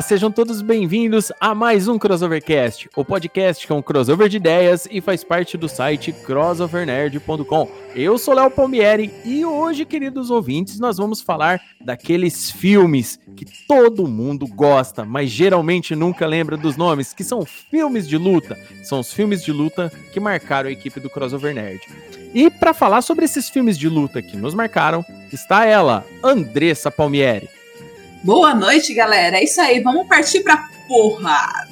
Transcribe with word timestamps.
Olá, 0.00 0.08
sejam 0.08 0.30
todos 0.30 0.62
bem-vindos 0.62 1.30
a 1.38 1.54
mais 1.54 1.86
um 1.86 1.98
Crossovercast, 1.98 2.88
o 2.96 3.04
podcast 3.04 3.66
que 3.66 3.70
é 3.70 3.76
um 3.76 3.82
crossover 3.82 4.30
de 4.30 4.38
ideias 4.38 4.88
e 4.90 4.98
faz 4.98 5.22
parte 5.22 5.58
do 5.58 5.68
site 5.68 6.10
crossovernerd.com. 6.10 7.68
Eu 7.94 8.16
sou 8.16 8.32
Léo 8.32 8.50
Palmieri 8.50 9.12
e 9.26 9.44
hoje, 9.44 9.84
queridos 9.84 10.30
ouvintes, 10.30 10.80
nós 10.80 10.96
vamos 10.96 11.20
falar 11.20 11.60
daqueles 11.82 12.50
filmes 12.50 13.20
que 13.36 13.44
todo 13.68 14.08
mundo 14.08 14.46
gosta, 14.46 15.04
mas 15.04 15.28
geralmente 15.28 15.94
nunca 15.94 16.26
lembra 16.26 16.56
dos 16.56 16.78
nomes, 16.78 17.12
que 17.12 17.22
são 17.22 17.44
filmes 17.44 18.08
de 18.08 18.16
luta. 18.16 18.58
São 18.82 19.00
os 19.00 19.12
filmes 19.12 19.44
de 19.44 19.52
luta 19.52 19.92
que 20.14 20.18
marcaram 20.18 20.70
a 20.70 20.72
equipe 20.72 20.98
do 20.98 21.10
Crossover 21.10 21.54
Nerd. 21.54 21.86
E 22.32 22.48
para 22.48 22.72
falar 22.72 23.02
sobre 23.02 23.26
esses 23.26 23.50
filmes 23.50 23.76
de 23.76 23.86
luta 23.86 24.22
que 24.22 24.38
nos 24.38 24.54
marcaram, 24.54 25.04
está 25.30 25.66
ela, 25.66 26.06
Andressa 26.24 26.90
Palmieri. 26.90 27.59
Boa 28.22 28.54
noite, 28.54 28.92
galera. 28.92 29.38
É 29.38 29.44
isso 29.44 29.60
aí, 29.60 29.80
vamos 29.80 30.06
partir 30.06 30.40
pra 30.40 30.68
porra. 30.86 31.66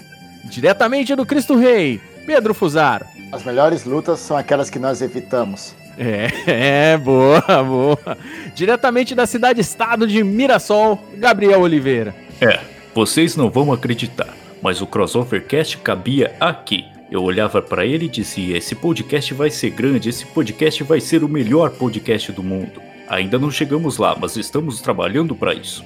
Diretamente 0.44 1.14
do 1.14 1.26
Cristo 1.26 1.56
Rei, 1.56 2.00
Pedro 2.24 2.54
Fusaro. 2.54 3.06
As 3.30 3.44
melhores 3.44 3.84
lutas 3.84 4.20
são 4.20 4.36
aquelas 4.36 4.70
que 4.70 4.78
nós 4.78 5.02
evitamos. 5.02 5.74
É, 5.98 6.28
é, 6.94 6.96
boa, 6.96 7.42
boa. 7.62 8.18
Diretamente 8.54 9.14
da 9.14 9.26
cidade-estado 9.26 10.06
de 10.06 10.24
Mirassol, 10.24 10.98
Gabriel 11.16 11.60
Oliveira. 11.60 12.14
É, 12.40 12.60
vocês 12.94 13.36
não 13.36 13.50
vão 13.50 13.70
acreditar, 13.70 14.34
mas 14.62 14.80
o 14.80 14.86
Crossovercast 14.86 15.76
cabia 15.78 16.34
aqui. 16.40 16.86
Eu 17.10 17.22
olhava 17.22 17.60
para 17.60 17.84
ele 17.84 18.06
e 18.06 18.08
dizia: 18.08 18.56
esse 18.56 18.74
podcast 18.74 19.34
vai 19.34 19.50
ser 19.50 19.70
grande, 19.70 20.08
esse 20.08 20.24
podcast 20.24 20.82
vai 20.82 21.00
ser 21.00 21.22
o 21.22 21.28
melhor 21.28 21.70
podcast 21.70 22.32
do 22.32 22.42
mundo. 22.42 22.80
Ainda 23.06 23.38
não 23.38 23.50
chegamos 23.50 23.98
lá, 23.98 24.16
mas 24.18 24.36
estamos 24.36 24.80
trabalhando 24.80 25.34
para 25.34 25.52
isso. 25.52 25.84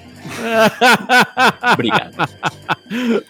Obrigado. 1.73 2.29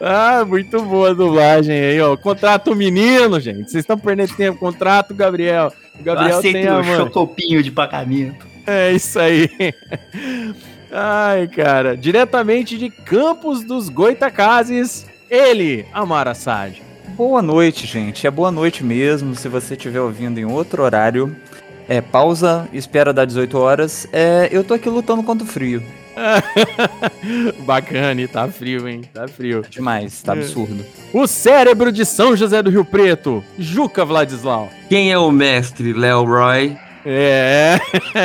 Ah, 0.00 0.44
muito 0.46 0.82
boa 0.82 1.10
a 1.10 1.14
dublagem 1.14 1.74
aí, 1.78 2.00
ó. 2.00 2.16
Contrato 2.16 2.74
menino, 2.74 3.38
gente. 3.40 3.70
Vocês 3.70 3.82
estão 3.82 3.98
perdendo 3.98 4.34
tempo. 4.34 4.58
Contrato, 4.58 5.14
Gabriel. 5.14 5.72
O 5.98 6.02
Gabriel 6.02 6.38
Aceito 6.38 6.54
tem 6.54 6.68
a 6.68 6.78
o 6.78 6.84
mãe. 6.84 6.96
chocopinho 6.96 7.62
de 7.62 7.70
pagamento. 7.70 8.46
É 8.66 8.92
isso 8.92 9.18
aí. 9.18 9.48
Ai, 10.90 11.48
cara. 11.48 11.96
Diretamente 11.96 12.76
de 12.76 12.90
Campos 12.90 13.64
dos 13.64 13.88
Goitacazes, 13.88 15.06
ele, 15.30 15.86
Amar 15.92 16.28
Assad. 16.28 16.82
Boa 17.16 17.40
noite, 17.42 17.86
gente. 17.86 18.26
É 18.26 18.30
boa 18.30 18.50
noite 18.50 18.84
mesmo. 18.84 19.34
Se 19.34 19.48
você 19.48 19.74
estiver 19.74 20.00
ouvindo 20.00 20.38
em 20.38 20.44
outro 20.44 20.82
horário, 20.82 21.34
é 21.88 22.00
pausa, 22.00 22.68
espera 22.72 23.12
dar 23.12 23.24
18 23.24 23.58
horas. 23.58 24.06
É, 24.12 24.48
eu 24.50 24.64
tô 24.64 24.74
aqui 24.74 24.88
lutando 24.88 25.22
contra 25.22 25.44
o 25.44 25.48
frio. 25.48 25.82
Bacana, 27.64 28.20
e 28.20 28.28
tá 28.28 28.48
frio, 28.48 28.88
hein? 28.88 29.02
Tá 29.12 29.26
frio. 29.28 29.62
Demais, 29.68 30.22
tá 30.22 30.32
absurdo. 30.32 30.84
O 31.12 31.26
cérebro 31.26 31.90
de 31.92 32.04
São 32.04 32.36
José 32.36 32.62
do 32.62 32.70
Rio 32.70 32.84
Preto, 32.84 33.42
Juca 33.58 34.04
Vladislau. 34.04 34.70
Quem 34.88 35.12
é 35.12 35.18
o 35.18 35.30
mestre, 35.30 35.92
Léo 35.92 36.24
Roy? 36.24 36.76
É, 37.04 37.80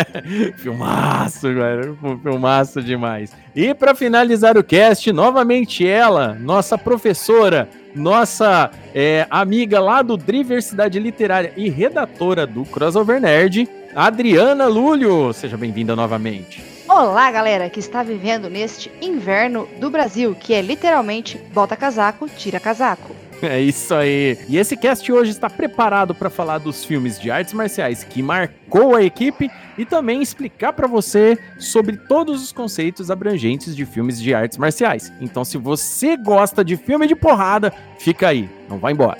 filmaço, 0.57 1.47
galera, 1.47 1.95
filmaço 2.21 2.81
demais. 2.81 3.31
E 3.55 3.73
para 3.73 3.95
finalizar 3.95 4.55
o 4.55 4.63
cast, 4.63 5.11
novamente 5.11 5.87
ela, 5.87 6.37
nossa 6.39 6.77
professora, 6.77 7.67
nossa 7.95 8.69
é, 8.93 9.25
amiga 9.31 9.79
lá 9.79 10.03
do 10.03 10.15
Diversidade 10.15 10.99
Literária 10.99 11.51
e 11.57 11.69
redatora 11.69 12.45
do 12.45 12.63
Crossover 12.65 13.19
Nerd, 13.19 13.67
Adriana 13.95 14.67
Lúlio. 14.67 15.33
Seja 15.33 15.57
bem-vinda 15.57 15.95
novamente. 15.95 16.76
Olá, 16.89 17.29
galera 17.29 17.69
que 17.69 17.79
está 17.81 18.01
vivendo 18.01 18.49
neste 18.49 18.89
inverno 19.01 19.67
do 19.77 19.89
Brasil, 19.89 20.33
que 20.33 20.53
é 20.53 20.61
literalmente 20.61 21.37
bota 21.53 21.75
casaco, 21.75 22.29
tira 22.29 22.61
casaco. 22.61 23.13
É 23.41 23.59
isso 23.59 23.93
aí. 23.93 24.37
E 24.47 24.57
esse 24.57 24.75
cast 24.77 25.11
hoje 25.11 25.31
está 25.31 25.49
preparado 25.49 26.15
para 26.15 26.29
falar 26.29 26.57
dos 26.57 26.85
filmes 26.85 27.19
de 27.19 27.29
artes 27.29 27.53
marciais 27.53 28.03
que 28.03 28.23
marcou 28.23 28.95
a 28.95 29.03
equipe 29.03 29.51
e 29.77 29.85
também 29.85 30.21
explicar 30.21 30.73
para 30.73 30.87
você 30.87 31.37
sobre 31.59 31.97
todos 31.97 32.41
os 32.41 32.51
conceitos 32.51 33.11
abrangentes 33.11 33.75
de 33.75 33.85
filmes 33.85 34.19
de 34.19 34.33
artes 34.33 34.57
marciais. 34.57 35.11
Então, 35.21 35.43
se 35.43 35.57
você 35.57 36.15
gosta 36.15 36.63
de 36.63 36.77
filme 36.77 37.05
de 37.05 37.15
porrada, 37.15 37.71
fica 37.99 38.29
aí, 38.29 38.49
não 38.67 38.79
vai 38.79 38.93
embora. 38.93 39.19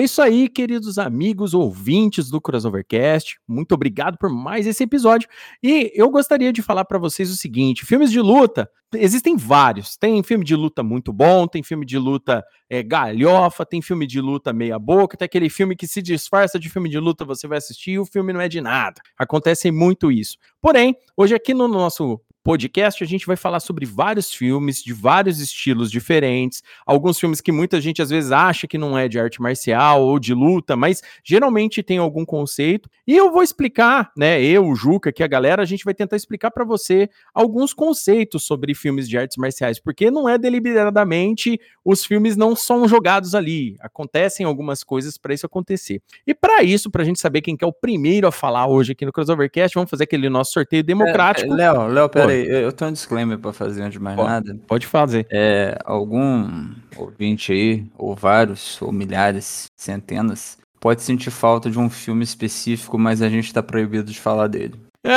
É 0.00 0.02
isso 0.02 0.22
aí, 0.22 0.48
queridos 0.48 0.98
amigos 0.98 1.52
ouvintes 1.52 2.30
do 2.30 2.40
Crossovercast. 2.40 3.38
Muito 3.46 3.74
obrigado 3.74 4.16
por 4.16 4.30
mais 4.30 4.66
esse 4.66 4.82
episódio. 4.82 5.28
E 5.62 5.92
eu 5.94 6.08
gostaria 6.08 6.50
de 6.54 6.62
falar 6.62 6.86
para 6.86 6.98
vocês 6.98 7.30
o 7.30 7.36
seguinte: 7.36 7.84
filmes 7.84 8.10
de 8.10 8.18
luta 8.18 8.66
existem 8.94 9.36
vários. 9.36 9.98
Tem 9.98 10.22
filme 10.22 10.42
de 10.42 10.56
luta 10.56 10.82
muito 10.82 11.12
bom, 11.12 11.46
tem 11.46 11.62
filme 11.62 11.84
de 11.84 11.98
luta 11.98 12.42
é, 12.70 12.82
galhofa, 12.82 13.66
tem 13.66 13.82
filme 13.82 14.06
de 14.06 14.22
luta 14.22 14.54
meia 14.54 14.78
boca, 14.78 15.18
tem 15.18 15.26
aquele 15.26 15.50
filme 15.50 15.76
que 15.76 15.86
se 15.86 16.00
disfarça 16.00 16.58
de 16.58 16.70
filme 16.70 16.88
de 16.88 16.98
luta, 16.98 17.22
você 17.22 17.46
vai 17.46 17.58
assistir 17.58 17.90
e 17.90 17.98
o 17.98 18.06
filme 18.06 18.32
não 18.32 18.40
é 18.40 18.48
de 18.48 18.62
nada. 18.62 19.02
Acontece 19.18 19.70
muito 19.70 20.10
isso. 20.10 20.38
Porém, 20.62 20.96
hoje 21.14 21.34
aqui 21.34 21.52
no 21.52 21.68
nosso 21.68 22.18
podcast 22.42 23.02
a 23.02 23.06
gente 23.06 23.26
vai 23.26 23.36
falar 23.36 23.60
sobre 23.60 23.84
vários 23.84 24.32
filmes 24.32 24.82
de 24.82 24.92
vários 24.92 25.40
estilos 25.40 25.90
diferentes, 25.90 26.62
alguns 26.86 27.18
filmes 27.18 27.40
que 27.40 27.52
muita 27.52 27.80
gente 27.80 28.00
às 28.00 28.10
vezes 28.10 28.32
acha 28.32 28.66
que 28.66 28.78
não 28.78 28.96
é 28.96 29.08
de 29.08 29.18
arte 29.18 29.40
marcial 29.40 30.02
ou 30.02 30.18
de 30.18 30.34
luta, 30.34 30.76
mas 30.76 31.02
geralmente 31.24 31.82
tem 31.82 31.98
algum 31.98 32.24
conceito. 32.24 32.88
E 33.06 33.16
eu 33.16 33.30
vou 33.30 33.42
explicar, 33.42 34.10
né, 34.16 34.42
eu, 34.42 34.66
o 34.66 34.74
Juca, 34.74 35.12
que 35.12 35.22
a 35.22 35.26
galera, 35.26 35.62
a 35.62 35.66
gente 35.66 35.84
vai 35.84 35.94
tentar 35.94 36.16
explicar 36.16 36.50
para 36.50 36.64
você 36.64 37.08
alguns 37.34 37.74
conceitos 37.74 38.44
sobre 38.44 38.74
filmes 38.74 39.08
de 39.08 39.18
artes 39.18 39.36
marciais, 39.36 39.78
porque 39.78 40.10
não 40.10 40.28
é 40.28 40.38
deliberadamente 40.38 41.60
os 41.84 42.04
filmes 42.04 42.36
não 42.36 42.54
são 42.56 42.86
jogados 42.88 43.34
ali, 43.34 43.76
acontecem 43.80 44.46
algumas 44.46 44.82
coisas 44.82 45.16
para 45.18 45.34
isso 45.34 45.46
acontecer. 45.46 46.02
E 46.26 46.34
para 46.34 46.62
isso, 46.62 46.90
para 46.90 47.02
a 47.02 47.04
gente 47.04 47.20
saber 47.20 47.40
quem 47.40 47.56
que 47.56 47.64
é 47.64 47.68
o 47.68 47.72
primeiro 47.72 48.26
a 48.26 48.32
falar 48.32 48.66
hoje 48.66 48.92
aqui 48.92 49.04
no 49.04 49.12
Crossovercast, 49.12 49.74
vamos 49.74 49.90
fazer 49.90 50.04
aquele 50.04 50.28
nosso 50.28 50.52
sorteio 50.52 50.82
democrático. 50.82 51.52
É, 51.52 51.56
Léo, 51.56 51.86
Léo, 51.88 52.08
eu 52.36 52.72
tenho 52.72 52.90
um 52.90 52.92
disclaimer 52.94 53.38
pra 53.38 53.52
fazer 53.52 53.82
antes 53.82 53.92
de 53.94 53.98
mais 54.00 54.16
Pode. 54.16 54.28
nada. 54.28 54.58
Pode 54.66 54.86
fazer. 54.86 55.26
É, 55.30 55.76
algum 55.84 56.70
ouvinte 56.96 57.52
aí, 57.52 57.84
ou 57.96 58.14
vários, 58.14 58.80
ou 58.82 58.92
milhares, 58.92 59.66
centenas, 59.76 60.58
pode 60.80 61.02
sentir 61.02 61.30
falta 61.30 61.70
de 61.70 61.78
um 61.78 61.88
filme 61.90 62.24
específico, 62.24 62.98
mas 62.98 63.20
a 63.22 63.28
gente 63.28 63.52
tá 63.52 63.62
proibido 63.62 64.10
de 64.10 64.18
falar 64.20 64.46
dele. 64.48 64.74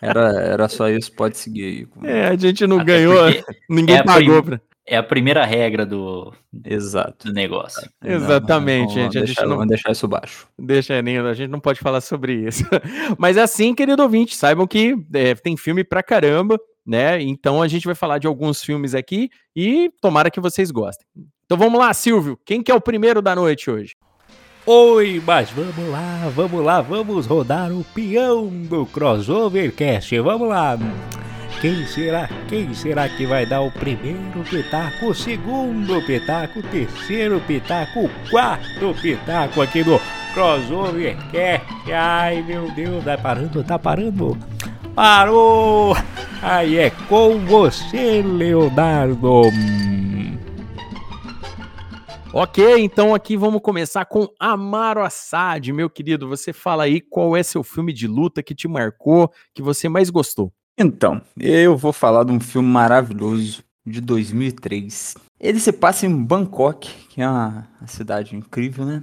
Era, 0.00 0.30
era 0.40 0.68
só 0.68 0.88
isso, 0.88 1.10
pode 1.12 1.36
seguir 1.36 1.64
aí. 1.64 2.08
É, 2.08 2.28
a 2.28 2.36
gente 2.36 2.66
não 2.66 2.76
Até 2.76 2.84
ganhou, 2.98 3.16
ninguém 3.68 3.96
é 3.96 4.02
pagou 4.02 4.42
prim- 4.42 4.58
pra. 4.58 4.60
É 4.90 4.96
a 4.96 5.02
primeira 5.02 5.44
regra 5.44 5.84
do, 5.84 6.32
Exato. 6.64 7.26
do 7.26 7.32
negócio. 7.34 7.86
Exatamente, 8.02 8.96
Não, 8.96 9.02
não, 9.04 9.10
gente, 9.12 9.18
a 9.18 9.20
Vamos 9.20 9.20
gente 9.20 9.26
deixar, 9.26 9.42
não- 9.42 9.56
vamos 9.56 9.68
deixar 9.68 9.92
isso 9.92 10.08
baixo. 10.08 10.48
Deixa, 10.58 10.94
a 10.98 11.34
gente 11.34 11.50
não 11.50 11.60
pode 11.60 11.78
falar 11.78 12.00
sobre 12.00 12.32
isso. 12.48 12.64
Mas 13.18 13.36
é 13.36 13.42
assim, 13.42 13.74
querido 13.74 14.02
ouvinte, 14.02 14.34
saibam 14.34 14.66
que 14.66 14.96
é, 15.12 15.34
tem 15.34 15.58
filme 15.58 15.84
pra 15.84 16.02
caramba, 16.02 16.58
né? 16.86 17.20
Então 17.20 17.60
a 17.60 17.68
gente 17.68 17.84
vai 17.84 17.94
falar 17.94 18.16
de 18.16 18.26
alguns 18.26 18.62
filmes 18.64 18.94
aqui 18.94 19.28
e 19.54 19.90
tomara 20.00 20.30
que 20.30 20.40
vocês 20.40 20.70
gostem. 20.70 21.06
Então 21.44 21.58
vamos 21.58 21.78
lá, 21.78 21.92
Silvio. 21.92 22.38
Quem 22.46 22.62
que 22.62 22.72
é 22.72 22.74
o 22.74 22.80
primeiro 22.80 23.20
da 23.20 23.36
noite 23.36 23.70
hoje? 23.70 23.94
Oi, 24.64 25.22
mas 25.26 25.50
vamos 25.50 25.90
lá, 25.90 26.30
vamos 26.34 26.64
lá, 26.64 26.80
vamos 26.80 27.26
rodar 27.26 27.70
o 27.72 27.84
peão 27.94 28.48
do 28.48 28.86
Crossovercast. 28.86 30.18
Vamos 30.20 30.48
lá. 30.48 30.78
Quem 31.60 31.84
será? 31.88 32.28
Quem 32.48 32.72
será 32.72 33.08
que 33.08 33.26
vai 33.26 33.44
dar 33.44 33.62
o 33.62 33.70
primeiro 33.72 34.44
pitaco, 34.48 35.06
o 35.06 35.14
segundo 35.14 36.00
pitaco, 36.06 36.60
o 36.60 36.62
terceiro 36.62 37.40
pitaco, 37.40 38.04
o 38.04 38.10
quarto 38.30 38.94
pitaco 39.02 39.60
aqui 39.60 39.82
no 39.82 40.00
Crossovercast? 40.34 41.92
Ai, 41.92 42.42
meu 42.42 42.70
Deus, 42.70 43.04
tá 43.04 43.18
parando, 43.18 43.64
tá 43.64 43.76
parando. 43.76 44.38
Parou! 44.94 45.96
Aí 46.40 46.76
é 46.76 46.90
com 46.90 47.44
você, 47.44 48.22
Leonardo. 48.22 49.42
Ok, 52.32 52.78
então 52.78 53.16
aqui 53.16 53.36
vamos 53.36 53.60
começar 53.60 54.04
com 54.04 54.28
Amaro 54.38 55.02
Assad, 55.02 55.72
meu 55.72 55.90
querido. 55.90 56.28
Você 56.28 56.52
fala 56.52 56.84
aí 56.84 57.00
qual 57.00 57.36
é 57.36 57.42
seu 57.42 57.64
filme 57.64 57.92
de 57.92 58.06
luta 58.06 58.44
que 58.44 58.54
te 58.54 58.68
marcou, 58.68 59.32
que 59.52 59.60
você 59.60 59.88
mais 59.88 60.08
gostou. 60.08 60.52
Então, 60.78 61.20
eu 61.36 61.76
vou 61.76 61.92
falar 61.92 62.22
de 62.22 62.30
um 62.30 62.38
filme 62.38 62.68
maravilhoso 62.68 63.64
de 63.84 64.00
2003. 64.00 65.16
Ele 65.40 65.58
se 65.58 65.72
passa 65.72 66.06
em 66.06 66.24
Bangkok, 66.24 66.88
que 67.08 67.20
é 67.20 67.28
uma, 67.28 67.68
uma 67.80 67.88
cidade 67.88 68.36
incrível, 68.36 68.84
né? 68.84 69.02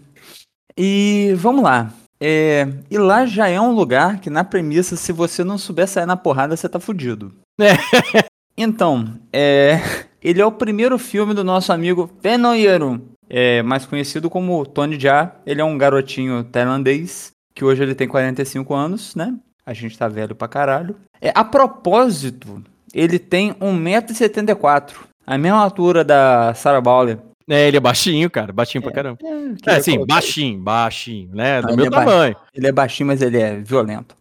E 0.77 1.33
vamos 1.35 1.63
lá. 1.63 1.91
É, 2.19 2.65
e 2.89 2.97
lá 2.97 3.25
já 3.25 3.49
é 3.49 3.59
um 3.59 3.73
lugar 3.73 4.21
que, 4.21 4.29
na 4.29 4.43
premissa, 4.45 4.95
se 4.95 5.11
você 5.11 5.43
não 5.43 5.57
souber 5.57 5.87
sair 5.87 6.05
na 6.05 6.15
porrada, 6.15 6.55
você 6.55 6.69
tá 6.69 6.79
fudido. 6.79 7.33
Então, 8.57 9.19
é, 9.33 9.81
ele 10.21 10.39
é 10.39 10.45
o 10.45 10.51
primeiro 10.51 10.97
filme 10.97 11.33
do 11.33 11.43
nosso 11.43 11.73
amigo 11.73 12.07
Penoyeru, 12.21 13.01
é, 13.29 13.61
mais 13.61 13.85
conhecido 13.85 14.29
como 14.29 14.65
Tony 14.65 14.97
Jaa. 14.97 15.35
Ele 15.45 15.59
é 15.59 15.63
um 15.65 15.77
garotinho 15.77 16.41
tailandês, 16.45 17.33
que 17.53 17.65
hoje 17.65 17.83
ele 17.83 17.93
tem 17.93 18.07
45 18.07 18.73
anos, 18.73 19.13
né? 19.13 19.37
A 19.65 19.73
gente 19.73 19.97
tá 19.97 20.07
velho 20.07 20.35
pra 20.35 20.47
caralho. 20.47 20.95
É, 21.21 21.31
a 21.33 21.43
propósito, 21.43 22.61
ele 22.93 23.17
tem 23.17 23.53
1,74m, 23.53 24.93
a 25.25 25.37
mesma 25.37 25.59
altura 25.59 26.03
da 26.03 26.53
Sarah 26.53 26.81
Bowler. 26.81 27.17
É, 27.47 27.67
ele 27.67 27.77
é 27.77 27.79
baixinho, 27.79 28.29
cara, 28.29 28.51
baixinho 28.51 28.81
pra 28.83 28.91
caramba. 28.91 29.19
É, 29.67 29.79
sim, 29.79 30.03
baixinho, 30.05 30.59
baixinho, 30.59 31.29
né? 31.33 31.61
Do 31.61 31.67
Não, 31.69 31.75
meu 31.75 31.85
ele 31.85 31.95
é 31.95 31.99
tamanho. 31.99 32.35
Ele 32.53 32.67
é 32.67 32.71
baixinho, 32.71 33.07
mas 33.07 33.21
ele 33.21 33.39
é 33.39 33.55
violento. 33.57 34.15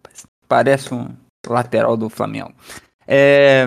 Parece 0.47 0.93
um 0.93 1.09
lateral 1.47 1.97
do 1.97 2.11
Flamengo. 2.11 2.53
É, 3.09 3.67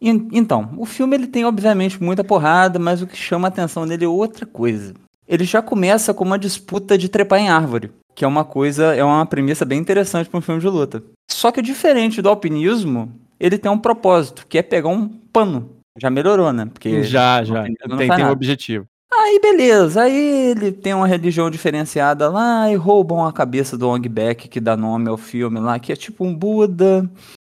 en- 0.00 0.28
Então, 0.32 0.72
o 0.76 0.86
filme 0.86 1.16
ele 1.16 1.26
tem 1.26 1.44
obviamente 1.44 2.00
muita 2.02 2.22
porrada, 2.22 2.78
mas 2.78 3.02
o 3.02 3.06
que 3.08 3.16
chama 3.16 3.48
a 3.48 3.50
atenção 3.50 3.86
dele 3.86 4.04
é 4.04 4.08
outra 4.08 4.46
coisa. 4.46 4.94
Ele 5.26 5.44
já 5.44 5.60
começa 5.60 6.14
com 6.14 6.22
uma 6.24 6.38
disputa 6.38 6.96
de 6.96 7.08
trepar 7.08 7.40
em 7.40 7.48
árvore, 7.48 7.90
que 8.16 8.24
é 8.24 8.28
uma 8.28 8.44
coisa, 8.44 8.96
é 8.96 9.04
uma 9.04 9.26
premissa 9.26 9.66
bem 9.66 9.78
interessante 9.78 10.28
para 10.28 10.38
um 10.38 10.42
filme 10.42 10.60
de 10.60 10.66
luta. 10.66 11.04
Só 11.30 11.52
que 11.52 11.60
diferente 11.60 12.22
do 12.22 12.30
alpinismo, 12.30 13.12
ele 13.38 13.58
tem 13.58 13.70
um 13.70 13.78
propósito, 13.78 14.46
que 14.48 14.56
é 14.56 14.62
pegar 14.62 14.88
um 14.88 15.06
pano. 15.06 15.76
Já 15.98 16.08
melhorou, 16.08 16.50
né? 16.50 16.64
Porque 16.64 17.02
Já, 17.02 17.44
já. 17.44 17.64
Tem, 17.64 18.08
tem 18.08 18.24
um 18.24 18.30
objetivo. 18.30 18.86
Aí 19.12 19.38
beleza, 19.40 20.02
aí 20.02 20.50
ele 20.50 20.72
tem 20.72 20.94
uma 20.94 21.06
religião 21.06 21.50
diferenciada 21.50 22.28
lá 22.28 22.70
e 22.70 22.74
roubam 22.74 23.24
a 23.24 23.32
cabeça 23.32 23.76
do 23.76 23.88
Ongback 23.88 24.48
que 24.48 24.60
dá 24.60 24.76
nome 24.76 25.08
ao 25.08 25.16
filme 25.16 25.60
lá, 25.60 25.78
que 25.78 25.92
é 25.92 25.96
tipo 25.96 26.24
um 26.24 26.34
Buda. 26.34 27.08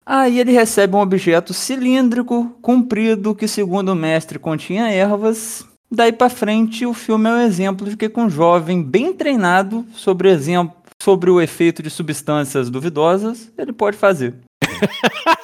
Aí 0.04 0.40
ele 0.40 0.52
recebe 0.52 0.96
um 0.96 1.00
objeto 1.00 1.54
cilíndrico, 1.54 2.56
comprido, 2.60 3.34
que 3.34 3.46
segundo 3.46 3.90
o 3.90 3.94
mestre 3.94 4.38
continha 4.38 4.90
ervas. 4.90 5.67
Daí 5.90 6.12
pra 6.12 6.28
frente 6.28 6.84
o 6.84 6.92
filme 6.92 7.28
é 7.30 7.32
um 7.32 7.40
exemplo 7.40 7.88
de 7.88 7.96
que 7.96 8.08
com 8.08 8.24
um 8.24 8.30
jovem 8.30 8.82
bem 8.82 9.14
treinado 9.14 9.86
sobre, 9.94 10.28
exemplo, 10.30 10.76
sobre 11.02 11.30
o 11.30 11.40
efeito 11.40 11.82
de 11.82 11.88
substâncias 11.88 12.68
duvidosas, 12.68 13.50
ele 13.56 13.72
pode 13.72 13.96
fazer. 13.96 14.34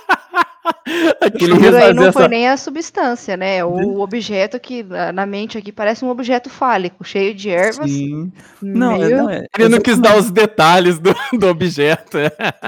Aquele 1.21 1.55
aí 1.77 1.95
não 1.95 2.13
foi 2.13 2.23
essa- 2.23 2.29
nem 2.29 2.49
a 2.49 2.57
substância, 2.57 3.37
né? 3.37 3.65
O 3.65 4.01
objeto 4.01 4.61
que 4.61 4.83
na 5.15 5.25
mente 5.27 5.57
aqui 5.57 5.73
parece 5.73 6.05
um 6.05 6.09
objeto 6.11 6.51
fálico, 6.51 7.03
cheio 7.05 7.35
de 7.35 7.49
ervas. 7.51 7.91
Sim. 7.91 8.31
Não, 8.61 8.99
meio- 8.99 9.17
não 9.19 9.31
é. 9.31 9.47
Ele 9.59 9.69
não 9.71 9.81
quis 9.81 9.99
dar 9.99 10.17
os 10.17 10.31
detalhes 10.31 10.99
do, 10.99 11.15
do 11.39 11.47
objeto. 11.49 12.19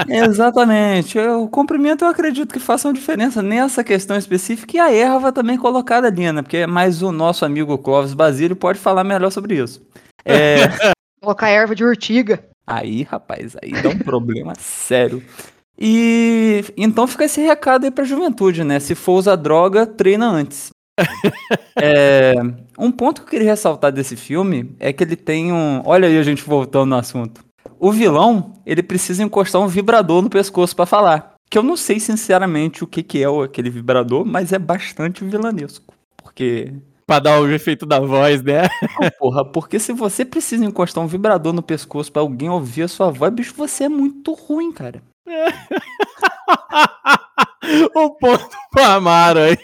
Exatamente. 0.09 1.19
O 1.19 1.49
comprimento 1.49 2.05
eu 2.05 2.09
acredito 2.09 2.53
que 2.53 2.61
faça 2.61 2.89
uma 2.89 2.95
diferença 2.95 3.43
nessa 3.43 3.85
questão 3.85 4.17
específica 4.17 4.77
e 4.77 4.81
a 4.81 4.93
erva 4.93 5.33
também 5.33 5.57
colocada 5.59 6.07
ali, 6.09 6.31
né? 6.33 6.43
Porque 6.43 6.67
mais 6.67 7.03
o 7.03 7.13
nosso 7.13 7.45
amigo 7.45 7.77
Clóvis 7.79 8.15
Basílio 8.15 8.57
pode 8.57 8.79
falar 8.79 9.05
melhor 9.05 9.31
sobre 9.31 9.57
isso. 9.63 9.81
É, 10.25 10.57
Colocar 11.23 11.49
erva 11.49 11.75
de 11.75 11.85
urtiga. 11.85 12.45
aí, 12.67 13.03
rapaz, 13.03 13.57
aí 13.63 13.73
dá 13.83 13.89
um 13.89 13.99
problema 13.99 14.53
sério. 14.59 15.23
E 15.79 16.65
então 16.77 17.07
fica 17.07 17.25
esse 17.25 17.41
recado 17.41 17.85
aí 17.85 17.91
pra 17.91 18.05
juventude, 18.05 18.65
né? 18.65 18.81
Se 18.81 18.95
for 18.95 19.15
usar 19.15 19.37
droga, 19.37 19.87
treina 19.87 20.27
antes. 20.29 20.71
É, 21.79 22.33
um 22.79 22.91
ponto 22.91 23.21
que 23.21 23.27
eu 23.27 23.31
queria 23.33 23.51
ressaltar 23.51 23.93
desse 23.93 24.17
filme 24.17 24.75
é 24.81 24.95
que 24.95 25.05
ele 25.05 25.15
tem 25.15 25.53
um. 25.53 25.83
Olha 25.85 26.09
aí 26.09 26.17
a 26.17 26.23
gente 26.23 26.43
voltando 26.43 26.89
no 26.89 26.97
assunto. 26.97 27.45
O 27.79 27.93
vilão, 27.93 28.55
ele 28.65 28.83
precisa 28.83 29.23
encostar 29.23 29.61
um 29.61 29.69
vibrador 29.69 30.23
no 30.23 30.31
pescoço 30.31 30.75
pra 30.75 30.87
falar. 30.87 31.35
Que 31.51 31.59
eu 31.59 31.63
não 31.63 31.77
sei 31.77 32.01
sinceramente 32.01 32.83
o 32.83 32.87
que, 32.87 33.03
que 33.03 33.23
é 33.23 33.27
aquele 33.45 33.69
vibrador, 33.69 34.25
mas 34.25 34.55
é 34.55 34.59
bastante 34.59 35.23
vilanesco. 35.23 35.93
Porque. 36.17 36.73
pra 37.07 37.19
dar 37.19 37.41
o 37.41 37.51
efeito 37.51 37.85
da 37.85 38.01
voz, 38.01 38.43
né? 38.43 38.63
Não, 38.99 39.11
porra, 39.19 39.45
porque 39.45 39.79
se 39.79 39.93
você 39.93 40.25
precisa 40.25 40.65
encostar 40.65 41.05
um 41.05 41.07
vibrador 41.07 41.53
no 41.53 41.63
pescoço 41.63 42.11
pra 42.11 42.23
alguém 42.23 42.49
ouvir 42.49 42.85
a 42.85 42.89
sua 42.89 43.11
voz, 43.11 43.33
bicho, 43.35 43.55
você 43.55 43.85
é 43.85 43.89
muito 43.89 44.33
ruim, 44.33 44.73
cara. 44.73 45.03
O 47.95 48.11
ponto 48.19 48.49
pro 48.73 48.83
Amaro 48.85 49.41
aí. 49.41 49.57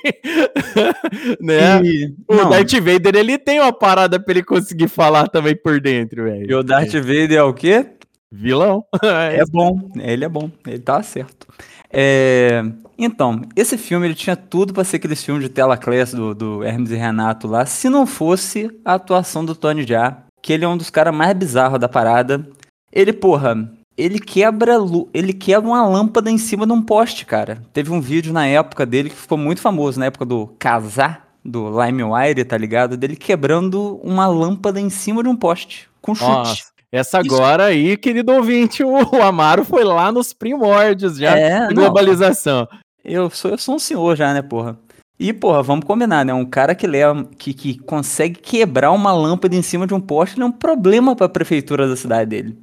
né? 1.40 1.82
E- 1.84 2.14
O 2.28 2.34
não, 2.34 2.50
Darth 2.50 2.72
Vader, 2.74 3.14
ele 3.16 3.38
tem 3.38 3.60
uma 3.60 3.72
parada 3.72 4.18
pra 4.20 4.32
ele 4.32 4.42
conseguir 4.42 4.88
falar 4.88 5.28
também 5.28 5.54
por 5.56 5.80
dentro, 5.80 6.24
velho. 6.24 6.50
e 6.50 6.54
o 6.54 6.62
Darth 6.62 6.92
Vader 6.94 7.32
é 7.34 7.42
o 7.42 7.54
quê? 7.54 7.86
Vilão. 8.30 8.84
É 9.30 9.44
bom, 9.50 9.90
ele 10.00 10.24
é 10.24 10.28
bom, 10.28 10.50
ele 10.66 10.78
tá 10.78 11.02
certo. 11.02 11.46
É, 11.94 12.62
Então, 12.98 13.42
esse 13.54 13.76
filme 13.76 14.06
ele 14.06 14.14
tinha 14.14 14.34
tudo 14.34 14.72
pra 14.72 14.82
ser 14.84 14.96
aquele 14.96 15.14
filme 15.14 15.40
de 15.42 15.48
tela 15.50 15.76
class 15.76 16.14
do, 16.14 16.34
do 16.34 16.64
Hermes 16.64 16.90
e 16.90 16.96
Renato 16.96 17.46
lá, 17.46 17.66
se 17.66 17.88
não 17.90 18.06
fosse 18.06 18.70
a 18.84 18.94
atuação 18.94 19.44
do 19.44 19.54
Tony 19.54 19.84
Jaa, 19.86 20.22
que 20.42 20.52
ele 20.54 20.64
é 20.64 20.68
um 20.68 20.76
dos 20.78 20.88
caras 20.90 21.14
mais 21.14 21.34
bizarros 21.36 21.78
da 21.78 21.88
parada. 21.88 22.48
Ele, 22.90 23.12
porra, 23.12 23.70
ele 23.96 24.18
quebra, 24.18 24.76
ele 25.12 25.32
quebra 25.32 25.68
uma 25.68 25.86
lâmpada 25.86 26.30
em 26.30 26.38
cima 26.38 26.66
de 26.66 26.72
um 26.72 26.82
poste, 26.82 27.26
cara. 27.26 27.62
Teve 27.72 27.92
um 27.92 28.00
vídeo 28.00 28.32
na 28.32 28.46
época 28.46 28.86
dele 28.86 29.10
que 29.10 29.16
ficou 29.16 29.38
muito 29.38 29.60
famoso, 29.60 30.00
na 30.00 30.06
época 30.06 30.24
do 30.24 30.46
Casar, 30.58 31.28
do 31.44 31.68
LimeWire, 31.68 32.44
tá 32.44 32.56
ligado? 32.56 32.96
Dele 32.96 33.16
quebrando 33.16 34.00
uma 34.02 34.26
lâmpada 34.26 34.80
em 34.80 34.90
cima 34.90 35.22
de 35.22 35.28
um 35.28 35.36
poste, 35.36 35.88
com 36.00 36.14
chute. 36.14 36.30
Nossa, 36.30 36.64
essa 36.90 37.18
agora 37.18 37.64
aí, 37.64 37.96
querido 37.96 38.32
ouvinte, 38.32 38.84
o, 38.84 39.22
Amaro 39.22 39.64
foi 39.64 39.84
lá 39.84 40.12
nos 40.12 40.32
primórdios 40.32 41.16
já 41.16 41.36
É, 41.36 41.60
não. 41.60 41.74
globalização. 41.74 42.68
Eu 43.04 43.28
sou, 43.30 43.50
eu 43.50 43.58
sou 43.58 43.74
um 43.74 43.78
senhor 43.78 44.16
já, 44.16 44.32
né, 44.32 44.42
porra? 44.42 44.78
E, 45.18 45.32
porra, 45.32 45.62
vamos 45.62 45.84
combinar, 45.84 46.24
né? 46.24 46.34
Um 46.34 46.44
cara 46.44 46.74
que 46.74 46.86
leva, 46.86 47.24
que, 47.38 47.54
que 47.54 47.78
consegue 47.78 48.40
quebrar 48.40 48.90
uma 48.90 49.12
lâmpada 49.12 49.54
em 49.54 49.62
cima 49.62 49.86
de 49.86 49.94
um 49.94 50.00
poste, 50.00 50.36
ele 50.36 50.42
é 50.42 50.46
um 50.46 50.52
problema 50.52 51.14
pra 51.14 51.28
prefeitura 51.28 51.88
da 51.88 51.96
cidade 51.96 52.30
dele. 52.30 52.58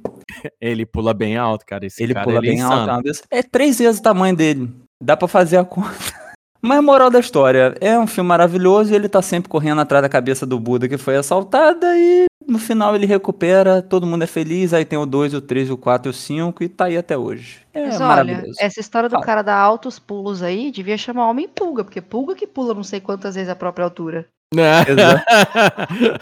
Ele 0.60 0.84
pula 0.86 1.12
bem 1.14 1.36
alto, 1.36 1.64
cara. 1.66 1.86
Esse 1.86 2.02
ele 2.02 2.14
cara, 2.14 2.24
pula 2.26 2.38
ele 2.38 2.48
é 2.48 2.50
bem 2.50 2.62
alto, 2.62 2.88
é, 2.88 2.92
uma 2.92 3.02
vez- 3.02 3.22
é 3.30 3.42
três 3.42 3.78
vezes 3.78 4.00
o 4.00 4.02
tamanho 4.02 4.36
dele. 4.36 4.70
Dá 5.02 5.16
pra 5.16 5.26
fazer 5.28 5.56
a 5.56 5.64
conta. 5.64 5.90
Mas 6.62 6.84
moral 6.84 7.08
da 7.08 7.18
história, 7.18 7.74
é 7.80 7.98
um 7.98 8.06
filme 8.06 8.28
maravilhoso 8.28 8.92
e 8.92 8.94
ele 8.94 9.08
tá 9.08 9.22
sempre 9.22 9.48
correndo 9.48 9.80
atrás 9.80 10.02
da 10.02 10.10
cabeça 10.10 10.44
do 10.44 10.60
Buda 10.60 10.86
que 10.86 10.98
foi 10.98 11.16
assaltada 11.16 11.96
e 11.96 12.26
no 12.46 12.58
final 12.58 12.94
ele 12.94 13.06
recupera, 13.06 13.80
todo 13.80 14.06
mundo 14.06 14.24
é 14.24 14.26
feliz, 14.26 14.74
aí 14.74 14.84
tem 14.84 14.98
o 14.98 15.06
2, 15.06 15.32
o 15.32 15.40
3, 15.40 15.70
o 15.70 15.78
4 15.78 16.08
e 16.08 16.10
o 16.10 16.12
5 16.12 16.62
e 16.62 16.68
tá 16.68 16.84
aí 16.84 16.98
até 16.98 17.16
hoje. 17.16 17.60
É 17.72 17.86
Mas 17.86 17.96
olha, 17.96 18.06
maravilhoso. 18.08 18.52
essa 18.60 18.78
história 18.78 19.08
do 19.08 19.12
Fala. 19.12 19.24
cara 19.24 19.40
dar 19.42 19.56
altos 19.56 19.98
pulos 19.98 20.42
aí 20.42 20.70
devia 20.70 20.98
chamar 20.98 21.30
homem 21.30 21.48
pulga, 21.48 21.82
porque 21.82 22.02
pulga 22.02 22.34
que 22.34 22.46
pula 22.46 22.74
não 22.74 22.84
sei 22.84 23.00
quantas 23.00 23.36
vezes 23.36 23.48
a 23.48 23.56
própria 23.56 23.84
altura. 23.86 24.26
Né? 24.54 24.82
Exato. 24.86 25.24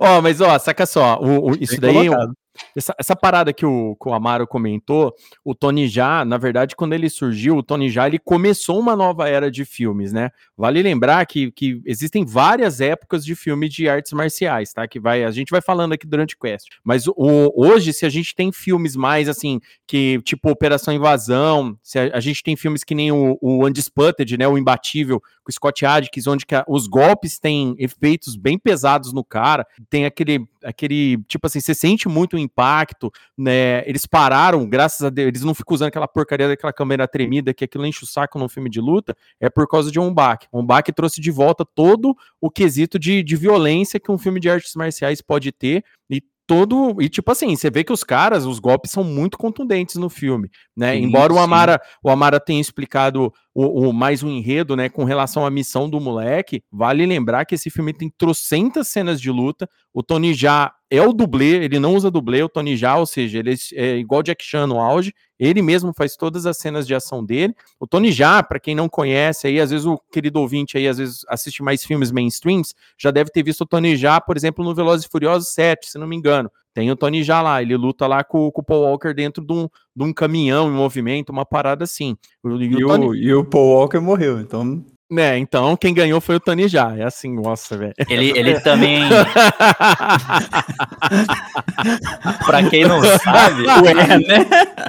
ó, 0.00 0.20
mas 0.22 0.40
ó, 0.40 0.58
saca 0.58 0.86
só, 0.86 1.18
o- 1.20 1.50
o- 1.50 1.56
isso 1.60 1.80
daí, 1.80 2.08
colocado. 2.08 2.32
Essa, 2.76 2.94
essa 2.98 3.16
parada 3.16 3.52
que 3.52 3.64
o, 3.64 3.96
que 3.96 4.08
o 4.08 4.14
Amaro 4.14 4.46
comentou, 4.46 5.14
o 5.44 5.54
Tony 5.54 5.88
Já, 5.88 6.24
na 6.24 6.38
verdade, 6.38 6.76
quando 6.76 6.92
ele 6.92 7.08
surgiu, 7.08 7.56
o 7.56 7.62
Tony 7.62 7.90
Já, 7.90 8.06
ele 8.06 8.18
começou 8.18 8.78
uma 8.78 8.96
nova 8.96 9.28
era 9.28 9.50
de 9.50 9.64
filmes, 9.64 10.12
né? 10.12 10.30
Vale 10.56 10.82
lembrar 10.82 11.24
que, 11.26 11.50
que 11.52 11.80
existem 11.84 12.24
várias 12.24 12.80
épocas 12.80 13.24
de 13.24 13.34
filme 13.34 13.68
de 13.68 13.88
artes 13.88 14.12
marciais, 14.12 14.72
tá? 14.72 14.86
Que 14.86 14.98
vai, 14.98 15.24
a 15.24 15.30
gente 15.30 15.50
vai 15.50 15.60
falando 15.60 15.92
aqui 15.92 16.06
durante 16.06 16.34
o 16.34 16.38
quest. 16.38 16.66
Mas 16.82 17.06
o, 17.06 17.52
hoje, 17.54 17.92
se 17.92 18.06
a 18.06 18.08
gente 18.08 18.34
tem 18.34 18.50
filmes 18.52 18.96
mais 18.96 19.28
assim, 19.28 19.60
que 19.86 20.20
tipo 20.24 20.50
Operação 20.50 20.94
Invasão, 20.94 21.78
se 21.82 21.98
a, 21.98 22.16
a 22.16 22.20
gente 22.20 22.42
tem 22.42 22.56
filmes 22.56 22.84
que 22.84 22.94
nem 22.94 23.12
o, 23.12 23.38
o 23.40 23.66
Undisputed, 23.66 24.36
né? 24.36 24.48
O 24.48 24.58
Imbatível, 24.58 25.20
com 25.20 25.50
o 25.50 25.52
Scott 25.52 25.84
Adkins, 25.84 26.26
onde 26.26 26.44
a, 26.52 26.64
os 26.68 26.86
golpes 26.86 27.38
têm 27.38 27.74
efeitos 27.78 28.36
bem 28.36 28.58
pesados 28.58 29.12
no 29.12 29.24
cara, 29.24 29.66
tem 29.88 30.04
aquele, 30.04 30.46
aquele 30.64 31.18
tipo 31.28 31.46
assim, 31.46 31.60
você 31.60 31.74
sente 31.74 32.08
muito 32.08 32.36
o 32.36 32.38
impacto, 32.46 33.12
né? 33.36 33.88
Eles 33.88 34.06
pararam, 34.06 34.66
graças 34.66 35.02
a 35.02 35.10
Deus, 35.10 35.28
eles 35.28 35.42
não 35.42 35.54
ficam 35.54 35.74
usando 35.74 35.88
aquela 35.88 36.08
porcaria 36.08 36.48
daquela 36.48 36.72
câmera 36.72 37.06
tremida 37.06 37.52
que 37.52 37.64
aquilo 37.64 37.84
enche 37.84 38.04
o 38.04 38.06
saco 38.06 38.38
num 38.38 38.48
filme 38.48 38.70
de 38.70 38.80
luta, 38.80 39.14
é 39.40 39.50
por 39.50 39.68
causa 39.68 39.90
de 39.90 40.00
um 40.00 40.12
baque. 40.12 40.46
Um 40.52 40.64
baque 40.64 40.92
trouxe 40.92 41.20
de 41.20 41.30
volta 41.30 41.64
todo 41.64 42.16
o 42.40 42.50
quesito 42.50 42.98
de, 42.98 43.22
de 43.22 43.36
violência 43.36 44.00
que 44.00 44.10
um 44.10 44.18
filme 44.18 44.40
de 44.40 44.48
artes 44.48 44.74
marciais 44.74 45.20
pode 45.20 45.52
ter 45.52 45.84
e 46.08 46.22
todo. 46.46 46.96
E 47.00 47.08
tipo 47.08 47.30
assim, 47.30 47.54
você 47.54 47.70
vê 47.70 47.82
que 47.82 47.92
os 47.92 48.04
caras, 48.04 48.46
os 48.46 48.58
golpes 48.58 48.92
são 48.92 49.02
muito 49.02 49.36
contundentes 49.36 49.96
no 49.96 50.08
filme, 50.08 50.48
né? 50.76 50.94
Sim, 50.94 51.02
Embora 51.02 51.32
o 51.32 51.36
sim. 51.36 51.42
Amara, 51.42 51.80
o 52.02 52.08
Amara 52.08 52.38
tenha 52.38 52.60
explicado 52.60 53.32
o, 53.52 53.88
o 53.88 53.92
mais 53.92 54.22
um 54.22 54.30
enredo, 54.30 54.76
né, 54.76 54.88
com 54.88 55.04
relação 55.04 55.44
à 55.44 55.50
missão 55.50 55.90
do 55.90 56.00
moleque, 56.00 56.62
vale 56.70 57.04
lembrar 57.04 57.44
que 57.44 57.54
esse 57.54 57.70
filme 57.70 57.92
tem 57.92 58.10
trocentas 58.16 58.88
cenas 58.88 59.20
de 59.20 59.30
luta. 59.30 59.68
O 59.92 60.02
Tony 60.02 60.32
Já 60.32 60.72
é 60.90 61.02
o 61.02 61.12
dublê, 61.12 61.64
ele 61.64 61.78
não 61.80 61.94
usa 61.94 62.10
dublê, 62.10 62.42
o 62.42 62.48
Tony 62.48 62.76
Já, 62.76 62.96
ou 62.96 63.06
seja, 63.06 63.38
ele 63.38 63.54
é 63.74 63.96
igual 63.96 64.22
Jack 64.22 64.44
Chan 64.44 64.66
no 64.66 64.78
auge, 64.80 65.12
ele 65.38 65.60
mesmo 65.60 65.92
faz 65.92 66.16
todas 66.16 66.46
as 66.46 66.56
cenas 66.58 66.86
de 66.86 66.94
ação 66.94 67.24
dele. 67.24 67.54
O 67.80 67.86
Tony 67.86 68.12
Já, 68.12 68.42
para 68.42 68.60
quem 68.60 68.74
não 68.74 68.88
conhece 68.88 69.46
aí, 69.48 69.60
às 69.60 69.70
vezes 69.70 69.84
o 69.84 69.98
querido 70.12 70.40
ouvinte 70.40 70.78
aí, 70.78 70.86
às 70.86 70.98
vezes 70.98 71.24
assiste 71.28 71.62
mais 71.62 71.84
filmes 71.84 72.10
mainstreams, 72.12 72.74
já 72.98 73.10
deve 73.10 73.30
ter 73.30 73.42
visto 73.42 73.62
o 73.62 73.66
Tony 73.66 73.96
Já, 73.96 74.20
por 74.20 74.36
exemplo, 74.36 74.64
no 74.64 74.74
Velozes 74.74 75.06
e 75.06 75.10
Furiosos 75.10 75.48
7, 75.52 75.90
se 75.90 75.98
não 75.98 76.06
me 76.06 76.16
engano. 76.16 76.50
Tem 76.72 76.90
o 76.90 76.96
Tony 76.96 77.22
Já 77.24 77.40
lá, 77.40 77.62
ele 77.62 77.74
luta 77.76 78.06
lá 78.06 78.22
com, 78.22 78.50
com 78.50 78.60
o 78.60 78.64
Paul 78.64 78.82
Walker 78.82 79.12
dentro 79.14 79.42
de 79.44 79.52
um, 79.52 79.66
de 79.96 80.04
um 80.04 80.12
caminhão 80.12 80.68
em 80.68 80.72
movimento, 80.74 81.30
uma 81.30 81.44
parada 81.46 81.84
assim. 81.84 82.16
E, 82.44 82.48
E 82.66 82.84
o 82.84 82.88
Tony- 82.88 83.18
e 83.18 83.34
o 83.34 83.44
Paul 83.44 83.70
Walker 83.70 83.98
morreu, 83.98 84.38
então. 84.40 84.84
Né, 85.10 85.38
então 85.38 85.76
quem 85.76 85.94
ganhou 85.94 86.20
foi 86.20 86.36
o 86.36 86.40
Tony 86.40 86.68
Já. 86.68 86.96
É 86.96 87.04
assim, 87.04 87.34
nossa, 87.34 87.76
velho. 87.76 87.94
Ele, 88.08 88.30
ele 88.36 88.60
também. 88.60 89.02
pra 92.46 92.68
quem 92.68 92.84
não 92.84 93.02
sabe. 93.18 93.64
Ué, 93.66 93.94
né? 93.94 94.18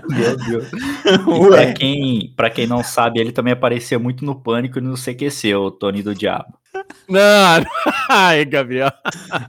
Meu 0.10 0.38
Deus. 0.38 0.68
E 1.06 1.50
pra 1.50 1.74
quem, 1.74 2.34
pra 2.36 2.50
quem 2.50 2.68
não 2.68 2.84
sabe, 2.84 3.20
ele 3.20 3.32
também 3.32 3.54
aparecia 3.54 4.00
muito 4.00 4.26
no 4.26 4.36
Pânico 4.36 4.80
e 4.80 4.82
no 4.82 4.96
CQC, 4.96 5.56
o 5.56 5.72
Tony 5.72 6.02
do 6.02 6.16
Diabo. 6.16 6.58
Não, 7.07 7.63
ai, 8.10 8.43
Gabriel. 8.46 8.91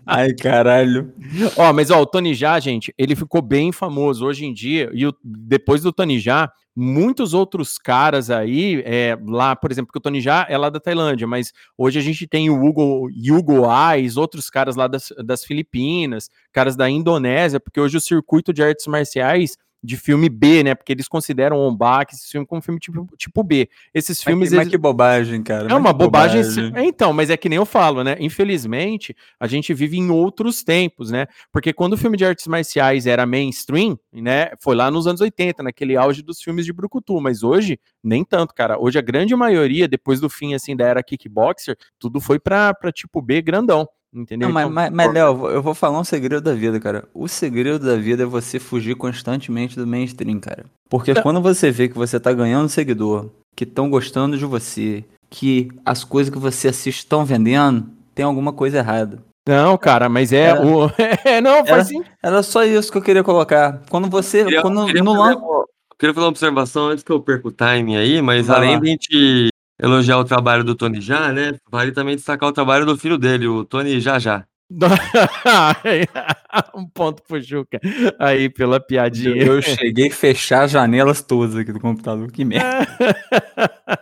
Ai, 0.07 0.33
caralho. 0.35 1.13
Ó, 1.57 1.73
mas 1.73 1.91
ó, 1.91 2.01
o 2.01 2.07
Tony 2.07 2.35
Já, 2.35 2.59
gente, 2.61 2.95
ele 2.97 3.17
ficou 3.17 3.43
bem 3.43 3.73
famoso 3.73 4.25
hoje 4.27 4.45
em 4.45 4.53
dia. 4.53 4.91
E 4.95 5.07
o- 5.07 5.15
depois 5.23 5.83
do 5.83 5.93
Tony 5.93 6.19
Já, 6.21 6.51
muitos 6.77 7.35
outros 7.35 7.77
caras 7.79 8.31
aí, 8.31 8.83
é, 8.87 9.19
lá, 9.27 9.57
por 9.57 9.71
exemplo, 9.73 9.91
que 9.93 9.99
o 9.99 10.01
Tony 10.03 10.21
Já 10.21 10.47
é 10.49 10.57
lá 10.57 10.71
da 10.71 10.79
Tailândia, 10.79 11.27
mas 11.27 11.53
hoje 11.77 11.99
a 11.99 12.03
gente 12.03 12.27
tem 12.27 12.49
o 12.51 12.65
Hugo, 12.65 13.09
Hugo 13.11 13.69
Ais, 13.69 14.17
outros 14.17 14.49
caras 14.49 14.77
lá 14.77 14.87
das, 14.87 15.13
das 15.25 15.45
Filipinas, 15.45 16.31
caras 16.53 16.77
da 16.77 16.89
Indonésia, 16.89 17.59
porque 17.59 17.81
hoje 17.81 17.97
o 17.97 18.01
circuito 18.01 18.53
de 18.53 18.63
artes 18.63 18.87
marciais 18.87 19.57
de 19.83 19.97
filme 19.97 20.29
B, 20.29 20.63
né? 20.65 20.75
Porque 20.75 20.93
eles 20.93 21.07
consideram 21.07 21.57
o 21.57 21.69
Ombak 21.69 22.13
esse 22.15 22.29
filme 22.29 22.47
como 22.47 22.61
filme 22.61 22.81
tipo, 22.81 23.07
tipo 23.17 23.43
B. 23.45 23.69
Esses 23.95 24.19
Mas 24.19 24.25
filmes. 24.25 24.49
que, 24.51 24.57
mas 24.57 24.63
eles- 24.67 24.71
que 24.73 24.79
bobagem, 24.79 25.43
cara. 25.43 25.65
é 25.65 25.69
mas 25.69 25.79
uma 25.79 25.93
que 25.93 25.99
bobagem. 25.99 26.43
É, 26.75 26.85
Então, 26.85 27.13
mas 27.13 27.31
é 27.31 27.37
que 27.37 27.49
nem 27.49 27.57
eu 27.57 27.65
falo, 27.67 28.03
né? 28.03 28.17
Infelizmente, 28.19 29.15
a 29.39 29.47
gente 29.47 29.73
vive 29.75 29.97
em 29.99 30.11
outros 30.11 30.63
tempos, 30.65 31.11
né? 31.11 31.27
Porque 31.53 31.73
quando 31.73 31.93
o 31.93 31.97
filme 31.97 32.17
de 32.17 32.25
artes 32.25 32.47
marciais 32.47 33.07
era 33.07 33.25
mainstream, 33.27 33.99
né? 34.13 34.51
Foi 34.61 34.75
lá 34.75 34.91
nos 34.91 35.07
anos 35.07 35.21
80, 35.21 35.63
naquele 35.63 35.97
auge 35.97 36.23
dos 36.23 36.41
filmes 36.43 36.65
de 36.65 36.73
Brucutu, 36.73 37.21
mas 37.21 37.43
hoje, 37.43 37.79
nem 38.03 38.25
tanto, 38.25 38.55
cara. 38.55 38.79
Hoje 38.81 38.99
a 38.99 39.03
grande 39.03 39.35
maioria, 39.37 39.87
depois 39.87 40.21
do 40.21 40.29
fim, 40.29 40.55
assim, 40.55 40.75
da 40.77 40.87
era 40.87 41.03
kickboxer, 41.03 41.77
tudo 41.99 42.21
foi 42.21 42.39
pra, 42.39 42.75
pra 42.75 42.91
tipo 42.93 43.21
B 43.23 43.41
grandão. 43.43 43.89
Entendeu? 44.15 44.49
Não, 44.49 44.55
mas, 44.55 44.65
Então, 44.65 44.75
mas, 44.75 44.91
mas, 44.91 45.13
Léo, 45.13 45.47
eu 45.51 45.63
vou- 45.63 45.75
falar 45.75 46.01
um 46.01 46.05
segredo 46.05 46.41
da 46.43 46.55
vida, 46.55 46.81
cara. 46.81 47.05
O 47.15 47.29
segredo 47.29 47.79
da 47.85 47.97
vida 47.97 48.23
é 48.23 48.27
você 48.27 48.59
fugir 48.59 48.95
constantemente 48.95 49.77
do 49.77 49.87
mainstream, 49.87 50.41
cara. 50.41 50.65
Porque 50.89 51.13
Não. 51.13 51.23
quando 51.23 51.41
você 51.43 51.71
vê 51.71 51.89
que 51.89 51.97
você 51.99 52.19
tá 52.19 52.33
ganhando 52.33 52.69
seguidor, 52.69 53.27
que 53.55 53.65
estão 53.65 53.91
gostando 53.91 54.39
de 54.39 54.45
você, 54.47 55.05
que 55.29 55.69
as 55.85 56.05
coisas 56.05 56.33
que 56.33 56.39
você 56.39 56.69
assiste 56.69 57.01
estão 57.01 57.25
vendendo, 57.25 57.87
tem 58.15 58.25
alguma 58.25 58.53
coisa 58.53 58.79
errada. 58.79 59.19
Não, 59.47 59.77
cara, 59.79 60.09
mas 60.09 60.33
é 60.33 60.41
Era- 60.51 60.67
o. 60.67 60.89
É, 61.25 61.41
não, 61.41 61.57
Era, 61.57 61.67
faz 61.67 61.89
sim. 61.89 62.03
era 62.23 62.43
só 62.43 62.65
isso 62.65 62.91
que 62.91 62.99
eu 62.99 63.03
queria 63.03 63.23
colocar. 63.25 63.83
Quando 63.91 64.09
você. 64.09 64.45
Queria- 64.45 64.63
quando 64.63 64.87
queria 64.87 65.03
no 65.03 65.15
fazer 65.15 65.23
lan- 65.35 65.37
uma- 65.37 65.65
queria 65.99 66.15
fazer 66.15 66.25
uma 66.25 66.31
observação 66.31 66.87
antes 66.89 67.05
que 67.05 67.13
eu 67.13 67.21
perca 67.21 67.49
o 67.49 67.53
timing 67.53 67.97
aí, 67.97 68.23
mas 68.23 68.47
Vai 68.47 68.57
além 68.57 68.75
lá. 68.77 68.81
de 68.81 68.87
a 68.87 68.91
gente 68.91 69.49
elogiar 69.81 70.19
o 70.19 70.25
trabalho 70.25 70.65
do 70.65 70.75
Tony 70.75 71.01
Já, 71.01 71.33
né? 71.33 71.53
Vale 71.71 71.93
também 71.93 72.17
destacar 72.17 72.49
o 72.49 72.53
trabalho 72.53 72.87
do 72.87 72.97
filho 72.97 73.19
dele, 73.19 73.47
o 73.47 73.65
Tony 73.65 74.01
Já 74.01 74.19
Já. 74.19 74.45
um 76.75 76.87
ponto 76.87 77.23
pro 77.23 77.41
Juca. 77.41 77.81
Aí, 78.19 78.51
pela 78.51 78.79
piadinha. 78.79 79.43
eu 79.43 79.63
cheguei 79.63 80.09
a 80.09 80.13
fechar 80.13 80.65
as 80.65 80.71
janelas 80.71 81.23
todas 81.23 81.57
aqui 81.57 81.73
do 81.73 81.81
computador. 81.81 82.31
Que 82.31 82.45
merda. 82.45 82.87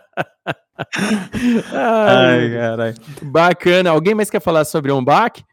Ai, 1.73 2.51
caralho. 2.51 2.95
Bacana. 3.21 3.89
Alguém 3.91 4.13
mais 4.15 4.29
quer 4.29 4.41
falar 4.41 4.65
sobre 4.65 4.91
um 4.91 5.03
back? 5.03 5.43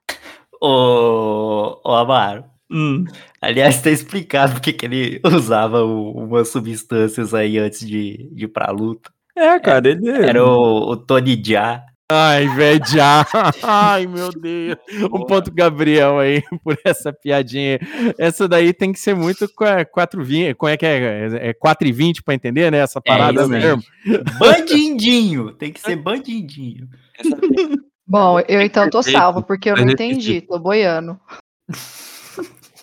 Ô, 0.60 1.78
ô 1.84 1.92
Amaro. 1.94 2.44
Hum. 2.70 3.04
Aliás, 3.40 3.80
tá 3.82 3.90
explicado 3.90 4.54
porque 4.54 4.72
que 4.72 4.86
ele 4.86 5.20
usava 5.24 5.82
o- 5.84 6.12
umas 6.24 6.48
substâncias 6.48 7.32
aí 7.34 7.58
antes 7.58 7.86
de, 7.86 8.28
de 8.32 8.44
ir 8.44 8.48
pra 8.48 8.70
luta. 8.72 9.10
É, 9.36 9.58
cara, 9.58 9.88
ele. 9.88 10.08
Era 10.08 10.44
o, 10.44 10.90
o 10.90 10.96
Tony 10.96 11.40
Jaa. 11.44 11.84
Ai, 12.10 12.46
velho, 12.48 12.84
já. 12.86 13.26
Ai, 13.62 14.06
meu 14.06 14.30
Deus. 14.30 14.76
Um 15.12 15.24
ponto 15.24 15.50
Gabriel 15.50 16.18
aí 16.18 16.42
por 16.62 16.78
essa 16.84 17.12
piadinha. 17.12 17.80
Essa 18.18 18.46
daí 18.46 18.74
tem 18.74 18.92
que 18.92 19.00
ser 19.00 19.14
muito 19.14 19.46
4,20. 19.48 20.54
Como 20.54 20.70
é 20.70 20.76
que 20.76 20.84
é? 20.84 21.48
É 21.48 21.54
4 21.54 21.88
e 21.88 21.92
20 21.92 22.22
pra 22.22 22.34
entender, 22.34 22.70
né? 22.70 22.78
Essa 22.78 23.00
parada 23.00 23.40
isso 23.40 23.50
mesmo. 23.50 23.82
Bandindinho. 24.38 25.52
Tem 25.52 25.72
que 25.72 25.80
ser 25.80 25.96
bandindinho. 25.96 26.88
Bom, 28.06 28.38
eu 28.40 28.60
então 28.60 28.88
tô 28.90 29.02
salva, 29.02 29.40
porque 29.40 29.70
eu 29.70 29.76
não 29.76 29.88
entendi, 29.88 30.42
tô 30.42 30.58
boiando. 30.58 31.18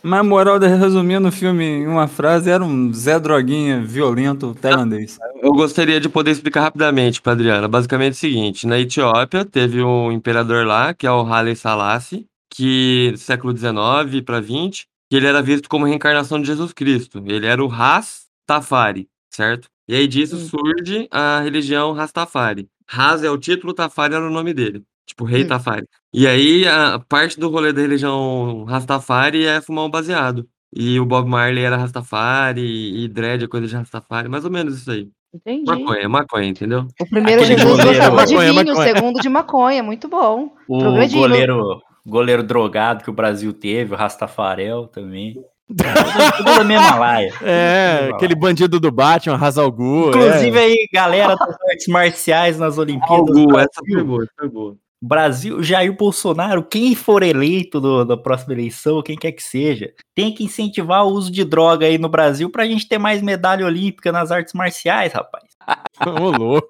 Mas 0.03 0.19
a 0.19 0.23
moral 0.23 0.57
de 0.57 0.67
resumindo 0.67 1.27
o 1.27 1.31
filme 1.31 1.63
em 1.63 1.87
uma 1.87 2.07
frase 2.07 2.49
era 2.49 2.63
um 2.63 2.91
Zé 2.91 3.19
Droguinha 3.19 3.83
violento 3.83 4.55
tailandês. 4.55 5.19
Eu 5.41 5.51
gostaria 5.51 5.99
de 5.99 6.09
poder 6.09 6.31
explicar 6.31 6.61
rapidamente 6.61 7.21
para 7.21 7.33
Adriana. 7.33 7.67
Basicamente 7.67 8.13
é 8.13 8.17
o 8.17 8.19
seguinte: 8.19 8.65
na 8.65 8.79
Etiópia 8.79 9.45
teve 9.45 9.83
um 9.83 10.11
imperador 10.11 10.65
lá, 10.65 10.93
que 10.93 11.05
é 11.05 11.11
o 11.11 11.25
Haile 11.25 11.55
Selassie, 11.55 12.25
que 12.49 13.13
século 13.15 13.55
XIX 13.55 14.21
para 14.25 14.39
20, 14.41 14.87
que 15.09 15.15
ele 15.15 15.27
era 15.27 15.41
visto 15.41 15.69
como 15.69 15.85
reencarnação 15.85 16.39
de 16.39 16.47
Jesus 16.47 16.73
Cristo. 16.73 17.23
Ele 17.27 17.45
era 17.45 17.63
o 17.63 17.67
Rastafari, 17.67 19.07
certo? 19.29 19.67
E 19.87 19.95
aí 19.95 20.07
disso 20.07 20.37
surge 20.37 21.07
a 21.11 21.41
religião 21.41 21.93
Rastafari. 21.93 22.67
Ras 22.91 23.23
é 23.23 23.29
o 23.31 23.37
título, 23.37 23.73
Tafari 23.73 24.13
era 24.15 24.27
o 24.27 24.29
nome 24.31 24.53
dele. 24.53 24.83
Tipo, 25.05 25.23
rei 25.23 25.43
Hum. 25.43 25.47
Tafari. 25.47 25.85
E 26.13 26.27
aí, 26.27 26.67
a 26.67 26.99
parte 26.99 27.39
do 27.39 27.49
rolê 27.49 27.71
da 27.71 27.81
religião 27.81 28.65
Rastafari 28.65 29.45
é 29.45 29.61
fumar 29.61 29.85
um 29.85 29.89
baseado. 29.89 30.45
E 30.73 30.99
o 30.99 31.05
Bob 31.05 31.27
Marley 31.29 31.63
era 31.63 31.77
Rastafari, 31.77 32.61
e 33.03 33.07
dread 33.07 33.43
é 33.43 33.47
coisa 33.47 33.67
de 33.67 33.75
Rastafari, 33.75 34.29
mais 34.29 34.45
ou 34.45 34.51
menos 34.51 34.77
isso 34.77 34.91
aí. 34.91 35.09
Entendi. 35.33 35.63
Maconha, 35.65 36.09
maconha, 36.09 36.47
entendeu? 36.47 36.85
O 36.99 37.09
primeiro 37.09 37.41
Aquele 37.41 37.57
Jesus 37.57 37.77
goleiro- 37.77 37.89
gostava 37.99 38.25
de 38.25 38.33
Maconha, 38.35 38.51
vinho, 38.51 38.61
o 38.63 38.67
maconha. 38.67 38.93
segundo 38.95 39.21
de 39.21 39.29
maconha, 39.29 39.83
muito 39.83 40.07
bom. 40.09 40.53
O 40.67 40.79
Progredindo. 40.79 41.21
goleiro, 41.21 41.81
goleiro 42.05 42.43
drogado 42.43 43.03
que 43.03 43.09
o 43.09 43.13
Brasil 43.13 43.53
teve, 43.53 43.93
o 43.93 43.97
Rastafarel 43.97 44.87
também. 44.87 45.35
Tudo, 45.75 46.55
da 46.55 46.63
mesma 46.63 46.95
laia. 46.95 47.33
É, 47.41 48.09
aquele 48.13 48.35
bandido 48.35 48.79
do 48.79 48.91
Batman, 48.91 49.35
Hazalgu. 49.35 50.09
Inclusive 50.09 50.57
é. 50.57 50.61
aí, 50.61 50.89
galera 50.93 51.35
das 51.35 51.55
artes 51.69 51.87
marciais 51.87 52.57
nas 52.57 52.77
Olimpíadas. 52.77 53.25
Do 53.25 53.57
essa 53.59 53.69
Brasil. 53.81 53.93
foi 53.95 54.03
boa, 54.03 54.27
foi 54.37 54.49
boa. 54.49 54.75
Brasil, 55.03 55.63
Jair 55.63 55.91
Bolsonaro, 55.97 56.61
quem 56.63 56.93
for 56.93 57.23
eleito 57.23 57.81
do- 57.81 58.05
da 58.05 58.15
próxima 58.15 58.53
eleição, 58.53 59.01
quem 59.01 59.17
quer 59.17 59.31
que 59.31 59.41
seja, 59.41 59.91
tem 60.13 60.31
que 60.31 60.43
incentivar 60.43 61.03
o 61.03 61.09
uso 61.09 61.31
de 61.31 61.43
droga 61.43 61.87
aí 61.87 61.97
no 61.97 62.07
Brasil 62.07 62.51
pra 62.51 62.67
gente 62.67 62.87
ter 62.87 62.99
mais 62.99 63.19
medalha 63.19 63.65
olímpica 63.65 64.11
nas 64.11 64.29
artes 64.31 64.53
marciais, 64.53 65.11
rapaz. 65.11 65.45
Ô, 66.05 66.29
louco. 66.29 66.67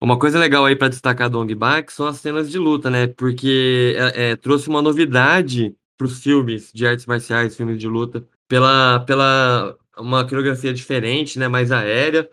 Uma 0.00 0.16
coisa 0.18 0.38
legal 0.38 0.64
aí 0.66 0.76
pra 0.76 0.86
destacar 0.88 1.28
do 1.28 1.40
Ong 1.40 1.52
Bak 1.52 1.92
são 1.92 2.06
as 2.06 2.18
cenas 2.18 2.48
de 2.48 2.58
luta, 2.58 2.90
né? 2.90 3.08
Porque 3.08 3.96
é, 3.98 4.30
é, 4.30 4.36
trouxe 4.36 4.68
uma 4.68 4.80
novidade 4.80 5.74
os 6.04 6.22
filmes 6.22 6.70
de 6.72 6.86
artes 6.86 7.06
marciais, 7.06 7.56
filmes 7.56 7.78
de 7.78 7.88
luta, 7.88 8.26
pela, 8.48 9.00
pela 9.00 9.76
uma 9.98 10.26
coreografia 10.28 10.72
diferente, 10.74 11.38
né? 11.38 11.48
Mais 11.48 11.72
aérea, 11.72 12.28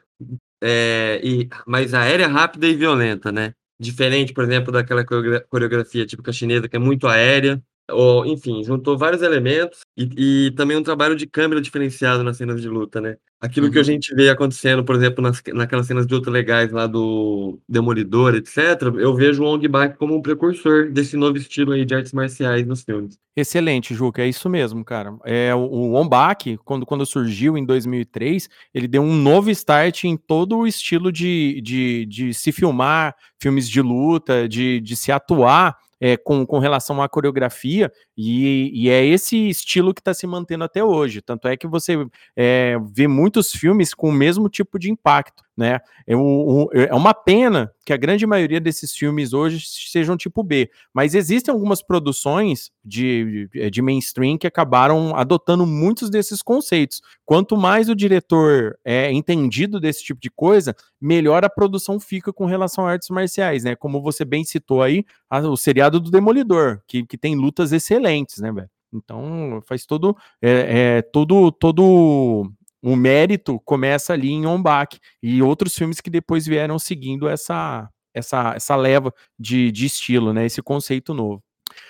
é, 0.62 1.20
e 1.24 1.50
mais 1.66 1.94
aérea, 1.94 2.28
rápida 2.28 2.68
e 2.68 2.76
violenta, 2.76 3.32
né? 3.32 3.54
Diferente, 3.80 4.34
por 4.34 4.44
exemplo, 4.44 4.72
daquela 4.72 5.04
coreografia 5.06 6.06
típica 6.06 6.32
chinesa, 6.32 6.70
que 6.70 6.76
é 6.76 6.80
muito 6.80 7.08
aérea, 7.08 7.62
ou, 7.92 8.26
enfim, 8.26 8.64
juntou 8.64 8.98
vários 8.98 9.22
elementos 9.22 9.82
e, 9.98 10.48
e, 10.48 10.52
também 10.52 10.78
um 10.78 10.84
trabalho 10.84 11.16
de 11.16 11.28
câmera 11.28 11.62
diferenciado 11.62 12.24
nas 12.24 12.38
cenas 12.38 12.62
de 12.62 12.70
luta, 12.70 13.02
né? 13.02 13.18
Aquilo 13.42 13.66
uhum. 13.68 13.74
que 13.74 13.80
a 13.80 13.84
gente 13.84 14.16
vê 14.16 14.30
acontecendo, 14.30 14.86
por 14.86 14.96
exemplo, 14.96 15.22
nas, 15.22 15.44
naquelas 15.54 15.86
cenas 15.86 16.08
de 16.08 16.14
luta 16.14 16.32
legais 16.32 16.72
lá 16.72 16.88
do 16.88 17.60
Demolidor, 17.68 18.36
etc., 18.36 18.84
eu 18.98 19.14
vejo 19.14 19.44
o 19.44 19.48
Ong 19.48 19.68
Bak 19.68 19.98
como 19.98 20.16
um 20.16 20.22
precursor 20.22 20.90
desse 20.90 21.18
novo 21.18 21.38
estilo 21.38 21.74
aí 21.74 21.84
de 21.84 21.94
artes 21.94 22.14
marciais 22.14 22.66
nos 22.66 22.84
filmes. 22.84 23.20
Excelente, 23.36 23.94
Juca, 23.94 24.22
é 24.22 24.30
isso 24.30 24.50
mesmo, 24.50 24.86
cara. 24.86 25.14
É, 25.26 25.54
o, 25.54 25.94
o 25.94 26.06
Bak, 26.08 26.58
quando, 26.64 26.86
quando 26.86 27.06
surgiu 27.06 27.58
em 27.58 27.66
2003, 27.66 28.48
ele 28.74 28.88
deu 28.88 29.02
um 29.02 29.14
novo 29.14 29.52
start 29.52 30.06
em 30.06 30.16
todo 30.16 30.60
o 30.60 30.66
estilo 30.66 31.12
de, 31.12 31.60
de, 31.62 32.06
de 32.06 32.34
se 32.34 32.54
filmar 32.54 33.14
filmes 33.42 33.68
de 33.68 33.82
luta, 33.82 34.48
de, 34.48 34.80
de 34.80 34.96
se 34.96 35.12
atuar 35.12 35.76
é, 36.04 36.18
com, 36.18 36.46
com 36.46 36.60
relação 36.60 37.02
à 37.02 37.08
coreografia, 37.08 37.90
e, 38.18 38.70
e 38.74 38.90
é 38.90 39.06
esse 39.06 39.48
estilo 39.48 39.94
que 39.94 40.02
está 40.02 40.14
se 40.14 40.28
mantendo 40.28 40.66
até 40.66 40.84
hoje. 40.84 41.22
Tanto 41.22 41.48
é 41.48 41.56
que 41.56 41.66
você 41.66 42.06
é, 42.36 42.76
vê 42.94 43.08
muitos 43.08 43.54
filmes 43.54 43.94
com 43.94 44.10
o 44.10 44.12
mesmo 44.12 44.50
tipo 44.50 44.78
de 44.78 44.92
impacto, 44.92 45.46
né? 45.56 45.80
É, 46.08 46.16
o, 46.16 46.70
é 46.74 46.94
uma 46.94 47.14
pena 47.14 47.72
que 47.86 47.94
a 47.94 47.98
grande 47.98 48.26
maioria 48.26 48.60
desses 48.60 48.96
filmes 48.96 49.34
hoje 49.34 49.64
sejam 49.66 50.18
tipo 50.18 50.44
B, 50.44 50.70
mas 50.94 51.14
existem 51.14 51.54
algumas 51.54 51.82
produções 51.82 52.72
de, 52.84 53.50
de 53.72 53.82
mainstream 53.82 54.38
que 54.38 54.48
acabaram 54.48 55.16
adotando 55.16 55.66
muitos 55.66 56.10
desses 56.10 56.42
conceitos. 56.42 57.02
Quanto 57.26 57.56
mais 57.56 57.90
o 57.90 57.96
diretor 57.96 58.78
é 58.84 59.12
entendido 59.12 59.80
desse 59.80 60.04
tipo 60.04 60.20
de 60.20 60.32
coisa, 60.32 60.76
melhor 61.00 61.46
a 61.46 61.50
produção 61.50 62.00
fica 62.00 62.34
com 62.34 62.46
relação 62.46 62.88
a 62.88 62.92
artes 62.92 63.10
marciais, 63.10 63.64
né? 63.64 63.76
Como 63.76 64.02
você 64.02 64.26
bem 64.26 64.44
citou 64.44 64.82
aí, 64.82 65.06
a, 65.30 65.40
o 65.40 65.56
seriado 65.56 66.00
do 66.00 66.10
Demolidor, 66.10 66.82
que, 66.88 67.06
que 67.06 67.18
tem 67.18 67.36
lutas 67.36 67.72
excelentes, 67.72 68.40
né, 68.40 68.52
velho? 68.52 68.70
Então 68.94 69.62
faz 69.66 69.86
todo, 69.86 70.16
é, 70.42 70.98
é, 70.98 71.02
todo, 71.02 71.52
todo 71.52 72.52
o 72.84 72.96
mérito 72.96 73.60
começa 73.64 74.14
ali 74.14 74.30
em 74.30 74.46
Ombak 74.46 75.00
e 75.22 75.42
outros 75.42 75.76
filmes 75.76 76.02
que 76.02 76.10
depois 76.10 76.46
vieram 76.46 76.78
seguindo 76.78 77.28
essa 77.28 77.90
essa, 78.14 78.54
essa 78.56 78.76
leva 78.76 79.12
de, 79.40 79.72
de 79.72 79.88
estilo, 79.88 80.34
né? 80.34 80.46
Esse 80.46 80.62
conceito 80.62 81.14
novo. 81.14 81.42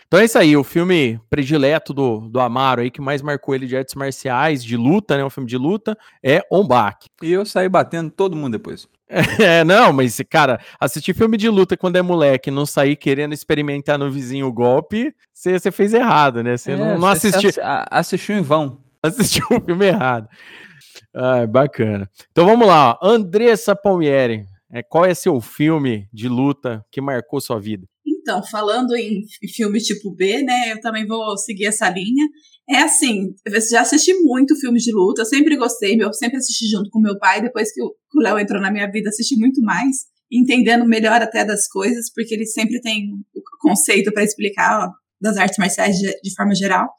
Então 0.08 0.20
é 0.20 0.26
isso 0.26 0.38
aí, 0.38 0.56
o 0.56 0.64
filme 0.64 1.20
predileto 1.30 1.94
do, 1.94 2.30
do 2.30 2.40
Amaro 2.40 2.82
aí, 2.82 2.92
que 2.92 3.02
mais 3.02 3.22
marcou 3.22 3.54
ele 3.54 3.66
de 3.66 3.76
artes 3.76 3.96
marciais, 3.96 4.64
de 4.64 4.78
luta, 4.78 5.18
né? 5.18 5.26
Um 5.26 5.30
filme 5.30 5.50
de 5.50 5.58
luta, 5.58 5.98
é 6.24 6.42
Ombak. 6.52 7.08
E 7.22 7.32
eu 7.32 7.46
saí 7.46 7.68
batendo 7.68 8.12
todo 8.12 8.36
mundo 8.36 8.54
depois. 8.54 8.88
É, 9.40 9.64
não, 9.64 9.94
mas, 9.94 10.20
cara, 10.28 10.60
assistir 10.80 11.14
filme 11.14 11.38
de 11.38 11.48
luta 11.48 11.78
quando 11.78 11.98
é 11.98 12.02
moleque 12.02 12.50
não 12.50 12.66
sair 12.66 12.96
querendo 12.96 13.34
experimentar 13.34 14.00
no 14.00 14.10
vizinho 14.10 14.48
o 14.48 14.54
golpe, 14.54 15.14
você 15.32 15.72
fez 15.72 15.94
errado, 15.94 16.42
né? 16.42 16.58
Você 16.58 16.72
é, 16.72 16.78
não, 16.78 16.98
não 16.98 17.08
assistiu. 17.08 17.52
Assistiu 17.92 18.38
em 18.38 18.42
vão. 18.42 18.82
Assistiu 19.04 19.46
o 19.52 19.62
filme 19.62 19.86
errado. 19.86 20.28
Ah, 21.14 21.46
bacana. 21.48 22.10
Então 22.32 22.46
vamos 22.46 22.68
lá, 22.68 22.98
Andressa 23.02 23.76
Palmieri. 23.76 24.46
É, 24.72 24.82
qual 24.82 25.06
é 25.06 25.14
seu 25.14 25.40
filme 25.40 26.08
de 26.12 26.28
luta 26.28 26.84
que 26.92 27.00
marcou 27.00 27.40
sua 27.40 27.60
vida? 27.60 27.88
Então, 28.06 28.42
falando 28.44 28.96
em 28.96 29.24
filme 29.54 29.80
tipo 29.80 30.16
B, 30.16 30.42
né? 30.42 30.72
Eu 30.72 30.80
também 30.82 31.06
vou 31.06 31.38
seguir 31.38 31.66
essa 31.66 31.90
linha. 31.90 32.26
É 32.70 32.78
assim, 32.78 33.36
eu 33.46 33.62
já 33.70 33.82
assisti 33.82 34.14
muito 34.24 34.56
filmes 34.56 34.84
de 34.84 34.94
luta, 34.94 35.26
sempre 35.26 35.58
gostei, 35.58 35.98
eu 36.00 36.14
sempre 36.14 36.38
assisti 36.38 36.66
junto 36.68 36.90
com 36.90 37.02
meu 37.02 37.20
pai, 37.20 37.42
depois 37.42 37.74
que 37.74 37.82
o 37.84 37.94
Léo 38.22 38.40
entrou 38.40 38.62
na 38.62 38.72
minha 38.72 38.90
vida, 38.90 39.10
assisti 39.10 39.38
muito 39.38 39.62
mais, 39.62 40.06
entendendo 40.32 40.86
melhor 40.86 41.22
até 41.22 41.44
das 41.44 41.68
coisas, 41.68 42.12
porque 42.14 42.34
ele 42.34 42.46
sempre 42.46 42.80
tem 42.80 43.10
o 43.36 43.42
conceito 43.60 44.14
para 44.14 44.24
explicar 44.24 44.88
ó, 44.88 44.92
das 45.20 45.36
artes 45.36 45.58
marciais 45.58 45.98
de, 45.98 46.10
de 46.24 46.34
forma 46.34 46.56
geral. 46.56 46.90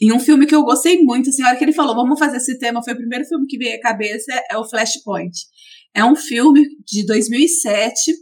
E 0.00 0.12
um 0.12 0.18
filme 0.18 0.46
que 0.46 0.54
eu 0.54 0.64
gostei 0.64 1.02
muito, 1.02 1.30
assim, 1.30 1.42
a 1.42 1.48
hora 1.48 1.56
que 1.56 1.64
ele 1.64 1.72
falou, 1.72 1.94
vamos 1.94 2.18
fazer 2.18 2.38
esse 2.38 2.58
tema, 2.58 2.82
foi 2.82 2.94
o 2.94 2.96
primeiro 2.98 3.24
filme 3.24 3.46
que 3.46 3.56
veio 3.56 3.76
à 3.76 3.80
cabeça, 3.80 4.32
é 4.50 4.56
o 4.56 4.68
Flashpoint. 4.68 5.32
É 5.94 6.04
um 6.04 6.16
filme 6.16 6.66
de 6.84 7.06
2007, 7.06 8.12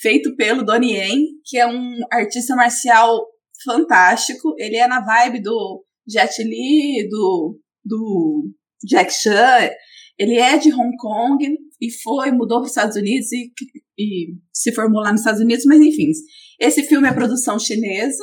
feito 0.00 0.34
pelo 0.34 0.64
Donnie 0.64 0.94
Yen, 0.94 1.26
que 1.44 1.58
é 1.58 1.66
um 1.66 1.98
artista 2.10 2.56
marcial 2.56 3.26
fantástico. 3.64 4.54
Ele 4.58 4.76
é 4.76 4.88
na 4.88 5.00
vibe 5.00 5.42
do 5.42 5.84
Jet 6.08 6.42
Li, 6.42 7.06
do, 7.08 7.60
do 7.84 8.50
Jack 8.84 9.12
Chan. 9.12 9.70
Ele 10.18 10.36
é 10.36 10.56
de 10.56 10.72
Hong 10.72 10.96
Kong 10.96 11.58
e 11.80 11.90
foi, 12.02 12.30
mudou 12.30 12.58
para 12.58 12.64
os 12.64 12.70
Estados 12.70 12.96
Unidos 12.96 13.30
e, 13.32 13.52
e 13.98 14.34
se 14.52 14.72
formou 14.72 15.02
lá 15.02 15.12
nos 15.12 15.20
Estados 15.20 15.40
Unidos, 15.40 15.64
mas 15.66 15.80
enfim. 15.80 16.10
Esse 16.58 16.82
filme 16.82 17.08
é 17.08 17.12
produção 17.12 17.58
chinesa, 17.58 18.22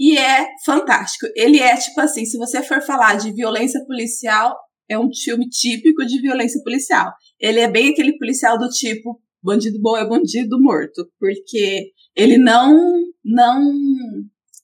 e 0.00 0.16
é 0.16 0.46
fantástico. 0.64 1.26
Ele 1.36 1.60
é 1.60 1.76
tipo 1.76 2.00
assim, 2.00 2.24
se 2.24 2.38
você 2.38 2.62
for 2.62 2.80
falar 2.80 3.18
de 3.18 3.34
violência 3.34 3.84
policial, 3.84 4.56
é 4.88 4.98
um 4.98 5.10
filme 5.14 5.46
típico 5.50 6.06
de 6.06 6.22
violência 6.22 6.58
policial. 6.64 7.12
Ele 7.38 7.60
é 7.60 7.70
bem 7.70 7.90
aquele 7.90 8.16
policial 8.16 8.58
do 8.58 8.70
tipo 8.70 9.20
bandido 9.42 9.78
bom 9.80 9.96
é 9.96 10.08
bandido 10.08 10.60
morto, 10.60 11.06
porque 11.18 11.92
ele 12.16 12.38
não 12.38 12.74
não 13.22 13.62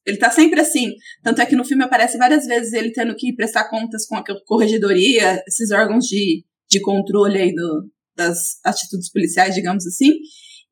ele 0.07 0.16
tá 0.16 0.31
sempre 0.31 0.59
assim. 0.59 0.94
Tanto 1.22 1.42
é 1.42 1.46
que 1.46 1.57
no 1.57 1.66
filme 1.66 1.85
aparece 1.85 2.16
várias 2.16 2.46
vezes 2.46 2.72
ele 2.72 2.92
tendo 2.92 3.14
que 3.14 3.35
prestar 3.35 3.68
contas 3.68 4.07
com 4.07 4.16
a 4.16 4.25
corregedoria, 4.46 5.42
esses 5.46 5.70
órgãos 5.70 6.07
de, 6.07 6.44
de 6.70 6.81
controle 6.81 7.38
aí 7.38 7.55
do, 7.55 7.90
das 8.16 8.59
atitudes 8.64 9.11
policiais, 9.12 9.55
digamos 9.55 9.87
assim. 9.87 10.14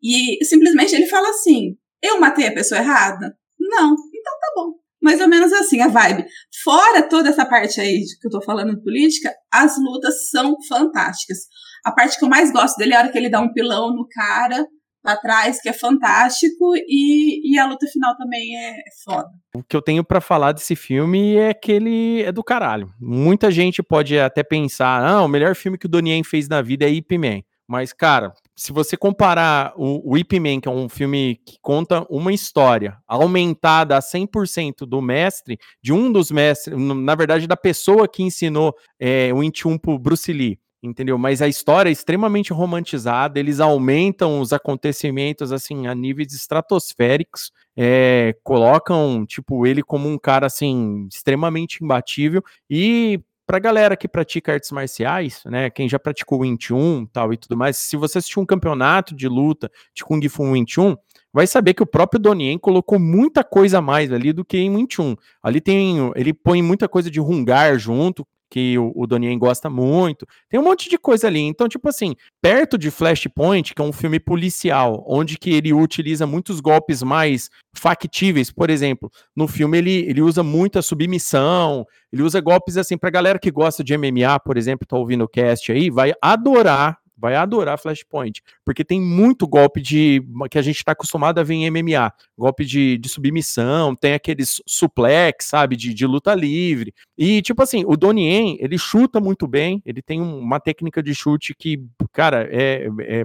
E 0.02 0.42
simplesmente 0.42 0.94
ele 0.94 1.06
fala 1.06 1.28
assim: 1.28 1.76
Eu 2.02 2.18
matei 2.18 2.46
a 2.46 2.54
pessoa 2.54 2.80
errada? 2.80 3.36
Não 3.58 3.94
então 4.24 4.38
tá 4.40 4.52
bom. 4.56 4.72
Mais 5.02 5.20
ou 5.20 5.28
menos 5.28 5.52
assim 5.52 5.82
a 5.82 5.88
vibe. 5.88 6.24
Fora 6.62 7.06
toda 7.06 7.28
essa 7.28 7.44
parte 7.44 7.78
aí 7.78 8.00
que 8.20 8.26
eu 8.26 8.30
tô 8.30 8.40
falando 8.40 8.74
de 8.74 8.82
política, 8.82 9.30
as 9.52 9.76
lutas 9.78 10.30
são 10.30 10.56
fantásticas. 10.66 11.40
A 11.84 11.92
parte 11.92 12.18
que 12.18 12.24
eu 12.24 12.28
mais 12.28 12.50
gosto 12.50 12.78
dele 12.78 12.94
é 12.94 12.96
a 12.96 13.00
hora 13.00 13.12
que 13.12 13.18
ele 13.18 13.28
dá 13.28 13.40
um 13.40 13.52
pilão 13.52 13.94
no 13.94 14.08
cara 14.08 14.66
pra 15.02 15.18
trás, 15.18 15.60
que 15.60 15.68
é 15.68 15.72
fantástico, 15.74 16.74
e, 16.74 17.52
e 17.52 17.58
a 17.58 17.66
luta 17.66 17.86
final 17.86 18.16
também 18.16 18.56
é 18.56 18.74
foda. 19.04 19.28
O 19.54 19.62
que 19.62 19.76
eu 19.76 19.82
tenho 19.82 20.02
para 20.02 20.18
falar 20.18 20.52
desse 20.52 20.74
filme 20.74 21.36
é 21.36 21.52
que 21.52 21.70
ele 21.70 22.22
é 22.22 22.32
do 22.32 22.42
caralho. 22.42 22.88
Muita 22.98 23.50
gente 23.50 23.82
pode 23.82 24.18
até 24.18 24.42
pensar, 24.42 25.04
ah, 25.04 25.22
o 25.22 25.28
melhor 25.28 25.54
filme 25.54 25.76
que 25.76 25.84
o 25.84 25.88
Donnie 25.90 26.24
fez 26.24 26.48
na 26.48 26.62
vida 26.62 26.86
é 26.86 26.88
Ip 26.88 27.18
Man. 27.18 27.42
Mas, 27.66 27.92
cara, 27.92 28.32
se 28.54 28.72
você 28.72 28.96
comparar 28.96 29.72
o, 29.76 30.12
o 30.12 30.18
Ip 30.18 30.38
Man, 30.38 30.60
que 30.60 30.68
é 30.68 30.70
um 30.70 30.88
filme 30.88 31.40
que 31.46 31.56
conta 31.62 32.06
uma 32.10 32.32
história 32.32 32.98
aumentada 33.08 33.96
a 33.96 34.00
100% 34.00 34.86
do 34.86 35.00
mestre, 35.00 35.58
de 35.82 35.92
um 35.92 36.12
dos 36.12 36.30
mestres, 36.30 36.76
na 36.78 37.14
verdade, 37.14 37.46
da 37.46 37.56
pessoa 37.56 38.06
que 38.06 38.22
ensinou 38.22 38.74
é, 39.00 39.32
o 39.32 39.42
Intium 39.42 39.78
pro 39.78 39.98
Bruce 39.98 40.30
Lee, 40.32 40.58
entendeu? 40.82 41.16
Mas 41.16 41.40
a 41.40 41.48
história 41.48 41.88
é 41.88 41.92
extremamente 41.92 42.52
romantizada, 42.52 43.40
eles 43.40 43.60
aumentam 43.60 44.40
os 44.40 44.52
acontecimentos, 44.52 45.50
assim, 45.50 45.86
a 45.86 45.94
níveis 45.94 46.34
estratosféricos, 46.34 47.50
é, 47.74 48.36
colocam, 48.44 49.24
tipo, 49.26 49.66
ele 49.66 49.82
como 49.82 50.08
um 50.08 50.18
cara, 50.18 50.46
assim, 50.46 51.08
extremamente 51.10 51.82
imbatível, 51.82 52.42
e 52.68 53.20
Pra 53.46 53.58
galera 53.58 53.94
que 53.94 54.08
pratica 54.08 54.52
artes 54.54 54.70
marciais, 54.70 55.42
né, 55.44 55.68
quem 55.68 55.86
já 55.86 55.98
praticou 55.98 56.40
Wing 56.40 56.56
Chun 56.58 57.04
tal 57.12 57.30
e 57.30 57.36
tudo 57.36 57.56
mais, 57.56 57.76
se 57.76 57.94
você 57.94 58.16
assistir 58.16 58.40
um 58.40 58.46
campeonato 58.46 59.14
de 59.14 59.28
luta 59.28 59.70
de 59.94 60.02
Kung 60.02 60.26
Fu 60.30 60.44
Wing 60.44 60.64
Chun, 60.66 60.96
vai 61.30 61.46
saber 61.46 61.74
que 61.74 61.82
o 61.82 61.86
próprio 61.86 62.18
Donnie 62.18 62.58
colocou 62.58 62.98
muita 62.98 63.44
coisa 63.44 63.78
a 63.78 63.82
mais 63.82 64.10
ali 64.10 64.32
do 64.32 64.44
que 64.46 64.56
em 64.56 64.74
Wing 64.74 64.86
Chun. 64.90 65.14
Ali 65.42 65.60
tem, 65.60 66.10
ele 66.16 66.32
põe 66.32 66.62
muita 66.62 66.88
coisa 66.88 67.10
de 67.10 67.20
Hungar 67.20 67.78
junto, 67.78 68.26
que 68.50 68.78
o, 68.78 68.92
o 68.94 69.06
Donnie 69.06 69.36
gosta 69.36 69.68
muito. 69.68 70.26
Tem 70.48 70.60
um 70.60 70.62
monte 70.64 70.88
de 70.88 70.98
coisa 70.98 71.26
ali. 71.26 71.40
Então, 71.40 71.68
tipo 71.68 71.88
assim, 71.88 72.14
perto 72.40 72.78
de 72.78 72.90
Flashpoint, 72.90 73.74
que 73.74 73.82
é 73.82 73.84
um 73.84 73.92
filme 73.92 74.20
policial, 74.20 75.04
onde 75.06 75.38
que 75.38 75.50
ele 75.50 75.72
utiliza 75.72 76.26
muitos 76.26 76.60
golpes 76.60 77.02
mais 77.02 77.50
factíveis, 77.74 78.50
por 78.50 78.70
exemplo, 78.70 79.10
no 79.34 79.48
filme 79.48 79.78
ele, 79.78 80.06
ele 80.08 80.22
usa 80.22 80.42
muita 80.42 80.80
submissão, 80.80 81.84
ele 82.12 82.22
usa 82.22 82.40
golpes 82.40 82.76
assim, 82.76 82.96
pra 82.96 83.10
galera 83.10 83.38
que 83.38 83.50
gosta 83.50 83.82
de 83.82 83.96
MMA, 83.96 84.38
por 84.44 84.56
exemplo, 84.56 84.86
tá 84.86 84.96
ouvindo 84.96 85.24
o 85.24 85.28
cast 85.28 85.72
aí, 85.72 85.90
vai 85.90 86.12
adorar 86.22 86.98
vai 87.16 87.34
adorar 87.36 87.78
Flashpoint, 87.78 88.42
porque 88.64 88.84
tem 88.84 89.00
muito 89.00 89.46
golpe 89.46 89.80
de 89.80 90.22
que 90.50 90.58
a 90.58 90.62
gente 90.62 90.76
está 90.76 90.92
acostumado 90.92 91.38
a 91.38 91.42
ver 91.42 91.54
em 91.54 91.70
MMA, 91.70 92.12
golpe 92.36 92.64
de, 92.64 92.98
de 92.98 93.08
submissão, 93.08 93.94
tem 93.94 94.14
aqueles 94.14 94.60
suplex, 94.66 95.46
sabe, 95.46 95.76
de, 95.76 95.94
de 95.94 96.06
luta 96.06 96.34
livre. 96.34 96.92
E 97.16 97.40
tipo 97.42 97.62
assim, 97.62 97.84
o 97.86 97.96
Donnie 97.96 98.58
ele 98.60 98.78
chuta 98.78 99.20
muito 99.20 99.46
bem, 99.46 99.82
ele 99.84 100.02
tem 100.02 100.20
uma 100.20 100.60
técnica 100.60 101.02
de 101.02 101.14
chute 101.14 101.54
que, 101.54 101.82
cara, 102.12 102.48
é, 102.50 102.88
é 103.00 103.24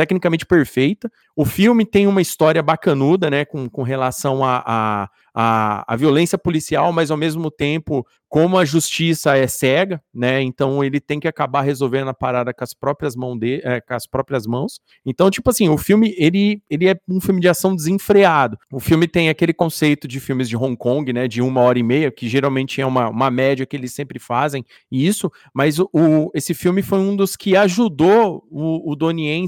tecnicamente 0.00 0.46
perfeita. 0.46 1.12
O 1.36 1.44
filme 1.44 1.84
tem 1.84 2.06
uma 2.06 2.22
história 2.22 2.62
bacanuda, 2.62 3.28
né, 3.28 3.44
com, 3.44 3.68
com 3.68 3.82
relação 3.82 4.42
a, 4.42 4.62
a, 4.66 5.10
a, 5.42 5.84
a 5.86 5.96
violência 5.96 6.36
policial, 6.36 6.92
mas 6.92 7.10
ao 7.10 7.16
mesmo 7.16 7.50
tempo 7.50 8.06
como 8.28 8.56
a 8.56 8.64
justiça 8.64 9.36
é 9.36 9.48
cega, 9.48 10.00
né? 10.14 10.40
Então 10.40 10.84
ele 10.84 11.00
tem 11.00 11.18
que 11.18 11.26
acabar 11.26 11.62
resolvendo 11.62 12.08
a 12.08 12.14
parada 12.14 12.54
com 12.54 12.62
as 12.62 12.72
próprias 12.72 13.16
mãos 13.16 13.36
de, 13.36 13.60
é, 13.64 13.80
com 13.80 13.92
as 13.92 14.06
próprias 14.06 14.46
mãos. 14.46 14.78
Então, 15.04 15.28
tipo 15.30 15.50
assim, 15.50 15.68
o 15.68 15.76
filme 15.76 16.14
ele, 16.16 16.62
ele 16.70 16.88
é 16.88 16.94
um 17.08 17.20
filme 17.20 17.40
de 17.40 17.48
ação 17.48 17.74
desenfreado. 17.74 18.56
O 18.70 18.78
filme 18.78 19.08
tem 19.08 19.28
aquele 19.28 19.52
conceito 19.52 20.06
de 20.06 20.20
filmes 20.20 20.48
de 20.48 20.56
Hong 20.56 20.76
Kong, 20.76 21.12
né? 21.12 21.26
De 21.26 21.42
uma 21.42 21.60
hora 21.62 21.78
e 21.78 21.82
meia, 21.82 22.12
que 22.12 22.28
geralmente 22.28 22.80
é 22.80 22.86
uma, 22.86 23.08
uma 23.08 23.30
média 23.32 23.66
que 23.66 23.76
eles 23.76 23.92
sempre 23.92 24.20
fazem 24.20 24.64
isso, 24.92 25.28
mas 25.52 25.80
o, 25.80 25.90
o 25.92 26.30
esse 26.32 26.54
filme 26.54 26.82
foi 26.82 26.98
um 26.98 27.16
dos 27.16 27.34
que 27.34 27.56
ajudou 27.56 28.46
o, 28.48 28.92
o 28.92 28.96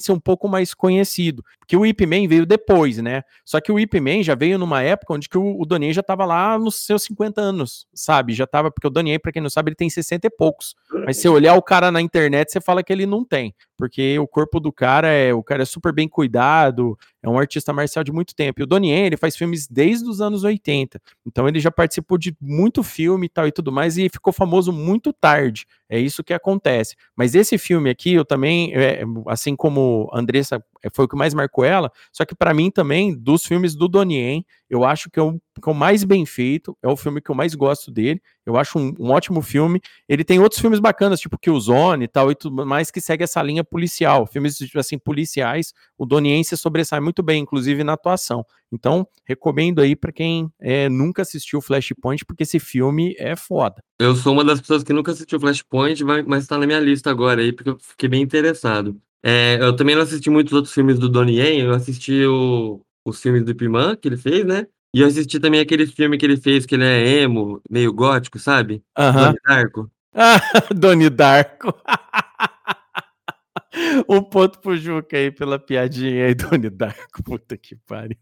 ser 0.01 0.13
um 0.13 0.19
pouco 0.19 0.49
mais 0.49 0.75
conhecido. 0.75 1.45
Porque 1.63 1.77
o 1.77 1.87
Ip 1.87 2.05
Man 2.05 2.27
veio 2.27 2.45
depois, 2.45 2.99
né? 2.99 3.23
Só 3.45 3.61
que 3.61 3.71
o 3.71 3.79
Ip 3.79 4.01
Man 4.01 4.21
já 4.25 4.35
veio 4.35 4.59
numa 4.59 4.83
época 4.83 5.15
onde 5.15 5.29
que 5.29 5.39
o, 5.39 5.61
o 5.61 5.65
Donnie 5.65 5.93
já 5.93 6.01
estava 6.01 6.25
lá 6.25 6.59
nos 6.59 6.75
seus 6.85 7.05
50 7.05 7.41
anos, 7.41 7.87
sabe? 7.95 8.35
Já 8.35 8.45
estava 8.45 8.69
porque 8.69 8.89
o 8.89 8.91
Daniel, 8.91 9.21
para 9.21 9.31
quem 9.31 9.41
não 9.41 9.49
sabe, 9.49 9.69
ele 9.69 9.77
tem 9.77 9.89
60 9.89 10.27
e 10.27 10.31
poucos. 10.31 10.75
Mas 11.07 11.19
se 11.19 11.29
olhar 11.29 11.55
o 11.55 11.63
cara 11.63 11.93
na 11.93 12.01
internet, 12.01 12.51
você 12.51 12.61
fala 12.61 12.83
que 12.83 12.93
ele 12.93 13.07
não 13.07 13.25
tem, 13.25 13.55
porque 13.83 14.17
o 14.17 14.29
corpo 14.29 14.61
do 14.61 14.71
cara 14.71 15.09
é, 15.09 15.35
o 15.35 15.43
cara 15.43 15.63
é 15.63 15.65
super 15.65 15.93
bem 15.93 16.07
cuidado, 16.07 16.97
é 17.21 17.29
um 17.29 17.37
artista 17.37 17.73
marcial 17.73 18.05
de 18.05 18.13
muito 18.13 18.33
tempo. 18.33 18.61
E 18.61 18.63
o 18.63 18.67
Donnie 18.67 18.93
ele 18.93 19.17
faz 19.17 19.37
filmes 19.37 19.67
desde 19.67 20.09
os 20.09 20.21
anos 20.21 20.45
80. 20.45 21.01
Então 21.27 21.49
ele 21.49 21.59
já 21.59 21.69
participou 21.69 22.17
de 22.17 22.33
muito 22.41 22.85
filme 22.85 23.27
e 23.27 23.29
tal 23.29 23.49
e 23.49 23.51
tudo 23.51 23.73
mais 23.73 23.99
e 23.99 24.09
ficou 24.09 24.33
famoso 24.33 24.73
muito 24.73 25.13
tarde. 25.13 25.67
É 25.89 25.99
isso 25.99 26.23
que 26.23 26.33
acontece. 26.33 26.95
Mas 27.17 27.35
esse 27.35 27.59
filme 27.59 27.91
aqui, 27.91 28.13
eu 28.13 28.25
também, 28.25 28.73
é, 28.73 29.03
assim 29.27 29.57
como 29.57 30.09
Andressa 30.15 30.65
é, 30.81 30.89
foi 30.89 31.07
o 31.07 31.09
que 31.09 31.17
mais 31.17 31.35
marcou 31.35 31.65
ela, 31.65 31.91
só 32.13 32.25
que 32.25 32.37
para 32.37 32.55
mim 32.55 32.71
também, 32.71 33.13
dos 33.13 33.45
filmes 33.45 33.75
do 33.75 33.89
Donnie 33.89 34.47
eu 34.71 34.85
acho 34.85 35.11
que 35.11 35.19
é 35.19 35.23
o, 35.23 35.41
que 35.61 35.69
o 35.69 35.75
mais 35.75 36.05
bem 36.05 36.25
feito, 36.25 36.77
é 36.83 36.89
o 36.89 36.97
filme 36.97 37.21
que 37.21 37.31
eu 37.31 37.35
mais 37.35 37.55
gosto 37.55 37.91
dele. 37.91 38.21
Eu 38.47 38.57
acho 38.57 38.79
um, 38.79 38.95
um, 38.99 39.11
ótimo 39.11 39.43
filme. 39.43 39.81
Ele 40.09 40.25
tem 40.25 40.39
outros 40.39 40.61
filmes 40.61 40.81
bacanas, 40.81 41.21
tipo 41.21 41.39
Killzone 41.39 42.05
e 42.05 42.09
tal, 42.09 42.31
e 42.31 42.35
tudo 42.35 42.65
mais, 42.65 42.91
que 42.91 43.01
segue 43.01 43.25
essa 43.25 43.43
linha 43.43 43.63
policial. 43.63 44.27
Filmes, 44.27 44.57
tipo 44.57 44.79
assim, 44.79 44.99
policiais. 44.99 45.73
O 45.99 46.07
Donnie 46.07 46.45
se 46.45 46.57
sobressai 46.57 47.01
muito 47.01 47.23
bem, 47.23 47.43
inclusive 47.43 47.85
na 47.85 47.93
atuação. 47.93 48.45
Então, 48.73 49.07
recomendo 49.25 49.81
aí 49.81 49.95
para 49.95 50.11
quem 50.11 50.51
é, 50.59 50.89
nunca 50.89 51.23
assistiu 51.23 51.61
Flashpoint, 51.61 52.25
porque 52.25 52.45
esse 52.45 52.59
filme 52.59 53.15
é 53.19 53.37
foda. 53.37 53.83
Eu 53.99 54.17
sou 54.17 54.33
uma 54.33 54.45
das 54.45 54.61
pessoas 54.61 54.83
que 54.83 54.93
nunca 54.93 55.13
assistiu 55.13 55.39
Flashpoint, 55.39 56.03
mas 56.27 56.45
está 56.45 56.57
na 56.57 56.67
minha 56.67 56.81
lista 56.81 57.11
agora 57.11 57.43
aí, 57.43 57.53
porque 57.53 57.71
eu 57.71 57.79
fiquei 57.79 58.09
bem 58.09 58.23
interessado. 58.23 58.99
É, 59.23 59.59
eu 59.61 59.77
também 59.77 59.95
não 59.95 60.03
assisti 60.03 60.31
muitos 60.31 60.53
outros 60.53 60.75
filmes 60.75 60.99
do 60.99 61.09
Donnie 61.09 61.39
Yen, 61.39 61.61
eu 61.61 61.73
assisti 61.73 62.25
o, 62.25 62.81
os 63.05 63.21
filmes 63.21 63.45
do 63.45 63.55
Piman 63.55 63.95
que 63.97 64.09
ele 64.09 64.17
fez, 64.17 64.45
né? 64.45 64.67
E 64.95 65.01
eu 65.01 65.07
assisti 65.07 65.41
também 65.41 65.61
aquele 65.61 65.87
filme 65.87 66.19
que 66.19 66.27
ele 66.27 66.37
fez, 66.37 66.67
que 66.67 66.75
ele 66.75 66.85
é 66.85 67.23
emo, 67.23 67.63
meio 67.71 67.93
gótico, 67.93 68.39
sabe? 68.39 68.83
Aham. 68.97 69.23
Donnie 69.23 69.41
Darko. 69.47 69.91
Ah, 70.15 70.39
Doni 70.75 71.09
Darko. 71.09 71.75
um 74.07 74.23
ponto 74.23 74.61
pro 74.61 74.77
Juca 74.77 75.17
aí 75.17 75.31
pela 75.31 75.59
piadinha 75.59 76.27
aí, 76.27 76.35
Doni 76.37 76.69
Darko. 76.69 77.23
Puta 77.25 77.57
que 77.57 77.77
pariu. 77.77 78.19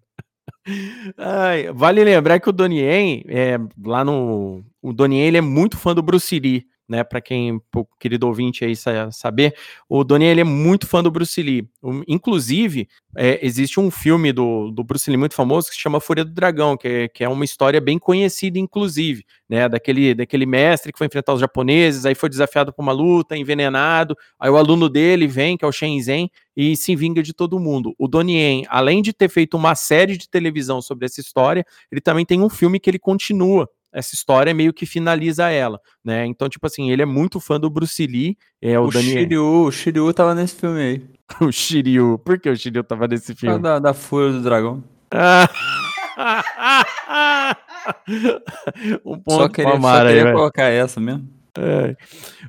Ai, 1.18 1.72
vale 1.72 2.04
lembrar 2.04 2.38
que 2.38 2.48
o 2.48 2.52
Donnie 2.52 3.24
é, 3.26 3.58
lá 3.84 4.04
no. 4.04 4.64
O 4.80 4.92
Donnie 4.92 5.18
ele 5.18 5.38
é 5.38 5.40
muito 5.40 5.76
fã 5.76 5.92
do 5.92 6.02
Bruce 6.02 6.38
Lee 6.38 6.64
né, 6.90 7.04
para 7.04 7.20
quem, 7.20 7.62
o 7.72 7.86
querido 8.00 8.26
ouvinte 8.26 8.64
aí 8.64 8.74
saber, 9.12 9.54
o 9.88 10.02
Donnie 10.02 10.26
ele 10.26 10.40
é 10.40 10.44
muito 10.44 10.88
fã 10.88 11.00
do 11.00 11.10
Bruce 11.10 11.40
Lee. 11.40 11.68
Inclusive, 12.08 12.88
é, 13.16 13.38
existe 13.46 13.78
um 13.78 13.92
filme 13.92 14.32
do, 14.32 14.72
do 14.72 14.82
Bruce 14.82 15.08
Lee 15.08 15.16
muito 15.16 15.36
famoso 15.36 15.68
que 15.68 15.76
se 15.76 15.80
chama 15.80 16.00
Fúria 16.00 16.24
do 16.24 16.32
Dragão, 16.32 16.76
que 16.76 16.88
é, 16.88 17.08
que 17.08 17.22
é 17.22 17.28
uma 17.28 17.44
história 17.44 17.80
bem 17.80 17.96
conhecida, 17.96 18.58
inclusive, 18.58 19.24
né, 19.48 19.68
daquele, 19.68 20.16
daquele 20.16 20.44
mestre 20.44 20.92
que 20.92 20.98
foi 20.98 21.06
enfrentar 21.06 21.32
os 21.32 21.40
japoneses, 21.40 22.04
aí 22.04 22.16
foi 22.16 22.28
desafiado 22.28 22.72
por 22.72 22.82
uma 22.82 22.92
luta, 22.92 23.36
envenenado, 23.36 24.16
aí 24.36 24.50
o 24.50 24.56
aluno 24.56 24.88
dele 24.88 25.28
vem, 25.28 25.56
que 25.56 25.64
é 25.64 25.68
o 25.68 25.72
Shenzhen, 25.72 26.28
e 26.56 26.76
se 26.76 26.96
vinga 26.96 27.22
de 27.22 27.32
todo 27.32 27.60
mundo. 27.60 27.94
O 27.96 28.08
Donnie 28.08 28.36
Yen, 28.36 28.64
além 28.68 29.00
de 29.00 29.12
ter 29.12 29.28
feito 29.28 29.56
uma 29.56 29.76
série 29.76 30.16
de 30.16 30.28
televisão 30.28 30.82
sobre 30.82 31.06
essa 31.06 31.20
história, 31.20 31.64
ele 31.92 32.00
também 32.00 32.26
tem 32.26 32.42
um 32.42 32.50
filme 32.50 32.80
que 32.80 32.90
ele 32.90 32.98
continua 32.98 33.68
essa 33.92 34.14
história 34.14 34.54
meio 34.54 34.72
que 34.72 34.86
finaliza 34.86 35.50
ela, 35.50 35.80
né? 36.04 36.26
Então, 36.26 36.48
tipo 36.48 36.66
assim, 36.66 36.90
ele 36.90 37.02
é 37.02 37.06
muito 37.06 37.40
fã 37.40 37.58
do 37.58 37.70
Bruce 37.70 38.06
Lee. 38.06 38.36
É, 38.60 38.78
o, 38.78 38.84
O 38.84 38.90
Daniel. 38.90 39.12
Shiryu, 39.12 39.64
o 39.64 39.72
Shiryu 39.72 40.14
tava 40.14 40.34
nesse 40.34 40.56
filme 40.56 40.80
aí. 40.80 41.02
o 41.40 41.50
Shiryu. 41.50 42.18
Por 42.18 42.38
que 42.38 42.48
o 42.48 42.56
Shiryu 42.56 42.84
tava 42.84 43.08
nesse 43.08 43.34
filme? 43.34 43.58
Da, 43.58 43.78
da 43.78 43.92
Fúria 43.92 44.32
do 44.32 44.42
Dragão. 44.42 44.82
um 49.04 49.14
Só 49.14 49.20
ponto 49.24 49.52
queria, 49.52 49.72
só 49.72 49.78
Mara 49.78 50.10
aí, 50.10 50.16
queria 50.16 50.32
colocar 50.32 50.64
essa 50.64 51.00
mesmo. 51.00 51.28
É. 51.58 51.96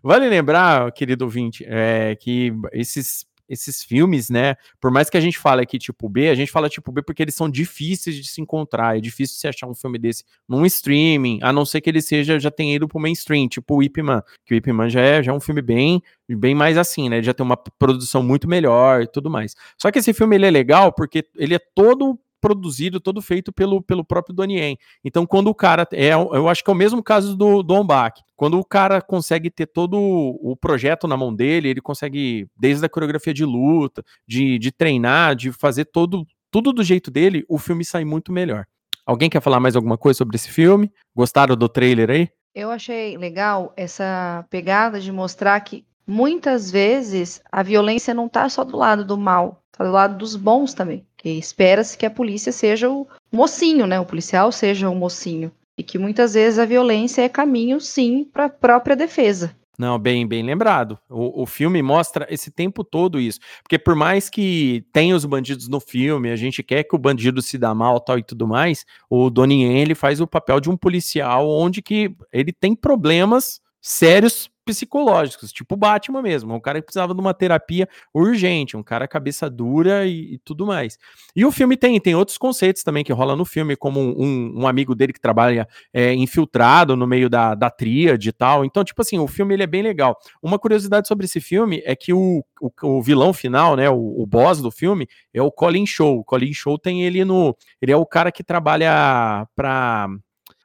Vale 0.03 0.29
lembrar, 0.29 0.91
querido 0.91 1.25
ouvinte, 1.25 1.65
é, 1.67 2.15
que 2.15 2.53
esses, 2.71 3.25
esses 3.51 3.83
filmes, 3.83 4.29
né? 4.29 4.55
Por 4.79 4.89
mais 4.89 5.09
que 5.09 5.17
a 5.17 5.21
gente 5.21 5.37
fale 5.37 5.61
aqui 5.61 5.77
tipo 5.77 6.07
B, 6.07 6.29
a 6.29 6.35
gente 6.35 6.51
fala 6.51 6.69
tipo 6.69 6.89
B 6.91 7.01
porque 7.01 7.21
eles 7.21 7.35
são 7.35 7.49
difíceis 7.49 8.15
de 8.15 8.27
se 8.27 8.41
encontrar. 8.41 8.97
É 8.97 9.01
difícil 9.01 9.37
você 9.37 9.49
achar 9.49 9.67
um 9.67 9.75
filme 9.75 9.99
desse 9.99 10.23
num 10.47 10.65
streaming, 10.65 11.39
a 11.41 11.51
não 11.51 11.65
ser 11.65 11.81
que 11.81 11.89
ele 11.89 12.01
seja 12.01 12.39
já 12.39 12.49
tenha 12.49 12.75
ido 12.75 12.87
pro 12.87 12.99
mainstream, 12.99 13.47
tipo 13.49 13.75
o 13.75 13.83
Ip 13.83 14.01
Man, 14.01 14.23
que 14.45 14.53
o 14.53 14.57
Ip 14.57 14.71
Man 14.71 14.89
já 14.89 15.01
é, 15.01 15.21
já 15.21 15.33
é 15.33 15.35
um 15.35 15.41
filme 15.41 15.61
bem 15.61 16.01
bem 16.29 16.55
mais 16.55 16.77
assim, 16.77 17.09
né? 17.09 17.17
Ele 17.17 17.25
já 17.25 17.33
tem 17.33 17.45
uma 17.45 17.57
produção 17.57 18.23
muito 18.23 18.47
melhor 18.47 19.01
e 19.01 19.07
tudo 19.07 19.29
mais. 19.29 19.53
Só 19.77 19.91
que 19.91 19.99
esse 19.99 20.13
filme 20.13 20.37
ele 20.37 20.45
é 20.45 20.51
legal 20.51 20.93
porque 20.93 21.25
ele 21.35 21.53
é 21.53 21.59
todo 21.75 22.17
produzido, 22.41 22.99
todo 22.99 23.21
feito 23.21 23.53
pelo, 23.53 23.81
pelo 23.81 24.03
próprio 24.03 24.35
Donnie 24.35 24.57
Yen. 24.57 24.77
Então, 25.05 25.25
quando 25.25 25.47
o 25.47 25.55
cara. 25.55 25.87
É, 25.93 26.13
eu 26.13 26.49
acho 26.49 26.63
que 26.63 26.69
é 26.69 26.73
o 26.73 26.75
mesmo 26.75 27.03
caso 27.03 27.37
do, 27.37 27.61
do. 27.61 27.81
Quando 28.35 28.59
o 28.59 28.65
cara 28.65 29.01
consegue 29.01 29.51
ter 29.51 29.67
todo 29.67 29.97
o 29.97 30.57
projeto 30.59 31.07
na 31.07 31.15
mão 31.15 31.33
dele, 31.33 31.69
ele 31.69 31.81
consegue, 31.81 32.47
desde 32.57 32.85
a 32.85 32.89
coreografia 32.89 33.33
de 33.33 33.45
luta, 33.45 34.03
de, 34.27 34.57
de 34.57 34.71
treinar, 34.71 35.35
de 35.35 35.51
fazer 35.51 35.85
todo, 35.85 36.25
tudo 36.49 36.73
do 36.73 36.83
jeito 36.83 37.11
dele, 37.11 37.45
o 37.47 37.59
filme 37.59 37.85
sai 37.85 38.03
muito 38.03 38.31
melhor. 38.31 38.65
Alguém 39.05 39.29
quer 39.29 39.41
falar 39.41 39.59
mais 39.59 39.75
alguma 39.75 39.97
coisa 39.97 40.17
sobre 40.17 40.35
esse 40.35 40.49
filme? 40.49 40.91
Gostaram 41.15 41.55
do 41.55 41.69
trailer 41.69 42.09
aí? 42.09 42.29
Eu 42.53 42.69
achei 42.69 43.17
legal 43.17 43.73
essa 43.77 44.45
pegada 44.49 44.99
de 44.99 45.11
mostrar 45.11 45.59
que 45.61 45.85
muitas 46.05 46.69
vezes 46.69 47.41
a 47.51 47.63
violência 47.63 48.13
não 48.13 48.27
tá 48.27 48.49
só 48.49 48.63
do 48.63 48.75
lado 48.75 49.05
do 49.05 49.17
mal, 49.17 49.63
tá 49.71 49.83
do 49.83 49.91
lado 49.91 50.17
dos 50.17 50.35
bons 50.35 50.73
também. 50.73 51.05
Espera-se 51.29 51.97
que 51.97 52.05
a 52.05 52.11
polícia 52.11 52.51
seja 52.51 52.89
o 52.89 53.07
mocinho, 53.31 53.85
né? 53.85 53.99
O 53.99 54.05
policial 54.05 54.51
seja 54.51 54.89
o 54.89 54.95
mocinho. 54.95 55.51
E 55.77 55.83
que 55.83 55.97
muitas 55.97 56.33
vezes 56.33 56.59
a 56.59 56.65
violência 56.65 57.21
é 57.21 57.29
caminho, 57.29 57.79
sim, 57.79 58.27
para 58.31 58.45
a 58.45 58.49
própria 58.49 58.95
defesa. 58.95 59.55
Não, 59.81 59.97
bem, 59.97 60.27
bem 60.27 60.43
lembrado. 60.43 60.99
O, 61.09 61.41
o 61.41 61.45
filme 61.47 61.81
mostra 61.81 62.27
esse 62.29 62.51
tempo 62.51 62.83
todo 62.83 63.19
isso. 63.19 63.39
Porque 63.63 63.79
por 63.79 63.95
mais 63.95 64.29
que 64.29 64.85
tenha 64.93 65.15
os 65.15 65.25
bandidos 65.25 65.67
no 65.67 65.79
filme, 65.79 66.29
a 66.29 66.35
gente 66.35 66.61
quer 66.61 66.83
que 66.83 66.95
o 66.95 66.99
bandido 66.99 67.41
se 67.41 67.57
dá 67.57 67.73
mal 67.73 67.99
tal 67.99 68.19
e 68.19 68.23
tudo 68.23 68.47
mais, 68.47 68.85
o 69.09 69.29
Donnie 69.29 69.63
Yen, 69.63 69.79
ele 69.79 69.95
faz 69.95 70.21
o 70.21 70.27
papel 70.27 70.59
de 70.59 70.69
um 70.69 70.77
policial 70.77 71.49
onde 71.49 71.81
que 71.81 72.15
ele 72.31 72.53
tem 72.53 72.75
problemas 72.75 73.59
sérios 73.81 74.51
psicológicos, 74.71 75.51
tipo 75.51 75.75
Batman 75.75 76.21
mesmo, 76.21 76.53
um 76.53 76.59
cara 76.59 76.79
que 76.79 76.85
precisava 76.85 77.13
de 77.13 77.19
uma 77.19 77.33
terapia 77.33 77.87
urgente, 78.13 78.77
um 78.77 78.83
cara 78.83 79.07
cabeça 79.07 79.49
dura 79.49 80.05
e, 80.05 80.35
e 80.35 80.37
tudo 80.39 80.65
mais. 80.65 80.97
E 81.35 81.45
o 81.45 81.51
filme 81.51 81.75
tem, 81.75 81.99
tem 81.99 82.15
outros 82.15 82.37
conceitos 82.37 82.83
também 82.83 83.03
que 83.03 83.11
rola 83.11 83.35
no 83.35 83.43
filme, 83.43 83.75
como 83.75 83.99
um, 83.99 84.61
um 84.61 84.67
amigo 84.67 84.95
dele 84.95 85.11
que 85.11 85.19
trabalha 85.19 85.67
é, 85.93 86.13
infiltrado 86.13 86.95
no 86.95 87.05
meio 87.05 87.29
da, 87.29 87.53
da 87.53 87.69
tríade 87.69 88.29
e 88.29 88.31
tal. 88.31 88.63
Então, 88.63 88.83
tipo 88.83 89.01
assim, 89.01 89.19
o 89.19 89.27
filme 89.27 89.53
ele 89.53 89.63
é 89.63 89.67
bem 89.67 89.81
legal. 89.81 90.17
Uma 90.41 90.57
curiosidade 90.57 91.07
sobre 91.07 91.25
esse 91.25 91.41
filme 91.41 91.81
é 91.85 91.95
que 91.95 92.13
o, 92.13 92.43
o, 92.61 92.71
o 92.83 93.01
vilão 93.01 93.33
final, 93.33 93.75
né, 93.75 93.89
o, 93.89 94.21
o 94.21 94.25
boss 94.25 94.61
do 94.61 94.71
filme, 94.71 95.07
é 95.33 95.41
o 95.41 95.51
Colin 95.51 95.85
Show. 95.85 96.19
O 96.19 96.23
Colin 96.23 96.53
Show 96.53 96.77
tem 96.77 97.03
ele 97.03 97.25
no. 97.25 97.55
Ele 97.81 97.91
é 97.91 97.97
o 97.97 98.05
cara 98.05 98.31
que 98.31 98.43
trabalha 98.43 99.45
pra 99.55 100.07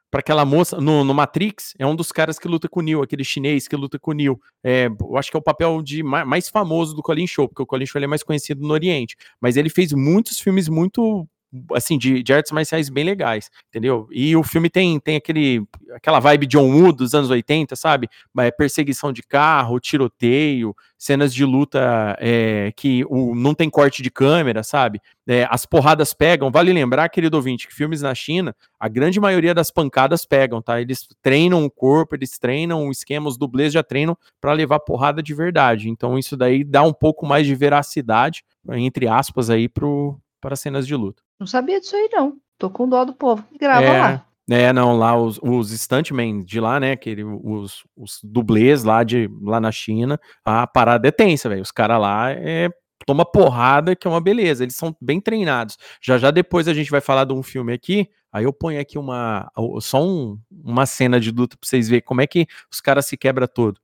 para 0.09 0.21
aquela 0.21 0.45
moça 0.45 0.79
no, 0.79 1.03
no, 1.03 1.13
Matrix, 1.13 1.73
é 1.77 1.85
um 1.85 1.95
dos 1.95 2.11
caras 2.11 2.39
que 2.39 2.47
luta 2.47 2.69
com 2.69 2.79
o 2.79 2.83
Neo, 2.83 3.01
aquele 3.01 3.23
chinês 3.23 3.67
que 3.67 3.75
luta 3.75 3.99
com 3.99 4.11
o 4.11 4.13
Neo. 4.13 4.39
É, 4.63 4.87
eu 4.87 5.17
acho 5.17 5.29
que 5.29 5.37
é 5.37 5.39
o 5.39 5.43
papel 5.43 5.81
de 5.81 6.01
mais, 6.01 6.25
mais 6.25 6.49
famoso 6.49 6.95
do 6.95 7.01
Colin 7.01 7.27
Show, 7.27 7.47
porque 7.47 7.61
o 7.61 7.65
Colin 7.65 7.85
Show 7.85 8.01
é 8.01 8.07
mais 8.07 8.23
conhecido 8.23 8.65
no 8.65 8.73
Oriente. 8.73 9.15
Mas 9.41 9.57
ele 9.57 9.69
fez 9.69 9.91
muitos 9.93 10.39
filmes 10.39 10.69
muito 10.69 11.27
assim, 11.73 11.97
de, 11.97 12.21
de, 12.21 12.33
artes 12.33 12.51
marciais 12.51 12.89
bem 12.89 13.03
legais, 13.03 13.49
entendeu? 13.69 14.07
E 14.11 14.35
o 14.35 14.43
filme 14.43 14.69
tem, 14.69 14.99
tem 14.99 15.15
aquele, 15.15 15.63
aquela 15.93 16.19
vibe 16.19 16.45
John 16.45 16.69
Woo 16.69 16.91
dos 16.91 17.13
anos 17.13 17.29
80, 17.29 17.75
sabe? 17.75 18.09
É, 18.37 18.51
perseguição 18.51 19.13
de 19.13 19.23
carro, 19.23 19.79
tiroteio, 19.79 20.75
cenas 20.97 21.33
de 21.33 21.45
luta 21.45 22.17
é, 22.19 22.73
que 22.75 23.05
o, 23.09 23.33
não 23.33 23.53
tem 23.53 23.69
corte 23.69 24.03
de 24.03 24.11
câmera, 24.11 24.61
sabe? 24.61 24.99
É, 25.25 25.47
as 25.49 25.65
porradas 25.65 26.13
pegam. 26.13 26.51
Vale 26.51 26.73
lembrar, 26.73 27.07
querido 27.09 27.37
ouvinte, 27.37 27.67
que 27.67 27.73
filmes 27.73 28.01
na 28.01 28.13
China, 28.13 28.55
a 28.79 28.89
grande 28.89 29.19
maioria 29.19 29.53
das 29.53 29.71
pancadas 29.71 30.25
pegam, 30.25 30.61
tá? 30.61 30.81
Eles 30.81 31.07
treinam 31.21 31.63
o 31.63 31.71
corpo, 31.71 32.15
eles 32.15 32.37
treinam 32.37 32.87
o 32.87 32.91
esquema, 32.91 33.29
os 33.29 33.37
dublês 33.37 33.71
já 33.71 33.83
treinam 33.83 34.17
para 34.41 34.53
levar 34.53 34.79
porrada 34.79 35.23
de 35.23 35.33
verdade. 35.33 35.89
Então 35.89 36.17
isso 36.17 36.35
daí 36.35 36.63
dá 36.63 36.83
um 36.83 36.93
pouco 36.93 37.25
mais 37.25 37.47
de 37.47 37.55
veracidade, 37.55 38.43
entre 38.71 39.07
aspas, 39.07 39.49
aí 39.49 39.69
pro, 39.69 40.19
para 40.41 40.55
cenas 40.55 40.85
de 40.85 40.95
luta. 40.95 41.26
Não 41.39 41.47
sabia 41.47 41.79
disso 41.79 41.95
aí, 41.95 42.09
não. 42.11 42.37
Tô 42.57 42.69
com 42.69 42.87
dó 42.89 43.05
do 43.05 43.13
povo 43.13 43.43
que 43.43 43.57
grava 43.57 43.85
É, 43.85 43.99
lá. 43.99 44.25
É, 44.49 44.71
não, 44.71 44.97
lá 44.97 45.15
os, 45.19 45.39
os 45.43 45.71
stuntmen 45.71 46.43
de 46.43 46.59
lá, 46.59 46.79
né, 46.79 46.93
aquele, 46.93 47.23
os, 47.23 47.83
os 47.95 48.19
dublês 48.23 48.83
lá, 48.83 49.03
de, 49.03 49.29
lá 49.41 49.59
na 49.59 49.71
China, 49.71 50.17
a 50.45 50.65
parada 50.65 51.07
é 51.07 51.11
tensa, 51.11 51.49
velho, 51.49 51.61
os 51.61 51.71
caras 51.71 51.99
lá 51.99 52.31
é, 52.31 52.69
toma 53.05 53.25
porrada, 53.25 53.93
que 53.93 54.07
é 54.07 54.09
uma 54.09 54.21
beleza, 54.21 54.63
eles 54.63 54.75
são 54.75 54.95
bem 55.01 55.19
treinados. 55.19 55.77
Já 56.01 56.17
já 56.17 56.31
depois 56.31 56.67
a 56.69 56.73
gente 56.73 56.89
vai 56.89 57.01
falar 57.01 57.25
de 57.25 57.33
um 57.33 57.43
filme 57.43 57.73
aqui, 57.73 58.09
aí 58.31 58.45
eu 58.45 58.53
ponho 58.53 58.79
aqui 58.79 58.97
uma, 58.97 59.51
só 59.81 60.01
um, 60.01 60.39
uma 60.49 60.85
cena 60.85 61.19
de 61.19 61.29
luta 61.29 61.57
pra 61.59 61.67
vocês 61.67 61.89
verem 61.89 62.05
como 62.05 62.21
é 62.21 62.27
que 62.27 62.47
os 62.71 62.79
caras 62.79 63.05
se 63.05 63.17
quebram 63.17 63.47
todo. 63.47 63.79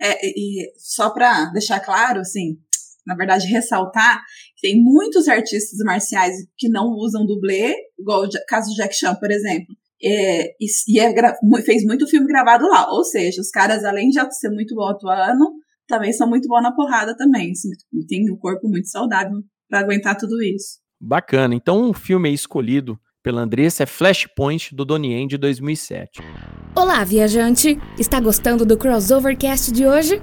É, 0.00 0.24
e 0.24 0.72
só 0.76 1.10
pra 1.10 1.46
deixar 1.46 1.80
claro, 1.80 2.20
assim, 2.20 2.58
na 3.10 3.16
verdade, 3.16 3.48
ressaltar 3.48 4.22
que 4.56 4.68
tem 4.68 4.80
muitos 4.80 5.26
artistas 5.26 5.84
marciais 5.84 6.36
que 6.56 6.68
não 6.68 6.92
usam 6.92 7.26
dublê, 7.26 7.74
igual 7.98 8.24
o 8.24 8.28
caso 8.46 8.70
do 8.70 8.76
Jack 8.76 8.94
Chan, 8.94 9.16
por 9.16 9.32
exemplo. 9.32 9.74
É, 10.02 10.54
e, 10.60 10.66
e 10.88 11.00
é, 11.00 11.12
fez 11.62 11.84
muito 11.84 12.06
filme 12.06 12.28
gravado 12.28 12.68
lá. 12.68 12.88
Ou 12.92 13.02
seja, 13.02 13.40
os 13.40 13.50
caras, 13.50 13.84
além 13.84 14.10
de 14.10 14.34
ser 14.36 14.50
muito 14.50 14.76
bom 14.76 14.86
atuando, 14.88 15.44
também 15.88 16.12
são 16.12 16.28
muito 16.28 16.46
bons 16.46 16.62
na 16.62 16.72
porrada 16.72 17.16
também. 17.16 17.50
Assim, 17.50 17.70
tem 18.06 18.30
um 18.30 18.36
corpo 18.36 18.68
muito 18.68 18.88
saudável 18.88 19.42
para 19.68 19.80
aguentar 19.80 20.16
tudo 20.16 20.40
isso. 20.40 20.78
Bacana. 21.00 21.52
Então, 21.52 21.82
um 21.82 21.92
filme 21.92 22.32
escolhido 22.32 22.96
pela 23.24 23.42
Andressa 23.42 23.82
é 23.82 23.86
Flashpoint 23.86 24.72
do 24.72 24.84
Donnie 24.84 25.26
de 25.26 25.36
2007. 25.36 26.22
Olá, 26.76 27.02
viajante! 27.02 27.76
Está 27.98 28.20
gostando 28.20 28.64
do 28.64 28.76
Crossovercast 28.76 29.72
de 29.72 29.84
hoje? 29.84 30.22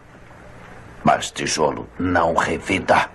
mas 1.03 1.31
tijolo 1.31 1.87
não 1.99 2.33
revida. 2.33 3.09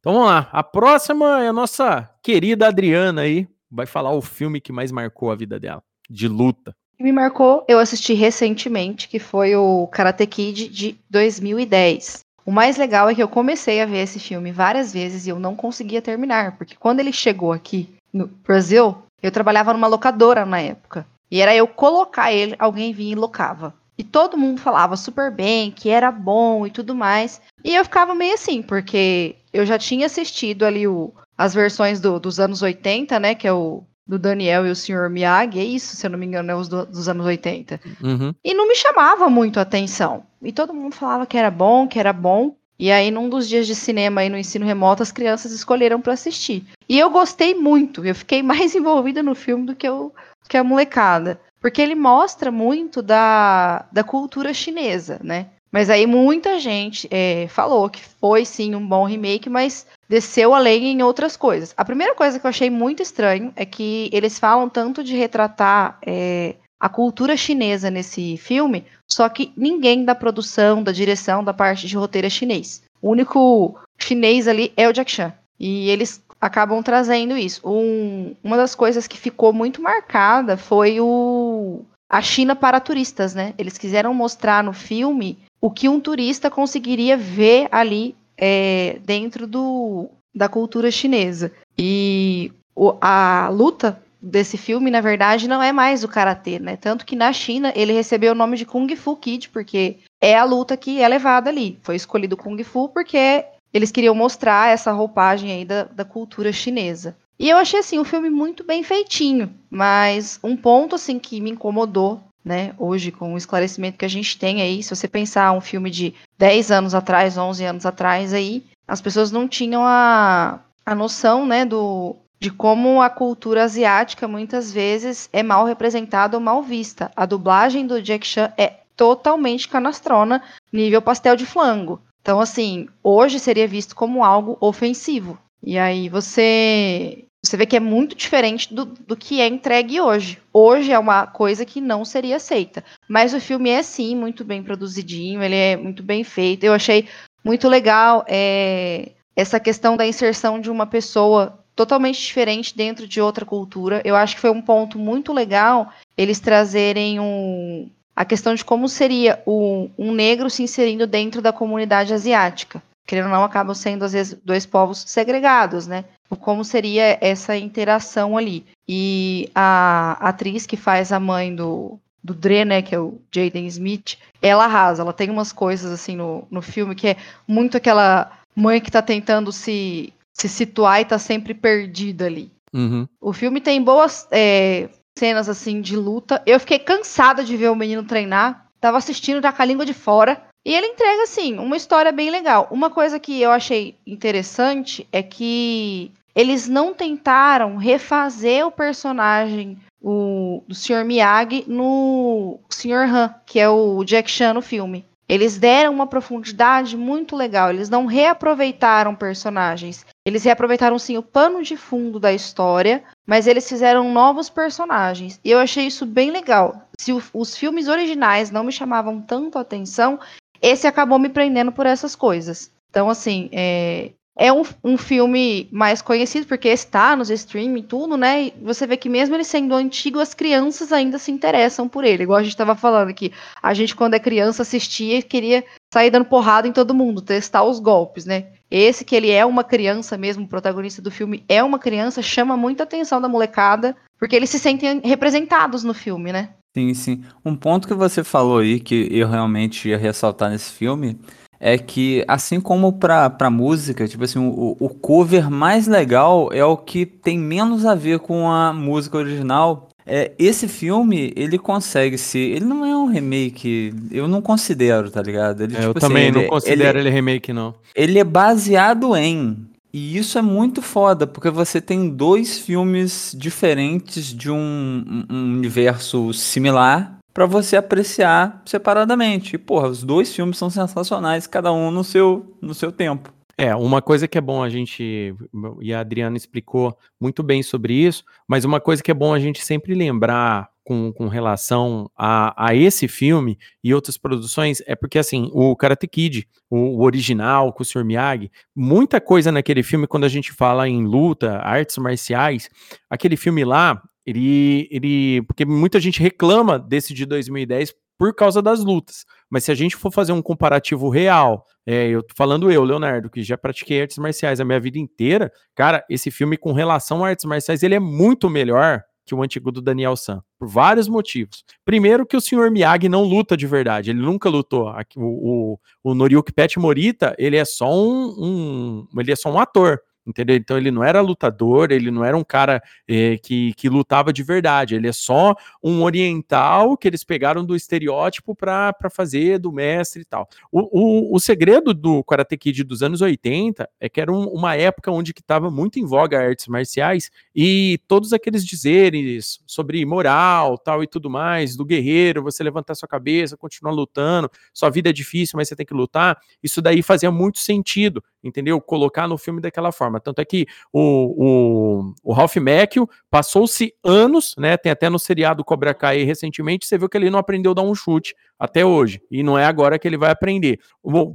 Então 0.00 0.12
vamos 0.12 0.28
lá. 0.28 0.48
A 0.52 0.62
próxima 0.62 1.42
é 1.42 1.48
a 1.48 1.52
nossa 1.52 2.10
querida 2.22 2.68
Adriana 2.68 3.22
aí. 3.22 3.48
Vai 3.70 3.86
falar 3.86 4.12
o 4.12 4.22
filme 4.22 4.60
que 4.60 4.72
mais 4.72 4.92
marcou 4.92 5.32
a 5.32 5.34
vida 5.34 5.58
dela, 5.58 5.82
de 6.08 6.28
luta. 6.28 6.74
Me 7.00 7.10
marcou, 7.10 7.64
eu 7.66 7.78
assisti 7.78 8.14
recentemente, 8.14 9.08
que 9.08 9.18
foi 9.18 9.56
o 9.56 9.88
Karate 9.88 10.26
Kid 10.26 10.68
de 10.68 10.98
2010. 11.10 12.20
O 12.46 12.52
mais 12.52 12.76
legal 12.76 13.08
é 13.08 13.14
que 13.14 13.22
eu 13.22 13.28
comecei 13.28 13.80
a 13.80 13.86
ver 13.86 14.02
esse 14.02 14.20
filme 14.20 14.52
várias 14.52 14.92
vezes 14.92 15.26
e 15.26 15.30
eu 15.30 15.40
não 15.40 15.56
conseguia 15.56 16.02
terminar, 16.02 16.56
porque 16.56 16.76
quando 16.78 17.00
ele 17.00 17.12
chegou 17.12 17.52
aqui 17.52 17.88
no 18.12 18.26
Brasil, 18.26 18.96
eu 19.22 19.32
trabalhava 19.32 19.72
numa 19.72 19.86
locadora 19.86 20.44
na 20.44 20.60
época. 20.60 21.06
E 21.30 21.40
era 21.40 21.56
eu 21.56 21.66
colocar 21.66 22.32
ele, 22.32 22.54
alguém 22.58 22.92
vinha 22.92 23.12
e 23.12 23.16
locava. 23.16 23.74
E 23.96 24.02
todo 24.02 24.36
mundo 24.36 24.60
falava 24.60 24.96
super 24.96 25.30
bem, 25.30 25.70
que 25.70 25.88
era 25.88 26.10
bom 26.10 26.66
e 26.66 26.70
tudo 26.70 26.94
mais. 26.94 27.40
E 27.62 27.74
eu 27.74 27.84
ficava 27.84 28.14
meio 28.14 28.34
assim, 28.34 28.60
porque 28.60 29.36
eu 29.52 29.64
já 29.64 29.78
tinha 29.78 30.06
assistido 30.06 30.64
ali 30.64 30.86
o, 30.86 31.12
as 31.38 31.54
versões 31.54 32.00
do, 32.00 32.18
dos 32.18 32.40
anos 32.40 32.60
80, 32.62 33.20
né? 33.20 33.34
Que 33.34 33.46
é 33.46 33.52
o 33.52 33.84
do 34.06 34.18
Daniel 34.18 34.66
e 34.66 34.70
o 34.70 34.76
Sr. 34.76 35.08
Miyagi, 35.08 35.58
é 35.58 35.64
isso, 35.64 35.96
se 35.96 36.06
eu 36.06 36.10
não 36.10 36.18
me 36.18 36.26
engano, 36.26 36.50
é 36.50 36.54
os 36.54 36.68
do, 36.68 36.84
dos 36.84 37.08
anos 37.08 37.24
80. 37.24 37.80
Uhum. 38.02 38.34
E 38.44 38.52
não 38.52 38.68
me 38.68 38.74
chamava 38.74 39.30
muito 39.30 39.58
a 39.58 39.62
atenção. 39.62 40.24
E 40.42 40.52
todo 40.52 40.74
mundo 40.74 40.94
falava 40.94 41.26
que 41.26 41.38
era 41.38 41.50
bom, 41.50 41.88
que 41.88 41.98
era 41.98 42.12
bom. 42.12 42.54
E 42.78 42.90
aí, 42.90 43.10
num 43.10 43.28
dos 43.28 43.48
dias 43.48 43.66
de 43.66 43.74
cinema 43.74 44.20
aí 44.20 44.28
no 44.28 44.36
ensino 44.36 44.66
remoto, 44.66 45.02
as 45.02 45.12
crianças 45.12 45.52
escolheram 45.52 46.00
para 46.00 46.12
assistir. 46.12 46.64
E 46.88 46.98
eu 46.98 47.08
gostei 47.08 47.54
muito, 47.54 48.04
eu 48.04 48.14
fiquei 48.14 48.42
mais 48.44 48.74
envolvida 48.74 49.22
no 49.22 49.34
filme 49.34 49.64
do 49.64 49.74
que, 49.74 49.88
eu, 49.88 50.12
que 50.48 50.56
a 50.56 50.64
molecada 50.64 51.40
porque 51.64 51.80
ele 51.80 51.94
mostra 51.94 52.50
muito 52.50 53.00
da, 53.00 53.86
da 53.90 54.04
cultura 54.04 54.52
chinesa, 54.52 55.18
né? 55.24 55.46
Mas 55.72 55.88
aí 55.88 56.06
muita 56.06 56.60
gente 56.60 57.08
é, 57.10 57.46
falou 57.48 57.88
que 57.88 58.04
foi 58.04 58.44
sim 58.44 58.74
um 58.74 58.86
bom 58.86 59.06
remake, 59.06 59.48
mas 59.48 59.86
desceu 60.06 60.52
além 60.52 60.88
em 60.88 61.02
outras 61.02 61.38
coisas. 61.38 61.72
A 61.74 61.82
primeira 61.82 62.14
coisa 62.14 62.38
que 62.38 62.44
eu 62.44 62.50
achei 62.50 62.68
muito 62.68 63.02
estranho 63.02 63.50
é 63.56 63.64
que 63.64 64.10
eles 64.12 64.38
falam 64.38 64.68
tanto 64.68 65.02
de 65.02 65.16
retratar 65.16 65.96
é, 66.06 66.56
a 66.78 66.90
cultura 66.90 67.34
chinesa 67.34 67.90
nesse 67.90 68.36
filme, 68.36 68.84
só 69.10 69.26
que 69.30 69.50
ninguém 69.56 70.04
da 70.04 70.14
produção, 70.14 70.82
da 70.82 70.92
direção, 70.92 71.42
da 71.42 71.54
parte 71.54 71.86
de 71.86 71.96
roteiro 71.96 72.26
é 72.26 72.30
chinês. 72.30 72.82
O 73.00 73.08
único 73.08 73.74
chinês 73.98 74.46
ali 74.46 74.70
é 74.76 74.86
o 74.86 74.92
Jack 74.92 75.10
Chan. 75.10 75.32
E 75.58 75.88
eles 75.88 76.22
acabam 76.44 76.82
trazendo 76.82 77.38
isso. 77.38 77.62
Um, 77.64 78.34
uma 78.44 78.58
das 78.58 78.74
coisas 78.74 79.06
que 79.06 79.16
ficou 79.16 79.50
muito 79.50 79.80
marcada 79.80 80.58
foi 80.58 81.00
o 81.00 81.82
a 82.06 82.20
China 82.20 82.54
para 82.54 82.78
turistas, 82.80 83.34
né? 83.34 83.54
Eles 83.56 83.78
quiseram 83.78 84.12
mostrar 84.12 84.62
no 84.62 84.74
filme 84.74 85.38
o 85.58 85.70
que 85.70 85.88
um 85.88 85.98
turista 85.98 86.50
conseguiria 86.50 87.16
ver 87.16 87.66
ali 87.72 88.14
é, 88.36 88.98
dentro 89.02 89.46
do, 89.46 90.10
da 90.34 90.46
cultura 90.46 90.90
chinesa. 90.90 91.50
E 91.78 92.52
o, 92.76 92.94
a 93.00 93.48
luta 93.50 93.98
desse 94.20 94.58
filme, 94.58 94.90
na 94.90 95.00
verdade, 95.00 95.48
não 95.48 95.62
é 95.62 95.72
mais 95.72 96.04
o 96.04 96.08
karatê, 96.08 96.58
né? 96.58 96.76
Tanto 96.76 97.06
que 97.06 97.16
na 97.16 97.32
China 97.32 97.72
ele 97.74 97.94
recebeu 97.94 98.32
o 98.32 98.36
nome 98.36 98.58
de 98.58 98.66
Kung 98.66 98.94
Fu 98.94 99.16
Kid, 99.16 99.48
porque 99.48 99.96
é 100.22 100.36
a 100.36 100.44
luta 100.44 100.76
que 100.76 101.00
é 101.00 101.08
levada 101.08 101.48
ali. 101.48 101.78
Foi 101.82 101.96
escolhido 101.96 102.36
Kung 102.36 102.62
Fu 102.62 102.90
porque 102.90 103.46
eles 103.74 103.90
queriam 103.90 104.14
mostrar 104.14 104.70
essa 104.70 104.92
roupagem 104.92 105.50
aí 105.50 105.64
da, 105.64 105.82
da 105.84 106.04
cultura 106.04 106.52
chinesa. 106.52 107.16
E 107.36 107.50
eu 107.50 107.56
achei 107.56 107.80
assim 107.80 107.98
o 107.98 108.04
filme 108.04 108.30
muito 108.30 108.62
bem 108.62 108.84
feitinho, 108.84 109.52
mas 109.68 110.38
um 110.42 110.56
ponto 110.56 110.94
assim 110.94 111.18
que 111.18 111.40
me 111.40 111.50
incomodou, 111.50 112.20
né, 112.44 112.72
hoje 112.78 113.10
com 113.10 113.34
o 113.34 113.36
esclarecimento 113.36 113.98
que 113.98 114.04
a 114.04 114.08
gente 114.08 114.38
tem 114.38 114.62
aí, 114.62 114.80
se 114.82 114.94
você 114.94 115.08
pensar 115.08 115.50
um 115.50 115.60
filme 115.60 115.90
de 115.90 116.14
10 116.38 116.70
anos 116.70 116.94
atrás, 116.94 117.36
11 117.36 117.64
anos 117.64 117.86
atrás 117.86 118.32
aí, 118.32 118.64
as 118.86 119.00
pessoas 119.00 119.32
não 119.32 119.48
tinham 119.48 119.82
a, 119.84 120.60
a 120.86 120.94
noção, 120.94 121.44
né, 121.44 121.64
do 121.64 122.14
de 122.38 122.50
como 122.50 123.00
a 123.00 123.08
cultura 123.08 123.64
asiática 123.64 124.28
muitas 124.28 124.70
vezes 124.70 125.30
é 125.32 125.42
mal 125.42 125.64
representada 125.64 126.36
ou 126.36 126.42
mal 126.42 126.62
vista. 126.62 127.10
A 127.16 127.24
dublagem 127.24 127.86
do 127.86 128.02
Jack 128.02 128.26
Chan 128.26 128.52
é 128.58 128.80
totalmente 128.94 129.66
canastrona, 129.66 130.42
nível 130.70 131.00
pastel 131.00 131.36
de 131.36 131.46
flango. 131.46 132.02
Então, 132.24 132.40
assim, 132.40 132.88
hoje 133.02 133.38
seria 133.38 133.68
visto 133.68 133.94
como 133.94 134.24
algo 134.24 134.56
ofensivo. 134.58 135.38
E 135.62 135.76
aí 135.76 136.08
você 136.08 137.26
você 137.44 137.58
vê 137.58 137.66
que 137.66 137.76
é 137.76 137.80
muito 137.80 138.16
diferente 138.16 138.72
do, 138.72 138.86
do 138.86 139.14
que 139.14 139.42
é 139.42 139.46
entregue 139.46 140.00
hoje. 140.00 140.38
Hoje 140.50 140.90
é 140.90 140.98
uma 140.98 141.26
coisa 141.26 141.66
que 141.66 141.82
não 141.82 142.02
seria 142.02 142.36
aceita. 142.36 142.82
Mas 143.06 143.34
o 143.34 143.40
filme 143.40 143.68
é 143.68 143.82
sim 143.82 144.16
muito 144.16 144.42
bem 144.42 144.62
produzidinho, 144.62 145.42
ele 145.42 145.54
é 145.54 145.76
muito 145.76 146.02
bem 146.02 146.24
feito. 146.24 146.64
Eu 146.64 146.72
achei 146.72 147.06
muito 147.44 147.68
legal 147.68 148.24
é, 148.26 149.12
essa 149.36 149.60
questão 149.60 149.94
da 149.94 150.06
inserção 150.06 150.58
de 150.58 150.70
uma 150.70 150.86
pessoa 150.86 151.62
totalmente 151.76 152.18
diferente 152.18 152.74
dentro 152.74 153.06
de 153.06 153.20
outra 153.20 153.44
cultura. 153.44 154.00
Eu 154.02 154.16
acho 154.16 154.36
que 154.36 154.40
foi 154.40 154.50
um 154.50 154.62
ponto 154.62 154.98
muito 154.98 155.30
legal 155.30 155.92
eles 156.16 156.40
trazerem 156.40 157.20
um, 157.20 157.90
a 158.16 158.24
questão 158.24 158.54
de 158.54 158.64
como 158.64 158.88
seria 158.88 159.42
o, 159.44 159.88
um 159.98 160.12
negro 160.12 160.48
se 160.48 160.62
inserindo 160.62 161.06
dentro 161.06 161.42
da 161.42 161.52
comunidade 161.52 162.14
asiática. 162.14 162.82
Querendo 163.06 163.26
ou 163.26 163.30
não, 163.30 163.44
acabam 163.44 163.74
sendo, 163.74 164.04
às 164.04 164.12
vezes, 164.12 164.38
dois 164.44 164.64
povos 164.64 165.04
segregados, 165.06 165.86
né? 165.86 166.04
Como 166.40 166.64
seria 166.64 167.18
essa 167.20 167.56
interação 167.56 168.36
ali. 168.36 168.64
E 168.88 169.50
a 169.54 170.16
atriz 170.20 170.64
que 170.64 170.76
faz 170.76 171.12
a 171.12 171.20
mãe 171.20 171.54
do, 171.54 171.98
do 172.22 172.32
Dre, 172.32 172.64
né, 172.64 172.80
que 172.80 172.94
é 172.94 172.98
o 172.98 173.20
Jaden 173.30 173.66
Smith, 173.66 174.16
ela 174.40 174.64
arrasa. 174.64 175.02
Ela 175.02 175.12
tem 175.12 175.28
umas 175.28 175.52
coisas, 175.52 175.92
assim, 175.92 176.16
no, 176.16 176.46
no 176.50 176.62
filme 176.62 176.94
que 176.94 177.08
é 177.08 177.16
muito 177.46 177.76
aquela 177.76 178.32
mãe 178.56 178.80
que 178.80 178.90
tá 178.90 179.02
tentando 179.02 179.52
se, 179.52 180.12
se 180.32 180.48
situar 180.48 181.02
e 181.02 181.04
tá 181.04 181.18
sempre 181.18 181.52
perdida 181.52 182.24
ali. 182.24 182.50
Uhum. 182.72 183.06
O 183.20 183.32
filme 183.32 183.60
tem 183.60 183.82
boas 183.82 184.26
é, 184.30 184.88
cenas 185.18 185.48
assim 185.48 185.80
de 185.80 185.96
luta. 185.96 186.42
Eu 186.46 186.60
fiquei 186.60 186.78
cansada 186.78 187.44
de 187.44 187.56
ver 187.56 187.70
o 187.70 187.76
menino 187.76 188.04
treinar. 188.04 188.66
Tava 188.80 188.98
assistindo 188.98 189.42
já 189.42 189.52
com 189.52 189.62
a 189.62 189.64
língua 189.64 189.86
de 189.86 189.94
fora. 189.94 190.42
E 190.64 190.74
ele 190.74 190.86
entrega, 190.86 191.22
assim, 191.24 191.58
uma 191.58 191.76
história 191.76 192.10
bem 192.10 192.30
legal. 192.30 192.68
Uma 192.70 192.90
coisa 192.90 193.20
que 193.20 193.40
eu 193.40 193.50
achei 193.50 193.96
interessante 194.06 195.06
é 195.12 195.22
que 195.22 196.10
eles 196.34 196.68
não 196.68 196.94
tentaram 196.94 197.76
refazer 197.76 198.66
o 198.66 198.72
personagem 198.72 199.78
o, 200.02 200.62
do 200.66 200.74
Sr. 200.74 201.04
Miyagi 201.04 201.64
no 201.66 202.58
Sr. 202.68 203.08
Han, 203.08 203.34
que 203.46 203.60
é 203.60 203.68
o 203.68 204.02
Jack 204.04 204.30
Chan 204.30 204.52
no 204.52 204.62
filme. 204.62 205.04
Eles 205.28 205.56
deram 205.58 205.92
uma 205.92 206.06
profundidade 206.06 206.96
muito 206.96 207.34
legal. 207.34 207.70
Eles 207.70 207.88
não 207.88 208.06
reaproveitaram 208.06 209.14
personagens. 209.14 210.04
Eles 210.24 210.44
reaproveitaram 210.44 210.98
sim 210.98 211.16
o 211.16 211.22
pano 211.22 211.62
de 211.62 211.76
fundo 211.76 212.20
da 212.20 212.32
história, 212.32 213.02
mas 213.26 213.46
eles 213.46 213.68
fizeram 213.68 214.12
novos 214.12 214.50
personagens. 214.50 215.40
E 215.42 215.50
eu 215.50 215.58
achei 215.58 215.86
isso 215.86 216.04
bem 216.04 216.30
legal. 216.30 216.88
se 216.98 217.12
o, 217.12 217.22
os 217.32 217.56
filmes 217.56 217.88
originais 217.88 218.50
não 218.50 218.64
me 218.64 218.72
chamavam 218.72 219.20
tanto 219.20 219.58
a 219.58 219.62
atenção, 219.62 220.20
esse 220.60 220.86
acabou 220.86 221.18
me 221.18 221.28
prendendo 221.28 221.72
por 221.72 221.86
essas 221.86 222.14
coisas. 222.14 222.70
Então, 222.90 223.08
assim, 223.10 223.48
é, 223.52 224.12
é 224.36 224.52
um, 224.52 224.62
um 224.82 224.98
filme 224.98 225.68
mais 225.70 226.02
conhecido, 226.02 226.46
porque 226.46 226.68
está 226.68 227.14
nos 227.14 227.30
streaming 227.30 227.80
e 227.80 227.84
tudo, 227.84 228.16
né? 228.16 228.46
E 228.46 228.54
você 228.62 228.86
vê 228.86 228.96
que 228.96 229.08
mesmo 229.08 229.34
ele 229.34 229.44
sendo 229.44 229.74
antigo, 229.74 230.18
as 230.18 230.34
crianças 230.34 230.92
ainda 230.92 231.18
se 231.18 231.30
interessam 231.30 231.88
por 231.88 232.04
ele. 232.04 232.24
Igual 232.24 232.38
a 232.38 232.42
gente 232.42 232.52
estava 232.52 232.74
falando 232.74 233.10
aqui. 233.10 233.32
A 233.62 233.72
gente, 233.72 233.94
quando 233.94 234.14
é 234.14 234.18
criança, 234.18 234.62
assistia 234.62 235.18
e 235.18 235.22
queria 235.22 235.64
sair 235.92 236.10
dando 236.10 236.24
porrada 236.24 236.66
em 236.66 236.72
todo 236.72 236.94
mundo, 236.94 237.22
testar 237.22 237.62
os 237.62 237.78
golpes, 237.78 238.24
né? 238.24 238.46
Esse 238.68 239.04
que 239.04 239.14
ele 239.14 239.30
é 239.30 239.46
uma 239.46 239.62
criança 239.62 240.18
mesmo, 240.18 240.44
o 240.44 240.48
protagonista 240.48 241.00
do 241.00 241.10
filme 241.10 241.44
é 241.48 241.62
uma 241.62 241.78
criança, 241.78 242.20
chama 242.20 242.56
muita 242.56 242.82
atenção 242.82 243.20
da 243.20 243.28
molecada, 243.28 243.96
porque 244.18 244.34
eles 244.34 244.50
se 244.50 244.58
sentem 244.58 245.00
representados 245.04 245.84
no 245.84 245.94
filme, 245.94 246.32
né? 246.32 246.50
Sim, 246.76 246.92
sim. 246.92 247.24
Um 247.44 247.54
ponto 247.54 247.86
que 247.86 247.94
você 247.94 248.24
falou 248.24 248.58
aí 248.58 248.80
que 248.80 249.06
eu 249.12 249.28
realmente 249.28 249.88
ia 249.88 249.96
ressaltar 249.96 250.50
nesse 250.50 250.72
filme 250.72 251.16
é 251.60 251.78
que, 251.78 252.24
assim 252.28 252.60
como 252.60 252.92
pra, 252.94 253.28
pra 253.30 253.50
música, 253.50 254.06
tipo 254.08 254.24
assim, 254.24 254.38
o, 254.38 254.76
o 254.78 254.88
cover 254.88 255.50
mais 255.50 255.86
legal 255.86 256.50
é 256.52 256.64
o 256.64 256.76
que 256.76 257.06
tem 257.06 257.38
menos 257.38 257.86
a 257.86 257.94
ver 257.94 258.18
com 258.18 258.50
a 258.50 258.72
música 258.72 259.16
original. 259.16 259.88
É, 260.06 260.32
esse 260.38 260.68
filme, 260.68 261.32
ele 261.34 261.56
consegue 261.58 262.18
ser. 262.18 262.38
Ele 262.56 262.64
não 262.66 262.84
é 262.84 262.94
um 262.94 263.06
remake, 263.06 263.94
eu 264.10 264.28
não 264.28 264.42
considero, 264.42 265.10
tá 265.10 265.22
ligado? 265.22 265.62
Ele, 265.62 265.74
É, 265.76 265.78
eu 265.86 265.94
tipo 265.94 265.98
assim, 265.98 266.08
também 266.08 266.30
não 266.30 266.40
ele- 266.42 266.48
considero 266.50 266.98
ele- 266.98 267.08
ele 267.08 267.14
remake, 267.14 267.52
não. 267.54 267.74
ele 267.96 268.18
é 268.18 268.24
baseado 268.24 269.16
em. 269.16 269.56
E 269.96 270.18
isso 270.18 270.36
é 270.36 270.42
muito 270.42 270.82
foda, 270.82 271.24
porque 271.26 271.48
você 271.50 271.80
tem 271.80 272.08
dois 272.10 272.58
filmes 272.58 273.34
diferentes 273.38 274.26
de 274.34 274.50
um- 274.50 275.24
um 275.30 275.54
universo 275.56 276.32
similar 276.34 277.16
pra 277.34 277.44
você 277.46 277.76
apreciar 277.76 278.62
separadamente. 278.64 279.56
E, 279.56 279.58
porra, 279.58 279.88
os 279.88 280.04
dois 280.04 280.34
filmes 280.34 280.56
são 280.56 280.70
sensacionais, 280.70 281.48
cada 281.48 281.72
um 281.72 281.90
no 281.90 282.04
seu, 282.04 282.56
no 282.62 282.72
seu 282.72 282.92
tempo. 282.92 283.34
É, 283.58 283.74
uma 283.74 284.00
coisa 284.00 284.26
que 284.26 284.38
é 284.38 284.40
bom 284.40 284.62
a 284.62 284.68
gente, 284.68 285.34
e 285.80 285.92
a 285.92 286.00
Adriana 286.00 286.36
explicou 286.36 286.96
muito 287.20 287.42
bem 287.42 287.62
sobre 287.62 287.94
isso, 287.94 288.24
mas 288.48 288.64
uma 288.64 288.80
coisa 288.80 289.02
que 289.02 289.10
é 289.10 289.14
bom 289.14 289.32
a 289.32 289.38
gente 289.38 289.64
sempre 289.64 289.94
lembrar 289.94 290.68
com, 290.84 291.12
com 291.12 291.28
relação 291.28 292.10
a, 292.16 292.68
a 292.68 292.74
esse 292.74 293.08
filme 293.08 293.56
e 293.82 293.94
outras 293.94 294.18
produções 294.18 294.82
é 294.86 294.94
porque, 294.94 295.18
assim, 295.18 295.50
o 295.52 295.74
Karate 295.76 296.06
Kid, 296.06 296.48
o, 296.68 296.98
o 296.98 297.02
original 297.04 297.72
com 297.72 297.82
o 297.82 297.86
Sr. 297.86 298.04
Miyagi, 298.04 298.50
muita 298.74 299.20
coisa 299.20 299.50
naquele 299.50 299.82
filme, 299.82 300.06
quando 300.06 300.24
a 300.24 300.28
gente 300.28 300.52
fala 300.52 300.88
em 300.88 301.04
luta, 301.04 301.58
artes 301.58 301.96
marciais, 301.96 302.68
aquele 303.08 303.36
filme 303.36 303.64
lá, 303.64 304.02
ele, 304.26 304.88
ele, 304.90 305.42
porque 305.42 305.64
muita 305.64 306.00
gente 306.00 306.20
reclama 306.20 306.78
desse 306.78 307.12
de 307.12 307.26
2010 307.26 307.94
por 308.18 308.34
causa 308.34 308.62
das 308.62 308.82
lutas. 308.84 309.24
Mas 309.50 309.64
se 309.64 309.72
a 309.72 309.74
gente 309.74 309.96
for 309.96 310.12
fazer 310.12 310.32
um 310.32 310.40
comparativo 310.42 311.08
real, 311.08 311.66
é, 311.86 312.08
eu 312.08 312.22
tô 312.22 312.32
falando 312.36 312.70
eu, 312.70 312.84
Leonardo, 312.84 313.28
que 313.28 313.42
já 313.42 313.58
pratiquei 313.58 314.00
artes 314.02 314.18
marciais 314.18 314.60
a 314.60 314.64
minha 314.64 314.80
vida 314.80 314.98
inteira, 314.98 315.52
cara, 315.74 316.04
esse 316.08 316.30
filme 316.30 316.56
com 316.56 316.72
relação 316.72 317.24
a 317.24 317.28
artes 317.28 317.44
marciais, 317.44 317.82
ele 317.82 317.94
é 317.94 318.00
muito 318.00 318.48
melhor 318.48 319.02
que 319.26 319.34
o 319.34 319.42
antigo 319.42 319.72
do 319.72 319.80
Daniel 319.80 320.16
San, 320.16 320.42
por 320.58 320.68
vários 320.68 321.08
motivos. 321.08 321.64
Primeiro 321.84 322.26
que 322.26 322.36
o 322.36 322.40
Sr. 322.40 322.70
Miyagi 322.70 323.08
não 323.08 323.24
luta 323.24 323.56
de 323.56 323.66
verdade, 323.66 324.10
ele 324.10 324.20
nunca 324.20 324.50
lutou. 324.50 324.92
O, 325.16 325.72
o, 325.72 325.78
o 326.10 326.14
Noriyuki 326.14 326.52
Pet 326.52 326.78
Morita, 326.78 327.34
ele 327.38 327.56
é 327.56 327.64
só 327.64 327.90
um, 327.90 329.06
um- 329.16 329.20
ele 329.20 329.32
é 329.32 329.36
só 329.36 329.50
um 329.50 329.58
ator. 329.58 329.98
Entendeu? 330.26 330.56
Então 330.56 330.76
ele 330.78 330.90
não 330.90 331.04
era 331.04 331.20
lutador, 331.20 331.92
ele 331.92 332.10
não 332.10 332.24
era 332.24 332.36
um 332.36 332.42
cara 332.44 332.82
eh, 333.06 333.36
que, 333.42 333.74
que 333.74 333.88
lutava 333.90 334.32
de 334.32 334.42
verdade, 334.42 334.94
ele 334.94 335.06
é 335.06 335.12
só 335.12 335.54
um 335.82 336.02
oriental 336.02 336.96
que 336.96 337.06
eles 337.06 337.22
pegaram 337.22 337.64
do 337.64 337.76
estereótipo 337.76 338.54
para 338.54 338.94
fazer 339.10 339.58
do 339.58 339.70
mestre 339.70 340.22
e 340.22 340.24
tal. 340.24 340.48
O, 340.72 341.32
o, 341.32 341.36
o 341.36 341.40
segredo 341.40 341.92
do 341.92 342.24
Karate 342.24 342.56
Kid 342.56 342.84
dos 342.84 343.02
anos 343.02 343.20
80 343.20 343.88
é 344.00 344.08
que 344.08 344.20
era 344.20 344.32
um- 344.32 344.48
uma 344.48 344.74
época 344.74 345.10
onde 345.10 345.34
que 345.34 345.40
estava 345.40 345.70
muito 345.70 345.98
em 345.98 346.06
voga 346.06 346.38
artes 346.40 346.68
marciais 346.68 347.30
e 347.54 347.98
todos 348.08 348.32
aqueles 348.32 348.64
dizeres 348.64 349.60
sobre 349.66 350.04
moral, 350.06 350.78
tal 350.78 351.02
e 351.02 351.06
tudo 351.06 351.28
mais, 351.28 351.76
do 351.76 351.84
guerreiro, 351.84 352.42
você 352.42 352.62
levantar 352.62 352.94
sua 352.94 353.08
cabeça, 353.08 353.56
continuar 353.56 353.92
lutando, 353.92 354.50
sua 354.72 354.88
vida 354.90 355.10
é 355.10 355.12
difícil, 355.12 355.56
mas 355.56 355.68
você 355.68 355.76
tem 355.76 355.86
que 355.86 355.94
lutar, 355.94 356.38
isso 356.62 356.80
daí 356.80 357.02
fazia 357.02 357.30
muito 357.30 357.58
sentido, 357.58 358.22
entendeu? 358.42 358.80
Colocar 358.80 359.28
no 359.28 359.36
filme 359.38 359.60
daquela 359.60 359.92
forma. 359.92 360.13
Tanto 360.20 360.40
é 360.40 360.44
que 360.44 360.66
o, 360.92 362.00
o, 362.02 362.14
o 362.22 362.32
Ralph 362.32 362.56
Macchio 362.56 363.08
passou-se 363.30 363.92
anos, 364.04 364.54
né? 364.58 364.76
Tem 364.76 364.90
até 364.92 365.08
no 365.10 365.18
seriado 365.18 365.64
Cobra 365.64 365.94
Kai 365.94 366.22
recentemente, 366.22 366.86
você 366.86 366.96
viu 366.98 367.08
que 367.08 367.16
ele 367.16 367.30
não 367.30 367.38
aprendeu 367.38 367.72
a 367.72 367.74
dar 367.74 367.82
um 367.82 367.94
chute 367.94 368.34
até 368.58 368.84
hoje. 368.84 369.20
E 369.30 369.42
não 369.42 369.58
é 369.58 369.64
agora 369.64 369.98
que 369.98 370.06
ele 370.08 370.16
vai 370.16 370.30
aprender. 370.30 370.78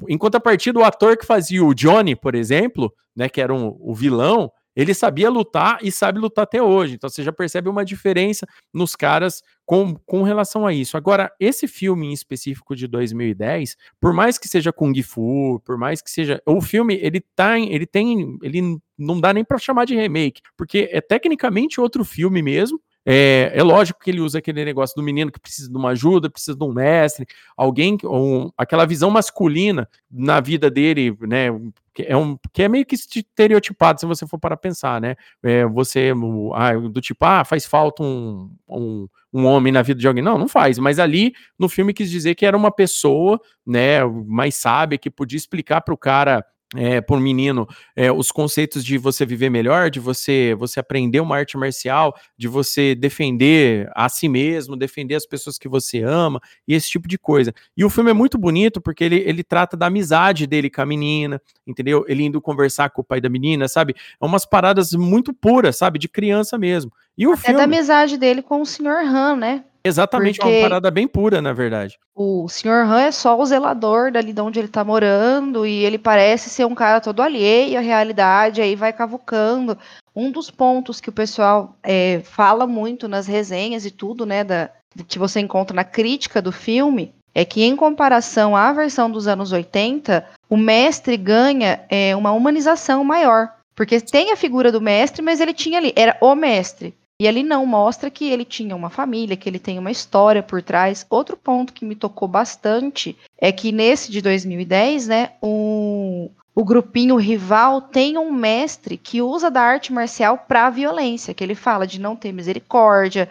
Em 0.08 0.18
contrapartida, 0.18 0.80
o 0.80 0.84
ator 0.84 1.18
que 1.18 1.26
fazia 1.26 1.64
o 1.64 1.74
Johnny, 1.74 2.16
por 2.16 2.36
exemplo, 2.36 2.92
né? 3.16 3.28
Que 3.30 3.42
era 3.42 3.54
um- 3.54 3.76
o 3.80 3.94
vilão, 3.94 4.52
ele 4.76 4.94
sabia 4.94 5.30
lutar 5.30 5.80
e 5.82 5.92
sabe 5.92 6.20
lutar 6.20 6.44
até 6.44 6.62
hoje. 6.62 6.96
Então 6.96 7.10
você 7.10 7.22
já 7.24 7.34
percebe 7.34 7.68
uma 7.68 7.84
diferença 7.84 8.48
nos 8.74 8.96
caras 8.96 9.42
com, 9.70 9.94
com 10.04 10.24
relação 10.24 10.66
a 10.66 10.74
isso. 10.74 10.98
Agora, 10.98 11.32
esse 11.40 11.68
filme 11.68 12.08
em 12.08 12.12
específico 12.12 12.76
de 12.76 12.88
2010, 12.88 13.78
por 14.02 14.12
mais 14.12 14.40
que 14.40 14.48
seja 14.48 14.74
Kung 14.74 15.00
Fu, 15.04 15.62
por 15.64 15.78
mais 15.78 16.02
que 16.02 16.10
seja. 16.10 16.42
O 16.44 16.60
filme, 16.60 16.96
ele 16.96 17.22
tá. 17.36 17.60
Ele 17.60 17.86
tem. 17.86 18.36
Ele 18.42 18.80
não 18.98 19.22
dá 19.22 19.32
nem 19.32 19.46
pra 19.46 19.60
chamar 19.60 19.86
de 19.86 19.96
remake, 19.96 20.42
porque 20.58 20.90
é 20.92 21.00
tecnicamente 21.00 21.80
outro 21.80 22.04
filme 22.04 22.42
mesmo. 22.42 22.82
É, 23.12 23.52
é 23.56 23.64
lógico 23.64 24.00
que 24.00 24.12
ele 24.12 24.22
usa 24.22 24.38
aquele 24.38 24.64
negócio 24.64 24.96
do 24.96 25.02
menino 25.02 25.32
que 25.32 25.40
precisa 25.40 25.68
de 25.68 25.76
uma 25.76 25.90
ajuda, 25.90 26.30
precisa 26.30 26.56
de 26.56 26.64
um 26.64 26.72
mestre, 26.72 27.26
alguém, 27.58 27.98
um- 28.04 28.52
aquela 28.56 28.86
visão 28.86 29.10
masculina 29.10 29.90
na 30.12 30.40
vida 30.40 30.70
dele, 30.70 31.18
né? 31.22 31.48
Que 31.92 32.04
é, 32.04 32.16
um, 32.16 32.38
que 32.54 32.62
é 32.62 32.70
meio 32.70 32.86
que 32.86 32.94
estereotipado, 32.96 34.00
se 34.00 34.06
você 34.06 34.28
for 34.28 34.38
para 34.38 34.56
pensar, 34.56 35.02
né? 35.02 35.16
É, 35.44 35.66
você, 35.66 36.12
ah, 36.54 36.74
do 36.76 37.02
tipo, 37.02 37.26
ah, 37.26 37.44
faz 37.44 37.66
falta 37.66 38.04
um, 38.04 38.52
um, 38.68 39.08
um 39.34 39.46
homem 39.48 39.74
na 39.74 39.82
vida 39.82 40.00
de 40.00 40.08
alguém. 40.08 40.24
Não, 40.24 40.38
não 40.38 40.48
faz, 40.48 40.78
mas 40.78 41.00
ali 41.00 41.34
no 41.58 41.68
filme 41.68 41.94
quis 41.94 42.12
dizer 42.12 42.36
que 42.36 42.46
era 42.46 42.56
uma 42.56 42.72
pessoa, 42.72 43.40
né, 43.66 44.04
mais 44.06 44.54
sábia, 44.56 45.00
que 45.00 45.10
podia 45.10 45.38
explicar 45.38 45.82
para 45.82 45.94
o 45.94 45.98
cara. 45.98 46.46
É, 46.76 47.04
um 47.10 47.20
menino, 47.20 47.68
é, 47.96 48.12
os 48.12 48.32
conceitos 48.32 48.86
de 48.86 48.96
você 49.00 49.26
viver 49.26 49.50
melhor, 49.50 49.90
de 49.90 50.00
você 50.00 50.54
você 50.54 50.80
aprender 50.80 51.20
uma 51.20 51.36
arte 51.36 51.58
marcial, 51.58 52.16
de 52.38 52.48
você 52.48 52.94
defender 52.94 53.90
a 53.96 54.08
si 54.08 54.30
mesmo, 54.30 54.78
defender 54.78 55.16
as 55.16 55.26
pessoas 55.26 55.58
que 55.58 55.68
você 55.68 56.04
ama 56.04 56.40
e 56.68 56.76
esse 56.76 56.88
tipo 56.88 57.08
de 57.08 57.18
coisa. 57.18 57.52
E 57.76 57.84
o 57.84 57.90
filme 57.90 58.12
é 58.12 58.14
muito 58.14 58.38
bonito 58.38 58.80
porque 58.80 59.04
ele, 59.04 59.16
ele 59.26 59.44
trata 59.44 59.76
da 59.76 59.88
amizade 59.88 60.46
dele 60.46 60.70
com 60.70 60.82
a 60.82 60.86
menina, 60.86 61.42
entendeu? 61.66 62.06
Ele 62.08 62.24
indo 62.24 62.40
conversar 62.40 62.92
com 62.92 63.02
o 63.02 63.06
pai 63.06 63.20
da 63.20 63.30
menina, 63.30 63.68
sabe? 63.68 63.96
É 64.22 64.26
umas 64.26 64.46
paradas 64.46 64.92
muito 64.94 65.34
puras, 65.34 65.76
sabe? 65.76 65.98
De 65.98 66.08
criança 66.08 66.56
mesmo. 66.56 66.92
E 67.18 67.26
o 67.26 67.34
É 67.34 67.38
filme. 67.38 67.58
da 67.58 67.64
amizade 67.64 68.16
dele 68.16 68.44
com 68.44 68.62
o 68.62 68.66
Sr. 68.66 69.04
Han, 69.08 69.36
né? 69.38 69.64
Exatamente, 69.84 70.40
é 70.40 70.44
Porque- 70.44 70.58
uma 70.58 70.70
parada 70.70 70.92
bem 70.92 71.08
pura, 71.08 71.42
na 71.42 71.54
verdade. 71.54 71.98
O 72.16 72.48
Sr. 72.50 72.86
Han 72.86 73.02
é 73.02 73.12
só 73.12 73.40
o 73.40 73.46
zelador 73.46 74.12
dali 74.12 74.34
de 74.34 74.42
onde 74.42 74.60
ele 74.60 74.68
tá 74.68 74.84
morando 74.84 75.66
e 75.66 75.86
ele 75.86 75.98
parece 75.98 76.50
ser 76.50 76.66
um 76.66 76.76
cara 76.76 77.00
todo 77.00 77.22
alheio 77.22 77.78
à 77.78 77.82
realidade, 77.82 78.62
aí 78.62 78.76
vai 78.76 78.92
cavucando. 78.92 79.78
Um 80.16 80.32
dos 80.32 80.52
pontos 80.52 81.00
que 81.00 81.10
o 81.10 81.14
pessoal 81.14 81.76
é, 81.82 82.22
fala 82.26 82.68
muito 82.68 83.08
nas 83.08 83.26
resenhas 83.26 83.86
e 83.86 83.92
tudo, 83.92 84.26
né, 84.26 84.44
da, 84.44 84.70
que 85.08 85.18
você 85.18 85.40
encontra 85.40 85.76
na 85.76 85.84
crítica 85.84 86.42
do 86.42 86.52
filme, 86.52 87.14
é 87.34 87.46
que 87.46 87.64
em 87.64 87.76
comparação 87.76 88.56
à 88.56 88.74
versão 88.74 89.10
dos 89.10 89.28
anos 89.28 89.52
80, 89.52 90.26
o 90.50 90.58
mestre 90.58 91.16
ganha 91.16 91.80
é, 91.90 92.16
uma 92.16 92.32
humanização 92.32 93.04
maior. 93.04 93.50
Porque 93.76 94.02
tem 94.02 94.34
a 94.34 94.36
figura 94.36 94.74
do 94.74 94.82
mestre, 94.82 95.22
mas 95.22 95.40
ele 95.40 95.54
tinha 95.54 95.78
ali, 95.78 95.94
era 95.96 96.18
o 96.20 96.36
mestre. 96.36 96.94
E 97.22 97.28
ali 97.28 97.44
não 97.44 97.66
mostra 97.66 98.10
que 98.10 98.30
ele 98.30 98.46
tinha 98.46 98.74
uma 98.74 98.90
família, 98.90 99.36
que 99.36 99.50
ele 99.50 99.60
tem 99.60 99.78
uma 99.78 99.92
história 99.92 100.42
por 100.42 100.62
trás. 100.62 101.06
Outro 101.10 101.36
ponto 101.36 101.74
que 101.74 101.84
me 101.84 101.94
tocou 101.94 102.30
bastante 102.30 103.18
é 103.38 103.52
que 103.52 103.74
nesse 103.74 104.10
de 104.10 104.22
2010, 104.22 105.08
né, 105.08 105.32
o, 105.42 106.32
grupinho 106.56 107.18
rival 107.18 107.82
tem 107.82 108.18
um 108.18 108.32
mestre 108.32 108.98
que 108.98 109.22
usa 109.22 109.52
da 109.52 109.62
arte 109.62 109.92
marcial 109.92 110.46
para 110.48 110.70
violência, 110.70 111.34
que 111.34 111.44
ele 111.44 111.56
fala 111.56 111.86
de 111.86 112.00
não 112.00 112.16
ter 112.16 112.32
misericórdia, 112.32 113.28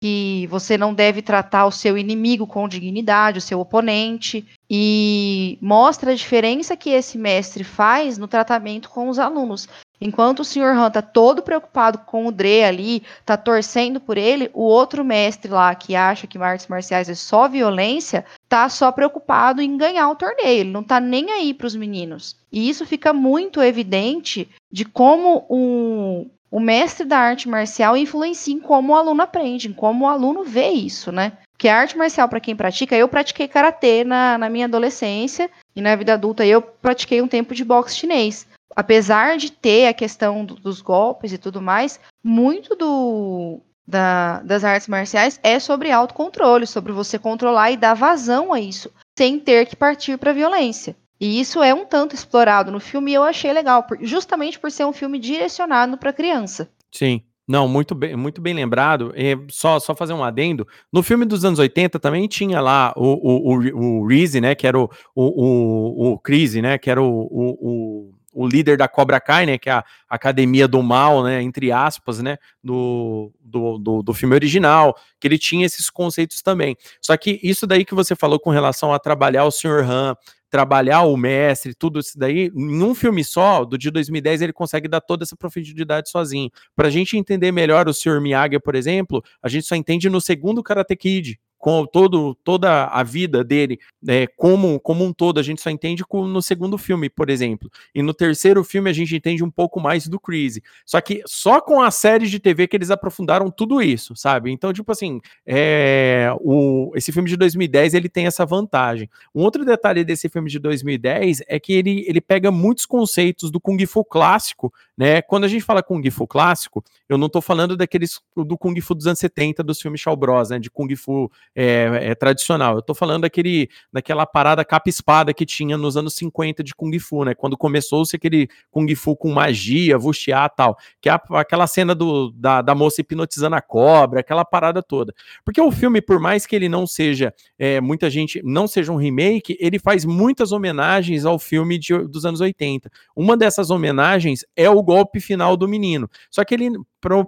que 0.00 0.46
você 0.48 0.78
não 0.78 0.92
deve 0.92 1.22
tratar 1.22 1.64
o 1.64 1.72
seu 1.72 1.96
inimigo 1.98 2.46
com 2.46 2.68
dignidade, 2.68 3.38
o 3.38 3.42
seu 3.42 3.60
oponente, 3.60 4.46
e 4.70 5.58
mostra 5.60 6.12
a 6.12 6.14
diferença 6.14 6.76
que 6.76 6.90
esse 6.90 7.16
mestre 7.18 7.64
faz 7.64 8.18
no 8.18 8.28
tratamento 8.28 8.88
com 8.90 9.08
os 9.08 9.18
alunos. 9.18 9.68
Enquanto 10.04 10.40
o 10.40 10.44
Sr. 10.44 10.76
Han 10.76 10.90
tá 10.90 11.00
todo 11.00 11.42
preocupado 11.42 11.98
com 11.98 12.26
o 12.26 12.32
Dre 12.32 12.64
ali, 12.64 13.04
tá 13.24 13.36
torcendo 13.36 14.00
por 14.00 14.18
ele, 14.18 14.50
o 14.52 14.62
outro 14.62 15.04
mestre 15.04 15.48
lá 15.48 15.72
que 15.76 15.94
acha 15.94 16.26
que 16.26 16.36
artes 16.38 16.66
marciais 16.66 17.08
é 17.08 17.14
só 17.14 17.46
violência, 17.46 18.24
tá 18.48 18.68
só 18.68 18.90
preocupado 18.90 19.62
em 19.62 19.76
ganhar 19.76 20.10
o 20.10 20.16
torneio, 20.16 20.62
ele 20.62 20.70
não 20.70 20.82
tá 20.82 20.98
nem 20.98 21.30
aí 21.30 21.54
para 21.54 21.68
os 21.68 21.76
meninos. 21.76 22.34
E 22.50 22.68
isso 22.68 22.84
fica 22.84 23.12
muito 23.12 23.62
evidente 23.62 24.48
de 24.72 24.84
como 24.84 25.46
o, 25.48 26.26
o 26.50 26.58
mestre 26.58 27.06
da 27.06 27.18
arte 27.18 27.48
marcial 27.48 27.96
influencia 27.96 28.52
em 28.52 28.58
como 28.58 28.92
o 28.92 28.96
aluno 28.96 29.22
aprende, 29.22 29.68
em 29.68 29.72
como 29.72 30.04
o 30.04 30.08
aluno 30.08 30.42
vê 30.42 30.70
isso, 30.70 31.12
né? 31.12 31.34
Porque 31.52 31.68
a 31.68 31.78
arte 31.78 31.96
marcial, 31.96 32.28
para 32.28 32.40
quem 32.40 32.56
pratica, 32.56 32.96
eu 32.96 33.06
pratiquei 33.06 33.46
karatê 33.46 34.02
na, 34.02 34.36
na 34.36 34.50
minha 34.50 34.66
adolescência 34.66 35.48
e 35.76 35.80
na 35.80 35.94
vida 35.94 36.14
adulta 36.14 36.44
eu 36.44 36.60
pratiquei 36.60 37.22
um 37.22 37.28
tempo 37.28 37.54
de 37.54 37.64
boxe 37.64 37.94
chinês. 37.94 38.48
Apesar 38.74 39.36
de 39.36 39.50
ter 39.50 39.86
a 39.86 39.94
questão 39.94 40.44
do, 40.44 40.54
dos 40.54 40.80
golpes 40.80 41.32
e 41.32 41.38
tudo 41.38 41.60
mais, 41.60 42.00
muito 42.22 42.74
do, 42.74 43.60
da, 43.86 44.40
das 44.42 44.64
artes 44.64 44.88
marciais 44.88 45.38
é 45.42 45.58
sobre 45.58 45.90
autocontrole, 45.90 46.66
sobre 46.66 46.92
você 46.92 47.18
controlar 47.18 47.70
e 47.70 47.76
dar 47.76 47.94
vazão 47.94 48.52
a 48.52 48.60
isso, 48.60 48.90
sem 49.18 49.38
ter 49.38 49.66
que 49.66 49.76
partir 49.76 50.18
para 50.18 50.32
violência. 50.32 50.96
E 51.20 51.40
isso 51.40 51.62
é 51.62 51.72
um 51.72 51.84
tanto 51.84 52.14
explorado 52.14 52.72
no 52.72 52.80
filme 52.80 53.12
e 53.12 53.14
eu 53.14 53.22
achei 53.22 53.52
legal, 53.52 53.86
justamente 54.00 54.58
por 54.58 54.72
ser 54.72 54.84
um 54.86 54.92
filme 54.92 55.18
direcionado 55.18 55.96
para 55.96 56.12
criança. 56.12 56.68
Sim. 56.90 57.22
Não, 57.46 57.68
muito 57.68 57.94
bem, 57.94 58.16
muito 58.16 58.40
bem 58.40 58.54
lembrado. 58.54 59.12
É, 59.16 59.36
só, 59.48 59.78
só 59.78 59.94
fazer 59.94 60.12
um 60.12 60.22
adendo. 60.22 60.66
No 60.92 61.02
filme 61.02 61.24
dos 61.24 61.44
anos 61.44 61.58
80 61.58 61.98
também 61.98 62.26
tinha 62.28 62.60
lá 62.60 62.94
o, 62.96 63.04
o, 63.04 63.54
o, 63.54 64.00
o 64.00 64.06
Reese, 64.06 64.40
né? 64.40 64.54
Que 64.54 64.66
era 64.66 64.78
o, 64.78 64.88
o, 65.14 66.14
o, 66.14 66.14
o 66.14 66.62
né? 66.62 66.78
Que 66.78 66.90
era 66.90 67.02
o, 67.02 67.08
o, 67.08 68.14
líder 68.34 68.76
da 68.76 68.88
Cobra 68.88 69.20
Kai, 69.20 69.46
né? 69.46 69.58
Que 69.58 69.68
é 69.68 69.72
a 69.72 69.84
academia 70.08 70.66
do 70.66 70.82
mal, 70.82 71.22
né? 71.22 71.42
Entre 71.42 71.70
aspas, 71.70 72.20
né? 72.20 72.38
Do, 72.62 73.32
do, 73.40 73.78
do, 73.78 74.02
do 74.02 74.14
filme 74.14 74.34
original. 74.34 74.96
Que 75.20 75.28
ele 75.28 75.38
tinha 75.38 75.66
esses 75.66 75.90
conceitos 75.90 76.42
também. 76.42 76.76
Só 77.00 77.16
que 77.16 77.38
isso 77.42 77.66
daí 77.66 77.84
que 77.84 77.94
você 77.94 78.16
falou 78.16 78.40
com 78.40 78.50
relação 78.50 78.92
a 78.92 78.98
trabalhar 78.98 79.44
o 79.44 79.50
Sr. 79.50 79.84
Han, 79.88 80.16
trabalhar 80.52 81.02
o 81.02 81.16
mestre, 81.16 81.74
tudo 81.74 81.98
isso 81.98 82.18
daí, 82.18 82.52
em 82.54 82.82
um 82.82 82.94
filme 82.94 83.24
só, 83.24 83.64
do 83.64 83.78
de 83.78 83.90
2010, 83.90 84.42
ele 84.42 84.52
consegue 84.52 84.86
dar 84.86 85.00
toda 85.00 85.24
essa 85.24 85.34
profundidade 85.34 86.10
sozinho. 86.10 86.50
Pra 86.76 86.90
gente 86.90 87.16
entender 87.16 87.50
melhor 87.50 87.88
o 87.88 87.94
Sr. 87.94 88.20
Miyagi, 88.20 88.60
por 88.60 88.74
exemplo, 88.74 89.24
a 89.42 89.48
gente 89.48 89.66
só 89.66 89.74
entende 89.74 90.10
no 90.10 90.20
segundo 90.20 90.62
Karate 90.62 90.94
Kid, 90.94 91.40
com 91.62 91.86
todo, 91.86 92.34
toda 92.42 92.86
a 92.86 93.04
vida 93.04 93.44
dele, 93.44 93.78
é, 94.08 94.26
como, 94.26 94.80
como 94.80 95.04
um 95.04 95.12
todo, 95.12 95.38
a 95.38 95.44
gente 95.44 95.62
só 95.62 95.70
entende 95.70 96.04
com, 96.04 96.26
no 96.26 96.42
segundo 96.42 96.76
filme, 96.76 97.08
por 97.08 97.30
exemplo. 97.30 97.70
E 97.94 98.02
no 98.02 98.12
terceiro 98.12 98.64
filme 98.64 98.90
a 98.90 98.92
gente 98.92 99.14
entende 99.14 99.44
um 99.44 99.50
pouco 99.50 99.78
mais 99.78 100.08
do 100.08 100.18
Chris. 100.18 100.58
Só 100.84 101.00
que 101.00 101.22
só 101.24 101.60
com 101.60 101.80
a 101.80 101.92
série 101.92 102.26
de 102.26 102.40
TV 102.40 102.66
que 102.66 102.74
eles 102.74 102.90
aprofundaram 102.90 103.48
tudo 103.48 103.80
isso, 103.80 104.16
sabe? 104.16 104.50
Então, 104.50 104.72
tipo 104.72 104.90
assim, 104.90 105.20
é, 105.46 106.34
o, 106.40 106.90
esse 106.96 107.12
filme 107.12 107.28
de 107.28 107.36
2010 107.36 107.94
ele 107.94 108.08
tem 108.08 108.26
essa 108.26 108.44
vantagem. 108.44 109.08
Um 109.32 109.42
outro 109.42 109.64
detalhe 109.64 110.02
desse 110.02 110.28
filme 110.28 110.50
de 110.50 110.58
2010 110.58 111.42
é 111.46 111.60
que 111.60 111.74
ele, 111.74 112.04
ele 112.08 112.20
pega 112.20 112.50
muitos 112.50 112.84
conceitos 112.84 113.52
do 113.52 113.60
Kung 113.60 113.78
Fu 113.86 114.04
clássico, 114.04 114.74
né? 114.98 115.22
Quando 115.22 115.44
a 115.44 115.48
gente 115.48 115.62
fala 115.62 115.80
Kung 115.80 116.10
Fu 116.10 116.26
clássico, 116.26 116.82
eu 117.08 117.16
não 117.16 117.28
tô 117.28 117.40
falando 117.40 117.76
daqueles 117.76 118.20
do 118.36 118.58
Kung 118.58 118.80
Fu 118.80 118.96
dos 118.96 119.06
anos 119.06 119.20
70 119.20 119.62
dos 119.62 119.80
filmes 119.80 120.00
Shaw 120.00 120.16
Bros, 120.16 120.50
né? 120.50 120.58
De 120.58 120.68
Kung 120.68 120.92
Fu 120.96 121.30
é, 121.54 122.10
é, 122.10 122.14
tradicional. 122.14 122.76
Eu 122.76 122.82
tô 122.82 122.94
falando 122.94 123.22
daquele, 123.22 123.68
daquela 123.92 124.26
parada 124.26 124.64
capa-espada 124.64 125.34
que 125.34 125.44
tinha 125.44 125.76
nos 125.76 125.96
anos 125.96 126.14
50 126.14 126.62
de 126.62 126.74
Kung 126.74 126.98
Fu, 126.98 127.24
né? 127.24 127.34
Quando 127.34 127.56
começou-se 127.56 128.16
aquele 128.16 128.48
Kung 128.70 128.92
Fu 128.94 129.16
com 129.16 129.30
magia, 129.30 129.98
wuxia 129.98 130.48
tal, 130.48 130.76
que 131.00 131.08
é 131.08 131.18
aquela 131.30 131.66
cena 131.66 131.94
do, 131.94 132.30
da, 132.32 132.62
da 132.62 132.74
moça 132.74 133.00
hipnotizando 133.00 133.56
a 133.56 133.60
cobra, 133.60 134.20
aquela 134.20 134.44
parada 134.44 134.82
toda. 134.82 135.14
Porque 135.44 135.60
o 135.60 135.70
filme, 135.70 136.00
por 136.00 136.18
mais 136.18 136.46
que 136.46 136.56
ele 136.56 136.68
não 136.68 136.86
seja, 136.86 137.32
é, 137.58 137.80
muita 137.80 138.08
gente, 138.08 138.40
não 138.44 138.66
seja 138.66 138.92
um 138.92 138.96
remake, 138.96 139.56
ele 139.60 139.78
faz 139.78 140.04
muitas 140.04 140.52
homenagens 140.52 141.24
ao 141.24 141.38
filme 141.38 141.78
de, 141.78 141.96
dos 142.08 142.24
anos 142.24 142.40
80. 142.40 142.90
Uma 143.14 143.36
dessas 143.36 143.70
homenagens 143.70 144.44
é 144.56 144.68
o 144.68 144.82
golpe 144.82 145.20
final 145.20 145.56
do 145.56 145.68
menino. 145.68 146.08
Só 146.30 146.44
que 146.44 146.54
ele, 146.54 146.70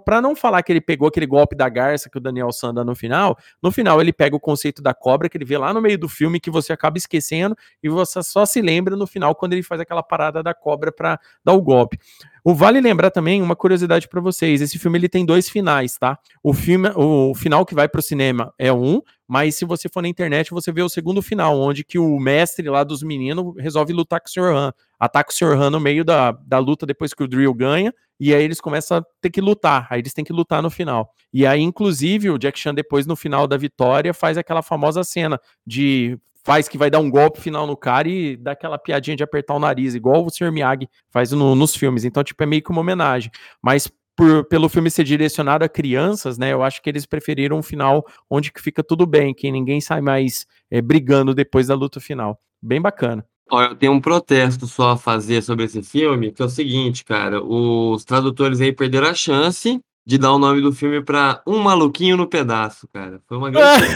para 0.05 0.21
não 0.21 0.35
falar 0.35 0.63
que 0.63 0.71
ele 0.71 0.79
pegou 0.79 1.07
aquele 1.07 1.25
golpe 1.25 1.55
da 1.55 1.67
garça 1.67 2.09
que 2.09 2.17
o 2.17 2.21
Daniel 2.21 2.51
San 2.51 2.73
dá 2.73 2.83
no 2.83 2.95
final, 2.95 3.37
no 3.61 3.71
final 3.71 3.99
ele 3.99 4.13
pega 4.13 4.35
o 4.35 4.39
conceito 4.39 4.81
da 4.81 4.93
cobra 4.93 5.27
que 5.27 5.37
ele 5.37 5.45
vê 5.45 5.57
lá 5.57 5.73
no 5.73 5.81
meio 5.81 5.97
do 5.97 6.07
filme 6.07 6.39
que 6.39 6.49
você 6.49 6.71
acaba 6.71 6.97
esquecendo 6.97 7.55
e 7.83 7.89
você 7.89 8.23
só 8.23 8.45
se 8.45 8.61
lembra 8.61 8.95
no 8.95 9.05
final 9.05 9.35
quando 9.35 9.53
ele 9.53 9.63
faz 9.63 9.81
aquela 9.81 10.01
parada 10.01 10.41
da 10.41 10.53
cobra 10.53 10.91
para 10.91 11.19
dar 11.43 11.53
o 11.53 11.61
golpe. 11.61 11.99
O 12.43 12.53
vale 12.53 12.79
lembrar 12.79 13.09
também 13.09 13.41
uma 13.41 13.55
curiosidade 13.55 14.07
para 14.07 14.21
vocês, 14.21 14.61
esse 14.61 14.77
filme 14.77 14.99
ele 14.99 15.09
tem 15.09 15.25
dois 15.25 15.49
finais, 15.49 15.97
tá? 15.97 16.17
O 16.43 16.53
filme, 16.53 16.89
o 16.95 17.33
final 17.33 17.65
que 17.65 17.73
vai 17.73 17.89
para 17.89 17.99
o 17.99 18.03
cinema 18.03 18.53
é 18.57 18.71
um, 18.71 19.01
mas 19.27 19.55
se 19.55 19.65
você 19.65 19.89
for 19.89 20.01
na 20.01 20.07
internet 20.07 20.51
você 20.51 20.71
vê 20.71 20.81
o 20.81 20.89
segundo 20.89 21.21
final, 21.21 21.59
onde 21.59 21.83
que 21.83 21.97
o 21.97 22.19
mestre 22.19 22.69
lá 22.69 22.83
dos 22.83 23.03
meninos 23.03 23.53
resolve 23.57 23.93
lutar 23.93 24.19
com 24.19 24.27
o 24.27 24.31
Sr. 24.31 24.55
Han, 24.55 24.73
ataca 24.99 25.31
o 25.31 25.33
Sr. 25.33 25.53
Han 25.59 25.69
no 25.71 25.79
meio 25.79 26.03
da, 26.03 26.31
da 26.31 26.59
luta 26.59 26.85
depois 26.85 27.13
que 27.13 27.23
o 27.23 27.27
Drill 27.27 27.53
ganha, 27.53 27.93
e 28.19 28.33
aí 28.33 28.43
eles 28.43 28.61
começam 28.61 28.97
a 28.97 29.03
ter 29.19 29.29
que 29.29 29.41
lutar, 29.41 29.87
aí 29.89 29.99
eles 29.99 30.13
têm 30.13 30.23
que 30.23 30.31
lutar 30.33 30.61
no 30.61 30.69
final. 30.69 31.11
E 31.33 31.45
aí, 31.45 31.61
inclusive, 31.61 32.29
o 32.29 32.37
Jack 32.37 32.57
Chan 32.57 32.73
depois 32.73 33.05
no 33.05 33.15
final 33.15 33.47
da 33.47 33.57
vitória 33.57 34.13
faz 34.13 34.37
aquela 34.37 34.61
famosa 34.61 35.03
cena 35.03 35.39
de 35.65 36.17
faz 36.45 36.69
que 36.69 36.77
vai 36.77 36.91
dar 36.91 36.99
um 36.99 37.09
golpe 37.09 37.41
final 37.41 37.65
no 37.65 37.75
cara 37.75 38.07
e 38.07 38.37
dá 38.37 38.51
aquela 38.51 38.77
piadinha 38.77 39.17
de 39.17 39.23
apertar 39.23 39.55
o 39.55 39.59
nariz, 39.59 39.95
igual 39.95 40.23
o 40.23 40.29
Sr. 40.29 40.51
Miyagi 40.51 40.87
faz 41.09 41.31
no, 41.31 41.55
nos 41.55 41.75
filmes. 41.75 42.05
Então, 42.05 42.23
tipo, 42.23 42.41
é 42.43 42.45
meio 42.45 42.61
que 42.61 42.69
uma 42.69 42.81
homenagem. 42.81 43.31
Mas 43.61 43.91
por, 44.15 44.45
pelo 44.45 44.69
filme 44.69 44.89
ser 44.89 45.03
direcionado 45.03 45.63
a 45.65 45.69
crianças, 45.69 46.37
né? 46.37 46.53
Eu 46.53 46.63
acho 46.63 46.81
que 46.81 46.89
eles 46.89 47.05
preferiram 47.05 47.57
um 47.57 47.63
final 47.63 48.05
onde 48.29 48.51
que 48.51 48.61
fica 48.61 48.83
tudo 48.83 49.05
bem, 49.05 49.33
que 49.33 49.51
ninguém 49.51 49.81
sai 49.81 50.01
mais 50.01 50.45
é, 50.71 50.81
brigando 50.81 51.33
depois 51.33 51.67
da 51.67 51.75
luta 51.75 51.99
final. 51.99 52.39
Bem 52.61 52.81
bacana. 52.81 53.25
Ó, 53.51 53.61
eu 53.61 53.75
tenho 53.75 53.91
um 53.91 54.01
protesto 54.01 54.65
só 54.65 54.91
a 54.91 54.97
fazer 54.97 55.41
sobre 55.43 55.65
esse 55.65 55.83
filme, 55.83 56.31
que 56.31 56.41
é 56.41 56.45
o 56.45 56.49
seguinte, 56.49 57.03
cara, 57.05 57.43
os 57.43 58.03
tradutores 58.03 58.59
aí 58.59 58.71
perderam 58.73 59.07
a 59.09 59.13
chance 59.13 59.79
de 60.07 60.17
dar 60.17 60.31
o 60.33 60.39
nome 60.39 60.61
do 60.61 60.71
filme 60.71 61.01
para 61.03 61.41
Um 61.45 61.59
Maluquinho 61.59 62.17
no 62.17 62.27
Pedaço, 62.27 62.87
cara. 62.93 63.21
Foi 63.27 63.37
uma 63.37 63.51
grande. 63.51 63.85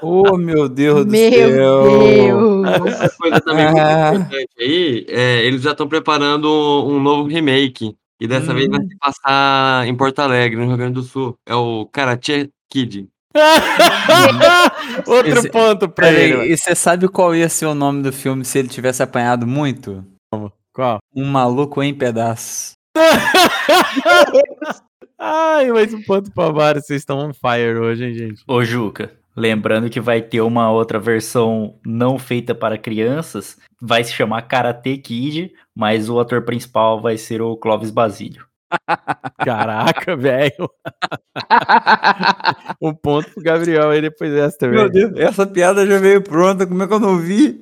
Oh, 0.00 0.38
meu 0.38 0.70
Deus 0.70 1.04
do 1.04 1.10
Meu 1.12 1.30
céu. 1.30 1.82
Deus. 1.84 2.80
Outra 2.80 3.10
coisa 3.10 3.40
também 3.42 3.66
muito 3.66 3.78
Ah. 3.78 4.14
importante 4.14 4.48
aí, 4.58 5.06
é, 5.08 5.44
eles 5.44 5.60
já 5.62 5.72
estão 5.72 5.86
preparando 5.86 6.48
um 6.86 6.98
novo 6.98 7.28
remake. 7.28 7.94
E 8.22 8.28
dessa 8.28 8.54
vez 8.54 8.68
vai 8.68 8.78
Hum. 8.80 8.88
se 8.88 8.96
passar 8.98 9.84
em 9.88 9.96
Porto 9.96 10.20
Alegre, 10.20 10.60
no 10.60 10.68
Rio 10.68 10.76
Grande 10.76 10.94
do 10.94 11.02
Sul. 11.02 11.34
É 11.44 11.54
o 11.56 11.86
Karate 11.90 12.50
Kid. 12.70 13.08
Outro 15.06 15.38
Esse- 15.38 15.50
ponto 15.50 15.88
pra 15.88 16.10
ele. 16.12 16.52
e 16.52 16.56
você 16.56 16.74
sabe 16.74 17.08
qual 17.08 17.34
ia 17.34 17.48
ser 17.48 17.66
o 17.66 17.74
nome 17.74 18.02
do 18.02 18.12
filme 18.12 18.44
se 18.44 18.58
ele 18.58 18.68
tivesse 18.68 19.02
apanhado 19.02 19.46
muito? 19.46 20.04
Qual? 20.72 20.98
Um 21.14 21.24
maluco 21.26 21.82
em 21.82 21.92
pedaços. 21.92 22.72
Ai, 25.18 25.70
mais 25.70 25.92
um 25.94 26.02
ponto 26.02 26.30
pra 26.32 26.50
vários. 26.50 26.86
Vocês 26.86 27.02
estão 27.02 27.18
on 27.18 27.32
fire 27.32 27.78
hoje, 27.78 28.04
hein, 28.04 28.14
gente? 28.14 28.42
Ô, 28.48 28.64
Juca, 28.64 29.12
lembrando 29.36 29.88
que 29.90 30.00
vai 30.00 30.20
ter 30.20 30.40
uma 30.40 30.70
outra 30.70 30.98
versão 30.98 31.76
não 31.86 32.18
feita 32.18 32.54
para 32.54 32.76
crianças, 32.78 33.56
vai 33.80 34.02
se 34.04 34.12
chamar 34.12 34.42
Karate 34.42 34.96
Kid, 34.98 35.52
mas 35.76 36.08
o 36.08 36.20
ator 36.20 36.42
principal 36.42 37.00
vai 37.00 37.16
ser 37.16 37.42
o 37.42 37.56
Clóvis 37.56 37.90
Basílio. 37.90 38.46
Caraca, 39.44 40.16
velho. 40.16 40.70
um 42.80 42.94
ponto 42.94 43.30
pro 43.30 43.42
Gabriel 43.42 43.90
aí 43.90 44.00
depois 44.00 44.32
dessa 44.32 44.58
também. 44.58 44.78
Meu 44.78 44.90
Deus, 44.90 45.12
essa 45.16 45.46
piada 45.46 45.86
já 45.86 45.98
veio 45.98 46.22
pronta, 46.22 46.66
como 46.66 46.82
é 46.82 46.86
que 46.86 46.92
eu 46.92 47.00
não 47.00 47.18
vi? 47.18 47.60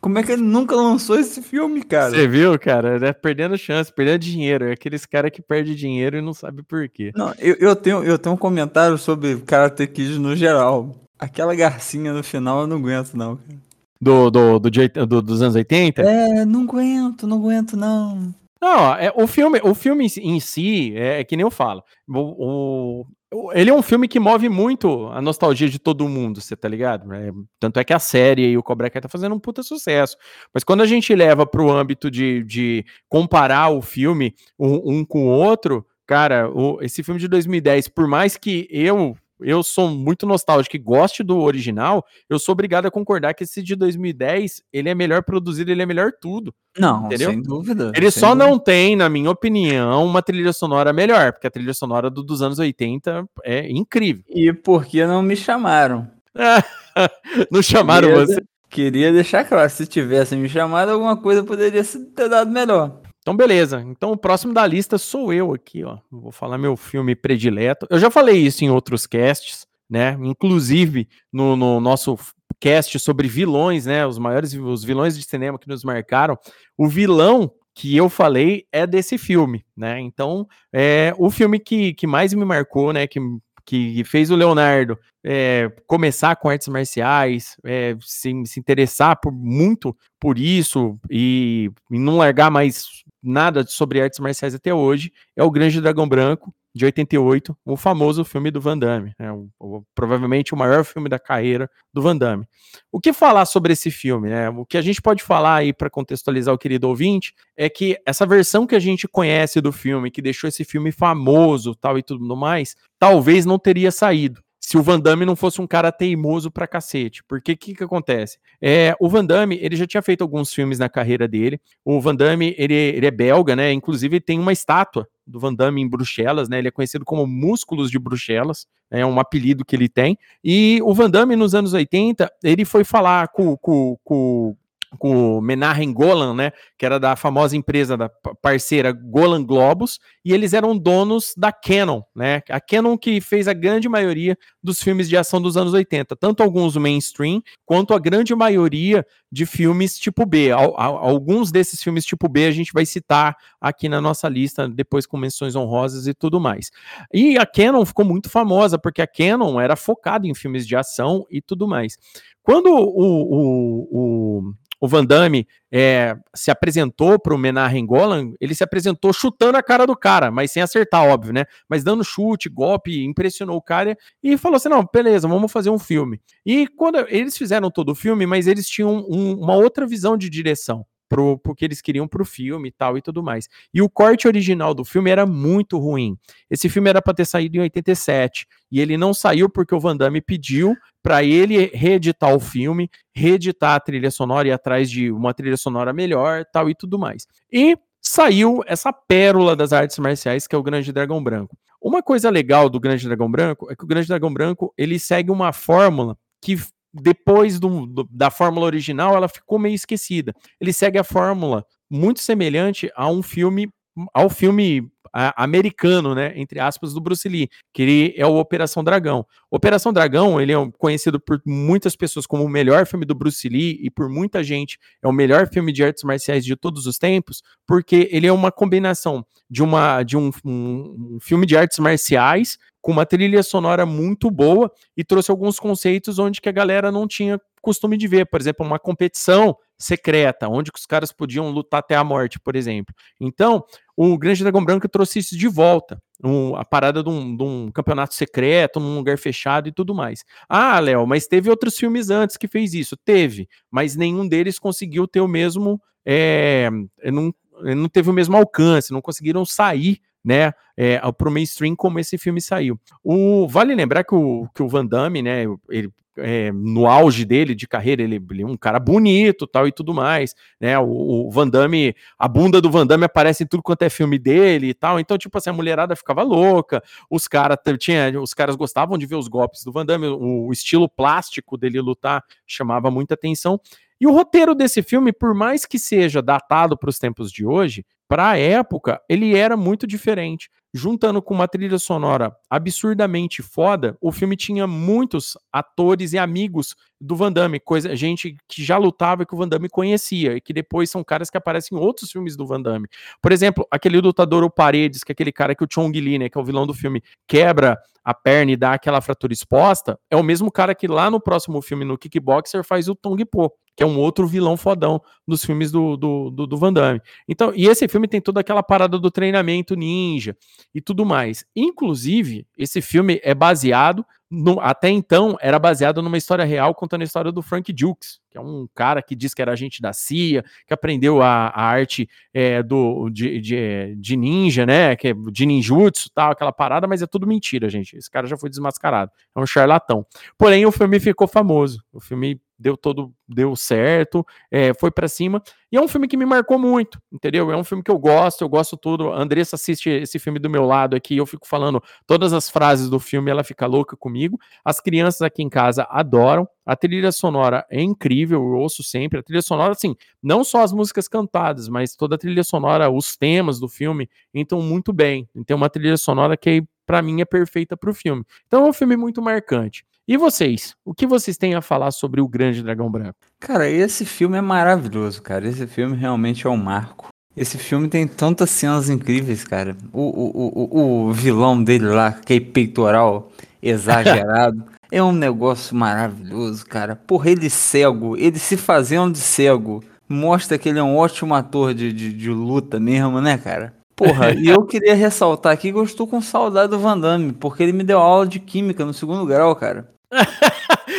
Como 0.00 0.18
é 0.18 0.22
que 0.24 0.32
ele 0.32 0.42
nunca 0.42 0.74
lançou 0.74 1.16
esse 1.16 1.40
filme, 1.40 1.84
cara? 1.84 2.10
Você 2.10 2.26
viu, 2.26 2.58
cara? 2.58 2.98
Né? 2.98 3.12
Perdendo 3.12 3.56
chance, 3.56 3.92
perdendo 3.92 4.18
dinheiro. 4.18 4.64
É 4.64 4.72
aqueles 4.72 5.06
caras 5.06 5.30
que 5.30 5.40
perdem 5.40 5.76
dinheiro 5.76 6.16
e 6.16 6.20
não 6.20 6.34
sabe 6.34 6.64
por 6.64 6.88
quê. 6.88 7.12
Não, 7.14 7.32
eu, 7.38 7.54
eu, 7.60 7.76
tenho, 7.76 8.02
eu 8.02 8.18
tenho 8.18 8.34
um 8.34 8.38
comentário 8.38 8.98
sobre 8.98 9.36
Karate 9.42 9.86
Kid 9.86 10.18
no 10.18 10.34
geral. 10.34 10.92
Aquela 11.16 11.54
garcinha 11.54 12.12
no 12.12 12.24
final 12.24 12.62
eu 12.62 12.66
não 12.66 12.78
aguento, 12.78 13.14
não. 13.14 13.36
cara. 13.36 13.60
Do, 14.02 14.30
do, 14.32 14.58
do, 14.58 14.70
do- 15.06 15.22
dos 15.22 15.40
anos 15.42 15.54
80? 15.54 16.02
É, 16.02 16.44
não 16.44 16.62
aguento, 16.64 17.24
não 17.24 17.36
aguento, 17.38 17.76
não. 17.76 18.34
Não, 18.60 18.94
é, 18.96 19.12
o 19.14 19.26
filme, 19.28 19.60
o 19.62 19.74
filme 19.74 20.06
em 20.20 20.40
si- 20.40 20.92
é, 20.96 21.20
é 21.20 21.24
que 21.24 21.36
nem 21.36 21.44
eu 21.44 21.50
falo. 21.52 21.82
O- 22.08 23.06
o- 23.32 23.52
ele 23.52 23.70
é 23.70 23.74
um 23.74 23.80
filme 23.82 24.06
que 24.08 24.18
move 24.20 24.48
muito 24.48 25.06
a 25.06 25.22
nostalgia 25.22 25.68
de 25.68 25.78
todo 25.78 26.08
mundo, 26.08 26.40
você 26.40 26.54
tá 26.56 26.68
ligado? 26.68 27.12
É, 27.12 27.30
tanto 27.60 27.78
é 27.80 27.84
que 27.84 27.92
a 27.92 27.98
série 27.98 28.50
e 28.50 28.58
o 28.58 28.62
Cobra 28.62 28.90
Kai 28.90 29.00
tá 29.02 29.08
fazendo 29.08 29.34
um 29.34 29.38
puta 29.40 29.62
sucesso. 29.62 30.16
Mas 30.52 30.64
quando 30.64 30.80
a 30.82 30.86
gente 30.86 31.14
leva 31.14 31.46
pro 31.46 31.70
âmbito 31.70 32.10
de, 32.10 32.42
de 32.44 32.84
comparar 33.08 33.70
o 33.70 33.80
filme 33.80 34.34
um, 34.58 34.98
um 34.98 35.04
com 35.04 35.26
o 35.26 35.30
outro, 35.30 35.86
cara, 36.06 36.50
o- 36.50 36.78
esse 36.82 37.02
filme 37.04 37.20
de 37.20 37.28
2010, 37.28 37.88
por 37.88 38.06
mais 38.08 38.36
que 38.36 38.66
eu 38.70 39.16
eu 39.44 39.62
sou 39.62 39.88
muito 39.90 40.26
nostálgico 40.26 40.76
e 40.76 40.78
goste 40.78 41.22
do 41.22 41.38
original, 41.38 42.04
eu 42.28 42.38
sou 42.38 42.52
obrigado 42.52 42.86
a 42.86 42.90
concordar 42.90 43.34
que 43.34 43.44
esse 43.44 43.62
de 43.62 43.74
2010, 43.76 44.62
ele 44.72 44.88
é 44.88 44.94
melhor 44.94 45.22
produzido, 45.22 45.70
ele 45.70 45.82
é 45.82 45.86
melhor 45.86 46.12
tudo. 46.20 46.54
Não, 46.78 47.06
Entendeu? 47.06 47.30
sem 47.30 47.42
dúvida. 47.42 47.92
Ele 47.94 48.10
sem 48.10 48.20
só 48.20 48.28
dúvida. 48.34 48.46
não 48.50 48.58
tem, 48.58 48.96
na 48.96 49.08
minha 49.08 49.30
opinião, 49.30 50.04
uma 50.06 50.22
trilha 50.22 50.52
sonora 50.52 50.92
melhor, 50.92 51.32
porque 51.32 51.46
a 51.46 51.50
trilha 51.50 51.74
sonora 51.74 52.08
do- 52.10 52.22
dos 52.22 52.40
anos 52.42 52.58
80 52.58 53.24
é 53.44 53.70
incrível. 53.70 54.24
E 54.28 54.52
por 54.52 54.84
que 54.86 55.04
não 55.06 55.22
me 55.22 55.36
chamaram? 55.36 56.08
não 57.50 57.62
chamaram 57.62 58.08
Queria- 58.08 58.26
você? 58.26 58.42
Queria 58.70 59.12
deixar 59.12 59.44
claro, 59.44 59.68
se 59.68 59.86
tivessem 59.86 60.38
me 60.38 60.48
chamado, 60.48 60.92
alguma 60.92 61.14
coisa 61.14 61.44
poderia 61.44 61.84
ter 61.84 62.26
dado 62.26 62.50
melhor. 62.50 63.01
Então, 63.22 63.36
beleza. 63.36 63.80
Então, 63.86 64.12
o 64.12 64.16
próximo 64.16 64.52
da 64.52 64.66
lista 64.66 64.98
sou 64.98 65.32
eu 65.32 65.54
aqui, 65.54 65.84
ó. 65.84 65.98
Vou 66.10 66.32
falar 66.32 66.58
meu 66.58 66.76
filme 66.76 67.14
predileto. 67.14 67.86
Eu 67.88 67.98
já 67.98 68.10
falei 68.10 68.36
isso 68.36 68.64
em 68.64 68.70
outros 68.70 69.06
casts, 69.06 69.64
né? 69.88 70.18
Inclusive 70.20 71.08
no, 71.32 71.54
no 71.54 71.80
nosso 71.80 72.18
cast 72.58 72.98
sobre 72.98 73.28
vilões, 73.28 73.86
né? 73.86 74.04
Os 74.04 74.18
maiores 74.18 74.52
os 74.54 74.82
vilões 74.82 75.16
de 75.16 75.24
cinema 75.24 75.56
que 75.56 75.68
nos 75.68 75.84
marcaram. 75.84 76.36
O 76.76 76.88
vilão 76.88 77.52
que 77.74 77.96
eu 77.96 78.08
falei 78.08 78.66
é 78.72 78.86
desse 78.86 79.16
filme, 79.16 79.64
né? 79.76 80.00
Então, 80.00 80.46
é 80.72 81.14
o 81.16 81.30
filme 81.30 81.60
que, 81.60 81.94
que 81.94 82.08
mais 82.08 82.34
me 82.34 82.44
marcou, 82.44 82.92
né? 82.92 83.06
Que, 83.06 83.20
que 83.64 84.02
fez 84.04 84.32
o 84.32 84.36
Leonardo 84.36 84.98
é, 85.24 85.70
começar 85.86 86.34
com 86.36 86.48
artes 86.48 86.68
marciais, 86.68 87.56
é, 87.64 87.96
se, 88.00 88.32
se 88.46 88.58
interessar 88.58 89.20
por, 89.20 89.32
muito 89.32 89.96
por 90.18 90.38
isso 90.38 90.98
e, 91.10 91.70
e 91.90 91.98
não 91.98 92.16
largar 92.16 92.50
mais 92.50 93.01
nada 93.22 93.64
sobre 93.66 94.00
artes 94.00 94.18
marciais 94.18 94.54
até 94.54 94.74
hoje, 94.74 95.12
é 95.36 95.42
o 95.42 95.50
Grande 95.50 95.80
Dragão 95.80 96.08
Branco, 96.08 96.52
de 96.74 96.86
88, 96.86 97.56
o 97.64 97.76
famoso 97.76 98.24
filme 98.24 98.50
do 98.50 98.60
Van 98.60 98.78
Damme, 98.78 99.14
né, 99.18 99.30
o, 99.30 99.48
o, 99.60 99.82
provavelmente 99.94 100.54
o 100.54 100.56
maior 100.56 100.84
filme 100.84 101.08
da 101.08 101.18
carreira 101.18 101.70
do 101.92 102.00
Van 102.00 102.16
Damme. 102.16 102.46
O 102.90 102.98
que 102.98 103.12
falar 103.12 103.44
sobre 103.44 103.74
esse 103.74 103.90
filme? 103.90 104.30
Né? 104.30 104.48
O 104.48 104.64
que 104.64 104.78
a 104.78 104.82
gente 104.82 105.00
pode 105.02 105.22
falar 105.22 105.56
aí 105.56 105.72
para 105.72 105.90
contextualizar 105.90 106.54
o 106.54 106.58
querido 106.58 106.88
ouvinte 106.88 107.34
é 107.56 107.68
que 107.68 107.98
essa 108.06 108.24
versão 108.24 108.66
que 108.66 108.74
a 108.74 108.80
gente 108.80 109.06
conhece 109.06 109.60
do 109.60 109.70
filme, 109.70 110.10
que 110.10 110.22
deixou 110.22 110.48
esse 110.48 110.64
filme 110.64 110.90
famoso 110.90 111.74
tal 111.74 111.98
e 111.98 112.02
tudo 112.02 112.34
mais, 112.34 112.74
talvez 112.98 113.44
não 113.44 113.58
teria 113.58 113.90
saído 113.90 114.42
se 114.64 114.78
o 114.78 114.82
Van 114.82 115.00
Damme 115.00 115.26
não 115.26 115.34
fosse 115.34 115.60
um 115.60 115.66
cara 115.66 115.90
teimoso 115.90 116.48
pra 116.48 116.68
cacete. 116.68 117.22
Porque 117.24 117.52
o 117.52 117.56
que, 117.56 117.74
que 117.74 117.82
acontece? 117.84 118.38
É, 118.60 118.94
o 119.00 119.08
Van 119.08 119.24
Damme, 119.24 119.58
ele 119.60 119.74
já 119.74 119.86
tinha 119.88 120.02
feito 120.02 120.22
alguns 120.22 120.54
filmes 120.54 120.78
na 120.78 120.88
carreira 120.88 121.26
dele. 121.26 121.60
O 121.84 122.00
Van 122.00 122.14
Damme, 122.14 122.54
ele, 122.56 122.72
ele 122.72 123.04
é 123.04 123.10
belga, 123.10 123.56
né? 123.56 123.72
Inclusive, 123.72 124.20
tem 124.20 124.38
uma 124.38 124.52
estátua 124.52 125.06
do 125.26 125.40
Van 125.40 125.52
Damme 125.52 125.82
em 125.82 125.88
Bruxelas, 125.88 126.48
né? 126.48 126.60
Ele 126.60 126.68
é 126.68 126.70
conhecido 126.70 127.04
como 127.04 127.26
Músculos 127.26 127.90
de 127.90 127.98
Bruxelas, 127.98 128.66
é 128.88 129.04
um 129.04 129.18
apelido 129.18 129.64
que 129.64 129.74
ele 129.74 129.88
tem. 129.88 130.16
E 130.44 130.80
o 130.84 130.94
Van 130.94 131.10
Damme, 131.10 131.34
nos 131.34 131.56
anos 131.56 131.72
80, 131.72 132.30
ele 132.44 132.64
foi 132.64 132.84
falar 132.84 133.28
com, 133.28 133.56
com, 133.56 133.98
com 134.04 134.56
com 134.98 135.38
o 135.38 135.40
Menahem 135.40 135.92
Golan, 135.92 136.34
né, 136.34 136.52
que 136.78 136.84
era 136.84 136.98
da 136.98 137.16
famosa 137.16 137.56
empresa 137.56 137.96
da 137.96 138.08
parceira 138.40 138.92
Golan 138.92 139.44
Globus, 139.44 139.98
e 140.24 140.32
eles 140.32 140.52
eram 140.52 140.76
donos 140.76 141.32
da 141.36 141.52
Canon, 141.52 142.02
né? 142.14 142.42
A 142.48 142.60
Canon 142.60 142.96
que 142.96 143.20
fez 143.20 143.48
a 143.48 143.52
grande 143.52 143.88
maioria 143.88 144.36
dos 144.62 144.82
filmes 144.82 145.08
de 145.08 145.16
ação 145.16 145.40
dos 145.40 145.56
anos 145.56 145.72
80, 145.72 146.14
tanto 146.16 146.42
alguns 146.42 146.76
mainstream 146.76 147.42
quanto 147.64 147.94
a 147.94 147.98
grande 147.98 148.34
maioria 148.34 149.04
de 149.30 149.46
filmes 149.46 149.98
tipo 149.98 150.26
B. 150.26 150.50
Alguns 150.50 151.50
desses 151.50 151.82
filmes 151.82 152.04
tipo 152.04 152.28
B 152.28 152.44
a 152.44 152.50
gente 152.50 152.72
vai 152.72 152.84
citar 152.84 153.34
aqui 153.60 153.88
na 153.88 154.00
nossa 154.00 154.28
lista, 154.28 154.68
depois 154.68 155.06
com 155.06 155.16
menções 155.16 155.56
honrosas 155.56 156.06
e 156.06 156.14
tudo 156.14 156.38
mais. 156.38 156.70
E 157.12 157.38
a 157.38 157.46
Canon 157.46 157.84
ficou 157.84 158.04
muito 158.04 158.28
famosa 158.28 158.78
porque 158.78 159.00
a 159.00 159.06
Canon 159.06 159.60
era 159.60 159.74
focada 159.74 160.26
em 160.26 160.34
filmes 160.34 160.66
de 160.66 160.76
ação 160.76 161.24
e 161.30 161.40
tudo 161.40 161.66
mais. 161.66 161.96
Quando 162.42 162.66
o, 162.66 162.82
o, 162.82 164.38
o 164.40 164.54
o 164.82 164.88
Van 164.88 165.04
Damme 165.04 165.46
é, 165.70 166.16
se 166.34 166.50
apresentou 166.50 167.16
para 167.16 167.32
o 167.32 167.38
Menahem 167.38 167.86
Golan, 167.86 168.32
ele 168.40 168.52
se 168.52 168.64
apresentou 168.64 169.12
chutando 169.12 169.56
a 169.56 169.62
cara 169.62 169.86
do 169.86 169.94
cara, 169.96 170.28
mas 170.28 170.50
sem 170.50 170.60
acertar, 170.60 171.04
óbvio, 171.04 171.32
né? 171.32 171.44
Mas 171.68 171.84
dando 171.84 172.02
chute, 172.02 172.48
golpe, 172.48 173.04
impressionou 173.04 173.56
o 173.56 173.62
cara 173.62 173.96
e 174.20 174.36
falou 174.36 174.56
assim: 174.56 174.68
não, 174.68 174.84
beleza, 174.92 175.28
vamos 175.28 175.52
fazer 175.52 175.70
um 175.70 175.78
filme. 175.78 176.20
E 176.44 176.66
quando 176.66 176.98
eles 177.08 177.38
fizeram 177.38 177.70
todo 177.70 177.90
o 177.90 177.94
filme, 177.94 178.26
mas 178.26 178.48
eles 178.48 178.66
tinham 178.66 179.06
um, 179.08 179.34
uma 179.34 179.54
outra 179.54 179.86
visão 179.86 180.16
de 180.16 180.28
direção 180.28 180.84
pro, 181.12 181.36
pro 181.36 181.54
que 181.54 181.62
eles 181.62 181.82
queriam 181.82 182.08
pro 182.08 182.24
filme 182.24 182.70
e 182.70 182.72
tal 182.72 182.96
e 182.96 183.02
tudo 183.02 183.22
mais. 183.22 183.46
E 183.72 183.82
o 183.82 183.90
corte 183.90 184.26
original 184.26 184.72
do 184.72 184.82
filme 184.82 185.10
era 185.10 185.26
muito 185.26 185.78
ruim. 185.78 186.16
Esse 186.50 186.70
filme 186.70 186.88
era 186.88 187.02
para 187.02 187.12
ter 187.12 187.26
saído 187.26 187.58
em 187.58 187.60
87 187.60 188.46
e 188.70 188.80
ele 188.80 188.96
não 188.96 189.12
saiu 189.12 189.50
porque 189.50 189.74
o 189.74 189.80
Van 189.80 189.94
Damme 189.94 190.22
pediu 190.22 190.74
para 191.02 191.22
ele 191.22 191.70
reeditar 191.74 192.34
o 192.34 192.40
filme, 192.40 192.90
reeditar 193.14 193.74
a 193.74 193.80
trilha 193.80 194.10
sonora 194.10 194.48
e 194.48 194.52
atrás 194.52 194.90
de 194.90 195.12
uma 195.12 195.34
trilha 195.34 195.58
sonora 195.58 195.92
melhor, 195.92 196.46
tal 196.50 196.70
e 196.70 196.74
tudo 196.74 196.98
mais. 196.98 197.26
E 197.52 197.76
saiu 198.00 198.62
essa 198.66 198.90
pérola 198.90 199.54
das 199.54 199.74
artes 199.74 199.98
marciais 199.98 200.46
que 200.46 200.54
é 200.54 200.58
o 200.58 200.62
Grande 200.62 200.92
Dragão 200.92 201.22
Branco. 201.22 201.58
Uma 201.78 202.02
coisa 202.02 202.30
legal 202.30 202.70
do 202.70 202.80
Grande 202.80 203.06
Dragão 203.06 203.30
Branco 203.30 203.70
é 203.70 203.76
que 203.76 203.84
o 203.84 203.86
Grande 203.86 204.08
Dragão 204.08 204.32
Branco 204.32 204.72
ele 204.78 204.98
segue 204.98 205.30
uma 205.30 205.52
fórmula 205.52 206.16
que 206.40 206.56
depois 206.92 207.58
do, 207.58 207.86
do, 207.86 208.08
da 208.10 208.30
fórmula 208.30 208.66
original, 208.66 209.14
ela 209.16 209.28
ficou 209.28 209.58
meio 209.58 209.74
esquecida. 209.74 210.34
Ele 210.60 210.72
segue 210.72 210.98
a 210.98 211.04
fórmula 211.04 211.64
muito 211.90 212.20
semelhante 212.20 212.90
a 212.94 213.08
um 213.08 213.22
filme, 213.22 213.68
ao 214.14 214.30
filme 214.30 214.90
americano, 215.12 216.14
né, 216.14 216.32
entre 216.36 216.58
aspas, 216.58 216.94
do 216.94 217.00
Bruce 217.00 217.28
Lee, 217.28 217.48
que 217.72 217.82
ele 217.82 218.14
é 218.16 218.26
o 218.26 218.36
Operação 218.36 218.82
Dragão. 218.82 219.26
Operação 219.50 219.92
Dragão, 219.92 220.40
ele 220.40 220.52
é 220.52 220.70
conhecido 220.78 221.20
por 221.20 221.40
muitas 221.44 221.94
pessoas 221.94 222.26
como 222.26 222.44
o 222.44 222.48
melhor 222.48 222.86
filme 222.86 223.04
do 223.04 223.14
Bruce 223.14 223.46
Lee 223.46 223.78
e 223.82 223.90
por 223.90 224.08
muita 224.08 224.42
gente 224.42 224.78
é 225.02 225.08
o 225.08 225.12
melhor 225.12 225.48
filme 225.48 225.70
de 225.70 225.84
artes 225.84 226.02
marciais 226.02 226.44
de 226.44 226.56
todos 226.56 226.86
os 226.86 226.96
tempos, 226.96 227.42
porque 227.66 228.08
ele 228.10 228.26
é 228.26 228.32
uma 228.32 228.50
combinação 228.50 229.24
de, 229.50 229.62
uma, 229.62 230.02
de 230.02 230.16
um, 230.16 230.30
um, 230.44 231.16
um 231.16 231.18
filme 231.20 231.44
de 231.44 231.56
artes 231.56 231.78
marciais 231.78 232.56
com 232.80 232.90
uma 232.90 233.04
trilha 233.04 233.42
sonora 233.42 233.84
muito 233.84 234.30
boa 234.30 234.72
e 234.96 235.04
trouxe 235.04 235.30
alguns 235.30 235.58
conceitos 235.58 236.18
onde 236.18 236.40
que 236.40 236.48
a 236.48 236.52
galera 236.52 236.90
não 236.90 237.06
tinha 237.06 237.38
costume 237.62 237.96
de 237.96 238.08
ver, 238.08 238.26
por 238.26 238.40
exemplo, 238.40 238.66
uma 238.66 238.78
competição 238.78 239.56
secreta, 239.82 240.48
onde 240.48 240.70
os 240.74 240.86
caras 240.86 241.12
podiam 241.12 241.50
lutar 241.50 241.80
até 241.80 241.94
a 241.94 242.04
morte, 242.04 242.38
por 242.38 242.56
exemplo. 242.56 242.94
Então, 243.20 243.64
o 243.96 244.16
Grande 244.16 244.42
Dragão 244.42 244.64
Branco 244.64 244.88
trouxe 244.88 245.18
isso 245.18 245.36
de 245.36 245.48
volta, 245.48 246.00
um, 246.22 246.54
a 246.56 246.64
parada 246.64 247.02
de 247.02 247.08
um, 247.08 247.36
de 247.36 247.42
um, 247.42 247.70
campeonato 247.70 248.14
secreto, 248.14 248.80
num 248.80 248.96
lugar 248.96 249.18
fechado 249.18 249.68
e 249.68 249.72
tudo 249.72 249.94
mais. 249.94 250.24
Ah, 250.48 250.78
Léo, 250.80 251.06
mas 251.06 251.26
teve 251.26 251.50
outros 251.50 251.76
filmes 251.76 252.10
antes 252.10 252.36
que 252.36 252.48
fez 252.48 252.74
isso? 252.74 252.96
Teve, 252.96 253.48
mas 253.70 253.96
nenhum 253.96 254.26
deles 254.26 254.58
conseguiu 254.58 255.06
ter 255.06 255.20
o 255.20 255.28
mesmo, 255.28 255.80
é, 256.06 256.70
não, 257.04 257.34
não 257.60 257.88
teve 257.88 258.08
o 258.08 258.14
mesmo 258.14 258.36
alcance, 258.36 258.92
não 258.92 259.02
conseguiram 259.02 259.44
sair 259.44 260.00
né, 260.24 260.52
é, 260.76 260.98
para 261.12 261.28
o 261.28 261.32
mainstream 261.32 261.74
como 261.74 261.98
esse 261.98 262.16
filme 262.16 262.40
saiu. 262.40 262.78
O, 263.02 263.48
vale 263.48 263.74
lembrar 263.74 264.04
que 264.04 264.14
o, 264.14 264.48
que 264.54 264.62
o 264.62 264.68
Van 264.68 264.86
Damme, 264.86 265.22
né, 265.22 265.44
ele, 265.68 265.90
é, 266.18 266.52
no 266.52 266.86
auge 266.86 267.24
dele 267.24 267.54
de 267.54 267.66
carreira, 267.66 268.02
ele, 268.02 268.22
ele, 268.30 268.42
é 268.42 268.46
um 268.46 268.56
cara 268.56 268.78
bonito 268.78 269.46
tal 269.46 269.66
e 269.66 269.72
tudo 269.72 269.94
mais, 269.94 270.34
né, 270.60 270.78
o, 270.78 271.26
o, 271.26 271.30
Van 271.30 271.48
Damme, 271.48 271.94
a 272.18 272.28
bunda 272.28 272.60
do 272.60 272.70
Van 272.70 272.86
Damme 272.86 273.04
aparece 273.04 273.44
em 273.44 273.46
tudo 273.46 273.62
quanto 273.62 273.82
é 273.82 273.90
filme 273.90 274.18
dele 274.18 274.68
e 274.68 274.74
tal, 274.74 275.00
então, 275.00 275.16
tipo 275.16 275.36
assim, 275.38 275.50
a 275.50 275.52
mulherada 275.52 275.96
ficava 275.96 276.22
louca, 276.22 276.82
os, 277.10 277.26
cara, 277.26 277.58
tinha, 277.78 278.20
os 278.20 278.34
caras 278.34 278.56
gostavam 278.56 278.98
de 278.98 279.06
ver 279.06 279.16
os 279.16 279.28
golpes 279.28 279.64
do 279.64 279.72
Van 279.72 279.86
Damme, 279.86 280.08
o, 280.08 280.46
o 280.48 280.52
estilo 280.52 280.88
plástico 280.88 281.56
dele 281.56 281.80
lutar 281.80 282.22
chamava 282.46 282.90
muita 282.90 283.14
atenção, 283.14 283.60
e 284.00 284.06
o 284.06 284.12
roteiro 284.12 284.54
desse 284.54 284.82
filme, 284.82 285.12
por 285.12 285.32
mais 285.32 285.64
que 285.64 285.78
seja 285.78 286.20
datado 286.20 286.76
para 286.76 286.90
os 286.90 286.98
tempos 286.98 287.30
de 287.30 287.46
hoje, 287.46 287.86
para 288.08 288.30
a 288.30 288.36
época, 288.36 289.00
ele 289.08 289.36
era 289.36 289.56
muito 289.56 289.86
diferente. 289.86 290.50
Juntando 290.74 291.20
com 291.20 291.34
uma 291.34 291.46
trilha 291.46 291.78
sonora 291.78 292.34
absurdamente 292.48 293.42
foda, 293.42 293.94
o 294.00 294.10
filme 294.10 294.36
tinha 294.36 294.66
muitos 294.66 295.36
atores 295.52 296.14
e 296.14 296.18
amigos 296.18 296.74
do 296.98 297.14
Van 297.14 297.30
Damme, 297.30 297.60
coisa, 297.60 297.94
gente 297.94 298.36
que 298.48 298.64
já 298.64 298.78
lutava 298.78 299.22
e 299.22 299.26
que 299.26 299.34
o 299.34 299.36
Van 299.36 299.48
Damme 299.48 299.68
conhecia, 299.68 300.34
e 300.34 300.40
que 300.40 300.52
depois 300.52 300.88
são 300.88 301.04
caras 301.04 301.28
que 301.28 301.36
aparecem 301.36 301.76
em 301.76 301.80
outros 301.80 302.10
filmes 302.10 302.36
do 302.36 302.46
Van 302.46 302.62
Damme. 302.62 302.88
Por 303.20 303.32
exemplo, 303.32 303.66
aquele 303.70 304.00
lutador 304.00 304.42
o 304.44 304.50
Paredes, 304.50 305.04
que 305.04 305.12
é 305.12 305.14
aquele 305.14 305.32
cara 305.32 305.54
que 305.54 305.62
o 305.62 305.68
Chong 305.70 306.00
Li, 306.00 306.18
né, 306.18 306.30
que 306.30 306.38
é 306.38 306.40
o 306.40 306.44
vilão 306.44 306.66
do 306.66 306.72
filme, 306.72 307.02
quebra 307.26 307.78
a 308.02 308.14
perna 308.14 308.52
e 308.52 308.56
dá 308.56 308.72
aquela 308.72 309.00
fratura 309.00 309.32
exposta, 309.32 309.98
é 310.10 310.16
o 310.16 310.22
mesmo 310.22 310.50
cara 310.50 310.74
que 310.74 310.88
lá 310.88 311.10
no 311.10 311.20
próximo 311.20 311.60
filme, 311.60 311.84
no 311.84 311.98
Kickboxer, 311.98 312.64
faz 312.64 312.88
o 312.88 312.94
Tong 312.94 313.22
Po 313.26 313.52
que 313.74 313.82
é 313.82 313.86
um 313.86 313.98
outro 313.98 314.26
vilão 314.26 314.56
fodão 314.56 315.00
dos 315.26 315.44
filmes 315.44 315.72
do, 315.72 315.96
do, 315.96 316.30
do, 316.30 316.46
do, 316.46 316.56
Van 316.56 316.72
Damme. 316.72 317.00
Então, 317.26 317.52
e 317.54 317.66
esse 317.66 317.88
filme 317.88 318.06
tem 318.06 318.20
toda 318.20 318.40
aquela 318.40 318.62
parada 318.62 318.98
do 318.98 319.10
treinamento 319.10 319.74
ninja 319.74 320.36
e 320.74 320.80
tudo 320.80 321.04
mais. 321.04 321.44
Inclusive, 321.54 322.46
esse 322.56 322.80
filme 322.80 323.20
é 323.22 323.34
baseado, 323.34 324.04
no, 324.30 324.58
até 324.60 324.88
então, 324.88 325.36
era 325.40 325.58
baseado 325.58 326.00
numa 326.00 326.16
história 326.16 326.44
real 326.44 326.74
contando 326.74 327.02
a 327.02 327.04
história 327.04 327.30
do 327.30 327.42
Frank 327.42 327.70
Dukes, 327.72 328.21
que 328.32 328.38
é 328.38 328.40
um 328.40 328.66
cara 328.74 329.02
que 329.02 329.14
diz 329.14 329.34
que 329.34 329.42
era 329.42 329.52
agente 329.52 329.82
da 329.82 329.92
CIA, 329.92 330.42
que 330.66 330.72
aprendeu 330.72 331.20
a, 331.20 331.48
a 331.48 331.62
arte 331.62 332.08
é, 332.32 332.62
do, 332.62 333.10
de, 333.10 333.40
de, 333.40 333.94
de, 333.96 334.16
ninja, 334.16 334.64
né? 334.64 334.96
Que 334.96 335.08
é 335.08 335.14
de 335.30 335.44
ninjutsu 335.44 336.10
tal, 336.14 336.32
aquela 336.32 336.52
parada, 336.52 336.88
mas 336.88 337.02
é 337.02 337.06
tudo 337.06 337.26
mentira, 337.26 337.68
gente. 337.68 337.96
Esse 337.96 338.10
cara 338.10 338.26
já 338.26 338.36
foi 338.38 338.48
desmascarado. 338.48 339.12
É 339.36 339.40
um 339.40 339.46
charlatão. 339.46 340.06
Porém, 340.38 340.64
o 340.64 340.72
filme 340.72 340.98
ficou 340.98 341.28
famoso. 341.28 341.84
O 341.92 342.00
filme 342.00 342.40
deu 342.58 342.76
todo 342.76 343.12
deu 343.28 343.56
certo, 343.56 344.24
é, 344.50 344.72
foi 344.74 344.90
para 344.90 345.08
cima. 345.08 345.42
E 345.70 345.76
é 345.76 345.80
um 345.80 345.88
filme 345.88 346.06
que 346.06 346.16
me 346.16 346.24
marcou 346.24 346.58
muito, 346.58 347.00
entendeu? 347.10 347.50
É 347.50 347.56
um 347.56 347.64
filme 347.64 347.82
que 347.82 347.90
eu 347.90 347.98
gosto, 347.98 348.42
eu 348.42 348.48
gosto 348.48 348.76
tudo. 348.76 349.10
A 349.10 349.20
Andressa 349.20 349.56
assiste 349.56 349.88
esse 349.88 350.18
filme 350.18 350.38
do 350.38 350.48
meu 350.48 350.64
lado 350.64 350.94
aqui, 350.94 351.16
eu 351.16 351.26
fico 351.26 351.46
falando 351.46 351.82
todas 352.06 352.32
as 352.32 352.48
frases 352.48 352.88
do 352.88 353.00
filme, 353.00 353.30
ela 353.30 353.42
fica 353.42 353.66
louca 353.66 353.96
comigo. 353.96 354.38
As 354.64 354.80
crianças 354.80 355.22
aqui 355.22 355.42
em 355.42 355.48
casa 355.48 355.86
adoram. 355.90 356.46
A 356.64 356.76
trilha 356.76 357.10
sonora 357.10 357.66
é 357.70 357.82
incrível, 357.82 358.40
eu 358.40 358.58
ouço 358.58 358.82
sempre. 358.82 359.18
A 359.18 359.22
trilha 359.22 359.42
sonora, 359.42 359.72
assim, 359.72 359.96
não 360.22 360.44
só 360.44 360.62
as 360.62 360.72
músicas 360.72 361.08
cantadas, 361.08 361.68
mas 361.68 361.96
toda 361.96 362.14
a 362.14 362.18
trilha 362.18 362.44
sonora, 362.44 362.90
os 362.90 363.16
temas 363.16 363.58
do 363.58 363.68
filme 363.68 364.08
entram 364.32 364.62
muito 364.62 364.92
bem. 364.92 365.28
Tem 365.44 365.56
uma 365.56 365.68
trilha 365.68 365.96
sonora 365.96 366.36
que 366.36 366.64
para 366.86 367.02
mim 367.02 367.20
é 367.20 367.24
perfeita 367.24 367.76
pro 367.76 367.94
filme. 367.94 368.24
Então 368.46 368.64
é 368.66 368.68
um 368.68 368.72
filme 368.72 368.96
muito 368.96 369.20
marcante. 369.20 369.84
E 370.06 370.16
vocês? 370.16 370.74
O 370.84 370.92
que 370.92 371.06
vocês 371.06 371.36
têm 371.36 371.54
a 371.54 371.62
falar 371.62 371.90
sobre 371.92 372.20
o 372.20 372.28
Grande 372.28 372.62
Dragão 372.62 372.90
Branco? 372.90 373.14
Cara, 373.38 373.68
esse 373.68 374.04
filme 374.04 374.36
é 374.36 374.40
maravilhoso, 374.40 375.22
cara. 375.22 375.48
Esse 375.48 375.66
filme 375.66 375.96
realmente 375.96 376.46
é 376.46 376.50
um 376.50 376.56
marco. 376.56 377.08
Esse 377.36 377.56
filme 377.56 377.88
tem 377.88 378.06
tantas 378.06 378.50
cenas 378.50 378.90
incríveis, 378.90 379.44
cara. 379.44 379.76
O, 379.92 380.02
o, 380.02 380.68
o, 380.70 381.08
o 381.08 381.12
vilão 381.12 381.62
dele 381.62 381.86
lá, 381.86 382.08
aquele 382.08 382.40
peitoral 382.40 383.30
exagerado, 383.62 384.64
é 384.92 385.02
um 385.02 385.10
negócio 385.10 385.74
maravilhoso, 385.74 386.66
cara. 386.66 386.94
Porra, 386.94 387.30
ele 387.30 387.48
cego, 387.48 388.14
ele 388.18 388.38
se 388.38 388.58
fazendo 388.58 389.14
de 389.14 389.18
cego, 389.18 389.82
mostra 390.06 390.58
que 390.58 390.68
ele 390.68 390.78
é 390.78 390.82
um 390.82 390.98
ótimo 390.98 391.34
ator 391.34 391.72
de, 391.72 391.90
de, 391.90 392.12
de 392.12 392.28
luta 392.28 392.78
mesmo, 392.78 393.18
né, 393.18 393.38
cara? 393.38 393.72
Porra, 393.96 394.32
e 394.34 394.48
eu 394.48 394.66
queria 394.66 394.94
ressaltar 394.94 395.52
aqui 395.52 395.72
que 395.72 395.78
eu 395.78 395.84
estou 395.84 396.06
com 396.06 396.20
saudade 396.20 396.70
do 396.70 396.78
Van 396.78 396.98
Damme, 396.98 397.32
porque 397.32 397.62
ele 397.62 397.72
me 397.72 397.82
deu 397.82 397.98
aula 397.98 398.26
de 398.26 398.38
química 398.38 398.84
no 398.84 398.92
segundo 398.92 399.24
grau, 399.24 399.56
cara. 399.56 399.88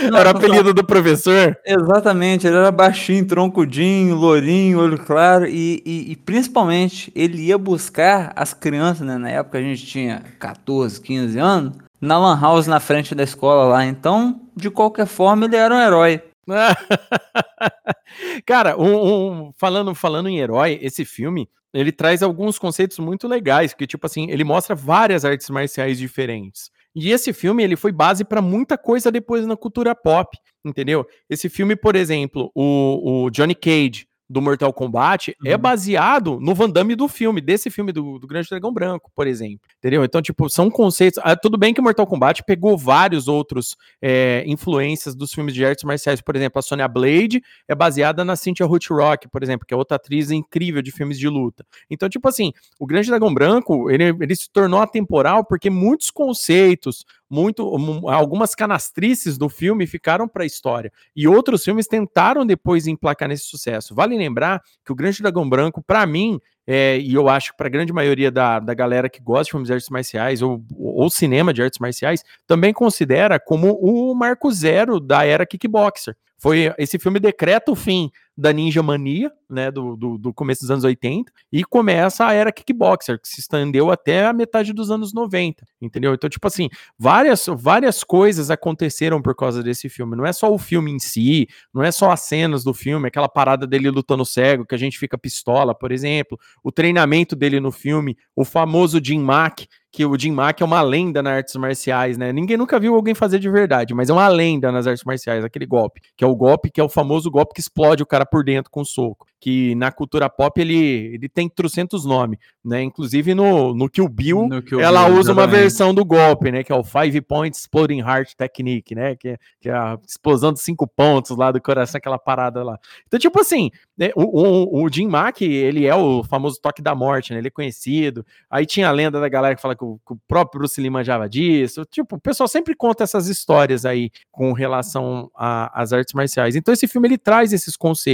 Era 0.04 0.34
o 0.34 0.38
apelido 0.38 0.74
do 0.74 0.84
professor? 0.84 1.56
Exatamente, 1.64 2.48
ele 2.48 2.58
era 2.58 2.72
baixinho, 2.72 3.26
troncudinho, 3.26 4.16
lourinho, 4.16 4.80
olho 4.80 4.98
claro, 4.98 5.46
e, 5.46 5.82
e, 5.86 6.12
e, 6.12 6.16
principalmente 6.16 7.12
ele 7.16 7.44
ia 7.44 7.58
buscar 7.58 8.34
as 8.36 8.54
crianças, 8.54 9.06
né? 9.06 9.18
Na 9.18 9.30
época 9.30 9.60
a 9.60 9.62
gente 9.62 9.86
tinha 9.86 10.24
14, 10.40 11.00
15 11.00 11.40
anos, 11.40 11.74
na 12.04 12.20
Lan 12.20 12.40
House 12.40 12.68
na 12.68 12.82
frente 12.82 13.16
da 13.16 13.24
escola 13.24 13.64
lá. 13.64 13.86
Então, 13.86 14.42
de 14.56 14.70
qualquer 14.70 15.08
forma, 15.08 15.46
ele 15.46 15.56
era 15.56 15.74
um 15.74 15.80
herói. 15.80 16.22
Cara, 18.46 18.78
um, 18.78 19.48
um, 19.48 19.54
falando, 19.54 19.96
falando 19.96 20.28
em 20.28 20.38
herói, 20.38 20.78
esse 20.82 21.06
filme 21.06 21.50
ele 21.74 21.92
traz 21.92 22.22
alguns 22.22 22.60
conceitos 22.60 23.00
muito 23.00 23.28
legais, 23.28 23.74
que 23.74 23.88
tipo 23.88 24.06
assim, 24.06 24.30
ele 24.30 24.44
mostra 24.44 24.76
várias 24.76 25.26
artes 25.26 25.50
marciais 25.50 25.98
diferentes. 25.98 26.70
E 26.94 27.10
esse 27.10 27.34
filme, 27.34 27.64
ele 27.64 27.76
foi 27.76 27.92
base 27.92 28.24
para 28.24 28.42
muita 28.42 28.78
coisa 28.78 29.10
depois 29.10 29.48
na 29.48 29.58
cultura 29.58 29.96
pop, 29.96 30.38
entendeu? 30.64 31.08
Esse 31.28 31.50
filme, 31.50 31.76
por 31.76 31.96
exemplo, 31.96 32.52
o, 32.54 33.26
o 33.26 33.30
Johnny 33.32 33.56
Cage, 33.56 34.06
do 34.34 34.42
Mortal 34.42 34.74
Kombat 34.74 35.32
é 35.32 35.50
uhum. 35.50 35.54
é 35.54 35.58
baseado 35.58 36.40
no 36.42 36.56
Van 36.56 36.70
Damme 36.70 36.96
do 36.96 37.08
filme, 37.08 37.40
desse 37.40 37.70
filme 37.70 37.92
do, 37.92 38.18
do 38.18 38.28
Grande 38.28 38.50
Dragão 38.50 38.74
Branco, 38.74 39.12
por 39.16 39.28
exemplo. 39.28 39.62
Entendeu? 39.78 40.04
Então, 40.04 40.22
tipo, 40.22 40.50
são 40.50 40.70
conceitos. 40.70 41.22
Ah, 41.24 41.36
tudo 41.36 41.58
bem 41.58 41.74
que 41.74 41.80
Mortal 41.80 42.08
Kombat 42.08 42.44
pegou 42.44 42.76
vários 42.78 43.28
outros 43.28 43.78
é, 44.02 44.44
influências 44.48 45.14
dos 45.16 45.32
filmes 45.32 45.54
de 45.54 45.64
artes 45.64 45.84
marciais. 45.84 46.20
Por 46.20 46.36
exemplo, 46.36 46.58
a 46.58 46.62
Sonya 46.64 46.88
Blade 46.88 47.42
é 47.68 47.76
baseada 47.76 48.26
na 48.26 48.36
Cynthia 48.36 48.66
Rothrock, 48.66 49.30
por 49.30 49.44
exemplo, 49.44 49.68
que 49.68 49.74
é 49.74 49.78
outra 49.78 49.98
atriz 49.98 50.32
incrível 50.32 50.82
de 50.82 50.92
filmes 50.92 51.20
de 51.20 51.30
luta. 51.30 51.64
Então, 51.90 52.10
tipo 52.10 52.28
assim, 52.28 52.52
o 52.80 52.88
Grande 52.88 53.10
Dragão 53.10 53.34
Branco, 53.34 53.92
ele, 53.92 54.06
ele 54.20 54.36
se 54.36 54.50
tornou 54.52 54.82
atemporal 54.82 55.46
porque 55.46 55.70
muitos 55.70 56.10
conceitos, 56.10 57.06
muito 57.34 57.64
algumas 58.08 58.54
canastrices 58.54 59.40
do 59.40 59.50
filme 59.50 59.88
ficaram 59.88 60.28
para 60.28 60.44
a 60.44 60.46
história 60.46 60.92
e 61.16 61.28
outros 61.28 61.64
filmes 61.64 61.88
tentaram 61.88 62.46
depois 62.46 62.86
emplacar 62.86 63.28
nesse 63.28 63.46
sucesso. 63.46 63.96
Vale 63.96 64.16
lembrar 64.16 64.62
que 64.86 64.92
o 64.92 64.96
Grande 64.96 65.20
Dragão 65.20 65.50
Branco, 65.50 65.82
para 65.82 66.06
mim, 66.06 66.40
é, 66.68 67.00
e 67.00 67.16
eu 67.16 67.28
acho 67.28 67.52
que 67.52 67.58
para 67.58 67.66
a 67.66 67.72
grande 67.72 67.92
maioria 67.92 68.30
da, 68.30 68.60
da 68.60 68.76
galera 68.76 69.10
que 69.10 69.20
gosta 69.20 69.46
de 69.46 69.52
filmes 69.52 69.68
de 69.68 69.74
artes 69.74 69.90
marciais 69.90 70.42
ou, 70.44 70.64
ou 70.78 71.10
cinema 71.10 71.52
de 71.52 71.64
artes 71.64 71.80
marciais, 71.80 72.24
também 72.46 72.72
considera 72.72 73.40
como 73.40 73.74
o 73.82 74.14
marco 74.14 74.52
zero 74.52 75.00
da 75.00 75.26
era 75.26 75.44
kickboxer. 75.44 76.16
Foi 76.38 76.72
esse 76.78 77.00
filme 77.00 77.20
decreta 77.20 77.72
o 77.72 77.76
fim 77.76 78.12
da 78.36 78.52
Ninja 78.52 78.82
Mania, 78.82 79.32
né, 79.50 79.70
do, 79.70 79.96
do, 79.96 80.18
do, 80.18 80.34
começo 80.34 80.62
dos 80.62 80.72
anos 80.72 80.84
80, 80.84 81.32
e 81.52 81.64
começa 81.64 82.26
a 82.26 82.34
era 82.34 82.52
kickboxer, 82.52 83.20
que 83.22 83.28
se 83.28 83.40
estendeu 83.40 83.92
até 83.92 84.26
a 84.26 84.34
metade 84.34 84.74
dos 84.74 84.90
anos 84.90 85.14
90, 85.14 85.64
entendeu? 85.80 86.14
Então, 86.14 86.30
tipo 86.30 86.48
assim, 86.48 86.70
várias, 86.98 87.46
várias 87.56 88.04
coisas 88.04 88.50
aconteceram 88.50 89.22
por 89.22 89.36
causa 89.36 89.62
desse 89.62 89.88
filme. 89.88 90.16
Não 90.16 90.26
é 90.26 90.34
só 90.34 90.52
o 90.52 90.58
filme 90.58 90.92
em 90.92 91.00
si, 91.00 91.48
não 91.74 91.84
é 91.84 91.92
só 91.92 92.12
as 92.12 92.22
cenas 92.22 92.64
do 92.64 92.74
filme, 92.74 93.08
aquela 93.08 93.30
parada 93.30 93.68
dele 93.68 93.92
lutando 93.92 94.26
cego, 94.26 94.66
que 94.66 94.74
a 94.76 94.80
gente 94.80 94.98
fica 94.98 95.18
pistola, 95.18 95.76
por 95.76 95.92
exemplo, 95.92 96.40
o 96.64 96.72
treinamento 96.72 97.36
dele 97.36 97.60
no 97.60 97.72
filme, 97.72 98.18
o 98.36 98.44
famoso 98.44 99.00
Jim 99.04 99.20
Mack, 99.20 99.68
que 99.94 100.04
o 100.04 100.18
Jim 100.18 100.32
Mack 100.32 100.60
é 100.60 100.66
uma 100.66 100.82
lenda 100.82 101.22
nas 101.22 101.34
artes 101.34 101.56
marciais, 101.56 102.18
né? 102.18 102.34
Ninguém 102.34 102.58
nunca 102.58 102.80
viu 102.80 102.96
alguém 102.96 103.14
fazer 103.14 103.38
de 103.38 103.48
verdade, 103.48 103.94
mas 103.94 104.10
é 104.10 104.14
uma 104.14 104.28
lenda 104.28 104.72
nas 104.72 104.88
artes 104.88 105.04
marciais, 105.04 105.46
aquele 105.46 105.68
golpe, 105.68 106.02
que 106.18 106.24
é 106.24 106.28
o 106.28 106.36
golpe 106.36 106.72
que 106.72 106.82
é 106.82 106.84
o 106.84 106.90
famoso 106.90 107.30
golpe 107.30 107.54
que 107.54 107.62
explode 107.62 108.02
o 108.02 108.06
cara 108.06 108.23
por 108.26 108.44
dentro 108.44 108.72
com 108.72 108.82
o 108.82 108.86
soco 108.86 109.26
que 109.44 109.76
na 109.76 109.92
cultura 109.92 110.30
pop 110.30 110.62
ele, 110.62 111.14
ele 111.14 111.28
tem 111.28 111.50
trocentos 111.50 112.06
nomes, 112.06 112.40
né? 112.64 112.82
Inclusive 112.82 113.36
no, 113.36 113.74
no 113.74 113.90
Kill 113.90 114.08
Bill, 114.08 114.48
no 114.48 114.62
Kill 114.62 114.80
ela 114.80 115.04
Bill, 115.04 115.16
usa 115.16 115.32
exatamente. 115.32 115.54
uma 115.54 115.60
versão 115.62 115.94
do 115.94 116.06
golpe, 116.06 116.50
né? 116.50 116.64
Que 116.64 116.72
é 116.72 116.76
o 116.76 116.82
Five 116.82 117.20
Point 117.20 117.54
Exploding 117.54 118.00
Heart 118.00 118.36
Technique, 118.38 118.96
né? 118.96 119.18
Que 119.18 119.28
é, 119.28 119.38
que 119.60 119.68
é 119.68 119.74
a 119.74 120.00
explosão 120.08 120.54
de 120.54 120.62
cinco 120.62 120.88
pontos 120.88 121.36
lá 121.36 121.52
do 121.52 121.62
coração, 121.62 121.98
aquela 121.98 122.18
parada 122.18 122.64
lá. 122.64 122.80
Então, 123.06 123.20
tipo 123.20 123.38
assim, 123.38 123.70
né? 123.98 124.12
o, 124.16 124.22
o, 124.22 124.86
o 124.86 124.90
Jim 124.90 125.08
Mack, 125.08 125.42
ele 125.42 125.86
é 125.86 125.94
o 125.94 126.24
famoso 126.24 126.62
toque 126.62 126.82
da 126.82 126.96
morte, 126.96 127.34
né? 127.34 127.40
Ele 127.40 127.50
é 127.50 127.52
conhecido. 127.52 128.26
Aí 128.50 128.66
tinha 128.66 128.88
a 128.88 128.92
lenda 128.92 129.20
da 129.20 129.28
galera 129.28 129.58
que 129.58 129.62
fala 129.62 129.76
que 129.76 129.84
o, 129.84 130.00
que 130.08 130.14
o 130.14 130.20
próprio 130.26 130.60
Bruce 130.60 130.80
Lee 130.80 130.90
manjava 130.90 131.28
disso. 131.28 131.84
Tipo, 131.92 132.16
o 132.16 132.22
pessoal 132.22 132.48
sempre 132.48 132.74
conta 132.74 133.04
essas 133.04 133.28
histórias 133.28 133.84
aí 133.84 134.10
com 134.32 134.54
relação 134.54 135.30
às 135.36 135.92
artes 135.92 136.14
marciais. 136.14 136.56
Então, 136.56 136.74
esse 136.74 136.88
filme 136.88 137.10
ele 137.10 137.18
traz 137.18 137.52
esses 137.52 137.76
conceitos. 137.76 138.13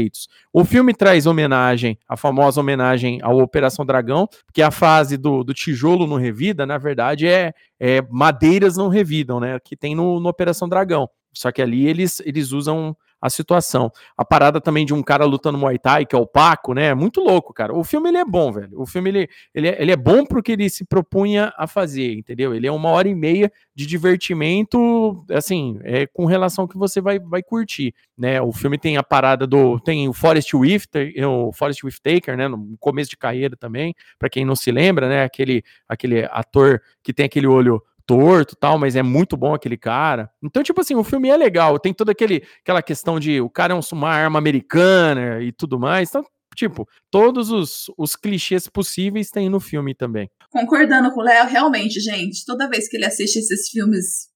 O 0.53 0.63
filme 0.63 0.93
traz 0.93 1.25
homenagem, 1.25 1.97
a 2.07 2.15
famosa 2.15 2.59
homenagem 2.59 3.19
à 3.21 3.29
Operação 3.29 3.85
Dragão, 3.85 4.27
porque 4.45 4.61
a 4.61 4.71
frase 4.71 5.17
do, 5.17 5.43
do 5.43 5.53
tijolo 5.53 6.07
não 6.07 6.17
revida, 6.17 6.65
na 6.65 6.77
verdade, 6.77 7.27
é, 7.27 7.53
é 7.79 8.01
madeiras 8.09 8.77
não 8.77 8.87
revidam, 8.87 9.39
né? 9.39 9.59
Que 9.63 9.75
tem 9.75 9.95
no, 9.95 10.19
no 10.19 10.29
Operação 10.29 10.67
Dragão. 10.67 11.09
Só 11.33 11.51
que 11.51 11.61
ali 11.61 11.87
eles, 11.87 12.19
eles 12.25 12.51
usam 12.51 12.95
a 13.21 13.29
situação. 13.29 13.91
A 14.17 14.23
parada 14.23 14.61
também 14.61 14.85
de 14.85 14.93
um 14.93 15.03
cara 15.03 15.25
lutando 15.25 15.57
Muay 15.57 15.77
Thai, 15.77 16.05
que 16.05 16.15
é 16.15 16.19
o 16.19 16.25
Paco, 16.25 16.73
né? 16.73 16.87
É 16.87 16.95
muito 16.95 17.21
louco, 17.21 17.53
cara. 17.53 17.73
O 17.73 17.83
filme 17.83 18.09
ele 18.09 18.17
é 18.17 18.25
bom, 18.25 18.51
velho. 18.51 18.79
O 18.79 18.85
filme 18.85 19.09
ele, 19.09 19.29
ele, 19.53 19.67
é, 19.67 19.81
ele 19.81 19.91
é 19.91 19.97
bom 19.97 20.25
porque 20.25 20.53
ele 20.53 20.69
se 20.69 20.85
propunha 20.85 21.53
a 21.57 21.67
fazer, 21.67 22.13
entendeu? 22.13 22.53
Ele 22.53 22.67
é 22.67 22.71
uma 22.71 22.89
hora 22.89 23.07
e 23.07 23.15
meia 23.15 23.51
de 23.75 23.85
divertimento, 23.85 25.23
assim, 25.31 25.79
é 25.83 26.05
com 26.05 26.25
relação 26.25 26.67
que 26.67 26.77
você 26.77 26.99
vai, 26.99 27.17
vai 27.17 27.41
curtir, 27.41 27.93
né? 28.17 28.41
O 28.41 28.51
filme 28.51 28.77
tem 28.77 28.97
a 28.97 29.03
parada 29.03 29.47
do 29.47 29.79
tem 29.79 30.07
o 30.09 30.13
Forest 30.13 30.55
Whitaker, 30.55 31.13
o 31.27 31.53
Forest 31.53 31.85
Whitaker, 31.85 32.35
né, 32.35 32.47
no 32.47 32.75
começo 32.77 33.09
de 33.09 33.17
carreira 33.17 33.55
também, 33.55 33.95
para 34.17 34.29
quem 34.29 34.43
não 34.43 34.55
se 34.55 34.71
lembra, 34.71 35.07
né, 35.07 35.23
aquele 35.23 35.63
aquele 35.87 36.25
ator 36.25 36.81
que 37.01 37.13
tem 37.13 37.25
aquele 37.25 37.47
olho 37.47 37.81
torto 38.09 38.55
tal, 38.55 38.79
mas 38.79 38.95
é 38.95 39.03
muito 39.03 39.37
bom 39.37 39.53
aquele 39.53 39.77
cara. 39.77 40.31
Então, 40.43 40.63
tipo 40.63 40.81
assim, 40.81 40.95
o 40.95 41.03
filme 41.03 41.29
é 41.29 41.37
legal, 41.37 41.77
tem 41.77 41.93
toda 41.93 42.11
aquele, 42.11 42.43
aquela 42.63 42.81
questão 42.81 43.19
de 43.19 43.39
o 43.39 43.47
cara 43.51 43.75
é 43.75 43.79
uma 43.93 44.09
arma 44.09 44.39
americana 44.39 45.43
e 45.43 45.51
tudo 45.51 45.79
mais. 45.79 46.09
Então, 46.09 46.25
tipo, 46.55 46.87
todos 47.11 47.51
os, 47.51 47.85
os 47.95 48.15
clichês 48.15 48.67
possíveis 48.67 49.29
tem 49.29 49.47
no 49.47 49.59
filme 49.59 49.93
também. 49.93 50.27
Concordando 50.49 51.11
com 51.11 51.19
o 51.19 51.23
Léo, 51.23 51.45
realmente, 51.45 51.99
gente, 51.99 52.43
toda 52.47 52.67
vez 52.67 52.89
que 52.89 52.97
ele 52.97 53.05
assiste 53.05 53.37
esses 53.37 53.69
filmes 53.69 54.27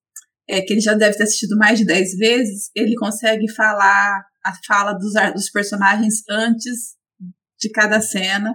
é, 0.48 0.62
que 0.62 0.74
ele 0.74 0.82
já 0.82 0.94
deve 0.94 1.18
ter 1.18 1.24
assistido 1.24 1.58
mais 1.58 1.80
de 1.80 1.86
10 1.86 2.16
vezes, 2.20 2.70
ele 2.76 2.94
consegue 2.94 3.52
falar 3.56 4.24
a 4.46 4.54
fala 4.68 4.94
dos, 4.94 5.14
dos 5.34 5.50
personagens 5.50 6.22
antes 6.30 6.94
de 7.60 7.72
cada 7.72 8.00
cena. 8.02 8.54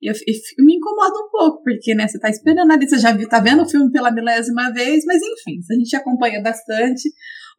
E, 0.00 0.08
eu, 0.08 0.14
e 0.14 0.62
me 0.64 0.76
incomoda 0.76 1.18
um 1.18 1.30
pouco, 1.30 1.62
porque, 1.62 1.94
né, 1.94 2.06
você 2.06 2.18
tá 2.18 2.30
esperando 2.30 2.70
ali, 2.72 2.88
você 2.88 2.98
já 2.98 3.12
viu, 3.12 3.28
tá 3.28 3.40
vendo 3.40 3.62
o 3.62 3.68
filme 3.68 3.90
pela 3.90 4.12
milésima 4.12 4.72
vez, 4.72 5.04
mas 5.04 5.16
enfim, 5.16 5.58
a 5.70 5.74
gente 5.74 5.96
acompanha 5.96 6.42
bastante. 6.42 7.10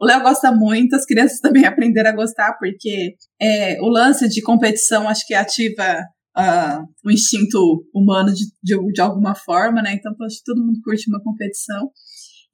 O 0.01 0.05
Léo 0.05 0.21
gosta 0.21 0.51
muito, 0.51 0.95
as 0.95 1.05
crianças 1.05 1.39
também 1.41 1.65
aprenderam 1.65 2.11
a 2.11 2.15
gostar, 2.15 2.53
porque 2.57 3.15
é, 3.41 3.81
o 3.81 3.89
lance 3.89 4.27
de 4.29 4.41
competição 4.41 5.09
acho 5.09 5.27
que 5.27 5.33
ativa 5.33 6.01
uh, 6.37 6.85
o 7.05 7.11
instinto 7.11 7.85
humano 7.93 8.33
de, 8.33 8.45
de, 8.63 8.93
de, 8.93 9.01
alguma 9.01 9.35
forma, 9.35 9.81
né? 9.81 9.93
Então 9.93 10.13
acho 10.25 10.37
que 10.37 10.45
todo 10.45 10.65
mundo 10.65 10.79
curte 10.83 11.09
uma 11.09 11.21
competição. 11.21 11.89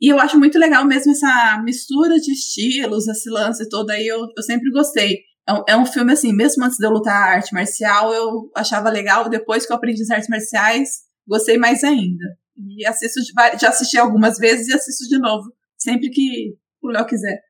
E 0.02 0.12
eu 0.12 0.20
acho 0.20 0.38
muito 0.38 0.58
legal 0.60 0.86
mesmo 0.86 1.12
essa 1.12 1.62
mistura 1.64 2.20
de 2.20 2.32
estilos, 2.32 3.08
esse 3.08 3.30
lance 3.30 3.70
todo 3.70 3.92
aí, 3.92 4.06
eu, 4.08 4.20
eu 4.36 4.44
sempre 4.44 4.70
gostei. 4.72 5.20
É, 5.48 5.74
é 5.74 5.78
um 5.78 5.86
filme 5.86 6.12
assim, 6.12 6.34
mesmo 6.34 6.64
antes 6.64 6.78
de 6.78 6.86
eu 6.86 6.92
lutar 6.92 7.36
arte 7.36 7.54
marcial, 7.54 8.14
eu 8.14 8.52
achava 8.56 8.90
legal. 8.90 9.30
Depois 9.30 9.66
que 9.66 9.72
eu 9.72 9.78
aprendi 9.78 10.02
as 10.02 10.10
artes 10.10 10.30
marciais, 10.30 10.90
gostei 11.28 11.58
mais 11.58 11.84
ainda. 11.84 12.26
E 12.58 12.86
assisto, 12.86 13.20
já 13.60 13.70
assisti 13.70 13.98
algumas 13.98 14.38
vezes 14.38 14.68
e 14.68 14.74
assisto 14.74 15.08
de 15.10 15.20
novo, 15.20 15.52
sempre 15.78 16.10
que 16.10 16.56
o 16.82 16.90
Léo 16.90 17.06
quiser. 17.06 17.42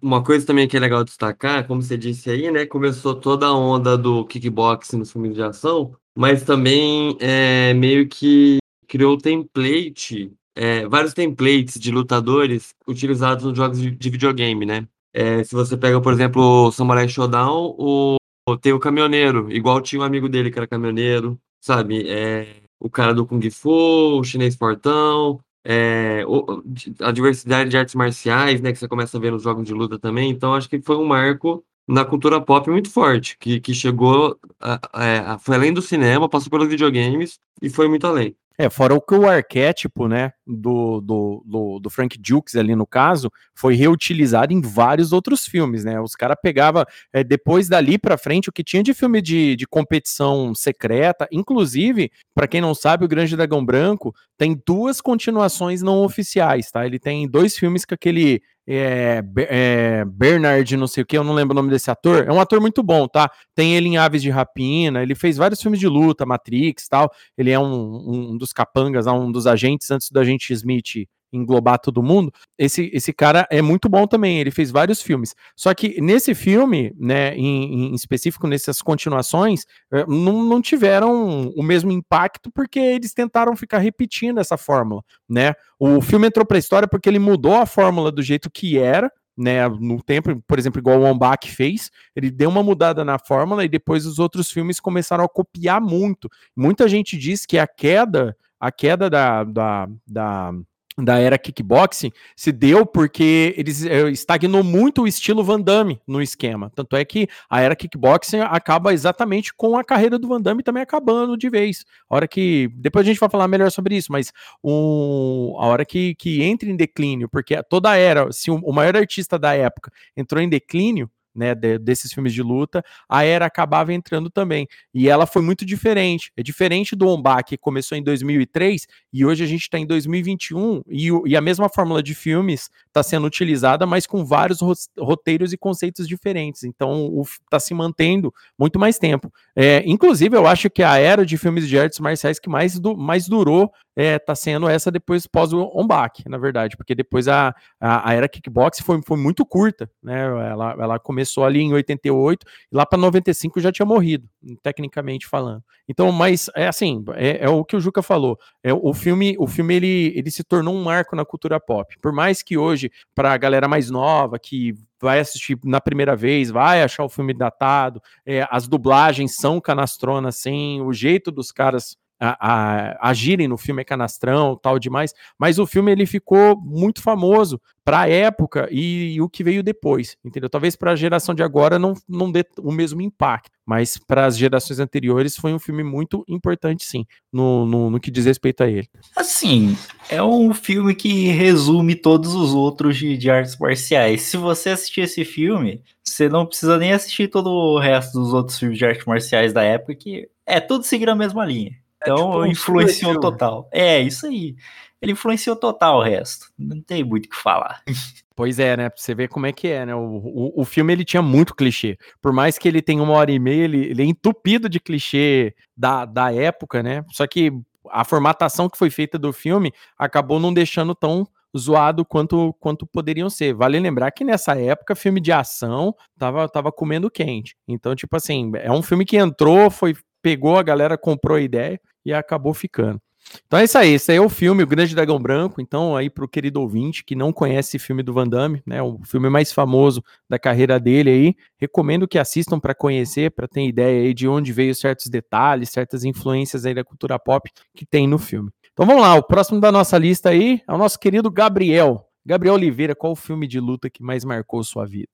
Uma 0.00 0.22
coisa 0.22 0.46
também 0.46 0.68
que 0.68 0.76
é 0.76 0.80
legal 0.80 1.04
destacar, 1.04 1.66
como 1.66 1.82
você 1.82 1.96
disse 1.96 2.30
aí, 2.30 2.50
né? 2.50 2.64
Começou 2.66 3.14
toda 3.14 3.46
a 3.46 3.54
onda 3.54 3.98
do 3.98 4.24
kickboxing 4.24 4.98
nos 4.98 5.10
filmes 5.10 5.34
de 5.34 5.42
ação, 5.42 5.94
mas 6.16 6.44
também 6.44 7.16
é, 7.20 7.74
meio 7.74 8.08
que 8.08 8.58
criou 8.86 9.18
template, 9.18 10.32
é, 10.54 10.86
vários 10.86 11.12
templates 11.12 11.78
de 11.78 11.90
lutadores 11.90 12.70
utilizados 12.86 13.44
nos 13.44 13.56
jogos 13.56 13.80
de, 13.80 13.90
de 13.90 14.10
videogame, 14.10 14.64
né? 14.64 14.86
É, 15.18 15.42
se 15.42 15.54
você 15.54 15.78
pega, 15.78 15.98
por 15.98 16.12
exemplo, 16.12 16.66
o 16.66 16.70
Samurai 16.70 17.08
Shodown, 17.08 17.74
o, 17.78 18.16
tem 18.60 18.74
o 18.74 18.78
caminhoneiro, 18.78 19.50
igual 19.50 19.80
tinha 19.80 20.02
um 20.02 20.04
amigo 20.04 20.28
dele 20.28 20.50
que 20.50 20.58
era 20.58 20.66
caminhoneiro, 20.66 21.38
sabe? 21.58 22.06
É, 22.06 22.46
o 22.78 22.90
cara 22.90 23.14
do 23.14 23.24
Kung 23.26 23.40
Fu, 23.50 24.18
o 24.20 24.22
chinês 24.24 24.54
fortão. 24.56 25.40
é, 25.68 26.22
o- 26.28 26.62
a 27.00 27.10
diversidade 27.10 27.70
de 27.70 27.76
artes 27.76 27.94
marciais, 27.96 28.60
né, 28.60 28.70
que 28.72 28.78
você 28.78 28.86
começa 28.86 29.16
a 29.16 29.20
ver 29.20 29.32
nos 29.32 29.42
jogos 29.42 29.66
de 29.66 29.72
luta 29.74 29.98
também. 29.98 30.30
Então, 30.30 30.54
acho 30.54 30.68
que 30.68 30.80
foi 30.80 30.96
um 30.96 31.04
marco 31.04 31.64
na 31.88 32.04
cultura 32.04 32.40
pop 32.40 32.70
muito 32.70 32.88
forte, 32.88 33.36
que, 33.40 33.58
que 33.58 33.74
chegou, 33.74 34.38
a- 34.60 34.78
a- 34.92 35.32
a- 35.34 35.38
foi 35.40 35.56
além 35.56 35.72
do 35.72 35.82
cinema, 35.82 36.28
passou 36.28 36.50
pelos 36.52 36.68
videogames 36.68 37.38
e 37.60 37.68
foi 37.68 37.88
muito 37.88 38.06
além. 38.06 38.36
É, 38.56 38.70
fora 38.70 38.94
o 38.94 39.00
que 39.00 39.14
o 39.16 39.28
arquétipo, 39.28 40.06
né, 40.06 40.30
do, 40.46 41.00
do, 41.00 41.42
do, 41.44 41.80
do 41.80 41.90
Frank 41.90 42.16
Dukes 42.18 42.54
ali 42.54 42.76
no 42.76 42.86
caso, 42.86 43.30
foi 43.54 43.74
reutilizado 43.74 44.52
em 44.52 44.60
vários 44.60 45.12
outros 45.12 45.46
filmes, 45.46 45.84
né? 45.84 46.00
Os 46.00 46.14
caras 46.14 46.36
pegavam, 46.40 46.84
é, 47.12 47.24
depois 47.24 47.68
dali 47.68 47.98
pra 47.98 48.16
frente, 48.16 48.48
o 48.48 48.52
que 48.52 48.62
tinha 48.62 48.82
de 48.82 48.94
filme 48.94 49.20
de, 49.20 49.56
de 49.56 49.66
competição 49.66 50.54
secreta, 50.54 51.26
inclusive, 51.32 52.10
pra 52.34 52.46
quem 52.46 52.60
não 52.60 52.74
sabe, 52.74 53.04
o 53.04 53.08
Grande 53.08 53.36
Dragão 53.36 53.64
Branco 53.64 54.14
tem 54.38 54.60
duas 54.66 55.00
continuações 55.00 55.82
não 55.82 56.04
oficiais, 56.04 56.70
tá? 56.70 56.86
Ele 56.86 56.98
tem 56.98 57.28
dois 57.28 57.56
filmes 57.56 57.84
com 57.84 57.94
aquele 57.94 58.42
é, 58.68 59.22
é, 59.48 60.04
Bernard, 60.04 60.76
não 60.76 60.88
sei 60.88 61.04
o 61.04 61.06
que, 61.06 61.16
eu 61.16 61.22
não 61.22 61.34
lembro 61.34 61.52
o 61.52 61.54
nome 61.54 61.70
desse 61.70 61.90
ator. 61.90 62.26
É 62.26 62.32
um 62.32 62.40
ator 62.40 62.60
muito 62.60 62.82
bom, 62.82 63.06
tá? 63.06 63.30
Tem 63.54 63.76
ele 63.76 63.88
em 63.88 63.96
Aves 63.96 64.20
de 64.20 64.28
Rapina, 64.28 65.02
ele 65.02 65.14
fez 65.14 65.36
vários 65.36 65.62
filmes 65.62 65.78
de 65.78 65.86
luta, 65.86 66.26
Matrix 66.26 66.88
tal. 66.88 67.10
Ele 67.38 67.50
é 67.52 67.58
um, 67.58 68.32
um 68.32 68.36
dos 68.36 68.52
capangas, 68.52 69.06
um 69.06 69.30
dos 69.30 69.46
agentes 69.46 69.90
antes 69.90 70.10
do 70.10 70.18
agente 70.36 70.52
Smith 70.52 71.08
englobar 71.32 71.78
todo 71.78 72.02
mundo. 72.02 72.32
Esse, 72.56 72.90
esse 72.94 73.12
cara 73.12 73.46
é 73.50 73.60
muito 73.60 73.88
bom 73.88 74.06
também, 74.06 74.38
ele 74.38 74.50
fez 74.50 74.70
vários 74.70 75.02
filmes. 75.02 75.34
Só 75.56 75.74
que 75.74 76.00
nesse 76.00 76.34
filme, 76.34 76.94
né, 76.98 77.34
em, 77.34 77.90
em 77.90 77.94
específico 77.94 78.46
nessas 78.46 78.80
continuações, 78.80 79.64
eh, 79.92 80.04
não, 80.06 80.44
não 80.44 80.62
tiveram 80.62 81.48
o 81.50 81.62
mesmo 81.62 81.90
impacto 81.90 82.50
porque 82.50 82.78
eles 82.78 83.12
tentaram 83.12 83.56
ficar 83.56 83.78
repetindo 83.78 84.38
essa 84.38 84.56
fórmula, 84.56 85.02
né? 85.28 85.52
O 85.78 86.00
filme 86.00 86.28
entrou 86.28 86.46
para 86.46 86.56
a 86.56 86.60
história 86.60 86.88
porque 86.88 87.08
ele 87.08 87.18
mudou 87.18 87.54
a 87.54 87.66
fórmula 87.66 88.10
do 88.10 88.22
jeito 88.22 88.48
que 88.50 88.78
era, 88.78 89.10
né, 89.36 89.68
no 89.68 90.02
tempo, 90.02 90.42
por 90.46 90.58
exemplo, 90.58 90.80
igual 90.80 90.98
o 90.98 91.04
Ombak 91.04 91.50
fez, 91.50 91.90
ele 92.14 92.30
deu 92.30 92.48
uma 92.48 92.62
mudada 92.62 93.04
na 93.04 93.18
fórmula 93.18 93.64
e 93.64 93.68
depois 93.68 94.06
os 94.06 94.18
outros 94.18 94.50
filmes 94.50 94.80
começaram 94.80 95.24
a 95.24 95.28
copiar 95.28 95.78
muito. 95.80 96.30
Muita 96.56 96.88
gente 96.88 97.18
diz 97.18 97.44
que 97.44 97.58
a 97.58 97.66
queda, 97.66 98.34
a 98.66 98.72
queda 98.72 99.08
da, 99.08 99.44
da, 99.44 99.88
da 100.06 100.52
da 100.98 101.18
era 101.18 101.36
kickboxing 101.36 102.10
se 102.34 102.50
deu 102.50 102.86
porque 102.86 103.54
eles 103.56 103.84
eh, 103.84 104.08
estagnou 104.10 104.64
muito 104.64 105.02
o 105.02 105.06
estilo 105.06 105.44
Van 105.44 105.60
Damme 105.60 106.00
no 106.06 106.22
esquema. 106.22 106.72
Tanto 106.74 106.96
é 106.96 107.04
que 107.04 107.28
a 107.50 107.60
era 107.60 107.76
kickboxing 107.76 108.40
acaba 108.40 108.94
exatamente 108.94 109.52
com 109.52 109.76
a 109.76 109.84
carreira 109.84 110.18
do 110.18 110.28
Van 110.28 110.40
Damme 110.40 110.62
também 110.62 110.82
acabando 110.82 111.36
de 111.36 111.50
vez. 111.50 111.84
A 112.08 112.16
hora 112.16 112.26
que. 112.26 112.70
Depois 112.76 113.04
a 113.04 113.08
gente 113.08 113.20
vai 113.20 113.28
falar 113.28 113.46
melhor 113.46 113.70
sobre 113.70 113.94
isso, 113.94 114.10
mas 114.10 114.32
o, 114.62 115.54
a 115.60 115.66
hora 115.66 115.84
que, 115.84 116.14
que 116.14 116.42
entra 116.42 116.68
em 116.68 116.76
declínio, 116.76 117.28
porque 117.28 117.62
toda 117.64 117.90
a 117.90 117.96
era, 117.96 118.32
se 118.32 118.50
o 118.50 118.72
maior 118.72 118.96
artista 118.96 119.38
da 119.38 119.54
época 119.54 119.90
entrou 120.16 120.42
em 120.42 120.48
declínio, 120.48 121.10
né, 121.36 121.54
de- 121.54 121.78
desses 121.78 122.12
filmes 122.12 122.32
de 122.32 122.42
luta, 122.42 122.82
a 123.08 123.24
era 123.24 123.46
acabava 123.46 123.92
entrando 123.92 124.30
também. 124.30 124.66
E 124.94 125.08
ela 125.08 125.26
foi 125.26 125.42
muito 125.42 125.64
diferente. 125.64 126.32
É 126.36 126.42
diferente 126.42 126.96
do 126.96 127.06
Ombá, 127.08 127.42
que 127.42 127.56
começou 127.56 127.96
em 127.96 128.02
2003 128.02 128.86
e 129.12 129.24
hoje 129.24 129.44
a 129.44 129.46
gente 129.46 129.62
está 129.62 129.78
em 129.78 129.86
2021 129.86 130.82
e, 130.88 131.08
e 131.26 131.36
a 131.36 131.40
mesma 131.40 131.68
fórmula 131.68 132.02
de 132.02 132.14
filmes 132.14 132.70
está 132.86 133.02
sendo 133.02 133.26
utilizada, 133.26 133.86
mas 133.86 134.06
com 134.06 134.24
vários 134.24 134.60
ros- 134.60 134.88
roteiros 134.98 135.52
e 135.52 135.56
conceitos 135.58 136.08
diferentes. 136.08 136.64
Então, 136.64 137.22
está 137.44 137.60
se 137.60 137.74
mantendo 137.74 138.32
muito 138.58 138.78
mais 138.78 138.98
tempo. 138.98 139.32
É, 139.54 139.82
inclusive, 139.86 140.36
eu 140.36 140.46
acho 140.46 140.70
que 140.70 140.82
a 140.82 140.96
era 140.96 141.24
de 141.26 141.36
filmes 141.36 141.68
de 141.68 141.78
artes 141.78 141.98
marciais 142.00 142.38
que 142.38 142.48
mais, 142.48 142.78
du- 142.78 142.96
mais 142.96 143.28
durou 143.28 143.70
está 143.96 144.34
sendo 144.34 144.68
essa 144.68 144.90
depois 144.90 145.26
pós 145.26 145.52
o 145.52 145.70
Ombak, 145.74 146.28
na 146.28 146.36
verdade, 146.36 146.76
porque 146.76 146.94
depois 146.94 147.28
a, 147.28 147.54
a, 147.80 148.10
a 148.10 148.14
era 148.14 148.28
kickbox 148.28 148.80
foi, 148.80 149.00
foi 149.02 149.16
muito 149.16 149.44
curta, 149.46 149.90
né? 150.02 150.24
Ela, 150.24 150.76
ela 150.78 150.98
começou 150.98 151.44
ali 151.44 151.60
em 151.60 151.72
88 151.72 152.46
e 152.70 152.76
lá 152.76 152.84
para 152.84 152.98
95 152.98 153.58
já 153.60 153.72
tinha 153.72 153.86
morrido, 153.86 154.28
tecnicamente 154.62 155.26
falando. 155.26 155.62
Então, 155.88 156.12
mas 156.12 156.50
é 156.54 156.66
assim, 156.66 157.02
é, 157.14 157.44
é 157.44 157.48
o 157.48 157.64
que 157.64 157.76
o 157.76 157.80
Juca 157.80 158.02
falou. 158.02 158.38
É, 158.62 158.72
o 158.72 158.92
filme, 158.92 159.34
o 159.38 159.46
filme 159.46 159.74
ele, 159.74 160.12
ele 160.14 160.30
se 160.30 160.44
tornou 160.44 160.74
um 160.74 160.82
marco 160.82 161.16
na 161.16 161.24
cultura 161.24 161.58
pop. 161.58 161.96
Por 162.00 162.12
mais 162.12 162.42
que 162.42 162.58
hoje, 162.58 162.90
para 163.14 163.32
a 163.32 163.36
galera 163.36 163.66
mais 163.66 163.90
nova, 163.90 164.38
que 164.38 164.74
vai 165.00 165.20
assistir 165.20 165.58
na 165.64 165.80
primeira 165.80 166.16
vez, 166.16 166.50
vai 166.50 166.82
achar 166.82 167.04
o 167.04 167.08
filme 167.08 167.34
datado, 167.34 168.00
é, 168.24 168.46
as 168.50 168.66
dublagens 168.66 169.36
são 169.36 169.60
canastronas, 169.60 170.36
assim, 170.36 170.80
o 170.80 170.92
jeito 170.92 171.30
dos 171.30 171.52
caras 171.52 171.96
a- 172.18 172.36
a- 172.40 173.10
agirem 173.10 173.48
no 173.48 173.56
filme 173.56 173.82
é 173.82 173.84
canastrão, 173.84 174.56
tal 174.56 174.78
demais, 174.78 175.12
mas 175.38 175.58
o 175.58 175.66
filme 175.66 175.92
ele 175.92 176.06
ficou 176.06 176.60
muito 176.60 177.02
famoso 177.02 177.60
para 177.84 178.00
a 178.00 178.08
época 178.08 178.68
e, 178.70 179.14
e 179.14 179.20
o 179.20 179.28
que 179.28 179.44
veio 179.44 179.62
depois, 179.62 180.16
entendeu? 180.24 180.50
Talvez 180.50 180.74
para 180.74 180.90
a 180.90 180.96
geração 180.96 181.34
de 181.34 181.42
agora 181.42 181.78
não, 181.78 181.94
não 182.08 182.32
dê 182.32 182.44
o 182.58 182.72
mesmo 182.72 183.00
impacto, 183.00 183.52
mas 183.64 183.96
para 183.96 184.26
as 184.26 184.36
gerações 184.36 184.80
anteriores 184.80 185.36
foi 185.36 185.54
um 185.54 185.58
filme 185.58 185.84
muito 185.84 186.24
importante, 186.26 186.84
sim, 186.84 187.04
no, 187.32 187.64
no, 187.64 187.90
no 187.90 188.00
que 188.00 188.10
diz 188.10 188.24
respeito 188.24 188.64
a 188.64 188.68
ele. 188.68 188.88
Assim, 189.14 189.76
é 190.08 190.20
um 190.20 190.52
filme 190.52 190.94
que 190.96 191.28
resume 191.28 191.94
todos 191.94 192.34
os 192.34 192.52
outros 192.52 192.96
de, 192.96 193.16
de 193.16 193.30
artes 193.30 193.56
marciais. 193.56 194.22
Se 194.22 194.36
você 194.36 194.70
assistir 194.70 195.02
esse 195.02 195.24
filme, 195.24 195.80
você 196.02 196.28
não 196.28 196.44
precisa 196.44 196.78
nem 196.78 196.92
assistir 196.92 197.28
todo 197.28 197.50
o 197.50 197.78
resto 197.78 198.18
dos 198.18 198.32
outros 198.34 198.58
filmes 198.58 198.78
de 198.78 198.84
artes 198.84 199.04
marciais 199.04 199.52
da 199.52 199.62
época, 199.62 199.94
que 199.94 200.28
é 200.44 200.58
tudo 200.58 200.82
seguindo 200.84 201.10
a 201.10 201.14
mesma 201.14 201.44
linha. 201.44 201.72
Então 202.02 202.16
tipo 202.16 202.38
um 202.38 202.46
influenciou 202.46 203.12
filme. 203.12 203.20
total. 203.20 203.68
É, 203.72 204.00
isso 204.00 204.26
aí. 204.26 204.54
Ele 205.00 205.12
influenciou 205.12 205.56
total 205.56 205.98
o 205.98 206.02
resto. 206.02 206.46
Não 206.58 206.80
tem 206.80 207.04
muito 207.04 207.26
o 207.26 207.28
que 207.28 207.36
falar. 207.36 207.82
Pois 208.36 208.58
é, 208.58 208.76
né? 208.76 208.90
Pra 208.90 209.00
você 209.00 209.14
ver 209.14 209.28
como 209.28 209.46
é 209.46 209.52
que 209.52 209.66
é, 209.66 209.86
né? 209.86 209.94
O, 209.94 209.98
o, 209.98 210.60
o 210.60 210.64
filme 210.66 210.92
ele 210.92 211.06
tinha 211.06 211.22
muito 211.22 211.54
clichê. 211.54 211.96
Por 212.20 212.34
mais 212.34 212.58
que 212.58 212.68
ele 212.68 212.82
tenha 212.82 213.02
uma 213.02 213.14
hora 213.14 213.32
e 213.32 213.38
meia, 213.38 213.64
ele, 213.64 213.86
ele 213.86 214.02
é 214.02 214.04
entupido 214.04 214.68
de 214.68 214.78
clichê 214.78 215.54
da, 215.74 216.04
da 216.04 216.30
época, 216.34 216.82
né? 216.82 217.02
Só 217.12 217.26
que 217.26 217.50
a 217.90 218.04
formatação 218.04 218.68
que 218.68 218.76
foi 218.76 218.90
feita 218.90 219.18
do 219.18 219.32
filme 219.32 219.72
acabou 219.98 220.38
não 220.38 220.52
deixando 220.52 220.94
tão 220.94 221.26
zoado 221.56 222.04
quanto, 222.04 222.54
quanto 222.60 222.86
poderiam 222.86 223.30
ser. 223.30 223.54
Vale 223.54 223.80
lembrar 223.80 224.10
que 224.10 224.22
nessa 224.22 224.58
época, 224.58 224.94
filme 224.94 225.20
de 225.20 225.32
ação 225.32 225.94
tava, 226.18 226.46
tava 226.48 226.70
comendo 226.70 227.10
quente. 227.10 227.56
Então, 227.66 227.94
tipo 227.94 228.14
assim, 228.16 228.52
é 228.56 228.70
um 228.70 228.82
filme 228.82 229.04
que 229.04 229.16
entrou, 229.16 229.70
foi 229.70 229.94
pegou, 230.26 230.58
a 230.58 230.62
galera 230.64 230.98
comprou 230.98 231.36
a 231.36 231.40
ideia 231.40 231.80
e 232.04 232.12
acabou 232.12 232.52
ficando. 232.52 233.00
Então 233.46 233.60
é 233.60 233.64
isso 233.64 233.78
aí, 233.78 233.92
esse 233.92 234.10
aí 234.10 234.18
é 234.18 234.20
o 234.20 234.28
filme, 234.28 234.64
O 234.64 234.66
Grande 234.66 234.92
Dragão 234.92 235.20
Branco. 235.20 235.60
Então, 235.60 235.96
aí 235.96 236.10
pro 236.10 236.28
querido 236.28 236.60
ouvinte 236.60 237.04
que 237.04 237.14
não 237.14 237.32
conhece 237.32 237.76
esse 237.76 237.86
filme 237.86 238.02
do 238.02 238.12
Van 238.12 238.26
Damme, 238.26 238.60
né, 238.66 238.82
o 238.82 238.98
filme 239.04 239.30
mais 239.30 239.52
famoso 239.52 240.02
da 240.28 240.36
carreira 240.36 240.80
dele 240.80 241.10
aí, 241.10 241.34
recomendo 241.56 242.08
que 242.08 242.18
assistam 242.18 242.58
para 242.58 242.74
conhecer, 242.74 243.30
para 243.30 243.46
ter 243.46 243.68
ideia 243.68 244.02
aí 244.02 244.12
de 244.12 244.26
onde 244.26 244.52
veio 244.52 244.74
certos 244.74 245.06
detalhes, 245.06 245.70
certas 245.70 246.02
influências 246.02 246.66
aí 246.66 246.74
da 246.74 246.82
cultura 246.82 247.16
pop 247.20 247.48
que 247.72 247.86
tem 247.86 248.08
no 248.08 248.18
filme. 248.18 248.50
Então 248.72 248.84
vamos 248.84 249.02
lá, 249.02 249.14
o 249.14 249.22
próximo 249.22 249.60
da 249.60 249.70
nossa 249.70 249.96
lista 249.96 250.30
aí 250.30 250.60
é 250.68 250.72
o 250.72 250.78
nosso 250.78 250.98
querido 250.98 251.30
Gabriel. 251.30 252.04
Gabriel 252.24 252.54
Oliveira, 252.54 252.96
qual 252.96 253.12
o 253.12 253.16
filme 253.16 253.46
de 253.46 253.60
luta 253.60 253.88
que 253.88 254.02
mais 254.02 254.24
marcou 254.24 254.64
sua 254.64 254.84
vida? 254.84 255.08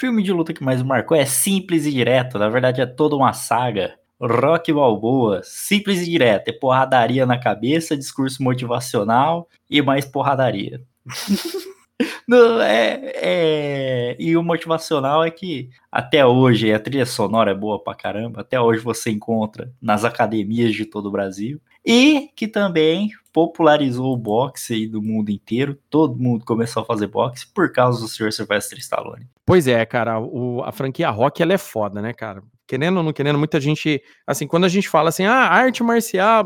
filme 0.00 0.22
de 0.22 0.32
luta 0.32 0.54
que 0.54 0.64
mais 0.64 0.82
marcou 0.82 1.14
é 1.14 1.26
simples 1.26 1.84
e 1.84 1.92
direto. 1.92 2.38
Na 2.38 2.48
verdade, 2.48 2.80
é 2.80 2.86
toda 2.86 3.14
uma 3.14 3.34
saga. 3.34 3.99
Rock 4.20 4.72
Balboa, 4.72 5.40
simples 5.44 6.00
e 6.02 6.10
direto. 6.10 6.48
É 6.48 6.52
porradaria 6.52 7.24
na 7.24 7.38
cabeça, 7.38 7.96
discurso 7.96 8.42
motivacional 8.42 9.48
e 9.68 9.80
mais 9.80 10.04
porradaria. 10.04 10.82
Não, 12.26 12.60
é, 12.62 13.12
é- 13.14 14.16
E 14.18 14.36
o 14.36 14.42
motivacional 14.42 15.22
é 15.24 15.30
que 15.30 15.68
até 15.92 16.24
hoje 16.24 16.72
a 16.72 16.78
trilha 16.80 17.04
sonora 17.04 17.50
é 17.50 17.54
boa 17.54 17.82
pra 17.82 17.94
caramba. 17.94 18.40
Até 18.40 18.58
hoje 18.60 18.80
você 18.80 19.10
encontra 19.10 19.70
nas 19.82 20.04
academias 20.04 20.74
de 20.74 20.84
todo 20.86 21.06
o 21.06 21.10
Brasil. 21.10 21.60
E 21.84 22.28
que 22.36 22.46
também 22.46 23.10
popularizou 23.32 24.12
o 24.12 24.16
boxe 24.16 24.74
aí 24.74 24.86
do 24.86 25.02
mundo 25.02 25.30
inteiro. 25.30 25.78
Todo 25.90 26.18
mundo 26.18 26.44
começou 26.44 26.82
a 26.82 26.86
fazer 26.86 27.06
boxe 27.06 27.46
por 27.52 27.70
causa 27.72 28.00
do 28.00 28.08
Sr. 28.08 28.32
Sylvester 28.32 28.78
Stallone. 28.78 29.26
Pois 29.44 29.66
é, 29.66 29.84
cara, 29.84 30.18
o- 30.20 30.62
a 30.64 30.72
franquia 30.72 31.10
Rock 31.10 31.42
ela 31.42 31.52
é 31.54 31.58
foda, 31.58 32.00
né, 32.00 32.12
cara? 32.12 32.42
Querendo 32.70 32.98
ou 32.98 33.02
não 33.02 33.12
querendo, 33.12 33.36
muita 33.36 33.60
gente, 33.60 34.00
assim, 34.24 34.46
quando 34.46 34.64
a 34.64 34.68
gente 34.68 34.88
fala 34.88 35.08
assim, 35.08 35.24
ah, 35.24 35.48
arte 35.48 35.82
marcial, 35.82 36.44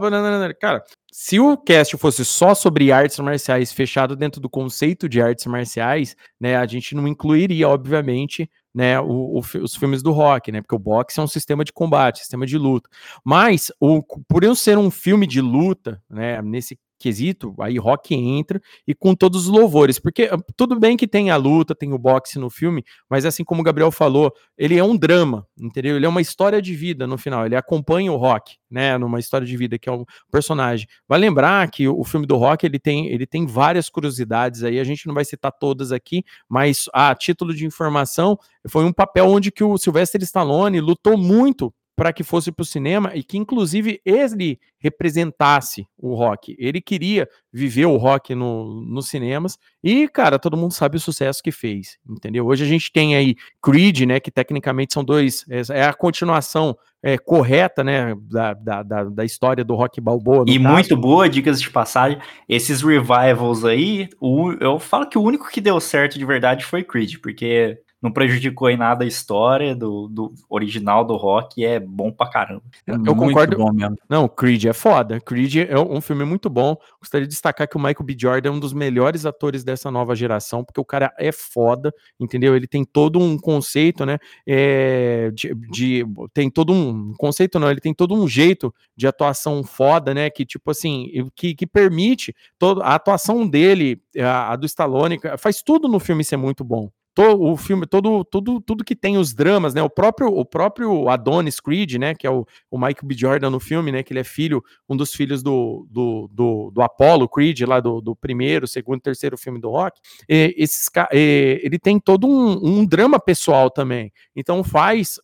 cara, 0.59 0.83
se 1.13 1.39
o 1.39 1.55
cast 1.55 1.99
fosse 1.99 2.25
só 2.25 2.55
sobre 2.55 2.91
artes 2.91 3.19
marciais, 3.19 3.75
fechado 3.75 4.17
dentro 4.17 4.41
do 4.41 4.49
conceito 4.49 5.07
de 5.07 5.21
artes 5.21 5.45
marciais, 5.45 6.17
né, 6.41 6.57
a 6.57 6.65
gente 6.65 6.95
não 6.95 7.07
incluiria, 7.07 7.69
obviamente, 7.69 8.51
né, 8.75 8.99
o- 8.99 9.39
o 9.39 9.43
os 9.63 9.77
filmes 9.77 10.03
do 10.03 10.13
rock, 10.13 10.51
né, 10.51 10.63
porque 10.63 10.75
o 10.75 10.79
boxe 10.79 11.21
é 11.21 11.23
um 11.23 11.27
sistema 11.27 11.63
de 11.63 11.75
combate, 11.75 12.21
sistema 12.21 12.47
de 12.47 12.57
luta. 12.57 12.89
Mas, 13.23 13.71
o, 13.79 14.03
por 14.27 14.43
eu 14.45 14.55
ser 14.55 14.79
um 14.79 14.91
filme 14.91 15.27
de 15.27 15.43
luta, 15.43 16.03
né, 16.09 16.41
nesse 16.41 16.79
quesito, 16.99 17.55
aí 17.61 17.79
rock 17.79 18.15
entra 18.15 18.61
e 18.87 18.95
com 18.95 19.15
todos 19.15 19.47
os 19.47 19.49
louvores, 19.49 19.99
porque 19.99 20.25
ah, 20.25 20.39
tudo 20.57 20.79
bem 20.79 20.97
que 20.97 21.07
tem 21.07 21.31
a 21.31 21.37
luta, 21.37 21.75
tem 21.75 21.93
o 21.93 21.99
boxe 21.99 22.39
no 22.39 22.49
filme, 22.51 22.85
mas 23.09 23.25
assim 23.25 23.45
como 23.45 23.61
o 23.61 23.65
Gabriel 23.65 23.91
falou, 23.91 24.33
ele 24.57 24.79
é 24.79 24.85
um 24.85 24.97
drama, 24.97 25.47
entendeu? 25.59 25.97
Ele 25.97 26.07
é 26.07 26.09
uma 26.09 26.21
história 26.21 26.63
de 26.63 26.75
vida 26.75 27.07
no 27.07 27.19
final, 27.19 27.45
ele 27.45 27.57
acompanha 27.57 28.13
o 28.13 28.17
rock, 28.17 28.57
né, 28.71 28.97
numa 28.99 29.19
história 29.19 29.47
de 29.47 29.57
vida 29.57 29.79
que 29.79 29.89
é 29.89 29.93
um 29.93 30.05
personagem. 30.31 30.87
Vai 31.09 31.19
lembrar 31.19 31.71
que 31.71 31.87
o 31.89 32.05
filme 32.05 32.27
do 32.27 32.37
rock, 32.37 32.65
ele 32.65 32.79
tem, 32.79 33.09
ele 33.09 33.27
tem 33.27 33.47
várias 33.47 33.89
curiosidades 33.89 34.63
aí, 34.63 34.81
a 34.81 34.85
gente 34.85 35.07
não 35.07 35.15
vai 35.15 35.25
citar 35.25 35.53
todas 35.53 35.93
aqui, 35.93 36.25
mas 36.49 36.87
a 36.93 37.15
título 37.15 37.55
de 37.55 37.67
informação, 37.67 38.39
foi 38.69 38.85
um 38.85 38.93
papel 38.93 39.27
onde 39.27 39.51
que 39.51 39.63
o 39.63 39.77
Sylvester 39.77 40.23
Stallone 40.23 40.81
lutou 40.81 41.19
muito 41.19 41.73
para 41.97 42.13
que 42.13 42.25
fosse 42.25 42.51
para 42.51 42.63
o 42.63 42.67
cinema 42.67 43.13
e 43.15 43.23
que, 43.23 43.39
inclusive, 43.39 44.01
ele 44.05 44.59
representasse 44.79 45.87
o 45.97 46.15
rock. 46.15 46.55
Ele 46.59 46.81
queria 46.81 47.29
viver 47.53 47.87
o 47.87 47.97
rock 47.97 48.35
no, 48.35 48.83
nos 48.83 49.09
cinemas 49.09 49.59
e, 49.83 50.09
cara, 50.09 50.39
todo 50.39 50.57
mundo 50.57 50.73
sabe 50.75 50.97
o 50.97 51.01
sucesso 51.01 51.43
que 51.43 51.53
fez, 51.53 51.97
entendeu? 52.09 52.47
Hoje 52.47 52.65
a 52.65 52.67
gente 52.67 52.93
tem 52.93 53.17
aí 53.17 53.35
Creed, 53.63 54.03
né, 54.03 54.21
que 54.21 54.31
tecnicamente 54.31 54.93
são 54.93 55.05
dois, 55.05 55.45
é, 55.49 55.85
a 55.85 55.95
continuação 55.95 56.77
é, 57.03 57.17
correta, 57.17 57.85
né, 57.85 58.15
da, 58.31 58.55
da, 58.55 58.83
da, 58.83 59.05
da, 59.05 59.25
história 59.25 59.65
do 59.65 59.75
rock 59.75 60.01
balboa. 60.01 60.45
E 60.49 60.59
caso. 60.59 60.75
muito 60.75 60.97
boa, 60.97 61.29
dicas 61.29 61.61
de 61.61 61.71
passagem, 61.71 62.19
esses 62.49 62.83
revivals 62.83 63.65
aí, 63.65 64.09
o, 64.21 64.53
eu 64.53 64.79
falo 64.79 65.09
que 65.09 65.19
o 65.19 65.23
único 65.23 65.49
que 65.49 65.61
deu 65.61 65.79
certo 65.81 66.19
de 66.19 66.25
verdade 66.25 66.65
foi 66.65 66.83
Creed, 66.83 67.19
porque 67.23 67.79
não 68.05 68.13
prejudicou 68.13 68.69
em 68.69 68.77
nada 68.77 69.03
a 69.03 69.07
história 69.09 69.75
do, 69.75 70.09
do 70.09 70.35
original 70.47 71.07
do 71.07 71.17
rock 71.17 71.65
é 71.65 71.81
bom 71.81 72.13
pra 72.13 72.29
caramba. 72.29 72.63
É 72.87 72.93
eu 72.93 73.17
concordo. 73.17 73.57
Bom 73.57 73.73
mesmo. 73.73 73.97
Não, 74.11 74.29
Creed 74.29 74.67
é 74.67 74.75
foda. 74.75 75.19
Creed 75.21 75.57
é 75.71 75.79
um 75.79 76.03
filme 76.03 76.23
muito 76.23 76.51
bom. 76.51 76.77
Gostaria 77.01 77.27
de 77.27 77.33
destacar 77.33 77.67
que 77.67 77.79
o 77.79 77.81
Michael 77.81 78.05
B. 78.05 78.15
Jordan 78.19 78.51
é 78.51 78.53
um 78.53 78.61
dos 78.61 78.75
melhores 78.75 79.25
atores 79.25 79.65
dessa 79.65 79.91
nova 79.91 80.15
geração, 80.15 80.63
porque 80.63 80.79
o 80.79 80.85
cara 80.85 81.15
é 81.19 81.33
foda, 81.33 81.95
entendeu? 82.21 82.55
Ele 82.55 82.67
tem 82.67 82.85
todo 82.85 83.19
um 83.19 83.39
conceito, 83.39 84.05
né? 84.05 84.19
É, 84.47 85.31
de, 85.33 85.55
de, 85.71 86.05
tem 86.35 86.51
todo 86.51 86.75
um 86.75 87.15
conceito, 87.15 87.59
não, 87.59 87.71
ele 87.71 87.81
tem 87.81 87.95
todo 87.95 88.15
um 88.15 88.29
jeito 88.29 88.75
de 88.95 89.07
atuação 89.07 89.65
foda, 89.65 90.13
né? 90.13 90.29
Que, 90.29 90.45
tipo 90.45 90.71
assim, 90.71 91.09
que, 91.35 91.55
que 91.55 91.67
permite 91.67 92.37
toda 92.59 92.85
a 92.85 92.97
atuação 92.97 93.49
dele, 93.49 94.03
a, 94.19 94.53
a 94.53 94.57
do 94.57 94.67
Stallone, 94.67 95.19
faz 95.39 95.63
tudo 95.63 95.89
no 95.89 95.99
filme 95.99 96.23
ser 96.23 96.37
muito 96.37 96.63
bom 96.63 96.91
to, 97.15 97.23
o 97.23 97.57
filme, 97.57 97.87
todo, 97.87 98.25
tudo, 98.25 98.61
tudo 98.61 98.85
que 98.85 98.97
tem 98.97 99.17
os 99.17 99.33
dramas, 99.33 99.73
né? 99.73 99.83
O 99.83 99.89
próprio, 99.89 100.29
o 100.29 100.45
próprio 100.45 101.09
Adonis 101.09 101.61
Creed, 101.61 101.95
né? 101.95 102.15
Que 102.15 102.27
é 102.27 102.31
o, 102.31 102.47
o 102.71 102.77
Michael 102.77 103.05
B. 103.05 103.15
Jordan 103.17 103.51
no 103.51 103.61
filme, 103.61 103.93
né? 103.93 104.03
Que 104.03 104.13
ele 104.13 104.21
é 104.21 104.25
filho, 104.25 104.63
um 104.89 104.97
dos 104.97 105.13
filhos 105.15 105.43
do, 105.43 105.87
do, 105.91 106.29
do, 106.33 106.71
do 106.73 106.83
Apollo 106.83 107.29
Creed, 107.29 107.61
lá 107.63 107.81
do, 107.81 108.01
do 108.01 108.17
primeiro, 108.17 108.67
segundo, 108.67 109.01
terceiro 109.01 109.39
filme 109.39 109.61
do 109.61 109.71
Rock. 109.71 110.01
E, 110.29 110.55
esses, 110.59 110.91
e, 111.13 111.61
ele 111.63 111.79
tem 111.79 112.01
todo 112.01 112.27
um, 112.27 112.81
um 112.81 112.85
drama 112.85 113.21
pessoal 113.21 113.71
também. 113.71 114.13
Então 114.35 114.65
faz 114.65 115.21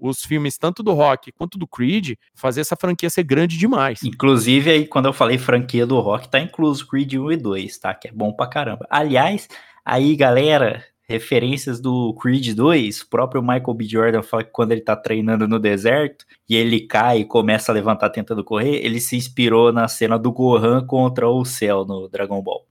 os 0.00 0.24
filmes, 0.24 0.58
tanto 0.58 0.82
do 0.82 0.92
Rock 0.92 1.32
quanto 1.32 1.58
do 1.58 1.66
Creed, 1.66 2.14
fazer 2.34 2.60
essa 2.60 2.76
franquia 2.76 3.08
ser 3.08 3.22
grande 3.22 3.56
demais. 3.56 4.02
Inclusive, 4.02 4.70
aí, 4.70 4.86
quando 4.86 5.06
eu 5.06 5.12
falei 5.12 5.38
franquia 5.38 5.86
do 5.86 5.98
Rock, 6.00 6.28
tá 6.28 6.40
incluso 6.40 6.86
Creed 6.86 7.14
1 7.14 7.32
e 7.32 7.36
2, 7.36 7.78
tá? 7.78 7.94
Que 7.94 8.08
é 8.08 8.12
bom 8.12 8.32
pra 8.32 8.46
caramba. 8.46 8.86
Aliás, 8.90 9.48
aí, 9.84 10.14
galera, 10.14 10.84
referências 11.08 11.80
do 11.80 12.14
Creed 12.14 12.54
2, 12.54 13.00
o 13.00 13.08
próprio 13.08 13.42
Michael 13.42 13.74
B. 13.74 13.84
Jordan 13.84 14.22
fala 14.22 14.44
que 14.44 14.50
quando 14.50 14.72
ele 14.72 14.80
tá 14.80 14.96
treinando 14.96 15.46
no 15.46 15.58
deserto 15.58 16.24
e 16.48 16.56
ele 16.56 16.80
cai 16.80 17.20
e 17.20 17.24
começa 17.24 17.70
a 17.70 17.74
levantar 17.74 18.10
tentando 18.10 18.44
correr, 18.44 18.84
ele 18.84 19.00
se 19.00 19.16
inspirou 19.16 19.72
na 19.72 19.88
cena 19.88 20.18
do 20.18 20.32
Gohan 20.32 20.84
contra 20.86 21.28
o 21.28 21.44
Cell 21.44 21.84
no 21.84 22.08
Dragon 22.08 22.40
Ball. 22.42 22.66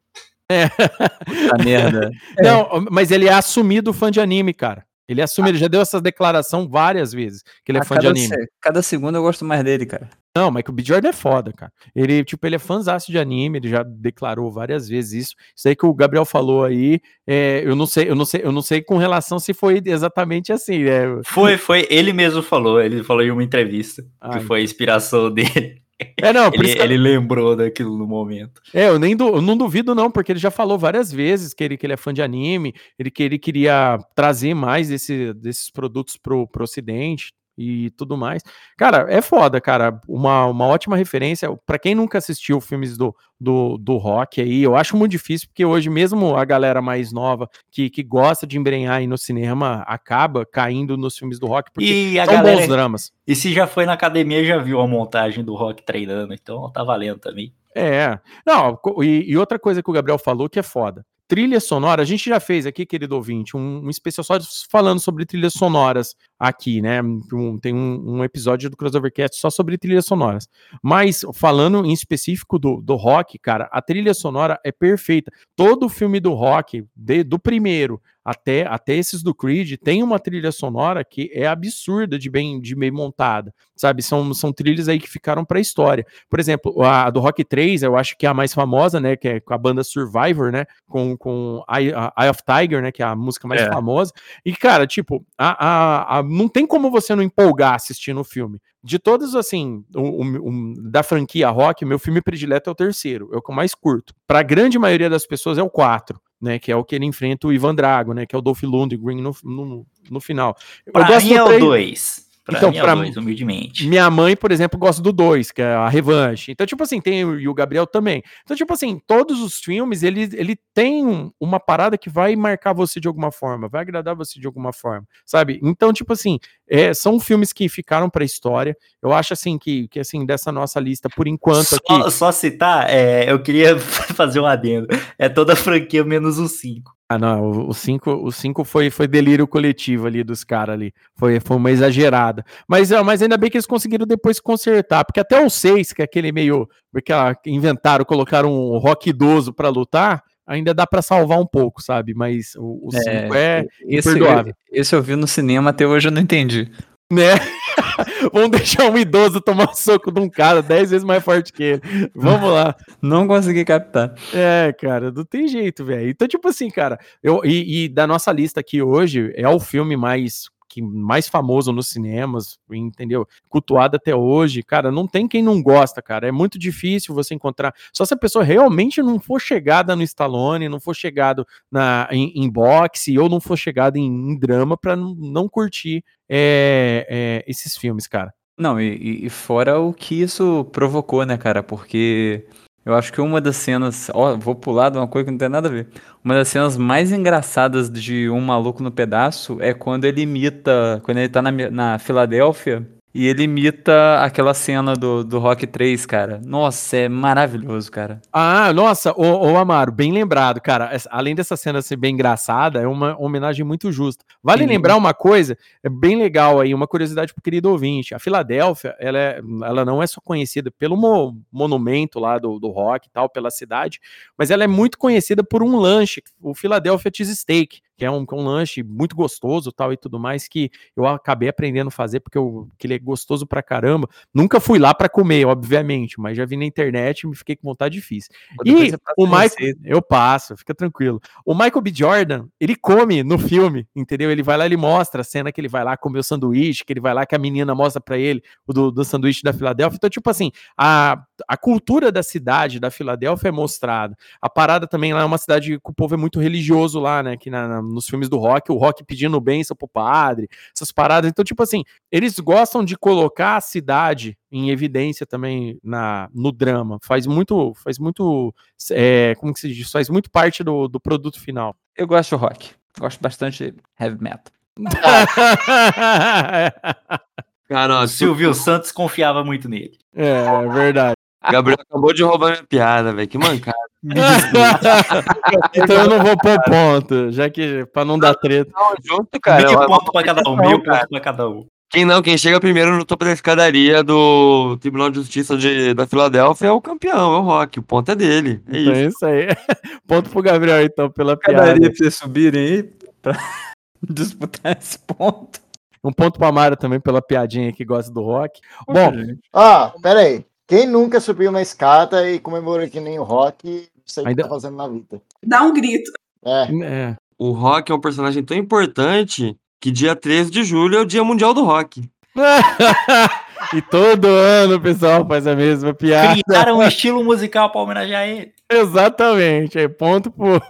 É. 0.49 0.67
Puta 0.67 1.63
merda. 1.63 2.11
Não, 2.41 2.86
mas 2.91 3.11
ele 3.11 3.27
é 3.27 3.34
assumido 3.34 3.93
fã 3.93 4.11
de 4.11 4.19
anime, 4.19 4.53
cara. 4.53 4.86
Ele 5.08 5.22
assume, 5.22 5.49
ele 5.49 5.58
já 5.58 5.68
deu 5.68 5.82
essa 5.82 5.99
declaração 5.99 6.70
várias 6.70 7.12
vezes, 7.12 7.43
que 7.66 7.72
ele 7.72 7.80
é 7.80 7.84
fã 7.84 7.97
de 7.97 8.08
anime. 8.08 8.28
Se, 8.28 8.47
cada 8.62 8.82
segundo 8.82 9.16
eu 9.16 9.22
gosto 9.22 9.43
mais 9.43 9.64
dele, 9.64 9.86
cara. 9.86 10.10
Não, 10.36 10.49
Michael 10.49 10.74
B. 10.74 10.84
Jordan 10.84 11.10
é 11.10 11.14
foda, 11.14 11.52
cara. 11.52 11.72
Ele, 11.93 12.24
tipo, 12.24 12.47
ele 12.47 12.56
é 12.56 12.60
fãzaço 12.60 13.12
de 13.12 13.20
anime, 13.20 13.58
ele 13.58 13.68
já 13.68 13.84
declarou 13.84 14.49
várias 14.49 14.88
vezes 14.88 15.26
isso. 15.26 15.36
Isso 15.54 15.68
aí 15.68 15.76
que 15.76 15.86
o 15.86 15.93
Gabriel 15.93 16.24
falou 16.24 16.64
aí, 16.64 17.02
é, 17.28 17.62
eu 17.66 17.76
não 17.76 17.86
sei, 17.86 18.10
eu 18.10 18.16
não 18.16 18.24
sei, 18.24 18.41
eu 18.43 18.52
não 18.52 18.62
sei 18.62 18.82
com 18.82 18.97
relação 18.97 19.39
se 19.39 19.54
foi 19.54 19.82
exatamente 19.86 20.54
assim, 20.54 20.86
né? 20.86 21.20
Foi, 21.26 21.58
foi, 21.58 21.86
ele 21.89 22.14
mesmo 22.14 22.41
falou, 22.41 22.80
ele 22.80 23.04
falou 23.04 23.24
em 23.24 23.32
uma 23.32 23.43
entrevista, 23.43 24.02
Ai. 24.22 24.39
que 24.39 24.45
foi 24.45 24.62
a 24.62 24.64
inspiração 24.64 25.30
dele. 25.34 25.80
É, 26.18 26.34
não, 26.34 26.47
ele, 26.54 26.76
que... 26.76 26.82
ele, 26.82 26.97
lembrou 26.97 27.56
daquilo 27.56 27.97
no 27.97 28.06
momento. 28.06 28.62
É, 28.74 28.89
eu 28.89 28.99
nem 28.99 29.16
du... 29.16 29.28
eu 29.28 29.41
não 29.41 29.58
duvido, 29.58 29.95
não, 29.95 30.10
porque 30.10 30.32
ele 30.32 30.39
já 30.39 30.52
falou 30.52 30.78
várias 30.78 31.12
vezes 31.12 31.54
que 31.54 31.64
ele, 31.64 31.78
que 31.78 31.86
ele 31.86 31.93
é 31.93 31.97
fã 31.97 32.14
de 32.14 32.22
anime, 32.22 32.74
ele 32.97 33.10
que 33.10 33.24
ele 33.24 33.39
queria 33.39 33.97
trazer 34.16 34.54
mais 34.54 34.89
desse, 34.89 35.34
desses 35.34 35.70
produtos 35.70 36.18
pro, 36.18 36.47
pro 36.47 36.64
ocidente 36.64 37.32
e 37.62 37.89
tudo 37.91 38.18
mais. 38.18 38.41
Cara, 38.78 39.05
é 39.09 39.22
foda, 39.22 39.62
cara. 39.62 39.99
Uma, 40.07 40.45
uma 40.47 40.66
ótima 40.66 40.97
referência. 40.97 41.49
para 41.66 41.78
quem 41.80 41.93
nunca 41.93 42.18
assistiu 42.18 42.59
filmes 42.59 42.97
do, 42.97 43.16
do, 43.39 43.78
do 43.78 43.97
rock 43.97 44.41
aí, 44.41 44.64
eu 44.64 44.76
acho 44.76 44.97
muito 44.97 45.12
difícil, 45.12 45.47
porque 45.47 45.64
hoje 45.64 45.89
mesmo 45.89 46.36
a 46.36 46.43
galera 46.43 46.82
mais 46.82 47.12
nova 47.12 47.49
que, 47.72 47.89
que 47.89 48.03
gosta 48.03 48.47
de 48.47 48.57
embrenhar 48.57 48.95
aí 48.95 49.07
no 49.07 49.18
cinema 49.18 49.84
acaba 49.88 50.45
caindo 50.45 50.97
nos 50.97 51.18
filmes 51.18 51.39
do 51.39 51.47
rock, 51.47 51.72
porque 51.72 51.89
e 51.89 52.16
são 52.16 52.26
galera, 52.26 52.57
bons 52.57 52.68
dramas. 52.68 53.12
E 53.26 53.36
se 53.36 53.53
já 53.53 53.68
foi 53.68 53.86
na 53.86 53.93
academia, 53.93 54.43
já 54.43 54.57
viu 54.57 54.80
a 54.80 54.88
montagem 54.88 55.43
do 55.43 55.55
rock 55.55 55.84
treinando, 55.84 56.34
então 56.34 56.72
tá 56.72 56.84
valendo 56.84 57.20
também. 57.20 57.53
É. 57.76 58.20
Não, 58.45 58.78
e, 59.01 59.32
e 59.32 59.38
outra 59.38 59.57
coisa 59.57 59.82
que 59.82 59.89
o 59.89 59.93
Gabriel 59.93 60.20
falou 60.20 60.49
que 60.49 60.59
é 60.59 60.64
foda 60.64 61.05
trilha 61.32 61.62
sonora, 61.62 62.01
a 62.01 62.05
gente 62.05 62.30
já 62.30 62.41
fez 62.41 62.66
aqui, 62.66 62.86
querido 62.86 63.16
ouvinte, 63.16 63.55
um, 63.55 63.86
um 63.86 63.89
especial 63.89 64.22
só 64.22 64.38
falando 64.70 64.99
sobre 64.99 65.26
trilhas 65.26 65.53
sonoras 65.53 66.14
aqui, 66.42 66.82
né? 66.82 67.04
Um, 67.04 67.60
tem 67.60 67.72
um, 67.72 68.16
um, 68.16 68.24
episódio 68.24 68.68
do 68.68 68.76
Crossovercast 68.76 69.38
só 69.38 69.52
sobre 69.52 69.78
trilhas 69.78 70.08
sonoras. 70.08 70.50
Mas 70.82 71.24
falando 71.36 71.86
em 71.86 71.94
específico 71.94 72.58
do, 72.58 72.82
do 72.82 72.96
rock, 72.96 73.38
cara, 73.38 73.70
a 73.72 73.80
trilha 73.80 74.12
sonora 74.16 74.60
é 74.66 74.72
perfeita. 74.72 75.32
Todo 75.56 75.88
filme 75.88 76.20
do 76.20 76.34
rock, 76.34 76.84
de, 76.96 77.24
do 77.24 77.38
primeiro 77.38 78.02
até, 78.24 78.66
até 78.68 78.96
esses 78.96 79.24
do 79.24 79.34
Creed, 79.34 79.78
tem 79.84 80.04
uma 80.04 80.20
trilha 80.20 80.52
sonora 80.52 81.04
que 81.04 81.32
é 81.34 81.48
absurda 81.48 82.20
de 82.20 82.30
bem, 82.30 82.62
de 82.62 82.76
bem 82.76 82.92
montada, 82.92 83.54
sabe? 83.76 84.04
São, 84.04 84.32
são 84.34 84.54
trilhas 84.54 84.88
aí 84.88 85.00
que 85.00 85.10
ficaram 85.10 85.44
para 85.44 85.58
a 85.58 85.62
história. 85.62 86.06
Por 86.30 86.39
exemplo, 86.39 86.84
a 86.84 87.10
do 87.10 87.20
Rock 87.20 87.44
3, 87.44 87.82
eu 87.82 87.98
acho 87.98 88.16
que 88.16 88.26
é 88.26 88.30
a 88.30 88.34
mais 88.34 88.54
famosa, 88.54 89.00
né? 89.00 89.16
Que 89.16 89.28
é 89.28 89.39
com 89.39 89.54
a 89.54 89.58
banda 89.58 89.84
Survivor, 89.84 90.52
né? 90.52 90.66
Com, 90.88 91.18
com 91.18 91.64
Eye, 91.70 91.89
Eye 91.89 92.30
of 92.30 92.42
Tiger, 92.46 92.82
né? 92.82 92.92
Que 92.92 93.02
é 93.02 93.06
a 93.06 93.16
música 93.16 93.48
mais 93.48 93.62
é. 93.62 93.70
famosa. 93.70 94.14
E, 94.46 94.56
cara, 94.56 94.86
tipo, 94.86 95.26
a, 95.38 95.66
a, 95.66 96.20
a, 96.20 96.24
não 96.32 96.47
tem 96.47 96.65
como 96.65 96.89
você 96.89 97.15
não 97.15 97.23
empolgar 97.23 97.75
assistindo 97.75 98.19
o 98.19 98.23
filme. 98.23 98.59
De 98.84 98.97
todos, 98.97 99.36
assim, 99.36 99.84
o, 99.95 100.01
o, 100.01 100.49
o, 100.49 100.73
da 100.89 101.03
franquia 101.03 101.49
rock, 101.49 101.86
meu 101.86 101.99
filme 101.99 102.21
predileto 102.21 102.69
é 102.69 102.73
o 102.73 102.75
terceiro, 102.75 103.29
é 103.34 103.38
o 103.38 103.41
que 103.41 103.51
eu 103.51 103.55
mais 103.55 103.75
curto. 103.75 104.13
Para 104.25 104.39
a 104.39 104.43
grande 104.43 104.79
maioria 104.79 105.09
das 105.09 105.25
pessoas 105.25 105.57
é 105.57 105.63
o 105.63 105.69
4 105.69 106.19
né? 106.41 106.57
Que 106.57 106.71
é 106.71 106.75
o 106.75 106.84
que 106.84 106.95
ele 106.95 107.05
enfrenta 107.05 107.47
o 107.47 107.53
Ivan 107.53 107.75
Drago, 107.75 108.13
né? 108.13 108.25
Que 108.25 108.36
é 108.36 108.39
o 108.39 108.41
Dolph 108.41 108.63
Lundgren 108.63 109.21
no, 109.21 109.36
no, 109.43 109.86
no 110.09 110.19
final. 110.19 110.57
Pra 110.91 111.03
eu 111.03 111.07
gosto 111.07 111.27
mim 111.27 111.34
é 111.34 111.43
o 111.43 111.59
2. 111.59 112.30
Pra 112.44 112.58
então, 112.58 112.72
pra 112.74 112.96
dois, 112.96 113.16
humildemente. 113.16 113.88
Minha 113.88 114.10
mãe, 114.10 114.36
por 114.36 114.52
exemplo, 114.52 114.80
gosta 114.80 115.00
do 115.02 115.14
2, 115.14 115.52
que 115.52 115.62
é 115.62 115.74
a 115.76 115.88
revanche. 115.88 116.52
Então, 116.52 116.66
tipo 116.66 116.82
assim, 116.82 117.00
tem 117.00 117.20
e 117.20 117.48
o 117.48 117.54
Gabriel 117.54 117.86
também. 117.86 118.24
Então, 118.44 118.58
tipo 118.58 118.74
assim, 118.74 119.00
todos 119.06 119.39
os 119.42 119.60
filmes, 119.60 120.02
ele, 120.02 120.28
ele 120.34 120.58
tem 120.74 121.32
uma 121.39 121.60
parada 121.60 121.98
que 122.00 122.10
vai 122.10 122.36
marcar 122.36 122.74
você 122.74 123.00
de 123.00 123.08
alguma 123.08 123.32
forma, 123.32 123.70
vai 123.70 123.82
agradar 123.82 124.16
você 124.16 124.39
de 124.39 124.48
alguma 124.48 124.74
forma, 124.74 125.08
sabe? 125.24 125.60
Então, 125.62 125.94
tipo 125.94 126.14
assim, 126.14 126.39
é, 126.72 126.93
são 126.93 127.19
filmes 127.19 127.51
que 127.51 127.67
ficaram 127.67 128.09
pra 128.09 128.24
história. 128.24 128.78
Eu 129.03 129.11
acho, 129.11 129.34
assim, 129.34 129.57
que, 129.57 129.89
que 129.89 129.99
assim, 129.99 130.26
dessa 130.26 130.53
nossa 130.53 130.80
lista, 130.80 131.09
por 131.09 131.28
enquanto 131.28 131.65
só, 131.65 131.76
aqui... 131.76 132.11
Só 132.11 132.32
citar, 132.32 132.89
é, 132.89 133.30
eu 133.30 133.43
queria 133.43 133.78
fazer 134.15 134.39
um 134.39 134.45
adendo. 134.45 134.88
É 135.19 135.28
toda 135.28 135.51
a 135.51 135.55
franquia 135.57 136.01
menos 136.05 136.39
o 136.39 136.47
5. 136.47 136.89
Ah, 137.09 137.19
não, 137.19 137.67
o 137.67 137.74
5 137.74 138.09
o 138.09 138.32
cinco 138.32 138.63
foi, 138.63 138.89
foi 138.89 139.05
delírio 139.05 139.45
coletivo 139.45 140.07
ali 140.07 140.24
dos 140.24 140.45
caras 140.45 140.76
ali. 140.76 140.93
Foi, 141.17 141.41
foi 141.41 141.57
uma 141.57 141.69
exagerada. 141.69 142.45
Mas, 142.65 142.89
mas 142.89 143.22
ainda 143.22 143.36
bem 143.36 143.49
que 143.49 143.57
eles 143.57 143.67
conseguiram 143.67 144.07
depois 144.07 144.39
consertar, 144.39 145.03
porque 145.03 145.19
até 145.19 145.45
o 145.45 145.49
6, 145.49 145.91
que 145.91 146.01
é 146.01 146.05
aquele 146.05 146.32
meio. 146.32 146.69
Porque 146.89 147.11
inventaram, 147.45 148.05
colocaram 148.05 148.49
um 148.49 148.78
rock 148.78 149.09
idoso 149.09 149.53
para 149.53 149.67
lutar, 149.67 150.24
ainda 150.46 150.74
dá 150.74 150.86
para 150.86 151.02
salvar 151.02 151.39
um 151.39 151.46
pouco, 151.46 151.82
sabe? 151.82 152.14
Mas 152.14 152.54
o 152.58 152.89
5 152.92 153.34
é, 153.36 153.60
é 153.60 153.66
esse, 153.88 154.10
imperdoável. 154.10 154.54
Esse 154.72 154.96
eu 154.96 155.02
vi 155.02 155.16
no 155.16 155.28
cinema, 155.28 155.70
até 155.70 155.86
hoje 155.86 156.08
eu 156.08 156.12
não 156.12 156.22
entendi. 156.22 156.70
Né? 157.12 157.34
Vamos 158.32 158.52
deixar 158.52 158.89
um 158.89 158.98
idoso 158.98 159.42
tomar 159.42 159.74
soco 159.74 160.12
de 160.12 160.20
um 160.20 160.30
cara 160.30 160.62
dez 160.62 160.92
vezes 160.92 161.04
mais 161.04 161.24
forte 161.24 161.52
que 161.52 161.64
ele. 161.64 161.82
Vamos 162.16 162.50
lá. 162.50 162.76
Não 163.02 163.28
consegui 163.28 163.66
captar. 163.66 164.14
É, 164.34 164.74
cara, 164.80 165.12
não 165.12 165.26
tem 165.26 165.48
jeito, 165.48 165.84
velho. 165.84 166.10
Então, 166.10 166.28
tipo 166.28 166.48
assim, 166.48 166.70
cara, 166.70 167.00
eu, 167.22 167.42
e, 167.44 167.86
e, 167.86 167.89
da 167.89 168.08
nossa 168.08 168.32
lista 168.32 168.60
aqui 168.60 168.82
hoje, 168.82 169.32
é 169.36 169.48
o 169.48 169.60
filme 169.60 169.98
mais 169.98 170.50
rock 170.72 170.82
mais 170.82 171.28
famoso 171.28 171.72
nos 171.72 171.89
cinemas, 171.89 172.57
entendeu? 172.72 173.28
Cultuado 173.49 173.97
até 173.97 174.15
hoje, 174.15 174.63
cara, 174.63 174.91
não 174.91 175.05
tem 175.07 175.28
quem 175.28 175.43
não 175.43 175.61
gosta, 175.61 176.01
cara. 176.01 176.28
É 176.28 176.32
muito 176.32 176.57
difícil 176.57 177.13
você 177.13 177.34
encontrar. 177.34 177.74
Só 177.91 178.05
se 178.05 178.13
a 178.13 178.17
pessoa 178.17 178.43
realmente 178.43 179.01
não 179.01 179.19
for 179.19 179.41
chegada 179.41 179.95
no 179.95 180.03
Stallone, 180.03 180.69
não 180.69 180.80
for 180.80 180.95
chegado 180.95 181.45
na, 181.69 182.07
em, 182.11 182.32
em 182.36 182.49
boxe 182.49 183.17
ou 183.17 183.28
não 183.28 183.41
for 183.41 183.57
chegado 183.57 183.97
em, 183.97 184.05
em 184.05 184.39
drama 184.39 184.78
para 184.78 184.95
não, 184.95 185.13
não 185.15 185.49
curtir 185.49 186.03
é, 186.30 187.05
é, 187.09 187.43
esses 187.47 187.76
filmes, 187.76 188.07
cara. 188.07 188.34
Não, 188.57 188.80
e, 188.80 189.26
e 189.26 189.30
fora 189.30 189.80
o 189.80 189.93
que 189.93 190.22
isso 190.22 190.65
provocou, 190.72 191.26
né, 191.26 191.38
cara? 191.38 191.63
Porque 191.63 192.45
eu 192.86 192.95
acho 192.95 193.13
que 193.13 193.21
uma 193.21 193.39
das 193.39 193.57
cenas. 193.57 194.09
Ó, 194.13 194.36
vou 194.38 194.55
pular 194.55 194.89
de 194.89 194.97
uma 194.97 195.07
coisa 195.07 195.25
que 195.25 195.32
não 195.32 195.38
tem 195.38 195.49
nada 195.49 195.67
a 195.67 195.71
ver. 195.71 195.88
Uma 196.23 196.36
das 196.36 196.47
cenas 196.47 196.77
mais 196.77 197.11
engraçadas 197.11 197.89
de 197.89 198.29
Um 198.29 198.41
Maluco 198.41 198.82
no 198.82 198.91
Pedaço 198.91 199.57
é 199.61 199.73
quando 199.73 200.05
ele 200.05 200.21
imita. 200.21 200.99
Quando 201.03 201.17
ele 201.17 201.29
tá 201.29 201.41
na, 201.41 201.51
na 201.51 201.99
Filadélfia 201.99 202.88
e 203.14 203.28
ele 203.28 203.43
imita 203.43 204.24
aquela 204.24 204.53
cena 204.53 204.93
do, 204.93 205.24
do 205.24 205.38
Rock 205.38 205.68
3, 205.68 206.05
cara. 206.05 206.41
Nossa, 206.45 206.95
é 206.95 207.09
maravilhoso, 207.09 207.91
cara. 207.91 208.22
Ah, 208.32 208.72
nossa, 208.72 209.12
ô, 209.12 209.51
ô 209.51 209.57
Amaro, 209.57 209.91
bem 209.91 210.14
lembrado, 210.14 210.62
cara. 210.62 210.91
Além 211.09 211.36
dessa 211.36 211.57
cena 211.57 211.82
ser 211.82 211.97
bem 211.97 212.14
engraçada, 212.14 212.80
é 212.80 212.88
uma 212.88 213.20
homenagem 213.20 213.66
muito 213.66 213.91
justa. 213.91 214.24
Vale 214.41 214.64
Sim. 214.64 214.70
lembrar 214.70 214.95
uma 214.95 215.14
coisa, 215.14 215.57
é 215.84 215.89
bem 215.89 216.18
legal 216.18 216.62
aí, 216.62 216.74
uma 216.74 216.88
curiosidade 216.88 217.34
pro 217.34 217.43
querido 217.43 217.70
ouvinte. 217.70 218.16
A 218.16 218.20
Filadélfia, 218.20 218.95
ela, 218.97 219.18
é, 219.18 219.41
ela 219.64 219.84
não 219.84 220.01
é 220.01 220.07
só 220.07 220.22
conhecida 220.22 220.72
pelo 220.72 220.95
mo 220.95 221.38
monumento 221.51 222.20
lá 222.20 222.38
do, 222.38 222.59
do 222.59 222.70
rock 222.70 223.07
e 223.07 223.12
tal, 223.12 223.30
pela 223.30 223.51
cidade, 223.51 223.99
mas 224.38 224.51
ela 224.51 224.64
é 224.64 224.68
muito 224.68 224.97
conhecida 224.97 225.43
por 225.43 225.62
um 225.62 225.78
lanche, 225.78 226.24
o 226.41 226.55
Philadelphia 226.55 227.12
Cheesesteak 227.14 227.82
que 228.02 228.06
é 228.06 228.10
um, 228.10 228.26
que 228.26 228.34
é 228.34 228.38
um 228.38 228.43
lanche 228.43 228.82
muito 228.82 229.16
gostoso 229.16 229.72
tal 229.72 229.93
e 229.93 229.97
tudo 229.97 230.20
mais, 230.20 230.47
que 230.47 230.72
eu 230.97 231.06
acabei 231.06 231.49
aprendendo 231.49 231.89
a 231.89 231.91
fazer, 231.91 232.20
porque 232.20 232.36
eu, 232.36 232.68
que 232.80 232.88
ele 232.88 232.95
é 232.95 232.97
gostoso 232.99 233.45
pra 233.45 233.62
caramba. 233.62 234.10
Nunca 234.34 234.60
fui 234.60 234.80
lá 234.80 234.91
para 234.91 235.08
comer, 235.08 235.45
obviamente, 235.45 236.20
mas 236.20 236.36
já 236.36 236.43
vi 236.43 236.58
na 236.58 236.66
internet 236.66 237.22
e 237.22 237.28
me 237.28 237.36
fiquei 237.36 237.56
com 237.56 237.68
vontade 237.68 237.93
difícil. 237.93 238.32
E 238.66 238.74
o 239.16 239.28
Michael, 239.28 239.76
eu 239.84 240.02
passo, 240.02 240.58
fica 240.58 240.74
tranquilo. 240.74 241.22
O 241.45 241.54
Michael 241.54 241.80
B. 241.80 241.91
Jordan, 241.93 242.47
ele 242.60 242.76
come 242.76 243.22
no 243.22 243.38
filme, 243.38 243.88
entendeu? 243.95 244.32
Ele 244.32 244.41
vai 244.41 244.58
lá, 244.58 244.66
ele 244.66 244.78
mostra 244.78 245.22
a 245.22 245.24
cena 245.24 245.52
que 245.52 245.62
ele 245.62 245.68
vai 245.68 245.84
lá 245.84 245.95
comer 245.95 246.18
o 246.18 246.24
sanduíche, 246.24 246.84
que 246.84 246.91
ele 246.91 247.02
vai 247.02 247.14
lá, 247.14 247.24
que 247.24 247.36
a 247.36 247.39
menina 247.39 247.76
mostra 247.76 248.02
para 248.02 248.18
ele 248.18 248.41
o 248.66 248.74
do, 248.74 248.89
do 248.89 249.06
sanduíche 249.06 249.43
da 249.43 249.54
Filadélfia. 249.54 249.97
Então, 249.97 250.10
tipo 250.10 250.28
assim, 250.28 250.52
a, 250.76 251.24
a 251.48 251.58
cultura 251.58 252.12
da 252.12 252.24
cidade 252.24 252.80
da 252.80 252.92
Filadélfia 252.92 253.50
é 253.50 253.52
mostrada. 253.52 254.16
A 254.42 254.50
parada 254.50 254.88
também 254.88 255.14
lá 255.14 255.22
é 255.22 255.26
uma 255.26 255.38
cidade 255.38 255.80
que 255.80 255.89
o 255.89 255.94
povo 255.94 256.16
é 256.16 256.18
muito 256.18 256.39
religioso 256.39 257.00
lá, 257.00 257.24
né? 257.24 257.38
Que 257.38 257.50
na, 257.50 257.68
na 257.68 257.82
nos 257.82 258.08
filmes 258.08 258.30
do 258.30 258.38
rock, 258.38 258.72
o 258.72 258.78
rock 258.78 259.04
pedindo 259.04 259.39
bênção 259.39 259.76
pro 259.76 259.88
padre, 259.88 260.48
essas 260.76 260.92
paradas. 260.92 261.30
Então, 261.30 261.44
tipo 261.44 261.64
assim, 261.64 261.84
eles 262.12 262.39
gostam 262.39 262.84
de 262.84 262.98
colocar 262.98 263.58
a 263.58 263.62
cidade 263.62 264.38
em 264.52 264.70
evidência 264.70 265.26
também 265.26 265.80
na, 265.84 266.30
no 266.34 266.52
drama. 266.52 267.00
Faz 267.02 267.26
muito, 267.26 267.74
faz 267.76 267.98
muito, 267.98 268.54
é, 268.92 269.36
como 269.36 269.54
que 269.54 269.60
se 269.60 269.74
diz? 269.74 269.92
Faz 269.92 270.10
muito 270.10 270.30
parte 270.30 270.64
do, 270.64 270.88
do 270.88 271.00
produto 271.00 271.39
final. 271.39 271.76
Eu 271.96 272.08
gosto 272.08 272.36
de 272.36 272.42
rock. 272.42 272.72
Gosto 273.00 273.22
bastante 273.22 273.72
de 273.72 273.78
heavy 274.00 274.22
metal. 274.22 274.52
Cara, 277.68 278.06
Silvio 278.06 278.54
Santos 278.54 278.92
confiava 278.92 279.46
muito 279.46 279.70
nele. 279.70 279.98
É, 280.14 280.28
é 280.28 280.68
verdade. 280.68 281.16
Gabriel 281.50 281.80
acabou 281.82 282.14
de 282.14 282.24
roubar 282.24 282.52
minha 282.52 282.64
piada, 282.64 283.14
velho. 283.14 283.28
Que 283.28 283.38
mancada. 283.38 283.78
então 285.74 285.96
eu 285.96 286.10
não 286.10 286.24
vou 286.24 286.38
pôr 286.38 286.60
ponto, 286.64 287.32
já 287.32 287.50
que 287.50 287.86
pra 287.88 288.06
não 288.06 288.20
dar 288.20 288.36
treta. 288.36 288.72
Não, 288.76 288.94
junto, 289.04 289.39
cara. 289.39 289.68
Mil 289.68 289.86
ponto 289.86 290.12
pra 290.12 290.24
cada 290.24 290.50
um, 290.50 290.56
mil 290.56 290.84
ponto 290.84 291.08
pra 291.10 291.20
cada 291.20 291.50
um. 291.50 291.66
Quem 291.92 292.06
não, 292.06 292.22
quem 292.22 292.38
chega 292.38 292.60
primeiro 292.60 292.96
no 292.96 293.04
topo 293.04 293.26
da 293.26 293.34
escadaria 293.34 294.02
do 294.02 294.78
Tribunal 294.78 295.10
de 295.10 295.18
Justiça 295.18 295.58
de, 295.58 295.94
da 295.94 296.08
Filadélfia 296.08 296.68
é 296.68 296.72
o 296.72 296.80
campeão, 296.80 297.34
é 297.34 297.38
o 297.38 297.42
Rock. 297.42 297.80
O 297.80 297.84
ponto 297.84 298.10
é 298.10 298.16
dele. 298.16 298.64
É 298.72 298.80
então 298.80 298.94
isso. 298.94 299.02
É 299.02 299.06
isso 299.08 299.26
aí. 299.26 299.48
ponto 300.08 300.30
pro 300.30 300.42
Gabriel, 300.42 300.82
então, 300.84 301.12
pela 301.12 301.36
piada. 301.36 301.60
Escadaria 301.60 301.89
pra 301.89 301.98
vocês 301.98 302.16
subirem 302.16 302.66
aí 302.66 302.84
pra 303.22 303.38
disputar 304.10 304.78
esse 304.80 304.98
ponto. 305.00 305.60
Um 306.02 306.14
ponto 306.14 306.39
pra 306.39 306.52
Mara 306.52 306.78
também 306.78 307.00
pela 307.00 307.22
piadinha 307.22 307.74
que 307.74 307.84
gosta 307.84 308.12
do 308.12 308.22
rock. 308.22 308.62
Bom, 308.88 309.12
ah, 309.54 309.94
pera 310.02 310.22
aí. 310.22 310.46
Quem 310.72 310.88
nunca 310.88 311.19
subiu 311.19 311.49
uma 311.49 311.61
escada 311.61 312.32
e 312.32 312.39
comemorou 312.39 312.88
que 312.88 313.01
nem 313.01 313.19
o 313.19 313.24
Rock, 313.24 313.89
não 313.93 314.03
sei 314.05 314.24
o 314.24 314.28
Ainda... 314.30 314.41
que 314.41 314.47
tá 314.47 314.55
fazendo 314.55 314.78
na 314.78 314.88
vida. 314.88 315.22
Dá 315.45 315.63
um 315.63 315.74
grito. 315.74 316.09
É. 316.45 316.67
é. 316.82 317.15
O 317.38 317.51
Rock 317.51 317.91
é 317.91 317.95
um 317.95 317.99
personagem 317.99 318.41
tão 318.41 318.55
importante 318.55 319.53
que 319.82 319.91
dia 319.91 320.15
13 320.15 320.49
de 320.49 320.63
julho 320.63 320.97
é 320.97 321.01
o 321.01 321.05
Dia 321.05 321.26
Mundial 321.26 321.53
do 321.53 321.65
Rock. 321.65 322.09
e 323.76 323.82
todo 323.82 324.30
ano 324.30 324.76
o 324.76 324.80
pessoal 324.80 325.28
faz 325.28 325.45
a 325.45 325.57
mesma 325.57 325.93
piada. 325.93 326.41
Criaram 326.41 326.78
um 326.78 326.84
estilo 326.84 327.22
musical 327.22 327.69
para 327.69 327.82
homenagear 327.82 328.26
ele. 328.30 328.53
Exatamente. 328.72 329.78
É 329.78 329.89
ponto 329.89 330.32
pro, 330.32 330.61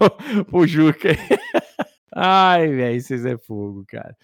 pro 0.49 0.65
Juca. 0.65 1.09
Ai, 2.13 2.67
velho, 2.67 3.01
vocês 3.01 3.25
é 3.25 3.37
fogo, 3.37 3.85
cara. 3.87 4.15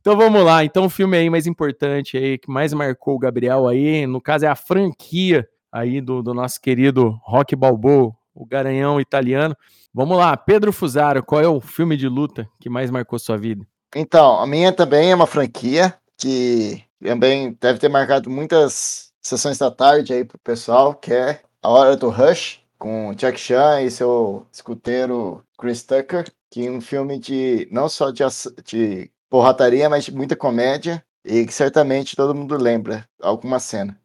Então 0.00 0.16
vamos 0.16 0.44
lá. 0.44 0.64
Então 0.64 0.86
o 0.86 0.90
filme 0.90 1.16
aí 1.16 1.30
mais 1.30 1.46
importante 1.46 2.16
aí, 2.16 2.38
que 2.38 2.50
mais 2.50 2.72
marcou 2.72 3.14
o 3.14 3.18
Gabriel 3.18 3.68
aí, 3.68 4.06
no 4.06 4.20
caso 4.20 4.44
é 4.44 4.48
a 4.48 4.56
franquia 4.56 5.48
aí 5.70 6.00
do, 6.00 6.22
do 6.22 6.34
nosso 6.34 6.60
querido 6.60 7.18
Rock 7.22 7.54
Balboa, 7.54 8.12
o 8.34 8.44
garanhão 8.44 9.00
italiano. 9.00 9.56
Vamos 9.94 10.18
lá, 10.18 10.36
Pedro 10.36 10.72
Fusaro, 10.72 11.22
qual 11.22 11.40
é 11.40 11.48
o 11.48 11.60
filme 11.60 11.96
de 11.96 12.08
luta 12.08 12.48
que 12.60 12.68
mais 12.68 12.90
marcou 12.90 13.18
sua 13.18 13.38
vida? 13.38 13.64
Então, 13.94 14.40
a 14.40 14.46
minha 14.46 14.72
também 14.72 15.10
é 15.10 15.14
uma 15.14 15.26
franquia 15.26 15.94
que 16.18 16.82
também 17.02 17.56
deve 17.60 17.78
ter 17.78 17.88
marcado 17.88 18.28
muitas 18.28 19.12
sessões 19.22 19.56
da 19.56 19.70
tarde 19.70 20.12
aí 20.12 20.24
pro 20.24 20.38
pessoal, 20.38 20.94
que 20.94 21.12
é 21.12 21.40
A 21.62 21.68
Hora 21.68 21.96
do 21.96 22.10
Rush, 22.10 22.60
com 22.78 23.14
Jack 23.14 23.38
Chan 23.38 23.82
e 23.82 23.90
seu 23.90 24.46
escuteiro 24.52 25.42
Chris 25.58 25.82
Tucker 25.82 26.26
que 26.50 26.68
um 26.70 26.80
filme 26.80 27.18
de 27.18 27.68
não 27.70 27.88
só 27.88 28.10
de, 28.10 28.22
de 28.64 29.10
porrataria, 29.28 29.88
mas 29.88 30.04
de 30.04 30.12
muita 30.12 30.36
comédia 30.36 31.04
e 31.24 31.44
que 31.44 31.52
certamente 31.52 32.16
todo 32.16 32.34
mundo 32.34 32.56
lembra 32.56 33.08
alguma 33.20 33.58
cena. 33.58 33.98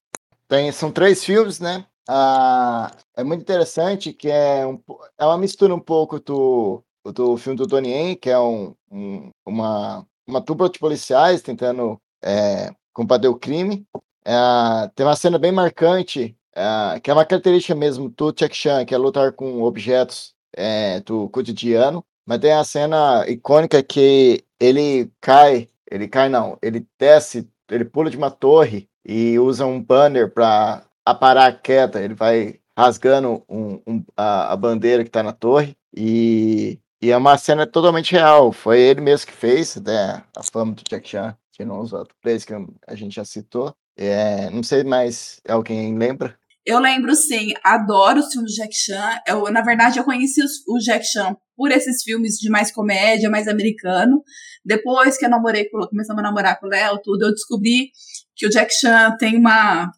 Tem, 0.47 0.71
são 0.71 0.91
três 0.91 1.23
filmes, 1.23 1.59
né? 1.59 1.85
Ah, 2.09 2.91
é 3.15 3.23
muito 3.23 3.41
interessante 3.41 4.11
que 4.11 4.29
é, 4.29 4.65
um, 4.65 4.81
é 5.17 5.25
uma 5.25 5.37
mistura 5.37 5.73
um 5.73 5.79
pouco 5.79 6.19
do, 6.19 6.83
do 7.13 7.37
filme 7.37 7.57
do 7.57 7.67
Donnie 7.67 7.91
Yen, 7.91 8.15
que 8.15 8.29
é 8.29 8.39
um, 8.39 8.75
um, 8.91 9.29
uma, 9.45 10.05
uma 10.27 10.41
dupla 10.41 10.69
de 10.69 10.79
policiais 10.79 11.41
tentando 11.41 12.01
é, 12.21 12.73
combater 12.91 13.27
o 13.27 13.37
crime. 13.37 13.85
É, 14.25 14.89
tem 14.95 15.05
uma 15.05 15.15
cena 15.15 15.39
bem 15.39 15.51
marcante, 15.51 16.35
é, 16.53 16.99
que 16.99 17.09
é 17.09 17.13
uma 17.13 17.25
característica 17.25 17.75
mesmo 17.75 18.09
do 18.09 18.31
Jack 18.31 18.55
Chan, 18.55 18.83
que 18.85 18.93
é 18.93 18.97
lutar 18.97 19.31
com 19.31 19.61
objetos 19.61 20.33
é, 20.53 20.99
do 21.01 21.29
cotidiano. 21.29 22.03
Mas 22.25 22.39
tem 22.39 22.51
a 22.53 22.63
cena 22.63 23.25
icônica 23.27 23.81
que 23.83 24.43
ele 24.59 25.11
cai, 25.19 25.67
ele 25.89 26.07
cai 26.07 26.29
não, 26.29 26.57
ele 26.61 26.85
desce, 26.99 27.49
ele 27.69 27.85
pula 27.85 28.09
de 28.09 28.17
uma 28.17 28.29
torre 28.29 28.87
e 29.05 29.39
usa 29.39 29.65
um 29.65 29.81
banner 29.81 30.29
para 30.31 30.83
aparar 31.05 31.47
a 31.47 31.53
queda. 31.53 32.01
Ele 32.01 32.13
vai 32.13 32.59
rasgando 32.77 33.43
um, 33.49 33.81
um, 33.87 34.03
a, 34.15 34.53
a, 34.53 34.55
bandeira 34.55 35.03
que 35.03 35.09
está 35.09 35.21
na 35.23 35.33
torre 35.33 35.75
e, 35.95 36.79
e, 37.01 37.11
é 37.11 37.17
uma 37.17 37.37
cena 37.37 37.67
totalmente 37.67 38.11
real. 38.13 38.51
Foi 38.51 38.79
ele 38.79 39.01
mesmo 39.01 39.27
que 39.27 39.33
fez, 39.33 39.75
né? 39.77 40.23
A 40.35 40.43
fama 40.43 40.73
do 40.73 40.83
Jack 40.89 41.07
Chan, 41.09 41.35
que 41.51 41.65
não 41.65 41.79
os 41.81 41.93
outros 41.93 42.15
players 42.21 42.45
que 42.45 42.53
a 42.87 42.95
gente 42.95 43.15
já 43.15 43.25
citou. 43.25 43.73
É, 43.97 44.49
não 44.49 44.63
sei 44.63 44.83
mais, 44.83 45.41
alguém 45.47 45.97
lembra? 45.97 46.37
Eu 46.65 46.79
lembro, 46.79 47.15
sim, 47.15 47.53
adoro 47.63 48.19
os 48.19 48.31
filmes 48.31 48.51
de 48.51 48.61
Jack 48.61 48.75
Chan. 48.75 49.19
Eu, 49.27 49.51
na 49.51 49.61
verdade, 49.61 49.97
eu 49.97 50.03
conheci 50.03 50.41
o 50.67 50.77
Jack 50.77 51.05
Chan 51.05 51.35
por 51.55 51.71
esses 51.71 52.03
filmes 52.03 52.37
de 52.37 52.49
mais 52.49 52.71
comédia, 52.71 53.29
mais 53.29 53.47
americano. 53.47 54.23
Depois 54.63 55.17
que 55.17 55.25
eu 55.25 55.29
namorei, 55.29 55.67
começamos 55.69 56.19
a 56.19 56.23
namorar 56.23 56.59
com 56.59 56.67
o 56.67 56.69
Léo, 56.69 56.99
tudo, 57.03 57.25
eu 57.25 57.31
descobri 57.31 57.91
que 58.35 58.45
o 58.45 58.49
Jack 58.49 58.73
Chan 58.73 59.15
tem 59.17 59.37
uma 59.37 59.91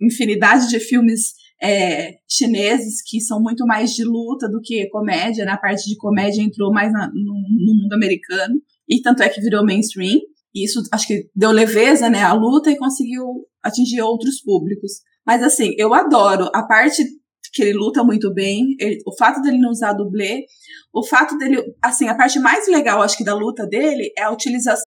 infinidade 0.00 0.68
de 0.68 0.78
filmes 0.78 1.34
é, 1.60 2.18
chineses 2.28 3.02
que 3.04 3.20
são 3.20 3.40
muito 3.40 3.66
mais 3.66 3.90
de 3.92 4.04
luta 4.04 4.48
do 4.48 4.60
que 4.60 4.88
comédia. 4.90 5.44
Na 5.44 5.56
parte 5.56 5.88
de 5.88 5.96
comédia 5.96 6.42
entrou 6.42 6.72
mais 6.72 6.92
na, 6.92 7.08
no, 7.08 7.14
no 7.14 7.74
mundo 7.74 7.92
americano. 7.92 8.54
E 8.88 9.00
tanto 9.00 9.22
é 9.22 9.28
que 9.28 9.40
virou 9.40 9.64
mainstream. 9.64 10.20
E 10.54 10.64
isso 10.64 10.80
acho 10.92 11.06
que 11.08 11.28
deu 11.34 11.50
leveza 11.50 12.08
né, 12.08 12.22
à 12.22 12.32
luta 12.32 12.70
e 12.70 12.76
conseguiu 12.76 13.24
atingir 13.62 14.00
outros 14.00 14.40
públicos. 14.40 14.92
Mas 15.26 15.42
assim, 15.42 15.74
eu 15.78 15.94
adoro 15.94 16.50
a 16.54 16.62
parte 16.62 17.04
que 17.52 17.62
ele 17.62 17.72
luta 17.72 18.02
muito 18.02 18.32
bem, 18.34 18.74
ele, 18.80 18.98
o 19.06 19.16
fato 19.16 19.40
dele 19.40 19.58
não 19.58 19.70
usar 19.70 19.92
dublê, 19.92 20.44
o 20.92 21.06
fato 21.06 21.38
dele, 21.38 21.62
assim, 21.80 22.08
a 22.08 22.14
parte 22.16 22.38
mais 22.40 22.66
legal, 22.66 23.00
acho 23.00 23.16
que 23.16 23.24
da 23.24 23.34
luta 23.34 23.64
dele 23.64 24.12
é 24.18 24.24
a 24.24 24.32
utilização 24.32 24.84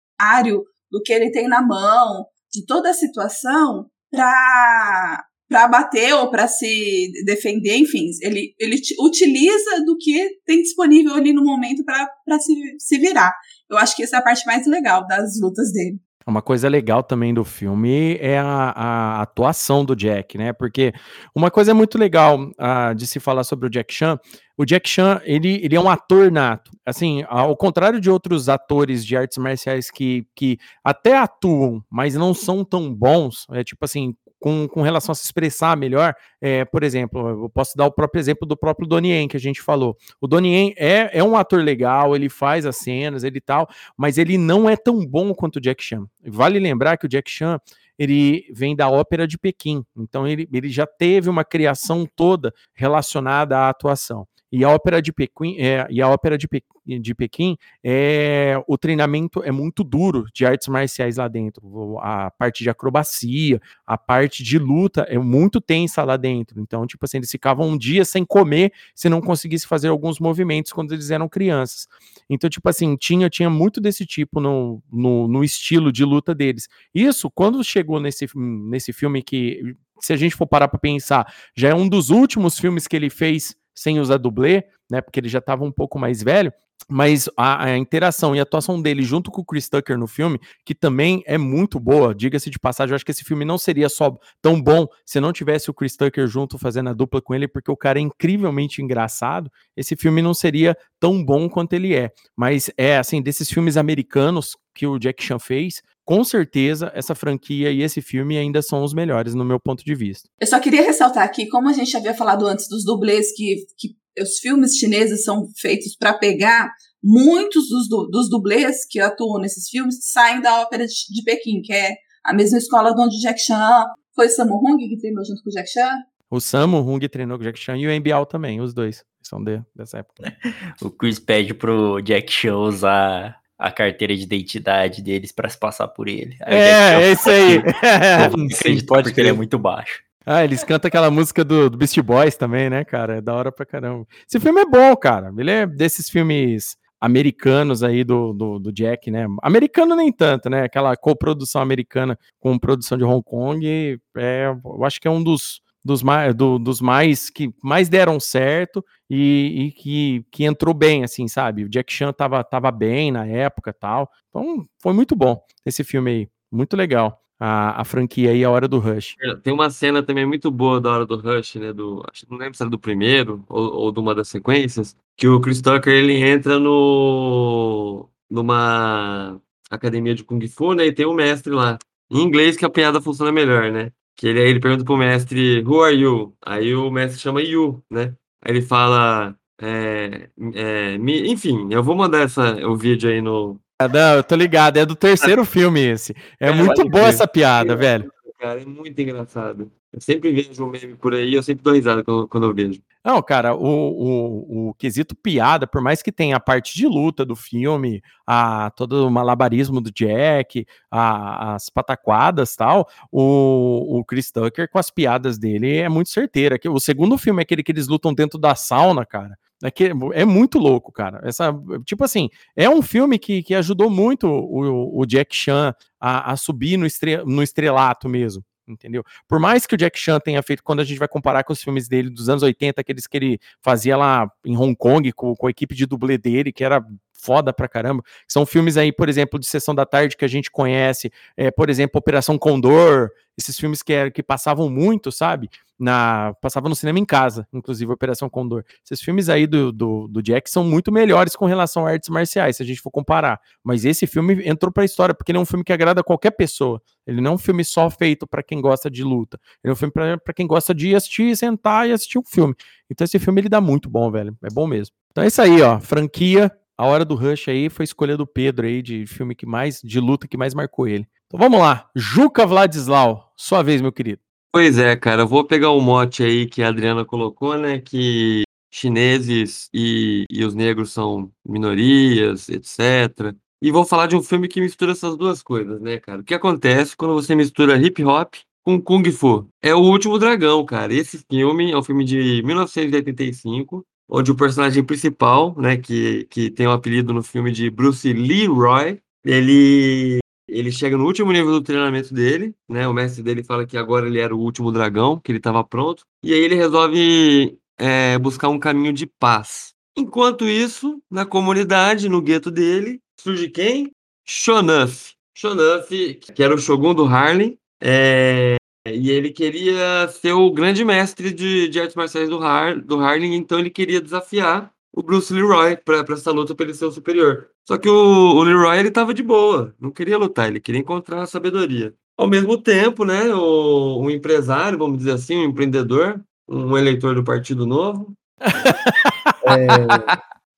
do 0.90 1.00
que 1.02 1.12
ele 1.12 1.30
tem 1.30 1.48
na 1.48 1.62
mão, 1.62 2.26
de 2.52 2.66
toda 2.66 2.90
a 2.90 2.94
situação 2.94 3.86
para 4.10 5.24
para 5.48 5.66
bater 5.66 6.14
ou 6.14 6.30
para 6.30 6.46
se 6.46 7.10
defender, 7.26 7.76
enfim, 7.76 8.06
ele, 8.22 8.54
ele 8.56 8.80
utiliza 9.00 9.84
do 9.84 9.96
que 9.98 10.38
tem 10.46 10.62
disponível 10.62 11.12
ali 11.12 11.32
no 11.32 11.42
momento 11.42 11.84
para 11.84 12.38
se, 12.38 12.54
se 12.78 12.98
virar. 12.98 13.34
Eu 13.68 13.76
acho 13.76 13.96
que 13.96 14.04
essa 14.04 14.14
é 14.14 14.18
a 14.20 14.22
parte 14.22 14.46
mais 14.46 14.64
legal 14.68 15.04
das 15.08 15.40
lutas 15.40 15.72
dele. 15.72 15.98
Uma 16.30 16.40
coisa 16.40 16.68
legal 16.68 17.02
também 17.02 17.34
do 17.34 17.44
filme 17.44 18.16
é 18.20 18.38
a, 18.38 18.70
a 18.70 19.22
atuação 19.22 19.84
do 19.84 19.96
Jack, 19.96 20.38
né? 20.38 20.52
Porque 20.52 20.92
uma 21.34 21.50
coisa 21.50 21.74
muito 21.74 21.98
legal 21.98 22.40
uh, 22.40 22.94
de 22.94 23.06
se 23.06 23.18
falar 23.18 23.42
sobre 23.42 23.66
o 23.66 23.70
Jack 23.70 23.92
Chan, 23.92 24.18
o 24.56 24.64
Jack 24.64 24.88
Chan, 24.88 25.20
ele, 25.24 25.60
ele 25.62 25.74
é 25.74 25.80
um 25.80 25.90
ator 25.90 26.30
nato. 26.30 26.70
Assim, 26.86 27.24
ao 27.28 27.56
contrário 27.56 28.00
de 28.00 28.08
outros 28.08 28.48
atores 28.48 29.04
de 29.04 29.16
artes 29.16 29.38
marciais 29.38 29.90
que, 29.90 30.24
que 30.36 30.58
até 30.84 31.18
atuam, 31.18 31.82
mas 31.90 32.14
não 32.14 32.32
são 32.32 32.64
tão 32.64 32.94
bons, 32.94 33.46
é 33.50 33.64
tipo 33.64 33.84
assim, 33.84 34.14
com, 34.40 34.66
com 34.66 34.82
relação 34.82 35.12
a 35.12 35.14
se 35.14 35.24
expressar 35.24 35.76
melhor, 35.76 36.14
é, 36.40 36.64
por 36.64 36.82
exemplo, 36.82 37.28
eu 37.28 37.50
posso 37.50 37.76
dar 37.76 37.86
o 37.86 37.92
próprio 37.92 38.18
exemplo 38.18 38.48
do 38.48 38.56
próprio 38.56 38.88
Donnie 38.88 39.28
que 39.28 39.36
a 39.36 39.40
gente 39.40 39.60
falou. 39.60 39.96
O 40.20 40.26
Donnie 40.26 40.74
é, 40.78 41.10
é 41.18 41.22
um 41.22 41.36
ator 41.36 41.62
legal, 41.62 42.16
ele 42.16 42.28
faz 42.28 42.64
as 42.64 42.78
cenas, 42.78 43.22
ele 43.22 43.40
tal, 43.40 43.68
mas 43.96 44.16
ele 44.16 44.38
não 44.38 44.68
é 44.68 44.76
tão 44.76 45.06
bom 45.06 45.34
quanto 45.34 45.56
o 45.56 45.60
Jack 45.60 45.84
Chan. 45.84 46.06
Vale 46.26 46.58
lembrar 46.58 46.96
que 46.96 47.06
o 47.06 47.08
Jack 47.08 47.30
Chan, 47.30 47.58
ele 47.98 48.46
vem 48.52 48.74
da 48.74 48.88
ópera 48.88 49.28
de 49.28 49.36
Pequim, 49.36 49.84
então 49.94 50.26
ele, 50.26 50.48
ele 50.50 50.70
já 50.70 50.86
teve 50.86 51.28
uma 51.28 51.44
criação 51.44 52.06
toda 52.16 52.52
relacionada 52.74 53.58
à 53.58 53.68
atuação. 53.68 54.26
E 54.52 54.64
a 54.64 54.68
ópera 54.68 55.00
de 55.00 55.12
Pequim, 55.12 55.56
é, 55.58 55.86
e 55.90 56.02
a 56.02 56.08
ópera 56.08 56.36
de, 56.36 56.48
Pe, 56.48 56.62
de 56.84 57.14
Pequim, 57.14 57.56
é, 57.84 58.60
o 58.66 58.76
treinamento 58.76 59.42
é 59.44 59.52
muito 59.52 59.84
duro 59.84 60.24
de 60.34 60.44
artes 60.44 60.66
marciais 60.66 61.18
lá 61.18 61.28
dentro. 61.28 61.98
A 61.98 62.30
parte 62.32 62.64
de 62.64 62.70
acrobacia, 62.70 63.60
a 63.86 63.96
parte 63.96 64.42
de 64.42 64.58
luta 64.58 65.02
é 65.02 65.18
muito 65.18 65.60
tensa 65.60 66.02
lá 66.02 66.16
dentro. 66.16 66.60
Então, 66.60 66.84
tipo 66.86 67.04
assim, 67.04 67.18
eles 67.18 67.30
ficavam 67.30 67.68
um 67.68 67.78
dia 67.78 68.04
sem 68.04 68.24
comer 68.24 68.72
se 68.94 69.08
não 69.08 69.20
conseguisse 69.20 69.66
fazer 69.66 69.88
alguns 69.88 70.18
movimentos 70.18 70.72
quando 70.72 70.92
eles 70.92 71.10
eram 71.10 71.28
crianças. 71.28 71.86
Então, 72.28 72.50
tipo 72.50 72.68
assim, 72.68 72.96
tinha, 72.96 73.30
tinha 73.30 73.48
muito 73.48 73.80
desse 73.80 74.04
tipo 74.04 74.40
no, 74.40 74.82
no, 74.90 75.28
no 75.28 75.44
estilo 75.44 75.92
de 75.92 76.04
luta 76.04 76.34
deles. 76.34 76.68
Isso, 76.92 77.30
quando 77.30 77.62
chegou 77.62 78.00
nesse, 78.00 78.26
nesse 78.34 78.92
filme 78.92 79.22
que, 79.22 79.76
se 80.00 80.12
a 80.12 80.16
gente 80.16 80.34
for 80.34 80.46
parar 80.46 80.66
para 80.68 80.78
pensar, 80.78 81.32
já 81.54 81.68
é 81.68 81.74
um 81.74 81.88
dos 81.88 82.10
últimos 82.10 82.58
filmes 82.58 82.88
que 82.88 82.96
ele 82.96 83.10
fez 83.10 83.54
sem 83.74 83.98
usar 84.00 84.18
dublê, 84.18 84.64
né? 84.90 85.00
Porque 85.00 85.20
ele 85.20 85.28
já 85.28 85.38
estava 85.38 85.64
um 85.64 85.72
pouco 85.72 85.98
mais 85.98 86.22
velho. 86.22 86.52
Mas 86.88 87.28
a, 87.36 87.64
a, 87.64 87.76
interação 87.76 88.34
e 88.34 88.40
a 88.40 88.42
atuação 88.42 88.80
dele 88.80 89.02
junto 89.02 89.30
com 89.30 89.42
o 89.42 89.44
Chris 89.44 89.68
Tucker 89.68 89.98
no 89.98 90.06
filme, 90.06 90.40
que 90.64 90.74
também 90.74 91.22
é 91.26 91.38
muito 91.38 91.78
boa, 91.78 92.14
diga-se 92.14 92.50
de 92.50 92.58
passagem, 92.58 92.92
eu 92.92 92.96
acho 92.96 93.04
que 93.04 93.10
esse 93.10 93.24
filme 93.24 93.44
não 93.44 93.58
seria 93.58 93.88
só 93.88 94.16
tão 94.42 94.60
bom 94.60 94.86
se 95.04 95.20
não 95.20 95.32
tivesse 95.32 95.70
o 95.70 95.74
Chris 95.74 95.96
Tucker 95.96 96.26
junto 96.26 96.58
fazendo 96.58 96.90
a 96.90 96.92
dupla 96.92 97.20
com 97.20 97.34
ele, 97.34 97.46
porque 97.46 97.70
o 97.70 97.76
cara 97.76 97.98
é 97.98 98.02
incrivelmente 98.02 98.82
engraçado. 98.82 99.50
Esse 99.76 99.96
filme 99.96 100.22
não 100.22 100.34
seria 100.34 100.76
tão 100.98 101.24
bom 101.24 101.48
quanto 101.48 101.72
ele 101.74 101.94
é. 101.94 102.10
Mas 102.36 102.70
é 102.76 102.98
assim, 102.98 103.22
desses 103.22 103.48
filmes 103.48 103.76
americanos 103.76 104.56
que 104.74 104.86
o 104.86 104.98
Jack 104.98 105.22
Chan 105.22 105.38
fez, 105.38 105.82
com 106.04 106.24
certeza 106.24 106.90
essa 106.94 107.14
franquia 107.14 107.70
e 107.70 107.82
esse 107.82 108.02
filme 108.02 108.36
ainda 108.36 108.62
são 108.62 108.82
os 108.82 108.92
melhores 108.92 109.34
no 109.34 109.44
meu 109.44 109.60
ponto 109.60 109.84
de 109.84 109.94
vista. 109.94 110.28
Eu 110.40 110.46
só 110.46 110.58
queria 110.58 110.82
ressaltar 110.82 111.22
aqui, 111.22 111.46
como 111.48 111.68
a 111.68 111.72
gente 111.72 111.96
havia 111.96 112.14
falado 112.14 112.46
antes 112.46 112.68
dos 112.68 112.84
dublês 112.84 113.32
que, 113.32 113.64
que 113.78 113.99
os 114.18 114.38
filmes 114.38 114.76
chineses 114.76 115.24
são 115.24 115.48
feitos 115.56 115.96
para 115.96 116.14
pegar 116.14 116.70
muitos 117.02 117.68
dos, 117.68 117.88
dos 118.10 118.28
dublês 118.28 118.86
que 118.88 119.00
atuam 119.00 119.40
nesses 119.40 119.68
filmes 119.68 119.98
saem 120.02 120.40
da 120.40 120.60
ópera 120.60 120.86
de, 120.86 120.92
de 120.92 121.22
Pequim, 121.24 121.62
que 121.62 121.72
é 121.72 121.96
a 122.24 122.34
mesma 122.34 122.58
escola 122.58 122.94
onde 122.98 123.16
o 123.16 123.20
Jack 123.20 123.40
Chan 123.40 123.86
foi 124.14 124.28
Sammo 124.28 124.56
Hung 124.56 124.76
que 124.76 124.98
treinou 124.98 125.24
junto 125.24 125.42
com 125.42 125.50
o 125.50 125.52
Jack 125.52 125.70
Chan. 125.70 125.94
O 126.30 126.40
Sammo 126.40 126.78
Hung 126.78 127.00
treinou 127.08 127.38
com 127.38 127.42
o 127.42 127.46
Jack 127.46 127.58
Chan 127.58 127.76
e 127.76 127.86
o 127.86 127.92
Embial 127.92 128.26
também, 128.26 128.60
os 128.60 128.74
dois 128.74 129.04
são 129.22 129.42
de, 129.42 129.60
dessa 129.74 129.98
época. 129.98 130.36
o 130.82 130.90
Chris 130.90 131.18
pede 131.18 131.54
pro 131.54 132.00
Jack 132.00 132.32
Chan 132.32 132.56
usar 132.56 133.40
a 133.58 133.70
carteira 133.70 134.16
de 134.16 134.22
identidade 134.22 135.02
deles 135.02 135.32
para 135.32 135.48
se 135.48 135.58
passar 135.58 135.86
por 135.88 136.08
ele. 136.08 136.36
Aí 136.42 136.56
é, 136.56 137.02
é 137.02 137.12
isso 137.12 137.28
aí. 137.28 137.62
Sim, 138.52 138.86
pode 138.86 139.10
porque 139.10 139.20
ele 139.20 139.28
é 139.28 139.34
muito 139.34 139.58
baixo. 139.58 140.02
Ah, 140.32 140.44
eles 140.44 140.62
cantam 140.62 140.86
aquela 140.86 141.10
música 141.10 141.44
do, 141.44 141.68
do 141.68 141.76
Beast 141.76 142.00
Boys 142.02 142.36
também, 142.36 142.70
né, 142.70 142.84
cara? 142.84 143.16
É 143.16 143.20
da 143.20 143.34
hora 143.34 143.50
pra 143.50 143.66
caramba. 143.66 144.06
Esse 144.28 144.38
filme 144.38 144.60
é 144.60 144.64
bom, 144.64 144.94
cara. 144.94 145.34
Ele 145.36 145.50
é 145.50 145.66
desses 145.66 146.08
filmes 146.08 146.76
americanos 147.00 147.82
aí 147.82 148.04
do, 148.04 148.32
do, 148.32 148.60
do, 148.60 148.72
Jack, 148.72 149.10
né? 149.10 149.26
Americano 149.42 149.96
nem 149.96 150.12
tanto, 150.12 150.48
né? 150.48 150.62
Aquela 150.62 150.96
coprodução 150.96 151.60
americana 151.60 152.16
com 152.38 152.56
produção 152.56 152.96
de 152.96 153.02
Hong 153.02 153.24
Kong, 153.24 154.00
é, 154.16 154.46
eu 154.64 154.84
acho 154.84 155.00
que 155.00 155.08
é 155.08 155.10
um 155.10 155.20
dos, 155.20 155.60
dos 155.84 156.00
mais, 156.00 156.32
do, 156.32 156.60
dos 156.60 156.80
mais 156.80 157.28
que 157.28 157.52
mais 157.60 157.88
deram 157.88 158.20
certo 158.20 158.84
e, 159.10 159.64
e, 159.66 159.72
que, 159.72 160.24
que 160.30 160.44
entrou 160.44 160.72
bem, 160.72 161.02
assim, 161.02 161.26
sabe? 161.26 161.64
O 161.64 161.68
Jack 161.68 161.92
Chan 161.92 162.12
tava, 162.12 162.44
tava 162.44 162.70
bem 162.70 163.10
na 163.10 163.26
época 163.26 163.72
tal. 163.72 164.08
Então 164.28 164.64
foi 164.80 164.92
muito 164.92 165.16
bom 165.16 165.42
esse 165.66 165.82
filme 165.82 166.10
aí. 166.12 166.28
Muito 166.52 166.76
legal. 166.76 167.20
A, 167.40 167.80
a 167.80 167.84
franquia 167.84 168.30
aí, 168.30 168.44
A 168.44 168.50
Hora 168.50 168.68
do 168.68 168.78
Rush. 168.78 169.16
É, 169.20 169.34
tem 169.36 169.52
uma 169.52 169.70
cena 169.70 170.02
também 170.02 170.26
muito 170.26 170.50
boa 170.50 170.80
da 170.80 170.92
Hora 170.92 171.06
do 171.06 171.16
Rush, 171.16 171.54
né? 171.56 171.72
Do, 171.72 172.04
acho, 172.12 172.26
não 172.30 172.36
lembro 172.36 172.54
se 172.54 172.62
era 172.62 172.70
do 172.70 172.78
primeiro 172.78 173.42
ou, 173.48 173.72
ou 173.72 173.92
de 173.92 173.98
uma 173.98 174.14
das 174.14 174.28
sequências, 174.28 174.94
que 175.16 175.26
o 175.26 175.40
Chris 175.40 175.62
Tucker 175.62 175.92
ele 175.92 176.14
entra 176.22 176.58
no 176.58 178.08
numa 178.30 179.40
academia 179.70 180.14
de 180.14 180.22
Kung 180.22 180.46
Fu, 180.48 180.74
né? 180.74 180.86
E 180.86 180.92
tem 180.92 181.06
um 181.06 181.14
mestre 181.14 181.52
lá. 181.52 181.78
Em 182.10 182.22
inglês 182.22 182.56
que 182.56 182.64
a 182.64 182.70
piada 182.70 183.00
funciona 183.00 183.32
melhor, 183.32 183.72
né? 183.72 183.90
Que 184.16 184.28
ele, 184.28 184.40
ele 184.40 184.60
pergunta 184.60 184.84
pro 184.84 184.96
mestre, 184.96 185.62
who 185.64 185.82
are 185.82 185.96
you? 185.96 186.36
Aí 186.44 186.74
o 186.74 186.90
mestre 186.90 187.20
chama 187.20 187.42
you, 187.42 187.82
né? 187.90 188.14
Aí 188.42 188.52
ele 188.52 188.62
fala, 188.62 189.36
é, 189.60 190.30
é, 190.54 190.98
me, 190.98 191.30
enfim, 191.30 191.68
eu 191.70 191.82
vou 191.82 191.94
mandar 191.94 192.20
essa, 192.20 192.66
o 192.66 192.76
vídeo 192.76 193.10
aí 193.10 193.20
no. 193.20 193.60
Não, 193.88 194.16
eu 194.16 194.24
tô 194.24 194.34
ligado, 194.34 194.76
é 194.76 194.86
do 194.86 194.94
terceiro 194.94 195.44
filme 195.46 195.80
esse. 195.80 196.14
É, 196.38 196.48
é 196.48 196.52
muito 196.52 196.88
boa 196.88 197.08
essa 197.08 197.26
piada, 197.26 197.76
velho. 197.76 198.12
Cara, 198.38 198.60
é 198.60 198.64
muito 198.64 199.00
engraçado. 199.00 199.70
Eu 199.92 200.00
sempre 200.00 200.30
vejo 200.30 200.64
um 200.64 200.70
meme 200.70 200.94
por 200.94 201.14
aí, 201.14 201.34
eu 201.34 201.42
sempre 201.42 201.64
dou 201.64 201.74
risada 201.74 202.04
quando, 202.04 202.28
quando 202.28 202.46
eu 202.46 202.54
vejo. 202.54 202.80
Não, 203.04 203.20
cara, 203.20 203.56
o, 203.56 203.58
o, 203.66 204.68
o, 204.68 204.74
quesito 204.74 205.16
piada, 205.16 205.66
por 205.66 205.82
mais 205.82 206.00
que 206.00 206.12
tenha 206.12 206.36
a 206.36 206.40
parte 206.40 206.76
de 206.76 206.86
luta 206.86 207.24
do 207.24 207.34
filme, 207.34 208.00
a, 208.24 208.70
todo 208.70 209.08
o 209.08 209.10
malabarismo 209.10 209.80
do 209.80 209.90
Jack, 209.90 210.64
a, 210.88 211.54
as 211.54 211.68
pataquadas 211.68 212.54
tal, 212.54 212.88
o, 213.10 213.98
o 213.98 214.04
Chris 214.04 214.30
Tucker 214.30 214.70
com 214.70 214.78
as 214.78 214.92
piadas 214.92 215.38
dele 215.38 215.78
é 215.78 215.88
muito 215.88 216.10
certeira. 216.10 216.56
O 216.68 216.78
segundo 216.78 217.18
filme 217.18 217.40
é 217.40 217.42
aquele 217.42 217.62
que 217.62 217.72
eles 217.72 217.88
lutam 217.88 218.14
dentro 218.14 218.38
da 218.38 218.54
sauna, 218.54 219.04
cara. 219.04 219.36
É, 219.62 219.70
que, 219.70 219.92
é 220.12 220.24
muito 220.24 220.58
louco, 220.58 220.92
cara. 220.92 221.20
Essa, 221.24 221.52
tipo 221.84 222.04
assim, 222.04 222.30
é 222.54 222.70
um 222.70 222.80
filme 222.80 223.18
que, 223.18 223.42
que 223.42 223.54
ajudou 223.54 223.90
muito 223.90 224.26
o, 224.26 225.00
o 225.00 225.04
Jack 225.04 225.34
Chan 225.34 225.74
a, 225.98 226.32
a 226.32 226.36
subir 226.36 226.76
no, 226.76 226.86
estre, 226.86 227.24
no 227.24 227.42
estrelato 227.42 228.08
mesmo 228.08 228.44
entendeu? 228.72 229.04
Por 229.28 229.38
mais 229.38 229.66
que 229.66 229.74
o 229.74 229.78
Jack 229.78 229.98
Chan 229.98 230.20
tenha 230.20 230.42
feito, 230.42 230.62
quando 230.62 230.80
a 230.80 230.84
gente 230.84 230.98
vai 230.98 231.08
comparar 231.08 231.44
com 231.44 231.52
os 231.52 231.62
filmes 231.62 231.88
dele 231.88 232.10
dos 232.10 232.28
anos 232.28 232.42
80, 232.42 232.80
aqueles 232.80 233.06
que 233.06 233.16
ele 233.16 233.38
fazia 233.60 233.96
lá 233.96 234.30
em 234.44 234.56
Hong 234.56 234.74
Kong 234.76 235.12
com, 235.12 235.34
com 235.34 235.46
a 235.46 235.50
equipe 235.50 235.74
de 235.74 235.86
dublê 235.86 236.16
dele, 236.16 236.52
que 236.52 236.64
era 236.64 236.84
foda 237.22 237.52
pra 237.52 237.68
caramba. 237.68 238.02
São 238.26 238.46
filmes 238.46 238.76
aí, 238.76 238.92
por 238.92 239.08
exemplo, 239.08 239.38
de 239.38 239.46
Sessão 239.46 239.74
da 239.74 239.84
Tarde 239.84 240.16
que 240.16 240.24
a 240.24 240.28
gente 240.28 240.50
conhece, 240.50 241.12
é, 241.36 241.50
por 241.50 241.68
exemplo, 241.68 241.98
Operação 241.98 242.38
Condor, 242.38 243.10
esses 243.40 243.58
filmes 243.58 243.82
que, 243.82 244.10
que 244.10 244.22
passavam 244.22 244.68
muito, 244.68 245.10
sabe? 245.10 245.48
Na, 245.78 246.34
passava 246.42 246.68
no 246.68 246.76
cinema 246.76 246.98
em 246.98 247.06
casa, 247.06 247.48
inclusive 247.52 247.90
Operação 247.90 248.28
Condor. 248.28 248.62
Esses 248.84 249.02
filmes 249.02 249.30
aí 249.30 249.46
do, 249.46 249.72
do, 249.72 250.06
do, 250.08 250.22
Jack 250.22 250.50
são 250.50 250.62
muito 250.62 250.92
melhores 250.92 251.34
com 251.34 251.46
relação 251.46 251.86
a 251.86 251.90
artes 251.90 252.10
marciais, 252.10 252.56
se 252.56 252.62
a 252.62 252.66
gente 252.66 252.82
for 252.82 252.90
comparar. 252.90 253.40
Mas 253.64 253.86
esse 253.86 254.06
filme 254.06 254.46
entrou 254.46 254.70
pra 254.70 254.84
história, 254.84 255.14
porque 255.14 255.32
ele 255.32 255.38
é 255.38 255.40
um 255.40 255.46
filme 255.46 255.64
que 255.64 255.72
agrada 255.72 256.04
qualquer 256.04 256.32
pessoa. 256.32 256.82
Ele 257.06 257.22
não 257.22 257.32
é 257.32 257.34
um 257.34 257.38
filme 257.38 257.64
só 257.64 257.88
feito 257.88 258.26
para 258.26 258.42
quem 258.42 258.60
gosta 258.60 258.90
de 258.90 259.02
luta. 259.02 259.40
Ele 259.64 259.70
é 259.70 259.72
um 259.72 259.76
filme 259.76 259.92
para 259.92 260.34
quem 260.34 260.46
gosta 260.46 260.74
de 260.74 260.94
assistir, 260.94 261.34
sentar 261.34 261.88
e 261.88 261.92
assistir 261.92 262.18
um 262.18 262.24
filme. 262.24 262.54
Então 262.90 263.04
esse 263.04 263.18
filme 263.18 263.40
ele 263.40 263.48
dá 263.48 263.60
muito 263.60 263.88
bom, 263.88 264.10
velho. 264.10 264.36
É 264.44 264.50
bom 264.52 264.66
mesmo. 264.66 264.94
Então 265.10 265.24
é 265.24 265.28
isso 265.28 265.40
aí, 265.40 265.62
ó. 265.62 265.80
Franquia 265.80 266.52
a 266.80 266.86
hora 266.86 267.04
do 267.04 267.14
Rush 267.14 267.46
aí 267.48 267.68
foi 267.68 267.84
escolha 267.84 268.16
do 268.16 268.26
Pedro 268.26 268.66
aí, 268.66 268.80
de 268.80 269.06
filme 269.06 269.34
que 269.34 269.44
mais, 269.44 269.82
de 269.84 270.00
luta 270.00 270.26
que 270.26 270.38
mais 270.38 270.54
marcou 270.54 270.88
ele. 270.88 271.06
Então 271.26 271.38
vamos 271.38 271.60
lá. 271.60 271.90
Juca 271.94 272.46
Vladislau, 272.46 273.30
sua 273.36 273.62
vez, 273.62 273.82
meu 273.82 273.92
querido. 273.92 274.22
Pois 274.50 274.78
é, 274.78 274.96
cara, 274.96 275.22
eu 275.22 275.28
vou 275.28 275.44
pegar 275.44 275.72
o 275.72 275.80
mote 275.80 276.22
aí 276.22 276.46
que 276.46 276.62
a 276.62 276.68
Adriana 276.68 277.04
colocou, 277.04 277.58
né, 277.58 277.80
que 277.80 278.44
chineses 278.72 279.68
e, 279.74 280.24
e 280.30 280.42
os 280.42 280.54
negros 280.54 280.90
são 280.90 281.30
minorias, 281.46 282.48
etc. 282.48 283.36
E 283.60 283.70
vou 283.70 283.84
falar 283.84 284.06
de 284.06 284.16
um 284.16 284.22
filme 284.22 284.48
que 284.48 284.62
mistura 284.62 284.92
essas 284.92 285.18
duas 285.18 285.42
coisas, 285.42 285.82
né, 285.82 285.98
cara? 285.98 286.22
O 286.22 286.24
que 286.24 286.32
acontece 286.32 286.96
quando 286.96 287.12
você 287.12 287.34
mistura 287.34 287.76
hip 287.76 288.02
hop 288.02 288.36
com 288.64 288.80
Kung 288.80 289.04
Fu? 289.12 289.46
É 289.60 289.74
o 289.74 289.80
Último 289.80 290.18
Dragão, 290.18 290.64
cara. 290.64 290.94
Esse 290.94 291.22
filme 291.30 291.72
é 291.72 291.76
um 291.76 291.82
filme 291.82 292.06
de 292.06 292.42
1985 292.42 293.84
onde 294.10 294.30
o 294.30 294.34
personagem 294.34 294.82
principal, 294.82 295.54
né, 295.56 295.76
que, 295.76 296.24
que 296.24 296.50
tem 296.50 296.66
o 296.66 296.70
um 296.70 296.72
apelido 296.72 297.12
no 297.14 297.22
filme 297.22 297.52
de 297.52 297.70
Bruce 297.70 298.12
Leroy, 298.12 299.00
ele 299.24 300.18
ele 300.48 300.72
chega 300.72 300.96
no 300.96 301.04
último 301.04 301.30
nível 301.30 301.52
do 301.52 301.62
treinamento 301.62 302.12
dele, 302.12 302.52
né? 302.68 302.88
O 302.88 302.92
mestre 302.92 303.22
dele 303.22 303.44
fala 303.44 303.64
que 303.64 303.78
agora 303.78 304.08
ele 304.08 304.18
era 304.18 304.34
o 304.34 304.40
último 304.40 304.72
dragão, 304.72 305.20
que 305.20 305.30
ele 305.30 305.38
estava 305.38 305.62
pronto, 305.62 306.02
e 306.24 306.34
aí 306.34 306.40
ele 306.40 306.56
resolve 306.56 307.56
é, 307.78 308.18
buscar 308.18 308.48
um 308.48 308.58
caminho 308.58 308.92
de 308.92 309.06
paz. 309.06 309.72
Enquanto 309.96 310.44
isso, 310.48 311.00
na 311.08 311.24
comunidade, 311.24 312.08
no 312.08 312.20
gueto 312.20 312.50
dele, 312.50 313.00
surge 313.20 313.48
quem? 313.48 313.92
Shonuff. 314.26 315.14
Shonuff, 315.36 316.14
que 316.16 316.42
era 316.42 316.54
o 316.54 316.58
Shogun 316.58 316.94
do 316.94 317.04
Harlem, 317.04 317.56
é, 317.80 318.56
e 318.94 319.10
ele 319.10 319.30
queria 319.30 320.08
ser 320.08 320.32
o 320.32 320.50
grande 320.50 320.84
mestre 320.84 321.32
de, 321.32 321.68
de 321.68 321.80
artes 321.80 321.96
marciais 321.96 322.28
do, 322.28 322.42
Har, 322.42 322.80
do 322.80 322.98
Harlem, 323.00 323.34
então 323.34 323.58
ele 323.58 323.70
queria 323.70 324.00
desafiar 324.00 324.70
o 324.92 325.02
Bruce 325.02 325.32
Leroy 325.32 325.76
para 325.76 326.04
essa 326.12 326.30
luta 326.32 326.54
para 326.54 326.66
ele 326.66 326.74
ser 326.74 326.84
o 326.86 326.90
superior. 326.90 327.48
Só 327.66 327.78
que 327.78 327.88
o, 327.88 327.94
o 328.36 328.42
Leroy 328.42 328.78
ele 328.78 328.90
tava 328.90 329.14
de 329.14 329.22
boa, 329.22 329.74
não 329.80 329.90
queria 329.90 330.18
lutar, 330.18 330.48
ele 330.48 330.60
queria 330.60 330.80
encontrar 330.80 331.22
a 331.22 331.26
sabedoria. 331.26 331.94
Ao 332.18 332.26
mesmo 332.26 332.58
tempo, 332.58 333.04
né, 333.04 333.32
o, 333.34 334.00
um 334.00 334.10
empresário, 334.10 334.76
vamos 334.78 334.98
dizer 334.98 335.12
assim, 335.12 335.36
um 335.38 335.44
empreendedor, 335.44 336.20
um 336.48 336.76
eleitor 336.76 337.14
do 337.14 337.24
Partido 337.24 337.66
Novo, 337.66 338.12
é, 338.40 339.66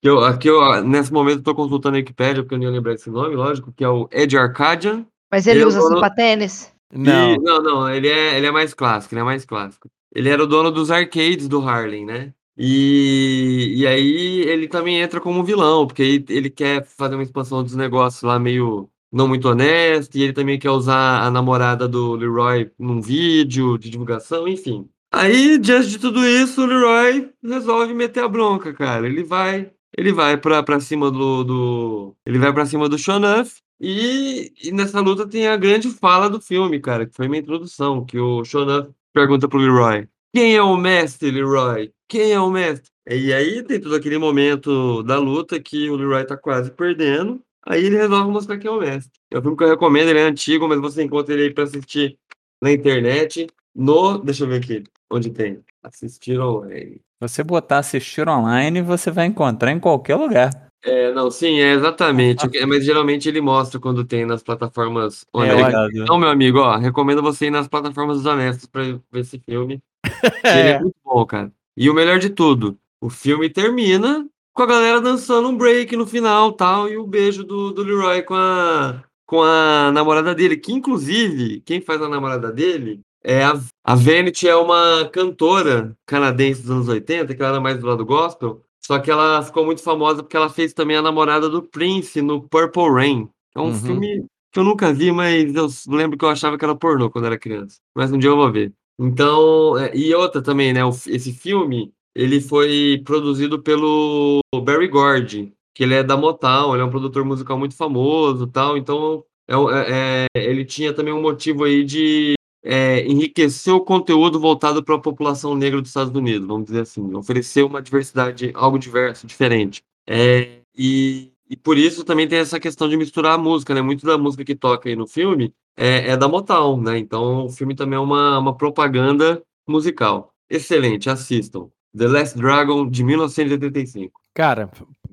que 0.01 0.09
eu, 0.09 0.25
aqui 0.25 0.49
eu, 0.49 0.83
nesse 0.83 1.13
momento 1.13 1.39
estou 1.39 1.55
consultando 1.55 1.97
a 1.97 1.99
Wikipedia, 1.99 2.43
porque 2.43 2.55
eu 2.55 2.59
não 2.59 2.65
ia 2.65 2.73
lembrar 2.73 2.95
esse 2.95 3.11
nome, 3.11 3.37
lógico, 3.37 3.73
que 3.73 3.85
é 3.85 3.89
o 3.89 4.09
Ed 4.11 4.37
Arcadian. 4.37 5.07
Mas 5.31 5.47
ele, 5.47 5.59
Ele 5.59 5.63
é 5.63 5.67
o 5.67 5.69
usa 5.69 5.79
dono- 5.79 5.95
sapatênis? 5.97 6.73
Não. 6.93 7.37
não, 7.37 7.63
não, 7.63 7.91
ele 7.91 8.09
é, 8.09 8.37
ele 8.37 8.47
é 8.47 8.51
mais 8.51 8.75
clássico, 8.75 9.15
ele 9.15 9.23
é 9.23 9.25
mais 9.25 9.45
clássico. 9.45 9.89
Ele 10.15 10.29
era 10.29 10.43
o 10.43 10.47
dono 10.47 10.71
dos 10.71 10.91
arcades 10.91 11.49
do 11.49 11.61
Harlem, 11.61 12.05
né? 12.05 12.35
E, 12.57 13.73
e 13.77 13.87
aí 13.87 14.41
ele 14.43 14.69
também 14.69 15.01
entra 15.01 15.21
como 15.21 15.43
vilão, 15.43 15.87
porque 15.87 16.03
aí 16.03 16.25
ele 16.29 16.51
quer 16.51 16.85
fazer 16.85 17.15
uma 17.15 17.23
expansão 17.23 17.63
dos 17.63 17.75
negócios 17.75 18.23
lá 18.23 18.39
meio 18.39 18.91
não 19.11 19.29
muito 19.29 19.49
honesto, 19.49 20.17
e 20.17 20.23
ele 20.23 20.33
também 20.33 20.59
quer 20.59 20.71
usar 20.71 21.23
a 21.23 21.31
namorada 21.31 21.87
do 21.87 22.15
Leroy 22.15 22.71
num 22.79 23.01
vídeo 23.01 23.77
de 23.77 23.91
divulgação, 23.91 24.49
enfim. 24.49 24.89
Aí, 25.13 25.59
diante 25.59 25.91
de 25.91 25.99
tudo 25.99 26.27
isso, 26.27 26.63
o 26.63 26.67
Leroy 26.67 27.31
resolve 27.45 27.93
meter 27.93 28.25
a 28.25 28.29
bronca, 28.29 28.73
cara. 28.73 29.07
Ele 29.07 29.23
vai, 29.23 29.71
ele 29.97 30.11
vai 30.11 30.39
pra, 30.39 30.63
pra 30.63 30.81
cima 30.81 31.11
do, 31.11 31.45
do. 31.45 32.17
Ele 32.25 32.39
vai 32.39 32.51
pra 32.53 32.65
cima 32.65 32.89
do 32.89 32.97
Shonuff. 32.97 33.61
E, 33.85 34.53
e 34.63 34.71
nessa 34.71 35.01
luta 35.01 35.27
tem 35.27 35.49
a 35.49 35.57
grande 35.57 35.91
fala 35.91 36.31
do 36.31 36.41
filme, 36.41 36.79
cara, 36.79 37.05
que 37.05 37.17
foi 37.17 37.27
minha 37.27 37.41
introdução, 37.41 38.05
que 38.05 38.17
o 38.17 38.45
Shonuff 38.45 38.93
pergunta 39.13 39.49
pro 39.49 39.59
Leroy: 39.59 40.07
Quem 40.33 40.55
é 40.55 40.63
o 40.63 40.77
mestre, 40.77 41.33
Leroy? 41.33 41.93
Quem 42.07 42.31
é 42.31 42.39
o 42.39 42.49
mestre? 42.49 42.93
E 43.11 43.33
aí 43.33 43.61
tem 43.65 43.81
todo 43.81 43.97
aquele 43.97 44.19
momento 44.19 45.03
da 45.03 45.19
luta 45.19 45.59
que 45.61 45.91
o 45.91 45.97
Leroy 45.97 46.25
tá 46.25 46.37
quase 46.37 46.71
perdendo. 46.71 47.43
Aí 47.67 47.85
ele 47.85 47.97
resolve 47.97 48.31
mostrar 48.31 48.57
quem 48.57 48.69
é 48.69 48.73
o 48.73 48.79
mestre. 48.79 49.11
É 49.33 49.39
um 49.39 49.43
filme 49.43 49.57
que 49.57 49.65
eu 49.65 49.69
recomendo, 49.69 50.09
ele 50.11 50.21
é 50.21 50.23
antigo, 50.23 50.69
mas 50.69 50.81
você 50.81 51.03
encontra 51.03 51.35
ele 51.35 51.45
aí 51.45 51.53
pra 51.53 51.65
assistir 51.65 52.17
na 52.63 52.71
internet. 52.71 53.49
No. 53.75 54.19
Deixa 54.19 54.45
eu 54.45 54.49
ver 54.49 54.63
aqui. 54.63 54.85
Onde 55.11 55.31
tem? 55.31 55.61
Assistir 55.83 56.39
online. 56.39 57.01
Você 57.21 57.43
botar 57.43 57.79
assistir 57.79 58.29
online, 58.29 58.81
você 58.81 59.11
vai 59.11 59.27
encontrar 59.27 59.73
em 59.73 59.81
qualquer 59.81 60.15
lugar. 60.15 60.72
É, 60.85 61.13
não, 61.13 61.31
sim, 61.31 61.61
é 61.61 61.73
exatamente. 61.73 62.49
É, 62.57 62.67
Mas 62.67 62.85
geralmente 62.85 63.29
ele 63.29 63.41
mostra 63.41 63.79
quando 63.79 64.05
tem 64.05 64.27
nas 64.27 64.43
plataformas 64.43 65.25
honestas. 65.33 65.61
obrigado. 65.61 65.91
Então, 65.97 66.19
meu 66.19 66.29
amigo, 66.29 66.59
ó, 66.59 66.77
recomendo 66.77 67.23
você 67.23 67.47
ir 67.47 67.51
nas 67.51 67.69
plataformas 67.69 68.27
honestas 68.27 68.67
pra 68.67 68.83
ver 68.83 69.01
esse 69.21 69.39
filme. 69.39 69.81
Ele 70.45 70.69
é 70.69 70.81
muito 70.81 70.97
bom, 71.05 71.25
cara. 71.25 71.53
E 71.77 71.89
o 71.89 71.95
melhor 71.95 72.19
de 72.19 72.29
tudo, 72.31 72.77
o 73.01 73.09
filme 73.09 73.49
termina 73.49 74.27
com 74.53 74.63
a 74.63 74.67
galera 74.67 75.01
dançando 75.01 75.49
um 75.49 75.57
break 75.57 75.97
no 75.97 76.07
final, 76.07 76.53
tal, 76.53 76.89
e 76.89 76.99
o 76.99 77.07
beijo 77.07 77.45
do, 77.45 77.73
do 77.73 77.83
Leroy 77.83 78.23
com 78.23 78.35
a, 78.35 79.03
com 79.25 79.43
a 79.43 79.91
namorada 79.93 80.35
dele, 80.35 80.57
que 80.57 80.73
inclusive, 80.73 81.63
quem 81.65 81.81
faz 81.81 82.03
a 82.03 82.09
namorada 82.09 82.53
dele 82.53 83.01
é 83.25 83.45
a, 83.45 83.59
a 83.85 83.95
Vanity 83.95 84.49
é 84.49 84.57
uma 84.57 85.09
cantora 85.11 85.97
canadense 86.05 86.63
dos 86.63 86.71
anos 86.71 86.89
80, 86.89 87.35
que 87.35 87.41
ela 87.41 87.53
era 87.53 87.61
mais 87.61 87.79
do 87.79 87.87
lado 87.87 88.05
gospel, 88.05 88.63
só 88.85 88.99
que 88.99 89.11
ela 89.11 89.43
ficou 89.43 89.65
muito 89.65 89.83
famosa 89.83 90.23
porque 90.23 90.37
ela 90.37 90.49
fez 90.51 90.73
também 90.73 90.97
a 90.97 91.03
namorada 91.03 91.49
do 91.49 91.63
Prince 91.63 92.21
no 92.21 92.43
Purple 92.49 92.91
Rain. 92.91 93.29
É 93.55 93.61
um 93.61 93.67
Uhum. 93.67 93.75
filme 93.75 94.27
que 94.53 94.59
eu 94.59 94.65
nunca 94.65 94.93
vi, 94.93 95.11
mas 95.13 95.55
eu 95.55 95.67
lembro 95.97 96.19
que 96.19 96.25
eu 96.25 96.29
achava 96.29 96.59
que 96.59 96.65
era 96.65 96.75
pornô 96.75 97.11
quando 97.11 97.27
era 97.27 97.39
criança. 97.39 97.79
Mas 97.97 98.13
um 98.13 98.19
dia 98.19 98.31
eu 98.31 98.37
vou 98.37 98.51
ver. 98.53 98.73
Então, 98.99 99.79
é, 99.79 99.97
e 99.97 100.15
outra 100.15 100.43
também, 100.43 100.73
né? 100.73 100.81
esse 101.09 101.33
filme, 101.33 101.93
ele 102.15 102.41
foi 102.41 103.01
produzido 103.05 103.63
pelo 103.63 104.41
Barry 104.63 104.89
Gordy, 104.89 105.53
que 105.75 105.83
ele 105.83 105.95
é 105.95 106.03
da 106.03 106.17
Motown, 106.17 106.75
ele 106.75 106.83
é 106.83 106.85
um 106.85 106.91
produtor 106.91 107.25
musical 107.25 107.59
muito 107.59 107.75
famoso, 107.77 108.47
tal. 108.47 108.77
Então, 108.77 109.25
é 109.49 109.55
é- 109.55 110.27
é, 110.37 110.45
ele 110.51 110.65
tinha 110.65 110.93
também 110.93 111.13
um 111.15 111.23
motivo 111.23 111.65
aí 111.65 111.83
de 111.85 112.35
é, 112.63 113.05
enriquecer 113.07 113.75
o 113.75 113.81
conteúdo 113.81 114.39
voltado 114.39 114.83
para 114.83 114.95
a 114.95 115.01
população 115.01 115.55
negra 115.55 115.81
dos 115.81 115.91
Estados 115.91 116.15
Unidos, 116.15 116.47
vamos 116.47 116.67
dizer 116.67 116.83
assim, 116.83 117.15
oferecer 117.15 117.63
uma 117.65 117.83
diversidade, 117.83 118.53
algo 118.55 118.79
diverso, 118.79 119.27
diferente. 119.27 119.83
É, 120.07 120.61
e, 120.77 121.33
e 121.51 121.57
por 121.57 121.77
isso 121.77 122.05
também 122.05 122.29
tem 122.29 122.39
essa 122.39 122.61
questão 122.61 122.89
de 122.89 122.97
misturar 122.97 123.35
a 123.35 123.39
música, 123.39 123.75
né? 123.75 123.83
Muito 123.83 124.07
da 124.07 124.17
música 124.17 124.45
que 124.45 124.55
toca 124.55 124.89
aí 124.89 124.97
no 124.97 125.07
filme 125.07 125.53
é, 125.77 126.11
é 126.11 126.17
da 126.17 126.29
Motown, 126.29 126.81
né? 126.81 126.99
Então 126.99 127.47
o 127.47 127.51
filme 127.51 127.75
também 127.75 127.97
é 127.97 128.01
uma, 128.01 128.39
uma 128.39 128.57
propaganda 128.57 129.43
musical. 129.67 130.33
Excelente, 130.49 131.11
assistam. 131.11 131.69
The 131.97 132.09
Last 132.09 132.39
Dragon, 132.39 132.89
de 132.89 133.05
1985. 133.05 134.19
Cara, 134.35 134.71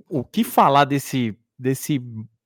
o 0.09 0.23
que 0.23 0.43
falar 0.43 0.85
desse, 0.85 1.35
desse 1.57 2.01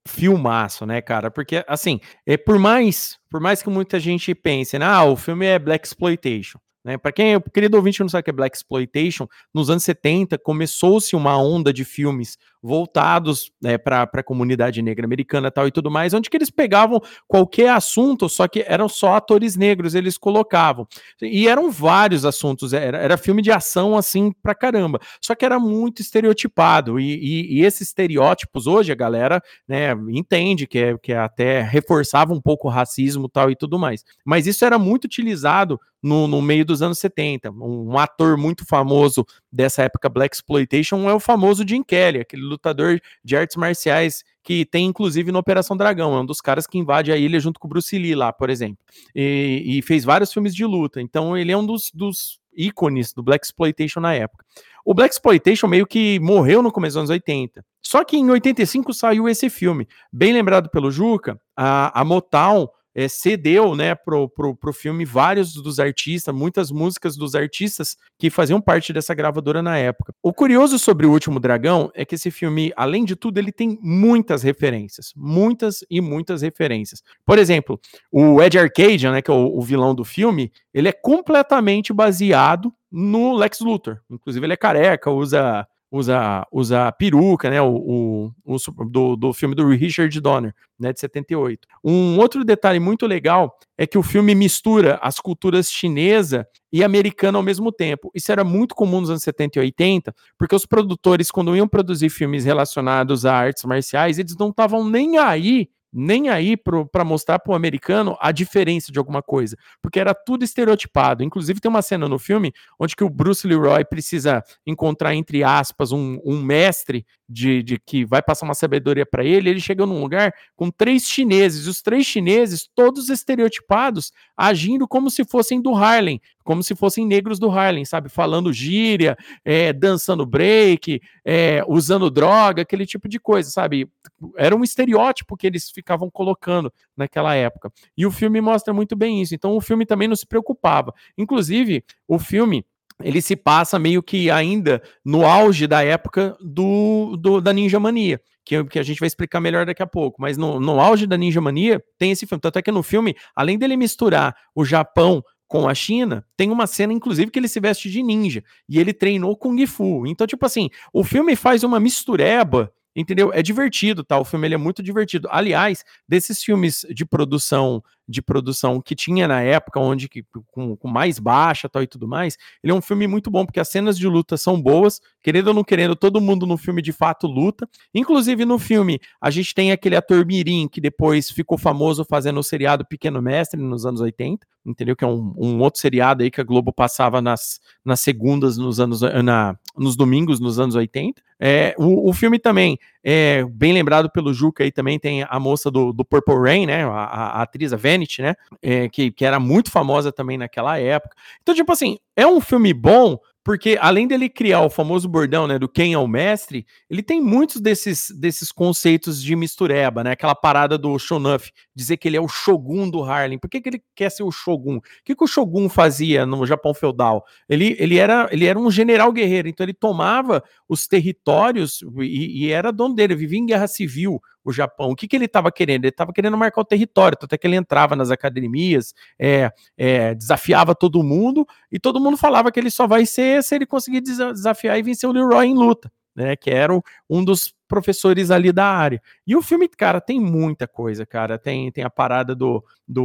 filmaço, 0.07 0.85
né, 0.85 1.01
cara? 1.01 1.31
Porque, 1.31 1.63
assim, 1.67 1.99
é, 2.25 2.37
por 2.37 2.59
mais 2.59 3.17
por 3.29 3.41
mais 3.41 3.63
que 3.63 3.69
muita 3.69 3.99
gente 3.99 4.35
pense, 4.35 4.77
né, 4.77 4.85
ah, 4.85 5.05
o 5.05 5.15
filme 5.15 5.45
é 5.45 5.57
Black 5.57 5.87
Exploitation, 5.87 6.59
né? 6.85 6.97
Para 6.97 7.11
quem, 7.11 7.39
querido 7.53 7.77
ouvinte 7.77 8.01
não 8.01 8.09
sabe 8.09 8.21
o 8.21 8.23
que 8.25 8.29
é 8.29 8.33
Black 8.33 8.55
Exploitation, 8.55 9.27
nos 9.53 9.69
anos 9.69 9.83
70 9.83 10.37
começou-se 10.37 11.15
uma 11.15 11.37
onda 11.37 11.73
de 11.73 11.83
filmes 11.83 12.37
voltados 12.63 13.51
né, 13.61 13.77
para 13.77 14.03
a 14.13 14.23
comunidade 14.23 14.81
negra 14.81 15.05
americana 15.05 15.51
tal 15.51 15.67
e 15.67 15.71
tudo 15.71 15.91
mais, 15.91 16.13
onde 16.13 16.29
que 16.29 16.37
eles 16.37 16.49
pegavam 16.49 17.01
qualquer 17.27 17.69
assunto, 17.71 18.29
só 18.29 18.47
que 18.47 18.63
eram 18.65 18.87
só 18.87 19.15
atores 19.15 19.57
negros, 19.57 19.93
eles 19.93 20.17
colocavam. 20.17 20.87
E 21.21 21.47
eram 21.47 21.69
vários 21.69 22.23
assuntos, 22.23 22.71
era, 22.71 22.97
era 22.97 23.17
filme 23.17 23.41
de 23.41 23.51
ação 23.51 23.97
assim 23.97 24.31
pra 24.41 24.55
caramba. 24.55 24.99
Só 25.21 25.35
que 25.35 25.43
era 25.43 25.59
muito 25.59 26.01
estereotipado. 26.01 26.99
E, 26.99 27.13
e- 27.15 27.59
e 27.59 27.65
esses 27.65 27.89
estereótipos, 27.89 28.65
hoje, 28.65 28.91
a 28.91 28.95
galera 28.95 29.41
né, 29.67 29.91
entende 30.09 30.65
que, 30.65 30.79
é, 30.79 30.97
que 30.97 31.11
até 31.13 31.61
reforçava 31.61 32.33
um 32.33 32.41
pouco 32.41 32.67
o 32.67 32.71
racismo 32.71 33.27
tal 33.27 33.51
e 33.51 33.55
tudo 33.55 33.77
mais. 33.77 34.03
Mas 34.23 34.47
isso 34.47 34.63
era 34.63 34.79
muito 34.79 35.05
utilizado 35.05 35.79
no, 36.01 36.27
no 36.27 36.41
meio 36.41 36.65
dos 36.65 36.81
anos 36.81 36.99
70. 36.99 37.49
Um, 37.51 37.93
um 37.93 37.97
ator 37.97 38.37
muito 38.37 38.65
famoso 38.65 39.25
dessa 39.53 39.83
época 39.83 40.09
Black 40.09 40.35
Exploitation 40.35 41.07
é 41.07 41.13
o 41.13 41.19
famoso 41.19 41.63
Jim 41.67 41.83
Kelly, 41.83 42.21
aquele 42.21 42.41
lutador 42.41 42.99
de 43.23 43.37
artes 43.37 43.55
marciais 43.55 44.23
que 44.43 44.65
tem 44.65 44.85
inclusive 44.85 45.31
no 45.31 45.39
Operação 45.39 45.77
Dragão, 45.77 46.15
é 46.15 46.19
um 46.19 46.25
dos 46.25 46.41
caras 46.41 46.67
que 46.67 46.77
invade 46.77 47.11
a 47.11 47.17
ilha 47.17 47.39
junto 47.39 47.59
com 47.59 47.67
o 47.67 47.69
Bruce 47.69 47.97
Lee 47.97 48.15
lá, 48.15 48.33
por 48.33 48.49
exemplo. 48.49 48.77
E, 49.15 49.77
e 49.77 49.81
fez 49.83 50.03
vários 50.03 50.33
filmes 50.33 50.53
de 50.53 50.65
luta. 50.65 50.99
Então 50.99 51.37
ele 51.37 51.51
é 51.51 51.57
um 51.57 51.65
dos, 51.65 51.91
dos 51.93 52.39
ícones 52.55 53.13
do 53.13 53.23
Black 53.23 53.45
Exploitation 53.45 53.99
na 53.99 54.13
época. 54.13 54.43
O 54.83 54.93
Black 54.93 55.13
Exploitation 55.13 55.67
meio 55.67 55.87
que 55.87 56.19
morreu 56.19 56.61
no 56.61 56.71
começo 56.71 56.95
dos 56.95 57.01
anos 57.01 57.09
80. 57.09 57.63
Só 57.81 58.03
que 58.03 58.17
em 58.17 58.29
85 58.29 58.93
saiu 58.93 59.29
esse 59.29 59.49
filme. 59.49 59.87
Bem 60.11 60.33
lembrado 60.33 60.69
pelo 60.69 60.91
Juca, 60.91 61.39
a, 61.55 62.01
a 62.01 62.03
Motown 62.03 62.67
eh, 62.95 63.07
cedeu 63.07 63.75
né, 63.75 63.95
pro, 63.95 64.29
pro, 64.29 64.55
pro 64.55 64.73
filme 64.73 65.05
vários 65.05 65.53
dos 65.53 65.79
artistas, 65.79 66.33
muitas 66.33 66.71
músicas 66.71 67.15
dos 67.15 67.35
artistas 67.35 67.95
que 68.17 68.29
faziam 68.29 68.61
parte 68.61 68.93
dessa 68.93 69.13
gravadora 69.13 69.61
na 69.61 69.77
época. 69.77 70.13
O 70.21 70.33
curioso 70.33 70.77
sobre 70.77 71.05
o 71.05 71.11
Último 71.11 71.39
Dragão 71.39 71.91
é 71.93 72.05
que 72.05 72.15
esse 72.15 72.31
filme, 72.31 72.71
além 72.75 73.05
de 73.05 73.15
tudo, 73.15 73.37
ele 73.37 73.51
tem 73.51 73.77
muitas 73.81 74.43
referências, 74.43 75.13
muitas 75.15 75.83
e 75.89 76.01
muitas 76.01 76.41
referências. 76.41 77.01
Por 77.25 77.37
exemplo, 77.39 77.79
o 78.11 78.41
Ed 78.41 78.57
Arcadian, 78.57 79.13
né, 79.13 79.21
que 79.21 79.31
é 79.31 79.33
o, 79.33 79.57
o 79.57 79.61
vilão 79.61 79.95
do 79.95 80.03
filme, 80.03 80.51
ele 80.73 80.87
é 80.87 80.93
completamente 80.93 81.93
baseado 81.93 82.73
no 82.91 83.33
Lex 83.33 83.59
Luthor. 83.59 83.99
Inclusive, 84.09 84.45
ele 84.45 84.53
é 84.53 84.57
careca, 84.57 85.09
usa 85.09 85.67
usa, 85.93 86.45
usa 86.51 86.91
peruca, 86.91 87.49
né? 87.49 87.61
O, 87.61 88.31
o, 88.43 88.55
o 88.55 88.85
do, 88.85 89.15
do 89.15 89.31
filme 89.31 89.53
do 89.53 89.67
Richard 89.69 90.19
Donner, 90.19 90.53
né? 90.79 90.91
De 90.91 90.99
78. 90.99 91.67
Um 91.83 92.17
outro 92.17 92.43
detalhe 92.43 92.79
muito 92.79 93.05
legal 93.05 93.55
é 93.77 93.85
que 93.85 93.97
o 93.97 94.03
filme 94.03 94.33
mistura 94.33 94.99
as 95.03 95.19
culturas 95.19 95.71
chinesa 95.71 96.47
e 96.71 96.83
americana 96.83 97.37
ao 97.37 97.43
mesmo 97.43 97.71
tempo. 97.71 98.09
Isso 98.15 98.31
era 98.31 98.43
muito 98.43 98.73
comum 98.73 99.01
nos 99.01 99.11
anos 99.11 99.21
70 99.21 99.59
e 99.59 99.61
80, 99.61 100.15
porque 100.37 100.55
os 100.55 100.65
produtores, 100.65 101.29
quando 101.29 101.55
iam 101.55 101.67
produzir 101.67 102.09
filmes 102.09 102.43
relacionados 102.43 103.25
a 103.25 103.35
artes 103.35 103.63
marciais, 103.63 104.17
eles 104.17 104.35
não 104.35 104.49
estavam 104.49 104.87
nem 104.87 105.17
aí 105.17 105.69
nem 105.93 106.29
aí 106.29 106.57
para 106.57 107.05
mostrar 107.05 107.39
para 107.39 107.51
o 107.51 107.55
americano 107.55 108.17
a 108.19 108.31
diferença 108.31 108.91
de 108.91 108.97
alguma 108.97 109.21
coisa, 109.21 109.55
porque 109.81 109.99
era 109.99 110.13
tudo 110.13 110.43
estereotipado. 110.43 111.23
Inclusive 111.23 111.59
tem 111.59 111.69
uma 111.69 111.81
cena 111.81 112.07
no 112.07 112.17
filme 112.17 112.51
onde 112.79 112.95
que 112.95 113.03
o 113.03 113.09
Bruce 113.09 113.47
Leroy 113.47 113.85
precisa 113.85 114.43
encontrar 114.65 115.13
entre 115.13 115.43
aspas 115.43 115.91
um, 115.91 116.19
um 116.25 116.41
mestre 116.41 117.05
de, 117.33 117.63
de 117.63 117.79
que 117.79 118.05
vai 118.05 118.21
passar 118.21 118.45
uma 118.45 118.53
sabedoria 118.53 119.05
para 119.05 119.25
ele, 119.25 119.49
ele 119.49 119.59
chega 119.59 119.85
num 119.85 119.99
lugar 119.99 120.33
com 120.55 120.69
três 120.69 121.07
chineses, 121.07 121.67
os 121.67 121.81
três 121.81 122.05
chineses, 122.05 122.69
todos 122.75 123.09
estereotipados, 123.09 124.11
agindo 124.37 124.87
como 124.87 125.09
se 125.09 125.25
fossem 125.25 125.59
do 125.59 125.73
Harlem, 125.73 126.21
como 126.43 126.61
se 126.61 126.75
fossem 126.75 127.05
negros 127.05 127.39
do 127.39 127.49
Harlem, 127.49 127.85
sabe? 127.85 128.09
Falando 128.09 128.53
gíria, 128.53 129.17
é, 129.43 129.73
dançando 129.73 130.25
break, 130.25 131.01
é, 131.25 131.63
usando 131.67 132.11
droga, 132.11 132.61
aquele 132.61 132.85
tipo 132.85 133.09
de 133.09 133.19
coisa, 133.19 133.49
sabe? 133.49 133.89
Era 134.37 134.55
um 134.55 134.63
estereótipo 134.63 135.35
que 135.35 135.47
eles 135.47 135.71
ficavam 135.71 136.11
colocando 136.11 136.71
naquela 136.95 137.33
época. 137.33 137.71
E 137.97 138.05
o 138.05 138.11
filme 138.11 138.39
mostra 138.41 138.73
muito 138.73 138.95
bem 138.95 139.21
isso. 139.21 139.33
Então 139.33 139.55
o 139.55 139.61
filme 139.61 139.85
também 139.85 140.07
não 140.07 140.15
se 140.15 140.27
preocupava. 140.27 140.93
Inclusive, 141.17 141.83
o 142.07 142.19
filme 142.19 142.65
ele 143.03 143.21
se 143.21 143.35
passa 143.35 143.77
meio 143.77 144.01
que 144.01 144.31
ainda 144.31 144.81
no 145.03 145.25
auge 145.25 145.67
da 145.67 145.83
época 145.83 146.37
do, 146.41 147.17
do 147.17 147.41
da 147.41 147.53
Ninja 147.53 147.79
Mania. 147.79 148.19
Que, 148.45 148.61
que, 148.65 148.77
a 148.77 148.83
gente 148.83 148.99
vai 148.99 149.07
explicar 149.07 149.39
melhor 149.39 149.65
daqui 149.65 149.81
a 149.81 149.87
pouco, 149.87 150.21
mas 150.21 150.37
no, 150.37 150.59
no 150.59 150.77
auge 150.79 151.07
da 151.07 151.15
Ninja 151.15 151.39
Mania 151.39 151.81
tem 151.97 152.11
esse 152.11 152.25
filme. 152.27 152.41
Tanto 152.41 152.59
é 152.59 152.61
que 152.61 152.71
no 152.71 152.83
filme, 152.83 153.15
além 153.33 153.57
dele 153.57 153.77
misturar 153.77 154.35
o 154.53 154.65
Japão 154.65 155.23
com 155.47 155.69
a 155.69 155.73
China, 155.73 156.25
tem 156.35 156.49
uma 156.51 156.67
cena, 156.67 156.91
inclusive, 156.91 157.31
que 157.31 157.39
ele 157.39 157.47
se 157.47 157.59
veste 157.59 157.89
de 157.89 158.01
ninja 158.01 158.43
e 158.67 158.79
ele 158.79 158.91
treinou 158.91 159.37
Kung 159.37 159.65
Fu. 159.67 160.05
Então, 160.07 160.25
tipo 160.25 160.45
assim, 160.45 160.69
o 160.91 161.03
filme 161.03 161.35
faz 161.35 161.63
uma 161.63 161.79
mistureba 161.79 162.73
entendeu? 162.95 163.31
É 163.33 163.41
divertido, 163.41 164.03
tá? 164.03 164.19
O 164.19 164.25
filme 164.25 164.47
ele 164.47 164.55
é 164.55 164.57
muito 164.57 164.83
divertido. 164.83 165.27
Aliás, 165.31 165.83
desses 166.07 166.43
filmes 166.43 166.85
de 166.89 167.05
produção 167.05 167.83
de 168.07 168.21
produção 168.21 168.81
que 168.81 168.95
tinha 168.95 169.27
na 169.27 169.41
época, 169.41 169.79
onde 169.79 170.09
que, 170.09 170.25
com, 170.51 170.75
com, 170.75 170.87
mais 170.87 171.19
baixa 171.19 171.69
tal 171.69 171.81
e 171.81 171.87
tudo 171.87 172.07
mais, 172.07 172.37
ele 172.63 172.71
é 172.71 172.75
um 172.75 172.81
filme 172.81 173.07
muito 173.07 173.31
bom, 173.31 173.45
porque 173.45 173.59
as 173.59 173.69
cenas 173.69 173.97
de 173.97 174.07
luta 174.07 174.35
são 174.35 174.61
boas, 174.61 175.01
querendo 175.21 175.47
ou 175.47 175.53
não 175.53 175.63
querendo, 175.63 175.95
todo 175.95 176.19
mundo 176.19 176.45
no 176.45 176.57
filme 176.57 176.81
de 176.81 176.91
fato 176.91 177.27
luta. 177.27 177.67
Inclusive 177.93 178.45
no 178.45 178.59
filme, 178.59 178.99
a 179.21 179.29
gente 179.29 179.53
tem 179.53 179.71
aquele 179.71 179.95
ator 179.95 180.25
Mirim, 180.25 180.67
que 180.67 180.81
depois 180.81 181.29
ficou 181.29 181.57
famoso 181.57 182.03
fazendo 182.03 182.39
o 182.39 182.43
seriado 182.43 182.85
Pequeno 182.85 183.21
Mestre 183.21 183.59
nos 183.59 183.85
anos 183.85 184.01
80, 184.01 184.45
entendeu? 184.65 184.95
Que 184.95 185.05
é 185.05 185.07
um, 185.07 185.33
um 185.37 185.59
outro 185.61 185.79
seriado 185.79 186.23
aí 186.23 186.31
que 186.31 186.41
a 186.41 186.43
Globo 186.43 186.73
passava 186.73 187.21
nas, 187.21 187.59
nas 187.85 188.01
segundas, 188.01 188.57
nos 188.57 188.79
anos, 188.79 189.01
na, 189.01 189.57
nos 189.77 189.95
domingos, 189.95 190.39
nos 190.39 190.59
anos 190.59 190.75
80. 190.75 191.21
É, 191.45 191.75
o, 191.77 192.09
o 192.09 192.13
filme 192.13 192.39
também, 192.39 192.79
é 193.03 193.43
bem 193.43 193.73
lembrado 193.73 194.09
pelo 194.09 194.33
Juca 194.33 194.63
aí 194.63 194.71
também, 194.71 194.97
tem 194.97 195.25
a 195.27 195.37
moça 195.41 195.69
do, 195.69 195.91
do 195.91 196.05
Purple 196.05 196.35
Rain, 196.35 196.65
né? 196.65 196.85
A, 196.85 196.89
a 196.89 197.41
atriz, 197.41 197.73
a 197.73 197.75
Vanity, 197.75 198.21
né? 198.21 198.33
É, 198.61 198.87
que, 198.87 199.11
que 199.11 199.25
era 199.25 199.41
muito 199.41 199.69
famosa 199.69 200.09
também 200.09 200.37
naquela 200.37 200.79
época. 200.79 201.17
Então, 201.41 201.53
tipo 201.53 201.69
assim, 201.69 201.97
é 202.15 202.25
um 202.25 202.39
filme 202.39 202.73
bom, 202.73 203.19
porque 203.43 203.77
além 203.81 204.07
dele 204.07 204.29
criar 204.29 204.61
o 204.61 204.69
famoso 204.69 205.07
bordão, 205.09 205.45
né, 205.45 205.59
do 205.59 205.67
quem 205.67 205.93
é 205.93 205.97
o 205.97 206.07
mestre, 206.07 206.65
ele 206.89 207.03
tem 207.03 207.21
muitos 207.21 207.59
desses, 207.59 208.09
desses 208.09 208.51
conceitos 208.51 209.21
de 209.21 209.35
mistureba, 209.35 210.03
né, 210.03 210.11
aquela 210.11 210.33
parada 210.33 210.77
do 210.77 210.97
Shonuff, 210.97 211.51
dizer 211.75 211.97
que 211.97 212.07
ele 212.07 212.15
é 212.15 212.21
o 212.21 212.27
Shogun 212.27 212.89
do 212.89 213.03
Harlem. 213.03 213.37
Por 213.37 213.49
que, 213.49 213.59
que 213.59 213.69
ele 213.69 213.83
quer 213.93 214.09
ser 214.09 214.23
o 214.23 214.31
Shogun? 214.31 214.77
O 214.77 214.81
que, 215.03 215.15
que 215.15 215.23
o 215.23 215.27
Shogun 215.27 215.67
fazia 215.67 216.25
no 216.25 216.45
Japão 216.45 216.73
feudal? 216.73 217.25
Ele, 217.49 217.75
ele, 217.79 217.97
era, 217.97 218.29
ele 218.31 218.45
era 218.45 218.57
um 218.57 218.71
general 218.71 219.11
guerreiro, 219.11 219.49
então 219.49 219.65
ele 219.65 219.73
tomava 219.73 220.41
os 220.69 220.87
territórios 220.87 221.81
e, 221.99 222.45
e 222.45 222.51
era 222.51 222.71
dono 222.71 222.95
dele, 222.95 223.15
vivia 223.15 223.39
em 223.39 223.45
guerra 223.45 223.67
civil 223.67 224.21
o 224.43 224.51
Japão. 224.51 224.91
O 224.91 224.95
que, 224.95 225.07
que 225.07 225.15
ele 225.15 225.25
estava 225.25 225.51
querendo? 225.51 225.85
Ele 225.85 225.89
estava 225.89 226.11
querendo 226.11 226.37
marcar 226.37 226.61
o 226.61 226.65
território, 226.65 227.17
até 227.21 227.37
que 227.37 227.47
ele 227.47 227.55
entrava 227.55 227.95
nas 227.95 228.11
academias, 228.11 228.93
é, 229.17 229.51
é, 229.77 230.13
desafiava 230.13 230.75
todo 230.75 231.03
mundo, 231.03 231.45
e 231.71 231.79
todo 231.79 231.99
mundo 231.99 232.17
falava 232.17 232.51
que 232.51 232.59
ele 232.59 232.69
só 232.71 232.87
vai 232.87 233.05
ser 233.05 233.43
se 233.43 233.55
ele 233.55 233.65
conseguir 233.65 234.01
desafiar 234.01 234.77
e 234.77 234.83
vencer 234.83 235.09
o 235.09 235.13
Leroy 235.13 235.47
em 235.47 235.55
luta. 235.55 235.91
Né, 236.15 236.35
que 236.35 236.51
era 236.51 236.71
um 237.09 237.25
dos 237.25 237.55
professores 237.67 238.29
ali 238.29 238.51
da 238.51 238.67
área. 238.67 239.01
E 239.25 239.35
o 239.35 239.41
filme, 239.41 239.67
cara, 239.67 239.99
tem 239.99 240.19
muita 240.19 240.67
coisa, 240.67 241.07
cara. 241.07 241.39
Tem, 241.39 241.71
tem 241.71 241.83
a 241.83 241.89
parada 241.89 242.35
do. 242.35 242.63
do 242.87 243.03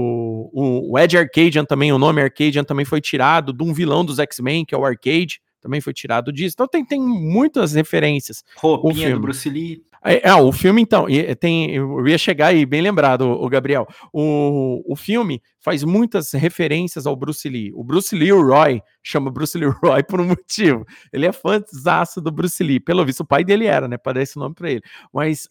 o, 0.52 0.92
o 0.92 0.98
Ed 0.98 1.16
Arcadian 1.16 1.64
também, 1.64 1.90
o 1.90 1.96
nome 1.96 2.20
Arcadian 2.20 2.64
também 2.64 2.84
foi 2.84 3.00
tirado 3.00 3.50
de 3.54 3.64
um 3.64 3.72
vilão 3.72 4.04
dos 4.04 4.18
X-Men, 4.18 4.66
que 4.66 4.74
é 4.74 4.78
o 4.78 4.84
Arcade, 4.84 5.40
também 5.58 5.80
foi 5.80 5.94
tirado 5.94 6.30
disso. 6.30 6.54
Então 6.54 6.68
tem, 6.68 6.84
tem 6.84 7.00
muitas 7.00 7.72
referências. 7.72 8.44
Roupinha 8.56 9.14
do 9.14 9.20
Bruce 9.20 9.48
Lee. 9.48 9.82
É, 10.04 10.32
o 10.34 10.52
filme, 10.52 10.80
então, 10.80 11.06
tem, 11.40 11.74
eu 11.74 12.06
ia 12.06 12.18
chegar 12.18 12.48
aí, 12.48 12.64
bem 12.64 12.80
lembrado, 12.80 13.22
o 13.22 13.48
Gabriel. 13.48 13.86
O, 14.12 14.82
o 14.86 14.96
filme 14.96 15.42
faz 15.60 15.82
muitas 15.82 16.32
referências 16.32 17.06
ao 17.06 17.16
Bruce 17.16 17.48
Lee. 17.48 17.72
O 17.74 17.82
Bruce 17.82 18.14
Lee, 18.14 18.32
o 18.32 18.46
Roy, 18.46 18.80
chama 19.02 19.30
Bruce 19.30 19.58
Lee 19.58 19.70
Roy 19.82 20.02
por 20.08 20.20
um 20.20 20.26
motivo. 20.26 20.86
Ele 21.12 21.26
é 21.26 21.32
fãzaço 21.32 22.20
do 22.20 22.30
Bruce 22.30 22.62
Lee. 22.62 22.80
Pelo 22.80 23.04
visto, 23.04 23.20
o 23.20 23.26
pai 23.26 23.44
dele 23.44 23.66
era, 23.66 23.88
né? 23.88 23.98
Para 23.98 24.22
esse 24.22 24.38
nome 24.38 24.54
para 24.54 24.70
ele. 24.70 24.82
Mas 25.12 25.48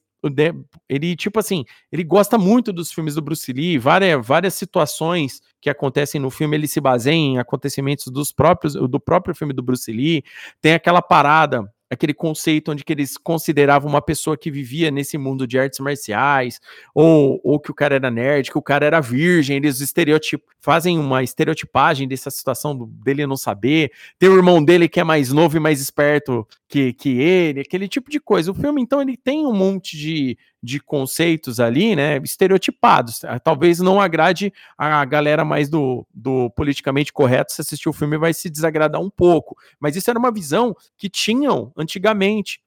ele, 0.90 1.16
tipo 1.16 1.40
assim, 1.40 1.64
ele 1.92 2.04
gosta 2.04 2.38
muito 2.38 2.74
dos 2.74 2.92
filmes 2.92 3.16
do 3.16 3.22
Bruce 3.22 3.52
Lee, 3.52 3.78
várias, 3.78 4.26
várias 4.26 4.54
situações 4.56 5.42
que 5.62 5.70
acontecem 5.70 6.20
no 6.20 6.30
filme, 6.30 6.58
ele 6.58 6.68
se 6.68 6.82
baseia 6.82 7.16
em 7.16 7.38
acontecimentos 7.38 8.08
dos 8.08 8.32
próprios, 8.32 8.74
do 8.74 9.00
próprio 9.00 9.36
filme 9.36 9.54
do 9.54 9.62
Bruce 9.62 9.92
Lee. 9.92 10.24
Tem 10.62 10.74
aquela 10.74 11.02
parada 11.02 11.64
aquele 11.90 12.14
conceito 12.14 12.72
onde 12.72 12.84
que 12.84 12.94
eles 12.94 13.18
consideravam 13.18 13.90
uma 13.90 14.02
pessoa 14.02 14.38
que 14.38 14.52
vivia 14.52 14.92
nesse 14.92 15.18
mundo 15.18 15.48
de 15.48 15.58
artes 15.58 15.80
marciais, 15.80 16.60
ou, 16.94 17.40
ou 17.44 17.60
que 17.60 17.72
o 17.72 17.74
cara 17.74 17.96
era 17.96 18.12
nerd, 18.12 18.52
que 18.52 18.58
o 18.58 18.62
cara 18.62 18.86
era 18.86 19.00
virgem, 19.00 19.58
eles 19.58 19.80
estereotip, 19.80 20.44
fazem 20.60 21.00
uma 21.00 21.24
estereotipagem 21.24 22.08
dessa 22.08 22.30
situação 22.30 22.76
do, 22.76 22.86
dele 22.86 23.26
não 23.26 23.38
saber, 23.38 23.92
tem 24.20 24.30
o 24.30 24.36
irmão 24.36 24.64
dele 24.64 24.90
que 24.90 25.00
é 25.00 25.04
mais 25.04 25.32
novo 25.32 25.56
e 25.56 25.60
mais 25.60 25.80
esperto 25.80 26.46
que, 26.68 26.92
que 26.94 27.22
ele, 27.22 27.62
aquele 27.62 27.88
tipo 27.88 28.10
de 28.10 28.20
coisa. 28.20 28.52
O 28.52 28.54
filme, 28.54 28.82
então, 28.82 29.02
ele 29.02 29.16
tem 29.16 29.46
um 29.46 29.54
monte 29.54 29.98
de, 29.98 30.38
de 30.62 30.80
conceitos 30.80 31.60
ali, 31.60 31.96
né, 31.96 32.18
estereotipados. 32.24 33.24
Ah, 33.24 33.40
talvez 33.40 33.80
não 33.80 34.02
agrade 34.02 34.52
a 34.78 35.06
galera 35.06 35.46
mais 35.46 35.70
do, 35.70 36.06
do 36.14 36.50
politicamente 36.52 37.14
correto, 37.14 37.54
se 37.54 37.62
assistir 37.62 37.90
o 37.90 37.94
filme 37.94 38.18
vai 38.18 38.34
se 38.34 38.50
desagradar 38.50 39.02
um 39.02 39.10
pouco. 39.10 39.56
Mas 39.80 39.96
isso 39.96 40.10
era 40.10 40.20
uma 40.20 40.32
visão 40.32 40.76
que 40.98 41.10
tinham 41.10 41.72
antigamente 41.78 42.60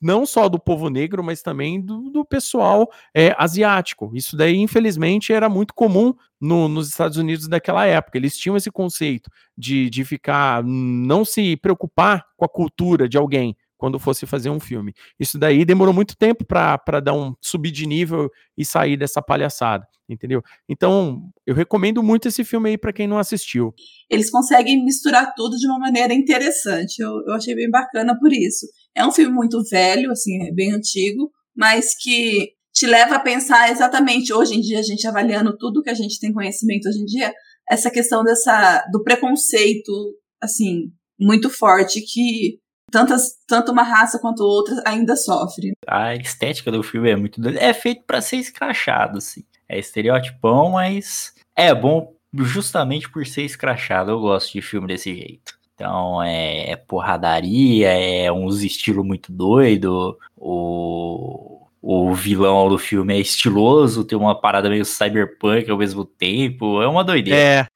não 0.00 0.24
só 0.24 0.48
do 0.48 0.58
povo 0.58 0.88
negro, 0.88 1.22
mas 1.22 1.42
também 1.42 1.80
do, 1.80 2.10
do 2.10 2.24
pessoal 2.24 2.90
é, 3.14 3.34
asiático. 3.38 4.10
Isso 4.14 4.36
daí, 4.36 4.56
infelizmente, 4.56 5.32
era 5.32 5.48
muito 5.48 5.74
comum 5.74 6.14
no, 6.40 6.68
nos 6.68 6.88
Estados 6.88 7.16
Unidos 7.16 7.48
daquela 7.48 7.84
época. 7.86 8.16
Eles 8.16 8.36
tinham 8.36 8.56
esse 8.56 8.70
conceito 8.70 9.30
de, 9.56 9.90
de 9.90 10.04
ficar, 10.04 10.62
não 10.64 11.24
se 11.24 11.56
preocupar 11.56 12.24
com 12.36 12.44
a 12.44 12.48
cultura 12.48 13.08
de 13.08 13.18
alguém, 13.18 13.56
quando 13.78 13.98
fosse 13.98 14.26
fazer 14.26 14.50
um 14.50 14.60
filme. 14.60 14.92
Isso 15.18 15.38
daí 15.38 15.64
demorou 15.64 15.94
muito 15.94 16.16
tempo 16.16 16.44
para 16.44 17.00
dar 17.00 17.14
um 17.14 17.34
subir 17.40 17.70
de 17.70 17.86
nível 17.86 18.28
e 18.56 18.64
sair 18.64 18.96
dessa 18.96 19.22
palhaçada, 19.22 19.86
entendeu? 20.08 20.42
Então, 20.68 21.22
eu 21.46 21.54
recomendo 21.54 22.02
muito 22.02 22.26
esse 22.28 22.44
filme 22.44 22.70
aí 22.70 22.76
para 22.76 22.92
quem 22.92 23.06
não 23.06 23.18
assistiu. 23.18 23.72
Eles 24.10 24.30
conseguem 24.30 24.84
misturar 24.84 25.32
tudo 25.34 25.56
de 25.56 25.66
uma 25.66 25.78
maneira 25.78 26.12
interessante. 26.12 27.00
Eu, 27.00 27.22
eu 27.26 27.34
achei 27.34 27.54
bem 27.54 27.70
bacana 27.70 28.18
por 28.18 28.32
isso. 28.32 28.66
É 28.94 29.06
um 29.06 29.12
filme 29.12 29.32
muito 29.32 29.62
velho, 29.70 30.10
assim, 30.10 30.42
é 30.42 30.52
bem 30.52 30.72
antigo, 30.72 31.30
mas 31.56 31.96
que 31.96 32.50
te 32.74 32.86
leva 32.86 33.16
a 33.16 33.20
pensar 33.20 33.70
exatamente 33.70 34.32
hoje 34.32 34.54
em 34.54 34.60
dia, 34.60 34.80
a 34.80 34.82
gente 34.82 35.06
avaliando 35.06 35.56
tudo 35.56 35.82
que 35.82 35.90
a 35.90 35.94
gente 35.94 36.18
tem 36.20 36.32
conhecimento 36.32 36.88
hoje 36.88 37.00
em 37.00 37.04
dia, 37.04 37.32
essa 37.70 37.90
questão 37.90 38.24
dessa 38.24 38.84
do 38.90 39.02
preconceito, 39.02 39.92
assim, 40.40 40.92
muito 41.18 41.50
forte 41.50 42.00
que 42.00 42.58
tantas, 42.90 43.36
tanto 43.46 43.72
uma 43.72 43.82
raça 43.82 44.18
quanto 44.18 44.42
outra 44.42 44.82
ainda 44.84 45.16
sofre. 45.16 45.72
A 45.86 46.14
estética 46.14 46.70
do 46.70 46.82
filme 46.82 47.10
é 47.10 47.16
muito 47.16 47.40
é 47.48 47.72
feito 47.72 48.02
para 48.06 48.20
ser 48.20 48.36
escrachado, 48.36 49.18
assim. 49.18 49.44
É 49.68 49.78
estereotipão, 49.78 50.70
mas 50.70 51.34
é 51.54 51.74
bom 51.74 52.14
justamente 52.34 53.10
por 53.10 53.26
ser 53.26 53.42
escrachado. 53.42 54.10
Eu 54.10 54.20
gosto 54.20 54.52
de 54.52 54.62
filme 54.62 54.88
desse 54.88 55.14
jeito. 55.14 55.58
Então 55.74 56.22
é, 56.22 56.70
é 56.70 56.76
porradaria, 56.76 57.88
é 57.88 58.32
uns 58.32 58.62
estilo 58.62 59.04
muito 59.04 59.30
doido. 59.30 60.18
O, 60.36 61.66
o 61.80 62.12
vilão 62.14 62.68
do 62.68 62.78
filme 62.78 63.14
é 63.14 63.20
estiloso, 63.20 64.04
tem 64.04 64.18
uma 64.18 64.34
parada 64.34 64.68
meio 64.68 64.84
cyberpunk 64.84 65.70
ao 65.70 65.78
mesmo 65.78 66.04
tempo. 66.04 66.82
É 66.82 66.88
uma 66.88 67.04
doideira. 67.04 67.38
É, 67.38 67.66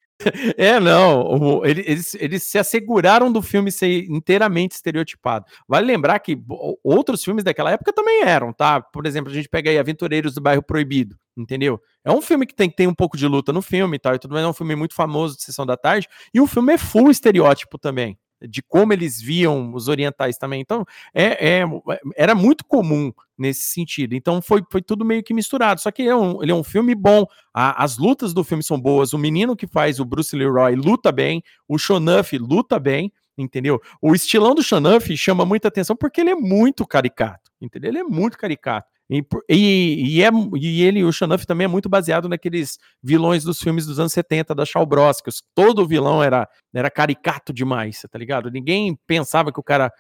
é, 0.57 0.79
não. 0.81 1.65
Eles, 1.65 2.15
eles 2.15 2.43
se 2.43 2.59
asseguraram 2.59 3.33
do 3.33 3.43
filme 3.43 3.71
ser 3.71 4.05
inteiramente 4.11 4.73
estereotipado. 4.73 5.47
Vale 5.67 5.87
lembrar 5.87 6.19
que 6.21 6.41
outros 6.83 7.25
filmes 7.25 7.45
daquela 7.45 7.71
época 7.71 7.93
também 7.93 8.23
eram, 8.23 8.53
tá? 8.53 8.81
Por 8.81 9.07
exemplo, 9.07 9.31
a 9.31 9.35
gente 9.35 9.49
pega 9.49 9.71
aí 9.71 9.79
Aventureiros 9.79 10.35
do 10.35 10.41
Bairro 10.41 10.63
Proibido, 10.63 11.17
entendeu? 11.37 11.81
É 12.05 12.11
um 12.11 12.23
filme 12.23 12.47
que 12.47 12.55
tem, 12.55 12.71
tem 12.71 12.87
um 12.87 12.95
pouco 12.95 13.17
de 13.17 13.27
luta 13.27 13.53
no 13.53 13.63
filme 13.63 13.97
e 13.97 14.01
tal, 14.01 14.15
e 14.15 14.19
tudo 14.19 14.33
mais. 14.33 14.45
É 14.45 14.49
um 14.49 14.53
filme 14.53 14.75
muito 14.75 14.95
famoso 14.95 15.37
de 15.37 15.43
Sessão 15.43 15.67
da 15.67 15.77
Tarde. 15.77 16.09
E 16.33 16.41
o 16.41 16.47
filme 16.47 16.75
é 16.75 16.79
full 16.79 17.11
estereótipo 17.11 17.79
também 17.79 18.19
de 18.49 18.63
como 18.63 18.93
eles 18.93 19.21
viam 19.21 19.75
os 19.75 19.89
orientais 19.89 20.37
também. 20.37 20.61
Então, 20.61 20.85
é, 21.15 21.61
é, 21.61 21.65
era 22.17 22.35
muito 22.35 22.65
comum 22.65 23.13
nesse 23.37 23.65
sentido. 23.65 24.15
Então, 24.15 24.41
foi, 24.41 24.63
foi 24.71 24.83
tudo 24.83 25.05
meio 25.05 25.23
que 25.23 25.35
misturado. 25.35 25.81
Só 25.81 25.91
que 25.91 26.03
ele 26.03 26.11
é 26.11 26.17
um, 26.17 26.43
ele 26.43 26.53
é 26.53 26.55
um 26.55 26.65
filme 26.65 26.95
bom. 26.95 27.25
A, 27.53 27.83
as 27.83 27.99
lutas 27.99 28.33
do 28.33 28.45
filme 28.45 28.63
são 28.63 28.81
boas. 28.81 29.13
O 29.13 29.19
menino 29.19 29.57
que 29.57 29.67
faz 29.67 30.01
o 30.01 30.05
Bruce 30.05 30.35
Leroy 30.37 30.75
luta 30.75 31.11
bem. 31.11 31.43
O 31.69 31.79
Shonuff 31.79 32.37
luta 32.39 32.79
bem 32.79 33.13
entendeu? 33.37 33.81
O 34.01 34.15
estilão 34.15 34.55
do 34.55 34.63
Xanuff 34.63 35.17
chama 35.17 35.45
muita 35.45 35.69
atenção 35.69 35.97
porque 35.97 36.21
ele 36.21 36.31
é 36.31 36.35
muito 36.35 36.87
caricato, 36.87 37.51
entendeu? 37.61 37.91
Ele 37.91 37.99
é 37.99 38.05
muito 38.05 38.37
caricato. 38.37 38.92
E, 39.13 39.23
e, 39.49 40.17
e 40.17 40.23
é, 40.23 40.31
e 40.59 40.83
ele, 40.83 41.05
o 41.05 41.13
Xanuff 41.13 41.47
também 41.47 41.67
é 41.67 41.69
muito 41.69 41.89
baseado 41.89 42.29
naqueles 42.29 42.79
vilões 43.03 43.45
dos 43.45 43.59
filmes 43.59 43.85
dos 43.85 44.01
anos 44.01 44.13
70 44.13 44.55
da 44.55 44.65
Shaw 44.65 44.87
Bros, 44.87 45.21
que 45.21 45.31
todo 45.55 45.87
vilão 45.87 46.23
era, 46.23 46.49
era 46.75 46.91
caricato 46.91 47.53
demais, 47.53 48.01
tá 48.11 48.19
ligado? 48.19 48.51
Ninguém 48.51 48.99
pensava 49.07 49.53
que 49.53 49.61
o 49.61 49.63
cara 49.63 49.93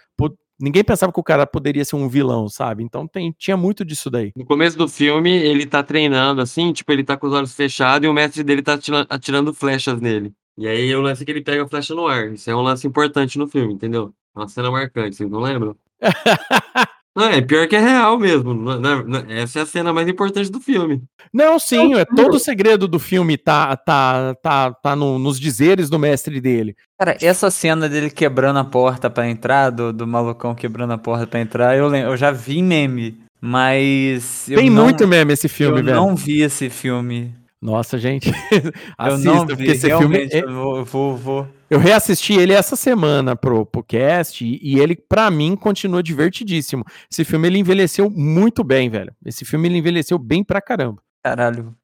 ninguém 0.58 0.84
pensava 0.84 1.12
que 1.12 1.18
o 1.20 1.24
cara 1.24 1.44
poderia 1.44 1.84
ser 1.84 1.96
um 1.96 2.08
vilão, 2.08 2.48
sabe? 2.48 2.84
Então 2.84 3.06
tem, 3.06 3.34
tinha 3.36 3.56
muito 3.56 3.84
disso 3.84 4.08
daí. 4.08 4.32
No 4.36 4.46
começo 4.46 4.78
do 4.78 4.88
filme, 4.88 5.30
ele 5.30 5.66
tá 5.66 5.82
treinando 5.82 6.40
assim, 6.40 6.72
tipo, 6.72 6.90
ele 6.92 7.02
tá 7.02 7.16
com 7.16 7.26
os 7.26 7.32
olhos 7.32 7.54
fechados 7.54 8.06
e 8.06 8.08
o 8.08 8.14
mestre 8.14 8.44
dele 8.44 8.62
tá 8.62 8.74
atira- 8.74 9.06
atirando 9.10 9.52
flechas 9.52 10.00
nele. 10.00 10.32
E 10.56 10.68
aí 10.68 10.94
o 10.94 11.00
lance 11.00 11.22
é 11.22 11.26
que 11.26 11.32
ele 11.32 11.42
pega 11.42 11.64
a 11.64 11.68
flecha 11.68 11.94
no 11.94 12.06
ar. 12.06 12.32
Isso 12.32 12.48
é 12.48 12.54
um 12.54 12.60
lance 12.62 12.86
importante 12.86 13.38
no 13.38 13.48
filme, 13.48 13.74
entendeu? 13.74 14.14
É 14.36 14.38
uma 14.38 14.48
cena 14.48 14.70
marcante, 14.70 15.16
vocês 15.16 15.30
não 15.30 15.40
lembram? 15.40 15.76
Não, 17.14 17.26
é 17.26 17.40
pior 17.42 17.68
que 17.68 17.76
é 17.76 17.80
real 17.80 18.18
mesmo. 18.18 18.54
Não- 18.54 18.80
não- 18.80 19.04
não- 19.04 19.24
essa 19.28 19.58
é 19.58 19.62
a 19.62 19.66
cena 19.66 19.92
mais 19.92 20.08
importante 20.08 20.50
do 20.50 20.58
filme. 20.60 21.02
Não, 21.32 21.58
sim, 21.58 21.94
é 21.94 22.04
todo 22.04 22.34
o 22.36 22.38
segredo 22.38 22.88
do 22.88 22.98
filme 22.98 23.36
tá 23.36 23.76
tá 23.76 24.34
tá, 24.42 24.72
tá 24.72 24.96
no- 24.96 25.18
nos 25.18 25.38
dizeres 25.38 25.90
do 25.90 25.98
mestre 25.98 26.40
dele. 26.40 26.74
Cara, 26.98 27.16
essa 27.20 27.50
cena 27.50 27.88
dele 27.88 28.08
quebrando 28.10 28.58
a 28.58 28.64
porta 28.64 29.10
pra 29.10 29.28
entrar, 29.28 29.70
do, 29.70 29.92
do 29.92 30.06
malucão 30.06 30.54
quebrando 30.54 30.92
a 30.94 30.98
porta 30.98 31.26
pra 31.26 31.40
entrar, 31.40 31.76
eu, 31.76 31.94
eu 31.94 32.16
já 32.16 32.30
vi 32.30 32.62
meme, 32.62 33.18
mas. 33.40 34.48
eu 34.48 34.58
Tem 34.58 34.70
não- 34.70 34.84
muito 34.84 35.06
meme 35.06 35.32
esse 35.32 35.48
filme, 35.48 35.80
eu 35.80 35.84
velho. 35.84 35.96
não 35.96 36.16
vi 36.16 36.40
esse 36.42 36.70
filme. 36.70 37.34
Nossa, 37.60 37.96
gente. 37.98 38.28
eu 38.50 38.72
Assista, 38.98 39.28
não 39.34 39.46
vi, 39.46 39.56
porque 39.56 39.70
esse 39.70 39.86
filme 39.86 40.16
realmente, 40.16 40.34
é- 40.36 40.42
eu 40.44 40.52
vou, 40.52 40.76
eu 40.78 40.84
vou, 40.84 41.16
vou. 41.16 41.48
Eu 41.72 41.78
reassisti 41.78 42.34
ele 42.34 42.52
essa 42.52 42.76
semana 42.76 43.34
pro, 43.34 43.64
pro 43.64 43.82
cast 43.82 44.44
e, 44.44 44.60
e 44.62 44.78
ele, 44.78 44.94
pra 44.94 45.30
mim, 45.30 45.56
continua 45.56 46.02
divertidíssimo. 46.02 46.84
Esse 47.10 47.24
filme 47.24 47.48
ele 47.48 47.58
envelheceu 47.58 48.10
muito 48.10 48.62
bem, 48.62 48.90
velho. 48.90 49.10
Esse 49.24 49.42
filme 49.46 49.68
ele 49.68 49.78
envelheceu 49.78 50.18
bem 50.18 50.44
pra 50.44 50.60
caramba. 50.60 51.02
Caralho, 51.24 51.74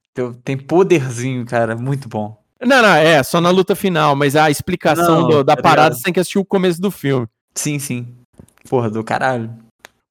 tem 0.45 0.59
poderzinho, 0.59 1.47
cara, 1.47 1.75
muito 1.75 2.07
bom. 2.07 2.39
Não, 2.61 2.83
não, 2.83 2.95
é, 2.97 3.23
só 3.23 3.41
na 3.41 3.49
luta 3.49 3.75
final, 3.75 4.15
mas 4.15 4.37
a 4.37 4.51
explicação 4.51 5.23
Não, 5.23 5.29
do- 5.29 5.45
da 5.45 5.57
tá 5.57 5.63
parada 5.63 5.95
você 5.95 6.03
tem 6.03 6.13
que 6.13 6.21
assistir 6.21 6.39
o 6.39 6.45
começo 6.45 6.79
do 6.83 6.91
filme. 6.91 7.27
Sim, 7.55 7.79
sim. 7.79 8.09
Porra, 8.69 8.91
do 8.91 9.03
caralho. 9.03 9.51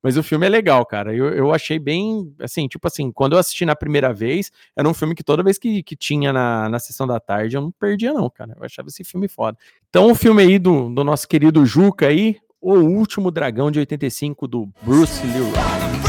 Mas 0.02 0.18
o 0.18 0.24
filme 0.24 0.46
é 0.46 0.50
legal, 0.50 0.86
cara. 0.86 1.14
Eu, 1.14 1.30
eu 1.34 1.54
achei 1.54 1.80
bem, 1.80 2.34
assim, 2.42 2.68
tipo 2.68 2.88
assim, 2.88 3.12
quando 3.12 3.34
eu 3.34 3.40
assisti 3.40 3.66
na 3.66 3.76
primeira 3.76 4.14
vez, 4.14 4.52
era 4.76 4.88
um 4.88 4.94
filme 4.94 5.16
que 5.16 5.24
toda 5.24 5.44
vez 5.44 5.58
que, 5.58 5.84
que 5.84 5.96
tinha 5.96 6.32
na, 6.32 6.70
na 6.70 6.80
sessão 6.80 7.08
da 7.08 7.20
tarde, 7.20 7.58
eu 7.58 7.62
não 7.62 7.72
perdia 7.72 8.14
não, 8.14 8.30
cara. 8.30 8.54
Eu 8.58 8.64
achava 8.64 8.90
esse 8.90 9.04
filme 9.04 9.28
foda. 9.28 9.58
Então 9.90 10.12
o 10.12 10.16
filme 10.16 10.42
aí 10.42 10.60
do, 10.60 10.90
do 10.90 11.04
nosso 11.04 11.28
querido 11.28 11.66
Juca 11.66 12.08
aí, 12.08 12.38
O 12.62 12.74
Último 12.76 13.32
Dragão 13.32 13.72
de 13.72 13.80
85, 13.80 14.48
do 14.48 14.70
Bruce 14.84 15.26
Leroy. 15.28 16.07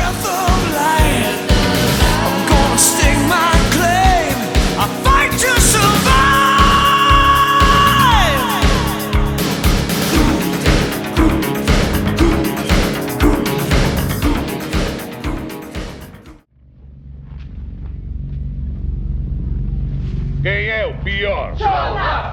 Quem 20.42 20.68
é 20.68 20.86
o 20.86 20.94
pior? 21.02 21.54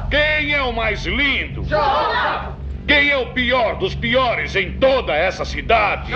Quem 0.10 0.53
é 0.53 0.61
o 0.61 0.72
mais 0.73 1.06
lindo? 1.06 1.64
Quem 2.88 3.10
é 3.10 3.18
o 3.18 3.27
pior 3.34 3.77
dos 3.77 3.95
piores 3.95 4.56
em 4.56 4.73
toda 4.73 5.14
essa 5.14 5.44
cidade? 5.44 6.11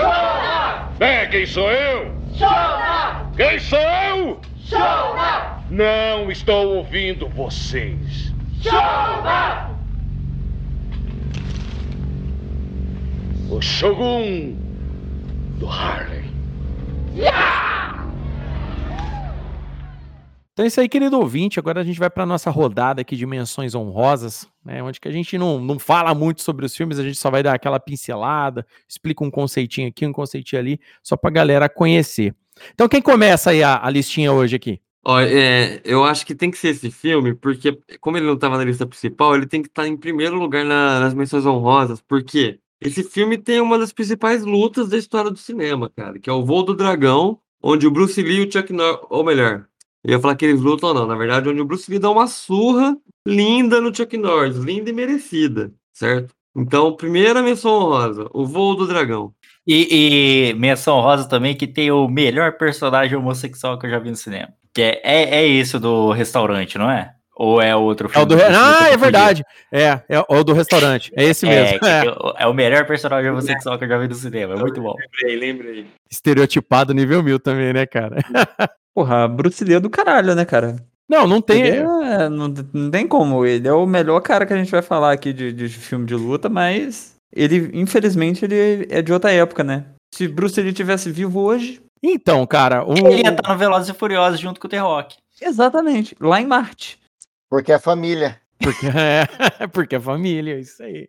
É, 0.99 1.25
quem 1.25 1.45
sou 1.47 1.71
eu? 1.71 2.13
Quem 3.35 3.59
sou 3.59 3.79
eu? 3.79 4.39
Não 5.69 6.29
estou 6.31 6.75
ouvindo 6.75 7.27
vocês. 7.29 8.33
O 13.49 13.59
Shogun 13.61 14.55
do 15.57 15.67
Harlem. 15.67 16.29
Então 20.59 20.65
é 20.65 20.67
isso 20.67 20.81
aí, 20.81 20.89
querido 20.89 21.17
ouvinte. 21.17 21.57
Agora 21.57 21.79
a 21.79 21.83
gente 21.85 21.97
vai 21.97 22.09
para 22.09 22.25
nossa 22.25 22.49
rodada 22.49 22.99
aqui 22.99 23.15
de 23.15 23.25
menções 23.25 23.73
honrosas, 23.73 24.45
né? 24.61 24.83
Onde 24.83 24.99
que 24.99 25.07
a 25.07 25.11
gente 25.11 25.37
não, 25.37 25.57
não 25.57 25.79
fala 25.79 26.13
muito 26.13 26.41
sobre 26.41 26.65
os 26.65 26.75
filmes, 26.75 26.99
a 26.99 27.03
gente 27.03 27.17
só 27.17 27.31
vai 27.31 27.41
dar 27.41 27.53
aquela 27.53 27.79
pincelada, 27.79 28.67
explica 28.85 29.23
um 29.23 29.31
conceitinho 29.31 29.87
aqui, 29.87 30.05
um 30.05 30.11
conceitinho 30.11 30.59
ali, 30.59 30.77
só 31.01 31.15
pra 31.15 31.31
galera 31.31 31.69
conhecer. 31.69 32.35
Então 32.73 32.89
quem 32.89 33.01
começa 33.01 33.51
aí 33.51 33.63
a, 33.63 33.79
a 33.81 33.89
listinha 33.89 34.33
hoje 34.33 34.57
aqui? 34.57 34.81
Ó, 35.05 35.21
é, 35.21 35.79
eu 35.85 36.03
acho 36.03 36.25
que 36.25 36.35
tem 36.35 36.51
que 36.51 36.57
ser 36.57 36.71
esse 36.71 36.91
filme, 36.91 37.33
porque 37.33 37.79
como 38.01 38.17
ele 38.17 38.25
não 38.25 38.33
estava 38.33 38.57
na 38.57 38.65
lista 38.65 38.85
principal, 38.85 39.35
ele 39.35 39.47
tem 39.47 39.61
que 39.61 39.69
estar 39.69 39.87
em 39.87 39.95
primeiro 39.95 40.37
lugar 40.37 40.65
na- 40.65 40.99
nas 40.99 41.13
menções 41.13 41.45
honrosas, 41.45 42.01
porque 42.01 42.59
esse 42.81 43.01
filme 43.05 43.37
tem 43.37 43.61
uma 43.61 43.79
das 43.79 43.93
principais 43.93 44.43
lutas 44.43 44.89
da 44.89 44.97
história 44.97 45.31
do 45.31 45.37
cinema, 45.39 45.89
cara, 45.95 46.19
que 46.19 46.29
é 46.29 46.33
o 46.33 46.43
Voo 46.43 46.63
do 46.63 46.75
Dragão, 46.75 47.39
onde 47.63 47.87
o 47.87 47.91
Bruce 47.91 48.21
Lee 48.21 48.41
e 48.41 48.45
o 48.45 48.51
Chuck 48.51 48.73
Norris, 48.73 48.99
ou 49.09 49.23
melhor, 49.23 49.68
eu 50.03 50.11
ia 50.13 50.19
falar 50.19 50.35
que 50.35 50.45
eles 50.45 50.61
lutam 50.61 50.89
ou 50.89 50.95
não, 50.95 51.05
na 51.07 51.15
verdade, 51.15 51.49
onde 51.49 51.61
o 51.61 51.65
Bruce 51.65 51.89
Lee 51.89 51.99
dá 51.99 52.09
uma 52.09 52.27
surra 52.27 52.95
linda 53.27 53.79
no 53.81 53.93
Chuck 53.95 54.17
Norris, 54.17 54.57
linda 54.57 54.89
e 54.89 54.93
merecida, 54.93 55.71
certo? 55.93 56.33
Então, 56.55 56.95
primeira 56.95 57.41
menção 57.43 57.71
honrosa, 57.71 58.27
o 58.33 58.45
Voo 58.45 58.75
do 58.75 58.87
Dragão. 58.87 59.31
E, 59.67 60.49
e 60.49 60.53
menção 60.55 60.99
rosa 60.99 61.27
também 61.29 61.55
que 61.55 61.67
tem 61.67 61.91
o 61.91 62.07
melhor 62.07 62.53
personagem 62.53 63.15
homossexual 63.17 63.77
que 63.77 63.85
eu 63.85 63.89
já 63.89 63.99
vi 63.99 64.09
no 64.09 64.15
cinema. 64.15 64.49
Que 64.73 64.81
é, 64.81 65.01
é, 65.03 65.35
é 65.43 65.47
esse 65.47 65.77
do 65.77 66.11
restaurante, 66.11 66.77
não 66.77 66.89
é? 66.89 67.13
Ou 67.35 67.61
é 67.61 67.75
outro 67.75 68.07
É 68.07 68.09
o 68.09 68.27
filme? 68.27 68.35
do. 68.35 68.41
Ah, 68.57 68.89
é 68.89 68.97
verdade. 68.97 69.43
É, 69.71 70.01
é 70.09 70.25
o 70.27 70.43
do 70.43 70.53
restaurante. 70.53 71.11
É 71.15 71.23
esse 71.23 71.45
É, 71.47 71.49
mesmo. 71.49 71.87
É. 71.87 72.01
o- 72.09 72.33
é 72.39 72.47
o 72.47 72.53
melhor 72.53 72.85
personagem 72.87 73.29
homossexual 73.31 73.77
que 73.77 73.85
eu 73.85 73.89
já 73.89 73.97
vi 73.97 74.07
no 74.07 74.15
cinema. 74.15 74.55
É 74.55 74.57
muito 74.57 74.81
bom. 74.81 74.95
Lembrei, 74.99 75.37
lembrei. 75.39 75.85
Estereotipado 76.11 76.93
nível 76.93 77.21
mil 77.23 77.39
também, 77.39 77.71
né, 77.71 77.85
cara? 77.85 78.17
Porra, 78.99 79.29
Bruce 79.29 79.63
Lee 79.63 79.75
é 79.75 79.79
do 79.79 79.89
caralho, 79.89 80.35
né, 80.35 80.43
cara? 80.43 80.75
Não, 81.07 81.25
não 81.25 81.41
tem. 81.41 81.61
Ele 81.61 81.77
é- 81.77 82.27
não, 82.27 82.53
não 82.73 82.91
tem 82.91 83.07
como. 83.07 83.45
Ele 83.45 83.65
é 83.65 83.71
o 83.71 83.85
melhor 83.85 84.19
cara 84.19 84.45
que 84.45 84.51
a 84.51 84.57
gente 84.57 84.69
vai 84.69 84.81
falar 84.81 85.13
aqui 85.13 85.31
de, 85.31 85.53
de 85.53 85.69
filme 85.69 86.05
de 86.05 86.15
luta, 86.15 86.49
mas 86.49 87.15
ele, 87.33 87.69
infelizmente, 87.73 88.43
ele 88.43 88.85
é 88.89 89.01
de 89.01 89.13
outra 89.13 89.31
época, 89.31 89.63
né? 89.63 89.85
Se 90.13 90.27
Bruce 90.27 90.61
Lee 90.61 90.73
tivesse 90.73 91.09
vivo 91.09 91.39
hoje. 91.39 91.81
Então, 92.03 92.45
cara, 92.45 92.83
o. 92.83 92.91
Ele 92.91 93.23
ia 93.23 93.29
estar 93.31 93.49
no 93.49 93.57
Velozes 93.57 93.87
e 93.87 93.93
Furiosos 93.97 94.37
junto 94.37 94.59
com 94.59 94.67
o 94.67 94.69
The 94.69 94.79
Rock. 94.79 95.15
Exatamente, 95.41 96.13
lá 96.19 96.41
em 96.41 96.45
Marte. 96.45 96.99
Porque 97.49 97.71
é 97.71 97.79
família. 97.79 98.37
Porque 98.61 98.85
é, 99.59 99.67
porque 99.67 99.95
é 99.95 99.99
família, 99.99 100.59
isso 100.59 100.83
aí. 100.83 101.07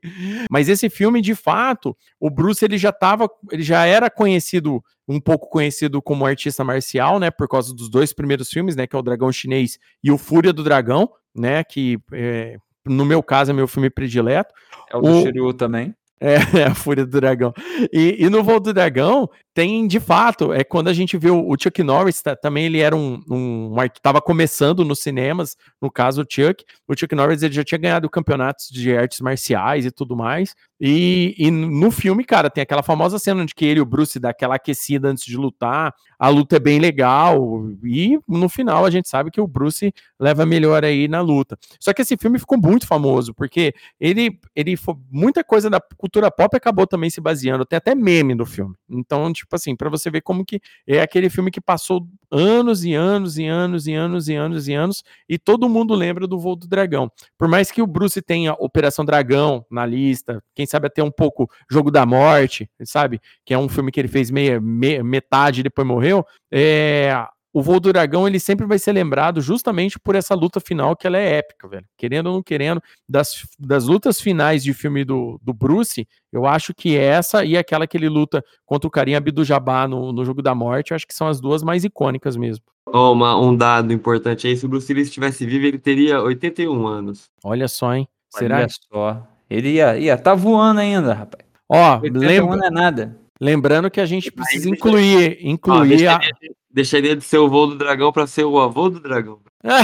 Mas 0.50 0.68
esse 0.68 0.88
filme, 0.88 1.20
de 1.20 1.34
fato, 1.34 1.96
o 2.18 2.30
Bruce 2.30 2.64
ele 2.64 2.78
já 2.78 2.92
tava, 2.92 3.28
ele 3.50 3.62
já 3.62 3.84
era 3.84 4.08
conhecido, 4.08 4.82
um 5.06 5.20
pouco 5.20 5.48
conhecido 5.48 6.00
como 6.00 6.24
artista 6.24 6.62
marcial, 6.62 7.18
né, 7.18 7.30
por 7.30 7.48
causa 7.48 7.74
dos 7.74 7.90
dois 7.90 8.12
primeiros 8.12 8.48
filmes, 8.50 8.76
né, 8.76 8.86
que 8.86 8.94
é 8.94 8.98
o 8.98 9.02
Dragão 9.02 9.32
Chinês 9.32 9.78
e 10.02 10.10
o 10.10 10.18
Fúria 10.18 10.52
do 10.52 10.62
Dragão, 10.62 11.10
né, 11.34 11.64
que 11.64 11.98
é, 12.12 12.56
no 12.86 13.04
meu 13.04 13.22
caso 13.22 13.50
é 13.50 13.54
meu 13.54 13.68
filme 13.68 13.90
predileto. 13.90 14.54
É 14.90 14.96
o 14.96 15.00
do 15.00 15.22
Shiryu 15.22 15.52
também. 15.52 15.94
É, 16.20 16.34
é 16.60 16.64
a 16.64 16.74
Fúria 16.74 17.04
do 17.04 17.20
Dragão. 17.20 17.52
E, 17.92 18.16
e 18.24 18.28
no 18.28 18.44
Voo 18.44 18.60
do 18.60 18.72
Dragão, 18.72 19.28
tem, 19.60 19.86
de 19.86 20.00
fato, 20.00 20.54
é 20.54 20.64
quando 20.64 20.88
a 20.88 20.92
gente 20.94 21.18
viu 21.18 21.46
o 21.46 21.54
Chuck 21.60 21.82
Norris, 21.82 22.22
tá- 22.22 22.34
também 22.34 22.64
ele 22.64 22.78
era 22.80 22.96
um, 22.96 23.20
um, 23.30 23.74
um 23.74 23.78
art- 23.80 23.98
tava 24.00 24.18
começando 24.22 24.82
nos 24.86 25.00
cinemas, 25.00 25.54
no 25.82 25.90
caso 25.90 26.22
o 26.22 26.26
Chuck, 26.26 26.64
o 26.88 26.98
Chuck 26.98 27.14
Norris 27.14 27.42
ele 27.42 27.52
já 27.52 27.62
tinha 27.62 27.76
ganhado 27.78 28.08
campeonatos 28.08 28.70
de 28.70 28.96
artes 28.96 29.20
marciais 29.20 29.84
e 29.84 29.90
tudo 29.90 30.16
mais, 30.16 30.54
e, 30.80 31.34
e 31.38 31.50
no 31.50 31.90
filme, 31.90 32.24
cara, 32.24 32.48
tem 32.48 32.62
aquela 32.62 32.82
famosa 32.82 33.18
cena 33.18 33.42
onde 33.42 33.54
que 33.54 33.66
ele 33.66 33.80
e 33.80 33.82
o 33.82 33.86
Bruce 33.86 34.18
dá 34.18 34.30
aquela 34.30 34.54
aquecida 34.54 35.08
antes 35.10 35.24
de 35.26 35.36
lutar, 35.36 35.94
a 36.18 36.28
luta 36.30 36.56
é 36.56 36.58
bem 36.58 36.78
legal, 36.78 37.66
e 37.84 38.18
no 38.26 38.48
final 38.48 38.86
a 38.86 38.90
gente 38.90 39.08
sabe 39.10 39.30
que 39.30 39.40
o 39.42 39.46
Bruce 39.46 39.92
leva 40.18 40.46
melhor 40.46 40.84
aí 40.86 41.06
na 41.06 41.20
luta. 41.20 41.58
Só 41.78 41.92
que 41.92 42.00
esse 42.00 42.16
filme 42.16 42.38
ficou 42.38 42.58
muito 42.58 42.86
famoso, 42.86 43.34
porque 43.34 43.74
ele, 43.98 44.38
ele 44.56 44.74
fo- 44.76 44.98
muita 45.10 45.44
coisa 45.44 45.68
da 45.68 45.80
cultura 45.98 46.30
pop 46.30 46.56
acabou 46.56 46.86
também 46.86 47.10
se 47.10 47.20
baseando, 47.20 47.66
tem 47.66 47.76
até 47.76 47.94
meme 47.94 48.34
no 48.34 48.46
filme. 48.46 48.74
Então, 48.88 49.30
tipo 49.32 49.49
assim, 49.56 49.74
pra 49.76 49.88
você 49.90 50.10
ver 50.10 50.20
como 50.22 50.44
que 50.44 50.60
é 50.86 51.00
aquele 51.00 51.28
filme 51.30 51.50
que 51.50 51.60
passou 51.60 52.06
anos 52.30 52.84
e 52.84 52.94
anos 52.94 53.38
e 53.38 53.46
anos 53.46 53.86
e 53.86 53.94
anos 53.94 54.28
e 54.28 54.34
anos 54.34 54.68
e 54.68 54.74
anos 54.74 55.02
e 55.28 55.38
todo 55.38 55.68
mundo 55.68 55.94
lembra 55.94 56.26
do 56.26 56.38
Voo 56.38 56.56
do 56.56 56.68
Dragão. 56.68 57.10
Por 57.38 57.48
mais 57.48 57.70
que 57.70 57.82
o 57.82 57.86
Bruce 57.86 58.20
tenha 58.22 58.52
Operação 58.54 59.04
Dragão 59.04 59.64
na 59.70 59.84
lista, 59.86 60.42
quem 60.54 60.66
sabe 60.66 60.86
até 60.86 61.02
um 61.02 61.10
pouco 61.10 61.50
Jogo 61.70 61.90
da 61.90 62.04
Morte, 62.06 62.70
sabe? 62.84 63.20
Que 63.44 63.54
é 63.54 63.58
um 63.58 63.68
filme 63.68 63.90
que 63.90 64.00
ele 64.00 64.08
fez 64.08 64.30
meia, 64.30 64.60
me- 64.60 65.02
metade 65.02 65.60
e 65.60 65.64
depois 65.64 65.86
morreu. 65.86 66.24
É, 66.52 67.12
o 67.52 67.62
Voo 67.62 67.80
do 67.80 67.92
Dragão 67.92 68.28
ele 68.28 68.38
sempre 68.38 68.66
vai 68.66 68.78
ser 68.78 68.92
lembrado 68.92 69.40
justamente 69.40 69.98
por 69.98 70.14
essa 70.14 70.34
luta 70.34 70.60
final 70.60 70.94
que 70.94 71.06
ela 71.06 71.18
é 71.18 71.38
épica, 71.38 71.66
velho. 71.68 71.84
Querendo 71.96 72.28
ou 72.28 72.34
não 72.34 72.42
querendo, 72.42 72.80
das, 73.08 73.46
das 73.58 73.84
lutas 73.86 74.20
finais 74.20 74.62
de 74.62 74.72
filme 74.72 75.04
do, 75.04 75.40
do 75.42 75.52
Bruce, 75.52 76.06
eu 76.32 76.46
acho 76.46 76.72
que 76.72 76.96
essa 76.96 77.44
e 77.44 77.56
aquela 77.56 77.86
que 77.86 77.96
ele 77.96 78.08
luta 78.08 78.44
contra 78.64 78.86
o 78.86 78.90
Karim 78.90 79.14
Abdul-Jabbar 79.14 79.88
no, 79.88 80.12
no 80.12 80.24
Jogo 80.24 80.42
da 80.42 80.54
Morte, 80.54 80.92
eu 80.92 80.94
acho 80.96 81.06
que 81.06 81.14
são 81.14 81.26
as 81.26 81.40
duas 81.40 81.62
mais 81.62 81.84
icônicas 81.84 82.36
mesmo. 82.36 82.64
Ó, 82.86 83.12
uma- 83.12 83.38
um 83.38 83.54
dado 83.56 83.92
importante 83.92 84.46
aí, 84.46 84.56
se 84.56 84.64
o 84.66 84.68
Bruce 84.68 84.90
Willis 84.92 85.08
estivesse 85.08 85.44
vivo, 85.46 85.66
ele 85.66 85.78
teria 85.78 86.20
81 86.22 86.86
anos. 86.86 87.24
Olha 87.44 87.68
só, 87.68 87.94
hein? 87.94 88.08
Será? 88.30 88.58
Olha 88.58 88.68
só. 88.92 89.26
Ele 89.48 89.70
ia, 89.72 89.98
ia 89.98 90.16
tá 90.16 90.34
voando 90.34 90.80
ainda, 90.80 91.12
rapaz. 91.12 91.44
Ó, 91.68 91.98
81 92.00 92.20
lembra, 92.20 92.56
não 92.56 92.66
é 92.66 92.70
nada. 92.70 93.16
Lembrando 93.40 93.90
que 93.90 94.00
a 94.00 94.06
gente 94.06 94.30
precisa 94.30 94.64
deixa- 94.64 94.76
incluir, 94.76 95.38
incluir 95.46 96.06
a... 96.06 96.18
deixaria, 96.18 96.32
de- 96.40 96.54
deixaria 96.70 97.16
de 97.16 97.24
ser 97.24 97.38
o 97.38 97.48
voo 97.48 97.66
do 97.68 97.76
dragão 97.76 98.12
pra 98.12 98.26
ser 98.26 98.44
o 98.44 98.58
avô 98.60 98.88
do 98.90 99.00
dragão. 99.00 99.40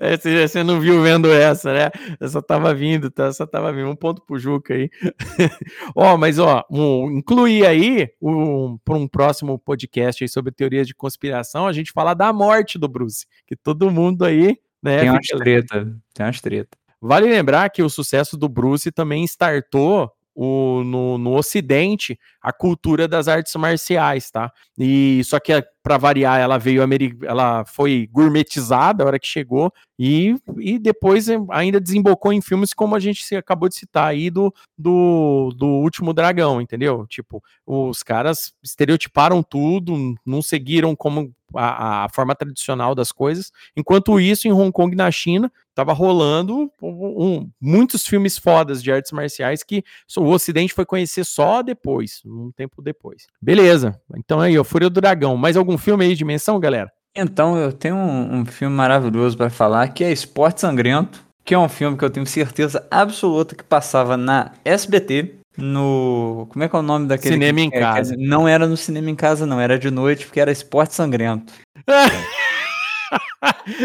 É, 0.00 0.16
Você, 0.16 0.48
você 0.48 0.62
não 0.64 0.80
viu 0.80 1.02
vendo 1.02 1.30
essa, 1.30 1.72
né? 1.72 1.90
Essa 2.20 2.40
tava 2.42 2.74
vindo, 2.74 3.10
tá? 3.10 3.26
Essa 3.26 3.46
tava 3.46 3.72
vindo. 3.72 3.88
Um 3.88 3.96
ponto 3.96 4.22
pro 4.22 4.38
Juca 4.38 4.74
aí. 4.74 4.90
ó, 5.94 6.16
mas 6.16 6.38
ó, 6.38 6.64
um, 6.70 7.10
incluir 7.18 7.66
aí 7.66 8.08
um, 8.20 8.78
para 8.84 8.94
um 8.96 9.06
próximo 9.06 9.58
podcast 9.58 10.24
aí 10.24 10.28
sobre 10.28 10.52
teorias 10.52 10.86
de 10.86 10.94
conspiração, 10.94 11.66
a 11.66 11.72
gente 11.72 11.92
falar 11.92 12.14
da 12.14 12.32
morte 12.32 12.78
do 12.78 12.88
Bruce, 12.88 13.26
que 13.46 13.54
todo 13.54 13.90
mundo 13.90 14.24
aí, 14.24 14.56
né? 14.82 15.00
Tem 15.00 15.10
umas 15.10 15.26
fica- 15.26 15.38
treta. 15.38 15.96
Tem 16.14 16.26
umas 16.26 16.40
treta. 16.40 16.78
Vale 17.00 17.26
lembrar 17.28 17.68
que 17.70 17.82
o 17.82 17.90
sucesso 17.90 18.36
do 18.38 18.48
Bruce 18.48 18.90
também 18.90 19.22
startou 19.24 20.10
o, 20.36 20.84
no, 20.84 21.16
no 21.16 21.34
Ocidente 21.34 22.18
a 22.42 22.52
cultura 22.52 23.08
das 23.08 23.26
artes 23.26 23.54
marciais, 23.56 24.30
tá? 24.30 24.52
E 24.78 25.22
só 25.24 25.40
que 25.40 25.52
para 25.86 25.98
variar, 25.98 26.40
ela 26.40 26.58
veio 26.58 26.82
ela 27.22 27.64
foi 27.64 28.08
gourmetizada 28.10 29.04
a 29.04 29.06
hora 29.06 29.20
que 29.20 29.26
chegou 29.28 29.72
e, 29.96 30.34
e 30.58 30.80
depois 30.80 31.28
ainda 31.48 31.80
desembocou 31.80 32.32
em 32.32 32.40
filmes 32.40 32.74
como 32.74 32.96
a 32.96 32.98
gente 32.98 33.36
acabou 33.36 33.68
de 33.68 33.76
citar 33.76 34.08
aí 34.08 34.28
do, 34.28 34.52
do, 34.76 35.54
do 35.56 35.66
Último 35.66 36.12
Dragão, 36.12 36.60
entendeu? 36.60 37.06
Tipo, 37.06 37.40
os 37.64 38.02
caras 38.02 38.52
estereotiparam 38.64 39.44
tudo, 39.44 40.16
não 40.26 40.42
seguiram 40.42 40.96
como 40.96 41.32
a, 41.54 42.04
a 42.04 42.08
forma 42.08 42.34
tradicional 42.34 42.94
das 42.94 43.12
coisas. 43.12 43.52
Enquanto 43.76 44.18
isso, 44.18 44.48
em 44.48 44.52
Hong 44.52 44.72
Kong 44.72 44.92
e 44.92 44.96
na 44.96 45.10
China, 45.10 45.52
tava 45.74 45.92
rolando 45.92 46.70
um- 46.82 47.50
muitos 47.60 48.06
filmes 48.06 48.38
fodas 48.38 48.82
de 48.82 48.90
artes 48.90 49.12
marciais 49.12 49.62
que 49.62 49.84
o 50.16 50.24
Ocidente 50.24 50.72
foi 50.72 50.86
conhecer 50.86 51.24
só 51.24 51.62
depois, 51.62 52.22
um 52.24 52.50
tempo 52.50 52.80
depois. 52.82 53.26
Beleza. 53.40 54.00
Então 54.16 54.40
aí, 54.40 54.58
ó, 54.58 54.64
Fúria 54.64 54.88
do 54.88 55.00
Dragão. 55.00 55.36
Mais 55.36 55.56
algum 55.56 55.75
filme 55.78 56.04
aí 56.04 56.14
de 56.14 56.24
menção, 56.24 56.58
galera? 56.60 56.90
Então, 57.16 57.56
eu 57.56 57.72
tenho 57.72 57.96
um, 57.96 58.40
um 58.40 58.44
filme 58.44 58.74
maravilhoso 58.74 59.36
pra 59.36 59.48
falar, 59.50 59.88
que 59.88 60.04
é 60.04 60.12
Esporte 60.12 60.60
Sangrento, 60.60 61.24
que 61.44 61.54
é 61.54 61.58
um 61.58 61.68
filme 61.68 61.96
que 61.96 62.04
eu 62.04 62.10
tenho 62.10 62.26
certeza 62.26 62.86
absoluta 62.90 63.54
que 63.54 63.64
passava 63.64 64.16
na 64.16 64.52
SBT, 64.64 65.36
no... 65.56 66.46
Como 66.50 66.62
é 66.64 66.68
que 66.68 66.76
é 66.76 66.78
o 66.78 66.82
nome 66.82 67.06
daquele... 67.06 67.34
Cinema 67.34 67.60
em 67.60 67.70
que- 67.70 67.76
que- 67.76 67.82
Casa. 67.82 68.14
Não 68.18 68.46
era 68.46 68.66
no 68.66 68.76
Cinema 68.76 69.10
em 69.10 69.14
Casa, 69.14 69.46
não, 69.46 69.58
era 69.60 69.78
de 69.78 69.90
noite, 69.90 70.26
porque 70.26 70.40
era 70.40 70.50
Esporte 70.52 70.94
Sangrento. 70.94 71.52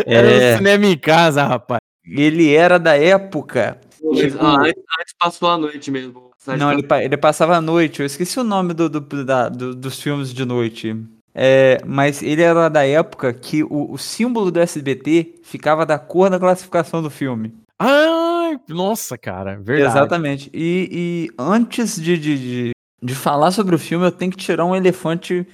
Era 0.06 0.28
É. 0.32 0.52
no 0.54 0.58
cinema 0.58 0.86
em 0.88 0.98
casa, 0.98 1.44
rapaz. 1.44 1.80
Ele 2.06 2.54
era 2.54 2.80
da 2.80 2.98
época... 2.98 3.80
Mas, 4.04 4.20
tipo, 4.20 4.44
ah, 4.44 4.58
antes, 4.64 5.14
passou 5.20 5.50
a 5.50 5.58
noite 5.58 5.92
mesmo. 5.92 6.32
Não, 6.58 6.72
ele, 6.74 6.86
ele 7.04 7.18
passava 7.18 7.56
à 7.58 7.62
noite. 7.62 8.00
Eu 8.00 8.06
esqueci 8.08 8.40
o 8.40 8.44
nome 8.44 8.74
do, 8.74 8.90
do- 8.90 9.24
da- 9.24 9.48
do- 9.48 9.76
dos 9.76 10.02
filmes 10.02 10.34
de 10.34 10.44
noite. 10.44 10.96
É, 11.34 11.82
mas 11.86 12.22
ele 12.22 12.42
era 12.42 12.70
da 12.70 12.86
época 12.86 13.34
que 13.34 13.64
o, 13.64 13.92
o 13.92 13.98
símbolo 13.98 14.52
do 14.52 14.60
SBT 14.60 15.40
ficava 15.44 15.86
da 15.86 15.98
cor 15.98 16.30
da 16.30 16.40
classificação 16.40 17.02
do 17.02 17.10
filme. 17.10 17.54
Ai, 17.80 18.60
nossa, 18.68 19.18
cara, 19.18 19.58
verdade. 19.60 19.98
Exatamente. 19.98 20.50
E, 20.54 20.90
e 20.92 21.32
antes 21.40 21.96
de, 21.96 22.18
de, 22.18 22.38
de, 22.38 22.72
de 23.02 23.16
falar 23.16 23.52
sobre 23.52 23.76
o 23.76 23.80
filme, 23.80 24.06
eu 24.06 24.12
tenho 24.12 24.32
que 24.32 24.38
tirar 24.38 24.66
um 24.66 24.76
elefante 24.76 25.48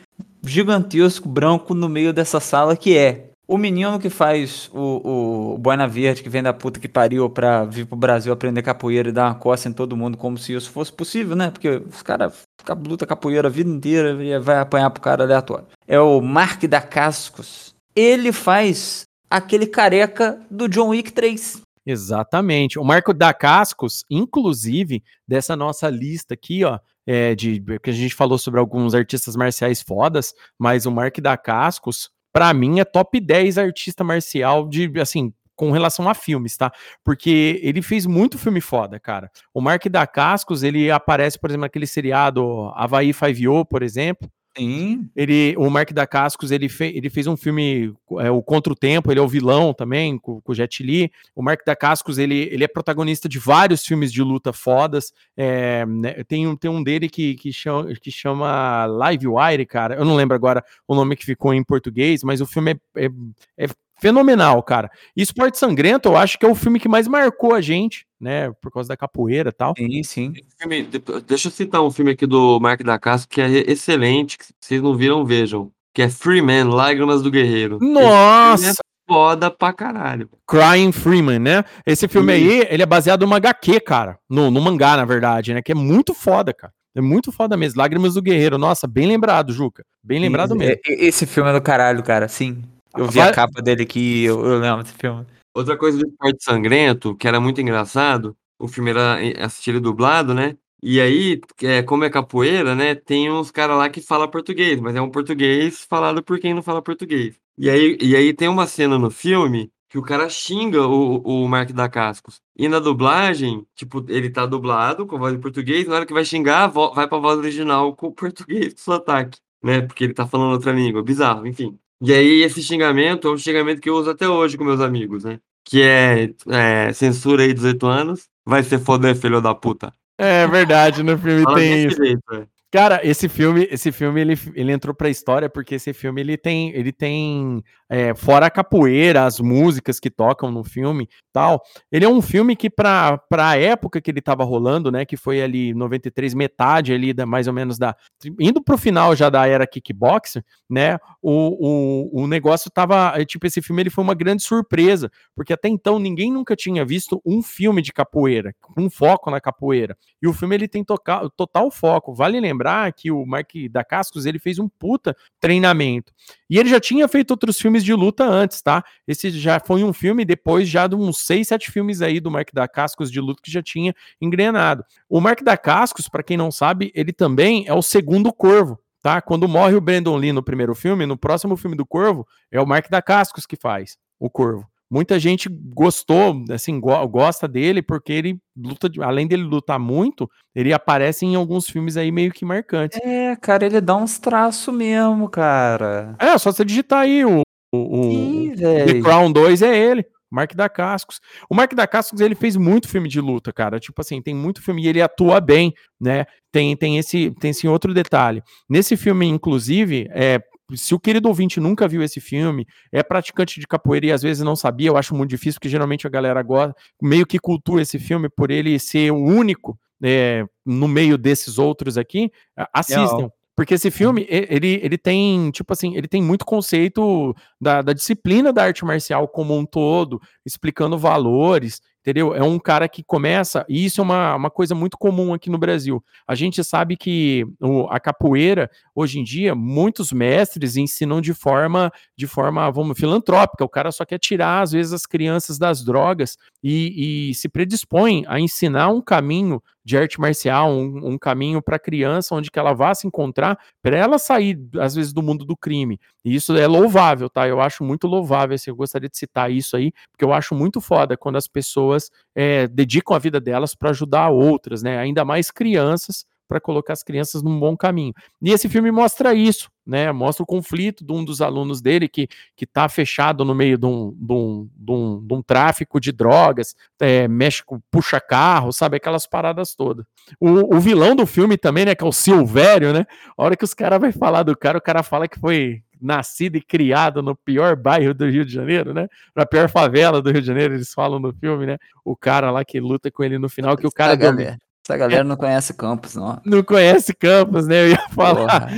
gigantesco, 0.43 1.29
branco, 1.29 1.73
no 1.73 1.87
meio 1.87 2.11
dessa 2.11 2.39
sala, 2.39 2.75
que 2.75 2.97
é 2.97 3.26
o 3.47 3.57
menino 3.57 3.99
que 3.99 4.09
faz 4.09 4.69
o, 4.73 5.53
o 5.53 5.57
Boina 5.57 5.87
Verde, 5.87 6.21
que 6.21 6.29
vem 6.29 6.43
da 6.43 6.53
puta 6.53 6.79
que 6.79 6.87
pariu 6.87 7.29
pra 7.29 7.63
vir 7.63 7.85
pro 7.85 7.95
Brasil 7.95 8.33
aprender 8.33 8.61
capoeira 8.61 9.09
e 9.09 9.11
dar 9.11 9.27
uma 9.27 9.35
coça 9.35 9.69
em 9.69 9.73
todo 9.73 9.95
mundo, 9.95 10.17
como 10.17 10.37
se 10.37 10.53
isso 10.53 10.69
fosse 10.69 10.91
possível, 10.91 11.35
né? 11.35 11.49
Porque 11.49 11.69
os 11.69 12.01
caras 12.01 12.41
lutam 12.85 13.07
capoeira 13.07 13.47
a 13.47 13.51
vida 13.51 13.69
inteira 13.69 14.21
e 14.21 14.37
vai 14.39 14.59
apanhar 14.59 14.89
pro 14.89 15.01
cara 15.01 15.23
aleatório. 15.23 15.67
É 15.87 15.99
o 15.99 16.19
Mark 16.19 16.63
da 16.65 16.81
Cascos. 16.81 17.73
Ele 17.95 18.33
faz 18.33 19.05
aquele 19.29 19.65
careca 19.65 20.39
do 20.51 20.67
John 20.67 20.89
Wick 20.89 21.11
3. 21.11 21.61
Exatamente. 21.85 22.77
O 22.77 22.83
Marco 22.83 23.13
da 23.13 23.33
Cascos, 23.33 24.03
inclusive, 24.11 25.01
dessa 25.25 25.55
nossa 25.55 25.89
lista 25.89 26.33
aqui, 26.33 26.65
ó, 26.65 26.77
é, 27.07 27.33
de 27.33 27.63
que 27.81 27.89
a 27.89 27.93
gente 27.93 28.13
falou 28.13 28.37
sobre 28.37 28.59
alguns 28.59 28.93
artistas 28.93 29.37
marciais 29.37 29.81
fodas, 29.81 30.33
mas 30.59 30.85
o 30.85 30.91
Marco 30.91 31.21
da 31.21 31.37
Cascos, 31.37 32.09
pra 32.37 32.53
mim, 32.53 32.79
é 32.79 32.85
top 32.85 33.19
10 33.19 33.57
artista 33.57 34.03
marcial 34.03 34.69
de, 34.69 34.91
assim, 35.01 35.33
com 35.55 35.71
relação 35.71 36.07
a 36.07 36.13
filmes, 36.13 36.55
tá? 36.55 36.71
Porque 37.03 37.59
ele 37.63 37.81
fez 37.81 38.05
muito 38.05 38.37
filme 38.37 38.61
foda, 38.61 38.99
cara. 38.99 39.31
O 39.51 39.59
Mark 39.59 39.83
da 39.87 40.05
Cascos, 40.05 40.61
ele 40.61 40.91
aparece, 40.91 41.39
por 41.39 41.49
exemplo, 41.49 41.61
naquele 41.61 41.87
seriado 41.87 42.71
Havaí 42.75 43.11
Five-O, 43.11 43.65
por 43.65 43.81
exemplo. 43.81 44.29
Sim. 44.57 45.09
Ele, 45.15 45.55
o 45.57 45.69
Mark 45.69 45.91
da 45.91 46.07
Cascos, 46.07 46.51
ele, 46.51 46.67
fe, 46.67 46.85
ele 46.85 47.09
fez 47.09 47.27
um 47.27 47.37
filme, 47.37 47.93
é, 48.19 48.31
o 48.31 48.41
Contra 48.41 48.73
o 48.73 48.75
Tempo, 48.75 49.11
ele 49.11 49.19
é 49.19 49.23
o 49.23 49.27
vilão 49.27 49.73
também, 49.73 50.17
com, 50.17 50.41
com 50.41 50.51
o 50.51 50.55
Jet 50.55 50.81
Li. 50.81 51.11
O 51.35 51.43
Mark 51.43 51.63
da 51.65 51.75
Cascos, 51.75 52.17
ele, 52.17 52.49
ele 52.51 52.63
é 52.63 52.67
protagonista 52.67 53.29
de 53.29 53.37
vários 53.37 53.85
filmes 53.85 54.11
de 54.11 54.23
luta 54.23 54.51
fodas. 54.51 55.13
É, 55.35 55.85
né, 55.85 56.23
tem, 56.23 56.47
um, 56.47 56.55
tem 56.55 56.71
um 56.71 56.81
dele 56.81 57.07
que, 57.07 57.35
que, 57.35 57.53
chama, 57.53 57.93
que 57.95 58.11
chama 58.11 58.85
Live 58.85 59.27
Wire, 59.27 59.65
cara. 59.65 59.95
Eu 59.95 60.05
não 60.05 60.15
lembro 60.15 60.35
agora 60.35 60.63
o 60.87 60.95
nome 60.95 61.15
que 61.15 61.25
ficou 61.25 61.53
em 61.53 61.63
português, 61.63 62.23
mas 62.23 62.41
o 62.41 62.45
filme 62.47 62.79
é, 62.95 63.05
é, 63.05 63.09
é 63.57 63.67
fenomenal, 63.99 64.61
cara. 64.63 64.89
E 65.15 65.21
Esporte 65.21 65.57
Sangrento, 65.57 66.09
eu 66.09 66.17
acho 66.17 66.37
que 66.37 66.45
é 66.45 66.49
o 66.49 66.55
filme 66.55 66.79
que 66.79 66.87
mais 66.89 67.07
marcou 67.07 67.53
a 67.53 67.61
gente, 67.61 68.05
né? 68.19 68.51
Por 68.61 68.71
causa 68.71 68.89
da 68.89 68.97
capoeira 68.97 69.49
e 69.49 69.53
tal. 69.53 69.73
Sim, 69.77 70.03
sim. 70.03 70.33
Filme- 70.59 70.83
de- 70.83 71.01
deixa 71.27 71.47
eu 71.47 71.51
citar 71.51 71.81
um 71.83 71.91
filme 71.91 72.11
aqui 72.11 72.25
do 72.25 72.59
Mark 72.59 72.81
da 72.83 72.97
Casco 72.99 73.29
que 73.29 73.41
é 73.41 73.49
excelente, 73.71 74.37
que 74.37 74.45
se 74.45 74.53
vocês 74.59 74.81
não 74.81 74.95
viram, 74.95 75.25
vejam. 75.25 75.71
Que 75.93 76.03
é 76.03 76.09
Free 76.09 76.41
Man, 76.41 76.69
Lágrimas 76.69 77.21
do 77.23 77.31
Guerreiro. 77.31 77.77
Esse 77.77 77.85
filme 77.85 77.93
Nossa! 78.03 78.69
é 78.69 78.73
foda 79.09 79.49
pra 79.49 79.73
caralho. 79.73 80.29
Crying 80.47 80.91
Freeman, 80.91 81.39
né? 81.39 81.63
Esse 81.85 82.07
filme 82.07 82.33
aí, 82.33 82.67
ele 82.69 82.83
é 82.83 82.85
baseado 82.85 83.21
numa 83.21 83.37
HQ, 83.37 83.79
cara. 83.79 84.17
No, 84.29 84.51
no 84.51 84.61
mangá, 84.61 84.95
na 84.97 85.05
verdade, 85.05 85.53
né? 85.53 85.61
Que 85.61 85.71
é 85.71 85.75
muito 85.75 86.13
foda, 86.13 86.53
cara. 86.53 86.71
É 86.95 87.01
muito 87.01 87.31
foda 87.31 87.55
mesmo. 87.57 87.79
Lágrimas 87.79 88.13
do 88.15 88.21
Guerreiro. 88.21 88.57
Nossa, 88.57 88.85
bem 88.87 89.07
lembrado, 89.07 89.51
Juca. 89.53 89.83
Bem 90.03 90.19
lembrado 90.19 90.55
mesmo. 90.55 90.75
e- 90.87 91.05
Esse 91.07 91.25
filme 91.25 91.49
é 91.49 91.53
do 91.53 91.61
caralho, 91.61 92.03
cara, 92.03 92.27
sim. 92.27 92.61
Eu 92.95 93.07
vi 93.07 93.19
a 93.19 93.31
capa 93.31 93.61
dele 93.61 93.83
aqui, 93.83 94.23
eu, 94.23 94.43
eu 94.45 94.59
lembro 94.59 94.83
desse 94.83 94.95
filme. 94.95 95.25
Outra 95.53 95.75
coisa 95.75 95.97
do 95.97 96.07
Esporte 96.07 96.43
Sangrento, 96.43 97.15
que 97.15 97.27
era 97.27 97.39
muito 97.39 97.59
engraçado, 97.59 98.37
o 98.59 98.67
filme 98.67 98.91
era 98.91 99.23
eh, 99.23 99.43
assistido 99.43 99.81
dublado, 99.81 100.33
né? 100.33 100.55
E 100.81 101.01
aí, 101.01 101.41
é, 101.63 101.81
como 101.81 102.03
é 102.03 102.09
capoeira, 102.09 102.75
né? 102.75 102.93
Tem 102.93 103.31
uns 103.31 103.49
caras 103.49 103.77
lá 103.77 103.89
que 103.89 103.99
falam 103.99 104.29
português, 104.29 104.79
mas 104.79 104.95
é 104.95 105.01
um 105.01 105.09
português 105.09 105.83
falado 105.89 106.23
por 106.23 106.39
quem 106.39 106.53
não 106.53 106.61
fala 106.61 106.81
português. 106.81 107.35
E 107.57 107.69
aí, 107.69 107.97
e 107.99 108.15
aí 108.15 108.33
tem 108.33 108.47
uma 108.47 108.67
cena 108.67 108.99
no 108.99 109.09
filme 109.09 109.71
que 109.89 109.97
o 109.97 110.03
cara 110.03 110.29
xinga 110.29 110.85
o, 110.87 111.17
o 111.21 111.47
Mark 111.47 111.71
da 111.71 111.89
Cascos. 111.89 112.41
E 112.55 112.67
na 112.67 112.79
dublagem, 112.79 113.65
tipo, 113.75 114.05
ele 114.09 114.29
tá 114.29 114.45
dublado 114.45 115.07
com 115.07 115.15
a 115.15 115.19
voz 115.19 115.33
em 115.33 115.39
português, 115.39 115.87
na 115.87 115.95
hora 115.95 116.05
que 116.05 116.13
vai 116.13 116.25
xingar, 116.25 116.67
vai 116.67 117.07
pra 117.07 117.17
voz 117.17 117.39
original 117.39 117.95
com 117.95 118.07
o 118.07 118.11
português, 118.13 118.73
com 118.73 118.79
sotaque, 118.79 119.39
né? 119.63 119.81
Porque 119.81 120.03
ele 120.03 120.13
tá 120.13 120.27
falando 120.27 120.51
outra 120.53 120.71
língua, 120.71 121.01
bizarro, 121.01 121.47
enfim. 121.47 121.79
E 122.01 122.13
aí 122.13 122.43
esse 122.43 122.61
xingamento 122.61 123.27
é 123.27 123.31
um 123.31 123.37
xingamento 123.37 123.81
que 123.81 123.89
eu 123.89 123.95
uso 123.95 124.09
até 124.09 124.27
hoje 124.27 124.57
com 124.57 124.63
meus 124.63 124.81
amigos, 124.81 125.23
né? 125.23 125.39
Que 125.65 125.81
é, 125.81 126.29
é 126.47 126.93
censura 126.93 127.43
aí 127.43 127.53
18 127.53 127.85
anos, 127.87 128.27
vai 128.45 128.63
ser 128.63 128.79
foder, 128.79 129.15
filho 129.15 129.41
da 129.41 129.53
puta. 129.55 129.91
É 130.17 130.47
verdade, 130.47 131.03
no 131.03 131.17
filme 131.17 131.43
Fala 131.43 131.57
tem 131.57 131.85
isso. 131.85 131.97
jeito, 131.97 132.21
é. 132.33 132.47
Cara, 132.69 132.99
esse 133.01 133.29
filme, 133.29 133.65
esse 133.71 133.93
filme 133.93 134.19
ele, 134.19 134.37
ele 134.53 134.73
entrou 134.73 134.93
pra 134.93 135.09
história 135.09 135.49
porque 135.49 135.75
esse 135.75 135.93
filme 135.93 136.19
ele 136.19 136.37
tem, 136.37 136.75
ele 136.75 136.91
tem 136.91 137.63
é, 137.89 138.13
fora 138.13 138.47
a 138.47 138.49
capoeira, 138.51 139.23
as 139.25 139.39
músicas 139.39 140.01
que 140.01 140.09
tocam 140.09 140.51
no 140.51 140.65
filme, 140.65 141.07
tal. 141.31 141.61
Ele 141.89 142.03
é 142.03 142.09
um 142.09 142.21
filme 142.21 142.57
que 142.57 142.69
para 142.69 143.21
a 143.31 143.57
época 143.57 144.01
que 144.01 144.11
ele 144.11 144.21
tava 144.21 144.43
rolando, 144.43 144.91
né, 144.91 145.05
que 145.05 145.15
foi 145.15 145.41
ali 145.41 145.73
93, 145.73 146.33
metade 146.33 146.91
ali 146.91 147.13
da 147.13 147.25
mais 147.25 147.47
ou 147.47 147.53
menos 147.53 147.77
da 147.77 147.95
indo 148.37 148.61
pro 148.61 148.77
final 148.77 149.15
já 149.15 149.29
da 149.29 149.47
era 149.47 149.65
kickboxer, 149.65 150.43
né? 150.69 150.97
O, 151.21 152.17
o, 152.19 152.23
o 152.23 152.27
negócio 152.27 152.69
tava, 152.69 153.13
é, 153.15 153.23
tipo 153.23 153.47
esse 153.47 153.61
filme 153.61 153.81
ele 153.81 153.89
foi 153.89 154.03
uma 154.03 154.13
grande 154.13 154.43
surpresa, 154.43 155.09
porque 155.33 155.53
até 155.53 155.69
então 155.69 155.99
ninguém 155.99 156.33
nunca 156.33 156.53
tinha 156.53 156.83
visto 156.83 157.21
um 157.25 157.41
filme 157.41 157.81
de 157.81 157.93
capoeira 157.93 158.53
com 158.59 158.89
foco 158.89 159.31
na 159.31 159.39
capoeira. 159.39 159.95
E 160.21 160.27
o 160.27 160.33
filme 160.33 160.55
ele 160.55 160.67
tem 160.67 160.83
toca- 160.83 161.29
total 161.37 161.71
foco. 161.71 162.13
Vale 162.13 162.39
lembrar 162.41 162.56
lembrar 162.57 162.91
que 162.91 163.11
o 163.11 163.25
Mark 163.25 163.51
da 163.69 163.83
Cascos, 163.83 164.25
ele 164.25 164.39
fez 164.39 164.57
um 164.57 164.67
puta 164.67 165.15
treinamento. 165.39 166.11
E 166.49 166.57
ele 166.57 166.69
já 166.69 166.79
tinha 166.79 167.07
feito 167.07 167.31
outros 167.31 167.59
filmes 167.59 167.83
de 167.83 167.93
luta 167.93 168.25
antes, 168.25 168.61
tá? 168.61 168.83
Esse 169.07 169.29
já 169.29 169.59
foi 169.59 169.83
um 169.83 169.93
filme 169.93 170.25
depois 170.25 170.67
já 170.67 170.87
de 170.87 170.95
uns 170.95 171.19
seis, 171.19 171.47
sete 171.47 171.71
filmes 171.71 172.01
aí 172.01 172.19
do 172.19 172.31
Mark 172.31 172.49
da 172.51 172.67
Cascos 172.67 173.11
de 173.11 173.21
luta 173.21 173.41
que 173.43 173.51
já 173.51 173.61
tinha 173.61 173.93
engrenado. 174.19 174.83
O 175.07 175.21
Mark 175.21 175.43
da 175.43 175.55
Cascos, 175.55 176.09
para 176.09 176.23
quem 176.23 176.35
não 176.35 176.51
sabe, 176.51 176.91
ele 176.95 177.13
também 177.13 177.65
é 177.67 177.73
o 177.73 177.81
segundo 177.81 178.33
Corvo, 178.33 178.79
tá? 179.01 179.21
Quando 179.21 179.47
morre 179.47 179.75
o 179.75 179.81
Brandon 179.81 180.17
Lee 180.17 180.33
no 180.33 180.43
primeiro 180.43 180.73
filme, 180.73 181.05
no 181.05 181.17
próximo 181.17 181.55
filme 181.55 181.77
do 181.77 181.85
Corvo, 181.85 182.27
é 182.51 182.59
o 182.59 182.65
Mark 182.65 182.89
da 182.89 183.01
Cascos 183.01 183.45
que 183.45 183.55
faz 183.55 183.97
o 184.19 184.29
Corvo. 184.29 184.67
Muita 184.89 185.19
gente 185.19 185.49
gostou, 185.49 186.43
assim, 186.49 186.79
go 186.79 187.07
gosta 187.07 187.47
dele 187.47 187.81
porque 187.81 188.13
ele 188.13 188.39
luta, 188.55 188.89
além 189.01 189.27
dele 189.27 189.43
lutar 189.43 189.77
muito, 189.77 190.29
ele 190.55 190.73
aparece 190.73 191.25
em 191.25 191.35
alguns 191.35 191.67
filmes 191.67 191.97
aí 191.97 192.11
meio 192.11 192.31
que 192.31 192.45
marcantes. 192.45 192.99
É, 193.03 193.35
cara, 193.35 193.65
ele 193.65 193.81
dá 193.81 193.95
uns 193.95 194.17
traços 194.17 194.73
mesmo, 194.73 195.29
cara. 195.29 196.15
É, 196.19 196.37
só 196.37 196.51
você 196.51 196.63
digitar 196.63 197.01
aí 197.01 197.25
o, 197.25 197.41
o, 197.73 198.11
Ih, 198.11 198.51
o. 198.53 198.55
The 198.55 199.01
Crown 199.01 199.31
2 199.31 199.61
é 199.61 199.75
ele. 199.77 200.05
Mark 200.29 200.53
da 200.55 200.67
Cascos. 200.67 201.19
O 201.49 201.55
Mark 201.55 201.73
da 201.73 201.87
Cascos, 201.87 202.19
ele 202.19 202.35
fez 202.35 202.55
muito 202.55 202.87
filme 202.87 203.07
de 203.07 203.21
luta, 203.21 203.53
cara. 203.53 203.79
Tipo 203.79 204.01
assim, 204.01 204.21
tem 204.21 204.35
muito 204.35 204.61
filme 204.61 204.83
e 204.83 204.87
ele 204.87 205.01
atua 205.01 205.39
bem, 205.39 205.73
né? 205.99 206.25
Tem, 206.51 206.75
tem, 206.75 206.97
esse, 206.97 207.31
tem 207.39 207.51
esse 207.51 207.67
outro 207.67 207.93
detalhe. 207.93 208.41
Nesse 208.69 208.97
filme, 208.97 209.25
inclusive, 209.25 210.07
é, 210.11 210.41
se 210.75 210.93
o 210.93 210.99
querido 210.99 211.27
ouvinte 211.27 211.59
nunca 211.59 211.87
viu 211.87 212.01
esse 212.01 212.19
filme, 212.19 212.67
é 212.91 213.01
praticante 213.01 213.59
de 213.59 213.67
capoeira 213.67 214.07
e 214.07 214.11
às 214.11 214.21
vezes 214.21 214.43
não 214.43 214.55
sabia, 214.55 214.89
eu 214.89 214.97
acho 214.97 215.15
muito 215.15 215.29
difícil, 215.29 215.59
porque 215.59 215.69
geralmente 215.69 216.05
a 216.05 216.09
galera 216.09 216.41
gosta, 216.41 216.75
meio 217.01 217.25
que 217.25 217.39
cultua 217.39 217.81
esse 217.81 217.97
filme 217.99 218.29
por 218.29 218.51
ele 218.51 218.77
ser 218.79 219.11
o 219.11 219.17
único 219.17 219.79
é, 220.03 220.45
no 220.65 220.87
meio 220.87 221.17
desses 221.17 221.57
outros 221.57 221.97
aqui, 221.97 222.31
assistam. 222.73 223.15
Legal. 223.15 223.33
Porque 223.55 223.73
esse 223.73 223.89
filme, 223.89 224.23
ele, 224.29 224.79
ele 224.83 224.99
tem, 224.99 225.49
tipo 225.49 225.73
assim, 225.73 225.95
ele 225.97 226.07
tem 226.07 226.21
muito 226.21 226.45
conceito 226.45 227.35
da, 227.59 227.81
da 227.81 227.91
disciplina 227.91 228.53
da 228.53 228.63
arte 228.63 228.85
marcial 228.85 229.27
como 229.27 229.57
um 229.57 229.65
todo, 229.65 230.21
explicando 230.45 230.95
valores, 230.95 231.81
entendeu? 232.07 232.33
É 232.33 232.41
um 232.41 232.57
cara 232.57 232.87
que 232.87 233.03
começa, 233.03 233.65
e 233.67 233.83
isso 233.83 233.99
é 233.99 234.03
uma, 234.03 234.33
uma 234.35 234.49
coisa 234.49 234.73
muito 234.73 234.97
comum 234.97 235.33
aqui 235.33 235.49
no 235.49 235.57
Brasil. 235.57 236.01
A 236.25 236.35
gente 236.35 236.63
sabe 236.63 236.95
que 236.95 237.45
o- 237.59 237.85
a 237.89 237.99
capoeira, 237.99 238.71
hoje 238.95 239.19
em 239.19 239.23
dia, 239.25 239.53
muitos 239.53 240.13
mestres 240.13 240.77
ensinam 240.77 241.19
de 241.19 241.33
forma, 241.33 241.91
de 242.15 242.25
forma, 242.25 242.71
vamos, 242.71 242.97
filantrópica. 242.97 243.65
O 243.65 243.69
cara 243.69 243.91
só 243.91 244.05
quer 244.05 244.19
tirar, 244.19 244.61
às 244.61 244.71
vezes, 244.71 244.93
as 244.93 245.05
crianças 245.05 245.57
das 245.59 245.83
drogas 245.83 246.37
e, 246.63 247.29
e 247.31 247.33
se 247.35 247.49
predispõe 247.49 248.23
a 248.27 248.39
ensinar 248.39 248.87
um 248.87 249.01
caminho 249.01 249.61
de 249.83 249.97
arte 249.97 250.19
marcial, 250.19 250.69
um, 250.69 251.13
um 251.13 251.17
caminho 251.17 251.61
para 251.61 251.77
a 251.77 251.79
criança, 251.79 252.35
onde 252.35 252.51
que 252.51 252.59
ela 252.59 252.73
vá 252.73 252.93
se 252.93 253.07
encontrar, 253.07 253.57
para 253.81 253.95
ela 253.97 254.19
sair, 254.19 254.59
às 254.81 254.95
vezes, 254.95 255.13
do 255.13 255.23
mundo 255.23 255.45
do 255.45 255.55
crime. 255.55 255.97
E 256.25 256.35
isso 256.35 256.53
é 256.57 256.67
louvável, 256.67 257.29
tá? 257.29 257.47
Eu 257.47 257.61
acho 257.61 257.85
muito 257.85 258.05
louvável, 258.05 258.53
assim, 258.55 258.69
eu 258.69 258.75
gostaria 258.75 259.07
de 259.07 259.17
citar 259.17 259.49
isso 259.49 259.77
aí, 259.77 259.93
porque 260.11 260.25
eu 260.25 260.33
acho 260.33 260.53
muito 260.53 260.81
foda 260.81 261.15
quando 261.15 261.37
as 261.37 261.47
pessoas 261.47 261.96
é, 262.35 262.67
dedicam 262.67 263.15
a 263.15 263.19
vida 263.19 263.39
delas 263.39 263.75
para 263.75 263.89
ajudar 263.89 264.29
outras, 264.29 264.81
né? 264.81 264.97
Ainda 264.97 265.25
mais 265.25 265.51
crianças, 265.51 266.25
para 266.47 266.59
colocar 266.59 266.93
as 266.93 267.03
crianças 267.03 267.43
num 267.43 267.59
bom 267.59 267.75
caminho. 267.75 268.13
E 268.41 268.51
esse 268.51 268.69
filme 268.69 268.91
mostra 268.91 269.33
isso, 269.33 269.69
né? 269.85 270.11
Mostra 270.11 270.43
o 270.43 270.45
conflito 270.45 271.05
de 271.05 271.11
um 271.11 271.23
dos 271.23 271.41
alunos 271.41 271.81
dele 271.81 272.07
que, 272.07 272.27
que 272.55 272.65
tá 272.65 272.87
fechado 272.87 273.43
no 273.43 273.53
meio 273.53 273.77
de 273.77 273.85
um, 273.85 274.13
de 274.15 274.33
um, 274.33 274.69
de 274.75 274.91
um, 274.91 275.27
de 275.27 275.33
um 275.33 275.41
tráfico 275.41 275.99
de 275.99 276.11
drogas, 276.11 276.75
é, 276.99 277.27
mexe 277.27 277.63
com 277.63 277.79
puxa 277.91 278.19
carro, 278.19 278.71
sabe? 278.71 278.97
Aquelas 278.97 279.27
paradas 279.27 279.75
todas. 279.75 280.05
O, 280.39 280.75
o 280.75 280.79
vilão 280.79 281.15
do 281.15 281.25
filme 281.25 281.57
também, 281.57 281.85
né? 281.85 281.95
Que 281.95 282.03
é 282.03 282.07
o 282.07 282.11
Silvério, 282.11 282.93
né? 282.93 283.05
A 283.37 283.43
hora 283.43 283.55
que 283.55 283.65
os 283.65 283.73
caras 283.73 283.99
vai 283.99 284.11
falar 284.11 284.43
do 284.43 284.57
cara, 284.57 284.77
o 284.77 284.81
cara 284.81 285.03
fala 285.03 285.27
que 285.27 285.39
foi 285.39 285.83
nascido 286.01 286.57
e 286.57 286.61
criado 286.61 287.21
no 287.21 287.35
pior 287.35 287.75
bairro 287.75 288.13
do 288.13 288.29
Rio 288.29 288.45
de 288.45 288.53
Janeiro, 288.53 288.93
né? 288.93 289.07
Na 289.35 289.45
pior 289.45 289.69
favela 289.69 290.21
do 290.21 290.31
Rio 290.31 290.41
de 290.41 290.47
Janeiro, 290.47 290.75
eles 290.75 290.93
falam 290.93 291.19
no 291.19 291.33
filme, 291.33 291.65
né? 291.65 291.77
O 292.05 292.15
cara 292.15 292.51
lá 292.51 292.63
que 292.63 292.79
luta 292.79 293.11
com 293.11 293.23
ele 293.23 293.37
no 293.37 293.49
final, 293.49 293.75
que 293.75 293.87
o 293.87 293.91
cara 293.91 294.15
galera, 294.15 294.57
essa 294.87 294.95
galera 294.95 295.23
não 295.25 295.35
conhece 295.35 295.73
Campos, 295.73 296.15
não. 296.15 296.39
não 296.45 296.63
conhece 296.63 297.13
Campos, 297.13 297.67
né? 297.67 297.83
Eu 297.83 297.89
ia 297.89 298.09
falar. 298.15 298.61
Porra. 298.61 298.69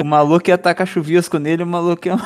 O 0.00 0.04
maluco 0.04 0.48
ia 0.48 0.56
tacar 0.56 0.86
chuvisco 0.86 1.38
nele, 1.38 1.62
o 1.62 1.66
maluco 1.66 2.08
ia, 2.08 2.16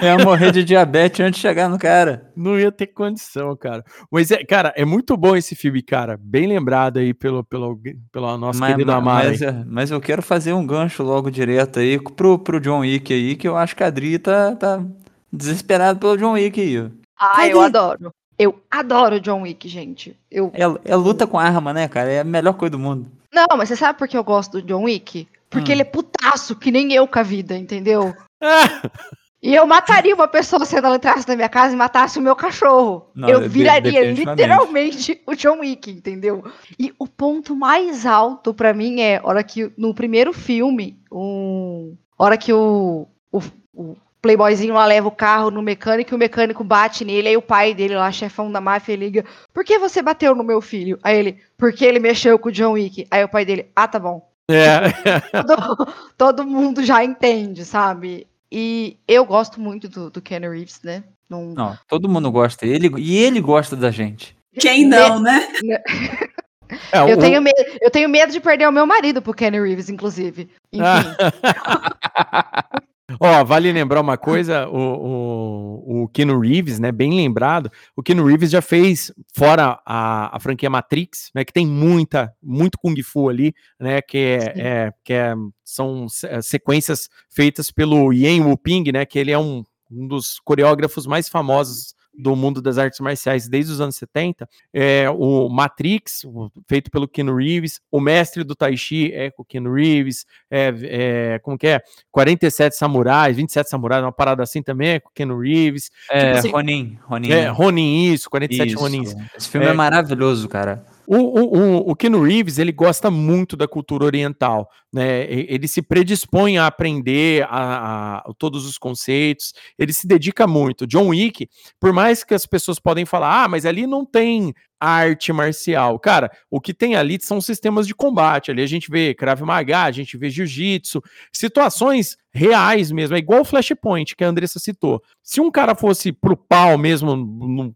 ia 0.00 0.24
morrer 0.24 0.52
de 0.52 0.62
diabetes 0.62 1.18
antes 1.18 1.40
de 1.40 1.42
chegar 1.42 1.68
no 1.68 1.76
cara. 1.76 2.30
não 2.36 2.56
ia 2.56 2.70
ter 2.70 2.86
condição, 2.86 3.56
cara. 3.56 3.84
Mas, 4.08 4.30
é, 4.30 4.44
cara, 4.44 4.72
é 4.76 4.84
muito 4.84 5.16
bom 5.16 5.34
esse 5.34 5.56
filme, 5.56 5.82
cara. 5.82 6.16
Bem 6.16 6.46
lembrado 6.46 6.98
aí 6.98 7.12
pelo, 7.12 7.42
pelo, 7.42 7.76
pelo 8.12 8.38
nosso 8.38 8.60
Mas, 8.60 8.70
querido 8.70 8.92
mas, 8.92 9.00
Amaro. 9.00 9.28
mas, 9.28 9.42
é, 9.42 9.64
mas 9.66 9.90
eu 9.90 10.00
quero 10.00 10.22
fazer 10.22 10.52
um 10.52 10.64
gancho 10.64 11.02
logo 11.02 11.32
direto 11.32 11.80
aí 11.80 11.98
pro, 11.98 12.38
pro 12.38 12.60
John 12.60 12.80
Wick 12.80 13.12
aí, 13.12 13.34
que 13.34 13.48
eu 13.48 13.56
acho 13.56 13.74
que 13.74 13.82
a 13.82 13.88
Adri 13.88 14.16
tá, 14.16 14.54
tá 14.54 14.84
desesperado 15.32 15.98
pelo 15.98 16.16
John 16.16 16.34
Wick 16.34 16.60
aí. 16.60 16.88
Ah, 17.18 17.48
eu 17.48 17.60
adoro. 17.60 18.14
Eu 18.38 18.60
adoro 18.70 19.20
John 19.20 19.42
Wick, 19.42 19.68
gente. 19.68 20.16
Eu... 20.30 20.52
É, 20.54 20.92
é 20.92 20.96
luta 20.96 21.26
com 21.26 21.38
arma, 21.38 21.72
né, 21.72 21.88
cara? 21.88 22.10
É 22.10 22.20
a 22.20 22.24
melhor 22.24 22.54
coisa 22.54 22.70
do 22.70 22.78
mundo. 22.78 23.10
Não, 23.32 23.46
mas 23.56 23.68
você 23.68 23.76
sabe 23.76 23.98
por 23.98 24.06
que 24.06 24.16
eu 24.16 24.24
gosto 24.24 24.60
do 24.60 24.62
John 24.62 24.84
Wick? 24.84 25.26
Porque 25.50 25.72
Hum. 25.72 25.74
ele 25.74 25.82
é 25.82 25.84
putaço, 25.84 26.54
que 26.56 26.70
nem 26.70 26.92
eu 26.92 27.06
com 27.06 27.18
a 27.18 27.22
vida, 27.22 27.56
entendeu? 27.56 28.14
E 29.40 29.54
eu 29.54 29.64
mataria 29.66 30.14
uma 30.14 30.26
pessoa 30.26 30.64
se 30.64 30.76
ela 30.76 30.96
entrasse 30.96 31.26
na 31.28 31.36
minha 31.36 31.48
casa 31.48 31.72
e 31.72 31.76
matasse 31.76 32.18
o 32.18 32.22
meu 32.22 32.34
cachorro. 32.34 33.08
Não, 33.14 33.28
eu 33.28 33.48
viraria 33.48 34.10
literalmente 34.10 35.22
o 35.24 35.34
John 35.34 35.60
Wick, 35.60 35.90
entendeu? 35.90 36.44
E 36.76 36.92
o 36.98 37.06
ponto 37.06 37.54
mais 37.54 38.04
alto 38.04 38.52
pra 38.52 38.74
mim 38.74 39.00
é 39.00 39.20
hora 39.22 39.44
que 39.44 39.72
no 39.78 39.94
primeiro 39.94 40.32
filme, 40.32 41.00
um, 41.12 41.96
hora 42.18 42.36
que 42.36 42.52
o, 42.52 43.06
o, 43.30 43.38
o 43.72 43.96
playboyzinho 44.20 44.74
lá 44.74 44.84
leva 44.86 45.08
o 45.08 45.12
carro 45.12 45.50
no 45.50 45.62
mecânico 45.62 46.12
e 46.12 46.16
o 46.16 46.18
mecânico 46.18 46.64
bate 46.64 47.04
nele, 47.04 47.28
aí 47.28 47.36
o 47.36 47.42
pai 47.42 47.74
dele 47.74 47.94
lá, 47.94 48.10
chefão 48.12 48.50
da 48.50 48.60
máfia, 48.60 48.96
liga: 48.96 49.24
Por 49.52 49.64
que 49.64 49.78
você 49.78 50.02
bateu 50.02 50.34
no 50.34 50.44
meu 50.44 50.60
filho? 50.60 50.98
Aí 51.02 51.18
ele: 51.18 51.38
Porque 51.56 51.84
ele 51.84 51.98
mexeu 51.98 52.38
com 52.38 52.48
o 52.48 52.52
John 52.52 52.72
Wick. 52.72 53.06
Aí 53.10 53.24
o 53.24 53.28
pai 53.28 53.44
dele: 53.44 53.68
Ah, 53.74 53.88
tá 53.88 53.98
bom. 53.98 54.26
É. 54.50 54.80
todo, 55.46 55.94
todo 56.16 56.46
mundo 56.46 56.84
já 56.84 57.04
entende, 57.04 57.64
sabe? 57.64 58.26
E 58.50 58.96
eu 59.06 59.24
gosto 59.24 59.60
muito 59.60 59.88
do, 59.88 60.10
do 60.10 60.22
Keanu 60.22 60.50
Reeves, 60.50 60.80
né? 60.82 61.04
Não, 61.28 61.52
Não, 61.54 61.78
todo 61.86 62.08
mundo 62.08 62.30
gosta. 62.32 62.66
Ele, 62.66 62.90
e 62.98 63.18
ele 63.18 63.40
gosta 63.40 63.76
da 63.76 63.90
gente. 63.90 64.34
Quem 64.58 64.86
não, 64.86 65.20
né? 65.20 65.46
É, 66.92 66.98
eu, 67.10 67.16
o- 67.16 67.20
tenho 67.20 67.40
medo, 67.40 67.56
eu 67.80 67.90
tenho 67.90 68.10
medo 68.10 68.30
de 68.30 68.40
perder 68.40 68.68
o 68.68 68.72
meu 68.72 68.86
marido 68.86 69.22
pro 69.22 69.32
Keanu 69.32 69.62
Reeves, 69.62 69.88
inclusive. 69.88 70.50
Enfim. 70.70 70.84
Ó, 73.18 73.42
vale 73.44 73.72
lembrar 73.72 74.02
uma 74.02 74.18
coisa, 74.18 74.68
o, 74.68 74.76
o, 74.76 76.02
o 76.02 76.08
Keanu 76.08 76.38
Reeves, 76.38 76.78
né, 76.78 76.92
bem 76.92 77.14
lembrado, 77.14 77.70
o 77.96 78.02
Keanu 78.02 78.24
Reeves 78.26 78.50
já 78.50 78.60
fez, 78.60 79.10
fora 79.34 79.80
a, 79.86 80.36
a 80.36 80.40
franquia 80.40 80.68
Matrix, 80.68 81.30
né, 81.34 81.42
que 81.42 81.52
tem 81.52 81.66
muita, 81.66 82.30
muito 82.42 82.76
Kung 82.78 82.94
Fu 83.02 83.30
ali, 83.30 83.54
né, 83.80 84.02
que, 84.02 84.18
é, 84.18 84.52
é- 84.56 84.92
que 85.02 85.12
é- 85.14 85.34
são 85.64 86.06
é, 86.24 86.42
sequências 86.42 87.08
feitas 87.30 87.70
pelo 87.70 88.12
Yen 88.12 88.42
Wuping, 88.42 88.92
né, 88.92 89.06
que 89.06 89.18
ele 89.18 89.30
é 89.30 89.38
um, 89.38 89.64
um 89.90 90.06
dos 90.06 90.38
coreógrafos 90.40 91.06
mais 91.06 91.30
famosos 91.30 91.94
do 92.18 92.34
mundo 92.34 92.60
das 92.60 92.78
artes 92.78 92.98
marciais 92.98 93.48
desde 93.48 93.72
os 93.72 93.80
anos 93.80 93.94
70, 93.96 94.48
é, 94.74 95.08
o 95.08 95.48
Matrix, 95.48 96.26
feito 96.68 96.90
pelo 96.90 97.06
Keanu 97.06 97.36
Reeves, 97.36 97.80
o 97.90 98.00
mestre 98.00 98.42
do 98.42 98.56
Tai 98.56 98.76
Chi 98.76 99.12
é 99.14 99.30
com 99.30 99.42
o 99.42 99.44
Keanu 99.44 99.72
Reeves, 99.72 100.26
é, 100.50 100.74
é, 100.82 101.38
como 101.38 101.56
que 101.56 101.68
é? 101.68 101.80
47 102.10 102.76
Samurais, 102.76 103.36
27 103.36 103.70
Samurais, 103.70 104.02
uma 104.02 104.12
parada 104.12 104.42
assim 104.42 104.62
também, 104.62 104.90
é 104.90 105.00
com 105.00 105.10
o 105.10 105.12
Keanu 105.12 105.38
Reeves. 105.38 105.90
É, 106.10 106.32
assim, 106.32 106.50
Ronin. 106.50 106.98
Ronin. 107.02 107.30
É, 107.30 107.48
Ronin, 107.48 108.12
isso, 108.12 108.28
47 108.28 108.68
Isso. 108.68 108.78
Ronins. 108.78 109.14
Esse 109.36 109.48
filme 109.48 109.66
é, 109.66 109.72
maravilhoso, 109.72 110.48
cara. 110.48 110.84
O, 111.10 111.16
o, 111.16 111.90
o, 111.90 111.96
Keanu 111.96 112.22
Reeves, 112.22 112.58
ele 112.58 112.70
gosta 112.70 113.10
muito 113.10 113.56
da 113.56 113.66
cultura 113.66 114.04
oriental, 114.04 114.68
né? 114.92 115.24
Ele 115.30 115.66
se 115.66 115.80
predispõe 115.80 116.58
a 116.58 116.66
aprender 116.66 117.46
a, 117.48 118.18
a- 118.18 118.32
todos 118.38 118.66
os 118.66 118.76
conceitos, 118.76 119.54
ele 119.78 119.94
se 119.94 120.06
dedica 120.06 120.46
muito. 120.46 120.86
John 120.86 121.08
Wick, 121.08 121.48
por 121.80 121.94
mais 121.94 122.22
que 122.22 122.34
as 122.34 122.44
pessoas 122.44 122.78
podem 122.78 123.06
falar, 123.06 123.44
ah, 123.44 123.48
mas 123.48 123.64
ali 123.64 123.86
não 123.86 124.04
tem 124.04 124.52
arte 124.80 125.32
marcial. 125.32 125.98
Cara, 125.98 126.30
o 126.50 126.60
que 126.60 126.72
tem 126.72 126.96
ali 126.96 127.18
são 127.20 127.40
sistemas 127.40 127.86
de 127.86 127.94
combate. 127.94 128.50
Ali 128.50 128.62
a 128.62 128.66
gente 128.66 128.90
vê 128.90 129.14
Krav 129.14 129.42
Maga, 129.42 129.84
a 129.84 129.90
gente 129.90 130.16
vê 130.16 130.30
Jiu-Jitsu, 130.30 131.02
situações 131.32 132.16
reais 132.32 132.92
mesmo. 132.92 133.16
É 133.16 133.18
igual 133.18 133.40
o 133.40 133.44
Flashpoint 133.44 134.14
que 134.14 134.24
a 134.24 134.28
Andressa 134.28 134.58
citou. 134.58 135.02
Se 135.22 135.40
um 135.40 135.50
cara 135.50 135.74
fosse 135.74 136.12
pro 136.12 136.36
pau 136.36 136.78
mesmo, 136.78 137.74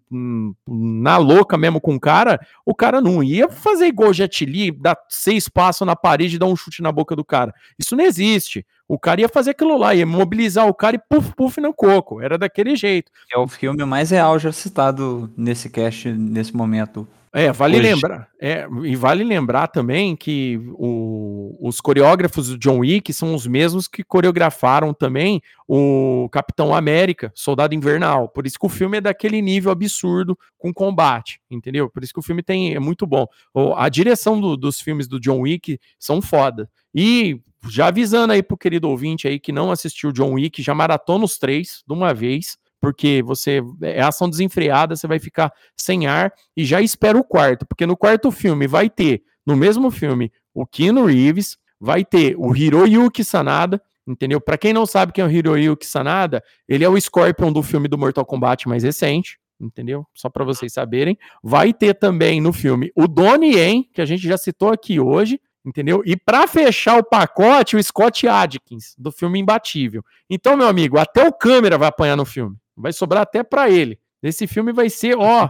na 0.69 1.16
louca 1.16 1.59
mesmo 1.59 1.81
com 1.81 1.95
o 1.95 2.01
cara, 2.01 2.41
o 2.65 2.74
cara 2.74 3.01
não 3.01 3.23
ia 3.23 3.49
fazer 3.51 3.87
igual 3.87 4.11
o 4.11 4.15
Jet 4.15 4.45
Li, 4.45 4.70
dar 4.70 4.97
seis 5.09 5.49
passos 5.49 5.87
na 5.87 5.97
parede 5.97 6.37
e 6.37 6.39
dar 6.39 6.47
um 6.47 6.57
chute 6.57 6.83
na 6.83 6.93
boca 6.93 7.16
do 7.16 7.24
cara. 7.24 7.53
Isso 7.79 7.97
não 7.97 8.05
existe. 8.05 8.65
O 8.88 8.98
cara 8.98 9.20
ia 9.22 9.28
fazer 9.28 9.50
aquilo 9.50 9.76
lá, 9.78 9.94
ia 9.94 10.04
mobilizar 10.06 10.66
o 10.66 10.74
cara 10.74 10.96
e 10.96 10.98
puf, 10.98 11.34
puf 11.34 11.60
no 11.60 11.72
coco. 11.72 12.20
Era 12.20 12.36
daquele 12.36 12.76
jeito. 12.76 13.10
É 13.32 13.38
o 13.38 13.48
filme 13.48 13.84
mais 13.84 14.10
real 14.10 14.38
já 14.38 14.52
citado 14.52 15.32
nesse 15.36 15.70
cast, 15.70 16.09
nesse 16.10 16.54
momento. 16.54 17.06
É, 17.34 17.50
vale 17.50 17.78
Hoje. 17.78 17.94
lembrar. 17.94 18.28
É, 18.38 18.66
e 18.84 18.94
vale 18.94 19.24
lembrar 19.24 19.66
também 19.68 20.14
que 20.14 20.60
o- 20.74 21.56
os 21.66 21.80
coreógrafos 21.80 22.48
do 22.48 22.59
John 22.59 22.80
Wick 22.80 23.10
são 23.10 23.34
os 23.34 23.46
mesmos 23.46 23.88
que 23.88 24.04
coreografaram 24.04 24.92
também 24.92 25.40
o 25.66 26.28
Capitão 26.30 26.74
América, 26.74 27.32
Soldado 27.34 27.74
Invernal. 27.74 28.28
Por 28.28 28.46
isso 28.46 28.59
que 28.59 28.66
o 28.66 28.68
filme 28.68 28.98
é 28.98 29.00
daquele 29.00 29.40
nível 29.40 29.72
absurdo 29.72 30.38
com 30.59 30.74
combate, 30.74 31.40
entendeu? 31.50 31.88
Por 31.88 32.04
isso 32.04 32.12
que 32.12 32.20
o 32.20 32.22
filme 32.22 32.42
tem 32.42 32.74
é 32.74 32.78
muito 32.78 33.06
bom. 33.06 33.26
O- 33.54 33.72
a 33.74 33.88
direção 33.88 34.38
do- 34.38 34.54
dos 34.54 34.78
filmes 34.78 35.09
do 35.09 35.18
John 35.18 35.40
Wick 35.40 35.78
são 35.98 36.20
foda. 36.20 36.68
E 36.94 37.40
já 37.68 37.89
avisando 37.89 38.32
aí 38.32 38.43
pro 38.43 38.56
querido 38.56 38.89
ouvinte 38.89 39.28
aí 39.28 39.39
que 39.39 39.52
não 39.52 39.70
assistiu 39.70 40.12
John 40.12 40.32
Wick, 40.32 40.62
já 40.62 40.74
maratona 40.74 41.24
os 41.24 41.39
três 41.39 41.82
de 41.86 41.94
uma 41.94 42.12
vez. 42.12 42.59
Porque 42.80 43.22
você 43.22 43.62
é 43.80 44.02
ação 44.02 44.28
desenfreada, 44.28 44.97
você 44.97 45.06
vai 45.06 45.20
ficar 45.20 45.52
sem 45.76 46.09
ar 46.09 46.32
e 46.56 46.64
já 46.64 46.80
espera 46.80 47.16
o 47.16 47.22
quarto, 47.22 47.64
porque 47.64 47.86
no 47.86 47.97
quarto 47.97 48.32
filme 48.32 48.66
vai 48.66 48.90
ter, 48.90 49.22
no 49.47 49.55
mesmo 49.55 49.89
filme, 49.89 50.32
o 50.52 50.66
Keanu 50.66 51.05
Reeves, 51.05 51.56
vai 51.80 52.05
ter 52.05 52.34
o 52.36 52.56
Hiroyuki 52.56 53.22
Sanada, 53.22 53.80
entendeu? 54.05 54.40
Pra 54.40 54.59
quem 54.59 54.72
não 54.72 54.84
sabe 54.84 55.12
quem 55.12 55.22
é 55.22 55.26
o 55.26 55.30
Hiroyuki 55.30 55.86
Sanada, 55.86 56.43
ele 56.68 56.82
é 56.82 56.89
o 56.89 57.01
Scorpion 57.01 57.52
do 57.52 57.62
filme 57.62 57.86
do 57.86 57.97
Mortal 57.97 58.26
Kombat 58.26 58.68
mais 58.68 58.82
recente, 58.82 59.39
entendeu? 59.60 60.06
Só 60.12 60.28
pra 60.28 60.44
vocês 60.44 60.72
saberem. 60.72 61.16
Vai 61.43 61.72
ter 61.72 61.94
também 61.94 62.40
no 62.40 62.52
filme 62.52 62.90
o 62.97 63.06
Donnie 63.06 63.55
Yen, 63.55 63.89
que 63.93 64.01
a 64.01 64.05
gente 64.05 64.22
já 64.22 64.36
citou 64.36 64.70
aqui 64.70 64.98
hoje, 64.98 65.40
entendeu? 65.64 66.02
E 66.05 66.16
pra 66.16 66.47
fechar 66.47 66.98
o 66.98 67.05
pacote, 67.05 67.76
o 67.76 67.82
Scott 67.82 68.26
Adkins, 68.26 68.94
do 68.98 69.10
filme 69.10 69.39
Imbatível. 69.39 70.05
Então, 70.28 70.56
meu 70.56 70.66
amigo, 70.66 70.98
até 70.98 71.26
o 71.26 71.32
câmera 71.32 71.78
vai 71.78 71.89
apanhar 71.89 72.16
no 72.16 72.24
filme. 72.24 72.56
Vai 72.76 72.93
sobrar 72.93 73.22
até 73.22 73.43
pra 73.43 73.70
ele. 73.70 73.98
Esse 74.22 74.47
filme 74.47 74.72
vai 74.72 74.89
ser, 74.89 75.16
ó, 75.16 75.48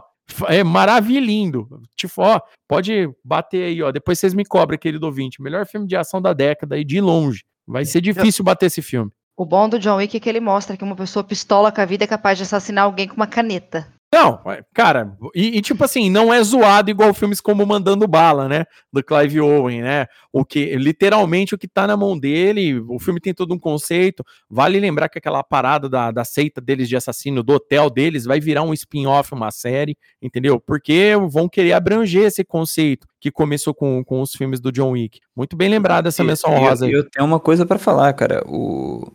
é 0.49 0.65
maravilhindo. 0.65 1.69
Tipo, 1.97 2.23
ó, 2.23 2.41
pode 2.69 3.11
bater 3.25 3.65
aí, 3.65 3.83
ó. 3.83 3.91
Depois 3.91 4.19
vocês 4.19 4.35
me 4.35 4.45
cobram, 4.45 4.79
querido 4.79 5.07
ouvinte. 5.07 5.43
Melhor 5.43 5.67
filme 5.67 5.87
de 5.87 5.97
ação 5.97 6.21
da 6.21 6.33
década 6.33 6.79
e 6.79 6.85
de 6.85 7.01
longe. 7.01 7.45
Vai 7.67 7.85
ser 7.85 8.01
difícil 8.01 8.45
bater 8.45 8.67
esse 8.67 8.83
filme. 8.83 9.11
O 9.37 9.47
bom 9.47 9.69
do 9.69 9.79
John 9.79 9.97
Wick 9.97 10.17
é 10.17 10.21
que 10.21 10.29
ele 10.29 10.41
mostra 10.41 10.77
que 10.77 10.85
uma 10.85 10.97
pessoa 10.97 11.25
pistola 11.25 11.73
com 11.73 11.81
a 11.81 11.85
vida 11.85 12.05
é 12.05 12.07
capaz 12.07 12.37
de 12.39 12.45
assassinar 12.45 12.85
alguém 12.85 13.09
com 13.09 13.17
uma 13.17 13.27
caneta. 13.27 13.93
Não, 14.13 14.39
é, 14.47 14.63
cara, 14.75 15.17
e, 15.35 15.57
e, 15.57 15.63
tipo 15.63 15.83
assim, 15.83 16.11
não 16.11 16.35
é 16.35 16.43
zoado 16.43 16.91
igual 16.91 17.15
filmes 17.15 17.41
como 17.41 17.65
Mandando 17.65 18.07
Bala, 18.07 18.47
né? 18.47 18.67
Do 18.93 19.03
Clive 19.03 19.41
Owen, 19.41 19.81
né? 19.81 20.07
O 20.31 20.45
que, 20.45 20.77
literalmente, 20.77 21.55
o 21.55 21.59
que 21.59 21.67
tá 21.67 21.87
na 21.87 21.97
mão 21.97 22.19
dele, 22.19 22.79
o 22.89 22.99
filme 22.99 23.19
tem 23.19 23.33
todo 23.33 23.55
um 23.55 23.59
conceito. 23.59 24.23
Vale 24.51 24.79
lembrar 24.79 25.09
que 25.09 25.17
aquela 25.17 25.43
parada 25.43 25.89
da, 25.89 26.11
da 26.11 26.25
seita 26.25 26.61
deles 26.61 26.91
de 26.91 26.97
assassino, 26.97 27.43
do 27.43 27.55
hotel 27.55 27.89
deles, 27.89 28.27
vai 28.27 28.39
virar 28.39 28.63
um 28.65 28.75
spin-off, 28.75 29.33
uma 29.33 29.51
série, 29.51 29.97
entendeu? 30.21 30.61
Porque 30.61 31.13
vão 31.31 31.49
querer 31.49 31.73
abranger 31.73 32.25
esse 32.25 32.45
conceito 32.45 33.07
que 33.19 33.31
começou 33.31 33.73
com, 33.73 34.05
com 34.05 34.21
os 34.21 34.33
filmes 34.35 34.61
do 34.61 34.71
John 34.71 34.91
Wick. 34.91 35.21
Muito 35.35 35.57
bem 35.57 35.71
lembrado 35.71 36.09
essa 36.09 36.23
menção 36.23 36.51
rosa 36.59 36.85
aí. 36.85 36.93
Eu, 36.93 37.09
tenho 37.09 37.25
uma 37.25 37.41
coisa 37.41 37.65
pra 37.65 37.79
falar, 37.79 38.13
cara. 38.13 38.45
O, 38.47 39.11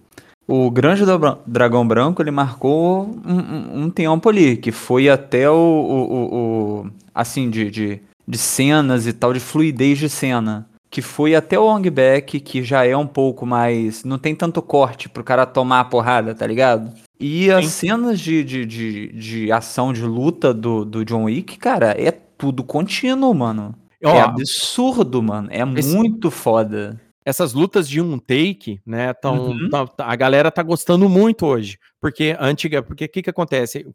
o 0.47 0.71
Grande 0.71 1.03
Dragão 1.45 1.87
Branco, 1.87 2.21
ele 2.21 2.31
marcou 2.31 3.03
um, 3.25 3.33
um, 3.81 3.83
um 3.83 3.89
tempo 3.89 4.29
ali, 4.29 4.55
que 4.57 4.71
foi 4.71 5.09
até 5.09 5.49
o, 5.49 5.53
o- 5.55 6.35
o- 6.85 6.91
assim, 7.13 7.49
de, 7.49 7.69
de, 7.69 8.01
de 8.27 8.37
cenas 8.37 9.05
e 9.07 9.13
tal, 9.13 9.33
de 9.33 9.39
fluidez 9.39 9.97
de 9.99 10.09
cena. 10.09 10.67
Que 10.89 11.01
foi 11.01 11.35
até 11.35 11.59
o 11.59 11.65
Long 11.65 11.81
Back, 11.81 12.39
que 12.39 12.63
já 12.63 12.85
é 12.85 12.95
um 12.95 13.05
pouco 13.05 13.45
mais. 13.45 14.05
Não 14.05 14.17
tem 14.17 14.33
tanto 14.33 14.61
corte 14.61 15.09
pro 15.09 15.21
cara 15.23 15.45
tomar 15.45 15.81
a 15.81 15.85
porrada, 15.85 16.33
tá 16.33 16.47
ligado? 16.47 16.91
E 17.19 17.51
as 17.51 17.65
cenas 17.67 18.17
de, 18.19 18.41
de, 18.43 18.65
de, 18.65 19.07
de 19.11 19.51
ação, 19.51 19.91
de 19.91 20.03
luta 20.03 20.53
do, 20.53 20.85
do 20.85 21.03
John 21.03 21.25
Wick, 21.25 21.57
cara, 21.57 21.93
é 21.99 22.09
tudo 22.11 22.63
contínuo, 22.63 23.33
mano. 23.33 23.75
Ó, 24.01 24.15
é 24.15 24.21
absurdo, 24.21 25.21
mano. 25.21 25.49
É 25.51 25.61
esse- 25.77 25.93
muito 25.93 26.31
foda. 26.31 26.99
Essas 27.27 27.51
lutas 27.53 27.89
de 27.89 27.99
um 27.99 28.17
take, 28.17 28.79
né, 28.85 29.13
tão, 29.13 29.49
Uhum. 29.49 29.69
tá- 29.69 29.85
tá- 29.85 30.05
a 30.05 30.15
galera 30.15 30.49
tá 30.49 30.63
gostando 30.63 31.09
muito 31.09 31.45
hoje, 31.45 31.77
porque 31.99 32.35
antiga, 32.39 32.81
porque 32.83 33.05
o 33.05 33.09
que 33.09 33.21
que 33.23 33.29
acontece? 33.29 33.85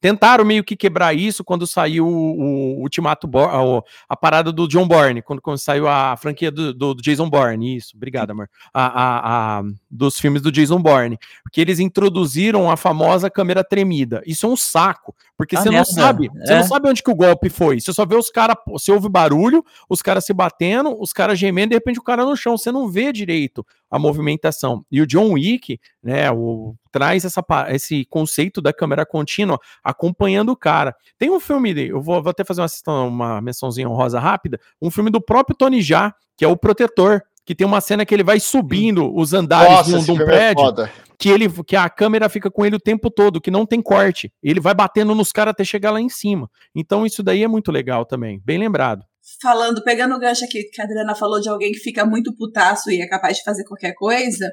Tentaram 0.00 0.44
meio 0.44 0.62
que 0.62 0.76
quebrar 0.76 1.14
isso 1.14 1.42
quando 1.42 1.66
saiu 1.66 2.06
o, 2.06 2.10
o 2.10 2.80
Ultimato 2.82 3.26
Bo- 3.26 3.84
a, 4.08 4.16
parada 4.16 4.52
do 4.52 4.68
John 4.68 4.86
Bourne, 4.86 5.22
quando, 5.22 5.40
quando 5.40 5.58
saiu 5.58 5.88
a 5.88 6.16
franquia 6.16 6.50
do, 6.50 6.74
do- 6.74 6.94
Jason 6.96 7.28
Bourne, 7.30 7.76
isso, 7.76 7.96
obrigado, 7.96 8.30
amor, 8.32 8.48
a, 8.72 8.86
a- 8.86 9.58
a- 9.58 9.62
dos 9.90 10.18
filmes 10.18 10.42
do 10.42 10.52
Jason 10.52 10.80
Bourne, 10.80 11.18
porque 11.42 11.60
eles 11.60 11.78
introduziram 11.80 12.70
a 12.70 12.76
famosa 12.76 13.30
câmera 13.30 13.64
tremida, 13.64 14.22
isso 14.26 14.46
é 14.46 14.48
um 14.48 14.56
saco, 14.56 15.14
porque 15.36 15.56
Ah, 15.56 15.62
você 15.62 15.70
não 15.70 15.84
sabe, 15.84 16.28
você 16.28 16.52
é. 16.52 16.56
não 16.58 16.64
sabe 16.64 16.88
onde 16.88 17.02
que 17.02 17.10
o 17.10 17.14
golpe 17.16 17.48
foi, 17.48 17.80
você 17.80 17.92
só 17.92 18.04
vê 18.04 18.16
os 18.16 18.30
caras, 18.30 18.56
você 18.68 18.92
ouve 18.92 19.08
barulho, 19.08 19.64
os 19.88 20.02
caras 20.02 20.24
se 20.24 20.32
batendo, 20.34 20.94
os 21.00 21.12
caras 21.12 21.38
gemendo, 21.38 21.70
de 21.70 21.76
repente 21.76 21.98
o 21.98 22.02
cara 22.04 22.24
no 22.24 22.36
chão, 22.36 22.56
você 22.58 22.70
não 22.70 22.88
vê 22.88 23.12
direito 23.12 23.64
a 23.94 23.98
movimentação. 23.98 24.84
E 24.90 25.00
o 25.00 25.06
John 25.06 25.34
Wick, 25.34 25.78
né, 26.02 26.28
o, 26.28 26.74
traz 26.90 27.24
essa, 27.24 27.44
esse 27.68 28.04
conceito 28.06 28.60
da 28.60 28.72
câmera 28.72 29.06
contínua 29.06 29.56
acompanhando 29.84 30.50
o 30.50 30.56
cara. 30.56 30.96
Tem 31.16 31.30
um 31.30 31.38
filme, 31.38 31.70
eu 31.86 32.02
vou, 32.02 32.20
vou 32.20 32.30
até 32.30 32.42
fazer 32.42 32.60
uma, 32.60 33.02
uma 33.04 33.40
mençãozinha 33.40 33.88
honrosa 33.88 34.18
rápida, 34.18 34.58
um 34.82 34.90
filme 34.90 35.10
do 35.10 35.20
próprio 35.20 35.56
Tony 35.56 35.80
Jaa, 35.80 36.12
que 36.36 36.44
é 36.44 36.48
o 36.48 36.56
Protetor, 36.56 37.22
que 37.46 37.54
tem 37.54 37.64
uma 37.64 37.80
cena 37.80 38.04
que 38.04 38.12
ele 38.12 38.24
vai 38.24 38.40
subindo 38.40 39.14
os 39.14 39.32
andares 39.32 39.70
Nossa, 39.70 39.90
de 39.90 39.96
um, 39.96 40.02
de 40.02 40.10
um 40.10 40.22
é 40.22 40.24
prédio, 40.24 40.64
foda. 40.64 40.90
que 41.16 41.28
ele 41.28 41.48
que 41.62 41.76
a 41.76 41.88
câmera 41.88 42.28
fica 42.28 42.50
com 42.50 42.66
ele 42.66 42.74
o 42.74 42.80
tempo 42.80 43.08
todo, 43.08 43.40
que 43.40 43.50
não 43.50 43.64
tem 43.64 43.80
corte. 43.80 44.32
Ele 44.42 44.58
vai 44.58 44.74
batendo 44.74 45.14
nos 45.14 45.30
caras 45.30 45.52
até 45.52 45.62
chegar 45.62 45.92
lá 45.92 46.00
em 46.00 46.08
cima. 46.08 46.50
Então 46.74 47.06
isso 47.06 47.22
daí 47.22 47.44
é 47.44 47.48
muito 47.48 47.70
legal 47.70 48.04
também, 48.04 48.42
bem 48.44 48.58
lembrado. 48.58 49.04
Falando, 49.40 49.82
pegando 49.82 50.14
o 50.14 50.18
gancho 50.18 50.44
aqui 50.44 50.64
que 50.64 50.80
a 50.80 50.84
Adriana 50.84 51.14
falou 51.14 51.40
de 51.40 51.48
alguém 51.48 51.72
que 51.72 51.78
fica 51.78 52.04
muito 52.04 52.34
putaço 52.36 52.90
e 52.90 53.00
é 53.00 53.08
capaz 53.08 53.38
de 53.38 53.44
fazer 53.44 53.64
qualquer 53.64 53.94
coisa, 53.94 54.50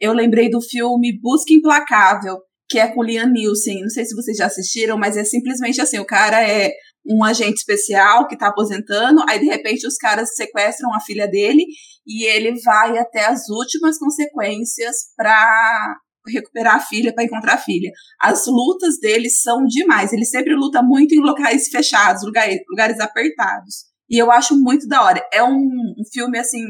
eu 0.00 0.12
lembrei 0.12 0.50
do 0.50 0.60
filme 0.60 1.18
Busca 1.20 1.52
Implacável, 1.52 2.38
que 2.68 2.78
é 2.78 2.88
com 2.88 3.02
Liam 3.02 3.30
Nielsen. 3.30 3.82
Não 3.82 3.90
sei 3.90 4.04
se 4.04 4.14
vocês 4.14 4.36
já 4.36 4.46
assistiram, 4.46 4.98
mas 4.98 5.16
é 5.16 5.24
simplesmente 5.24 5.80
assim: 5.80 5.98
o 5.98 6.06
cara 6.06 6.42
é 6.42 6.72
um 7.08 7.22
agente 7.22 7.58
especial 7.58 8.26
que 8.26 8.36
tá 8.36 8.48
aposentando, 8.48 9.22
aí 9.28 9.38
de 9.38 9.46
repente 9.46 9.86
os 9.86 9.96
caras 9.96 10.34
sequestram 10.34 10.92
a 10.92 11.00
filha 11.00 11.28
dele 11.28 11.64
e 12.06 12.24
ele 12.24 12.60
vai 12.60 12.98
até 12.98 13.24
as 13.26 13.48
últimas 13.48 13.98
consequências 13.98 14.96
pra 15.16 15.96
recuperar 16.28 16.74
a 16.76 16.80
filha, 16.80 17.14
pra 17.14 17.24
encontrar 17.24 17.54
a 17.54 17.58
filha. 17.58 17.90
As 18.20 18.46
lutas 18.46 18.98
dele 19.00 19.30
são 19.30 19.64
demais. 19.64 20.12
Ele 20.12 20.24
sempre 20.24 20.54
luta 20.54 20.82
muito 20.82 21.14
em 21.14 21.20
locais 21.20 21.68
fechados, 21.68 22.24
lugares, 22.24 22.58
lugares 22.68 22.98
apertados. 22.98 23.86
E 24.08 24.20
eu 24.20 24.30
acho 24.30 24.54
muito 24.56 24.86
da 24.88 25.02
hora. 25.02 25.24
É 25.32 25.42
um, 25.42 25.56
um 25.56 26.04
filme, 26.12 26.38
assim, 26.38 26.60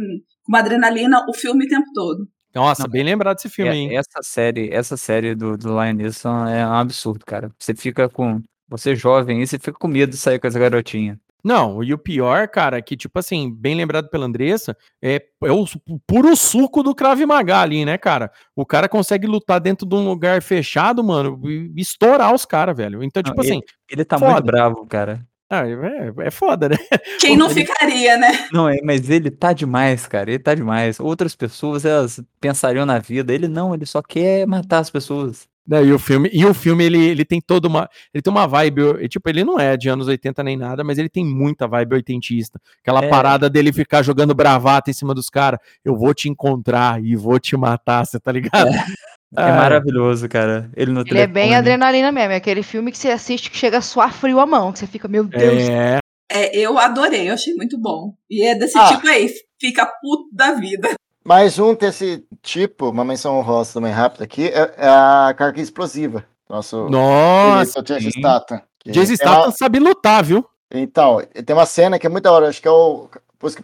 com 0.43 0.53
uma 0.53 0.61
adrenalina 0.61 1.25
o 1.29 1.35
filme 1.35 1.67
o 1.67 1.69
tempo 1.69 1.87
todo. 1.95 2.27
Nossa, 2.55 2.89
bem 2.89 3.05
lembrado 3.05 3.37
desse 3.37 3.51
filme, 3.51 3.71
É- 3.71 3.75
hein? 3.75 3.97
Essa 3.97 4.23
série, 4.23 4.71
essa 4.73 4.97
série 4.97 5.35
do, 5.35 5.59
do 5.59 5.69
Lion 5.69 5.93
Neeson 5.93 6.47
é 6.47 6.67
um 6.67 6.73
absurdo, 6.73 7.25
cara. 7.27 7.51
Você 7.59 7.75
fica 7.75 8.09
com. 8.09 8.41
Você 8.69 8.93
é 8.93 8.97
jovem 8.97 9.41
aí, 9.41 9.47
você 9.47 9.59
fica 9.59 9.79
com 9.79 9.87
medo 9.87 10.11
de 10.11 10.17
sair 10.17 10.39
com 10.41 10.47
essa 10.47 10.59
garotinha. 10.59 11.21
Não, 11.45 11.81
e 11.85 11.95
o 11.95 11.99
pior, 11.99 12.49
cara, 12.49 12.83
que, 12.83 12.97
tipo 12.97 13.17
assim, 13.21 13.55
bem 13.55 13.77
lembrado 13.77 14.09
pela 14.11 14.27
Andressa, 14.27 14.77
é, 15.01 15.23
é 15.45 15.53
o 15.53 15.65
puro 16.05 16.35
suco 16.35 16.83
do 16.83 16.93
Krav 16.93 17.21
Maga 17.25 17.61
ali, 17.61 17.85
né, 17.85 17.97
cara? 17.97 18.33
O 18.57 18.67
cara 18.67 18.89
consegue 18.89 19.29
lutar 19.29 19.61
dentro 19.61 19.87
de 19.87 19.95
um 19.95 20.05
lugar 20.09 20.43
fechado, 20.43 21.05
mano, 21.05 21.41
e 21.49 21.73
estourar 21.77 22.35
os 22.35 22.45
caras, 22.45 22.77
velho. 22.77 23.01
Então, 23.01 23.23
tipo 23.23 23.37
Não, 23.37 23.45
assim. 23.45 23.59
ele, 23.59 23.65
ele 23.91 24.05
tá 24.05 24.19
muito 24.19 24.33
foda. 24.33 24.45
bravo, 24.45 24.85
cara. 24.89 25.25
Ah, 25.49 25.63
é, 25.67 26.13
é 26.27 26.31
foda, 26.31 26.69
né? 26.69 26.77
Quem 27.21 27.37
não 27.37 27.47
Ele- 27.51 27.61
ficaria, 27.65 28.17
né? 28.17 28.49
Não, 28.53 28.69
é, 28.69 28.79
mas 28.83 29.09
ele 29.09 29.31
tá 29.31 29.53
demais, 29.53 30.07
cara. 30.07 30.31
Ele 30.31 30.39
tá 30.41 30.55
demais. 30.55 30.99
Outras 30.99 31.37
pessoas, 31.37 31.85
elas 31.85 32.21
pensariam 32.41 32.85
na 32.85 32.99
vida. 32.99 33.33
Ele 33.33 33.47
não, 33.47 33.73
ele 33.73 33.87
só 33.87 34.03
quer 34.03 34.45
matar 34.47 34.81
as 34.81 34.91
pessoas. 34.91 35.47
E 35.69 35.93
o 35.93 35.99
filme, 35.99 36.31
e 36.33 36.47
o 36.47 36.55
filme 36.55 36.85
ele, 36.85 36.97
ele 37.05 37.25
tem 37.25 37.41
toda 37.41 37.67
uma, 37.67 37.91
ele 38.15 38.23
tem 38.23 38.33
uma 38.33 38.47
vibe, 38.47 38.83
e, 39.03 39.09
tipo, 39.09 39.29
ele 39.29 39.43
não 39.43 39.59
é 39.59 39.77
de 39.77 39.89
anos 39.89 40.07
80 40.07 40.41
nem 40.45 40.57
nada, 40.57 40.85
mas 40.85 40.97
ele 40.97 41.09
tem 41.09 41.25
muita 41.25 41.67
vibe 41.67 41.95
oitentista. 41.95 42.61
Aquela 42.81 43.05
É. 43.05 43.09
parada 43.09 43.51
dele 43.51 43.73
ficar 43.73 44.01
jogando 44.03 44.33
bravata 44.33 44.91
em 44.91 44.95
cima 44.95 45.13
dos 45.13 45.29
caras, 45.29 45.59
eu 45.85 45.97
vou 45.97 46.15
te 46.15 46.29
encontrar 46.29 47.03
e 47.05 47.17
vou 47.17 47.41
te 47.41 47.57
matar, 47.57 48.07
você 48.07 48.21
tá 48.21 48.31
ligado? 48.31 48.69
É 48.69 48.85
Ah, 49.35 49.53
maravilhoso, 49.57 50.29
cara. 50.29 50.71
Ele 50.77 50.93
no 50.93 51.01
Ele 51.07 51.19
é 51.19 51.27
bem 51.27 51.55
adrenalina 51.57 52.13
mesmo. 52.13 52.33
É 52.33 52.37
aquele 52.37 52.63
filme 52.63 52.93
que 52.93 52.99
você 52.99 53.11
assiste 53.11 53.51
que 53.51 53.57
chega 53.57 53.79
a 53.79 53.83
suar 53.83 54.13
frio 54.13 54.39
a 54.39 54.47
mão. 54.47 54.73
Que 54.73 54.79
você 54.79 54.87
fica, 54.87 55.09
meu 55.09 55.25
Deus. 55.25 55.63
É, 55.69 55.99
É, 56.31 56.57
eu 56.59 56.77
adorei, 56.79 57.29
eu 57.29 57.35
achei 57.35 57.55
muito 57.55 57.79
bom. 57.79 58.15
E 58.31 58.43
é 58.45 58.55
desse 58.55 58.77
Ah. 58.79 58.89
tipo 58.89 59.07
aí, 59.07 59.31
fica 59.61 59.87
puto 59.87 60.29
da 60.33 60.53
vida. 60.55 60.91
Mais 61.25 61.59
um 61.59 61.75
desse 61.75 62.25
tipo, 62.43 62.91
uma 62.91 63.05
menção 63.05 63.37
honrosa 63.39 63.75
também 63.75 63.93
rápida 63.93 64.25
aqui, 64.25 64.47
é, 64.49 64.75
é 64.77 64.89
a 64.89 65.35
carga 65.37 65.61
explosiva. 65.61 66.25
Nosso 66.49 66.89
Nossa, 66.89 67.83
Jason. 67.83 68.11
Statham. 68.11 68.61
que 68.79 68.91
Jason 68.93 69.15
Statham 69.17 69.51
sabe 69.53 69.79
lutar, 69.81 70.23
viu? 70.25 70.45
Então, 70.73 71.21
tem 71.45 71.55
uma 71.57 71.67
cena 71.67 71.99
que 71.99 72.07
é 72.07 72.11
muito 72.11 72.25
da 72.25 72.33
hora, 72.33 72.49
acho 72.49 72.61
que 72.63 72.69
é 72.69 72.71
o 72.73 73.09
Busca- 73.41 73.63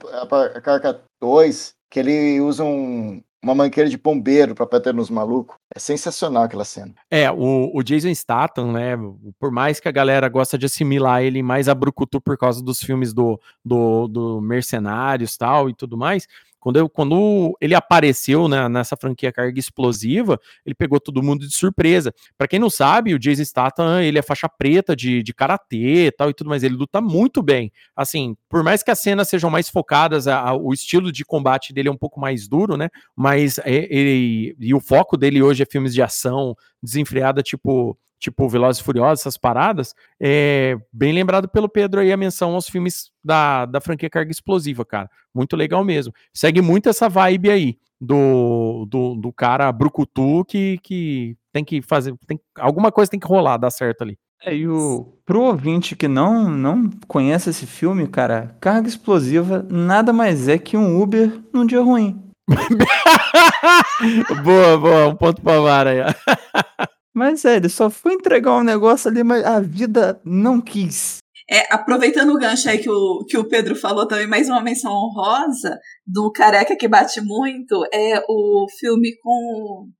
a 0.54 0.60
Carca 0.60 1.00
2, 1.20 1.74
que 1.90 1.98
ele 2.00 2.40
usa 2.40 2.62
um, 2.64 3.22
uma 3.42 3.54
manqueira 3.54 3.90
de 3.90 3.98
bombeiro 3.98 4.54
pra 4.54 4.66
bater 4.66 4.94
nos 4.94 5.10
malucos. 5.10 5.56
É 5.74 5.78
sensacional 5.78 6.44
aquela 6.44 6.64
cena. 6.64 6.94
É, 7.10 7.30
o, 7.30 7.70
o 7.74 7.82
Jason 7.82 8.14
Statham, 8.14 8.72
né? 8.72 8.96
Por 9.38 9.50
mais 9.50 9.80
que 9.80 9.88
a 9.88 9.92
galera 9.92 10.28
gosta 10.28 10.56
de 10.56 10.66
assimilar 10.66 11.22
ele 11.22 11.42
mais 11.42 11.68
a 11.68 11.74
Brucutu 11.74 12.20
por 12.20 12.38
causa 12.38 12.62
dos 12.62 12.80
filmes 12.80 13.12
do, 13.12 13.40
do, 13.64 14.06
do 14.06 14.40
Mercenários 14.40 15.36
tal 15.36 15.68
e 15.68 15.74
tudo 15.74 15.96
mais, 15.96 16.26
quando, 16.62 16.76
eu, 16.76 16.88
quando 16.88 17.58
ele 17.60 17.74
apareceu 17.74 18.46
né, 18.46 18.68
nessa 18.68 18.96
franquia 18.96 19.32
Carga 19.32 19.58
Explosiva, 19.58 20.38
ele 20.64 20.76
pegou 20.76 21.00
todo 21.00 21.20
mundo 21.20 21.44
de 21.44 21.52
surpresa. 21.52 22.14
Para 22.38 22.46
quem 22.46 22.60
não 22.60 22.70
sabe, 22.70 23.12
o 23.12 23.18
Jason 23.18 23.44
Statham, 23.44 24.00
ele 24.00 24.16
é 24.16 24.22
faixa 24.22 24.48
preta 24.48 24.94
de, 24.94 25.24
de 25.24 25.34
karatê 25.34 26.06
e 26.06 26.12
tal 26.12 26.30
e 26.30 26.34
tudo 26.34 26.48
mais, 26.48 26.62
ele 26.62 26.76
luta 26.76 27.00
muito 27.00 27.42
bem. 27.42 27.72
Assim, 27.96 28.36
por 28.48 28.62
mais 28.62 28.80
que 28.80 28.92
as 28.92 29.00
cenas 29.00 29.28
sejam 29.28 29.50
mais 29.50 29.68
focadas, 29.68 30.28
a, 30.28 30.38
a, 30.38 30.54
o 30.54 30.72
estilo 30.72 31.10
de 31.10 31.24
combate 31.24 31.72
dele 31.72 31.88
é 31.88 31.92
um 31.92 31.96
pouco 31.96 32.20
mais 32.20 32.46
duro, 32.46 32.76
né? 32.76 32.88
Mas 33.16 33.58
é, 33.58 33.88
ele, 33.90 34.54
e 34.60 34.72
o 34.72 34.78
foco 34.78 35.16
dele 35.16 35.42
hoje 35.42 35.64
é 35.64 35.66
filmes 35.66 35.92
de 35.92 36.00
ação 36.00 36.54
desenfreada, 36.82 37.42
tipo 37.42 37.96
tipo 38.22 38.48
Velozes 38.48 38.80
e 38.80 38.84
Furiosos, 38.84 39.22
essas 39.22 39.36
paradas, 39.36 39.96
é 40.20 40.76
bem 40.92 41.12
lembrado 41.12 41.48
pelo 41.48 41.68
Pedro 41.68 42.00
aí 42.00 42.12
a 42.12 42.16
menção 42.16 42.54
aos 42.54 42.68
filmes 42.68 43.10
da, 43.24 43.66
da 43.66 43.80
franquia 43.80 44.08
Carga 44.08 44.30
Explosiva, 44.30 44.84
cara. 44.84 45.10
Muito 45.34 45.56
legal 45.56 45.82
mesmo. 45.82 46.14
Segue 46.32 46.62
muito 46.62 46.88
essa 46.88 47.08
vibe 47.08 47.50
aí 47.50 47.78
do, 48.00 48.86
do, 48.88 49.16
do 49.16 49.32
cara 49.32 49.72
brucutu 49.72 50.44
que, 50.44 50.78
que 50.84 51.36
tem 51.52 51.64
que 51.64 51.82
fazer, 51.82 52.14
tem, 52.24 52.40
alguma 52.56 52.92
coisa 52.92 53.10
tem 53.10 53.18
que 53.18 53.26
rolar, 53.26 53.56
dar 53.56 53.70
certo 53.70 54.02
ali. 54.02 54.16
É, 54.44 54.54
e 54.54 54.68
o, 54.68 55.18
pro 55.24 55.42
ouvinte 55.42 55.96
que 55.96 56.06
não, 56.06 56.48
não 56.48 56.90
conhece 57.08 57.50
esse 57.50 57.66
filme, 57.66 58.06
cara, 58.06 58.56
Carga 58.60 58.88
Explosiva 58.88 59.66
nada 59.68 60.12
mais 60.12 60.46
é 60.48 60.58
que 60.58 60.76
um 60.76 61.00
Uber 61.00 61.40
num 61.52 61.66
dia 61.66 61.80
ruim. 61.80 62.22
boa, 64.44 64.78
boa, 64.78 65.08
um 65.08 65.16
ponto 65.16 65.40
pra 65.42 65.60
Mara 65.60 65.90
aí. 65.90 65.98
Mas 67.14 67.44
é, 67.44 67.56
ele 67.56 67.68
só 67.68 67.90
foi 67.90 68.14
entregar 68.14 68.56
um 68.56 68.62
negócio 68.62 69.10
ali, 69.10 69.22
mas 69.22 69.44
a 69.44 69.60
vida 69.60 70.18
não 70.24 70.62
quis. 70.62 71.18
É, 71.50 71.66
aproveitando 71.70 72.30
o 72.30 72.38
gancho 72.38 72.70
aí 72.70 72.78
que 72.78 72.88
o, 72.88 73.24
que 73.28 73.36
o 73.36 73.46
Pedro 73.46 73.76
falou 73.76 74.08
também, 74.08 74.26
mais 74.26 74.48
uma 74.48 74.62
menção 74.62 74.90
honrosa 74.90 75.78
do 76.06 76.32
Careca 76.32 76.74
que 76.74 76.88
bate 76.88 77.20
muito, 77.20 77.84
é 77.92 78.22
o 78.26 78.66
filme 78.78 79.14
com 79.20 79.90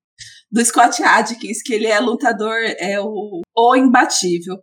do 0.50 0.64
Scott 0.64 1.02
Adkins, 1.02 1.62
que 1.62 1.74
ele 1.74 1.86
é 1.86 1.98
lutador, 1.98 2.58
é 2.78 2.98
o, 3.00 3.40
o 3.56 3.76
Imbatível. 3.76 4.58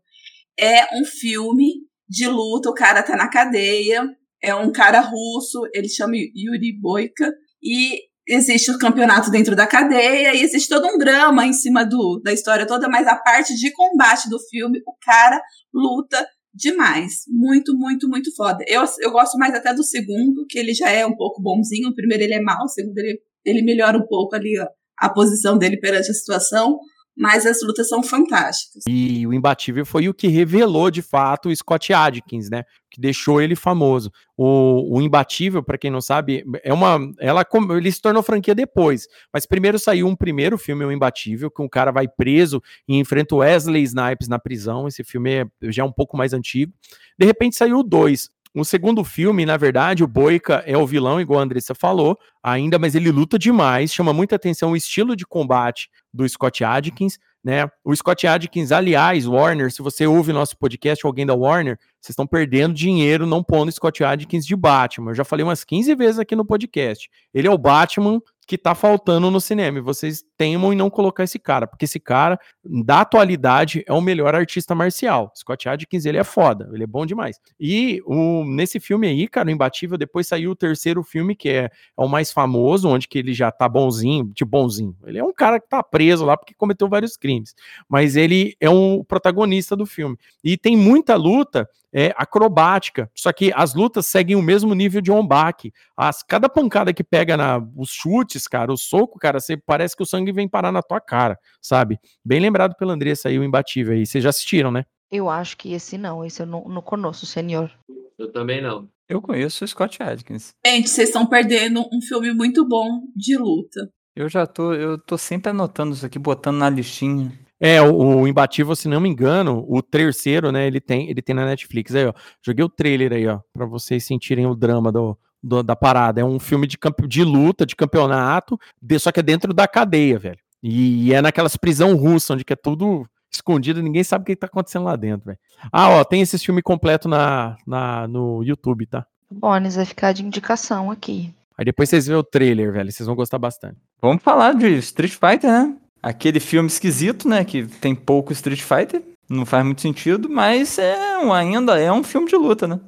É 0.57 0.85
um 0.95 1.05
filme 1.05 1.73
de 2.07 2.27
luta, 2.27 2.69
o 2.69 2.73
cara 2.73 3.03
tá 3.03 3.15
na 3.15 3.29
cadeia, 3.29 4.03
é 4.41 4.53
um 4.55 4.71
cara 4.71 4.99
russo, 4.99 5.67
ele 5.73 5.89
chama 5.89 6.13
Yuri 6.15 6.79
Boika, 6.79 7.31
e 7.61 7.99
existe 8.27 8.69
o 8.71 8.77
campeonato 8.77 9.31
dentro 9.31 9.55
da 9.55 9.65
cadeia 9.65 10.35
e 10.35 10.41
existe 10.41 10.69
todo 10.69 10.87
um 10.87 10.97
drama 10.97 11.45
em 11.45 11.53
cima 11.53 11.83
do, 11.83 12.21
da 12.23 12.31
história 12.31 12.67
toda, 12.67 12.87
mas 12.87 13.07
a 13.07 13.15
parte 13.15 13.55
de 13.55 13.71
combate 13.71 14.29
do 14.29 14.39
filme, 14.49 14.79
o 14.85 14.93
cara 15.01 15.41
luta 15.73 16.25
demais. 16.53 17.23
Muito, 17.27 17.75
muito, 17.75 18.07
muito 18.07 18.33
foda. 18.35 18.63
Eu, 18.67 18.83
eu 18.99 19.11
gosto 19.11 19.37
mais 19.37 19.53
até 19.55 19.73
do 19.73 19.83
segundo, 19.83 20.45
que 20.47 20.59
ele 20.59 20.73
já 20.73 20.89
é 20.89 21.05
um 21.05 21.15
pouco 21.15 21.41
bonzinho. 21.41 21.89
O 21.89 21.95
primeiro 21.95 22.23
ele 22.23 22.35
é 22.35 22.41
mau, 22.41 22.65
o 22.65 22.69
segundo 22.69 22.97
ele, 22.97 23.19
ele 23.45 23.61
melhora 23.61 23.97
um 23.97 24.05
pouco 24.05 24.35
ali 24.35 24.57
a, 24.57 24.67
a 24.99 25.09
posição 25.09 25.57
dele 25.57 25.79
perante 25.79 26.11
a 26.11 26.13
situação 26.13 26.79
mas 27.19 27.45
as 27.45 27.61
lutas 27.61 27.89
são 27.89 28.01
fantásticas. 28.01 28.81
E 28.87 29.27
o 29.27 29.33
imbatível 29.33 29.85
foi 29.85 30.07
o 30.07 30.13
que 30.13 30.29
revelou 30.29 30.89
de 30.89 31.01
fato 31.01 31.49
o 31.49 31.55
Scott 31.55 31.91
Adkins, 31.91 32.49
né? 32.49 32.63
Que 32.89 33.01
deixou 33.01 33.41
ele 33.41 33.57
famoso. 33.57 34.09
O, 34.37 34.97
o 34.97 35.01
imbatível, 35.01 35.61
para 35.61 35.77
quem 35.77 35.91
não 35.91 35.99
sabe, 35.99 36.45
é 36.63 36.73
uma, 36.73 36.97
ela 37.19 37.45
ele 37.77 37.91
se 37.91 38.01
tornou 38.01 38.23
franquia 38.23 38.55
depois, 38.55 39.05
mas 39.33 39.45
primeiro 39.45 39.77
saiu 39.77 40.07
um 40.07 40.15
primeiro 40.15 40.57
filme, 40.57 40.85
o 40.85 40.91
imbatível, 40.93 41.51
que 41.51 41.61
um 41.61 41.67
cara 41.67 41.91
vai 41.91 42.07
preso 42.07 42.63
e 42.87 42.95
enfrenta 42.95 43.35
o 43.35 43.39
Wesley 43.39 43.83
Snipes 43.83 44.29
na 44.29 44.39
prisão. 44.39 44.87
Esse 44.87 45.03
filme 45.03 45.41
é, 45.41 45.45
já 45.63 45.83
é 45.83 45.85
um 45.85 45.91
pouco 45.91 46.15
mais 46.15 46.31
antigo. 46.31 46.71
De 47.19 47.25
repente 47.25 47.57
saiu 47.57 47.83
dois. 47.83 48.29
O 48.55 48.65
segundo 48.65 49.03
filme, 49.03 49.45
na 49.45 49.57
verdade, 49.57 50.03
o 50.03 50.07
Boica 50.07 50.63
é 50.65 50.75
o 50.75 50.85
vilão, 50.85 51.21
igual 51.21 51.39
a 51.39 51.43
Andressa 51.43 51.75
falou, 51.75 52.17
ainda, 52.41 52.79
mas 52.79 52.95
ele 52.95 53.11
luta 53.11 53.37
demais, 53.37 53.93
chama 53.93 54.11
muita 54.11 54.35
atenção 54.35 54.71
o 54.71 54.75
estilo 54.75 55.15
de 55.15 55.25
combate 55.25 55.87
do 56.11 56.27
Scott 56.27 56.63
Adkins, 56.63 57.19
né? 57.43 57.69
O 57.85 57.95
Scott 57.95 58.25
Adkins, 58.25 58.71
aliás, 58.71 59.27
Warner, 59.27 59.71
se 59.71 59.81
você 59.81 60.07
ouve 60.07 60.33
nosso 60.33 60.57
podcast, 60.57 61.05
alguém 61.05 61.25
da 61.25 61.35
Warner, 61.35 61.77
vocês 62.01 62.09
estão 62.09 62.25
perdendo 62.25 62.73
dinheiro 62.73 63.25
não 63.25 63.43
pondo 63.43 63.71
Scott 63.71 64.03
Adkins 64.03 64.45
de 64.45 64.55
Batman. 64.55 65.11
Eu 65.11 65.15
já 65.15 65.23
falei 65.23 65.43
umas 65.43 65.63
15 65.63 65.93
vezes 65.95 66.19
aqui 66.19 66.35
no 66.35 66.43
podcast. 66.43 67.09
Ele 67.33 67.47
é 67.47 67.51
o 67.51 67.57
Batman 67.57 68.19
que 68.49 68.57
tá 68.57 68.73
faltando 68.73 69.29
no 69.29 69.39
cinema. 69.39 69.77
E 69.77 69.81
vocês 69.81 70.23
temam 70.35 70.73
em 70.73 70.75
não 70.75 70.89
colocar 70.89 71.23
esse 71.23 71.37
cara, 71.37 71.67
porque 71.67 71.85
esse 71.85 71.99
cara, 71.99 72.39
da 72.65 73.01
atualidade, 73.01 73.83
é 73.87 73.93
o 73.93 74.01
melhor 74.01 74.33
artista 74.33 74.73
marcial. 74.73 75.31
Scott 75.35 75.69
Adkins, 75.69 76.03
ele 76.03 76.17
é 76.17 76.23
foda, 76.23 76.67
ele 76.73 76.83
é 76.83 76.87
bom 76.87 77.05
demais. 77.05 77.39
E 77.59 78.01
o, 78.07 78.43
nesse 78.43 78.79
filme 78.79 79.05
aí, 79.05 79.27
cara, 79.27 79.49
o 79.49 79.51
Imbatível, 79.51 79.99
depois 79.99 80.25
saiu 80.25 80.49
o 80.49 80.55
terceiro 80.55 81.03
filme, 81.03 81.35
que 81.35 81.47
é, 81.47 81.65
é 81.65 81.71
o 81.95 82.07
mais 82.07 82.31
famoso, 82.31 82.89
onde 82.89 83.07
que 83.07 83.19
ele 83.19 83.33
já 83.33 83.51
tá 83.51 83.69
bonzinho, 83.69 84.31
tipo 84.33 84.49
bonzinho. 84.49 84.97
Ele 85.05 85.19
é 85.19 85.23
um 85.23 85.31
cara 85.31 85.59
que 85.59 85.69
tá 85.69 85.83
preso 85.83 86.25
lá 86.25 86.35
porque 86.35 86.55
cometeu 86.55 86.89
vários 86.89 87.15
crimes. 87.15 87.53
Mas 87.87 88.15
ele 88.15 88.55
é 88.59 88.67
um 88.67 89.03
protagonista 89.03 89.75
do 89.75 89.85
filme. 89.85 90.17
E 90.43 90.57
tem 90.57 90.75
muita 90.75 91.15
luta 91.15 91.69
é, 91.93 92.13
acrobática. 92.15 93.09
Só 93.15 93.31
que 93.31 93.51
as 93.55 93.73
lutas 93.73 94.07
seguem 94.07 94.35
o 94.35 94.41
mesmo 94.41 94.73
nível 94.73 95.01
de 95.01 95.11
Ombak. 95.11 95.71
As, 95.95 96.23
cada 96.23 96.47
pancada 96.49 96.93
que 96.93 97.03
pega 97.03 97.35
na, 97.35 97.57
os 97.75 97.89
chutes, 97.89 98.47
cara, 98.47 98.71
o 98.71 98.77
soco, 98.77 99.19
cara, 99.19 99.39
você 99.39 99.57
parece 99.57 99.95
que 99.95 100.03
o 100.03 100.05
sangue 100.05 100.31
vem 100.31 100.47
parar 100.47 100.71
na 100.71 100.81
tua 100.81 101.01
cara, 101.01 101.37
sabe? 101.61 101.99
Bem 102.23 102.39
lembrado 102.39 102.75
pela 102.75 102.93
Andressa 102.93 103.29
aí, 103.29 103.37
o 103.39 103.43
imbatível 103.43 103.93
aí. 103.93 104.05
Vocês 104.05 104.23
já 104.23 104.29
assistiram, 104.29 104.71
né? 104.71 104.85
Eu 105.11 105.29
acho 105.29 105.57
que 105.57 105.73
esse 105.73 105.97
não, 105.97 106.23
esse 106.23 106.41
eu 106.41 106.45
não, 106.45 106.63
não 106.65 106.81
conheço, 106.81 107.25
senhor. 107.25 107.71
Eu 108.17 108.31
também 108.31 108.61
não. 108.61 108.87
Eu 109.07 109.21
conheço 109.21 109.63
o 109.63 109.67
Scott 109.67 110.03
Adkins. 110.03 110.53
Gente, 110.63 110.87
vocês 110.87 111.09
estão 111.09 111.25
perdendo 111.25 111.81
um 111.91 111.99
filme 112.01 112.31
muito 112.31 112.67
bom 112.67 113.01
de 113.15 113.35
luta. 113.35 113.89
Eu 114.15 114.29
já 114.29 114.45
tô, 114.45 114.73
eu 114.73 114.99
tô 114.99 115.17
sempre 115.17 115.49
anotando 115.49 115.93
isso 115.93 116.05
aqui, 116.05 116.19
botando 116.19 116.57
na 116.57 116.69
listinha. 116.69 117.31
É, 117.59 117.81
o, 117.81 118.21
o, 118.21 118.27
Imbatível, 118.27 118.75
se 118.75 118.87
não 118.87 119.01
me 119.01 119.09
engano, 119.09 119.65
o 119.67 119.81
terceiro, 119.81 120.51
né, 120.51 120.65
ele 120.65 120.79
tem, 120.79 121.09
ele 121.09 121.21
tem 121.21 121.35
na 121.35 121.45
Netflix 121.45 121.93
aí, 121.93 122.05
ó. 122.05 122.13
Joguei 122.41 122.63
o 122.63 122.69
trailer 122.69 123.11
aí, 123.11 123.27
ó, 123.27 123.39
para 123.53 123.65
vocês 123.65 124.05
sentirem 124.05 124.45
o 124.45 124.55
drama 124.55 124.91
do, 124.91 125.17
do, 125.43 125.61
da 125.61 125.75
parada. 125.75 126.21
É 126.21 126.23
um 126.23 126.39
filme 126.39 126.65
de, 126.65 126.77
campo, 126.77 127.07
de 127.07 127.23
luta, 127.23 127.65
de 127.65 127.75
campeonato, 127.75 128.57
de, 128.81 128.97
só 128.97 129.11
que 129.11 129.19
é 129.19 129.23
dentro 129.23 129.53
da 129.53 129.67
cadeia, 129.67 130.17
velho. 130.17 130.39
E, 130.63 131.07
e 131.07 131.13
é 131.13 131.21
naquelas 131.21 131.57
prisão 131.57 131.95
russa, 131.95 132.33
onde 132.33 132.45
que 132.45 132.53
é 132.53 132.55
tudo 132.55 133.05
escondido, 133.31 133.81
ninguém 133.81 134.03
sabe 134.03 134.23
o 134.23 134.25
que 134.25 134.35
tá 134.35 134.47
acontecendo 134.47 134.85
lá 134.85 134.95
dentro, 134.95 135.27
velho. 135.27 135.39
Ah, 135.71 135.89
ó, 135.89 136.03
tem 136.03 136.21
esse 136.21 136.37
filme 136.39 136.61
completo 136.61 137.07
na, 137.07 137.57
na, 137.65 138.07
no 138.07 138.43
YouTube, 138.43 138.85
tá? 138.85 139.05
Bones 139.29 139.75
vai 139.75 139.85
ficar 139.85 140.13
de 140.13 140.25
indicação 140.25 140.89
aqui. 140.89 141.33
Aí 141.57 141.65
depois 141.65 141.89
vocês 141.89 142.07
vê 142.07 142.15
o 142.15 142.23
trailer, 142.23 142.71
velho, 142.71 142.91
vocês 142.91 143.05
vão 143.05 143.15
gostar 143.15 143.37
bastante. 143.37 143.77
Vamos 144.01 144.23
falar 144.23 144.53
de 144.53 144.77
Street 144.77 145.11
Fighter, 145.11 145.51
né? 145.51 145.75
Aquele 146.01 146.39
filme 146.39 146.67
esquisito, 146.67 147.27
né? 147.27 147.43
Que 147.43 147.65
tem 147.65 147.93
pouco 147.93 148.31
Street 148.33 148.61
Fighter. 148.61 149.03
Não 149.29 149.45
faz 149.45 149.63
muito 149.63 149.81
sentido, 149.81 150.27
mas 150.29 150.79
é 150.79 150.95
ainda 151.33 151.79
é 151.79 151.91
um 151.91 152.03
filme 152.03 152.27
de 152.27 152.35
luta, 152.35 152.67
né? 152.67 152.79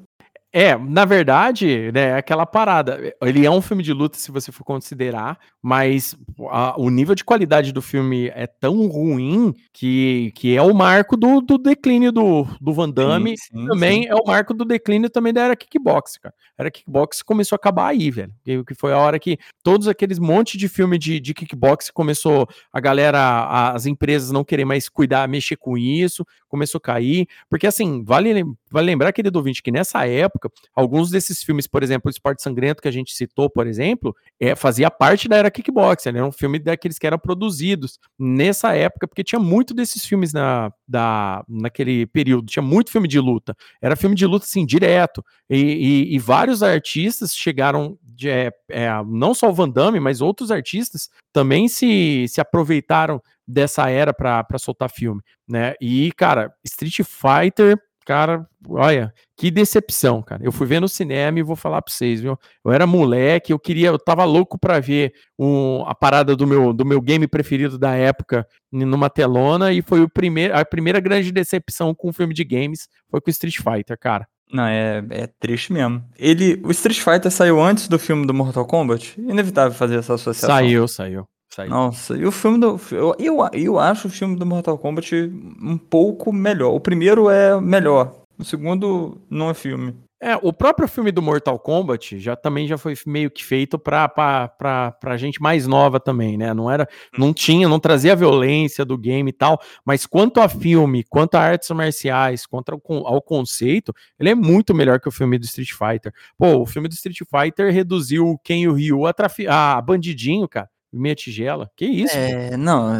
É, 0.54 0.78
na 0.78 1.06
verdade, 1.06 1.92
né, 1.94 2.10
é 2.10 2.16
aquela 2.18 2.46
parada. 2.46 3.16
Ele 3.22 3.46
é 3.46 3.52
um 3.52 3.62
filme 3.62 3.82
de 3.82 3.94
luta, 3.94 4.18
se 4.18 4.32
você 4.32 4.52
for 4.52 4.66
considerar, 4.66 5.40
mas 5.62 6.14
a, 6.50 6.76
o 6.78 6.90
nível 6.90 7.16
de 7.16 7.24
qualidade 7.24 7.72
do 7.72 7.82
filme 7.82 8.28
é 8.36 8.46
tão 8.46 8.86
ruim 8.88 9.54
que, 9.72 10.34
que 10.36 10.54
é 10.54 10.62
o 10.62 10.74
marco 10.74 11.16
do, 11.16 11.40
do 11.40 11.58
declínio 11.58 12.12
do, 12.12 12.46
do 12.60 12.74
Van 12.74 12.90
Damme. 12.90 13.38
Sim, 13.38 13.62
sim, 13.62 13.68
também 13.68 14.04
sim. 14.04 14.10
é 14.10 14.16
o 14.16 14.26
marco 14.26 14.54
do 14.54 14.66
declínio 14.66 15.10
também 15.10 15.32
da 15.32 15.42
era 15.42 15.56
kickbox, 15.56 16.18
cara. 16.18 16.36
A 16.58 16.64
era 16.64 16.72
kickbox 16.72 17.22
começou 17.22 17.56
a 17.56 17.58
acabar 17.58 17.88
aí, 17.88 18.12
velho. 18.12 18.34
Que 18.44 18.76
foi 18.76 18.92
a 18.92 18.98
hora 18.98 19.18
que 19.20 19.38
todos 19.64 19.88
aqueles 19.88 20.20
monte 20.20 20.58
de 20.58 20.68
filme 20.68 20.98
de, 20.98 21.22
de 21.22 21.34
kickbox 21.34 21.90
começou 21.90 22.46
a 22.74 22.80
galera, 22.82 23.72
as 23.72 23.86
empresas 23.86 24.32
não 24.32 24.44
querer 24.44 24.66
mais 24.66 24.90
cuidar, 24.90 25.30
mexer 25.30 25.56
com 25.56 25.78
isso, 25.78 26.26
começou 26.50 26.78
a 26.80 26.82
cair. 26.82 27.26
Porque 27.50 27.66
assim, 27.66 28.04
vale, 28.04 28.44
vale 28.72 28.86
lembrar, 28.86 29.12
querido 29.12 29.38
ouvinte, 29.38 29.62
que 29.62 29.72
nessa 29.72 30.08
época, 30.08 30.50
alguns 30.74 31.10
desses 31.10 31.44
filmes, 31.44 31.68
por 31.68 31.84
exemplo, 31.84 32.08
o 32.08 32.12
Esporte 32.12 32.42
Sangrento 32.42 32.82
que 32.82 32.88
a 32.88 32.92
gente 32.92 33.14
citou, 33.14 33.50
por 33.50 33.68
exemplo, 33.68 34.16
é, 34.40 34.56
fazia 34.56 34.90
parte 34.90 35.28
da 35.28 35.36
era 35.36 35.52
kickbox. 35.52 36.06
Ele 36.06 36.18
era 36.18 36.28
um 36.28 36.32
filme 36.32 36.60
daqueles 36.60 36.98
que 36.98 37.06
eram 37.06 37.20
produzidos 37.20 38.00
nessa 38.18 38.74
época, 38.76 39.08
porque 39.08 39.24
tinha 39.24 39.40
muito 39.40 39.74
desses 39.74 40.06
filmes 40.06 40.34
na, 40.34 40.72
da, 40.88 41.44
naquele 41.48 42.06
período, 42.08 42.48
tinha 42.48 42.64
muito 42.64 42.92
filme 42.92 43.08
de 43.08 43.20
luta. 43.20 43.56
Era 43.82 43.96
filme 43.96 44.16
de 44.16 44.26
luta, 44.26 44.46
assim, 44.46 44.66
direto. 44.66 45.24
E, 45.50 45.58
e, 45.58 46.16
e 46.16 46.20
vários 46.20 46.64
artistas 46.64 47.36
chegaram, 47.36 47.98
de, 48.04 48.30
é, 48.30 48.52
é, 48.70 48.90
não 49.06 49.34
só 49.34 49.50
o 49.50 49.54
Van 49.54 49.70
Damme, 49.70 50.00
mas 50.00 50.22
outros 50.22 50.52
artistas 50.52 51.10
também 51.34 51.68
se, 51.68 52.26
se 52.28 52.40
aproveitaram 52.40 53.22
dessa 53.48 53.90
era 53.90 54.14
para 54.14 54.58
soltar 54.58 54.90
filme, 54.90 55.22
né? 55.48 55.74
E, 55.82 56.12
cara, 56.14 56.54
Street 56.64 57.02
Fighter 57.04 57.78
Cara, 58.06 58.48
olha, 58.68 59.14
que 59.38 59.52
decepção, 59.52 60.22
cara. 60.22 60.44
Eu 60.44 60.52
fui 60.52 60.66
ver 60.66 60.80
no 60.80 60.90
cinema 60.90 61.40
e 61.40 61.44
vou 61.44 61.56
falar 61.56 61.82
pra 61.82 61.94
vocês, 61.94 62.20
viu? 62.20 62.38
Eu 62.66 62.72
era 62.72 62.88
moleque, 62.88 63.54
eu 63.54 63.60
queria, 63.60 63.90
eu 63.90 64.00
tava 64.00 64.24
louco 64.24 64.58
pra 64.58 64.80
ver 64.80 65.14
um, 65.38 65.84
a 65.86 65.94
parada 65.94 66.36
do 66.36 66.48
meu, 66.48 66.74
do 66.74 66.86
meu 66.86 67.00
game 67.00 67.28
preferido 67.28 67.78
da 67.78 67.96
época 67.96 68.48
numa 68.72 69.10
telona 69.10 69.72
e 69.72 69.82
foi 69.82 70.02
o 70.02 70.10
primeiro, 70.10 70.58
a 70.58 70.66
primeira 70.66 71.00
grande 71.00 71.32
decepção 71.32 71.94
com 71.94 72.10
o 72.10 72.14
filme 72.14 72.34
de 72.34 72.44
games 72.44 72.88
foi 73.10 73.22
com 73.22 73.30
Street 73.30 73.58
Fighter, 73.58 73.98
cara. 74.00 74.28
Não, 74.52 74.66
é, 74.66 75.04
é 75.12 75.28
triste 75.40 75.72
mesmo. 75.72 76.04
Ele, 76.18 76.60
o 76.64 76.72
Street 76.72 77.00
Fighter 77.00 77.32
saiu 77.32 77.62
antes 77.62 77.88
do 77.88 77.98
filme 77.98 78.28
do 78.28 78.34
Mortal 78.34 78.66
Kombat? 78.66 79.20
Inevitável 79.20 79.78
fazer 79.78 79.96
essa 79.96 80.16
associação. 80.16 80.50
Saiu, 80.50 80.88
saiu. 80.88 81.26
Saiu. 81.54 81.70
Nossa, 81.70 82.16
e 82.16 82.26
o 82.26 82.32
filme 82.32 82.60
do. 82.60 82.80
Eu, 82.92 83.16
eu, 83.20 83.38
eu 83.54 83.80
acho 83.80 84.08
o 84.08 84.12
filme 84.12 84.36
do 84.36 84.46
Mortal 84.46 84.78
Kombat 84.78 85.16
um 85.62 85.78
pouco 85.78 86.32
melhor. 86.32 86.74
O 86.74 86.80
primeiro 86.80 87.30
é 87.30 87.60
melhor. 87.60 88.14
O 88.38 88.44
segundo 88.44 89.22
não 89.30 89.50
é 89.50 89.54
filme. 89.54 89.96
É, 90.24 90.38
o 90.40 90.54
próprio 90.54 90.88
filme 90.88 91.12
do 91.12 91.20
Mortal 91.20 91.58
Kombat 91.58 92.20
já 92.20 92.36
também 92.36 92.68
já 92.68 92.78
foi 92.78 92.94
meio 93.08 93.32
que 93.32 93.44
feito 93.44 93.80
pra, 93.80 94.08
pra, 94.08 94.48
pra, 94.50 94.92
pra 94.92 95.18
gente 95.18 95.42
mais 95.42 95.66
nova 95.66 96.00
também, 96.00 96.38
né? 96.38 96.54
Não 96.54 96.70
era, 96.70 96.88
não 97.18 97.34
tinha, 97.34 97.68
não 97.68 97.80
trazia 97.80 98.12
a 98.14 98.16
violência 98.16 98.86
do 98.86 99.00
game 99.00 99.32
e 99.32 99.34
tal, 99.34 99.60
mas 99.84 100.06
quanto 100.06 100.40
a 100.40 100.48
filme, 100.48 101.04
quanto 101.04 101.34
a 101.34 101.42
artes 101.42 101.72
marciais, 101.72 102.46
quanto 102.46 102.72
ao, 102.72 103.08
ao 103.08 103.20
conceito, 103.20 103.92
ele 104.20 104.30
é 104.30 104.36
muito 104.36 104.76
melhor 104.76 105.00
que 105.00 105.10
o 105.10 105.12
filme 105.12 105.40
do 105.40 105.46
Street 105.46 105.72
Fighter. 105.72 106.14
Pô, 106.38 106.58
o 106.58 106.68
filme 106.68 106.88
do 106.88 106.94
Street 106.94 107.18
Fighter 107.28 107.74
reduziu 107.74 108.40
e 108.48 108.68
o 108.68 108.74
Ryu 108.74 109.08
a, 109.08 109.14
a 109.50 109.82
bandidinho, 109.82 110.48
cara. 110.48 110.70
Meia 110.92 111.16
tigela. 111.16 111.70
Que 111.76 111.86
isso? 111.86 112.16
É, 112.16 112.58
não. 112.58 112.92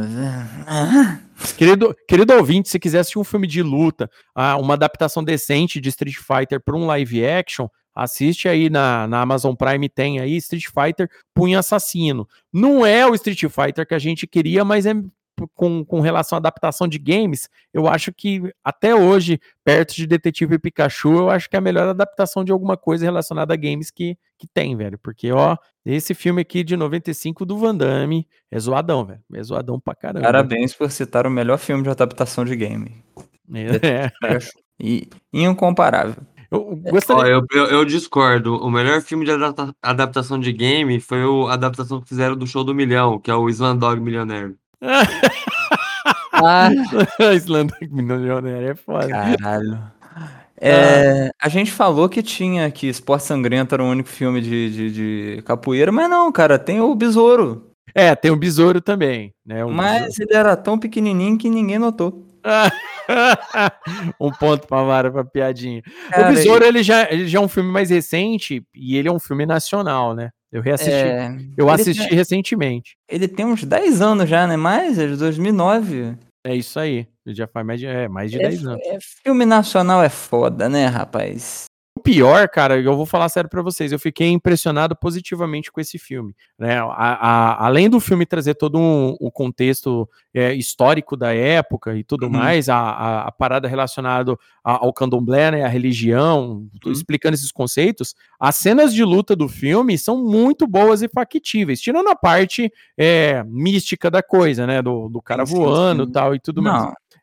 Querido, 1.58 1.96
querido 2.08 2.34
ouvinte, 2.34 2.70
se 2.70 2.80
quiser 2.80 3.00
assistir 3.00 3.20
um 3.20 3.24
filme 3.24 3.48
de 3.48 3.64
luta, 3.64 4.10
ah, 4.36 4.58
uma 4.58 4.76
adaptação 4.76 5.24
decente 5.24 5.82
de 5.82 5.90
Street 5.90 6.16
Fighter 6.16 6.62
para 6.64 6.76
um 6.76 6.86
live 6.86 7.26
action, 7.26 7.68
assiste 7.96 8.48
aí 8.48 8.70
na, 8.70 9.08
na 9.08 9.22
Amazon 9.22 9.56
Prime, 9.56 9.90
tem 9.90 10.20
aí 10.20 10.38
Street 10.38 10.66
Fighter 10.68 11.10
Punho 11.34 11.58
Assassino. 11.58 12.28
Não 12.54 12.86
é 12.86 13.06
o 13.06 13.16
Street 13.16 13.42
Fighter 13.50 13.88
que 13.88 13.96
a 13.96 14.00
gente 14.00 14.28
queria, 14.28 14.64
mas 14.64 14.86
é 14.86 14.94
com, 15.56 15.84
com 15.84 16.00
relação 16.02 16.36
à 16.36 16.40
adaptação 16.40 16.88
de 16.88 16.98
games, 17.00 17.50
eu 17.74 17.88
acho 17.88 18.14
que 18.14 18.42
até 18.64 18.94
hoje, 18.96 19.40
perto 19.64 19.96
de 19.96 20.06
Detetive 20.06 20.60
Pikachu, 20.60 21.12
eu 21.14 21.30
acho 21.30 21.50
que 21.50 21.56
é 21.56 21.60
a 21.60 21.62
melhor 21.62 21.88
adaptação 21.88 22.44
de 22.44 22.52
alguma 22.52 22.78
coisa 22.78 23.06
relacionada 23.06 23.54
a 23.54 23.58
games 23.58 23.90
que, 23.90 24.18
que 24.38 24.48
tem, 24.48 24.76
velho. 24.76 25.00
Porque, 25.00 25.32
ó, 25.32 25.58
esse 25.86 26.14
filme 26.14 26.42
aqui 26.42 26.64
de 26.64 26.76
95 26.78 27.46
do 27.46 27.58
Van 27.58 27.76
Damme 27.76 28.28
é 28.52 28.60
zoadão, 28.60 29.04
velho. 29.06 29.22
É 29.34 29.42
zoadão 29.44 29.80
pra 29.80 29.96
caramba. 29.96 30.26
Parabéns 30.26 30.74
por 30.76 30.92
citar 30.92 31.26
o 31.26 31.32
melhor 31.32 31.58
filme 31.58 31.84
de 31.84 31.90
adaptação 31.90 32.46
de 32.46 32.56
game. 32.56 33.04
É. 33.54 34.12
E 34.80 35.08
incomparável. 35.34 36.16
Eu 36.52 36.82
Ó, 37.16 37.26
eu, 37.26 37.46
eu, 37.52 37.66
eu 37.68 37.86
discordo. 37.86 38.56
O 38.56 38.70
melhor 38.70 39.02
filme 39.02 39.24
de 39.24 39.32
adapta- 39.32 39.74
adaptação 39.82 40.38
de 40.40 40.52
game 40.52 41.00
foi 41.00 41.24
o- 41.24 41.48
a 41.48 41.54
adaptação 41.54 42.02
que 42.02 42.10
fizeram 42.10 42.36
do 42.36 42.46
Show 42.46 42.64
do 42.64 42.76
Milhão, 42.76 43.20
que 43.20 43.32
é 43.32 43.36
o 43.36 43.48
Slumdog 43.50 44.02
Millionaire. 44.02 44.56
Ah. 44.82 46.70
Slumdog 47.40 47.88
Millionaire 47.92 48.72
é 48.72 48.76
foda. 48.76 49.08
Caralho. 49.08 49.80
É, 50.64 51.32
a 51.42 51.50
gente 51.50 51.72
falou 51.72 52.08
que 52.08 52.22
tinha 52.22 52.70
que 52.70 52.88
Esporte 52.88 53.26
Sangrento 53.26 53.74
era 53.74 53.84
o 53.84 53.90
único 53.90 54.10
filme 54.10 54.40
de, 54.42 54.70
de, 54.70 54.92
de 54.92 55.42
capoeira, 55.42 55.92
mas 55.92 56.08
não, 56.08 56.32
cara, 56.32 56.60
tem 56.60 56.80
o 56.80 56.94
Besouro. 56.94 57.72
É, 57.96 58.16
tem 58.16 58.30
o 58.30 58.36
Besouro 58.36 58.80
também, 58.80 59.34
né? 59.44 59.66
um 59.66 59.72
Mas 59.72 60.20
ele 60.20 60.34
era 60.36 60.56
tão 60.56 60.78
pequenininho 60.78 61.38
que 61.38 61.50
ninguém 61.50 61.80
notou. 61.80 62.28
um 64.20 64.32
ponto 64.32 64.68
pra 64.68 64.84
Mara 64.84 65.12
pra 65.12 65.26
piadinha. 65.26 65.82
Cara, 66.10 66.30
o 66.30 66.34
Besouro, 66.36 66.64
ele 66.64 66.84
já, 66.84 67.12
ele 67.12 67.28
já 67.28 67.40
é 67.40 67.42
um 67.42 67.48
filme 67.48 67.72
mais 67.72 67.90
recente 67.90 68.64
e 68.74 68.96
ele 68.96 69.08
é 69.08 69.12
um 69.12 69.20
filme 69.20 69.46
nacional, 69.46 70.14
né? 70.14 70.30
Eu 70.52 70.62
reassisti. 70.62 70.92
É, 70.94 71.38
eu 71.58 71.70
assisti 71.70 72.08
tem- 72.08 72.18
recentemente. 72.18 72.96
Ele 73.10 73.28
tem 73.28 73.46
uns 73.46 73.64
10 73.64 74.02
anos 74.02 74.30
já, 74.30 74.46
né? 74.46 74.58
Mais, 74.58 75.00
é 75.00 75.08
de 75.08 75.16
2009. 75.16 76.16
É 76.46 76.56
isso 76.56 76.80
aí. 76.80 77.08
Ele 77.26 77.36
já 77.36 77.48
faz 77.48 77.66
mais 77.66 77.80
de, 77.80 77.86
é, 77.86 78.08
mais 78.10 78.32
de 78.32 78.38
É, 78.38 78.50
10 78.50 78.66
anos. 78.66 78.82
é, 78.86 78.98
filme 79.24 79.46
nacional 79.46 80.04
é 80.04 80.10
foda, 80.10 80.68
né, 80.68 80.88
rapaz? 80.88 81.66
O 81.98 82.02
pior, 82.02 82.48
cara, 82.48 82.80
eu 82.80 82.96
vou 82.96 83.06
falar 83.06 83.28
sério 83.28 83.50
pra 83.50 83.62
vocês, 83.62 83.92
eu 83.92 84.00
fiquei 84.00 84.30
impressionado 84.30 84.96
positivamente 84.96 85.70
com 85.70 85.82
esse 85.82 86.00
filme. 86.00 86.34
Né? 86.58 86.80
A- 86.80 86.88
a- 86.88 87.66
além 87.66 87.90
do 87.90 88.00
filme 88.00 88.26
trazer 88.26 88.56
todo 88.56 88.80
um, 88.80 89.18
o 89.20 89.30
contexto 89.30 90.08
é, 90.34 90.54
histórico 90.54 91.18
da 91.18 91.34
época 91.36 91.94
e 91.98 92.04
tudo 92.04 92.28
Uhum. 92.28 92.32
mais, 92.32 92.70
a, 92.70 93.24
a- 93.28 93.32
parada 93.34 93.68
relacionada 93.68 94.38
ao 94.64 94.94
candomblé, 94.94 95.52
né, 95.52 95.64
a 95.64 95.68
religião, 95.68 96.66
tô 96.80 96.90
explicando 96.92 97.34
esses 97.36 97.52
conceitos, 97.52 98.16
as 98.40 98.56
cenas 98.56 98.94
de 98.94 99.04
luta 99.04 99.36
do 99.36 99.50
filme 99.50 99.98
são 99.98 100.24
muito 100.24 100.66
boas 100.66 101.02
e 101.02 101.10
factíveis, 101.10 101.82
tirando 101.82 102.08
a 102.08 102.16
parte 102.16 102.72
é, 102.98 103.44
mística 103.48 104.10
da 104.10 104.24
coisa, 104.24 104.66
né, 104.66 104.82
do, 104.82 105.10
do 105.10 105.22
cara 105.22 105.46
sim, 105.46 105.54
voando 105.56 106.04
e 106.04 106.06
sim. 106.06 106.12
tal 106.14 106.34
e 106.34 106.40
tudo 106.40 106.62
Não, 106.62 106.72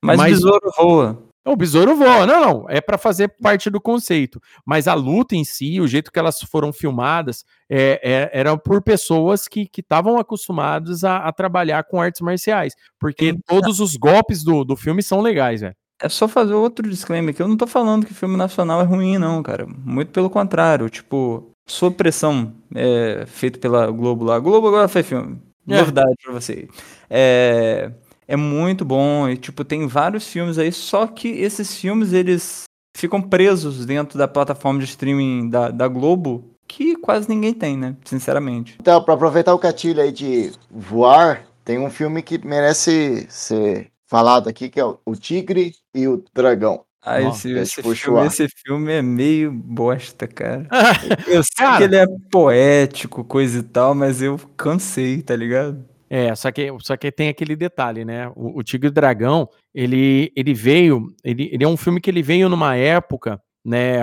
mais. 0.03 0.19
mas 0.19 0.21
Besouro 0.33 0.71
voa. 0.77 1.28
O 1.49 1.57
besouro 1.57 1.97
voa, 1.97 2.27
não, 2.27 2.41
não, 2.41 2.67
é 2.69 2.81
para 2.81 2.99
fazer 2.99 3.29
parte 3.29 3.71
do 3.71 3.81
conceito. 3.81 4.41
Mas 4.67 4.87
a 4.87 4.95
luta 4.95 5.35
em 5.35 5.45
si, 5.45 5.81
o 5.81 5.89
jeito 5.89 6.13
que 6.13 6.19
elas 6.19 6.39
foram 6.41 6.73
filmadas, 6.73 7.45
é, 7.71 8.01
é, 8.03 8.31
era 8.39 8.57
por 8.57 8.83
pessoas 8.83 9.49
que 9.49 9.69
estavam 9.77 10.19
acostumadas 10.19 11.05
a, 11.05 11.17
a 11.19 11.33
trabalhar 11.33 11.85
com 11.85 12.01
artes 12.01 12.21
marciais. 12.21 12.75
Porque 12.99 13.35
todos 13.47 13.81
os 13.81 13.97
golpes 13.97 14.45
do, 14.45 14.63
do 14.63 14.77
filme 14.77 15.03
são 15.03 15.21
legais, 15.21 15.63
velho. 15.63 15.75
É 16.01 16.09
só 16.09 16.29
fazer 16.29 16.55
outro 16.55 16.89
disclaimer 16.89 17.35
que 17.35 17.43
eu 17.43 17.49
não 17.49 17.57
tô 17.57 17.67
falando 17.67 18.07
que 18.07 18.15
filme 18.15 18.37
nacional 18.37 18.81
é 18.81 18.85
ruim, 18.85 19.19
não, 19.19 19.43
cara. 19.43 19.67
Muito 19.67 20.13
pelo 20.13 20.31
contrário. 20.31 20.89
Tipo, 20.89 21.51
Sob 21.67 21.97
Pressão, 21.97 22.53
é, 22.75 23.25
feito 23.27 23.59
pela 23.59 23.91
Globo 23.91 24.25
lá. 24.25 24.39
Globo 24.39 24.69
agora 24.69 24.87
faz 24.87 25.07
filme. 25.07 25.41
É. 25.69 25.79
Novidade 25.79 26.15
pra 26.23 26.33
você. 26.33 26.69
É, 27.11 27.91
é 28.29 28.37
muito 28.37 28.85
bom 28.85 29.27
e, 29.27 29.37
tipo, 29.39 29.65
tem 29.65 29.87
vários 29.87 30.29
filmes 30.29 30.59
aí, 30.59 30.71
só 30.71 31.07
que 31.07 31.29
esses 31.29 31.75
filmes, 31.75 32.13
eles 32.13 32.65
ficam 32.95 33.23
presos 33.23 33.87
dentro 33.87 34.19
da 34.19 34.29
plataforma 34.29 34.79
de 34.81 34.85
streaming 34.85 35.49
da, 35.49 35.71
da 35.71 35.89
Globo, 35.89 36.45
que 36.69 36.95
quase 36.97 37.29
ninguém 37.29 37.55
tem, 37.55 37.77
né? 37.77 37.97
Sinceramente. 38.05 38.77
Então, 38.79 39.03
pra 39.03 39.15
aproveitar 39.15 39.55
o 39.55 39.59
gatilho 39.59 40.03
aí 40.03 40.13
de 40.13 40.53
voar, 40.71 41.47
tem 41.65 41.79
um 41.79 41.91
filme 41.91 42.23
que 42.23 42.45
merece 42.47 43.27
ser 43.31 43.91
falado 44.07 44.49
aqui, 44.49 44.69
que 44.69 44.79
é 44.79 44.85
o 44.85 45.17
Tigre 45.17 45.73
e 45.95 46.07
o 46.07 46.23
Dragão. 46.35 46.85
Ah, 47.01 47.15
Ó, 47.23 47.31
esse, 47.31 47.57
é 47.57 47.63
esse, 47.63 47.83
filme, 47.95 48.27
esse 48.27 48.49
filme 48.49 48.93
é 48.93 49.01
meio 49.01 49.53
bosta, 49.53 50.27
cara. 50.27 50.67
Eu 51.27 51.43
sei 51.43 51.65
Cara. 51.65 51.79
que 51.79 51.83
ele 51.85 51.97
é 51.97 52.07
poético, 52.31 53.25
coisa 53.25 53.61
e 53.61 53.63
tal, 53.63 53.95
mas 53.95 54.21
eu 54.21 54.39
cansei, 54.57 55.23
tá 55.23 55.35
ligado? 55.35 55.85
É, 56.11 56.35
só 56.35 56.51
que, 56.51 56.69
só 56.81 56.97
que 56.97 57.13
tem 57.13 57.29
aquele 57.29 57.55
detalhe, 57.55 58.05
né? 58.05 58.29
O, 58.35 58.59
o 58.59 58.63
Tigre 58.63 58.89
e 58.89 58.91
o 58.91 58.93
Dragão, 58.93 59.49
ele, 59.75 60.33
ele 60.35 60.55
veio, 60.55 61.07
ele, 61.23 61.51
ele 61.53 61.65
é 61.65 61.69
um 61.69 61.77
filme 61.77 62.01
que 62.01 62.11
ele 62.11 62.23
veio 62.23 62.49
numa 62.49 62.77
época, 62.77 63.41
né, 63.65 63.99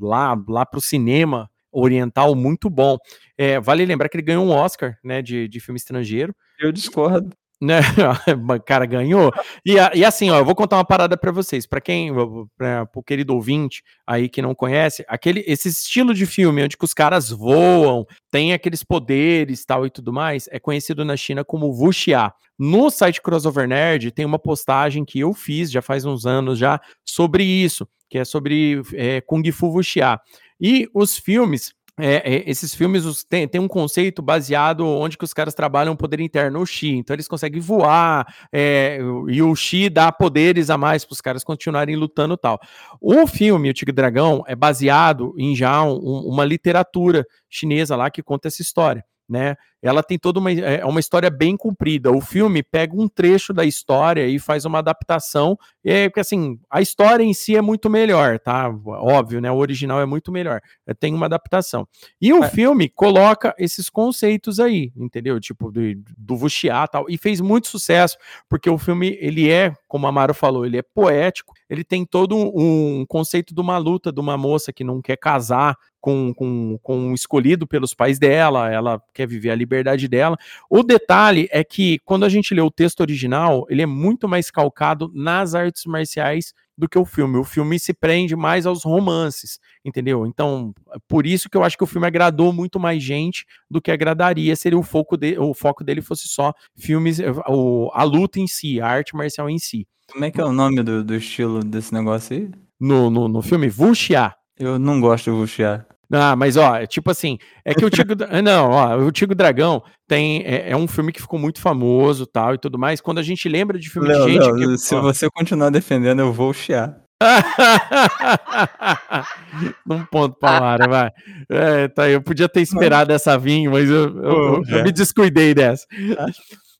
lá, 0.00 0.36
lá 0.46 0.66
pro 0.66 0.80
cinema 0.80 1.48
oriental 1.72 2.34
muito 2.34 2.68
bom. 2.68 2.96
É, 3.36 3.58
vale 3.60 3.84
lembrar 3.84 4.08
que 4.08 4.16
ele 4.16 4.24
ganhou 4.24 4.44
um 4.44 4.50
Oscar, 4.50 4.96
né, 5.02 5.22
de, 5.22 5.48
de 5.48 5.60
filme 5.60 5.78
estrangeiro. 5.78 6.34
Eu 6.58 6.72
discordo. 6.72 7.30
Né, 7.60 7.80
cara 8.64 8.86
ganhou. 8.86 9.32
E, 9.66 9.74
e 9.94 10.04
assim, 10.04 10.30
ó, 10.30 10.38
eu 10.38 10.44
vou 10.44 10.54
contar 10.54 10.76
uma 10.76 10.84
parada 10.84 11.16
pra 11.16 11.32
vocês. 11.32 11.66
Pra 11.66 11.80
quem, 11.80 12.12
para 12.56 12.88
o 12.94 13.02
querido 13.02 13.34
ouvinte 13.34 13.82
aí 14.06 14.28
que 14.28 14.40
não 14.40 14.54
conhece, 14.54 15.04
aquele 15.08 15.42
esse 15.46 15.68
estilo 15.68 16.14
de 16.14 16.24
filme 16.24 16.62
onde 16.62 16.76
os 16.80 16.94
caras 16.94 17.30
voam, 17.30 18.06
tem 18.30 18.52
aqueles 18.52 18.84
poderes, 18.84 19.64
tal 19.64 19.84
e 19.84 19.90
tudo 19.90 20.12
mais, 20.12 20.48
é 20.52 20.60
conhecido 20.60 21.04
na 21.04 21.16
China 21.16 21.44
como 21.44 21.66
wuxia. 21.66 22.32
No 22.58 22.90
site 22.90 23.20
Crossover 23.20 23.68
Nerd 23.68 24.10
tem 24.10 24.24
uma 24.24 24.38
postagem 24.38 25.04
que 25.04 25.20
eu 25.20 25.32
fiz 25.32 25.70
já 25.70 25.82
faz 25.82 26.04
uns 26.04 26.26
anos 26.26 26.58
já 26.58 26.80
sobre 27.04 27.44
isso, 27.44 27.88
que 28.08 28.18
é 28.18 28.24
sobre 28.24 28.82
é, 28.94 29.20
Kung 29.20 29.50
Fu 29.52 29.66
Wuxia. 29.68 30.18
E 30.60 30.88
os 30.92 31.16
filmes 31.16 31.72
é, 31.98 32.16
é, 32.36 32.50
esses 32.50 32.74
filmes 32.74 33.04
os- 33.04 33.24
tem, 33.24 33.46
tem 33.48 33.60
um 33.60 33.68
conceito 33.68 34.22
baseado 34.22 34.86
onde 34.86 35.18
que 35.18 35.24
os 35.24 35.32
caras 35.34 35.54
trabalham 35.54 35.96
poder 35.96 36.20
interno, 36.20 36.60
o 36.60 36.66
Xi. 36.66 36.90
Então 36.96 37.14
eles 37.14 37.28
conseguem 37.28 37.60
voar, 37.60 38.26
é, 38.52 38.98
e 39.28 39.42
o 39.42 39.54
Xi 39.54 39.88
dá 39.88 40.10
poderes 40.12 40.70
a 40.70 40.78
mais 40.78 41.04
para 41.04 41.12
os 41.14 41.20
caras 41.20 41.42
continuarem 41.44 41.96
lutando 41.96 42.36
tal. 42.36 42.58
O 43.00 43.26
filme, 43.26 43.70
o 43.70 43.74
Tigre 43.74 43.92
Dragão, 43.94 44.42
é 44.46 44.54
baseado 44.54 45.34
em 45.36 45.54
já 45.56 45.82
um- 45.82 45.98
uma 46.28 46.44
literatura 46.44 47.26
chinesa 47.50 47.96
lá 47.96 48.10
que 48.10 48.22
conta 48.22 48.48
essa 48.48 48.62
história. 48.62 49.04
Né? 49.28 49.56
Ela 49.80 50.02
tem 50.02 50.18
toda 50.18 50.40
uma, 50.40 50.50
é 50.50 50.84
uma 50.84 50.98
história 50.98 51.30
bem 51.30 51.56
comprida. 51.56 52.10
O 52.10 52.20
filme 52.20 52.62
pega 52.62 52.96
um 52.96 53.06
trecho 53.06 53.52
da 53.52 53.64
história 53.64 54.26
e 54.26 54.38
faz 54.38 54.64
uma 54.64 54.78
adaptação. 54.78 55.56
É 55.84 56.08
porque 56.08 56.20
assim, 56.20 56.58
a 56.68 56.80
história 56.80 57.22
em 57.22 57.32
si 57.32 57.54
é 57.54 57.60
muito 57.60 57.88
melhor, 57.88 58.40
tá? 58.40 58.68
Óbvio, 58.84 59.40
né? 59.40 59.50
O 59.52 59.56
original 59.56 60.00
é 60.00 60.06
muito 60.06 60.32
melhor. 60.32 60.60
É, 60.86 60.94
Tem 60.94 61.14
uma 61.14 61.26
adaptação. 61.26 61.86
E 62.20 62.32
o 62.32 62.42
filme 62.42 62.88
coloca 62.88 63.54
esses 63.56 63.88
conceitos 63.88 64.58
aí, 64.58 64.92
entendeu? 64.96 65.38
Tipo, 65.38 65.70
do, 65.70 65.80
do 66.16 66.34
Wuxia 66.34 66.84
e 66.84 66.88
tal. 66.88 67.06
E 67.08 67.16
fez 67.16 67.40
muito 67.40 67.68
sucesso, 67.68 68.16
porque 68.48 68.68
o 68.68 68.78
filme, 68.78 69.16
ele 69.20 69.48
é, 69.48 69.72
como 69.86 70.06
a 70.06 70.12
Maro 70.12 70.34
falou, 70.34 70.66
ele 70.66 70.78
é 70.78 70.82
poético. 70.82 71.54
Ele 71.70 71.84
tem 71.84 72.04
todo 72.04 72.34
um, 72.34 73.00
um 73.00 73.06
conceito 73.06 73.54
de 73.54 73.60
uma 73.60 73.78
luta 73.78 74.10
de 74.10 74.20
uma 74.20 74.36
moça 74.36 74.72
que 74.72 74.82
não 74.82 75.00
quer 75.00 75.16
casar 75.16 75.76
com, 76.00 76.32
com, 76.34 76.78
com 76.82 76.98
um 76.98 77.14
escolhido 77.14 77.66
pelos 77.66 77.94
pais 77.94 78.18
dela, 78.18 78.70
ela 78.70 79.02
quer 79.12 79.26
viver 79.26 79.50
a 79.50 79.54
liberdade 79.54 80.08
dela. 80.08 80.36
O 80.70 80.82
detalhe 80.82 81.48
é 81.50 81.64
que 81.64 81.98
quando 82.04 82.24
a 82.24 82.28
gente 82.28 82.54
lê 82.54 82.60
o 82.60 82.70
texto 82.70 83.00
original, 83.00 83.66
ele 83.68 83.82
é 83.82 83.86
muito 83.86 84.28
mais 84.28 84.50
calcado 84.50 85.10
nas 85.14 85.54
artes 85.54 85.84
marciais 85.84 86.54
do 86.78 86.88
que 86.88 86.96
o 86.96 87.04
filme. 87.04 87.36
O 87.36 87.44
filme 87.44 87.78
se 87.78 87.92
prende 87.92 88.36
mais 88.36 88.64
aos 88.64 88.84
romances, 88.84 89.58
entendeu? 89.84 90.24
Então, 90.24 90.72
por 91.08 91.26
isso 91.26 91.50
que 91.50 91.56
eu 91.56 91.64
acho 91.64 91.76
que 91.76 91.82
o 91.82 91.88
filme 91.88 92.06
agradou 92.06 92.52
muito 92.52 92.78
mais 92.78 93.02
gente 93.02 93.44
do 93.68 93.82
que 93.82 93.90
agradaria 93.90 94.54
seria 94.54 94.78
o 94.78 94.82
foco, 94.84 95.16
de, 95.16 95.36
o 95.36 95.52
foco 95.52 95.82
dele 95.82 96.00
fosse 96.00 96.28
só 96.28 96.54
filmes, 96.76 97.18
eh, 97.18 97.32
o, 97.48 97.90
a 97.92 98.04
luta 98.04 98.38
em 98.38 98.46
si, 98.46 98.80
a 98.80 98.86
arte 98.86 99.16
marcial 99.16 99.50
em 99.50 99.58
si. 99.58 99.88
Como 100.10 100.24
é 100.24 100.30
que 100.30 100.40
é 100.40 100.44
o 100.44 100.52
nome 100.52 100.82
do, 100.82 101.02
do 101.02 101.14
estilo 101.16 101.64
desse 101.64 101.92
negócio 101.92 102.36
aí? 102.36 102.50
No, 102.80 103.10
no, 103.10 103.26
no 103.26 103.42
filme 103.42 103.70
Wuxia. 103.76 104.37
Eu 104.58 104.78
não 104.78 105.00
gosto 105.00 105.24
de 105.24 105.30
Wuxia. 105.30 105.86
Ah, 106.10 106.34
mas 106.34 106.56
ó, 106.56 106.74
é 106.76 106.86
tipo 106.86 107.10
assim, 107.10 107.36
é 107.64 107.74
que 107.74 107.84
o 107.84 107.90
Tigo, 107.90 108.14
não, 108.42 108.70
ó, 108.70 108.96
o 108.96 109.12
Tigo 109.12 109.34
Dragão 109.34 109.82
tem 110.08 110.42
é, 110.42 110.70
é 110.70 110.76
um 110.76 110.88
filme 110.88 111.12
que 111.12 111.20
ficou 111.20 111.38
muito 111.38 111.60
famoso, 111.60 112.26
tal 112.26 112.54
e 112.54 112.58
tudo 112.58 112.78
mais. 112.78 113.00
Quando 113.00 113.18
a 113.18 113.22
gente 113.22 113.46
lembra 113.48 113.78
de 113.78 113.90
filme 113.90 114.08
de 114.08 114.32
gente 114.32 114.52
que, 114.54 114.78
se 114.78 114.94
ó. 114.94 115.02
você 115.02 115.28
continuar 115.30 115.68
defendendo, 115.70 116.20
eu 116.20 116.32
vou 116.32 116.52
chiar. 116.54 116.96
um 119.88 120.04
ponto 120.04 120.36
pra 120.38 120.60
Mara, 120.60 120.88
vai. 120.88 121.10
É, 121.50 121.88
tá, 121.88 122.08
eu 122.08 122.22
podia 122.22 122.48
ter 122.48 122.60
esperado 122.62 123.12
essa 123.12 123.36
vir, 123.38 123.68
mas 123.68 123.88
eu, 123.90 124.16
eu- 124.16 124.22
eu- 124.22 124.62
eu 124.68 124.78
é. 124.78 124.82
me 124.84 124.92
descuidei 124.92 125.52
dessa. 125.54 125.84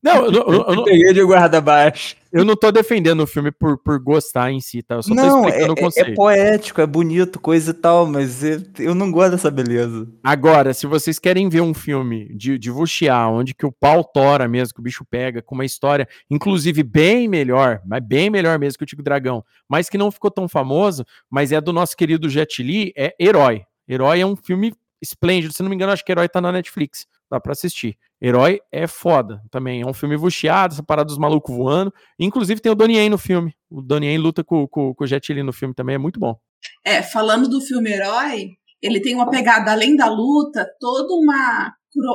Não, 0.02 0.26
eu, 0.26 0.32
eu- 0.32 0.64
eu 0.68 0.74
não- 0.76 0.84
Peguei 0.84 1.12
de 1.12 1.22
guarda 1.24 1.60
baixo. 1.60 2.16
Eu 2.32 2.44
não 2.44 2.55
tô 2.56 2.70
defendendo 2.70 3.20
o 3.20 3.26
filme 3.26 3.50
por, 3.50 3.78
por 3.78 3.98
gostar 3.98 4.50
em 4.50 4.60
si, 4.60 4.82
tá? 4.82 4.96
Eu 4.96 5.02
só 5.02 5.09
tô 5.10 5.14
Não, 5.14 5.44
é, 5.44 5.48
explicando 5.48 5.72
o 5.72 5.76
é- 5.76 5.80
é 5.80 5.84
conceito. 5.84 6.14
poético, 6.14 6.80
é 6.80 6.86
bonito, 6.86 7.40
coisa 7.40 7.70
e 7.70 7.74
tal, 7.74 8.06
mas 8.06 8.42
eu, 8.78 8.94
não 8.94 9.10
gosto 9.10 9.32
dessa 9.32 9.50
beleza. 9.50 10.09
Agora, 10.22 10.74
se 10.74 10.86
vocês 10.86 11.18
querem 11.18 11.48
ver 11.48 11.60
um 11.60 11.72
filme 11.72 12.28
de, 12.34 12.59
de 12.59 12.70
Wuxia, 12.70 13.16
onde 13.28 13.55
que 13.55 13.64
o 13.66 13.72
pau 13.72 14.05
tora 14.05 14.46
mesmo, 14.46 14.74
que 14.74 14.80
o 14.80 14.82
bicho 14.82 15.05
pega, 15.05 15.42
com 15.42 15.55
uma 15.55 15.64
história, 15.64 16.09
inclusive 16.30 16.82
bem 16.82 17.28
melhor, 17.28 17.80
mas 17.86 18.02
bem 18.05 18.30
melhor 18.30 18.59
mesmo 18.59 18.78
que 18.78 18.84
o 18.84 18.86
Tico 18.86 19.02
Dragão, 19.02 19.44
mas 19.68 19.88
que 19.88 19.98
não 19.98 20.10
ficou 20.10 20.30
tão 20.30 20.48
famoso, 20.48 21.05
mas 21.30 21.52
é 21.52 21.60
do 21.60 21.72
nosso 21.72 21.96
querido 21.96 22.28
Jet 22.28 22.62
Li, 22.62 22.92
é 22.96 23.14
Herói. 23.18 23.62
Herói 23.88 24.20
é 24.20 24.26
um 24.26 24.36
filme 24.36 24.74
esplêndido, 25.00 25.55
se 25.55 25.62
não 25.62 25.70
me 25.70 25.76
engano, 25.76 25.92
acho 25.92 26.05
que 26.05 26.12
Herói 26.12 26.28
tá 26.28 26.40
na 26.40 26.52
Netflix, 26.52 27.06
dá 27.30 27.40
pra 27.40 27.52
assistir. 27.52 27.96
Herói 28.20 28.60
é 28.72 28.86
foda 28.86 29.42
também, 29.50 29.82
é 29.82 29.86
um 29.86 29.94
filme 29.94 30.16
vuxiado, 30.16 30.74
essa 30.74 30.82
parada 30.82 31.06
dos 31.06 31.18
malucos 31.18 31.55
voando, 31.55 31.92
inclusive 32.18 32.60
tem 32.60 32.72
o 32.72 32.74
Donnie 32.74 32.96
Yen 32.96 33.10
no 33.10 33.18
filme, 33.18 33.55
o 33.70 33.80
Donnie 33.80 34.09
Yen 34.09 34.18
luta 34.18 34.42
com, 34.42 34.66
com, 34.66 34.94
com 34.94 35.05
o 35.05 35.06
Jet 35.06 35.32
Li 35.32 35.42
no 35.42 35.52
filme 35.52 35.74
também, 35.74 35.94
é 35.94 35.98
muito 35.98 36.18
bom. 36.18 36.36
É, 36.84 37.02
falando 37.02 37.48
do 37.48 37.60
filme 37.60 37.92
Herói, 37.92 38.50
ele 38.82 39.00
tem 39.00 39.14
uma 39.14 39.30
pegada 39.30 39.70
além 39.70 39.96
da 39.96 40.06
luta, 40.06 40.66
toda 40.80 41.14
uma 41.14 41.72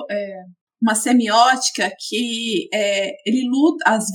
é, 0.09 0.43
uma 0.81 0.95
semiótica 0.95 1.89
que 1.97 2.67
é, 2.73 3.13
ele 3.25 3.47
luta, 3.47 3.83
as 3.89 4.11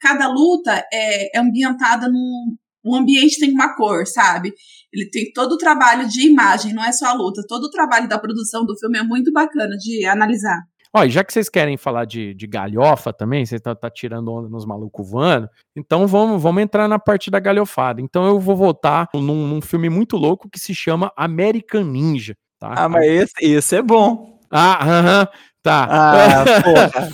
cada 0.00 0.28
luta 0.28 0.84
é, 0.92 1.36
é 1.36 1.40
ambientada 1.40 2.08
num 2.08 2.56
o 2.84 2.94
ambiente 2.94 3.38
tem 3.38 3.52
uma 3.52 3.74
cor, 3.74 4.06
sabe? 4.06 4.52
Ele 4.92 5.08
tem 5.10 5.32
todo 5.32 5.52
o 5.52 5.58
trabalho 5.58 6.08
de 6.08 6.28
imagem, 6.28 6.72
não 6.72 6.84
é 6.84 6.92
só 6.92 7.06
a 7.06 7.12
luta. 7.12 7.42
Todo 7.46 7.64
o 7.64 7.70
trabalho 7.70 8.08
da 8.08 8.18
produção 8.18 8.64
do 8.64 8.78
filme 8.78 8.98
é 8.98 9.02
muito 9.02 9.32
bacana 9.32 9.76
de 9.76 10.04
analisar. 10.06 10.60
Ó, 10.94 11.04
e 11.04 11.10
já 11.10 11.22
que 11.22 11.32
vocês 11.32 11.48
querem 11.48 11.76
falar 11.76 12.06
de, 12.06 12.32
de 12.34 12.46
galhofa 12.46 13.12
também, 13.12 13.44
vocês 13.44 13.60
tá, 13.60 13.74
tá 13.74 13.90
tirando 13.90 14.32
onda 14.32 14.48
nos 14.48 14.64
malucos 14.64 15.08
voando, 15.10 15.48
então 15.76 16.06
vamos, 16.06 16.42
vamos 16.42 16.62
entrar 16.62 16.88
na 16.88 16.98
parte 16.98 17.30
da 17.30 17.38
galhofada. 17.38 18.00
Então 18.00 18.26
eu 18.26 18.40
vou 18.40 18.56
voltar 18.56 19.08
num, 19.12 19.46
num 19.46 19.60
filme 19.60 19.90
muito 19.90 20.16
louco 20.16 20.48
que 20.48 20.58
se 20.58 20.74
chama 20.74 21.12
American 21.14 21.84
Ninja, 21.84 22.34
tá? 22.58 22.72
Ah, 22.74 22.88
mas 22.88 23.04
esse, 23.06 23.34
esse 23.42 23.76
é 23.76 23.82
bom. 23.82 24.38
Ah, 24.50 24.82
aham, 24.82 25.28
tá. 25.68 25.88
Ah, 25.90 26.44
porra. 26.62 27.08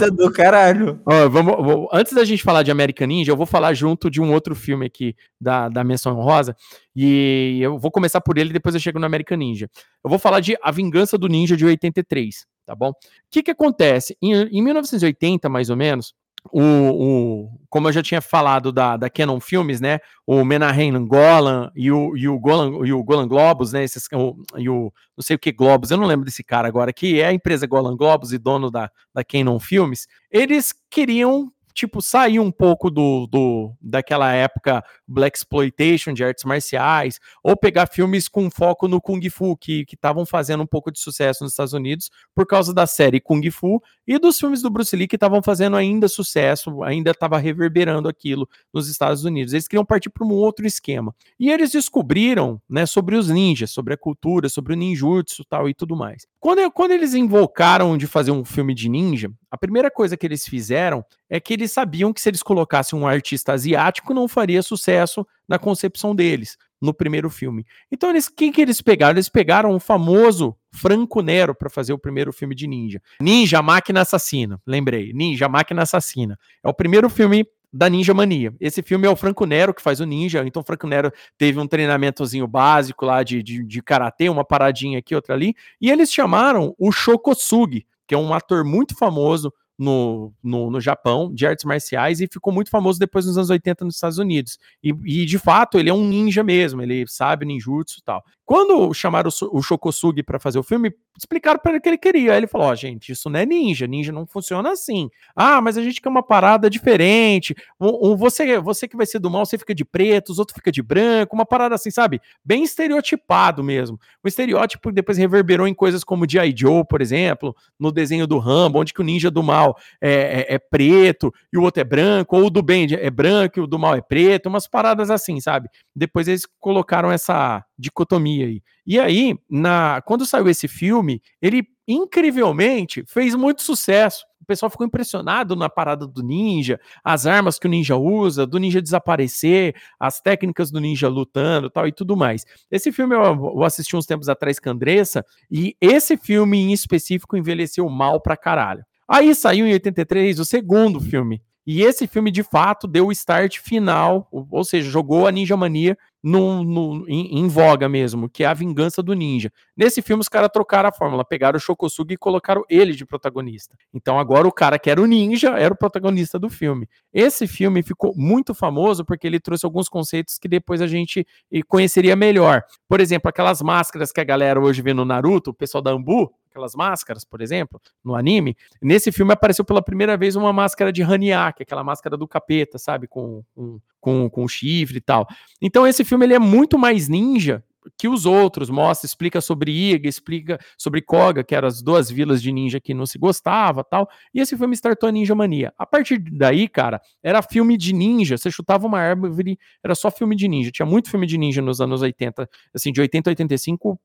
Ó, 0.00 0.04
é 0.04 0.10
do 0.10 0.32
caralho. 0.32 1.00
Ó, 1.06 1.28
vamos, 1.28 1.56
vou- 1.56 1.88
antes 1.92 2.12
da 2.12 2.24
gente 2.24 2.42
falar 2.42 2.62
de 2.62 2.70
American 2.70 3.06
Ninja, 3.06 3.32
eu 3.32 3.36
vou 3.36 3.46
falar 3.46 3.74
junto 3.74 4.10
de 4.10 4.20
um 4.20 4.32
outro 4.32 4.54
filme 4.54 4.86
aqui 4.86 5.14
da, 5.40 5.68
da 5.68 5.84
menção 5.84 6.16
honrosa. 6.18 6.56
E 6.94 7.58
eu 7.60 7.78
vou 7.78 7.90
começar 7.90 8.20
por 8.20 8.38
ele, 8.38 8.52
depois 8.52 8.74
eu 8.74 8.80
chego 8.80 8.98
no 8.98 9.06
American 9.06 9.38
Ninja. 9.38 9.68
Eu 10.02 10.10
vou 10.10 10.18
falar 10.18 10.40
de 10.40 10.56
A 10.62 10.70
Vingança 10.70 11.16
do 11.18 11.28
Ninja 11.28 11.56
de 11.56 11.64
83, 11.64 12.46
tá 12.66 12.74
bom? 12.74 12.90
O 12.90 12.94
que 13.30 13.42
que 13.42 13.50
acontece? 13.50 14.16
Em, 14.22 14.32
em 14.34 14.62
1980, 14.62 15.48
mais 15.48 15.70
ou 15.70 15.76
menos, 15.76 16.14
o, 16.52 16.60
o- 16.62 17.60
como 17.68 17.88
eu 17.88 17.92
já 17.92 18.02
tinha 18.02 18.20
falado 18.20 18.72
da, 18.72 18.96
da 18.96 19.08
Canon 19.08 19.38
Filmes, 19.40 19.80
né? 19.80 20.00
O 20.26 20.44
Menahem 20.44 20.92
Golan 21.06 21.70
e 21.76 21.90
o, 21.92 22.16
e 22.16 22.28
o 22.28 22.38
Golan 22.38 22.84
e 22.86 22.92
o 22.92 23.02
Golan 23.04 23.28
Globus, 23.28 23.72
né? 23.72 23.84
Esses, 23.84 24.06
o, 24.12 24.36
e 24.56 24.68
o 24.68 24.92
não 25.16 25.22
sei 25.22 25.36
o 25.36 25.38
que 25.38 25.52
Globus, 25.52 25.90
eu 25.90 25.96
não 25.96 26.06
lembro 26.06 26.24
desse 26.24 26.42
cara 26.42 26.66
agora, 26.66 26.92
que 26.92 27.20
é 27.20 27.26
a 27.26 27.32
empresa 27.32 27.66
Golan 27.66 27.96
Globus 27.96 28.32
e 28.32 28.38
dono 28.38 28.70
da, 28.70 28.90
da 29.14 29.22
Canon 29.24 29.58
Filmes, 29.60 30.06
eles 30.30 30.74
queriam 30.90 31.52
tipo 31.72 32.02
sair 32.02 32.40
um 32.40 32.50
pouco 32.50 32.90
do, 32.90 33.26
do 33.26 33.72
daquela 33.80 34.32
época 34.32 34.84
black 35.06 35.36
exploitation 35.36 36.12
de 36.12 36.24
artes 36.24 36.44
marciais 36.44 37.18
ou 37.42 37.56
pegar 37.56 37.86
filmes 37.86 38.28
com 38.28 38.50
foco 38.50 38.88
no 38.88 39.00
kung 39.00 39.20
fu 39.30 39.56
que 39.56 39.84
estavam 39.92 40.24
fazendo 40.24 40.62
um 40.62 40.66
pouco 40.66 40.90
de 40.90 41.00
sucesso 41.00 41.42
nos 41.44 41.52
Estados 41.52 41.72
Unidos 41.72 42.10
por 42.34 42.46
causa 42.46 42.72
da 42.72 42.86
série 42.86 43.20
Kung 43.20 43.48
Fu 43.50 43.82
e 44.06 44.18
dos 44.18 44.38
filmes 44.38 44.62
do 44.62 44.70
Bruce 44.70 44.94
Lee 44.96 45.06
que 45.06 45.16
estavam 45.16 45.42
fazendo 45.42 45.76
ainda 45.76 46.08
sucesso, 46.08 46.82
ainda 46.82 47.10
estava 47.10 47.38
reverberando 47.38 48.08
aquilo 48.08 48.48
nos 48.72 48.88
Estados 48.88 49.24
Unidos. 49.24 49.52
Eles 49.52 49.68
queriam 49.68 49.84
partir 49.84 50.10
para 50.10 50.26
um 50.26 50.32
outro 50.32 50.66
esquema. 50.66 51.14
E 51.38 51.50
eles 51.50 51.70
descobriram, 51.70 52.60
né, 52.68 52.86
sobre 52.86 53.16
os 53.16 53.28
ninjas, 53.28 53.70
sobre 53.70 53.94
a 53.94 53.96
cultura, 53.96 54.48
sobre 54.48 54.72
o 54.72 54.76
ninjutsu 54.76 55.44
tal 55.44 55.68
e 55.68 55.74
tudo 55.74 55.96
mais. 55.96 56.26
Quando, 56.40 56.70
quando 56.70 56.92
eles 56.92 57.12
invocaram 57.12 57.98
de 57.98 58.06
fazer 58.06 58.30
um 58.30 58.46
filme 58.46 58.74
de 58.74 58.88
ninja, 58.88 59.30
a 59.50 59.58
primeira 59.58 59.90
coisa 59.90 60.16
que 60.16 60.26
eles 60.26 60.46
fizeram 60.48 61.04
é 61.28 61.38
que 61.38 61.52
eles 61.52 61.70
sabiam 61.70 62.14
que 62.14 62.20
se 62.20 62.30
eles 62.30 62.42
colocassem 62.42 62.98
um 62.98 63.06
artista 63.06 63.52
asiático 63.52 64.14
não 64.14 64.26
faria 64.26 64.62
sucesso 64.62 65.26
na 65.46 65.58
concepção 65.58 66.14
deles 66.14 66.56
no 66.80 66.94
primeiro 66.94 67.28
filme. 67.28 67.66
Então 67.92 68.08
eles 68.08 68.26
quem 68.26 68.50
que 68.50 68.62
eles 68.62 68.80
pegaram? 68.80 69.12
Eles 69.12 69.28
pegaram 69.28 69.74
o 69.74 69.78
famoso 69.78 70.56
Franco 70.72 71.20
Nero 71.20 71.54
para 71.54 71.68
fazer 71.68 71.92
o 71.92 71.98
primeiro 71.98 72.32
filme 72.32 72.54
de 72.54 72.66
ninja. 72.66 73.02
Ninja 73.20 73.60
Máquina 73.60 74.00
Assassina, 74.00 74.58
lembrei. 74.66 75.12
Ninja 75.12 75.46
Máquina 75.46 75.82
Assassina. 75.82 76.38
É 76.64 76.68
o 76.68 76.72
primeiro 76.72 77.10
filme 77.10 77.46
da 77.72 77.88
Ninja 77.88 78.12
Mania. 78.12 78.52
Esse 78.60 78.82
filme 78.82 79.06
é 79.06 79.10
o 79.10 79.16
Franco 79.16 79.46
Nero 79.46 79.72
que 79.72 79.82
faz 79.82 80.00
o 80.00 80.04
ninja, 80.04 80.44
então 80.44 80.62
o 80.62 80.64
Franco 80.64 80.86
Nero 80.86 81.12
teve 81.38 81.58
um 81.58 81.66
treinamentozinho 81.66 82.46
básico 82.46 83.04
lá 83.04 83.22
de, 83.22 83.42
de, 83.42 83.64
de 83.64 83.82
karatê, 83.82 84.28
uma 84.28 84.44
paradinha 84.44 84.98
aqui, 84.98 85.14
outra 85.14 85.34
ali, 85.34 85.54
e 85.80 85.90
eles 85.90 86.12
chamaram 86.12 86.74
o 86.78 86.90
Shokosugi, 86.90 87.86
que 88.06 88.14
é 88.14 88.18
um 88.18 88.34
ator 88.34 88.64
muito 88.64 88.96
famoso 88.96 89.52
no, 89.80 90.30
no, 90.42 90.70
no 90.70 90.78
Japão, 90.78 91.32
de 91.32 91.46
artes 91.46 91.64
marciais, 91.64 92.20
e 92.20 92.28
ficou 92.30 92.52
muito 92.52 92.68
famoso 92.68 92.98
depois 92.98 93.24
nos 93.24 93.38
anos 93.38 93.48
80 93.48 93.86
nos 93.86 93.94
Estados 93.94 94.18
Unidos. 94.18 94.58
E, 94.84 94.90
e, 95.06 95.24
de 95.24 95.38
fato, 95.38 95.78
ele 95.78 95.88
é 95.88 95.94
um 95.94 96.06
ninja 96.06 96.44
mesmo, 96.44 96.82
ele 96.82 97.06
sabe 97.06 97.46
ninjutsu 97.46 97.98
e 97.98 98.02
tal. 98.02 98.22
Quando 98.50 98.92
chamaram 98.92 99.28
o, 99.28 99.30
Su- 99.30 99.48
o 99.52 99.62
Shokosugi 99.62 100.24
para 100.24 100.40
fazer 100.40 100.58
o 100.58 100.62
filme, 100.64 100.92
explicaram 101.16 101.60
para 101.60 101.70
ele 101.70 101.78
o 101.78 101.80
que 101.80 101.88
ele 101.88 101.96
queria. 101.96 102.32
Aí 102.32 102.38
ele 102.38 102.48
falou: 102.48 102.66
Ó, 102.66 102.74
gente, 102.74 103.12
isso 103.12 103.30
não 103.30 103.38
é 103.38 103.46
ninja, 103.46 103.86
ninja 103.86 104.10
não 104.10 104.26
funciona 104.26 104.72
assim. 104.72 105.08
Ah, 105.36 105.60
mas 105.60 105.78
a 105.78 105.82
gente 105.84 106.00
quer 106.00 106.08
uma 106.08 106.20
parada 106.20 106.68
diferente. 106.68 107.54
Um, 107.80 108.10
um- 108.10 108.16
você, 108.16 108.58
você 108.58 108.88
que 108.88 108.96
vai 108.96 109.06
ser 109.06 109.20
do 109.20 109.30
mal, 109.30 109.46
você 109.46 109.56
fica 109.56 109.72
de 109.72 109.84
preto, 109.84 110.30
os 110.30 110.40
outros 110.40 110.56
ficam 110.56 110.72
de 110.72 110.82
branco, 110.82 111.32
uma 111.36 111.46
parada 111.46 111.76
assim, 111.76 111.92
sabe? 111.92 112.20
Bem 112.44 112.64
estereotipado 112.64 113.62
mesmo. 113.62 113.96
O 114.24 114.26
estereótipo 114.26 114.88
que 114.88 114.94
depois 114.96 115.16
reverberou 115.16 115.68
em 115.68 115.74
coisas 115.74 116.02
como 116.02 116.28
G.I. 116.28 116.52
Joe, 116.56 116.84
por 116.84 117.00
exemplo, 117.00 117.54
no 117.78 117.92
desenho 117.92 118.26
do 118.26 118.38
Rambo, 118.40 118.80
onde 118.80 118.92
que 118.92 119.00
o 119.00 119.04
ninja 119.04 119.30
do 119.30 119.44
mal 119.44 119.76
é, 120.00 120.46
é- 120.50 120.54
é 120.54 120.58
preto 120.58 121.32
e 121.52 121.56
o 121.56 121.62
outro 121.62 121.82
é 121.82 121.84
branco, 121.84 122.36
ou 122.36 122.46
o 122.46 122.50
do 122.50 122.62
bem 122.62 122.88
é 122.98 123.10
branco 123.10 123.60
e 123.60 123.62
o 123.62 123.66
do 123.68 123.78
mal 123.78 123.94
é 123.94 124.00
preto, 124.02 124.48
umas 124.48 124.66
paradas 124.66 125.08
assim, 125.08 125.40
sabe? 125.40 125.68
Depois 125.94 126.26
eles 126.26 126.42
colocaram 126.58 127.12
essa 127.12 127.64
dicotomia 127.80 128.46
aí. 128.46 128.62
E 128.86 128.98
aí, 128.98 129.36
na, 129.48 130.02
quando 130.04 130.26
saiu 130.26 130.48
esse 130.48 130.68
filme, 130.68 131.22
ele 131.40 131.64
incrivelmente 131.88 133.02
fez 133.06 133.34
muito 133.34 133.62
sucesso. 133.62 134.24
pessoal 134.46 134.68
ficou 134.68 134.84
impressionado 134.84 135.54
na 135.54 135.68
parada 135.68 136.08
do 136.08 136.22
ninja, 136.24 136.80
as 137.04 137.24
armas 137.24 137.56
que 137.56 137.68
o 137.68 137.70
ninja 137.70 137.96
usa, 137.96 138.44
do 138.44 138.58
ninja 138.58 138.82
desaparecer, 138.82 139.76
as 139.98 140.20
técnicas 140.20 140.72
do 140.72 140.80
ninja 140.80 141.08
lutando 141.08 141.70
tal 141.70 141.86
e 141.86 141.92
tudo 141.92 142.16
mais. 142.16 142.44
Esse 142.68 142.90
filme 142.90 143.14
eu, 143.14 143.62
assisti 143.62 143.94
uns 143.96 144.06
tempos 144.06 144.28
atrás 144.28 144.58
com 144.58 144.68
a 144.68 144.72
Andressa, 144.72 145.24
e 145.48 145.76
esse 145.80 146.16
filme 146.16 146.58
em 146.58 146.72
específico 146.72 147.36
envelheceu 147.36 147.88
mal 147.88 148.20
pra 148.20 148.36
caralho. 148.36 148.84
Aí 149.08 149.34
saiu 149.36 149.66
em 149.66 149.72
83 149.72 150.40
o 150.40 150.44
segundo 150.44 151.00
filme. 151.00 151.40
E 151.66 151.82
esse 151.82 152.08
filme, 152.08 152.32
de 152.32 152.42
fato, 152.42 152.88
deu 152.88 153.06
o 153.06 153.12
start 153.12 153.58
final, 153.60 154.28
ou 154.32 154.64
seja, 154.64 154.90
jogou 154.90 155.26
a 155.28 155.30
Ninja 155.30 155.56
Mania 155.56 155.96
no, 156.22 157.08
em, 157.08 157.38
em, 157.38 157.48
voga 157.48 157.88
mesmo, 157.88 158.28
que 158.28 158.44
é 158.44 158.46
a 158.46 158.54
vingança 158.54 159.02
do 159.02 159.14
ninja. 159.14 159.50
Nesse 159.76 160.02
filme, 160.02 160.20
os 160.20 160.28
caras 160.28 160.50
trocaram 160.52 160.88
a 160.88 160.92
fórmula, 160.92 161.24
pegaram 161.24 161.56
o 161.56 161.60
Shokosugi 161.60 162.14
e 162.14 162.16
colocaram 162.16 162.62
ele 162.68 162.92
de 162.92 163.06
protagonista. 163.06 163.76
Então 163.92 164.18
agora 164.18 164.46
o 164.46 164.52
cara 164.52 164.78
que 164.78 164.90
era 164.90 165.00
o 165.00 165.06
ninja 165.06 165.50
era 165.58 165.72
o 165.72 165.76
protagonista 165.76 166.38
do 166.38 166.50
filme. 166.50 166.88
Esse 167.12 167.46
filme 167.46 167.82
ficou 167.82 168.14
muito 168.14 168.54
famoso 168.54 169.04
porque 169.04 169.26
ele 169.26 169.40
trouxe 169.40 169.64
alguns 169.64 169.88
conceitos 169.88 170.38
que 170.38 170.48
depois 170.48 170.82
a 170.82 170.86
gente 170.86 171.26
conheceria 171.68 172.14
melhor. 172.14 172.62
Por 172.88 173.00
exemplo, 173.00 173.28
aquelas 173.28 173.62
máscaras 173.62 174.12
que 174.12 174.20
a 174.20 174.24
galera 174.24 174.60
hoje 174.60 174.82
vê 174.82 174.92
no 174.92 175.04
Naruto, 175.04 175.50
o 175.50 175.54
pessoal 175.54 175.82
da 175.82 175.90
Ambu, 175.90 176.30
aquelas 176.50 176.74
máscaras, 176.74 177.24
por 177.24 177.40
exemplo, 177.40 177.80
no 178.04 178.14
anime. 178.14 178.56
Nesse 178.82 179.10
filme 179.10 179.32
apareceu 179.32 179.64
pela 179.64 179.80
primeira 179.80 180.16
vez 180.16 180.36
uma 180.36 180.52
máscara 180.52 180.92
de 180.92 181.02
é 181.02 181.34
aquela 181.34 181.84
máscara 181.84 182.16
do 182.16 182.28
capeta, 182.28 182.78
sabe? 182.78 183.06
Com, 183.06 183.42
com, 183.54 183.80
com, 184.00 184.28
com 184.28 184.48
chifre 184.48 184.98
e 184.98 185.00
tal. 185.00 185.26
Então 185.60 185.86
esse 185.86 186.04
filme 186.10 186.26
ele 186.26 186.34
é 186.34 186.38
muito 186.38 186.78
mais 186.78 187.08
ninja 187.08 187.64
que 187.96 188.08
os 188.08 188.26
outros, 188.26 188.68
mostra, 188.68 189.06
explica 189.06 189.40
sobre 189.40 189.72
Iga, 189.72 190.08
explica 190.08 190.58
sobre 190.76 191.00
Koga, 191.00 191.42
que 191.42 191.54
eram 191.54 191.66
as 191.66 191.80
duas 191.80 192.10
vilas 192.10 192.42
de 192.42 192.52
ninja 192.52 192.78
que 192.78 192.92
não 192.92 193.06
se 193.06 193.18
gostava, 193.18 193.82
tal. 193.82 194.08
E 194.34 194.40
esse 194.40 194.56
filme 194.56 194.74
startou 194.76 195.08
a 195.08 195.12
Ninja 195.12 195.34
Mania. 195.34 195.72
A 195.78 195.86
partir 195.86 196.18
daí, 196.18 196.68
cara, 196.68 197.00
era 197.22 197.40
filme 197.40 197.78
de 197.78 197.94
ninja, 197.94 198.36
você 198.36 198.50
chutava 198.50 198.86
uma 198.86 198.98
árvore, 198.98 199.58
era 199.82 199.94
só 199.94 200.10
filme 200.10 200.36
de 200.36 200.46
ninja. 200.46 200.70
Tinha 200.70 200.84
muito 200.84 201.10
filme 201.10 201.26
de 201.26 201.38
ninja 201.38 201.62
nos 201.62 201.80
anos 201.80 202.02
80, 202.02 202.48
assim, 202.74 202.92
de 202.92 203.00
80 203.00 203.30
a 203.30 203.32
85, 203.32 204.00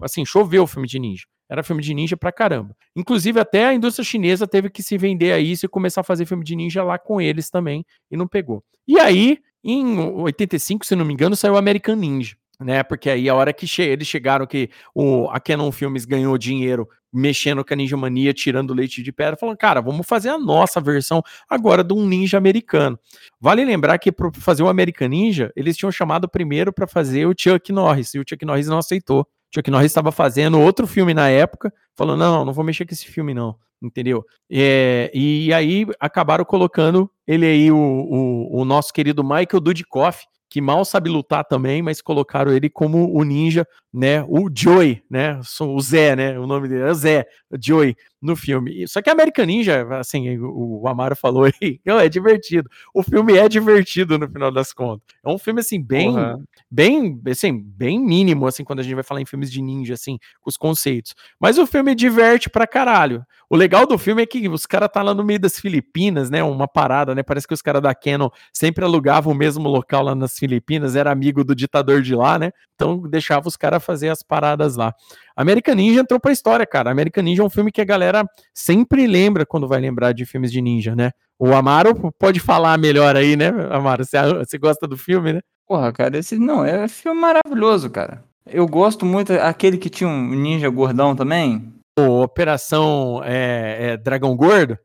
assim, 0.00 0.24
choveu 0.24 0.62
o 0.62 0.66
filme 0.66 0.88
de 0.88 0.98
ninja. 0.98 1.24
Era 1.50 1.62
filme 1.62 1.82
de 1.82 1.92
ninja 1.92 2.16
pra 2.16 2.32
caramba. 2.32 2.74
Inclusive, 2.96 3.38
até 3.38 3.66
a 3.66 3.74
indústria 3.74 4.04
chinesa 4.04 4.46
teve 4.46 4.70
que 4.70 4.82
se 4.82 4.96
vender 4.96 5.32
a 5.32 5.38
isso 5.38 5.66
e 5.66 5.68
começar 5.68 6.00
a 6.00 6.04
fazer 6.04 6.24
filme 6.24 6.42
de 6.42 6.56
ninja 6.56 6.82
lá 6.82 6.98
com 6.98 7.20
eles 7.20 7.50
também, 7.50 7.84
e 8.10 8.16
não 8.16 8.26
pegou. 8.26 8.64
E 8.88 8.98
aí, 8.98 9.38
em 9.64 9.98
85, 9.98 10.84
se 10.84 10.94
não 10.94 11.04
me 11.04 11.14
engano, 11.14 11.34
saiu 11.34 11.56
American 11.56 11.96
Ninja 11.96 12.36
né? 12.60 12.82
Porque 12.82 13.10
aí 13.10 13.28
a 13.28 13.34
hora 13.34 13.52
que 13.52 13.66
che 13.66 13.82
eles 13.82 14.06
chegaram 14.06 14.46
que 14.46 14.70
o, 14.94 15.28
a 15.30 15.40
Canon 15.40 15.72
Filmes 15.72 16.04
ganhou 16.04 16.36
dinheiro 16.38 16.88
mexendo 17.12 17.64
com 17.64 17.72
a 17.72 17.76
Ninja 17.76 17.96
Mania, 17.96 18.34
tirando 18.34 18.74
leite 18.74 19.00
de 19.00 19.12
pedra, 19.12 19.36
falando, 19.36 19.56
cara, 19.56 19.80
vamos 19.80 20.04
fazer 20.04 20.30
a 20.30 20.38
nossa 20.38 20.80
versão 20.80 21.22
agora 21.48 21.84
de 21.84 21.94
um 21.94 22.04
ninja 22.04 22.36
americano. 22.36 22.98
Vale 23.40 23.64
lembrar 23.64 23.98
que 23.98 24.10
para 24.10 24.32
fazer 24.32 24.64
o 24.64 24.68
American 24.68 25.08
Ninja, 25.08 25.52
eles 25.54 25.76
tinham 25.76 25.92
chamado 25.92 26.28
primeiro 26.28 26.72
para 26.72 26.88
fazer 26.88 27.26
o 27.26 27.34
Chuck 27.38 27.70
Norris, 27.72 28.14
e 28.14 28.18
o 28.18 28.24
Chuck 28.28 28.44
Norris 28.44 28.66
não 28.66 28.78
aceitou. 28.78 29.24
Chuck 29.54 29.70
Norris 29.70 29.86
estava 29.90 30.10
fazendo 30.10 30.60
outro 30.60 30.86
filme 30.86 31.14
na 31.14 31.28
época, 31.28 31.72
falou, 31.94 32.16
não, 32.16 32.44
não 32.44 32.52
vou 32.52 32.64
mexer 32.64 32.84
com 32.84 32.92
esse 32.92 33.06
filme 33.06 33.32
não, 33.32 33.56
entendeu? 33.80 34.24
É, 34.50 35.10
e 35.14 35.52
aí 35.52 35.86
acabaram 36.00 36.44
colocando 36.44 37.10
ele 37.26 37.46
aí, 37.46 37.70
o, 37.70 37.76
o, 37.76 38.60
o 38.60 38.64
nosso 38.64 38.92
querido 38.92 39.22
Michael 39.22 39.60
Dudikoff, 39.60 40.24
que 40.50 40.60
mal 40.60 40.84
sabe 40.84 41.10
lutar 41.10 41.44
também, 41.44 41.82
mas 41.82 42.00
colocaram 42.00 42.52
ele 42.52 42.68
como 42.68 43.12
o 43.12 43.24
ninja, 43.24 43.66
né? 43.92 44.22
O 44.28 44.48
Joey, 44.54 45.02
né? 45.10 45.40
O 45.60 45.80
Zé, 45.80 46.14
né? 46.14 46.38
O 46.38 46.46
nome 46.46 46.68
dele 46.68 46.82
é 46.82 46.94
Zé, 46.94 47.26
Joey 47.60 47.96
no 48.24 48.34
filme. 48.34 48.88
Só 48.88 49.02
que 49.02 49.10
American 49.10 49.44
Ninja, 49.44 49.86
assim, 49.98 50.38
o, 50.38 50.88
Amaro 50.88 51.14
falou 51.14 51.44
aí, 51.62 51.78
é 51.84 52.08
divertido. 52.08 52.70
O 52.94 53.02
filme 53.02 53.36
é 53.36 53.48
divertido 53.48 54.18
no 54.18 54.26
final 54.26 54.50
das 54.50 54.72
contas. 54.72 55.02
É 55.22 55.28
um 55.28 55.38
filme 55.38 55.60
assim 55.60 55.80
bem, 55.80 56.16
uhum. 56.16 56.42
bem, 56.70 57.20
assim, 57.30 57.62
bem 57.62 58.00
mínimo 58.00 58.46
assim 58.46 58.64
quando 58.64 58.80
a 58.80 58.82
gente 58.82 58.94
vai 58.94 59.04
falar 59.04 59.20
em 59.20 59.26
filmes 59.26 59.52
de 59.52 59.60
ninja 59.60 59.92
assim, 59.94 60.18
com 60.40 60.48
os 60.48 60.56
conceitos. 60.56 61.14
Mas 61.38 61.58
o 61.58 61.66
filme 61.66 61.94
diverte 61.94 62.48
pra 62.48 62.66
caralho. 62.66 63.22
O 63.50 63.56
legal 63.56 63.86
do 63.86 63.98
filme 63.98 64.22
é 64.22 64.26
que 64.26 64.48
os 64.48 64.64
caras 64.64 64.88
tá 64.90 65.02
lá 65.02 65.12
no 65.12 65.22
meio 65.22 65.38
das 65.38 65.60
Filipinas, 65.60 66.30
né? 66.30 66.42
Uma 66.42 66.66
parada, 66.66 67.14
né? 67.14 67.22
Parece 67.22 67.46
que 67.46 67.52
os 67.52 67.60
caras 67.60 67.82
da 67.82 67.94
Canon 67.94 68.30
sempre 68.52 68.84
alugavam 68.84 69.32
o 69.32 69.36
mesmo 69.36 69.68
local 69.68 70.02
lá 70.02 70.14
nas 70.14 70.38
Filipinas, 70.38 70.96
era 70.96 71.12
amigo 71.12 71.44
do 71.44 71.54
ditador 71.54 72.00
de 72.00 72.14
lá, 72.14 72.38
né? 72.38 72.52
Então 72.74 73.02
deixava 73.02 73.46
os 73.46 73.56
caras 73.56 73.84
fazer 73.84 74.08
as 74.08 74.22
paradas 74.22 74.76
lá. 74.76 74.94
American 75.36 75.74
Ninja 75.74 76.00
entrou 76.00 76.20
pra 76.20 76.32
história, 76.32 76.64
cara. 76.66 76.90
American 76.90 77.22
Ninja 77.22 77.42
é 77.42 77.46
um 77.46 77.50
filme 77.50 77.72
que 77.72 77.80
a 77.80 77.84
galera 77.84 78.13
sempre 78.54 79.06
lembra 79.06 79.46
quando 79.46 79.66
vai 79.66 79.80
lembrar 79.80 80.12
de 80.12 80.26
filmes 80.26 80.52
de 80.52 80.60
ninja, 80.60 80.94
né? 80.94 81.10
O 81.38 81.54
Amaro 81.54 82.12
pode 82.18 82.38
falar 82.38 82.78
melhor 82.78 83.16
aí, 83.16 83.34
né, 83.34 83.48
Amaro? 83.70 84.04
Você, 84.04 84.16
você 84.34 84.58
gosta 84.58 84.86
do 84.86 84.96
filme, 84.96 85.32
né? 85.32 85.40
Porra, 85.66 85.92
cara, 85.92 86.18
esse 86.18 86.38
não, 86.38 86.64
é 86.64 86.84
um 86.84 86.88
filme 86.88 87.20
maravilhoso, 87.20 87.88
cara. 87.88 88.22
Eu 88.46 88.68
gosto 88.68 89.06
muito, 89.06 89.32
aquele 89.32 89.78
que 89.78 89.88
tinha 89.88 90.08
um 90.08 90.28
ninja 90.30 90.68
gordão 90.68 91.16
também. 91.16 91.72
O 91.98 92.22
Operação 92.22 93.22
é, 93.24 93.92
é 93.92 93.96
Dragão 93.96 94.36
Gordo? 94.36 94.78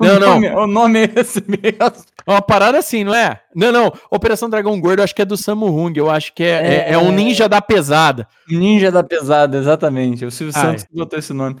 Não, 0.00 0.16
o 0.16 0.20
nome, 0.20 0.48
não. 0.48 0.62
O 0.62 0.66
nome 0.66 1.00
é 1.00 1.12
esse 1.16 1.42
mesmo. 1.48 1.78
É 2.26 2.30
uma 2.30 2.42
parada 2.42 2.78
assim, 2.78 3.02
não 3.02 3.14
é? 3.14 3.40
Não, 3.54 3.72
não. 3.72 3.92
Operação 4.10 4.48
Dragão 4.48 4.80
Gordo, 4.80 5.02
acho 5.02 5.14
que 5.14 5.22
é 5.22 5.24
do 5.24 5.36
Samu 5.36 5.66
Hung. 5.66 5.92
Eu 5.96 6.10
acho 6.10 6.32
que 6.34 6.44
é, 6.44 6.48
é, 6.48 6.74
é, 6.90 6.92
é 6.92 6.98
um 6.98 7.10
ninja 7.10 7.48
da 7.48 7.60
pesada. 7.60 8.28
Ninja 8.48 8.92
da 8.92 9.02
pesada, 9.02 9.58
exatamente. 9.58 10.24
O 10.24 10.30
Silvio 10.30 10.52
Santos 10.52 10.86
botou 10.92 11.18
esse 11.18 11.32
nome. 11.32 11.56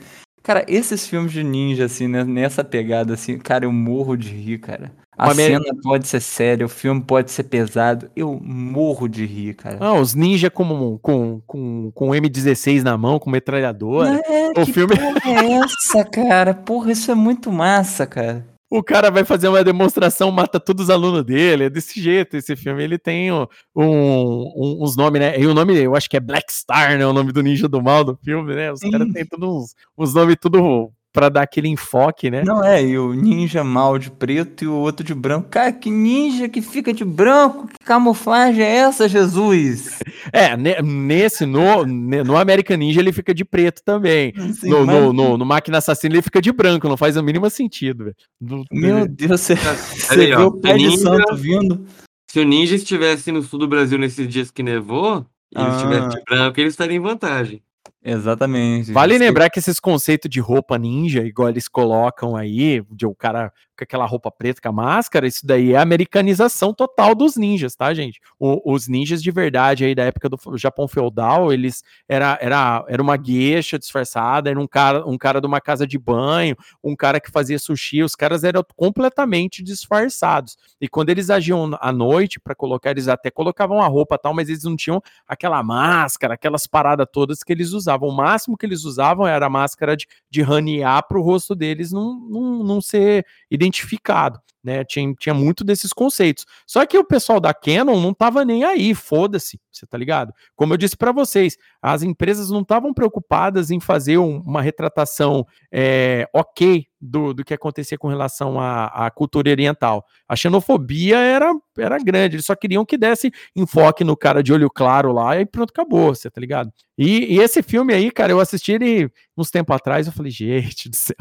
Cara, 0.48 0.64
esses 0.66 1.06
filmes 1.06 1.30
de 1.30 1.44
ninja, 1.44 1.84
assim, 1.84 2.08
né, 2.08 2.24
nessa 2.24 2.64
pegada, 2.64 3.12
assim, 3.12 3.36
cara, 3.36 3.66
eu 3.66 3.70
morro 3.70 4.16
de 4.16 4.30
rir, 4.30 4.56
cara. 4.56 4.90
A 5.14 5.34
cena 5.34 5.60
pode 5.82 6.08
ser 6.08 6.20
séria, 6.20 6.64
o 6.64 6.70
filme 6.70 7.02
pode 7.02 7.30
ser 7.30 7.42
pesado, 7.42 8.10
eu 8.16 8.40
morro 8.42 9.06
de 9.10 9.26
rir, 9.26 9.52
cara. 9.52 9.76
Ah, 9.78 9.92
os 9.92 10.14
ninja 10.14 10.48
com, 10.48 10.98
com, 11.02 11.42
com, 11.46 11.90
com 11.92 12.08
M16 12.08 12.82
na 12.82 12.96
mão, 12.96 13.18
com 13.18 13.28
metralhadora. 13.28 14.22
É, 14.26 14.48
o 14.48 14.64
que 14.64 14.72
filme... 14.72 14.96
porra 14.96 15.44
é 15.44 15.52
essa, 15.52 16.02
cara? 16.02 16.54
Porra, 16.54 16.92
isso 16.92 17.10
é 17.10 17.14
muito 17.14 17.52
massa, 17.52 18.06
cara. 18.06 18.42
O 18.70 18.82
cara 18.82 19.10
vai 19.10 19.24
fazer 19.24 19.48
uma 19.48 19.64
demonstração, 19.64 20.30
mata 20.30 20.60
todos 20.60 20.84
os 20.84 20.90
alunos 20.90 21.24
dele. 21.24 21.64
É 21.64 21.70
desse 21.70 22.00
jeito 22.00 22.36
esse 22.36 22.54
filme. 22.54 22.82
Ele 22.84 22.98
tem 22.98 23.32
um, 23.32 23.46
um, 23.74 24.84
uns 24.84 24.96
nomes, 24.96 25.20
né? 25.20 25.40
E 25.40 25.46
o 25.46 25.54
nome, 25.54 25.74
eu 25.78 25.96
acho 25.96 26.08
que 26.08 26.16
é 26.16 26.20
Black 26.20 26.52
Star, 26.52 26.98
né? 26.98 27.06
O 27.06 27.12
nome 27.12 27.32
do 27.32 27.42
ninja 27.42 27.66
do 27.66 27.82
mal 27.82 28.04
do 28.04 28.16
filme, 28.22 28.54
né? 28.54 28.70
Os 28.70 28.80
caras 28.80 29.10
têm 29.12 29.24
todos 29.24 29.48
uns, 29.48 29.74
uns 29.96 30.14
nomes 30.14 30.36
tudo 30.38 30.92
para 31.18 31.28
dar 31.28 31.42
aquele 31.42 31.66
enfoque, 31.66 32.30
né? 32.30 32.44
Não 32.44 32.62
é, 32.62 32.80
e 32.80 32.96
o 32.96 33.12
ninja 33.12 33.64
mal 33.64 33.98
de 33.98 34.08
preto 34.08 34.62
e 34.62 34.68
o 34.68 34.74
outro 34.74 35.04
de 35.04 35.12
branco. 35.12 35.48
Cara, 35.48 35.72
que 35.72 35.90
ninja 35.90 36.48
que 36.48 36.62
fica 36.62 36.92
de 36.92 37.04
branco? 37.04 37.66
Que 37.66 37.84
camuflagem 37.84 38.62
é 38.62 38.76
essa, 38.76 39.08
Jesus? 39.08 39.98
É, 40.30 40.56
nesse, 40.82 41.46
no, 41.46 41.86
no 41.86 42.36
American 42.36 42.76
Ninja 42.76 43.00
ele 43.00 43.12
fica 43.12 43.32
de 43.32 43.46
preto 43.46 43.82
também. 43.82 44.34
Sim, 44.52 44.68
no, 44.68 44.84
mas... 44.84 44.96
no, 44.96 45.12
no, 45.12 45.38
no, 45.38 45.46
Máquina 45.46 45.78
Assassina 45.78 46.14
ele 46.14 46.22
fica 46.22 46.40
de 46.40 46.52
branco, 46.52 46.86
não 46.86 46.98
faz 46.98 47.16
o 47.16 47.22
mínimo 47.22 47.48
sentido, 47.48 48.04
velho. 48.04 48.64
Meu 48.70 49.08
Deus, 49.08 49.40
você, 49.40 49.54
você 49.54 50.26
viu 50.26 50.48
o 50.48 50.60
pé 50.60 50.76
de 50.76 50.98
santo 50.98 51.34
vindo? 51.34 51.86
Se 52.30 52.40
o 52.40 52.44
ninja 52.44 52.76
estivesse 52.76 53.32
no 53.32 53.42
sul 53.42 53.58
do 53.58 53.68
Brasil 53.68 53.98
nesses 53.98 54.28
dias 54.28 54.50
que 54.50 54.62
nevou, 54.62 55.24
e 55.54 55.58
ele 55.58 55.70
ah. 55.70 55.76
estivesse 55.76 56.08
de 56.10 56.24
branco, 56.24 56.60
ele 56.60 56.68
estaria 56.68 56.96
em 56.96 57.00
vantagem. 57.00 57.62
Exatamente. 58.02 58.92
Vale 58.92 59.18
lembrar 59.18 59.50
que 59.50 59.58
esses 59.58 59.80
conceitos 59.80 60.30
de 60.30 60.40
roupa 60.40 60.78
ninja, 60.78 61.24
igual 61.24 61.48
eles 61.48 61.68
colocam 61.68 62.36
aí, 62.36 62.82
de 62.90 63.06
o 63.06 63.14
cara 63.14 63.52
com 63.78 63.84
aquela 63.84 64.04
roupa 64.04 64.30
preta 64.30 64.60
com 64.60 64.68
a 64.68 64.72
máscara, 64.72 65.26
isso 65.26 65.46
daí 65.46 65.72
é 65.72 65.76
a 65.76 65.82
americanização 65.82 66.74
total 66.74 67.14
dos 67.14 67.36
ninjas, 67.36 67.76
tá, 67.76 67.94
gente? 67.94 68.20
O, 68.38 68.74
os 68.74 68.88
ninjas 68.88 69.22
de 69.22 69.30
verdade 69.30 69.84
aí 69.84 69.94
da 69.94 70.04
época 70.04 70.28
do 70.28 70.38
Japão 70.56 70.88
feudal, 70.88 71.52
eles 71.52 71.84
era, 72.08 72.36
era, 72.40 72.84
era 72.88 73.00
uma 73.00 73.16
gueixa 73.16 73.78
disfarçada, 73.78 74.50
era 74.50 74.60
um 74.60 74.66
cara, 74.66 75.06
um 75.06 75.16
cara 75.16 75.40
de 75.40 75.46
uma 75.46 75.60
casa 75.60 75.86
de 75.86 75.96
banho, 75.96 76.56
um 76.82 76.96
cara 76.96 77.20
que 77.20 77.30
fazia 77.30 77.58
sushi, 77.58 78.02
os 78.02 78.16
caras 78.16 78.42
eram 78.42 78.64
completamente 78.74 79.62
disfarçados. 79.62 80.56
E 80.80 80.88
quando 80.88 81.10
eles 81.10 81.30
agiam 81.30 81.70
à 81.80 81.92
noite 81.92 82.40
para 82.40 82.54
colocar, 82.54 82.90
eles 82.90 83.06
até 83.06 83.30
colocavam 83.30 83.80
a 83.80 83.86
roupa 83.86 84.18
tal, 84.18 84.34
mas 84.34 84.48
eles 84.48 84.64
não 84.64 84.76
tinham 84.76 85.00
aquela 85.26 85.62
máscara, 85.62 86.34
aquelas 86.34 86.66
paradas 86.66 87.06
todas 87.12 87.44
que 87.44 87.52
eles 87.52 87.72
usavam. 87.72 88.08
O 88.08 88.16
máximo 88.16 88.56
que 88.56 88.66
eles 88.66 88.84
usavam 88.84 89.26
era 89.26 89.46
a 89.46 89.50
máscara 89.50 89.96
de, 89.96 90.06
de 90.28 90.42
ranear 90.42 91.06
para 91.06 91.18
o 91.18 91.22
rosto 91.22 91.54
deles 91.54 91.92
não, 91.92 92.18
não, 92.18 92.64
não 92.64 92.80
ser 92.80 93.24
identificado 93.50 93.67
identificado, 93.68 94.40
né? 94.62 94.84
Tinha, 94.84 95.14
tinha 95.14 95.34
muito 95.34 95.62
desses 95.62 95.92
conceitos. 95.92 96.44
Só 96.66 96.84
que 96.84 96.98
o 96.98 97.04
pessoal 97.04 97.38
da 97.38 97.54
Canon 97.54 98.00
não 98.00 98.12
tava 98.12 98.44
nem 98.44 98.64
aí, 98.64 98.94
foda-se, 98.94 99.60
você 99.70 99.86
tá 99.86 99.96
ligado? 99.96 100.32
Como 100.56 100.72
eu 100.72 100.76
disse 100.76 100.96
para 100.96 101.12
vocês, 101.12 101.56
as 101.80 102.02
empresas 102.02 102.50
não 102.50 102.62
estavam 102.62 102.92
preocupadas 102.92 103.70
em 103.70 103.78
fazer 103.78 104.18
um, 104.18 104.40
uma 104.40 104.60
retratação 104.60 105.46
é, 105.72 106.28
ok 106.34 106.86
do, 107.00 107.32
do 107.32 107.44
que 107.44 107.54
acontecia 107.54 107.96
com 107.96 108.08
relação 108.08 108.58
à, 108.58 108.86
à, 108.86 109.10
cultura 109.10 109.50
oriental. 109.50 110.04
A 110.28 110.34
xenofobia 110.34 111.18
era, 111.18 111.52
era 111.78 111.98
grande, 111.98 112.36
eles 112.36 112.46
só 112.46 112.56
queriam 112.56 112.84
que 112.84 112.98
desse 112.98 113.30
enfoque 113.54 114.02
no 114.02 114.16
cara 114.16 114.42
de 114.42 114.52
olho 114.52 114.68
claro 114.68 115.12
lá 115.12 115.40
e 115.40 115.46
pronto, 115.46 115.70
acabou, 115.70 116.14
você 116.14 116.28
tá 116.28 116.40
ligado? 116.40 116.72
E, 116.96 117.36
e 117.36 117.38
esse 117.38 117.62
filme 117.62 117.94
aí, 117.94 118.10
cara, 118.10 118.32
eu 118.32 118.40
assisti 118.40 118.72
ele 118.72 119.10
uns 119.36 119.50
tempo 119.50 119.72
atrás, 119.72 120.06
eu 120.06 120.12
falei, 120.12 120.32
gente 120.32 120.88
do 120.88 120.96
céu, 120.96 121.16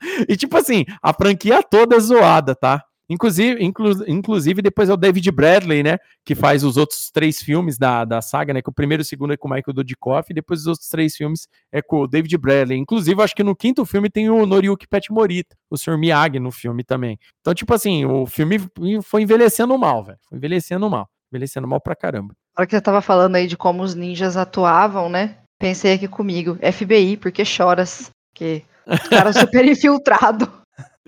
e 0.28 0.36
tipo 0.36 0.56
assim, 0.56 0.84
a 1.02 1.12
franquia 1.12 1.62
toda 1.62 1.96
é 1.96 2.00
zoada, 2.00 2.54
tá? 2.54 2.84
Inclusive, 3.12 3.62
inclu, 3.62 3.92
inclusive, 4.08 4.62
depois 4.62 4.88
é 4.88 4.94
o 4.94 4.96
David 4.96 5.30
Bradley, 5.30 5.82
né? 5.82 5.98
Que 6.24 6.34
faz 6.34 6.64
os 6.64 6.78
outros 6.78 7.10
três 7.10 7.42
filmes 7.42 7.76
da, 7.76 8.06
da 8.06 8.22
saga, 8.22 8.54
né? 8.54 8.62
Que 8.62 8.70
o 8.70 8.72
primeiro 8.72 9.02
e 9.02 9.04
o 9.04 9.06
segundo 9.06 9.34
é 9.34 9.36
com 9.36 9.48
o 9.48 9.50
Michael 9.50 9.74
Dudikoff, 9.74 10.30
e 10.30 10.34
depois 10.34 10.60
os 10.60 10.66
outros 10.66 10.88
três 10.88 11.14
filmes 11.14 11.46
é 11.70 11.82
com 11.82 12.00
o 12.00 12.06
David 12.06 12.38
Bradley. 12.38 12.78
Inclusive, 12.78 13.20
acho 13.22 13.34
que 13.34 13.42
no 13.42 13.54
quinto 13.54 13.84
filme 13.84 14.08
tem 14.08 14.30
o 14.30 14.46
Noriyuki 14.46 14.88
Pet 14.88 15.12
Morita, 15.12 15.54
o 15.68 15.76
Sr. 15.76 15.98
Miyagi 15.98 16.38
no 16.38 16.50
filme 16.50 16.82
também. 16.84 17.18
Então, 17.40 17.52
tipo 17.52 17.74
assim, 17.74 18.06
o 18.06 18.24
filme 18.24 18.58
foi 19.02 19.22
envelhecendo 19.22 19.76
mal, 19.76 20.02
velho. 20.02 20.18
Foi 20.26 20.38
envelhecendo 20.38 20.88
mal. 20.88 21.06
Envelhecendo 21.30 21.68
mal 21.68 21.82
pra 21.82 21.94
caramba. 21.94 22.34
Na 22.56 22.62
hora 22.62 22.66
que 22.66 22.74
você 22.74 22.80
tava 22.80 23.02
falando 23.02 23.36
aí 23.36 23.46
de 23.46 23.58
como 23.58 23.82
os 23.82 23.94
ninjas 23.94 24.38
atuavam, 24.38 25.10
né? 25.10 25.38
Pensei 25.58 25.92
aqui 25.94 26.08
comigo, 26.08 26.58
FBI, 26.72 27.18
porque 27.18 27.44
choras? 27.44 28.10
Que 28.34 28.64
os 28.86 29.08
caras 29.08 29.36
super 29.36 29.64
infiltrado. 29.64 30.50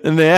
Né? 0.04 0.36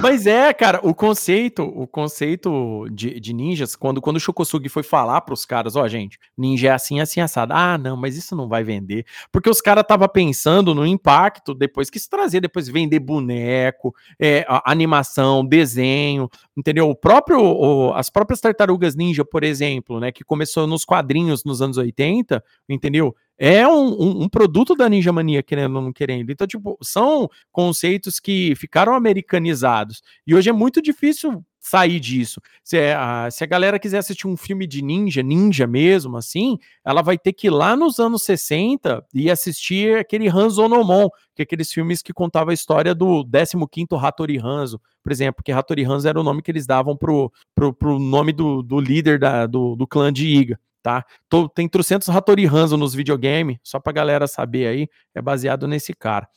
Mas 0.00 0.24
é, 0.24 0.52
cara, 0.54 0.78
o 0.84 0.94
conceito, 0.94 1.64
o 1.64 1.84
conceito 1.84 2.86
de, 2.92 3.18
de 3.18 3.32
ninjas, 3.32 3.74
quando, 3.74 4.00
quando 4.00 4.18
o 4.18 4.20
Shokosugi 4.20 4.68
foi 4.68 4.84
falar 4.84 5.20
pros 5.22 5.44
caras, 5.44 5.74
ó, 5.74 5.88
gente, 5.88 6.16
ninja 6.38 6.68
é 6.68 6.70
assim, 6.70 7.00
assim, 7.00 7.20
assado. 7.20 7.52
Ah, 7.52 7.76
não, 7.76 7.96
mas 7.96 8.16
isso 8.16 8.36
não 8.36 8.48
vai 8.48 8.62
vender. 8.62 9.04
Porque 9.32 9.50
os 9.50 9.60
caras 9.60 9.82
tava 9.88 10.08
pensando 10.08 10.76
no 10.76 10.86
impacto 10.86 11.54
depois 11.54 11.90
que 11.90 11.98
se 11.98 12.08
trazer, 12.08 12.40
depois 12.40 12.68
vender 12.68 13.00
boneco, 13.00 13.92
é, 14.20 14.46
animação, 14.64 15.44
desenho, 15.44 16.28
entendeu? 16.56 16.88
O 16.88 16.94
próprio, 16.94 17.40
o, 17.40 17.92
as 17.94 18.10
próprias 18.10 18.40
tartarugas 18.40 18.94
ninja, 18.94 19.24
por 19.24 19.42
exemplo, 19.42 19.98
né, 19.98 20.12
que 20.12 20.22
começou 20.22 20.68
nos 20.68 20.84
quadrinhos 20.84 21.42
nos 21.42 21.60
anos 21.60 21.78
80, 21.78 22.40
entendeu? 22.68 23.16
É 23.42 23.66
um, 23.66 23.88
um, 23.88 24.22
um, 24.24 24.28
produto 24.28 24.74
da 24.74 24.86
Ninja 24.86 25.10
Mania, 25.10 25.42
querendo 25.42 25.74
ou 25.76 25.80
não 25.80 25.92
querendo. 25.94 26.30
Então, 26.30 26.46
tipo, 26.46 26.76
são 26.82 27.26
conceitos 27.50 28.20
que 28.20 28.54
ficaram 28.54 28.94
americanizados. 28.94 30.02
E 30.26 30.34
hoje 30.34 30.50
é 30.50 30.52
muito 30.52 30.82
difícil 30.82 31.42
sair 31.58 31.98
disso. 31.98 32.38
Se 32.62 32.76
é, 32.76 32.94
a, 32.94 33.30
se 33.30 33.42
a 33.42 33.46
galera 33.46 33.78
quiser 33.78 33.96
assistir 33.96 34.26
um 34.26 34.36
filme 34.36 34.66
de 34.66 34.82
ninja, 34.82 35.22
ninja 35.22 35.66
mesmo, 35.66 36.18
assim, 36.18 36.58
ela 36.84 37.00
vai 37.00 37.16
ter 37.16 37.32
que 37.32 37.46
ir 37.46 37.50
lá 37.50 37.74
nos 37.74 37.98
anos 37.98 38.24
60 38.24 39.02
e 39.14 39.30
assistir 39.30 39.96
aquele 39.96 40.28
Hanzo 40.28 40.62
Onomon, 40.62 41.08
que 41.34 41.40
é 41.40 41.44
aqueles 41.44 41.72
filmes 41.72 42.02
que 42.02 42.12
contavam 42.12 42.50
a 42.50 42.54
história 42.54 42.94
do 42.94 43.24
15º 43.24 43.98
Hattori 43.98 44.38
Hanzo, 44.38 44.78
por 45.02 45.12
exemplo, 45.12 45.42
que 45.42 45.50
Hattori 45.50 45.82
Hanzo 45.82 46.06
era 46.06 46.20
o 46.20 46.24
nome 46.24 46.42
que 46.42 46.50
eles 46.50 46.66
davam 46.66 46.94
pro, 46.94 47.32
pro, 47.54 47.72
pro 47.72 47.98
nome 47.98 48.34
do, 48.34 48.62
do 48.62 48.78
líder 48.78 49.18
da, 49.18 49.46
do, 49.46 49.76
do 49.76 49.86
clã 49.86 50.12
de 50.12 50.26
Iga 50.26 50.58
tá? 50.82 51.04
Tô, 51.28 51.48
tem 51.48 51.68
trocentos 51.68 52.08
Hattori 52.08 52.46
Hanzo 52.46 52.76
nos 52.76 52.94
videogames, 52.94 53.58
só 53.62 53.78
pra 53.78 53.92
galera 53.92 54.26
saber 54.26 54.66
aí, 54.66 54.88
é 55.14 55.22
baseado 55.22 55.66
nesse 55.68 55.94
cara. 55.94 56.28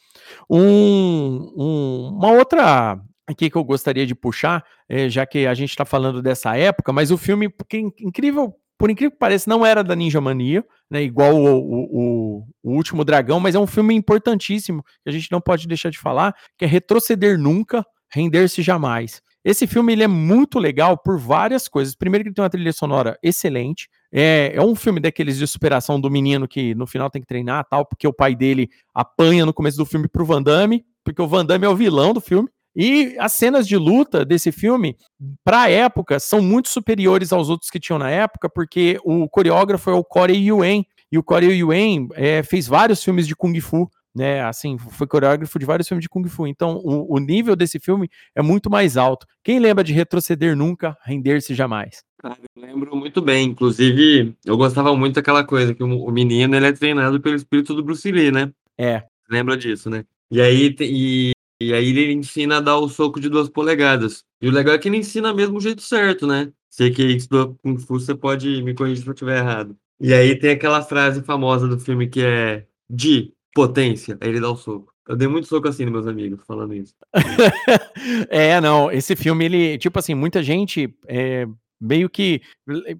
Um, 0.49 1.53
um, 1.57 2.09
uma 2.17 2.31
outra 2.31 2.99
aqui 3.27 3.49
que 3.49 3.55
eu 3.55 3.63
gostaria 3.63 4.05
de 4.05 4.15
puxar, 4.15 4.63
é, 4.87 5.09
já 5.09 5.25
que 5.25 5.47
a 5.47 5.53
gente 5.53 5.75
tá 5.75 5.85
falando 5.85 6.21
dessa 6.21 6.55
época, 6.57 6.91
mas 6.91 7.11
o 7.11 7.17
filme, 7.17 7.49
porque 7.49 7.77
incrível, 7.99 8.53
por 8.77 8.89
incrível 8.89 9.11
que 9.11 9.17
pareça, 9.17 9.49
não 9.49 9.65
era 9.65 9.83
da 9.83 9.95
Ninja 9.95 10.19
Mania, 10.19 10.63
né, 10.89 11.01
igual 11.01 11.35
o, 11.35 11.57
o, 11.57 12.47
o, 12.63 12.71
Último 12.71 13.03
Dragão, 13.03 13.39
mas 13.39 13.55
é 13.55 13.59
um 13.59 13.67
filme 13.67 13.95
importantíssimo, 13.95 14.83
que 14.83 15.09
a 15.09 15.11
gente 15.11 15.31
não 15.31 15.39
pode 15.39 15.67
deixar 15.67 15.89
de 15.89 15.99
falar, 15.99 16.35
que 16.57 16.65
é 16.65 16.67
Retroceder 16.67 17.37
Nunca, 17.39 17.85
Render-se 18.11 18.61
Jamais. 18.61 19.21
Esse 19.43 19.67
filme 19.67 19.91
ele 19.93 20.03
é 20.03 20.07
muito 20.07 20.57
legal 20.57 20.97
por 20.97 21.17
várias 21.19 21.67
coisas. 21.67 21.95
Primeiro 21.95 22.23
que 22.23 22.29
ele 22.29 22.35
tem 22.35 22.43
uma 22.43 22.49
trilha 22.49 22.71
sonora 22.71 23.17
excelente. 23.21 23.89
É, 24.11 24.53
é 24.55 24.61
um 24.61 24.75
filme 24.75 24.99
daqueles 24.99 25.37
de 25.37 25.45
superação 25.45 25.99
do 25.99 26.09
menino 26.09 26.47
que 26.47 26.73
no 26.75 26.87
final 26.87 27.09
tem 27.09 27.21
que 27.21 27.27
treinar 27.27 27.65
tal, 27.69 27.85
porque 27.85 28.07
o 28.07 28.13
pai 28.13 28.35
dele 28.35 28.69
apanha 28.93 29.45
no 29.45 29.53
começo 29.53 29.77
do 29.77 29.85
filme 29.85 30.07
pro 30.07 30.25
Van 30.25 30.41
Damme, 30.41 30.85
porque 31.03 31.21
o 31.21 31.27
Van 31.27 31.45
Damme 31.45 31.65
é 31.65 31.69
o 31.69 31.75
vilão 31.75 32.13
do 32.13 32.21
filme. 32.21 32.47
E 32.75 33.15
as 33.19 33.33
cenas 33.33 33.67
de 33.67 33.77
luta 33.77 34.25
desse 34.25 34.51
filme, 34.51 34.97
para 35.43 35.63
a 35.63 35.69
época, 35.69 36.19
são 36.19 36.41
muito 36.41 36.69
superiores 36.69 37.31
aos 37.31 37.49
outros 37.49 37.69
que 37.69 37.79
tinham 37.79 37.99
na 37.99 38.09
época, 38.09 38.49
porque 38.49 38.99
o 39.03 39.29
coreógrafo 39.29 39.89
é 39.91 39.93
o 39.93 40.03
Corey 40.03 40.47
Yuen, 40.47 40.85
e 41.11 41.17
o 41.17 41.23
Corey 41.23 41.59
Yuen 41.59 42.07
é, 42.15 42.41
fez 42.41 42.65
vários 42.65 43.03
filmes 43.03 43.27
de 43.27 43.35
Kung 43.35 43.59
Fu 43.59 43.87
né? 44.15 44.43
Assim, 44.43 44.77
foi 44.77 45.07
coreógrafo 45.07 45.57
de 45.57 45.65
vários 45.65 45.87
filmes 45.87 46.03
de 46.03 46.09
Kung 46.09 46.27
Fu. 46.27 46.45
Então, 46.47 46.77
o, 46.83 47.15
o 47.15 47.19
nível 47.19 47.55
desse 47.55 47.79
filme 47.79 48.09
é 48.35 48.41
muito 48.41 48.69
mais 48.69 48.97
alto. 48.97 49.25
Quem 49.43 49.59
lembra 49.59 49.83
de 49.83 49.93
retroceder 49.93 50.55
nunca, 50.55 50.97
render-se 51.03 51.53
jamais? 51.53 52.03
Cara, 52.19 52.37
eu 52.55 52.61
lembro 52.61 52.95
muito 52.95 53.21
bem. 53.21 53.49
Inclusive, 53.49 54.35
eu 54.45 54.55
gostava 54.55 54.95
muito 54.95 55.15
daquela 55.15 55.43
coisa 55.43 55.73
que 55.73 55.83
o, 55.83 56.05
o 56.05 56.11
menino 56.11 56.55
ele 56.55 56.67
é 56.67 56.71
treinado 56.71 57.19
pelo 57.19 57.35
espírito 57.35 57.73
do 57.73 57.83
Bruce 57.83 58.11
Lee, 58.11 58.31
né? 58.31 58.51
É. 58.77 59.03
Lembra 59.29 59.57
disso, 59.57 59.89
né? 59.89 60.05
E 60.29 60.41
aí, 60.41 60.75
e, 60.79 61.31
e 61.61 61.73
aí 61.73 61.89
ele 61.89 62.13
ensina 62.13 62.57
a 62.57 62.61
dar 62.61 62.77
o 62.77 62.89
soco 62.89 63.19
de 63.19 63.29
duas 63.29 63.49
polegadas. 63.49 64.23
E 64.41 64.47
o 64.47 64.51
legal 64.51 64.75
é 64.75 64.77
que 64.77 64.87
ele 64.87 64.97
ensina 64.97 65.33
mesmo 65.33 65.57
o 65.57 65.61
jeito 65.61 65.81
certo, 65.81 66.27
né? 66.27 66.51
Sei 66.69 66.91
que 66.91 67.03
estudou 67.03 67.55
Kung 67.61 67.77
Fu, 67.77 67.99
você 67.99 68.15
pode 68.15 68.63
me 68.63 68.73
corrigir 68.73 69.03
se 69.03 69.09
eu 69.09 69.13
estiver 69.13 69.37
errado. 69.37 69.77
E 69.99 70.13
aí 70.13 70.35
tem 70.37 70.51
aquela 70.51 70.81
frase 70.81 71.21
famosa 71.21 71.67
do 71.67 71.79
filme 71.79 72.07
que 72.07 72.21
é 72.21 72.65
de 72.89 73.31
potência, 73.53 74.17
aí 74.19 74.29
ele 74.29 74.39
dá 74.39 74.49
o 74.49 74.55
soco. 74.55 74.93
Eu 75.07 75.17
dei 75.17 75.27
muito 75.27 75.47
soco 75.47 75.67
assim 75.67 75.83
nos 75.83 75.93
meus 75.93 76.07
amigos 76.07 76.45
falando 76.45 76.73
isso. 76.73 76.95
é, 78.29 78.59
não, 78.61 78.89
esse 78.91 79.15
filme, 79.15 79.45
ele, 79.45 79.77
tipo 79.77 79.99
assim, 79.99 80.13
muita 80.13 80.41
gente 80.41 80.95
é, 81.07 81.45
meio 81.79 82.09
que 82.09 82.41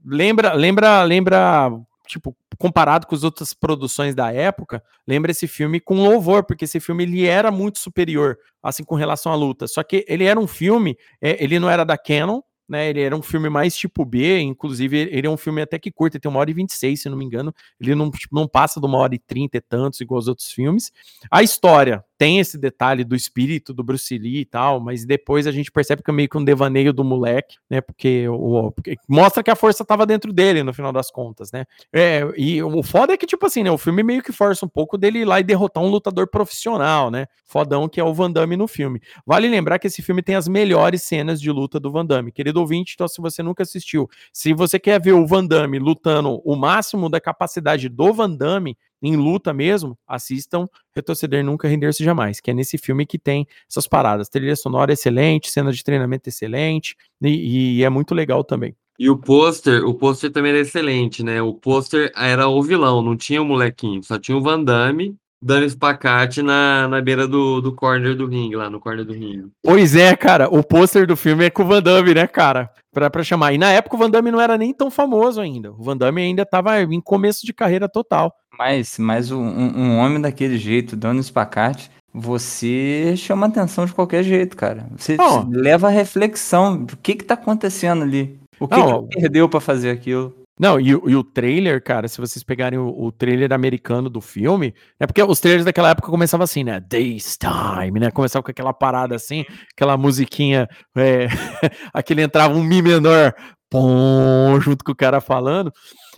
lembra, 0.05 0.53
lembra, 0.53 1.03
lembra, 1.03 1.71
tipo, 2.05 2.35
comparado 2.57 3.07
com 3.07 3.15
as 3.15 3.23
outras 3.23 3.53
produções 3.53 4.13
da 4.13 4.31
época, 4.31 4.83
lembra 5.07 5.31
esse 5.31 5.47
filme 5.47 5.79
com 5.79 6.03
louvor, 6.03 6.43
porque 6.43 6.65
esse 6.65 6.79
filme 6.79 7.03
ele 7.03 7.25
era 7.25 7.49
muito 7.49 7.79
superior, 7.79 8.37
assim, 8.61 8.83
com 8.83 8.95
relação 8.95 9.31
à 9.31 9.35
luta. 9.35 9.65
Só 9.65 9.81
que 9.81 10.05
ele 10.07 10.25
era 10.25 10.39
um 10.39 10.47
filme, 10.47 10.97
é, 11.21 11.41
ele 11.41 11.57
não 11.57 11.69
era 11.69 11.85
da 11.85 11.97
Canon, 11.97 12.41
né? 12.67 12.89
Ele 12.89 13.01
era 13.01 13.15
um 13.15 13.21
filme 13.21 13.49
mais 13.49 13.75
tipo 13.75 14.05
B, 14.05 14.39
inclusive 14.39 14.97
ele 15.11 15.27
é 15.27 15.29
um 15.29 15.37
filme 15.37 15.61
até 15.61 15.77
que 15.77 15.91
curto, 15.91 16.15
ele 16.15 16.21
tem 16.21 16.29
uma 16.29 16.39
hora 16.39 16.49
e 16.51 16.53
26, 16.53 17.01
se 17.01 17.09
não 17.09 17.17
me 17.17 17.25
engano. 17.25 17.53
Ele 17.79 17.95
não, 17.95 18.09
tipo, 18.11 18.35
não 18.35 18.47
passa 18.47 18.79
de 18.79 18.85
uma 18.85 18.97
hora 18.97 19.15
e 19.15 19.19
trinta 19.19 19.57
e 19.57 19.61
tantos, 19.61 20.01
igual 20.01 20.19
os 20.19 20.27
outros 20.27 20.51
filmes. 20.51 20.91
A 21.29 21.43
história 21.43 22.03
tem 22.17 22.39
esse 22.39 22.57
detalhe 22.57 23.03
do 23.03 23.15
espírito 23.15 23.73
do 23.73 23.83
Bruce 23.83 24.17
Lee 24.17 24.41
e 24.41 24.45
tal, 24.45 24.79
mas 24.79 25.05
depois 25.05 25.47
a 25.47 25.51
gente 25.51 25.71
percebe 25.71 26.03
que 26.03 26.11
é 26.11 26.13
meio 26.13 26.29
que 26.29 26.37
um 26.37 26.43
devaneio 26.43 26.93
do 26.93 27.03
moleque, 27.03 27.57
né? 27.69 27.81
Porque, 27.81 28.27
o, 28.27 28.71
porque 28.71 28.95
mostra 29.07 29.43
que 29.43 29.51
a 29.51 29.55
força 29.55 29.83
tava 29.83 30.05
dentro 30.05 30.31
dele, 30.31 30.63
no 30.63 30.73
final 30.73 30.91
das 30.91 31.09
contas, 31.11 31.51
né? 31.51 31.65
É, 31.91 32.21
e 32.37 32.61
o 32.61 32.83
foda 32.83 33.13
é 33.13 33.17
que, 33.17 33.25
tipo 33.25 33.45
assim, 33.45 33.63
né? 33.63 33.71
O 33.71 33.77
filme 33.77 34.03
meio 34.03 34.21
que 34.21 34.31
força 34.31 34.65
um 34.65 34.69
pouco 34.69 34.97
dele 34.97 35.19
ir 35.19 35.25
lá 35.25 35.39
e 35.39 35.43
derrotar 35.43 35.83
um 35.83 35.89
lutador 35.89 36.27
profissional, 36.27 37.09
né? 37.09 37.27
Fodão 37.45 37.87
que 37.87 37.99
é 37.99 38.03
o 38.03 38.13
Van 38.13 38.31
Damme 38.31 38.57
no 38.57 38.67
filme. 38.67 39.01
Vale 39.25 39.47
lembrar 39.47 39.77
que 39.77 39.87
esse 39.87 40.01
filme 40.01 40.23
tem 40.23 40.35
as 40.35 40.47
melhores 40.47 41.03
cenas 41.03 41.39
de 41.39 41.51
luta 41.51 41.79
do 41.79 41.91
Van 41.91 42.05
Damme. 42.05 42.31
Querido 42.31 42.59
ouvinte, 42.59 42.93
então 42.95 43.07
se 43.07 43.21
você 43.21 43.43
nunca 43.43 43.63
assistiu, 43.63 44.09
se 44.31 44.53
você 44.53 44.79
quer 44.79 44.99
ver 44.99 45.13
o 45.13 45.27
Van 45.27 45.45
Damme 45.45 45.77
lutando 45.77 46.41
o 46.43 46.55
máximo 46.55 47.09
da 47.09 47.21
capacidade 47.21 47.89
do 47.89 48.13
Van 48.13 48.29
Damme, 48.29 48.77
em 49.03 49.17
luta 49.17 49.53
mesmo, 49.53 49.97
assistam 50.07 50.65
Retroceder 50.95 51.43
Nunca, 51.43 51.67
Render-se 51.67 52.03
Jamais, 52.03 52.39
que 52.39 52.49
é 52.49 52.53
nesse 52.53 52.77
filme 52.77 53.05
que 53.05 53.19
tem 53.19 53.45
essas 53.69 53.85
paradas. 53.85 54.29
Trilha 54.29 54.55
sonora 54.55 54.93
excelente, 54.93 55.51
cena 55.51 55.73
de 55.73 55.83
treinamento 55.83 56.29
excelente, 56.29 56.95
e, 57.21 57.79
e 57.79 57.83
é 57.83 57.89
muito 57.89 58.15
legal 58.15 58.43
também. 58.43 58.75
E 58.97 59.09
o 59.09 59.17
pôster, 59.17 59.83
o 59.85 59.93
pôster 59.93 60.31
também 60.31 60.51
era 60.51 60.61
excelente, 60.61 61.23
né? 61.23 61.41
O 61.41 61.53
pôster 61.53 62.11
era 62.15 62.47
o 62.47 62.61
vilão, 62.61 63.01
não 63.01 63.17
tinha 63.17 63.41
o 63.41 63.45
molequinho, 63.45 64.01
só 64.03 64.17
tinha 64.17 64.37
o 64.37 64.41
Van 64.41 64.63
Damme 64.63 65.17
dando 65.43 65.65
espacate 65.65 66.41
na, 66.41 66.87
na 66.87 67.01
beira 67.01 67.27
do, 67.27 67.59
do 67.59 67.75
corner 67.75 68.15
do 68.15 68.25
ringue, 68.25 68.55
lá 68.55 68.69
no 68.69 68.79
corner 68.79 69.03
do 69.03 69.11
ringue. 69.11 69.51
Pois 69.61 69.93
é, 69.93 70.15
cara, 70.15 70.47
o 70.47 70.63
pôster 70.63 71.05
do 71.05 71.17
filme 71.17 71.45
é 71.45 71.49
com 71.49 71.63
o 71.63 71.65
Van 71.65 71.81
Damme, 71.81 72.13
né, 72.13 72.25
cara? 72.25 72.71
Pra, 72.93 73.09
pra 73.09 73.23
chamar. 73.23 73.51
E 73.51 73.57
na 73.57 73.71
época 73.71 73.95
o 73.95 73.99
Van 73.99 74.09
Damme 74.09 74.31
não 74.31 74.39
era 74.39 74.57
nem 74.57 74.73
tão 74.73 74.89
famoso 74.89 75.41
ainda. 75.41 75.71
O 75.73 75.83
Van 75.83 75.97
Damme 75.97 76.21
ainda 76.21 76.45
tava 76.45 76.81
em 76.81 77.01
começo 77.01 77.45
de 77.45 77.53
carreira 77.53 77.89
total. 77.89 78.33
Mas, 78.57 78.97
mas 78.99 79.31
um, 79.31 79.43
um 79.43 79.97
homem 79.97 80.21
daquele 80.21 80.57
jeito, 80.57 80.95
dando 80.95 81.19
espacate, 81.19 81.89
você 82.13 83.15
chama 83.17 83.47
atenção 83.47 83.85
de 83.85 83.93
qualquer 83.93 84.23
jeito, 84.23 84.55
cara. 84.55 84.87
Você, 84.95 85.17
você 85.17 85.47
leva 85.49 85.87
a 85.87 85.91
reflexão 85.91 86.77
do 86.77 86.95
que 86.95 87.15
que 87.15 87.23
tá 87.23 87.33
acontecendo 87.33 88.03
ali. 88.03 88.39
O 88.59 88.67
que, 88.67 88.77
não, 88.77 89.07
que 89.07 89.19
perdeu 89.19 89.49
para 89.49 89.59
fazer 89.59 89.89
aquilo? 89.89 90.35
Não, 90.59 90.79
e, 90.79 90.89
e, 90.89 91.15
o 91.15 91.23
trailer, 91.23 91.83
cara, 91.83 92.07
se 92.07 92.21
vocês 92.21 92.43
pegarem 92.43 92.77
o, 92.77 92.87
o, 92.87 93.11
trailer 93.11 93.51
americano 93.51 94.07
do 94.07 94.21
filme, 94.21 94.75
é 94.99 95.07
porque 95.07 95.23
os 95.23 95.39
trailers 95.39 95.65
daquela 95.65 95.89
época 95.89 96.11
começavam 96.11 96.43
assim, 96.43 96.63
né? 96.63 96.79
Days 96.79 97.37
Time, 97.37 97.99
né? 97.99 98.11
Começava 98.11 98.43
com 98.43 98.51
aquela 98.51 98.71
parada 98.71 99.15
assim, 99.15 99.43
aquela 99.75 99.97
musiquinha, 99.97 100.69
é, 100.95 101.27
aquele 101.91 102.21
entrava 102.21 102.53
um 102.53 102.63
Mi 102.63 102.83
menor, 102.83 103.33
pom, 103.67 104.59
junto 104.61 104.85
com 104.85 104.91
o 104.91 104.95
cara 104.95 105.19
falando. 105.19 105.73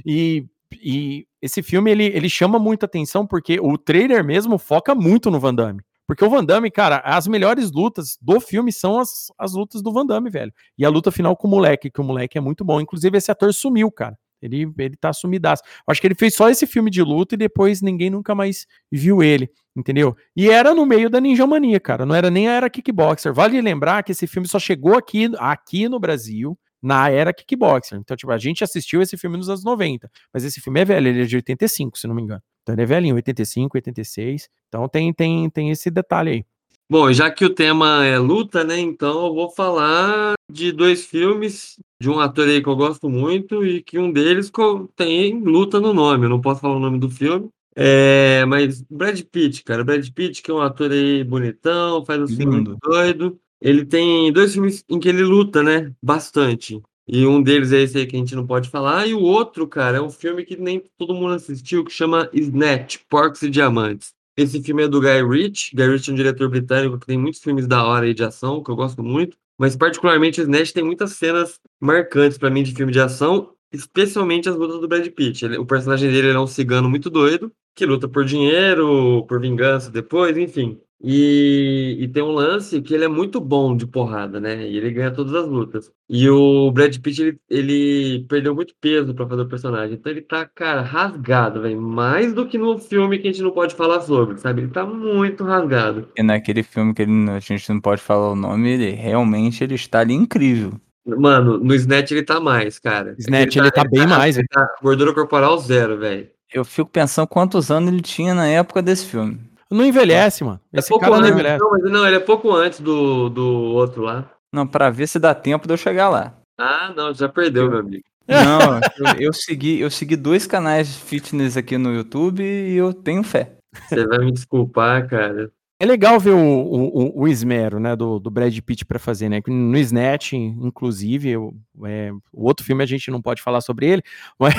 E, 0.05 0.45
e 0.81 1.27
esse 1.41 1.61
filme, 1.61 1.91
ele, 1.91 2.05
ele 2.05 2.29
chama 2.29 2.57
muita 2.59 2.85
atenção 2.85 3.25
porque 3.25 3.59
o 3.59 3.77
trailer 3.77 4.23
mesmo 4.23 4.57
foca 4.57 4.95
muito 4.95 5.29
no 5.29 5.39
Van 5.39 5.53
Damme. 5.53 5.81
Porque 6.07 6.23
o 6.23 6.29
Van 6.29 6.43
Damme, 6.43 6.69
cara, 6.69 6.97
as 6.99 7.27
melhores 7.27 7.71
lutas 7.71 8.17
do 8.21 8.39
filme 8.39 8.71
são 8.71 8.99
as, 8.99 9.31
as 9.37 9.53
lutas 9.53 9.81
do 9.81 9.91
Van 9.91 10.05
Damme, 10.05 10.29
velho. 10.29 10.53
E 10.77 10.85
a 10.85 10.89
luta 10.89 11.11
final 11.11 11.35
com 11.35 11.47
o 11.47 11.51
moleque, 11.51 11.89
que 11.89 11.99
o 11.99 12.03
moleque 12.03 12.37
é 12.37 12.41
muito 12.41 12.63
bom. 12.63 12.79
Inclusive, 12.79 13.17
esse 13.17 13.31
ator 13.31 13.53
sumiu, 13.53 13.91
cara. 13.91 14.17
Ele, 14.41 14.71
ele 14.77 14.95
tá 14.95 15.11
sumidaço. 15.11 15.63
Acho 15.87 15.99
que 15.99 16.07
ele 16.07 16.15
fez 16.15 16.35
só 16.35 16.49
esse 16.49 16.67
filme 16.67 16.91
de 16.91 17.01
luta 17.01 17.33
e 17.33 17.37
depois 17.37 17.81
ninguém 17.81 18.11
nunca 18.11 18.35
mais 18.35 18.67
viu 18.91 19.23
ele, 19.23 19.49
entendeu? 19.75 20.15
E 20.35 20.49
era 20.49 20.75
no 20.75 20.85
meio 20.85 21.09
da 21.09 21.19
Ninja 21.19 21.47
Mania, 21.47 21.79
cara. 21.79 22.05
Não 22.05 22.13
era 22.13 22.29
nem 22.29 22.47
a 22.47 22.53
era 22.53 22.69
Kickboxer. 22.69 23.33
Vale 23.33 23.59
lembrar 23.59 24.03
que 24.03 24.11
esse 24.11 24.27
filme 24.27 24.47
só 24.47 24.59
chegou 24.59 24.95
aqui, 24.95 25.31
aqui 25.39 25.89
no 25.89 25.99
Brasil 25.99 26.57
na 26.85 27.09
era 27.09 27.33
Kickboxer. 27.33 27.97
Então, 27.97 28.15
tipo, 28.15 28.31
a 28.31 28.37
gente 28.37 28.63
assistiu 28.63 29.01
esse 29.01 29.17
filme 29.17 29.37
nos 29.37 29.49
anos 29.49 29.63
90, 29.63 30.09
mas 30.31 30.43
esse 30.43 30.61
filme 30.61 30.79
é 30.79 30.85
velho, 30.85 31.07
ele 31.07 31.23
é 31.23 31.25
de 31.25 31.35
85, 31.35 31.97
se 31.97 32.07
não 32.07 32.13
me 32.13 32.21
engano. 32.21 32.41
Então 32.61 32.73
ele 32.75 32.83
é 32.83 32.85
velhinho, 32.85 33.15
85, 33.15 33.77
86. 33.77 34.49
Então 34.67 34.87
tem, 34.87 35.13
tem, 35.13 35.49
tem 35.49 35.71
esse 35.71 35.89
detalhe 35.89 36.31
aí. 36.31 36.45
Bom, 36.89 37.11
já 37.11 37.31
que 37.31 37.43
o 37.43 37.49
tema 37.49 38.05
é 38.05 38.19
luta, 38.19 38.63
né? 38.63 38.79
Então 38.79 39.25
eu 39.25 39.33
vou 39.33 39.49
falar 39.49 40.35
de 40.51 40.71
dois 40.71 41.05
filmes 41.05 41.79
de 41.99 42.09
um 42.09 42.19
ator 42.19 42.47
aí 42.47 42.61
que 42.61 42.69
eu 42.69 42.75
gosto 42.75 43.09
muito 43.09 43.65
e 43.65 43.81
que 43.81 43.97
um 43.97 44.11
deles 44.11 44.51
tem 44.95 45.41
luta 45.41 45.79
no 45.79 45.93
nome. 45.93 46.25
Eu 46.25 46.29
não 46.29 46.41
posso 46.41 46.61
falar 46.61 46.75
o 46.75 46.79
nome 46.79 46.99
do 46.99 47.09
filme. 47.09 47.49
É, 47.75 48.45
mas 48.45 48.81
Brad 48.83 49.19
Pitt, 49.23 49.63
cara, 49.63 49.83
Brad 49.83 50.07
Pitt, 50.09 50.41
que 50.41 50.49
é 50.49 50.53
um 50.53 50.61
ator 50.61 50.91
aí 50.91 51.23
bonitão, 51.23 52.05
faz 52.05 52.21
um 52.21 52.27
filme 52.27 52.63
doido. 52.81 53.39
Ele 53.61 53.85
tem 53.85 54.31
dois 54.31 54.53
filmes 54.53 54.83
em 54.89 54.99
que 54.99 55.09
ele 55.09 55.23
luta, 55.23 55.63
né? 55.63 55.91
Bastante. 56.01 56.81
E 57.07 57.25
um 57.25 57.41
deles 57.41 57.71
é 57.71 57.81
esse 57.81 57.97
aí 57.97 58.05
que 58.07 58.15
a 58.15 58.19
gente 58.19 58.35
não 58.35 58.45
pode 58.47 58.69
falar. 58.69 59.07
E 59.07 59.13
o 59.13 59.21
outro, 59.21 59.67
cara, 59.67 59.97
é 59.97 60.01
um 60.01 60.09
filme 60.09 60.43
que 60.43 60.57
nem 60.57 60.83
todo 60.97 61.13
mundo 61.13 61.33
assistiu, 61.33 61.83
que 61.85 61.91
chama 61.91 62.29
Snatch, 62.33 62.97
Porcos 63.09 63.41
e 63.43 63.49
Diamantes. 63.49 64.13
Esse 64.37 64.61
filme 64.61 64.83
é 64.83 64.87
do 64.87 64.99
Guy 64.99 65.23
Ritchie. 65.23 65.75
Guy 65.75 65.87
Ritchie 65.87 66.09
é 66.09 66.13
um 66.13 66.17
diretor 66.17 66.49
britânico 66.49 66.99
que 66.99 67.05
tem 67.05 67.17
muitos 67.17 67.39
filmes 67.41 67.67
da 67.67 67.85
hora 67.85 68.05
aí 68.05 68.13
de 68.13 68.23
ação, 68.23 68.61
que 68.63 68.69
eu 68.69 68.75
gosto 68.75 69.01
muito. 69.03 69.37
Mas 69.57 69.75
particularmente 69.75 70.41
Snatch 70.41 70.71
tem 70.73 70.83
muitas 70.83 71.13
cenas 71.13 71.59
marcantes 71.79 72.37
pra 72.37 72.49
mim 72.49 72.63
de 72.63 72.73
filme 72.73 72.91
de 72.91 72.99
ação, 72.99 73.51
especialmente 73.71 74.49
as 74.49 74.55
lutas 74.55 74.81
do 74.81 74.87
Brad 74.87 75.07
Pitt. 75.09 75.45
Ele- 75.45 75.57
o 75.57 75.65
personagem 75.65 76.11
dele 76.11 76.27
ele 76.29 76.37
é 76.37 76.39
um 76.39 76.47
cigano 76.47 76.89
muito 76.89 77.09
doido, 77.09 77.51
que 77.73 77.85
luta 77.85 78.07
por 78.09 78.25
dinheiro, 78.25 79.25
por 79.27 79.39
vingança 79.39 79.89
depois, 79.91 80.35
enfim. 80.37 80.79
E, 81.01 81.97
e 81.99 82.07
tem 82.07 82.23
um 82.23 82.31
lance 82.31 82.81
que 82.81 82.93
ele 82.93 83.03
é 83.03 83.07
muito 83.07 83.39
bom 83.39 83.75
de 83.75 83.85
porrada, 83.85 84.39
né? 84.39 84.67
E 84.67 84.77
ele 84.77 84.91
ganha 84.91 85.11
todas 85.11 85.33
as 85.35 85.47
lutas. 85.47 85.91
E 86.09 86.29
o 86.29 86.71
Brad 86.71 86.97
Pitt, 86.97 87.21
ele, 87.21 87.37
ele 87.49 88.25
perdeu 88.27 88.55
muito 88.55 88.73
peso 88.79 89.13
pra 89.13 89.27
fazer 89.27 89.41
o 89.41 89.47
personagem. 89.47 89.95
Então 89.95 90.11
ele 90.11 90.21
tá, 90.21 90.45
cara, 90.45 90.81
rasgado, 90.81 91.61
velho. 91.61 91.79
Mais 91.81 92.33
do 92.33 92.47
que 92.47 92.57
no 92.57 92.77
filme 92.79 93.19
que 93.19 93.27
a 93.27 93.31
gente 93.31 93.43
não 93.43 93.51
pode 93.51 93.75
falar 93.75 94.01
sobre, 94.01 94.37
sabe? 94.37 94.61
Ele 94.61 94.71
tá 94.71 94.85
muito 94.85 95.43
rasgado. 95.43 96.07
E 96.17 96.23
naquele 96.23 96.63
filme 96.63 96.93
que 96.93 97.01
ele- 97.01 97.29
a 97.29 97.39
gente 97.39 97.69
não 97.69 97.79
pode 97.81 98.01
falar 98.01 98.31
o 98.31 98.35
nome, 98.35 98.69
ele 98.69 98.89
realmente 98.91 99.63
ele 99.63 99.75
está 99.75 99.99
ali 99.99 100.13
incrível. 100.13 100.73
Mano, 101.05 101.59
no 101.59 101.75
Snatch 101.75 102.11
ele 102.11 102.23
tá 102.23 102.39
mais, 102.39 102.79
cara. 102.79 103.15
Snatch 103.19 103.57
ele 103.57 103.69
tá 103.69 103.83
bem 103.83 104.07
mais, 104.07 104.37
Ele 104.37 104.47
tá 104.47 104.67
gordura 104.81 105.13
corporal 105.13 105.57
zero, 105.59 105.99
velho. 105.99 106.27
Eu 106.51 106.65
fico 106.65 106.89
pensando 106.89 107.27
quantos 107.27 107.69
anos 107.69 107.91
ele 107.91 108.01
tinha 108.01 108.33
na 108.33 108.47
época 108.47 108.81
desse 108.81 109.05
filme. 109.05 109.39
Não 109.71 109.85
envelhece, 109.85 110.43
mano. 110.43 110.59
É 110.71 110.79
Esse 110.79 110.89
pouco 110.89 111.05
cara 111.05 111.15
não 111.17 111.21
antes, 111.23 111.31
envelhece. 111.33 111.59
não, 111.59 111.71
mas 111.71 111.83
não, 111.91 112.07
ele 112.07 112.15
é 112.17 112.19
pouco 112.19 112.51
antes 112.51 112.79
do, 112.79 113.29
do 113.29 113.45
outro 113.45 114.03
lá. 114.03 114.29
Não, 114.53 114.65
pra 114.65 114.89
ver 114.89 115.07
se 115.07 115.19
dá 115.19 115.33
tempo 115.33 115.67
de 115.67 115.73
eu 115.73 115.77
chegar 115.77 116.09
lá. 116.09 116.33
Ah, 116.57 116.93
não, 116.95 117.13
já 117.13 117.27
perdeu, 117.27 117.69
meu 117.69 117.79
amigo. 117.79 118.03
Não, 118.27 118.79
eu, 119.19 119.27
eu 119.27 119.33
segui, 119.33 119.79
eu 119.79 119.89
segui 119.91 120.15
dois 120.15 120.47
canais 120.47 120.95
fitness 120.95 121.57
aqui 121.57 121.77
no 121.77 121.93
YouTube 121.93 122.41
e 122.43 122.75
eu 122.75 122.93
tenho 122.93 123.23
fé. 123.23 123.55
Você 123.89 124.07
vai 124.07 124.19
me 124.19 124.31
desculpar, 124.31 125.07
cara. 125.09 125.51
É 125.77 125.85
legal 125.85 126.17
ver 126.21 126.31
o, 126.31 126.37
o, 126.37 126.85
o- 127.19 127.21
o 127.23 127.27
esmero, 127.27 127.81
né, 127.81 127.97
do, 127.97 128.17
do 128.17 128.31
Brad 128.31 128.57
Pitt 128.61 128.85
pra 128.85 128.97
fazer, 128.97 129.27
né? 129.27 129.41
No 129.45 129.77
Snatch, 129.77 130.31
inclusive, 130.33 131.29
eu- 131.31 131.53
é, 131.83 132.11
o 132.31 132.45
outro 132.47 132.65
filme 132.65 132.81
a 132.81 132.85
gente 132.85 133.11
não 133.11 133.21
pode 133.21 133.41
falar 133.41 133.59
sobre 133.59 133.85
ele, 133.87 134.01
mas 134.39 134.53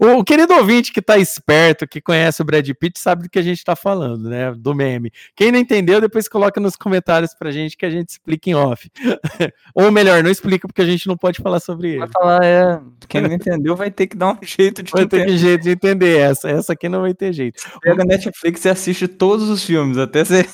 o 0.00 0.24
querido 0.24 0.52
ouvinte 0.54 0.92
que 0.92 1.00
tá 1.00 1.16
esperto, 1.16 1.86
que 1.86 2.00
conhece 2.00 2.42
o 2.42 2.44
Brad 2.44 2.68
Pitt, 2.78 2.98
sabe 2.98 3.22
do 3.22 3.30
que 3.30 3.38
a 3.38 3.42
gente 3.42 3.62
tá 3.62 3.76
falando, 3.76 4.28
né? 4.28 4.52
Do 4.56 4.74
meme. 4.74 5.12
Quem 5.36 5.52
não 5.52 5.58
entendeu, 5.60 6.00
depois 6.00 6.26
coloca 6.26 6.60
nos 6.60 6.74
comentários 6.74 7.32
pra 7.32 7.52
gente 7.52 7.76
que 7.76 7.86
a 7.86 7.90
gente 7.90 8.08
explica 8.08 8.50
em 8.50 8.54
off. 8.54 8.90
Ou 9.72 9.92
melhor, 9.92 10.24
não 10.24 10.30
explica 10.32 10.66
porque 10.66 10.82
a 10.82 10.86
gente 10.86 11.06
não 11.06 11.16
pode 11.16 11.40
falar 11.40 11.60
sobre 11.60 11.90
ele. 11.90 11.98
Vai 12.00 12.08
falar, 12.08 12.44
é. 12.44 12.80
Quem 13.08 13.20
não 13.20 13.32
entendeu 13.32 13.76
vai 13.76 13.90
ter 13.92 14.08
que 14.08 14.16
dar 14.16 14.32
um 14.32 14.38
jeito 14.42 14.82
de 14.82 14.90
Vai 14.90 15.06
ter 15.06 15.18
entender. 15.18 15.32
que 15.32 15.38
jeito 15.38 15.62
de 15.62 15.70
entender 15.70 16.18
essa. 16.18 16.50
Essa 16.50 16.72
aqui 16.72 16.88
não 16.88 17.02
vai 17.02 17.14
ter 17.14 17.32
jeito. 17.32 17.62
Pega 17.80 18.04
Netflix 18.04 18.64
e 18.64 18.68
assiste 18.68 19.06
todos 19.06 19.48
os 19.48 19.62
filmes, 19.62 19.96
até 19.96 20.23
você. 20.24 20.46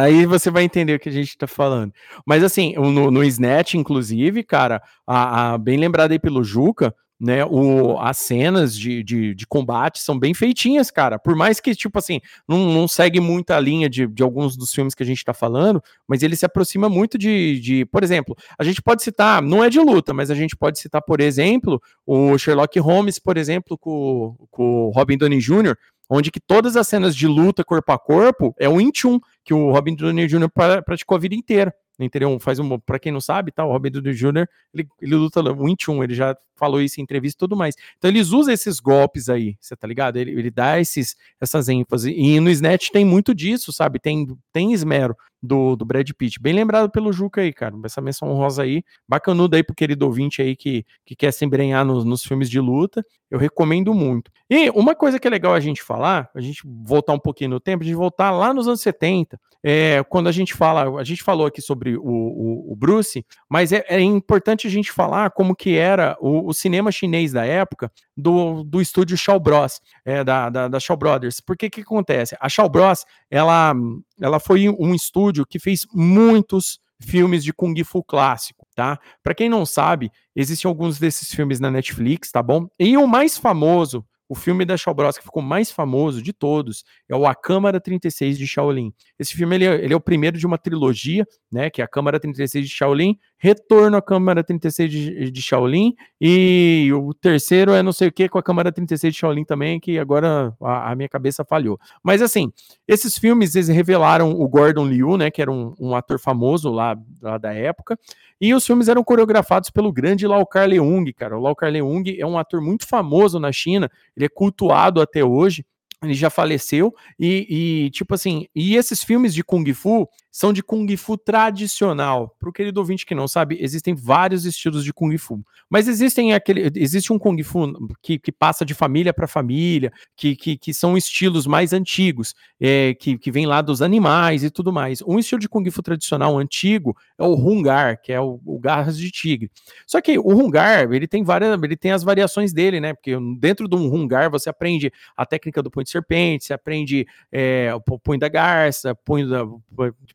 Aí 0.00 0.26
você 0.26 0.50
vai 0.50 0.62
entender 0.62 0.94
o 0.94 1.00
que 1.00 1.08
a 1.08 1.12
gente 1.12 1.36
tá 1.36 1.46
falando. 1.46 1.92
Mas 2.24 2.44
assim, 2.44 2.74
no, 2.76 3.10
no 3.10 3.24
Snatch, 3.24 3.74
inclusive, 3.74 4.42
cara, 4.44 4.80
a, 5.06 5.54
a- 5.54 5.58
bem 5.58 5.76
lembrado 5.76 6.12
aí 6.12 6.18
pelo 6.20 6.44
Juca, 6.44 6.94
né, 7.18 7.44
o, 7.46 7.98
as 7.98 8.18
cenas 8.18 8.76
de, 8.76 9.02
de, 9.02 9.34
de 9.34 9.46
combate 9.46 10.00
são 10.00 10.18
bem 10.18 10.34
feitinhas, 10.34 10.90
cara, 10.90 11.18
por 11.18 11.34
mais 11.34 11.58
que, 11.60 11.74
tipo 11.74 11.98
assim, 11.98 12.20
não, 12.46 12.58
não 12.70 12.86
segue 12.86 13.20
muito 13.20 13.52
a 13.52 13.58
linha 13.58 13.88
de, 13.88 14.06
de 14.06 14.22
alguns 14.22 14.54
dos 14.54 14.70
filmes 14.70 14.94
que 14.94 15.02
a 15.02 15.06
gente 15.06 15.24
tá 15.24 15.32
falando, 15.32 15.82
mas 16.06 16.22
ele 16.22 16.36
se 16.36 16.44
aproxima 16.44 16.90
muito 16.90 17.16
de, 17.16 17.58
de, 17.58 17.86
por 17.86 18.04
exemplo, 18.04 18.36
a 18.58 18.62
gente 18.62 18.82
pode 18.82 19.02
citar, 19.02 19.40
não 19.40 19.64
é 19.64 19.70
de 19.70 19.80
luta, 19.80 20.12
mas 20.12 20.30
a 20.30 20.34
gente 20.34 20.54
pode 20.54 20.78
citar, 20.78 21.00
por 21.00 21.18
exemplo, 21.22 21.80
o 22.04 22.36
Sherlock 22.36 22.78
Holmes, 22.78 23.18
por 23.18 23.38
exemplo, 23.38 23.78
com, 23.78 24.36
com 24.50 24.88
o 24.88 24.90
Robin 24.90 25.16
Downey 25.16 25.38
Jr., 25.40 25.74
onde 26.08 26.30
que 26.30 26.40
todas 26.40 26.76
as 26.76 26.86
cenas 26.88 27.14
de 27.14 27.26
luta 27.26 27.64
corpo 27.64 27.92
a 27.92 27.98
corpo 27.98 28.54
é 28.58 28.68
um 28.68 28.76
1 28.76 28.90
um 29.06 29.20
que 29.44 29.52
o 29.54 29.70
Robin 29.72 29.94
Downey 29.94 30.26
Jr. 30.26 30.48
pra- 30.52 30.82
praticou 30.82 31.16
a 31.16 31.20
vida 31.20 31.34
inteira. 31.34 31.74
Entendeu? 31.98 32.38
Faz 32.38 32.58
um, 32.58 32.78
para 32.78 32.98
quem 32.98 33.10
não 33.10 33.22
sabe, 33.22 33.50
tá? 33.50 33.64
O 33.64 33.72
Robin 33.72 33.90
Downey 33.90 34.12
Jr. 34.12 34.46
ele, 34.74 34.86
ele 35.00 35.14
luta 35.14 35.40
um 35.40 35.64
21, 35.64 36.04
ele 36.04 36.14
já 36.14 36.36
falou 36.56 36.80
isso 36.80 37.00
em 37.00 37.02
entrevista 37.02 37.36
e 37.36 37.40
tudo 37.40 37.56
mais. 37.56 37.74
Então 37.98 38.10
eles 38.10 38.30
usam 38.30 38.52
esses 38.52 38.80
golpes 38.80 39.28
aí, 39.28 39.56
você 39.60 39.76
tá 39.76 39.86
ligado? 39.86 40.16
Ele, 40.16 40.32
ele 40.32 40.50
dá 40.50 40.80
esses, 40.80 41.16
essas 41.40 41.68
ênfases. 41.68 42.12
E 42.16 42.40
no 42.40 42.50
Snatch 42.50 42.90
tem 42.90 43.04
muito 43.04 43.34
disso, 43.34 43.72
sabe? 43.72 43.98
Tem, 43.98 44.26
tem 44.52 44.72
esmero 44.72 45.16
do, 45.42 45.76
do 45.76 45.84
Brad 45.84 46.08
Pitt. 46.16 46.40
Bem 46.40 46.54
lembrado 46.54 46.90
pelo 46.90 47.12
Juca 47.12 47.40
aí, 47.40 47.52
cara. 47.52 47.74
Essa 47.84 48.00
menção 48.00 48.28
honrosa 48.28 48.62
aí. 48.62 48.82
Bacanuda 49.08 49.56
aí 49.56 49.62
pro 49.62 49.74
querido 49.74 50.04
ouvinte 50.06 50.42
aí 50.42 50.56
que, 50.56 50.84
que 51.04 51.14
quer 51.14 51.32
se 51.32 51.44
embrenhar 51.44 51.84
nos, 51.84 52.04
nos 52.04 52.22
filmes 52.22 52.50
de 52.50 52.60
luta. 52.60 53.04
Eu 53.30 53.38
recomendo 53.38 53.92
muito. 53.94 54.30
E 54.48 54.70
uma 54.70 54.94
coisa 54.94 55.18
que 55.18 55.26
é 55.26 55.30
legal 55.30 55.54
a 55.54 55.60
gente 55.60 55.82
falar, 55.82 56.30
a 56.34 56.40
gente 56.40 56.62
voltar 56.64 57.12
um 57.12 57.18
pouquinho 57.18 57.50
no 57.50 57.60
tempo, 57.60 57.84
de 57.84 57.94
voltar 57.94 58.30
lá 58.30 58.54
nos 58.54 58.68
anos 58.68 58.80
70, 58.80 59.38
é, 59.64 60.04
quando 60.04 60.28
a 60.28 60.32
gente 60.32 60.54
fala, 60.54 61.00
a 61.00 61.02
gente 61.02 61.24
falou 61.24 61.44
aqui 61.44 61.60
sobre 61.60 61.96
o, 61.96 62.04
o, 62.04 62.72
o 62.72 62.76
Bruce, 62.76 63.26
mas 63.48 63.72
é, 63.72 63.84
é 63.88 64.00
importante 64.00 64.68
a 64.68 64.70
gente 64.70 64.92
falar 64.92 65.30
como 65.30 65.56
que 65.56 65.76
era 65.76 66.16
o, 66.20 66.45
o 66.46 66.54
cinema 66.54 66.92
chinês 66.92 67.32
da 67.32 67.44
época 67.44 67.90
do, 68.16 68.62
do 68.62 68.80
estúdio 68.80 69.16
Shaw 69.16 69.40
Bros, 69.40 69.80
é, 70.04 70.22
da, 70.22 70.48
da, 70.48 70.68
da 70.68 70.80
Shaw 70.80 70.96
Brothers. 70.96 71.40
Porque 71.40 71.68
que 71.68 71.80
acontece? 71.80 72.36
A 72.40 72.48
Shaw 72.48 72.68
Bros, 72.68 73.04
ela, 73.30 73.74
ela 74.20 74.38
foi 74.38 74.68
um 74.68 74.94
estúdio 74.94 75.46
que 75.46 75.58
fez 75.58 75.86
muitos 75.92 76.78
filmes 77.00 77.44
de 77.44 77.52
Kung 77.52 77.74
Fu 77.84 78.02
clássico, 78.02 78.66
tá? 78.74 78.98
Para 79.22 79.34
quem 79.34 79.48
não 79.48 79.66
sabe, 79.66 80.10
existem 80.34 80.68
alguns 80.68 80.98
desses 80.98 81.30
filmes 81.30 81.60
na 81.60 81.70
Netflix, 81.70 82.30
tá 82.30 82.42
bom? 82.42 82.68
E 82.78 82.96
o 82.96 83.06
mais 83.06 83.36
famoso, 83.36 84.04
o 84.28 84.34
filme 84.34 84.64
da 84.64 84.76
Shaw 84.76 84.94
Bros 84.94 85.16
que 85.16 85.24
ficou 85.24 85.42
mais 85.42 85.70
famoso 85.70 86.22
de 86.22 86.32
todos, 86.32 86.84
é 87.08 87.14
o 87.14 87.26
A 87.26 87.34
Câmara 87.34 87.80
36 87.80 88.38
de 88.38 88.46
Shaolin. 88.46 88.92
Esse 89.18 89.34
filme 89.34 89.56
ele 89.56 89.64
é, 89.66 89.84
ele 89.84 89.92
é 89.92 89.96
o 89.96 90.00
primeiro 90.00 90.38
de 90.38 90.46
uma 90.46 90.58
trilogia, 90.58 91.24
né, 91.52 91.70
que 91.70 91.80
é 91.80 91.84
a 91.84 91.88
Câmara 91.88 92.18
36 92.18 92.68
de 92.68 92.74
Shaolin, 92.74 93.18
Retorno 93.38 93.96
à 93.96 94.02
Câmara 94.02 94.42
36 94.42 94.90
de, 94.90 95.30
de 95.30 95.42
Shaolin 95.42 95.94
e 96.20 96.90
o 96.94 97.12
terceiro 97.12 97.72
é 97.72 97.82
não 97.82 97.92
sei 97.92 98.08
o 98.08 98.12
que 98.12 98.28
com 98.28 98.38
a 98.38 98.42
Câmara 98.42 98.72
36 98.72 99.12
de 99.12 99.20
Shaolin 99.20 99.44
também, 99.44 99.78
que 99.78 99.98
agora 99.98 100.54
a, 100.60 100.92
a 100.92 100.96
minha 100.96 101.08
cabeça 101.08 101.44
falhou. 101.44 101.78
Mas 102.02 102.22
assim, 102.22 102.50
esses 102.88 103.18
filmes 103.18 103.54
eles 103.54 103.68
revelaram 103.68 104.30
o 104.30 104.48
Gordon 104.48 104.86
Liu, 104.86 105.16
né, 105.16 105.30
que 105.30 105.42
era 105.42 105.52
um, 105.52 105.74
um 105.78 105.94
ator 105.94 106.18
famoso 106.18 106.70
lá, 106.70 106.96
lá 107.20 107.36
da 107.36 107.52
época, 107.52 107.98
e 108.40 108.54
os 108.54 108.66
filmes 108.66 108.88
eram 108.88 109.04
coreografados 109.04 109.70
pelo 109.70 109.92
grande 109.92 110.26
Lau 110.26 110.46
Kar-leung, 110.46 111.12
cara. 111.12 111.38
O 111.38 111.40
Lau 111.40 111.54
Kar-leung 111.54 112.04
é 112.18 112.26
um 112.26 112.38
ator 112.38 112.60
muito 112.60 112.86
famoso 112.86 113.38
na 113.38 113.52
China, 113.52 113.90
ele 114.16 114.26
é 114.26 114.28
cultuado 114.28 115.00
até 115.00 115.24
hoje. 115.24 115.64
Ele 116.02 116.12
já 116.12 116.28
faleceu 116.28 116.94
e, 117.18 117.86
e, 117.86 117.90
tipo 117.90 118.14
assim, 118.14 118.46
e 118.54 118.76
esses 118.76 119.02
filmes 119.02 119.32
de 119.32 119.42
Kung 119.42 119.64
Fu 119.72 120.06
são 120.36 120.52
de 120.52 120.62
Kung 120.62 120.86
Fu 120.98 121.16
tradicional. 121.16 122.36
Para 122.38 122.50
o 122.50 122.52
querido 122.52 122.78
ouvinte 122.78 123.06
que 123.06 123.14
não 123.14 123.26
sabe, 123.26 123.56
existem 123.58 123.94
vários 123.94 124.44
estilos 124.44 124.84
de 124.84 124.92
Kung 124.92 125.16
Fu. 125.16 125.42
Mas 125.70 125.88
existem 125.88 126.34
aquele. 126.34 126.70
Existe 126.76 127.10
um 127.10 127.18
Kung 127.18 127.42
Fu 127.42 127.72
que, 128.02 128.18
que 128.18 128.30
passa 128.30 128.62
de 128.62 128.74
família 128.74 129.14
para 129.14 129.26
família, 129.26 129.90
que, 130.14 130.36
que, 130.36 130.58
que 130.58 130.74
são 130.74 130.94
estilos 130.94 131.46
mais 131.46 131.72
antigos, 131.72 132.34
é, 132.60 132.92
que, 132.92 133.16
que 133.16 133.30
vem 133.30 133.46
lá 133.46 133.62
dos 133.62 133.80
animais 133.80 134.44
e 134.44 134.50
tudo 134.50 134.70
mais. 134.70 135.00
Um 135.06 135.18
estilo 135.18 135.40
de 135.40 135.48
Kung 135.48 135.70
Fu 135.70 135.82
tradicional 135.82 136.36
antigo 136.36 136.94
é 137.18 137.24
o 137.24 137.32
Hungar, 137.32 138.02
que 138.02 138.12
é 138.12 138.20
o, 138.20 138.38
o 138.44 138.58
Garras 138.58 138.98
de 138.98 139.10
Tigre. 139.10 139.50
Só 139.86 140.02
que 140.02 140.18
o 140.18 140.28
Hungar, 140.28 140.92
ele 140.92 141.08
tem 141.08 141.24
várias, 141.24 141.58
ele 141.62 141.78
tem 141.78 141.92
as 141.92 142.02
variações 142.02 142.52
dele, 142.52 142.78
né? 142.78 142.92
Porque 142.92 143.16
dentro 143.38 143.66
de 143.66 143.74
um 143.74 143.90
Hungar 143.90 144.30
você 144.30 144.50
aprende 144.50 144.92
a 145.16 145.24
técnica 145.24 145.62
do 145.62 145.70
punho 145.70 145.84
de 145.84 145.90
serpente, 145.90 146.44
você 146.44 146.52
aprende 146.52 147.06
é, 147.32 147.72
o 147.74 147.98
punho 147.98 148.20
da 148.20 148.28
garça, 148.28 148.94
punho, 148.94 149.30
da, 149.30 149.46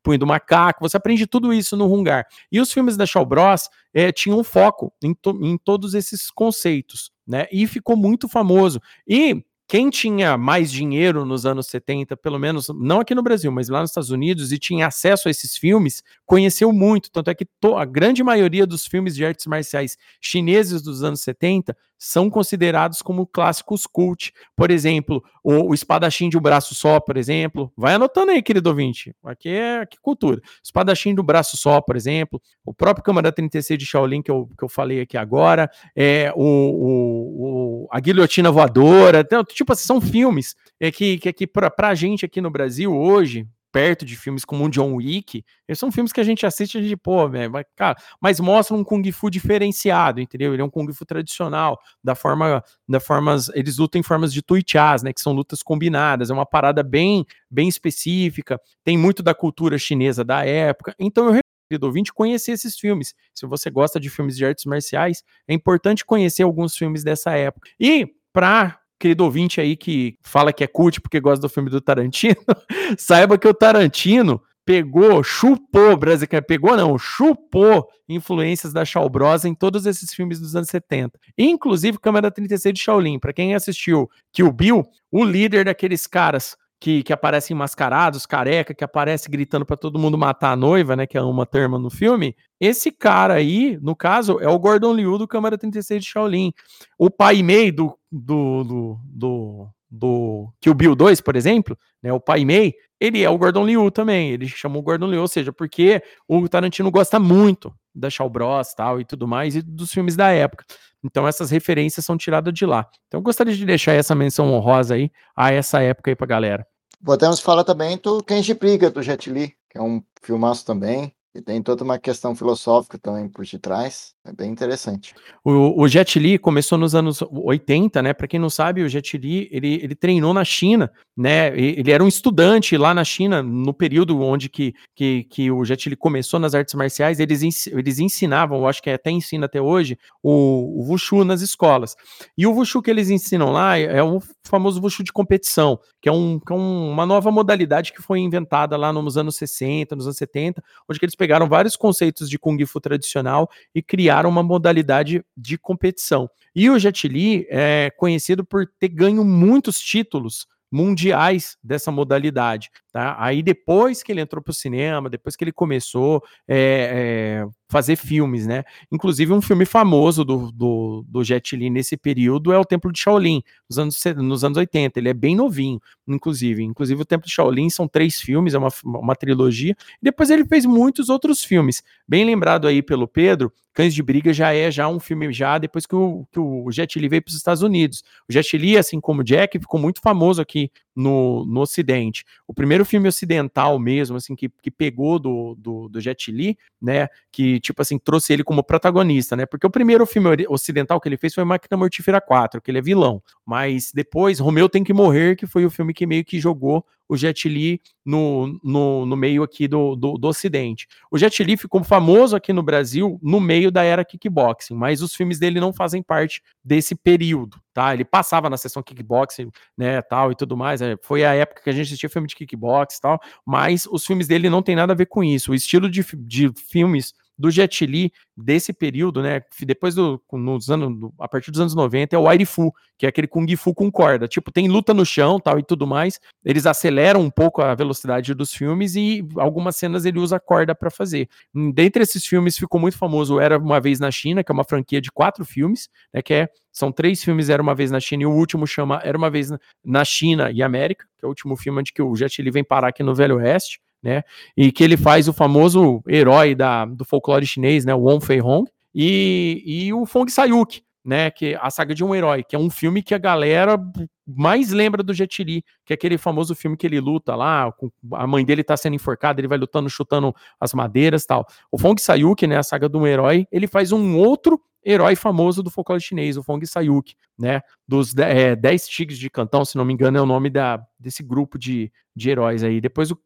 punho 0.03 0.10
Do 0.17 0.27
Macaco, 0.27 0.87
você 0.87 0.97
aprende 0.97 1.25
tudo 1.27 1.53
isso 1.53 1.75
no 1.75 1.91
Hungar. 1.91 2.25
E 2.51 2.59
os 2.59 2.71
filmes 2.71 2.97
da 2.97 3.05
Shaw 3.05 3.25
Bros 3.25 3.69
é, 3.93 4.11
tinham 4.11 4.39
um 4.39 4.43
foco 4.43 4.93
em, 5.03 5.13
to, 5.13 5.37
em 5.41 5.57
todos 5.57 5.93
esses 5.93 6.29
conceitos, 6.29 7.11
né? 7.27 7.47
E 7.51 7.65
ficou 7.67 7.95
muito 7.95 8.27
famoso. 8.27 8.79
E 9.07 9.43
quem 9.71 9.89
tinha 9.89 10.37
mais 10.37 10.69
dinheiro 10.69 11.23
nos 11.23 11.45
anos 11.45 11.67
70, 11.67 12.17
pelo 12.17 12.37
menos 12.37 12.67
não 12.75 12.99
aqui 12.99 13.15
no 13.15 13.23
Brasil, 13.23 13.49
mas 13.53 13.69
lá 13.69 13.79
nos 13.79 13.91
Estados 13.91 14.09
Unidos, 14.09 14.51
e 14.51 14.59
tinha 14.59 14.87
acesso 14.87 15.29
a 15.29 15.31
esses 15.31 15.55
filmes, 15.55 16.03
conheceu 16.25 16.73
muito. 16.73 17.09
Tanto 17.09 17.29
é 17.29 17.33
que 17.33 17.47
a 17.77 17.85
grande 17.85 18.21
maioria 18.21 18.67
dos 18.67 18.85
filmes 18.85 19.15
de 19.15 19.25
artes 19.25 19.45
marciais 19.45 19.97
chineses 20.19 20.81
dos 20.81 21.03
anos 21.03 21.21
70 21.21 21.73
são 22.03 22.31
considerados 22.31 22.99
como 23.03 23.27
clássicos 23.27 23.85
cult. 23.85 24.33
Por 24.55 24.71
exemplo, 24.71 25.23
o, 25.43 25.69
o 25.69 25.73
espadachim 25.75 26.29
de 26.29 26.37
um 26.37 26.41
braço 26.41 26.73
só, 26.73 26.99
por 26.99 27.15
exemplo. 27.15 27.71
Vai 27.77 27.93
anotando 27.93 28.31
aí, 28.31 28.41
querido 28.41 28.69
ouvinte. 28.69 29.15
Aqui 29.23 29.49
é 29.49 29.81
aqui 29.81 29.99
cultura. 30.01 30.41
Espadachim 30.63 31.13
do 31.13 31.21
braço 31.21 31.57
só, 31.57 31.79
por 31.79 31.95
exemplo. 31.95 32.41
O 32.65 32.73
próprio 32.73 33.03
Câmara 33.03 33.31
36 33.31 33.77
de 33.77 33.85
Shaolin, 33.85 34.23
que 34.23 34.31
eu, 34.31 34.49
que 34.57 34.63
eu 34.63 34.67
falei 34.67 35.01
aqui 35.01 35.15
agora. 35.15 35.69
É, 35.95 36.33
o, 36.35 36.43
o, 36.43 37.83
o 37.83 37.87
a 37.91 37.99
guilhotina 37.99 38.51
voadora. 38.51 39.19
Então, 39.19 39.43
tipo 39.43 39.71
assim, 39.71 39.85
são 39.85 40.01
filmes 40.01 40.55
é, 40.79 40.91
que, 40.91 41.19
que, 41.19 41.31
que 41.31 41.45
para 41.45 41.71
a 41.87 41.93
gente 41.93 42.25
aqui 42.25 42.41
no 42.41 42.49
Brasil 42.49 42.91
hoje, 42.91 43.45
perto 43.71 44.05
de 44.05 44.15
filmes 44.15 44.43
como 44.43 44.65
o 44.65 44.69
John 44.69 44.95
Wick, 44.95 45.43
eles 45.67 45.79
são 45.79 45.91
filmes 45.91 46.11
que 46.11 46.19
a 46.19 46.23
gente 46.23 46.45
assiste 46.45 46.75
e 46.75 46.79
a 46.79 46.81
gente, 46.81 46.97
pô, 46.97 47.27
mas, 47.29 47.65
cara, 47.75 47.97
mas 48.21 48.39
mostram 48.39 48.77
um 48.79 48.83
Kung 48.83 49.09
Fu 49.11 49.29
diferenciado, 49.29 50.19
entendeu? 50.19 50.53
Ele 50.53 50.61
é 50.61 50.65
um 50.65 50.69
Kung 50.69 50.91
Fu 50.93 51.05
tradicional, 51.05 51.79
da 52.03 52.15
forma, 52.15 52.63
da 52.87 52.99
formas, 52.99 53.49
eles 53.53 53.77
lutam 53.77 53.99
em 53.99 54.03
formas 54.03 54.33
de 54.33 54.41
tuichás, 54.41 55.03
né, 55.03 55.13
que 55.13 55.21
são 55.21 55.33
lutas 55.33 55.63
combinadas, 55.63 56.29
é 56.29 56.33
uma 56.33 56.45
parada 56.45 56.83
bem, 56.83 57.25
bem 57.49 57.67
específica, 57.67 58.59
tem 58.83 58.97
muito 58.97 59.23
da 59.23 59.33
cultura 59.33 59.77
chinesa 59.77 60.23
da 60.23 60.45
época, 60.45 60.95
então 60.99 61.27
eu 61.27 61.41
querido 61.71 61.87
ouvinte, 61.87 62.11
conhecer 62.11 62.51
esses 62.51 62.77
filmes. 62.77 63.15
Se 63.33 63.45
você 63.45 63.69
gosta 63.69 63.97
de 63.97 64.09
filmes 64.09 64.35
de 64.35 64.45
artes 64.45 64.65
marciais, 64.65 65.23
é 65.47 65.53
importante 65.53 66.03
conhecer 66.03 66.43
alguns 66.43 66.75
filmes 66.75 67.01
dessa 67.01 67.31
época. 67.31 67.69
E 67.79 68.13
para 68.33 68.80
querido 69.01 69.23
ouvinte 69.23 69.59
aí 69.59 69.75
que 69.75 70.15
fala 70.21 70.53
que 70.53 70.63
é 70.63 70.67
cult 70.67 71.01
porque 71.01 71.19
gosta 71.19 71.41
do 71.41 71.49
filme 71.49 71.69
do 71.69 71.81
Tarantino, 71.81 72.35
saiba 72.97 73.37
que 73.37 73.47
o 73.47 73.53
Tarantino 73.53 74.41
pegou, 74.63 75.23
chupou, 75.23 75.97
brasileiro, 75.97 76.45
pegou 76.45 76.77
não, 76.77 76.97
chupou 76.97 77.89
influências 78.07 78.71
da 78.71 78.85
Shaw 78.85 79.09
Bros 79.09 79.43
em 79.43 79.55
todos 79.55 79.87
esses 79.87 80.13
filmes 80.13 80.39
dos 80.39 80.55
anos 80.55 80.69
70. 80.69 81.19
Inclusive 81.35 81.97
Câmara 81.97 82.29
36 82.29 82.73
de 82.73 82.79
Shaolin. 82.79 83.17
Para 83.17 83.33
quem 83.33 83.55
assistiu 83.55 84.09
Kill 84.31 84.51
Bill, 84.51 84.83
o 85.11 85.23
líder 85.23 85.65
daqueles 85.65 86.05
caras 86.05 86.55
que, 86.81 87.03
que 87.03 87.13
aparecem 87.13 87.55
mascarados, 87.55 88.25
careca, 88.25 88.73
que 88.73 88.83
aparece 88.83 89.29
gritando 89.29 89.63
para 89.63 89.77
todo 89.77 89.99
mundo 89.99 90.17
matar 90.17 90.53
a 90.53 90.55
noiva, 90.55 90.95
né, 90.95 91.05
que 91.05 91.15
é 91.15 91.21
uma 91.21 91.45
terma 91.45 91.77
no 91.77 91.91
filme. 91.91 92.35
Esse 92.59 92.91
cara 92.91 93.35
aí, 93.35 93.77
no 93.83 93.95
caso, 93.95 94.39
é 94.39 94.49
o 94.49 94.57
Gordon 94.57 94.95
Liu 94.95 95.15
do 95.19 95.27
Câmara 95.27 95.59
36 95.59 96.03
de 96.03 96.09
Shaolin. 96.09 96.51
O 96.97 97.11
Pai 97.11 97.43
Mei 97.43 97.71
do, 97.71 97.95
do, 98.11 98.63
do, 98.63 98.99
do, 99.05 99.67
do 99.91 100.53
Kill 100.59 100.73
Bill 100.73 100.95
2, 100.95 101.21
por 101.21 101.35
exemplo, 101.35 101.77
né, 102.01 102.11
o 102.11 102.19
Pai 102.19 102.43
Mei, 102.43 102.73
ele 102.99 103.21
é 103.21 103.29
o 103.29 103.37
Gordon 103.37 103.63
Liu 103.63 103.91
também. 103.91 104.31
Ele 104.31 104.47
chamou 104.47 104.81
o 104.81 104.83
Gordon 104.83 105.07
Liu, 105.07 105.21
ou 105.21 105.27
seja, 105.27 105.53
porque 105.53 106.01
o 106.27 106.49
Tarantino 106.49 106.89
gosta 106.89 107.19
muito 107.19 107.71
da 107.93 108.09
Shaw 108.09 108.29
Bros 108.29 108.73
tal 108.73 108.99
e 108.99 109.05
tudo 109.05 109.27
mais, 109.27 109.55
e 109.55 109.61
dos 109.61 109.91
filmes 109.91 110.15
da 110.15 110.31
época. 110.31 110.65
Então 111.03 111.27
essas 111.27 111.51
referências 111.51 112.05
são 112.05 112.17
tiradas 112.17 112.53
de 112.53 112.65
lá. 112.65 112.87
Então 113.07 113.19
eu 113.19 113.23
gostaria 113.23 113.55
de 113.55 113.65
deixar 113.65 113.93
essa 113.93 114.15
menção 114.15 114.51
honrosa 114.51 114.95
aí 114.95 115.11
a 115.35 115.51
essa 115.51 115.81
época 115.81 116.09
aí 116.09 116.15
pra 116.15 116.25
galera. 116.25 116.65
Podemos 117.03 117.39
falar 117.39 117.63
também 117.63 117.97
do 117.97 118.23
Kenji 118.23 118.53
Briga, 118.53 118.91
do 118.91 119.01
Jet 119.01 119.29
Li, 119.29 119.55
que 119.69 119.77
é 119.77 119.81
um 119.81 120.03
filmaço 120.21 120.65
também. 120.65 121.15
E 121.33 121.41
tem 121.41 121.63
toda 121.63 121.81
uma 121.81 121.97
questão 121.97 122.35
filosófica 122.35 122.97
também 122.97 123.29
por 123.29 123.45
detrás. 123.45 124.13
É 124.25 124.33
bem 124.33 124.51
interessante. 124.51 125.15
O, 125.43 125.81
o 125.81 125.87
Jet 125.87 126.19
Li 126.19 126.37
começou 126.37 126.77
nos 126.77 126.93
anos 126.93 127.21
80, 127.21 128.01
né? 128.01 128.13
Para 128.13 128.27
quem 128.27 128.39
não 128.39 128.49
sabe, 128.49 128.83
o 128.83 128.89
Jet 128.89 129.17
Li 129.17 129.47
ele, 129.49 129.75
ele 129.75 129.95
treinou 129.95 130.33
na 130.33 130.43
China, 130.43 130.91
né? 131.17 131.57
Ele 131.57 131.89
era 131.89 132.03
um 132.03 132.07
estudante 132.07 132.75
lá 132.75 132.93
na 132.93 133.05
China, 133.05 133.41
no 133.41 133.73
período 133.73 134.19
onde 134.21 134.49
que, 134.49 134.73
que, 134.93 135.23
que 135.23 135.49
o 135.49 135.63
Jet 135.63 135.89
Li 135.89 135.95
começou 135.95 136.37
nas 136.37 136.53
artes 136.53 136.73
marciais. 136.75 137.19
Eles, 137.19 137.67
eles 137.67 137.99
ensinavam, 137.99 138.59
eu 138.59 138.67
acho 138.67 138.83
que 138.83 138.89
até 138.89 139.09
ensina 139.09 139.45
até 139.45 139.61
hoje, 139.61 139.97
o, 140.21 140.81
o 140.81 140.91
Wushu 140.91 141.23
nas 141.23 141.41
escolas. 141.41 141.95
E 142.37 142.45
o 142.45 142.51
Wushu 142.51 142.81
que 142.81 142.91
eles 142.91 143.09
ensinam 143.09 143.51
lá 143.51 143.79
é, 143.79 143.83
é 143.83 144.03
o 144.03 144.19
famoso 144.43 144.81
Wushu 144.81 145.01
de 145.01 145.13
competição, 145.13 145.79
que 146.01 146.09
é, 146.09 146.11
um, 146.11 146.39
que 146.39 146.51
é 146.51 146.55
um, 146.55 146.91
uma 146.91 147.05
nova 147.05 147.31
modalidade 147.31 147.93
que 147.93 148.01
foi 148.01 148.19
inventada 148.19 148.75
lá 148.75 148.91
nos 148.91 149.17
anos 149.17 149.37
60, 149.37 149.95
nos 149.95 150.05
anos 150.05 150.17
70, 150.17 150.61
onde 150.89 150.99
eles 151.01 151.15
pegaram 151.21 151.47
vários 151.47 151.75
conceitos 151.75 152.27
de 152.27 152.39
Kung 152.39 152.57
Fu 152.65 152.81
tradicional 152.81 153.47
e 153.75 153.81
criaram 153.83 154.27
uma 154.27 154.41
modalidade 154.41 155.23
de 155.37 155.55
competição. 155.55 156.27
E 156.55 156.67
o 156.67 156.79
Jet 156.79 157.07
Li 157.07 157.45
é 157.47 157.91
conhecido 157.95 158.43
por 158.43 158.65
ter 158.79 158.87
ganho 158.87 159.23
muitos 159.23 159.79
títulos 159.79 160.47
mundiais 160.71 161.55
dessa 161.63 161.91
modalidade. 161.91 162.71
Tá? 162.91 163.15
Aí 163.17 163.41
depois 163.41 164.03
que 164.03 164.11
ele 164.11 164.19
entrou 164.19 164.43
para 164.43 164.51
o 164.51 164.53
cinema, 164.53 165.09
depois 165.09 165.37
que 165.37 165.45
ele 165.45 165.53
começou 165.53 166.21
é, 166.45 167.45
é, 167.45 167.47
fazer 167.69 167.95
filmes, 167.95 168.45
né? 168.45 168.65
Inclusive 168.91 169.31
um 169.31 169.41
filme 169.41 169.63
famoso 169.63 170.25
do, 170.25 170.51
do, 170.51 171.05
do 171.07 171.23
Jet 171.23 171.55
Li 171.55 171.69
nesse 171.69 171.95
período 171.95 172.51
é 172.51 172.59
o 172.59 172.65
Templo 172.65 172.91
de 172.91 172.99
Shaolin, 172.99 173.41
nos 173.69 173.79
anos, 173.79 174.03
nos 174.17 174.43
anos 174.43 174.57
80. 174.57 174.99
Ele 174.99 175.07
é 175.07 175.13
bem 175.13 175.37
novinho, 175.37 175.79
inclusive. 176.05 176.63
Inclusive 176.63 177.01
o 177.01 177.05
Templo 177.05 177.27
de 177.27 177.33
Shaolin 177.33 177.69
são 177.69 177.87
três 177.87 178.19
filmes, 178.19 178.53
é 178.53 178.57
uma, 178.57 178.69
uma 178.83 179.15
trilogia. 179.15 179.73
Depois 180.01 180.29
ele 180.29 180.43
fez 180.43 180.65
muitos 180.65 181.07
outros 181.07 181.45
filmes. 181.45 181.81
Bem 182.05 182.25
lembrado 182.25 182.67
aí 182.67 182.81
pelo 182.81 183.07
Pedro, 183.07 183.53
Cães 183.73 183.93
de 183.93 184.03
Briga 184.03 184.33
já 184.33 184.53
é 184.53 184.69
já 184.69 184.89
um 184.89 184.99
filme 184.99 185.31
já 185.31 185.57
depois 185.57 185.85
que 185.85 185.95
o, 185.95 186.27
que 186.29 186.39
o 186.39 186.69
Jet 186.71 186.99
Li 186.99 187.07
veio 187.07 187.21
para 187.21 187.29
os 187.29 187.37
Estados 187.37 187.63
Unidos. 187.63 188.03
O 188.27 188.33
Jet 188.33 188.57
Li, 188.57 188.77
assim 188.77 188.99
como 188.99 189.21
o 189.21 189.23
Jack, 189.23 189.57
ficou 189.59 189.79
muito 189.79 190.01
famoso 190.01 190.41
aqui 190.41 190.69
no, 190.95 191.45
no 191.45 191.61
Ocidente. 191.61 192.25
O 192.47 192.53
primeiro 192.53 192.85
filme 192.85 193.07
ocidental 193.07 193.79
mesmo, 193.79 194.17
assim, 194.17 194.35
que, 194.35 194.49
que 194.61 194.69
pegou 194.69 195.17
do, 195.19 195.55
do, 195.55 195.89
do 195.89 196.01
Jet 196.01 196.31
Li, 196.31 196.57
né, 196.81 197.07
que, 197.31 197.59
tipo 197.59 197.81
assim, 197.81 197.97
trouxe 197.97 198.33
ele 198.33 198.43
como 198.43 198.63
protagonista, 198.63 199.35
né, 199.35 199.45
porque 199.45 199.65
o 199.65 199.69
primeiro 199.71 200.05
filme 200.05 200.29
ocidental 200.49 200.99
que 200.99 201.07
ele 201.07 201.17
fez 201.17 201.33
foi 201.33 201.43
Máquina 201.43 201.77
Mortífera 201.77 202.19
4, 202.19 202.61
que 202.61 202.71
ele 202.71 202.79
é 202.79 202.81
vilão, 202.81 203.21
mas 203.51 203.91
depois 203.93 204.39
Romeu 204.39 204.69
Tem 204.69 204.81
Que 204.81 204.93
Morrer, 204.93 205.35
que 205.35 205.45
foi 205.45 205.65
o 205.65 205.69
filme 205.69 205.93
que 205.93 206.07
meio 206.07 206.23
que 206.23 206.39
jogou 206.39 206.85
o 207.05 207.17
Jet 207.17 207.49
Li 207.49 207.81
no, 208.05 208.57
no, 208.63 209.05
no 209.05 209.17
meio 209.17 209.43
aqui 209.43 209.67
do, 209.67 209.93
do, 209.93 210.17
do, 210.17 210.29
Ocidente. 210.29 210.87
O 211.11 211.17
Jet 211.17 211.43
Li 211.43 211.57
ficou 211.57 211.83
famoso 211.83 212.33
aqui 212.33 212.53
no 212.53 212.63
Brasil 212.63 213.19
no 213.21 213.41
meio 213.41 213.69
da 213.69 213.83
era 213.83 214.05
kickboxing, 214.05 214.73
mas 214.73 215.01
os 215.01 215.13
filmes 215.13 215.37
dele 215.37 215.59
não 215.59 215.73
fazem 215.73 216.01
parte 216.01 216.41
desse 216.63 216.95
período, 216.95 217.57
tá? 217.73 217.93
Ele 217.93 218.05
passava 218.05 218.49
na 218.49 218.55
sessão 218.55 218.81
kickboxing, 218.81 219.51
né, 219.77 220.01
tal 220.01 220.31
e 220.31 220.35
tudo 220.35 220.55
mais. 220.55 220.81
É, 220.81 220.95
foi 221.01 221.25
a 221.25 221.33
época 221.33 221.61
que 221.61 221.69
a 221.69 221.73
gente 221.73 221.87
assistia 221.87 222.09
filme 222.09 222.29
de 222.29 222.35
kickbox 222.37 222.95
e 222.95 223.01
tal, 223.01 223.19
mas 223.45 223.85
os 223.85 224.05
filmes 224.05 224.29
dele 224.29 224.49
não 224.49 224.63
tem 224.63 224.77
nada 224.77 224.93
a 224.93 224.95
ver 224.95 225.07
com 225.07 225.21
isso. 225.21 225.51
O 225.51 225.55
estilo 225.55 225.89
de, 225.89 226.05
de 226.15 226.53
filmes 226.55 227.13
do 227.41 227.49
Jet 227.49 227.85
Li 227.85 228.13
desse 228.37 228.71
período, 228.71 229.21
né? 229.21 229.41
Depois 229.61 229.95
do 229.95 230.21
nos 230.31 230.69
anos, 230.69 231.11
a 231.19 231.27
partir 231.27 231.51
dos 231.51 231.59
anos 231.59 231.75
90 231.75 232.15
é 232.15 232.19
o 232.19 232.27
Air 232.27 232.45
Fu, 232.45 232.71
que 232.97 233.05
é 233.05 233.09
aquele 233.09 233.27
kung 233.27 233.47
fu 233.57 233.73
com 233.73 233.91
corda. 233.91 234.27
Tipo, 234.27 234.51
tem 234.51 234.67
luta 234.67 234.93
no 234.93 235.05
chão, 235.05 235.39
tal 235.39 235.57
e 235.57 235.63
tudo 235.63 235.87
mais. 235.87 236.19
Eles 236.45 236.65
aceleram 236.65 237.21
um 237.21 237.29
pouco 237.29 237.61
a 237.61 237.73
velocidade 237.73 238.33
dos 238.33 238.53
filmes 238.53 238.95
e 238.95 239.27
algumas 239.37 239.75
cenas 239.75 240.05
ele 240.05 240.19
usa 240.19 240.39
corda 240.39 240.75
para 240.75 240.91
fazer. 240.91 241.27
Dentre 241.73 242.03
esses 242.03 242.25
filmes 242.25 242.57
ficou 242.57 242.79
muito 242.79 242.97
famoso 242.97 243.39
Era 243.39 243.57
uma 243.57 243.79
vez 243.79 243.99
na 243.99 244.11
China, 244.11 244.43
que 244.43 244.51
é 244.51 244.53
uma 244.53 244.63
franquia 244.63 245.01
de 245.01 245.11
quatro 245.11 245.43
filmes, 245.43 245.89
né? 246.13 246.21
Que 246.21 246.33
é 246.33 246.49
são 246.71 246.91
três 246.91 247.23
filmes 247.23 247.49
Era 247.49 247.61
uma 247.61 247.73
vez 247.73 247.89
na 247.89 247.99
China 247.99 248.23
e 248.23 248.25
o 248.25 248.31
último 248.31 248.67
chama 248.67 249.01
Era 249.03 249.17
uma 249.17 249.29
vez 249.29 249.49
na 249.83 250.05
China 250.05 250.51
e 250.51 250.61
América, 250.61 251.05
que 251.17 251.25
é 251.25 251.27
o 251.27 251.29
último 251.29 251.57
filme 251.57 251.79
onde 251.79 251.91
que 251.91 252.01
o 252.01 252.15
Jet 252.15 252.41
Li 252.41 252.51
vem 252.51 252.63
parar 252.63 252.89
aqui 252.89 253.01
no 253.01 253.15
Velho 253.15 253.37
Oeste 253.37 253.79
né? 254.01 254.23
E 254.55 254.71
que 254.71 254.83
ele 254.83 254.97
faz 254.97 255.27
o 255.27 255.33
famoso 255.33 256.01
herói 256.07 256.55
da, 256.55 256.85
do 256.85 257.05
folclore 257.05 257.45
chinês, 257.45 257.85
né? 257.85 257.93
Wong 257.93 258.25
Fei 258.25 258.41
Hong, 258.41 258.69
e, 258.93 259.63
e 259.65 259.93
o 259.93 260.05
Fong 260.05 260.31
Sayuk, 260.31 260.81
né? 261.03 261.31
Que 261.31 261.53
é 261.53 261.59
a 261.61 261.69
saga 261.69 261.93
de 261.93 262.03
um 262.03 262.13
herói, 262.13 262.43
que 262.43 262.55
é 262.55 262.59
um 262.59 262.69
filme 262.69 263.01
que 263.01 263.13
a 263.13 263.17
galera 263.17 263.77
mais 264.25 264.71
lembra 264.71 265.03
do 265.03 265.13
Jet 265.13 265.43
Li, 265.43 265.63
que 265.85 265.93
é 265.93 265.95
aquele 265.95 266.17
famoso 266.17 266.55
filme 266.55 266.77
que 266.77 266.87
ele 266.87 266.99
luta 266.99 267.35
lá, 267.35 267.73
a 268.13 268.27
mãe 268.27 268.45
dele 268.45 268.63
tá 268.63 268.77
sendo 268.77 268.95
enforcada, 268.95 269.41
ele 269.41 269.47
vai 269.47 269.57
lutando, 269.57 269.89
chutando 269.89 270.33
as 270.59 270.73
madeiras 270.73 271.25
tal. 271.25 271.45
O 271.71 271.77
Fong 271.77 272.01
Sayuk, 272.01 272.45
né? 272.47 272.57
A 272.57 272.63
saga 272.63 272.87
de 272.87 272.97
um 272.97 273.05
herói, 273.07 273.45
ele 273.51 273.67
faz 273.67 273.91
um 273.91 274.17
outro 274.17 274.59
herói 274.83 275.15
famoso 275.15 275.61
do 275.61 275.69
folclore 275.69 276.01
chinês, 276.01 276.37
o 276.37 276.43
Fong 276.43 276.65
Sayuk, 276.65 277.15
né? 277.37 277.61
Dos 277.87 278.13
10 278.13 278.23
é, 278.63 278.77
tigres 278.87 279.17
de 279.17 279.29
cantão, 279.29 279.63
se 279.63 279.77
não 279.77 279.85
me 279.85 279.93
engano, 279.93 280.17
é 280.17 280.21
o 280.21 280.25
nome 280.25 280.49
da, 280.49 280.83
desse 280.99 281.23
grupo 281.23 281.57
de, 281.57 281.91
de 282.15 282.29
heróis 282.29 282.63
aí. 282.63 282.81
Depois 282.81 283.09
eu, 283.09 283.19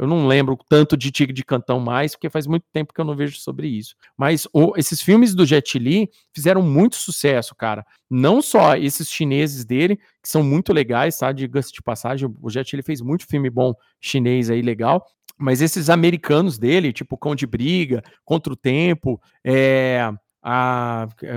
eu 0.00 0.06
não 0.06 0.26
lembro 0.26 0.58
tanto 0.68 0.96
de 0.96 1.10
tigre 1.10 1.32
de 1.32 1.44
cantão 1.44 1.80
mais, 1.80 2.12
porque 2.12 2.30
faz 2.30 2.46
muito 2.46 2.64
tempo 2.72 2.92
que 2.92 3.00
eu 3.00 3.04
não 3.04 3.16
vejo 3.16 3.36
sobre 3.38 3.68
isso. 3.68 3.94
Mas 4.16 4.46
o, 4.52 4.72
esses 4.76 5.02
filmes 5.02 5.34
do 5.34 5.44
Jet 5.44 5.78
Li 5.78 6.08
fizeram 6.34 6.62
muito 6.62 6.96
sucesso, 6.96 7.54
cara. 7.54 7.84
Não 8.10 8.40
só 8.40 8.76
esses 8.76 9.10
chineses 9.10 9.64
dele, 9.64 9.96
que 9.96 10.28
são 10.28 10.42
muito 10.42 10.72
legais, 10.72 11.18
tá? 11.18 11.32
Diga-se 11.32 11.72
de 11.72 11.82
passagem, 11.82 12.32
o 12.40 12.50
Jet 12.50 12.74
Li 12.76 12.82
fez 12.82 13.00
muito 13.00 13.26
filme 13.26 13.50
bom 13.50 13.74
chinês 14.00 14.50
aí, 14.50 14.62
legal 14.62 15.06
mas 15.38 15.60
esses 15.60 15.90
americanos 15.90 16.56
dele, 16.56 16.92
tipo 16.92 17.18
Cão 17.18 17.34
de 17.34 17.46
Briga, 17.46 18.02
Contra 18.24 18.52
o 18.52 18.56
Tempo, 18.56 19.20
é, 19.44 20.08
a, 20.42 21.08
é, 21.22 21.34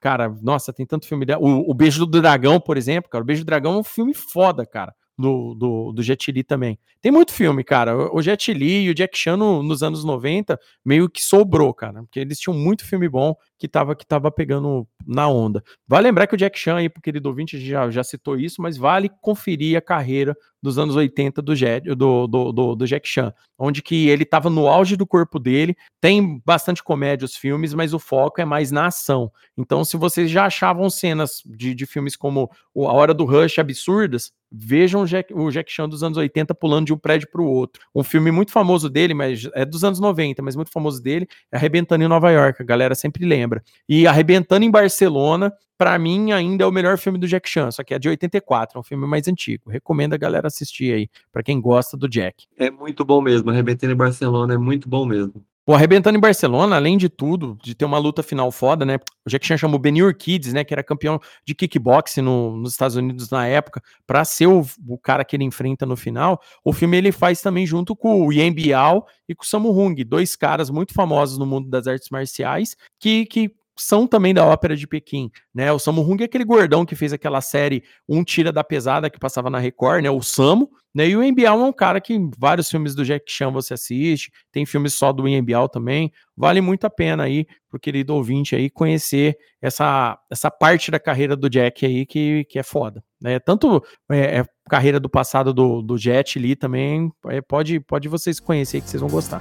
cara, 0.00 0.28
nossa, 0.42 0.72
tem 0.72 0.86
tanto 0.86 1.06
filme 1.06 1.24
dela. 1.24 1.42
O, 1.42 1.70
o 1.70 1.74
Beijo 1.74 2.04
do 2.04 2.20
Dragão, 2.20 2.60
por 2.60 2.76
exemplo, 2.76 3.10
cara, 3.10 3.22
o 3.22 3.26
Beijo 3.26 3.42
do 3.42 3.46
Dragão 3.46 3.74
é 3.74 3.78
um 3.78 3.84
filme 3.84 4.14
foda, 4.14 4.66
cara 4.66 4.94
do, 5.18 5.54
do, 5.54 5.92
do 5.92 6.02
Jet 6.02 6.30
Li 6.30 6.44
também. 6.44 6.78
Tem 7.02 7.10
muito 7.10 7.32
filme, 7.32 7.64
cara. 7.64 8.14
O 8.14 8.22
Jet 8.22 8.52
Li 8.52 8.84
e 8.84 8.90
o 8.90 8.94
Jack 8.94 9.18
Chan 9.18 9.36
no, 9.36 9.62
nos 9.62 9.82
anos 9.82 10.04
90 10.04 10.58
meio 10.84 11.10
que 11.10 11.20
sobrou, 11.20 11.74
cara, 11.74 12.02
porque 12.02 12.20
eles 12.20 12.38
tinham 12.38 12.56
muito 12.56 12.84
filme 12.84 13.08
bom 13.08 13.34
que 13.58 13.66
tava, 13.66 13.96
que 13.96 14.06
tava 14.06 14.30
pegando 14.30 14.86
na 15.04 15.28
onda. 15.28 15.62
Vale 15.86 16.06
lembrar 16.06 16.28
que 16.28 16.34
o 16.34 16.38
Jack 16.38 16.56
Chan 16.56 16.76
aí, 16.76 16.88
pro 16.88 17.02
querido 17.02 17.28
ouvinte, 17.28 17.58
já, 17.60 17.90
já 17.90 18.04
citou 18.04 18.38
isso, 18.38 18.62
mas 18.62 18.76
vale 18.76 19.10
conferir 19.20 19.76
a 19.76 19.80
carreira 19.80 20.36
dos 20.62 20.78
anos 20.78 20.94
80 20.94 21.42
do, 21.42 21.54
Jet, 21.54 21.94
do, 21.94 22.26
do, 22.26 22.52
do, 22.52 22.74
do 22.76 22.86
Jack 22.86 23.08
Chan, 23.08 23.32
onde 23.58 23.82
que 23.82 24.08
ele 24.08 24.24
tava 24.24 24.48
no 24.48 24.68
auge 24.68 24.96
do 24.96 25.06
corpo 25.06 25.38
dele, 25.38 25.76
tem 26.00 26.40
bastante 26.44 26.82
comédia 26.82 27.24
os 27.24 27.36
filmes, 27.36 27.74
mas 27.74 27.92
o 27.92 27.98
foco 27.98 28.40
é 28.40 28.44
mais 28.44 28.70
na 28.70 28.86
ação. 28.86 29.32
Então, 29.56 29.84
se 29.84 29.96
vocês 29.96 30.30
já 30.30 30.46
achavam 30.46 30.88
cenas 30.90 31.42
de, 31.44 31.74
de 31.74 31.86
filmes 31.86 32.16
como 32.16 32.50
A 32.76 32.92
Hora 32.92 33.14
do 33.14 33.24
Rush 33.24 33.58
absurdas, 33.58 34.32
Vejam 34.50 35.02
o 35.02 35.06
Jack, 35.06 35.32
o 35.34 35.50
Jack 35.50 35.70
Chan 35.70 35.88
dos 35.88 36.02
anos 36.02 36.16
80 36.16 36.54
pulando 36.54 36.86
de 36.86 36.92
um 36.92 36.98
prédio 36.98 37.28
para 37.30 37.42
o 37.42 37.46
outro. 37.46 37.82
Um 37.94 38.02
filme 38.02 38.30
muito 38.30 38.50
famoso 38.50 38.88
dele, 38.88 39.14
mas 39.14 39.48
é 39.54 39.64
dos 39.64 39.84
anos 39.84 40.00
90, 40.00 40.42
mas 40.42 40.56
muito 40.56 40.70
famoso 40.70 41.02
dele, 41.02 41.28
é 41.52 41.56
Arrebentando 41.56 42.04
em 42.04 42.08
Nova 42.08 42.30
York, 42.30 42.62
a 42.62 42.64
galera 42.64 42.94
sempre 42.94 43.26
lembra. 43.26 43.62
E 43.88 44.06
Arrebentando 44.06 44.64
em 44.64 44.70
Barcelona, 44.70 45.52
para 45.76 45.98
mim 45.98 46.32
ainda 46.32 46.64
é 46.64 46.66
o 46.66 46.72
melhor 46.72 46.98
filme 46.98 47.18
do 47.18 47.28
Jack 47.28 47.48
Chan, 47.48 47.70
só 47.70 47.84
que 47.84 47.94
é 47.94 47.98
de 47.98 48.08
84, 48.08 48.78
é 48.78 48.80
um 48.80 48.82
filme 48.82 49.06
mais 49.06 49.28
antigo. 49.28 49.70
Recomendo 49.70 50.14
a 50.14 50.18
galera 50.18 50.48
assistir 50.48 50.92
aí, 50.92 51.08
para 51.30 51.42
quem 51.42 51.60
gosta 51.60 51.96
do 51.96 52.08
Jack. 52.08 52.46
É 52.56 52.70
muito 52.70 53.04
bom 53.04 53.20
mesmo, 53.20 53.50
Arrebentando 53.50 53.92
em 53.92 53.96
Barcelona 53.96 54.54
é 54.54 54.58
muito 54.58 54.88
bom 54.88 55.06
mesmo. 55.06 55.34
O 55.68 55.74
Arrebentando 55.74 56.16
em 56.16 56.20
Barcelona, 56.20 56.76
além 56.76 56.96
de 56.96 57.10
tudo, 57.10 57.58
de 57.62 57.74
ter 57.74 57.84
uma 57.84 57.98
luta 57.98 58.22
final 58.22 58.50
foda, 58.50 58.86
né? 58.86 58.96
O 59.26 59.28
Jack 59.28 59.44
Chan 59.46 59.58
chamou 59.58 59.76
o 59.76 59.78
Benny 59.78 60.02
Urquides, 60.02 60.54
né? 60.54 60.64
Que 60.64 60.72
era 60.72 60.82
campeão 60.82 61.20
de 61.46 61.54
kickboxing 61.54 62.22
no, 62.22 62.56
nos 62.56 62.72
Estados 62.72 62.96
Unidos 62.96 63.28
na 63.28 63.46
época, 63.46 63.82
para 64.06 64.24
ser 64.24 64.46
o, 64.46 64.66
o, 64.88 64.96
cara 64.96 65.26
que 65.26 65.36
ele 65.36 65.44
enfrenta 65.44 65.84
no 65.84 65.94
final. 65.94 66.40
O 66.64 66.72
filme 66.72 66.96
ele 66.96 67.12
faz 67.12 67.42
também 67.42 67.66
junto 67.66 67.94
com 67.94 68.26
o 68.26 68.32
Yen 68.32 68.50
Biao 68.50 69.04
e 69.28 69.34
com 69.34 69.44
o 69.44 69.46
Sammo 69.46 69.70
Hung, 69.70 69.94
dois 70.04 70.34
caras 70.34 70.70
muito 70.70 70.94
famosos 70.94 71.36
no 71.36 71.44
mundo 71.44 71.68
das 71.68 71.86
artes 71.86 72.08
marciais, 72.08 72.74
que, 72.98 73.26
que 73.26 73.54
são 73.78 74.06
também 74.06 74.34
da 74.34 74.44
ópera 74.44 74.76
de 74.76 74.86
Pequim, 74.86 75.30
né? 75.54 75.72
O 75.72 75.78
Sammo 75.78 76.02
Hung 76.02 76.20
é 76.20 76.24
aquele 76.24 76.44
gordão 76.44 76.84
que 76.84 76.96
fez 76.96 77.12
aquela 77.12 77.40
série 77.40 77.82
Um 78.08 78.24
Tira 78.24 78.52
da 78.52 78.64
Pesada 78.64 79.10
que 79.10 79.18
passava 79.18 79.48
na 79.48 79.58
Record, 79.58 80.02
né? 80.02 80.10
O 80.10 80.22
Samo, 80.22 80.70
né? 80.94 81.08
E 81.08 81.16
o 81.16 81.22
Embial 81.22 81.60
é 81.60 81.64
um 81.64 81.72
cara 81.72 82.00
que 82.00 82.18
vários 82.38 82.70
filmes 82.70 82.94
do 82.94 83.04
Jack 83.04 83.24
Chan 83.30 83.50
você 83.50 83.74
assiste, 83.74 84.30
tem 84.50 84.66
filmes 84.66 84.94
só 84.94 85.12
do 85.12 85.28
Embial 85.28 85.68
também. 85.68 86.12
Vale 86.36 86.60
muito 86.60 86.86
a 86.86 86.90
pena 86.90 87.24
aí 87.24 87.46
pro 87.68 87.78
querido 87.78 88.14
ouvinte 88.14 88.56
aí 88.56 88.70
conhecer 88.70 89.36
essa, 89.60 90.18
essa 90.30 90.50
parte 90.50 90.90
da 90.90 90.98
carreira 90.98 91.36
do 91.36 91.50
Jack 91.50 91.84
aí 91.84 92.06
que, 92.06 92.44
que 92.44 92.58
é 92.58 92.62
foda, 92.62 93.02
né? 93.20 93.38
Tanto 93.38 93.82
é, 94.10 94.38
é 94.38 94.44
carreira 94.68 95.00
do 95.00 95.08
passado 95.08 95.52
do, 95.52 95.82
do 95.82 95.96
Jet 95.96 96.38
Li 96.38 96.54
também, 96.54 97.10
é, 97.26 97.40
pode, 97.40 97.80
pode 97.80 98.08
vocês 98.08 98.38
conhecer 98.38 98.80
que 98.80 98.88
vocês 98.88 99.00
vão 99.00 99.10
gostar. 99.10 99.40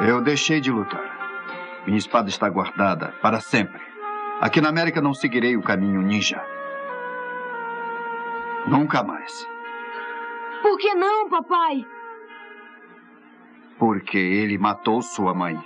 Eu 0.00 0.22
deixei 0.22 0.60
de 0.60 0.70
lutar. 0.70 1.20
Minha 1.86 1.98
espada 1.98 2.30
está 2.30 2.48
guardada 2.48 3.14
para 3.20 3.38
sempre. 3.38 3.80
Aqui 4.40 4.58
na 4.58 4.70
América 4.70 5.00
não 5.00 5.12
seguirei 5.12 5.56
o 5.58 5.62
caminho 5.62 6.00
ninja. 6.00 6.42
Nunca 8.66 9.02
mais. 9.02 9.46
Por 10.62 10.78
que 10.78 10.94
não, 10.94 11.28
papai? 11.28 11.84
Porque 13.78 14.16
ele 14.16 14.56
matou 14.56 15.02
sua 15.02 15.34
mãe. 15.34 15.58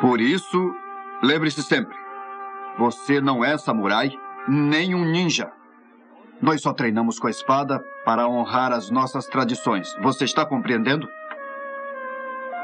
Por 0.00 0.20
isso, 0.20 0.74
lembre-se 1.22 1.62
sempre: 1.62 1.96
você 2.76 3.20
não 3.20 3.44
é 3.44 3.56
samurai 3.56 4.10
nem 4.48 4.96
um 4.96 5.04
ninja. 5.04 5.52
Nós 6.42 6.62
só 6.62 6.72
treinamos 6.72 7.20
com 7.20 7.28
a 7.28 7.30
espada 7.30 7.84
para 8.04 8.26
honrar 8.26 8.72
as 8.72 8.90
nossas 8.90 9.26
tradições. 9.26 9.94
Você 10.00 10.24
está 10.24 10.44
compreendendo? 10.44 11.08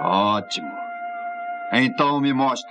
Ótimo. 0.01 0.69
Então 1.73 2.21
me 2.21 2.33
mostre. 2.33 2.71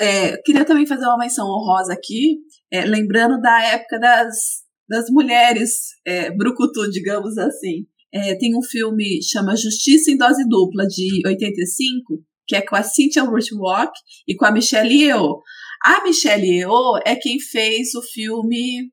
É, 0.00 0.36
queria 0.42 0.64
também 0.64 0.86
fazer 0.86 1.04
uma 1.06 1.18
menção 1.18 1.46
honrosa 1.46 1.92
aqui, 1.92 2.38
é, 2.70 2.84
lembrando 2.84 3.40
da 3.40 3.60
época 3.62 3.98
das, 3.98 4.36
das 4.88 5.10
mulheres 5.10 5.88
é, 6.06 6.30
brucutu, 6.30 6.88
digamos 6.90 7.36
assim. 7.36 7.86
É, 8.12 8.36
tem 8.36 8.56
um 8.56 8.62
filme 8.62 9.20
chama 9.22 9.56
Justiça 9.56 10.10
em 10.10 10.16
Dose 10.16 10.48
Dupla, 10.48 10.86
de 10.86 11.26
85, 11.26 12.22
que 12.46 12.56
é 12.56 12.62
com 12.62 12.76
a 12.76 12.82
Cynthia 12.82 13.22
Rothrock 13.22 13.92
e 14.26 14.36
com 14.36 14.46
a 14.46 14.52
Michelle 14.52 14.94
Yeoh. 14.94 15.42
A 15.84 16.02
Michelle 16.04 16.46
Yeoh 16.46 16.98
é 17.04 17.16
quem 17.16 17.38
fez 17.40 17.94
o 17.94 18.02
filme 18.02 18.90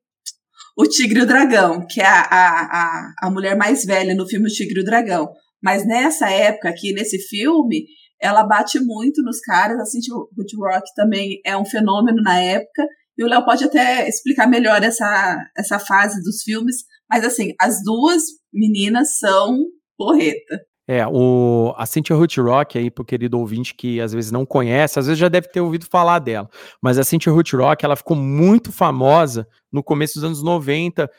o 0.76 0.84
Tigre 0.84 1.20
e 1.20 1.22
o 1.22 1.26
Dragão, 1.26 1.86
que 1.88 2.00
é 2.00 2.06
a, 2.06 2.20
a, 2.20 2.82
a, 2.82 3.12
a 3.22 3.30
mulher 3.30 3.56
mais 3.56 3.84
velha 3.84 4.14
no 4.14 4.28
filme 4.28 4.46
O 4.46 4.52
Tigre 4.52 4.80
e 4.80 4.82
o 4.82 4.84
Dragão. 4.84 5.28
Mas 5.62 5.86
nessa 5.86 6.30
época 6.30 6.68
aqui, 6.68 6.92
nesse 6.92 7.18
filme, 7.18 7.86
ela 8.20 8.44
bate 8.44 8.78
muito 8.78 9.22
nos 9.22 9.40
caras, 9.40 9.78
assim, 9.80 10.00
tipo, 10.00 10.28
Ruth 10.36 10.52
Rock 10.58 10.84
também 10.94 11.40
é 11.44 11.56
um 11.56 11.64
fenômeno 11.64 12.22
na 12.22 12.38
época, 12.38 12.86
e 13.16 13.24
o 13.24 13.26
Léo 13.26 13.44
pode 13.44 13.64
até 13.64 14.06
explicar 14.06 14.46
melhor 14.46 14.82
essa, 14.82 15.38
essa 15.56 15.78
fase 15.78 16.22
dos 16.22 16.42
filmes, 16.42 16.76
mas 17.08 17.24
assim, 17.24 17.54
as 17.58 17.82
duas 17.82 18.22
meninas 18.52 19.18
são 19.18 19.58
porreta. 19.96 20.60
É, 20.88 21.04
o, 21.04 21.74
a 21.76 21.84
Cynthia 21.84 22.14
Rock 22.14 22.78
aí, 22.78 22.90
pro 22.90 23.04
querido 23.04 23.38
ouvinte 23.38 23.74
que 23.74 24.00
às 24.00 24.12
vezes 24.12 24.30
não 24.30 24.46
conhece, 24.46 24.98
às 24.98 25.06
vezes 25.06 25.18
já 25.18 25.28
deve 25.28 25.48
ter 25.48 25.60
ouvido 25.60 25.84
falar 25.86 26.20
dela, 26.20 26.48
mas 26.80 26.96
a 26.96 27.02
Cynthia 27.02 27.32
Rock, 27.32 27.84
ela 27.84 27.96
ficou 27.96 28.16
muito 28.16 28.70
famosa 28.70 29.48
no 29.72 29.82
começo 29.82 30.14
dos 30.14 30.24
anos 30.24 30.42
90, 30.42 31.10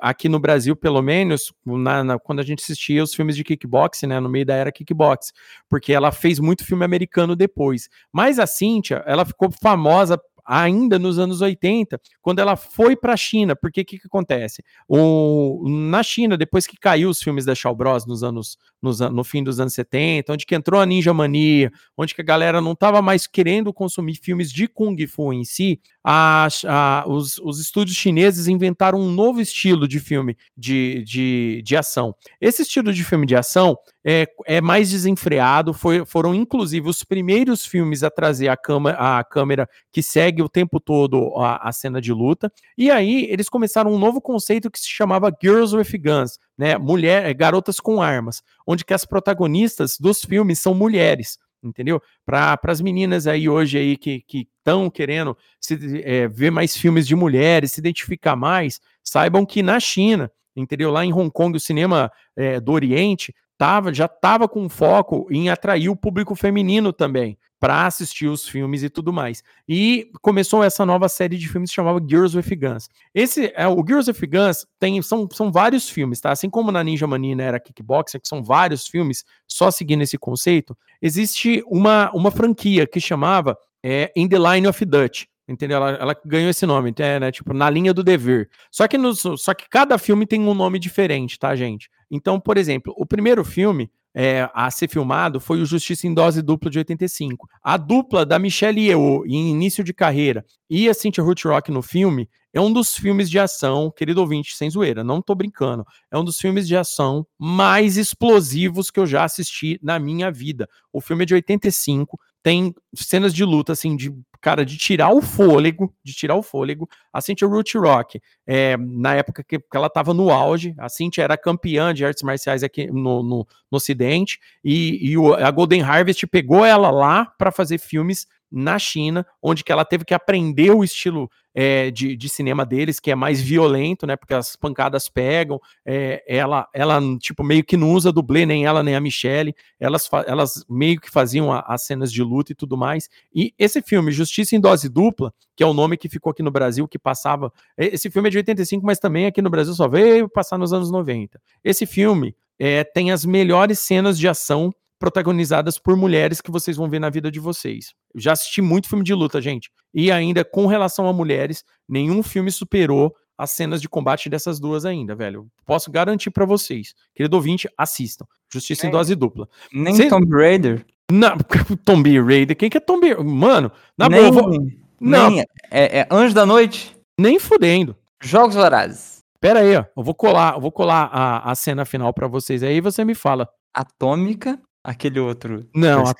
aqui 0.00 0.28
no 0.28 0.38
Brasil, 0.38 0.76
pelo 0.76 1.02
menos, 1.02 1.52
na, 1.66 2.04
na, 2.04 2.18
quando 2.18 2.38
a 2.38 2.44
gente 2.44 2.62
assistia 2.62 3.02
os 3.02 3.12
filmes 3.12 3.36
de 3.36 3.42
kickboxing, 3.42 4.06
né, 4.06 4.20
no 4.20 4.28
meio 4.28 4.46
da 4.46 4.54
era 4.54 4.72
kickboxing, 4.72 5.32
porque 5.68 5.92
ela 5.92 6.12
fez 6.12 6.38
muito 6.38 6.64
filme 6.64 6.84
americano 6.84 7.34
depois. 7.34 7.88
Mas 8.12 8.38
a 8.38 8.46
Cynthia, 8.46 9.02
ela 9.04 9.24
ficou 9.24 9.50
famosa 9.50 10.18
ainda 10.48 10.98
nos 10.98 11.18
anos 11.18 11.42
80, 11.42 12.00
quando 12.22 12.38
ela 12.38 12.56
foi 12.56 12.96
para 12.96 13.12
a 13.12 13.16
China, 13.16 13.54
porque 13.54 13.82
o 13.82 13.84
que, 13.84 13.98
que 13.98 14.06
acontece? 14.06 14.64
O, 14.88 15.62
na 15.68 16.02
China, 16.02 16.38
depois 16.38 16.66
que 16.66 16.78
caiu 16.78 17.10
os 17.10 17.22
filmes 17.22 17.44
da 17.44 17.54
Shaw 17.54 17.74
Bros 17.74 18.06
nos 18.06 18.22
anos, 18.22 18.56
nos, 18.80 18.98
no 19.00 19.22
fim 19.22 19.44
dos 19.44 19.60
anos 19.60 19.74
70, 19.74 20.32
onde 20.32 20.46
que 20.46 20.54
entrou 20.54 20.80
a 20.80 20.86
Ninja 20.86 21.12
Mania, 21.12 21.70
onde 21.94 22.14
que 22.14 22.22
a 22.22 22.24
galera 22.24 22.62
não 22.62 22.72
estava 22.72 23.02
mais 23.02 23.26
querendo 23.26 23.72
consumir 23.74 24.14
filmes 24.14 24.50
de 24.50 24.66
Kung 24.66 24.96
Fu 25.06 25.34
em 25.34 25.44
si, 25.44 25.80
a, 26.10 26.48
a, 26.66 27.04
os, 27.06 27.36
os 27.40 27.60
estúdios 27.60 27.94
chineses 27.94 28.46
inventaram 28.46 28.98
um 28.98 29.10
novo 29.10 29.42
estilo 29.42 29.86
de 29.86 30.00
filme 30.00 30.38
de, 30.56 31.04
de, 31.04 31.60
de 31.62 31.76
ação. 31.76 32.14
Esse 32.40 32.62
estilo 32.62 32.94
de 32.94 33.04
filme 33.04 33.26
de 33.26 33.36
ação 33.36 33.76
é, 34.02 34.26
é 34.46 34.58
mais 34.58 34.88
desenfreado, 34.88 35.74
foi, 35.74 36.06
foram 36.06 36.34
inclusive 36.34 36.88
os 36.88 37.04
primeiros 37.04 37.66
filmes 37.66 38.02
a 38.02 38.08
trazer 38.10 38.48
a, 38.48 38.56
cama, 38.56 38.92
a 38.92 39.22
câmera 39.22 39.68
que 39.92 40.02
segue 40.02 40.40
o 40.40 40.48
tempo 40.48 40.80
todo 40.80 41.36
a, 41.36 41.68
a 41.68 41.72
cena 41.72 42.00
de 42.00 42.10
luta, 42.10 42.50
e 42.78 42.90
aí 42.90 43.26
eles 43.28 43.50
começaram 43.50 43.92
um 43.92 43.98
novo 43.98 44.18
conceito 44.18 44.70
que 44.70 44.80
se 44.80 44.88
chamava 44.88 45.30
Girls 45.42 45.76
with 45.76 45.98
Guns, 45.98 46.38
né, 46.56 46.78
mulher, 46.78 47.34
garotas 47.34 47.78
com 47.80 48.00
armas, 48.00 48.42
onde 48.66 48.82
que 48.82 48.94
as 48.94 49.04
protagonistas 49.04 49.98
dos 50.00 50.24
filmes 50.24 50.58
são 50.58 50.72
mulheres 50.72 51.36
entendeu? 51.62 52.00
Para 52.24 52.58
as 52.64 52.80
meninas 52.80 53.26
aí 53.26 53.48
hoje 53.48 53.78
aí 53.78 53.96
que 53.96 54.24
estão 54.32 54.90
querendo 54.90 55.36
se, 55.60 56.02
é, 56.04 56.28
ver 56.28 56.50
mais 56.50 56.76
filmes 56.76 57.06
de 57.06 57.16
mulheres, 57.16 57.72
se 57.72 57.80
identificar 57.80 58.36
mais, 58.36 58.80
saibam 59.02 59.44
que 59.44 59.62
na 59.62 59.80
China, 59.80 60.30
entendeu? 60.54 60.90
Lá 60.90 61.04
em 61.04 61.12
Hong 61.12 61.30
Kong, 61.30 61.56
o 61.56 61.60
cinema 61.60 62.10
é, 62.36 62.60
do 62.60 62.72
Oriente 62.72 63.34
tava, 63.56 63.92
já 63.92 64.06
estava 64.06 64.48
com 64.48 64.68
foco 64.68 65.26
em 65.30 65.50
atrair 65.50 65.88
o 65.88 65.96
público 65.96 66.34
feminino 66.34 66.92
também 66.92 67.36
para 67.60 67.86
assistir 67.86 68.26
os 68.26 68.48
filmes 68.48 68.82
e 68.82 68.88
tudo 68.88 69.12
mais. 69.12 69.42
E 69.68 70.10
começou 70.22 70.62
essa 70.62 70.86
nova 70.86 71.08
série 71.08 71.36
de 71.36 71.48
filmes 71.48 71.70
que 71.70 71.76
chamava 71.76 72.00
Girls 72.00 72.36
with 72.36 72.56
Guns. 72.56 72.88
Esse 73.14 73.52
é 73.54 73.66
o 73.66 73.84
Girls 73.86 74.10
with 74.10 74.26
Guns 74.28 74.66
tem 74.78 75.00
são, 75.02 75.28
são 75.32 75.50
vários 75.50 75.88
filmes, 75.88 76.20
tá? 76.20 76.30
Assim 76.30 76.48
como 76.48 76.70
na 76.70 76.82
Ninja 76.82 77.06
Mania 77.06 77.36
era 77.42 77.60
Kickboxer, 77.60 78.20
que 78.20 78.28
são 78.28 78.42
vários 78.42 78.86
filmes 78.86 79.24
só 79.46 79.70
seguindo 79.70 80.02
esse 80.02 80.16
conceito, 80.16 80.76
existe 81.02 81.62
uma 81.66 82.10
uma 82.12 82.30
franquia 82.30 82.86
que 82.86 83.00
chamava 83.00 83.56
é, 83.82 84.12
In 84.16 84.28
the 84.28 84.38
Line 84.38 84.66
of 84.66 84.84
Dutch 84.84 85.24
entendeu? 85.48 85.78
Ela, 85.78 85.90
ela 85.92 86.16
ganhou 86.24 86.50
esse 86.50 86.66
nome, 86.66 86.94
é, 86.98 87.18
né? 87.18 87.32
Tipo, 87.32 87.54
na 87.54 87.70
linha 87.70 87.94
do 87.94 88.04
dever. 88.04 88.50
Só 88.70 88.86
que, 88.86 88.98
nos, 88.98 89.20
só 89.38 89.54
que 89.54 89.68
cada 89.68 89.96
filme 89.96 90.26
tem 90.26 90.40
um 90.42 90.54
nome 90.54 90.78
diferente, 90.78 91.38
tá, 91.38 91.56
gente? 91.56 91.88
Então, 92.10 92.40
por 92.40 92.56
exemplo, 92.56 92.94
o 92.96 93.06
primeiro 93.06 93.44
filme 93.44 93.90
é, 94.14 94.48
a 94.54 94.70
ser 94.70 94.88
filmado 94.88 95.38
foi 95.38 95.60
o 95.60 95.66
Justiça 95.66 96.06
em 96.06 96.14
Dose 96.14 96.42
Dupla 96.42 96.70
de 96.70 96.78
85. 96.78 97.48
A 97.62 97.76
dupla 97.76 98.24
da 98.24 98.38
Michelle 98.38 98.80
Yeoh 98.80 99.24
em 99.26 99.50
início 99.50 99.84
de 99.84 99.92
carreira 99.92 100.44
e 100.68 100.88
a 100.88 100.94
Cynthia 100.94 101.22
Rothrock 101.22 101.70
no 101.70 101.82
filme 101.82 102.28
é 102.52 102.60
um 102.60 102.72
dos 102.72 102.96
filmes 102.96 103.28
de 103.28 103.38
ação, 103.38 103.90
querido 103.90 104.20
ouvinte, 104.20 104.56
sem 104.56 104.70
zoeira, 104.70 105.04
não 105.04 105.20
tô 105.20 105.34
brincando, 105.34 105.84
é 106.10 106.18
um 106.18 106.24
dos 106.24 106.38
filmes 106.38 106.66
de 106.66 106.76
ação 106.76 107.26
mais 107.38 107.96
explosivos 107.96 108.90
que 108.90 108.98
eu 109.00 109.06
já 109.06 109.24
assisti 109.24 109.78
na 109.82 109.98
minha 109.98 110.30
vida. 110.30 110.68
O 110.92 111.00
filme 111.00 111.24
é 111.24 111.26
de 111.26 111.34
85, 111.34 112.18
tem 112.42 112.74
cenas 112.94 113.34
de 113.34 113.44
luta, 113.44 113.72
assim, 113.72 113.96
de 113.96 114.12
cara, 114.40 114.64
de 114.64 114.76
tirar 114.76 115.10
o 115.10 115.20
fôlego, 115.20 115.92
de 116.02 116.12
tirar 116.12 116.36
o 116.36 116.42
fôlego. 116.42 116.88
A 117.12 117.20
Cynthia 117.20 117.48
Root 117.48 117.76
Rock, 117.76 118.20
é, 118.46 118.76
na 118.76 119.14
época 119.14 119.42
que, 119.42 119.58
que 119.58 119.76
ela 119.76 119.88
estava 119.88 120.14
no 120.14 120.30
auge, 120.30 120.74
a 120.78 120.88
Cynthia 120.88 121.24
era 121.24 121.36
campeã 121.36 121.92
de 121.92 122.04
artes 122.04 122.22
marciais 122.22 122.62
aqui 122.62 122.86
no, 122.86 123.22
no, 123.22 123.46
no 123.70 123.76
Ocidente, 123.76 124.38
e, 124.64 125.10
e 125.10 125.18
o, 125.18 125.34
a 125.34 125.50
Golden 125.50 125.82
Harvest 125.82 126.26
pegou 126.26 126.64
ela 126.64 126.90
lá 126.90 127.26
para 127.26 127.50
fazer 127.50 127.78
filmes 127.78 128.26
na 128.50 128.78
China, 128.78 129.26
onde 129.42 129.62
que 129.62 129.70
ela 129.70 129.84
teve 129.84 130.04
que 130.04 130.14
aprender 130.14 130.70
o 130.70 130.82
estilo 130.82 131.30
é, 131.54 131.90
de, 131.90 132.16
de, 132.16 132.28
cinema 132.28 132.64
deles, 132.64 133.00
que 133.00 133.10
é 133.10 133.14
mais 133.14 133.40
violento, 133.40 134.06
né? 134.06 134.16
Porque 134.16 134.32
as 134.32 134.54
pancadas 134.54 135.08
pegam. 135.08 135.60
É, 135.84 136.22
ela, 136.26 136.68
ela, 136.72 137.00
tipo, 137.18 137.42
meio 137.42 137.64
que 137.64 137.76
não 137.76 137.92
usa 137.92 138.12
dublê, 138.12 138.46
nem 138.46 138.64
ela, 138.64 138.82
nem 138.82 138.94
a 138.94 139.00
Michelle. 139.00 139.54
Elas, 139.78 140.08
elas 140.26 140.64
meio 140.68 141.00
que 141.00 141.10
faziam 141.10 141.52
a, 141.52 141.60
as 141.60 141.82
cenas 141.82 142.12
de 142.12 142.22
luta 142.22 142.52
e 142.52 142.54
tudo 142.54 142.76
mais. 142.76 143.08
E 143.34 143.52
esse 143.58 143.82
filme, 143.82 144.12
Justiça 144.12 144.54
em 144.54 144.60
Dose 144.60 144.88
Dupla, 144.88 145.32
que 145.56 145.62
é 145.62 145.66
o 145.66 145.74
nome 145.74 145.96
que 145.96 146.08
ficou 146.08 146.30
aqui 146.30 146.42
no 146.42 146.50
Brasil, 146.50 146.86
que 146.86 146.98
passava. 146.98 147.52
Esse 147.76 148.10
filme 148.10 148.28
é 148.28 148.30
de 148.30 148.38
85, 148.38 148.86
mas 148.86 148.98
também 148.98 149.26
aqui 149.26 149.42
no 149.42 149.50
Brasil 149.50 149.74
só 149.74 149.88
veio 149.88 150.28
passar 150.28 150.58
nos 150.58 150.72
anos 150.72 150.90
90. 150.90 151.40
Esse 151.64 151.86
filme 151.86 152.36
é, 152.58 152.84
tem 152.84 153.10
as 153.10 153.24
melhores 153.24 153.78
cenas 153.78 154.18
de 154.18 154.28
ação 154.28 154.72
protagonizadas 154.98 155.78
por 155.78 155.96
mulheres 155.96 156.40
que 156.40 156.50
vocês 156.50 156.76
vão 156.76 156.88
ver 156.88 156.98
na 156.98 157.10
vida 157.10 157.30
de 157.30 157.38
vocês. 157.38 157.94
Eu 158.14 158.20
já 158.20 158.32
assisti 158.32 158.60
muito 158.60 158.88
filme 158.88 159.04
de 159.04 159.14
luta, 159.14 159.40
gente. 159.40 159.70
E 159.94 160.10
ainda 160.10 160.44
com 160.44 160.66
relação 160.66 161.06
a 161.06 161.12
mulheres, 161.12 161.64
nenhum 161.88 162.22
filme 162.22 162.50
superou 162.50 163.14
as 163.36 163.52
cenas 163.52 163.80
de 163.80 163.88
combate 163.88 164.28
dessas 164.28 164.58
duas 164.58 164.84
ainda, 164.84 165.14
velho. 165.14 165.46
Posso 165.64 165.90
garantir 165.90 166.30
para 166.30 166.44
vocês. 166.44 166.92
Querido 167.14 167.36
ouvinte, 167.36 167.68
assistam. 167.78 168.26
Justiça 168.52 168.86
é. 168.86 168.88
em 168.88 168.90
dose 168.90 169.14
dupla. 169.14 169.48
Nem 169.72 169.94
Cê... 169.94 170.08
Tomb 170.08 170.28
Raider? 170.30 170.84
Não, 171.10 171.36
Tomb 171.84 172.20
Raider. 172.20 172.56
Quem 172.56 172.68
que 172.68 172.76
é 172.76 172.80
Tomb 172.80 173.06
Raider? 173.06 173.24
Mano, 173.24 173.70
na 173.96 174.08
nem, 174.08 174.30
boa. 174.30 174.32
Vou... 174.32 174.66
Não. 175.00 175.30
Nem, 175.30 175.40
é, 175.70 176.00
é 176.00 176.08
Anjo 176.10 176.34
da 176.34 176.44
Noite? 176.44 176.96
Nem 177.18 177.38
fudendo. 177.38 177.96
Jogos 178.20 178.56
Vorazes. 178.56 179.18
Pera 179.40 179.60
aí, 179.60 179.76
ó. 179.76 179.84
Eu 179.96 180.02
vou 180.02 180.14
colar, 180.14 180.54
eu 180.54 180.60
vou 180.60 180.72
colar 180.72 181.08
a, 181.12 181.50
a 181.50 181.54
cena 181.54 181.84
final 181.84 182.12
para 182.12 182.26
vocês 182.26 182.62
aí 182.64 182.76
e 182.76 182.80
você 182.80 183.04
me 183.04 183.14
fala. 183.14 183.48
Atômica 183.72 184.60
Aquele 184.82 185.20
outro. 185.20 185.66
Não, 185.74 186.04
a, 186.06 186.14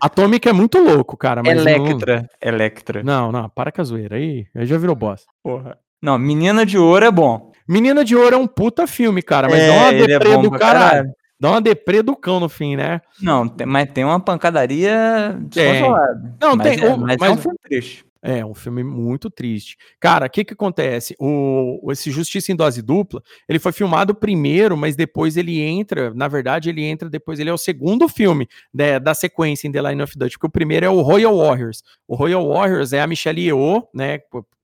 Atômica 0.00 0.50
é 0.50 0.52
muito 0.52 0.78
louco, 0.78 1.16
cara. 1.16 1.42
Mas 1.42 1.58
Electra. 1.58 2.22
Não... 2.22 2.48
Electra. 2.48 3.02
Não, 3.02 3.32
não, 3.32 3.48
para 3.48 3.72
com 3.72 3.80
a 3.80 3.84
zoeira. 3.84 4.16
Aí, 4.16 4.46
aí 4.54 4.66
já 4.66 4.76
virou 4.76 4.94
boss. 4.94 5.24
Porra. 5.42 5.78
Não, 6.02 6.18
Menina 6.18 6.66
de 6.66 6.78
Ouro 6.78 7.04
é 7.04 7.10
bom. 7.10 7.52
Menina 7.68 8.04
de 8.04 8.16
Ouro 8.16 8.34
é 8.34 8.38
um 8.38 8.46
puta 8.46 8.86
filme, 8.86 9.22
cara. 9.22 9.48
Mas 9.48 9.60
é, 9.60 9.68
dá 9.68 9.74
uma 9.74 9.88
é 9.88 10.06
deprê 10.06 10.30
é 10.32 10.38
do 10.38 10.50
caralho. 10.50 10.80
caralho. 10.80 11.14
Dá 11.38 11.50
uma 11.52 11.60
deprê 11.62 12.02
do 12.02 12.14
cão 12.14 12.38
no 12.38 12.50
fim, 12.50 12.76
né? 12.76 13.00
Não, 13.22 13.48
tem, 13.48 13.66
mas 13.66 13.90
tem 13.90 14.04
uma 14.04 14.20
pancadaria 14.20 15.38
descontrolada. 15.40 16.36
Não, 16.38 16.56
mas 16.56 16.68
tem. 16.68 16.84
É, 16.84 16.96
mas, 16.96 17.16
mas 17.18 17.30
é 17.30 17.32
um 17.32 17.36
filme 17.38 17.58
triste. 17.62 18.04
É, 18.22 18.44
um 18.44 18.54
filme 18.54 18.84
muito 18.84 19.30
triste. 19.30 19.76
Cara, 19.98 20.26
o 20.26 20.30
que 20.30 20.44
que 20.44 20.52
acontece? 20.52 21.14
O, 21.18 21.90
esse 21.90 22.10
Justiça 22.10 22.52
em 22.52 22.56
Dose 22.56 22.82
Dupla, 22.82 23.22
ele 23.48 23.58
foi 23.58 23.72
filmado 23.72 24.14
primeiro, 24.14 24.76
mas 24.76 24.94
depois 24.94 25.38
ele 25.38 25.60
entra, 25.60 26.12
na 26.12 26.28
verdade, 26.28 26.68
ele 26.68 26.84
entra 26.84 27.08
depois, 27.08 27.40
ele 27.40 27.48
é 27.48 27.52
o 27.52 27.58
segundo 27.58 28.08
filme 28.08 28.46
da, 28.74 28.98
da 28.98 29.14
sequência 29.14 29.66
em 29.66 29.72
The 29.72 29.80
Line 29.80 30.02
of 30.02 30.18
Duty, 30.18 30.32
porque 30.34 30.46
o 30.46 30.50
primeiro 30.50 30.84
é 30.84 30.90
o 30.90 31.00
Royal 31.00 31.36
Warriors. 31.36 31.82
O 32.06 32.14
Royal 32.14 32.46
Warriors 32.46 32.92
é 32.92 33.00
a 33.00 33.06
Michelle 33.06 33.40
Yeoh, 33.40 33.88
né, 33.94 34.18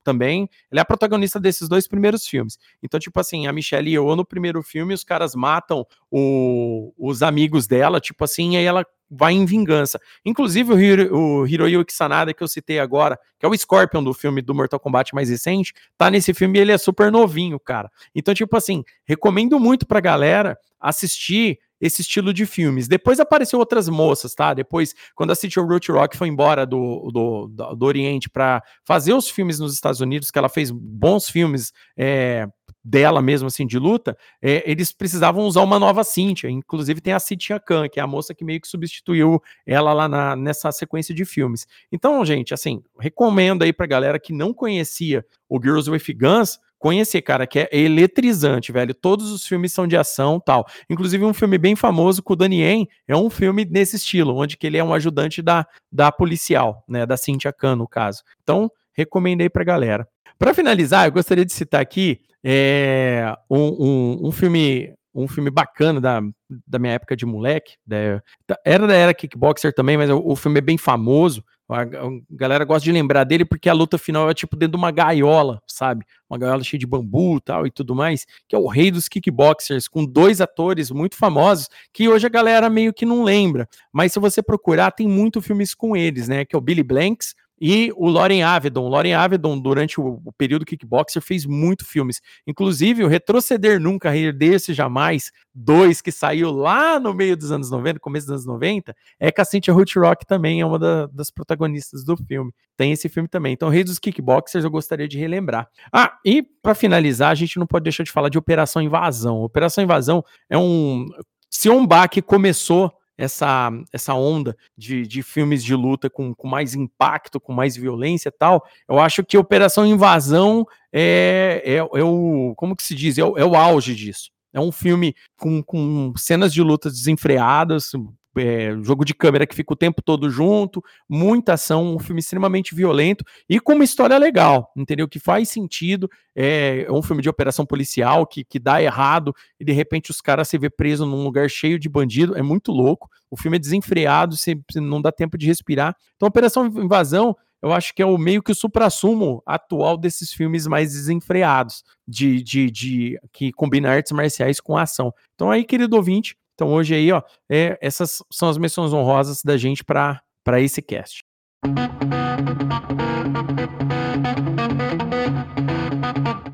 também, 0.06 0.48
ele 0.70 0.78
é 0.78 0.82
a 0.82 0.84
protagonista 0.84 1.40
desses 1.40 1.68
dois 1.68 1.88
primeiros 1.88 2.28
filmes. 2.28 2.56
Então, 2.80 3.00
tipo 3.00 3.18
assim, 3.18 3.48
a 3.48 3.52
Michelle 3.52 3.90
Yeoh 3.90 4.14
no 4.14 4.24
primeiro 4.24 4.62
filme, 4.62 4.94
os 4.94 5.02
caras 5.02 5.34
matam 5.34 5.84
o, 6.08 6.94
os 6.96 7.24
amigos 7.24 7.66
dela, 7.66 8.00
tipo 8.00 8.22
assim, 8.22 8.54
e 8.54 8.58
aí 8.58 8.64
ela 8.64 8.86
vai 9.10 9.32
em 9.32 9.44
vingança. 9.44 10.00
Inclusive 10.24 10.72
o, 10.72 10.80
Hiro, 10.80 11.16
o 11.16 11.46
Hiroyuki 11.46 11.92
Sanada, 11.92 12.32
que 12.32 12.42
eu 12.42 12.46
citei 12.46 12.78
agora, 12.78 13.18
que 13.36 13.44
é 13.44 13.48
o 13.48 13.56
Scorpion 13.56 14.02
do 14.02 14.14
filme 14.14 14.40
do 14.40 14.54
Mortal 14.54 14.78
Kombat 14.78 15.12
mais 15.12 15.28
recente, 15.28 15.74
tá 15.98 16.08
nesse 16.08 16.32
filme 16.32 16.56
e 16.58 16.62
ele 16.62 16.72
é 16.72 16.78
super 16.78 17.10
novinho, 17.10 17.58
cara. 17.58 17.90
Então, 18.14 18.32
tipo 18.32 18.56
assim, 18.56 18.84
recomendo 19.04 19.58
muito 19.58 19.86
pra 19.86 19.98
galera 19.98 20.56
assistir 20.80 21.58
esse 21.80 22.02
estilo 22.02 22.32
de 22.32 22.46
filmes. 22.46 22.88
Depois 22.88 23.20
apareceu 23.20 23.58
outras 23.58 23.88
moças, 23.88 24.34
tá? 24.34 24.55
Depois, 24.55 24.94
quando 25.14 25.30
a 25.30 25.34
City 25.34 25.58
of 25.60 25.68
Root 25.70 25.90
Rock 25.92 26.16
foi 26.16 26.28
embora 26.28 26.66
do, 26.66 27.10
do, 27.12 27.74
do, 27.74 27.86
Oriente 27.86 28.28
para 28.28 28.62
fazer 28.84 29.12
os 29.12 29.28
filmes 29.28 29.58
nos 29.58 29.74
Estados 29.74 30.00
Unidos, 30.00 30.30
que 30.30 30.38
ela 30.38 30.48
fez 30.48 30.70
bons 30.70 31.28
filmes 31.28 31.72
é, 31.96 32.46
dela 32.86 33.20
mesmo, 33.20 33.48
assim, 33.48 33.66
de 33.66 33.78
luta, 33.78 34.16
é, 34.40 34.62
eles 34.70 34.92
precisavam 34.92 35.44
usar 35.44 35.62
uma 35.62 35.78
nova 35.78 36.05
Cynthia. 36.05 36.48
Inclusive 36.48 37.00
tem 37.00 37.12
a 37.12 37.18
Cynthia 37.18 37.58
Khan, 37.58 37.88
que 37.88 37.98
é 37.98 38.02
a 38.02 38.06
moça 38.06 38.34
que 38.34 38.44
meio 38.44 38.60
que 38.60 38.68
substituiu 38.68 39.42
ela 39.66 39.92
lá 39.92 40.08
na, 40.08 40.36
nessa 40.36 40.70
sequência 40.70 41.14
de 41.14 41.24
filmes. 41.24 41.66
Então, 41.90 42.24
gente, 42.24 42.55
assim, 42.55 42.82
recomendo 42.98 43.62
aí 43.62 43.72
pra 43.72 43.86
galera 43.86 44.18
que 44.18 44.32
não 44.32 44.55
conhecia 44.55 45.24
o 45.48 45.60
Girls 45.60 45.90
with 45.90 46.14
Guns, 46.14 46.58
conhecer, 46.78 47.22
cara, 47.22 47.46
que 47.46 47.60
é 47.60 47.68
eletrizante, 47.72 48.72
velho. 48.72 48.94
Todos 48.94 49.30
os 49.30 49.46
filmes 49.46 49.72
são 49.72 49.86
de 49.86 49.96
ação 49.96 50.40
tal. 50.40 50.66
Inclusive, 50.88 51.24
um 51.24 51.34
filme 51.34 51.58
bem 51.58 51.76
famoso 51.76 52.22
com 52.22 52.32
o 52.32 52.36
Danien 52.36 52.86
é 53.06 53.16
um 53.16 53.30
filme 53.30 53.64
nesse 53.64 53.96
estilo, 53.96 54.36
onde 54.36 54.56
que 54.56 54.66
ele 54.66 54.78
é 54.78 54.84
um 54.84 54.94
ajudante 54.94 55.42
da, 55.42 55.66
da 55.90 56.12
policial, 56.12 56.84
né? 56.88 57.06
Da 57.06 57.16
Cynthia 57.16 57.52
Khan, 57.52 57.76
no 57.76 57.88
caso. 57.88 58.22
Então, 58.42 58.70
recomendei 58.92 59.48
pra 59.48 59.64
galera. 59.64 60.06
Para 60.38 60.55
finalizar, 60.55 61.06
eu 61.06 61.12
gostaria 61.12 61.44
de 61.44 61.52
citar 61.52 61.80
aqui 61.80 62.20
é, 62.44 63.34
um, 63.50 63.58
um, 63.58 64.28
um, 64.28 64.32
filme 64.32 64.94
um 65.16 65.26
filme 65.26 65.50
bacana 65.50 66.00
da, 66.00 66.20
da 66.66 66.78
minha 66.78 66.92
época 66.92 67.16
de 67.16 67.24
moleque. 67.24 67.76
Da, 67.86 68.20
era 68.64 68.86
da 68.86 68.94
era 68.94 69.14
kickboxer 69.14 69.72
também, 69.72 69.96
mas 69.96 70.10
o, 70.10 70.22
o, 70.24 70.36
filme 70.36 70.58
é 70.58 70.60
bem 70.60 70.76
famoso. 70.76 71.42
A, 71.68 71.82
a, 71.82 71.86
galera 72.30 72.64
gosta 72.64 72.84
de 72.84 72.92
lembrar 72.92 73.24
dele 73.24 73.44
porque 73.44 73.68
a 73.68 73.72
luta 73.72 73.96
final 73.96 74.28
é 74.30 74.34
tipo 74.34 74.54
dentro 74.54 74.72
de 74.72 74.76
uma 74.76 74.90
gaiola, 74.90 75.60
sabe? 75.66 76.04
Uma 76.28 76.38
gaiola 76.38 76.62
cheia 76.62 76.78
de 76.78 76.86
bambu 76.86 77.40
tal 77.40 77.66
e 77.66 77.70
tudo 77.70 77.94
mais, 77.94 78.26
que 78.46 78.54
é 78.54 78.58
o 78.58 78.66
rei 78.66 78.90
dos 78.90 79.08
kickboxers, 79.08 79.88
com 79.88 80.04
dois 80.04 80.40
atores 80.40 80.90
muito 80.90 81.16
famosos, 81.16 81.68
que 81.92 82.08
hoje 82.08 82.26
a 82.26 82.30
galera 82.30 82.68
meio 82.68 82.92
que 82.92 83.06
não 83.06 83.24
lembra. 83.24 83.66
Mas 83.90 84.12
se 84.12 84.20
você 84.20 84.42
procurar, 84.42 84.90
tem 84.90 85.08
muito 85.08 85.40
filmes 85.40 85.74
com 85.74 85.96
eles, 85.96 86.28
né? 86.28 86.44
Que 86.44 86.54
é 86.54 86.58
o 86.58 86.62
Billy 86.62 86.82
Blanks, 86.82 87.34
e 87.60 87.92
o 87.96 88.08
Loren 88.08 88.42
Avedon. 88.42 88.88
Loren 88.88 89.14
Avedon, 89.14 89.58
durante 89.58 90.00
o, 90.00 90.20
o, 90.24 90.32
período 90.32 90.64
kickboxer, 90.64 91.22
fez 91.22 91.46
muito 91.46 91.84
filmes. 91.84 92.20
Inclusive, 92.46 93.04
o 93.04 93.08
Retroceder 93.08 93.80
Nunca, 93.80 94.10
Desse 94.32 94.74
Jamais, 94.74 95.32
dois, 95.54 96.00
que 96.00 96.12
saiu 96.12 96.50
lá 96.50 97.00
no 97.00 97.14
meio 97.14 97.36
dos 97.36 97.50
anos 97.50 97.70
90, 97.70 97.98
começo 98.00 98.26
dos 98.26 98.32
anos 98.32 98.46
90, 98.46 98.94
é 99.18 99.32
que 99.32 99.40
a 99.40 99.44
Cynthia 99.44 99.72
Rock 99.72 100.26
também 100.26 100.60
é 100.60 100.66
uma 100.66 100.78
da, 100.78 101.06
das 101.06 101.30
protagonistas 101.30 102.04
do 102.04 102.16
filme. 102.16 102.52
Tem 102.76 102.92
esse 102.92 103.08
filme 103.08 103.28
também. 103.28 103.54
Então, 103.54 103.68
Rei 103.68 103.84
dos 103.84 103.98
Kickboxers, 103.98 104.64
eu 104.64 104.70
gostaria 104.70 105.08
de 105.08 105.18
relembrar. 105.18 105.68
Ah, 105.92 106.18
e 106.24 106.42
para 106.42 106.74
finalizar, 106.74 107.30
a 107.30 107.34
gente 107.34 107.58
não 107.58 107.66
pode 107.66 107.84
deixar 107.84 108.04
de 108.04 108.12
falar 108.12 108.28
de 108.28 108.38
Operação 108.38 108.82
Invasão. 108.82 109.40
Operação 109.42 109.82
Invasão 109.82 110.22
é 110.50 110.58
um... 110.58 111.06
Se 111.48 111.70
um 111.70 111.86
baque 111.86 112.20
começou 112.20 112.92
essa, 113.16 113.70
essa 113.92 114.14
onda 114.14 114.56
de, 114.76 115.06
de 115.06 115.22
filmes 115.22 115.64
de 115.64 115.74
luta 115.74 116.10
com, 116.10 116.34
com 116.34 116.46
mais 116.46 116.74
impacto, 116.74 117.40
com 117.40 117.52
mais 117.52 117.76
violência 117.76 118.28
e 118.28 118.32
tal, 118.32 118.64
eu 118.88 118.98
acho 118.98 119.24
que 119.24 119.38
Operação 119.38 119.86
Invasão 119.86 120.66
é, 120.92 121.62
é, 121.64 121.76
é 121.76 122.04
o. 122.04 122.54
Como 122.56 122.76
que 122.76 122.82
se 122.82 122.94
diz? 122.94 123.18
É 123.18 123.24
o, 123.24 123.36
é 123.36 123.44
o 123.44 123.54
auge 123.54 123.94
disso. 123.94 124.30
É 124.52 124.60
um 124.60 124.72
filme 124.72 125.14
com, 125.38 125.62
com 125.62 126.12
cenas 126.16 126.52
de 126.52 126.62
luta 126.62 126.88
desenfreadas, 126.88 127.90
é, 128.36 128.76
jogo 128.82 129.05
de 129.05 129.15
câmera 129.15 129.47
que 129.47 129.55
fica 129.55 129.73
o 129.73 129.76
tempo 129.76 130.02
todo 130.02 130.31
junto, 130.31 130.82
muita 131.08 131.55
ação, 131.55 131.94
um 131.94 131.98
filme 131.98 132.20
extremamente 132.20 132.74
violento 132.74 133.24
e 133.48 133.58
com 133.60 133.74
uma 133.74 133.84
história 133.84 134.16
legal, 134.18 134.70
entendeu? 134.76 135.08
Que 135.08 135.18
faz 135.18 135.48
sentido, 135.48 136.08
é, 136.34 136.84
é 136.86 136.92
um 136.92 137.02
filme 137.02 137.23
de 137.23 137.28
operação 137.28 137.65
policial 137.65 138.26
que, 138.26 138.44
que 138.44 138.58
dá 138.58 138.82
errado 138.82 139.34
e 139.58 139.65
de 139.65 139.73
repente 139.73 140.10
os 140.10 140.20
caras 140.20 140.48
se 140.48 140.58
vê 140.58 140.70
preso 140.70 141.06
num 141.06 141.24
lugar 141.24 141.48
cheio 141.48 141.78
de 141.78 141.89
bandido, 141.89 142.36
é 142.36 142.42
muito 142.42 142.73
louco. 142.73 143.08
O 143.31 143.36
filme 143.36 143.56
é 143.56 143.60
desenfreado, 143.60 144.36
você, 144.36 144.56
não 144.76 145.00
dá 145.00 145.10
tempo 145.10 145.36
de 145.36 145.47
respirar. 145.47 145.97
Então, 146.16 146.28
Operação 146.28 146.66
Invasão 146.66 147.36
eu 147.62 147.73
acho 147.73 147.94
que 147.94 148.02
é 148.02 148.06
o 148.06 148.18
meio 148.18 148.42
que 148.42 148.52
o 148.52 148.55
suprassumo 148.55 149.42
atual 149.47 149.97
desses 149.97 150.32
filmes 150.32 150.66
mais 150.66 150.92
desenfreados, 150.92 151.82
de, 152.06 152.42
de, 152.42 152.70
de 152.70 153.20
que 153.32 153.50
combina 153.52 153.90
artes 153.90 154.12
marciais 154.12 154.60
com 154.60 154.76
ação. 154.76 155.12
Então 155.34 155.50
aí, 155.50 155.65
querido 155.65 155.97
ouvinte, 155.97 156.36
então 156.56 156.72
hoje 156.72 156.94
aí, 156.94 157.12
ó, 157.12 157.20
é, 157.50 157.78
essas 157.82 158.22
são 158.32 158.48
as 158.48 158.56
menções 158.56 158.90
honrosas 158.90 159.42
da 159.44 159.58
gente 159.58 159.84
para 159.84 160.22
esse 160.58 160.80
cast. 160.80 161.22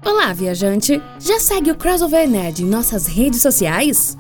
Olá, 0.04 0.32
viajante! 0.32 1.00
Já 1.20 1.38
segue 1.38 1.70
o 1.70 1.76
Crossover 1.76 2.28
Nerd 2.28 2.64
em 2.64 2.66
nossas 2.66 3.06
redes 3.06 3.40
sociais? 3.40 4.16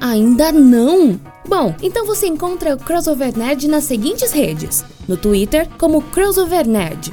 Ainda 0.00 0.50
não? 0.50 1.20
Bom, 1.46 1.74
então 1.82 2.06
você 2.06 2.26
encontra 2.26 2.74
o 2.74 2.78
Crossover 2.78 3.36
Nerd 3.36 3.68
nas 3.68 3.84
seguintes 3.84 4.32
redes: 4.32 4.82
no 5.06 5.18
Twitter 5.18 5.68
como 5.76 6.00
Crossover 6.00 6.66
Nerd, 6.66 7.12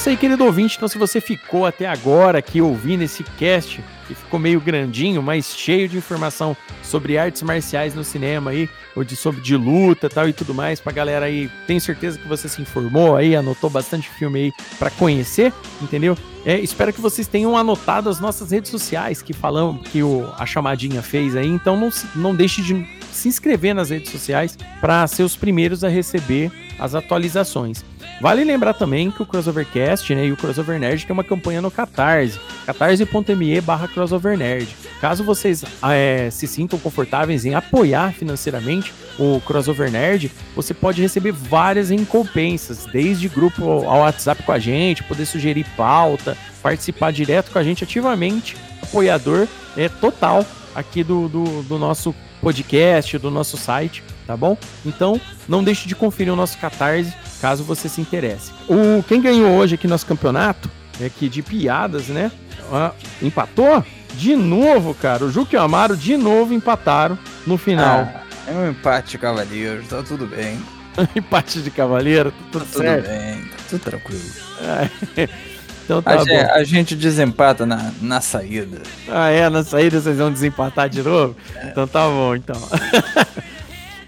Isso 0.00 0.08
aí, 0.08 0.16
querido 0.16 0.46
ouvinte. 0.46 0.76
Então, 0.76 0.88
se 0.88 0.96
você 0.96 1.20
ficou 1.20 1.66
até 1.66 1.86
agora 1.86 2.38
aqui 2.38 2.58
ouvindo 2.62 3.02
esse 3.02 3.22
cast, 3.22 3.84
que 4.08 4.14
ficou 4.14 4.40
meio 4.40 4.58
grandinho, 4.58 5.22
mas 5.22 5.54
cheio 5.54 5.86
de 5.90 5.98
informação 5.98 6.56
sobre 6.82 7.18
artes 7.18 7.42
marciais 7.42 7.94
no 7.94 8.02
cinema 8.02 8.50
aí, 8.50 8.66
ou 8.96 9.04
de 9.04 9.14
sobre 9.14 9.42
de 9.42 9.54
luta 9.54 10.08
tal 10.08 10.26
e 10.26 10.32
tudo 10.32 10.54
mais, 10.54 10.80
pra 10.80 10.90
galera 10.90 11.26
aí, 11.26 11.50
tenho 11.66 11.82
certeza 11.82 12.18
que 12.18 12.26
você 12.26 12.48
se 12.48 12.62
informou 12.62 13.14
aí, 13.14 13.36
anotou 13.36 13.68
bastante 13.68 14.08
filme 14.08 14.38
aí 14.40 14.52
para 14.78 14.90
conhecer, 14.90 15.52
entendeu? 15.82 16.16
É, 16.46 16.58
espero 16.58 16.94
que 16.94 17.00
vocês 17.00 17.28
tenham 17.28 17.54
anotado 17.54 18.08
as 18.08 18.18
nossas 18.18 18.52
redes 18.52 18.70
sociais 18.70 19.20
que 19.20 19.34
falam 19.34 19.76
que 19.76 20.02
o, 20.02 20.32
a 20.38 20.46
chamadinha 20.46 21.02
fez 21.02 21.36
aí, 21.36 21.48
então 21.48 21.76
não, 21.76 21.90
não 22.16 22.34
deixe 22.34 22.62
de 22.62 22.88
se 23.12 23.28
inscrever 23.28 23.74
nas 23.74 23.90
redes 23.90 24.10
sociais 24.10 24.56
para 24.80 25.06
ser 25.06 25.24
os 25.24 25.36
primeiros 25.36 25.84
a 25.84 25.88
receber 25.90 26.50
as 26.78 26.94
atualizações. 26.94 27.84
Vale 28.20 28.44
lembrar 28.44 28.74
também 28.74 29.10
que 29.10 29.22
o 29.22 29.26
Crossovercast 29.26 30.14
né, 30.14 30.26
e 30.26 30.32
o 30.32 30.36
Crossover 30.36 30.78
Nerd 30.78 31.06
tem 31.06 31.14
uma 31.14 31.24
campanha 31.24 31.62
no 31.62 31.70
Catarse, 31.70 32.38
catarse.me 32.66 33.60
barra 33.62 33.88
Crossover 33.88 34.36
Nerd. 34.36 34.76
Caso 35.00 35.24
vocês 35.24 35.64
é, 35.82 36.28
se 36.30 36.46
sintam 36.46 36.78
confortáveis 36.78 37.46
em 37.46 37.54
apoiar 37.54 38.12
financeiramente 38.12 38.92
o 39.18 39.40
Crossover 39.40 39.90
Nerd, 39.90 40.30
você 40.54 40.74
pode 40.74 41.00
receber 41.00 41.32
várias 41.32 41.88
recompensas, 41.88 42.86
desde 42.92 43.28
grupo 43.28 43.64
ao 43.64 44.00
WhatsApp 44.00 44.42
com 44.42 44.52
a 44.52 44.58
gente, 44.58 45.02
poder 45.04 45.24
sugerir 45.24 45.64
pauta, 45.74 46.36
participar 46.62 47.12
direto 47.12 47.50
com 47.50 47.58
a 47.58 47.64
gente 47.64 47.84
ativamente, 47.84 48.54
apoiador 48.82 49.48
é 49.76 49.88
total 49.88 50.44
aqui 50.74 51.02
do, 51.02 51.28
do, 51.28 51.62
do 51.62 51.78
nosso 51.78 52.14
podcast, 52.40 53.16
do 53.18 53.30
nosso 53.30 53.56
site, 53.56 54.02
tá 54.26 54.36
bom? 54.36 54.56
Então, 54.84 55.20
não 55.48 55.62
deixe 55.62 55.86
de 55.88 55.94
conferir 55.94 56.32
o 56.32 56.36
nosso 56.36 56.58
Catarse, 56.58 57.14
caso 57.40 57.64
você 57.64 57.88
se 57.88 58.00
interesse. 58.00 58.52
O, 58.68 59.02
quem 59.02 59.20
ganhou 59.20 59.50
hoje 59.56 59.74
aqui 59.74 59.86
nosso 59.86 60.06
campeonato, 60.06 60.70
é 61.00 61.08
que 61.08 61.28
de 61.28 61.42
piadas, 61.42 62.08
né? 62.08 62.30
Ah, 62.72 62.92
empatou? 63.22 63.84
De 64.14 64.36
novo, 64.36 64.94
cara. 64.94 65.24
O 65.24 65.30
Juque 65.30 65.54
e 65.54 65.58
o 65.58 65.62
Amaro 65.62 65.96
de 65.96 66.16
novo 66.16 66.52
empataram 66.52 67.18
no 67.46 67.56
final. 67.56 68.00
Ah, 68.00 68.22
é 68.46 68.52
um 68.52 68.70
empate, 68.70 69.16
cavaleiro, 69.18 69.82
tá 69.88 70.02
tudo 70.02 70.26
bem. 70.26 70.60
empate 71.16 71.62
de 71.62 71.70
cavaleiro, 71.70 72.30
tá 72.30 72.36
tudo, 72.52 72.64
Tá 72.64 72.70
tudo 72.72 72.82
certo. 72.82 73.08
bem, 73.08 73.42
tá 73.44 73.56
tudo 73.68 73.80
tranquilo. 73.80 74.30
É. 75.16 75.28
Então 75.90 76.00
tá 76.00 76.12
a, 76.12 76.16
bom. 76.18 76.24
gente, 76.24 76.50
a 76.52 76.62
gente 76.62 76.94
desempata 76.94 77.66
na, 77.66 77.90
na 78.00 78.20
saída. 78.20 78.80
Ah, 79.08 79.28
é? 79.30 79.48
Na 79.50 79.64
saída 79.64 80.00
vocês 80.00 80.18
vão 80.18 80.32
desempatar 80.32 80.88
de 80.88 81.02
novo? 81.02 81.34
Então 81.64 81.84
tá 81.84 82.06
bom, 82.06 82.36
então. 82.36 82.54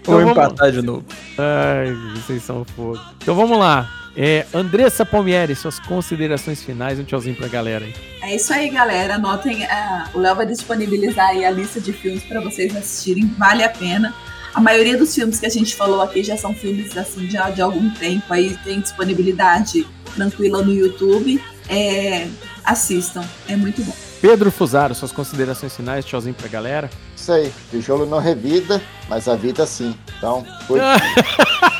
Ou 0.07 0.15
vamos- 0.15 0.31
empatar 0.31 0.71
de 0.71 0.81
novo. 0.81 1.03
Ai, 1.37 1.93
vocês 2.15 2.43
são 2.43 2.63
fogo. 2.75 2.99
Então 3.21 3.35
vamos 3.35 3.57
lá. 3.57 3.89
É, 4.15 4.45
Andressa 4.53 5.03
Palmieri, 5.05 5.55
suas 5.55 5.79
considerações 5.79 6.61
finais, 6.61 6.99
um 6.99 7.03
tchauzinho 7.03 7.35
pra 7.35 7.47
galera 7.47 7.83
aí. 7.85 7.95
É 8.21 8.35
isso 8.35 8.53
aí, 8.53 8.69
galera. 8.69 9.15
Anotem, 9.15 9.65
ah, 9.65 10.07
o 10.13 10.19
Léo 10.19 10.35
vai 10.35 10.45
disponibilizar 10.45 11.29
aí 11.29 11.43
a 11.43 11.49
lista 11.49 11.81
de 11.81 11.91
filmes 11.91 12.23
para 12.23 12.39
vocês 12.39 12.75
assistirem. 12.75 13.25
Vale 13.39 13.63
a 13.63 13.69
pena. 13.69 14.13
A 14.53 14.61
maioria 14.61 14.95
dos 14.95 15.15
filmes 15.15 15.39
que 15.39 15.47
a 15.47 15.49
gente 15.49 15.75
falou 15.75 15.99
aqui 15.99 16.23
já 16.23 16.37
são 16.37 16.53
filmes 16.53 16.95
assim 16.95 17.27
já 17.27 17.49
de 17.49 17.59
algum 17.59 17.89
tempo 17.89 18.31
aí 18.31 18.55
tem 18.63 18.79
disponibilidade 18.81 19.87
tranquila 20.13 20.61
no 20.61 20.71
YouTube. 20.71 21.41
É, 21.67 22.27
assistam, 22.63 23.23
é 23.47 23.55
muito 23.55 23.81
bom. 23.83 23.95
Pedro 24.21 24.51
Fusaro, 24.51 24.93
suas 24.93 25.11
considerações 25.11 25.75
finais, 25.75 26.05
tchauzinho 26.05 26.35
pra 26.35 26.47
galera. 26.47 26.87
Isso 27.23 27.31
aí, 27.31 27.53
tijolo 27.71 28.05
não 28.05 28.19
revida, 28.19 28.81
mas 29.07 29.29
a 29.29 29.35
vida 29.37 29.65
sim. 29.65 29.95
Então, 30.17 30.45
cuide. 30.67 30.83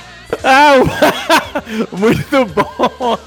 Ah, 0.46 0.74
o- 0.78 1.96
muito 1.98 2.46
bom! 2.48 3.18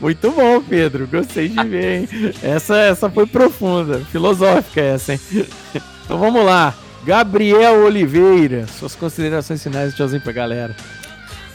Muito 0.00 0.30
bom, 0.32 0.60
Pedro. 0.62 1.06
Gostei 1.06 1.48
de 1.48 1.62
ver, 1.64 2.00
hein? 2.00 2.08
Essa, 2.42 2.76
essa 2.76 3.08
foi 3.10 3.24
profunda, 3.26 4.00
filosófica 4.10 4.80
essa, 4.80 5.12
hein? 5.12 5.20
Então 6.04 6.18
vamos 6.18 6.44
lá. 6.44 6.74
Gabriel 7.04 7.84
Oliveira, 7.84 8.66
suas 8.66 8.94
considerações 8.96 9.62
finais, 9.62 9.94
tchauzinho 9.94 10.20
pra 10.22 10.32
galera. 10.32 10.74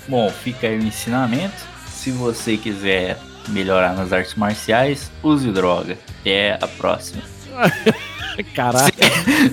Bom, 0.07 0.29
fica 0.31 0.67
aí 0.67 0.77
o 0.79 0.83
ensinamento. 0.83 1.55
Se 1.87 2.09
você 2.11 2.57
quiser 2.57 3.17
melhorar 3.49 3.93
nas 3.95 4.13
artes 4.13 4.33
marciais, 4.35 5.11
use 5.21 5.51
droga. 5.51 5.97
Até 6.21 6.57
a 6.61 6.67
próxima. 6.67 7.21
Caraca. 8.53 8.91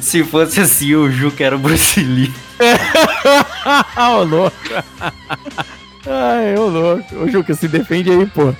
Se, 0.01 0.03
se 0.03 0.25
fosse 0.25 0.61
assim, 0.61 0.95
o 0.95 1.11
Juca 1.11 1.45
era 1.45 1.57
o 1.57 1.59
Bruce 1.59 2.01
Lee. 2.01 2.33
Ô, 3.97 4.23
louco. 4.25 4.57
Ai, 6.07 6.57
ô 6.57 6.67
louco. 6.67 7.17
Ô, 7.17 7.29
Juca, 7.29 7.55
se 7.55 7.69
defende 7.69 8.11
aí, 8.11 8.27
pô. 8.27 8.53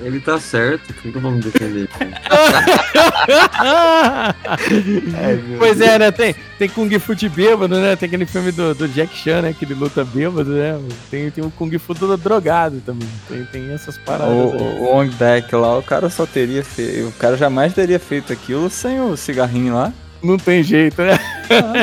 Ele 0.00 0.18
tá 0.20 0.38
certo, 0.38 0.92
por 0.92 1.10
que 1.10 1.16
eu 1.16 1.20
vou 1.20 1.30
me 1.30 1.40
defender? 1.40 1.88
pois 5.58 5.80
é, 5.80 5.98
né? 5.98 6.10
Tem, 6.10 6.36
tem 6.58 6.68
Kung 6.68 6.98
Fu 6.98 7.14
de 7.14 7.30
bêbado, 7.30 7.80
né? 7.80 7.96
Tem 7.96 8.06
aquele 8.06 8.26
filme 8.26 8.52
do, 8.52 8.74
do 8.74 8.86
Jack 8.88 9.16
Chan, 9.16 9.40
né? 9.40 9.54
Que 9.58 9.64
ele 9.64 9.72
luta 9.72 10.04
bêbado, 10.04 10.50
né? 10.50 10.78
Tem, 11.10 11.30
tem 11.30 11.42
um 11.42 11.48
Kung 11.48 11.78
Fu 11.78 11.94
do 11.94 12.14
drogado 12.16 12.82
também. 12.84 13.08
Tem, 13.26 13.42
tem 13.46 13.72
essas 13.72 13.96
paradas. 13.96 14.34
O, 14.34 14.52
aí. 14.52 14.60
o 14.80 14.84
Wong 14.84 15.10
Back 15.14 15.54
lá, 15.54 15.78
o 15.78 15.82
cara 15.82 16.10
só 16.10 16.26
teria 16.26 16.62
feito. 16.62 17.08
O 17.08 17.12
cara 17.12 17.38
jamais 17.38 17.72
teria 17.72 17.98
feito 17.98 18.34
aquilo 18.34 18.68
sem 18.68 19.00
o 19.00 19.16
cigarrinho 19.16 19.74
lá. 19.74 19.94
Não 20.22 20.36
tem 20.36 20.62
jeito, 20.62 21.00
né? 21.00 21.18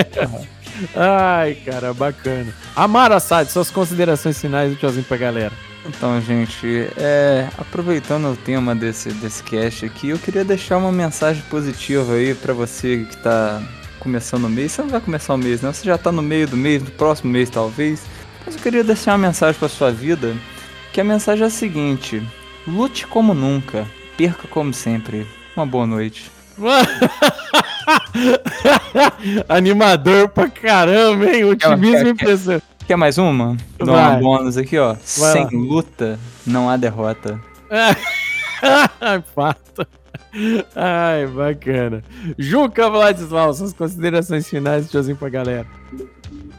Ai, 0.95 1.55
cara, 1.65 1.93
bacana. 1.93 2.53
Amara 2.75 3.15
Assad, 3.15 3.49
suas 3.49 3.71
considerações 3.71 4.39
finais 4.39 4.71
e 4.71 4.75
tchauzinho 4.75 5.05
pra 5.05 5.17
galera. 5.17 5.51
Então, 5.85 6.19
gente, 6.21 6.87
é, 6.95 7.49
aproveitando 7.57 8.31
o 8.31 8.35
tema 8.35 8.73
desse, 8.73 9.09
desse 9.13 9.43
cast 9.43 9.85
aqui, 9.85 10.09
eu 10.09 10.17
queria 10.17 10.45
deixar 10.45 10.77
uma 10.77 10.91
mensagem 10.91 11.43
positiva 11.49 12.13
aí 12.13 12.33
pra 12.33 12.53
você 12.53 13.05
que 13.09 13.17
tá 13.17 13.61
começando 13.99 14.45
o 14.45 14.49
mês. 14.49 14.71
Você 14.71 14.81
não 14.81 14.89
vai 14.89 15.01
começar 15.01 15.33
o 15.33 15.37
mês, 15.37 15.61
né? 15.61 15.73
Você 15.73 15.85
já 15.85 15.97
tá 15.97 16.11
no 16.11 16.21
meio 16.21 16.47
do 16.47 16.55
mês, 16.55 16.81
no 16.81 16.91
próximo 16.91 17.31
mês 17.31 17.49
talvez. 17.49 18.01
Mas 18.45 18.55
eu 18.55 18.61
queria 18.61 18.83
deixar 18.83 19.11
uma 19.11 19.27
mensagem 19.27 19.59
pra 19.59 19.69
sua 19.69 19.91
vida, 19.91 20.35
que 20.93 21.01
a 21.01 21.03
mensagem 21.03 21.43
é 21.43 21.47
a 21.47 21.49
seguinte: 21.49 22.25
lute 22.65 23.05
como 23.05 23.33
nunca, 23.33 23.85
perca 24.17 24.47
como 24.47 24.73
sempre. 24.73 25.27
Uma 25.55 25.65
boa 25.65 25.85
noite. 25.85 26.31
Animador 29.49 30.29
pra 30.29 30.49
caramba, 30.49 31.29
hein? 31.29 31.43
Otimismo 31.45 32.07
e 32.07 32.11
impressão. 32.11 32.61
Quer 32.87 32.97
mais 32.97 33.17
uma? 33.17 33.55
Dá 33.77 33.85
uma 33.85 34.17
bônus 34.17 34.57
aqui, 34.57 34.77
ó. 34.77 34.93
Vai 34.93 35.31
Sem 35.31 35.43
lá. 35.43 35.49
luta, 35.53 36.19
não 36.45 36.69
há 36.69 36.75
derrota. 36.75 37.39
Ai, 38.99 39.23
fato. 39.33 39.87
Ai, 40.75 41.27
bacana. 41.27 42.03
Juca 42.37 42.89
Vladislau, 42.89 43.53
suas 43.53 43.73
considerações 43.73 44.49
finais, 44.49 44.89
tchauzinho 44.89 45.15
pra 45.15 45.29
galera. 45.29 45.67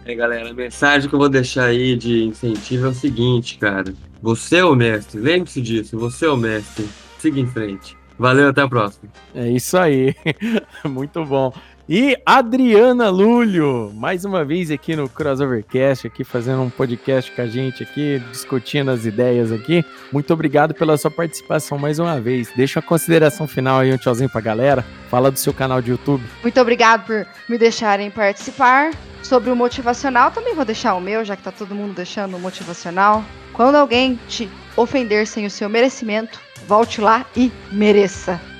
É, 0.06 0.14
galera, 0.14 0.50
a 0.50 0.54
mensagem 0.54 1.08
que 1.08 1.14
eu 1.14 1.18
vou 1.18 1.28
deixar 1.28 1.64
aí 1.66 1.96
de 1.96 2.24
incentivo 2.24 2.86
é 2.86 2.88
o 2.90 2.94
seguinte, 2.94 3.58
cara. 3.58 3.94
Você 4.22 4.58
é 4.58 4.64
o 4.64 4.74
mestre, 4.74 5.20
lembre-se 5.20 5.60
disso, 5.60 5.98
você 5.98 6.26
é 6.26 6.30
o 6.30 6.36
mestre. 6.36 6.88
Siga 7.18 7.40
em 7.40 7.46
frente. 7.46 7.96
Valeu, 8.18 8.48
até 8.48 8.62
a 8.62 8.68
próxima. 8.68 9.10
É 9.34 9.48
isso 9.48 9.76
aí. 9.76 10.14
Muito 10.84 11.24
bom. 11.24 11.52
E 11.86 12.16
Adriana 12.24 13.10
Lúlio, 13.10 13.92
mais 13.94 14.24
uma 14.24 14.42
vez 14.44 14.70
aqui 14.70 14.96
no 14.96 15.08
Crossovercast, 15.08 16.06
aqui 16.06 16.24
fazendo 16.24 16.62
um 16.62 16.70
podcast 16.70 17.30
com 17.30 17.42
a 17.42 17.46
gente 17.46 17.82
aqui, 17.82 18.22
discutindo 18.30 18.90
as 18.90 19.04
ideias 19.04 19.52
aqui. 19.52 19.84
Muito 20.10 20.32
obrigado 20.32 20.72
pela 20.72 20.96
sua 20.96 21.10
participação 21.10 21.78
mais 21.78 21.98
uma 21.98 22.18
vez. 22.20 22.50
Deixa 22.56 22.80
uma 22.80 22.86
consideração 22.86 23.46
final 23.46 23.80
aí, 23.80 23.92
um 23.92 23.98
tchauzinho 23.98 24.30
pra 24.30 24.40
galera. 24.40 24.84
Fala 25.10 25.30
do 25.30 25.38
seu 25.38 25.52
canal 25.52 25.82
de 25.82 25.90
YouTube. 25.90 26.24
Muito 26.42 26.60
obrigado 26.60 27.06
por 27.06 27.26
me 27.48 27.58
deixarem 27.58 28.10
participar. 28.10 28.92
Sobre 29.22 29.50
o 29.50 29.56
motivacional, 29.56 30.30
também 30.30 30.54
vou 30.54 30.64
deixar 30.64 30.94
o 30.94 31.00
meu, 31.00 31.24
já 31.24 31.34
que 31.34 31.42
tá 31.42 31.50
todo 31.50 31.74
mundo 31.74 31.94
deixando 31.94 32.36
o 32.36 32.40
motivacional. 32.40 33.24
Quando 33.54 33.76
alguém 33.76 34.18
te 34.28 34.50
ofender 34.76 35.26
sem 35.26 35.46
o 35.46 35.50
seu 35.50 35.68
merecimento, 35.68 36.38
Volte 36.66 37.00
lá 37.00 37.26
e 37.36 37.52
mereça. 37.70 38.40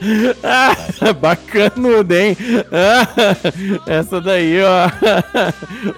Bacanudo, 1.20 2.14
hein? 2.14 2.36
Essa 3.86 4.20
daí, 4.20 4.58
ó. 4.62 4.88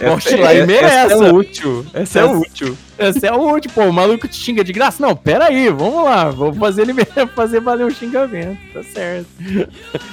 Volte 0.09 0.37
lá 0.37 0.55
e 0.55 0.59
essa 0.59 0.67
mereça. 0.67 1.25
é 1.25 1.33
útil. 1.33 1.87
Essa 1.93 2.21
é 2.21 2.25
útil. 2.25 2.79
Essa 2.99 3.27
é 3.29 3.33
útil, 3.33 3.71
pô. 3.75 3.83
O 3.85 3.93
maluco 3.93 4.27
te 4.29 4.37
xinga 4.37 4.63
de 4.65 4.73
graça? 4.73 5.03
Não, 5.05 5.15
pera 5.17 5.47
aí, 5.47 5.69
vamos 5.69 6.05
lá. 6.05 6.31
Vou 6.31 6.53
fazer 6.55 6.83
ele 6.83 6.95
fazer 7.35 7.61
valer 7.61 7.87
o 7.87 7.91
xingamento. 7.91 8.59
Tá 8.73 8.83
certo. 8.83 9.27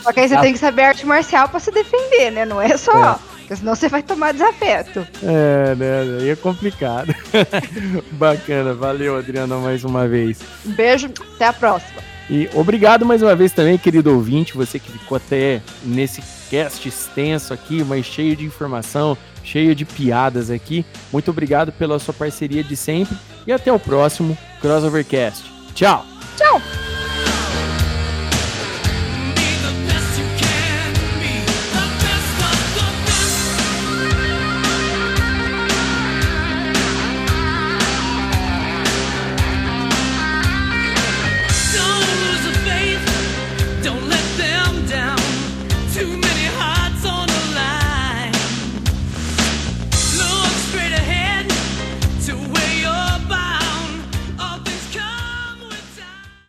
Só 0.03 0.11
que 0.14 0.19
aí 0.22 0.27
você 0.30 0.35
Ah. 0.35 0.41
tem 0.41 0.53
que 0.53 0.59
saber 0.59 0.83
arte 0.83 1.06
marcial 1.06 1.49
pra 1.49 1.59
se 1.59 1.72
defender, 1.72 2.32
né? 2.32 2.45
Não 2.45 2.61
é 2.61 2.75
só. 2.77 3.19
Porque 3.40 3.56
senão 3.56 3.75
você 3.75 3.88
vai 3.88 4.03
tomar 4.03 4.33
desafeto. 4.33 5.07
É, 5.24 5.74
né? 5.75 6.19
Aí 6.22 6.30
é 6.30 6.35
complicado. 6.35 7.16
Bacana, 8.11 8.74
valeu, 8.74 9.17
Adriana, 9.17 9.56
mais 9.57 9.85
uma 9.85 10.06
vez. 10.07 10.40
Um 10.66 10.72
beijo, 10.72 11.09
até 11.35 11.45
a 11.45 11.53
próxima. 11.53 12.01
E 12.30 12.49
obrigado 12.53 13.06
mais 13.06 13.22
uma 13.22 13.35
vez 13.35 13.53
também, 13.53 13.77
querido 13.77 14.14
ouvinte, 14.14 14.53
você 14.53 14.80
que 14.80 14.91
ficou 14.91 15.15
até 15.15 15.61
nesse 15.83 16.22
cast 16.49 16.88
extenso 16.88 17.53
aqui, 17.53 17.83
mas 17.83 18.06
cheio 18.06 18.35
de 18.35 18.45
informação, 18.45 19.17
cheio 19.43 19.73
de 19.73 19.85
piadas 19.85 20.49
aqui. 20.49 20.85
Muito 21.11 21.31
obrigado 21.31 21.72
pela 21.72 21.99
sua 21.99 22.14
parceria 22.14 22.64
de 22.64 22.75
sempre 22.75 23.17
e 23.45 23.51
até 23.51 23.72
o 23.72 23.80
próximo 23.80 24.38
Crossovercast. 24.61 25.43
Tchau! 25.73 26.06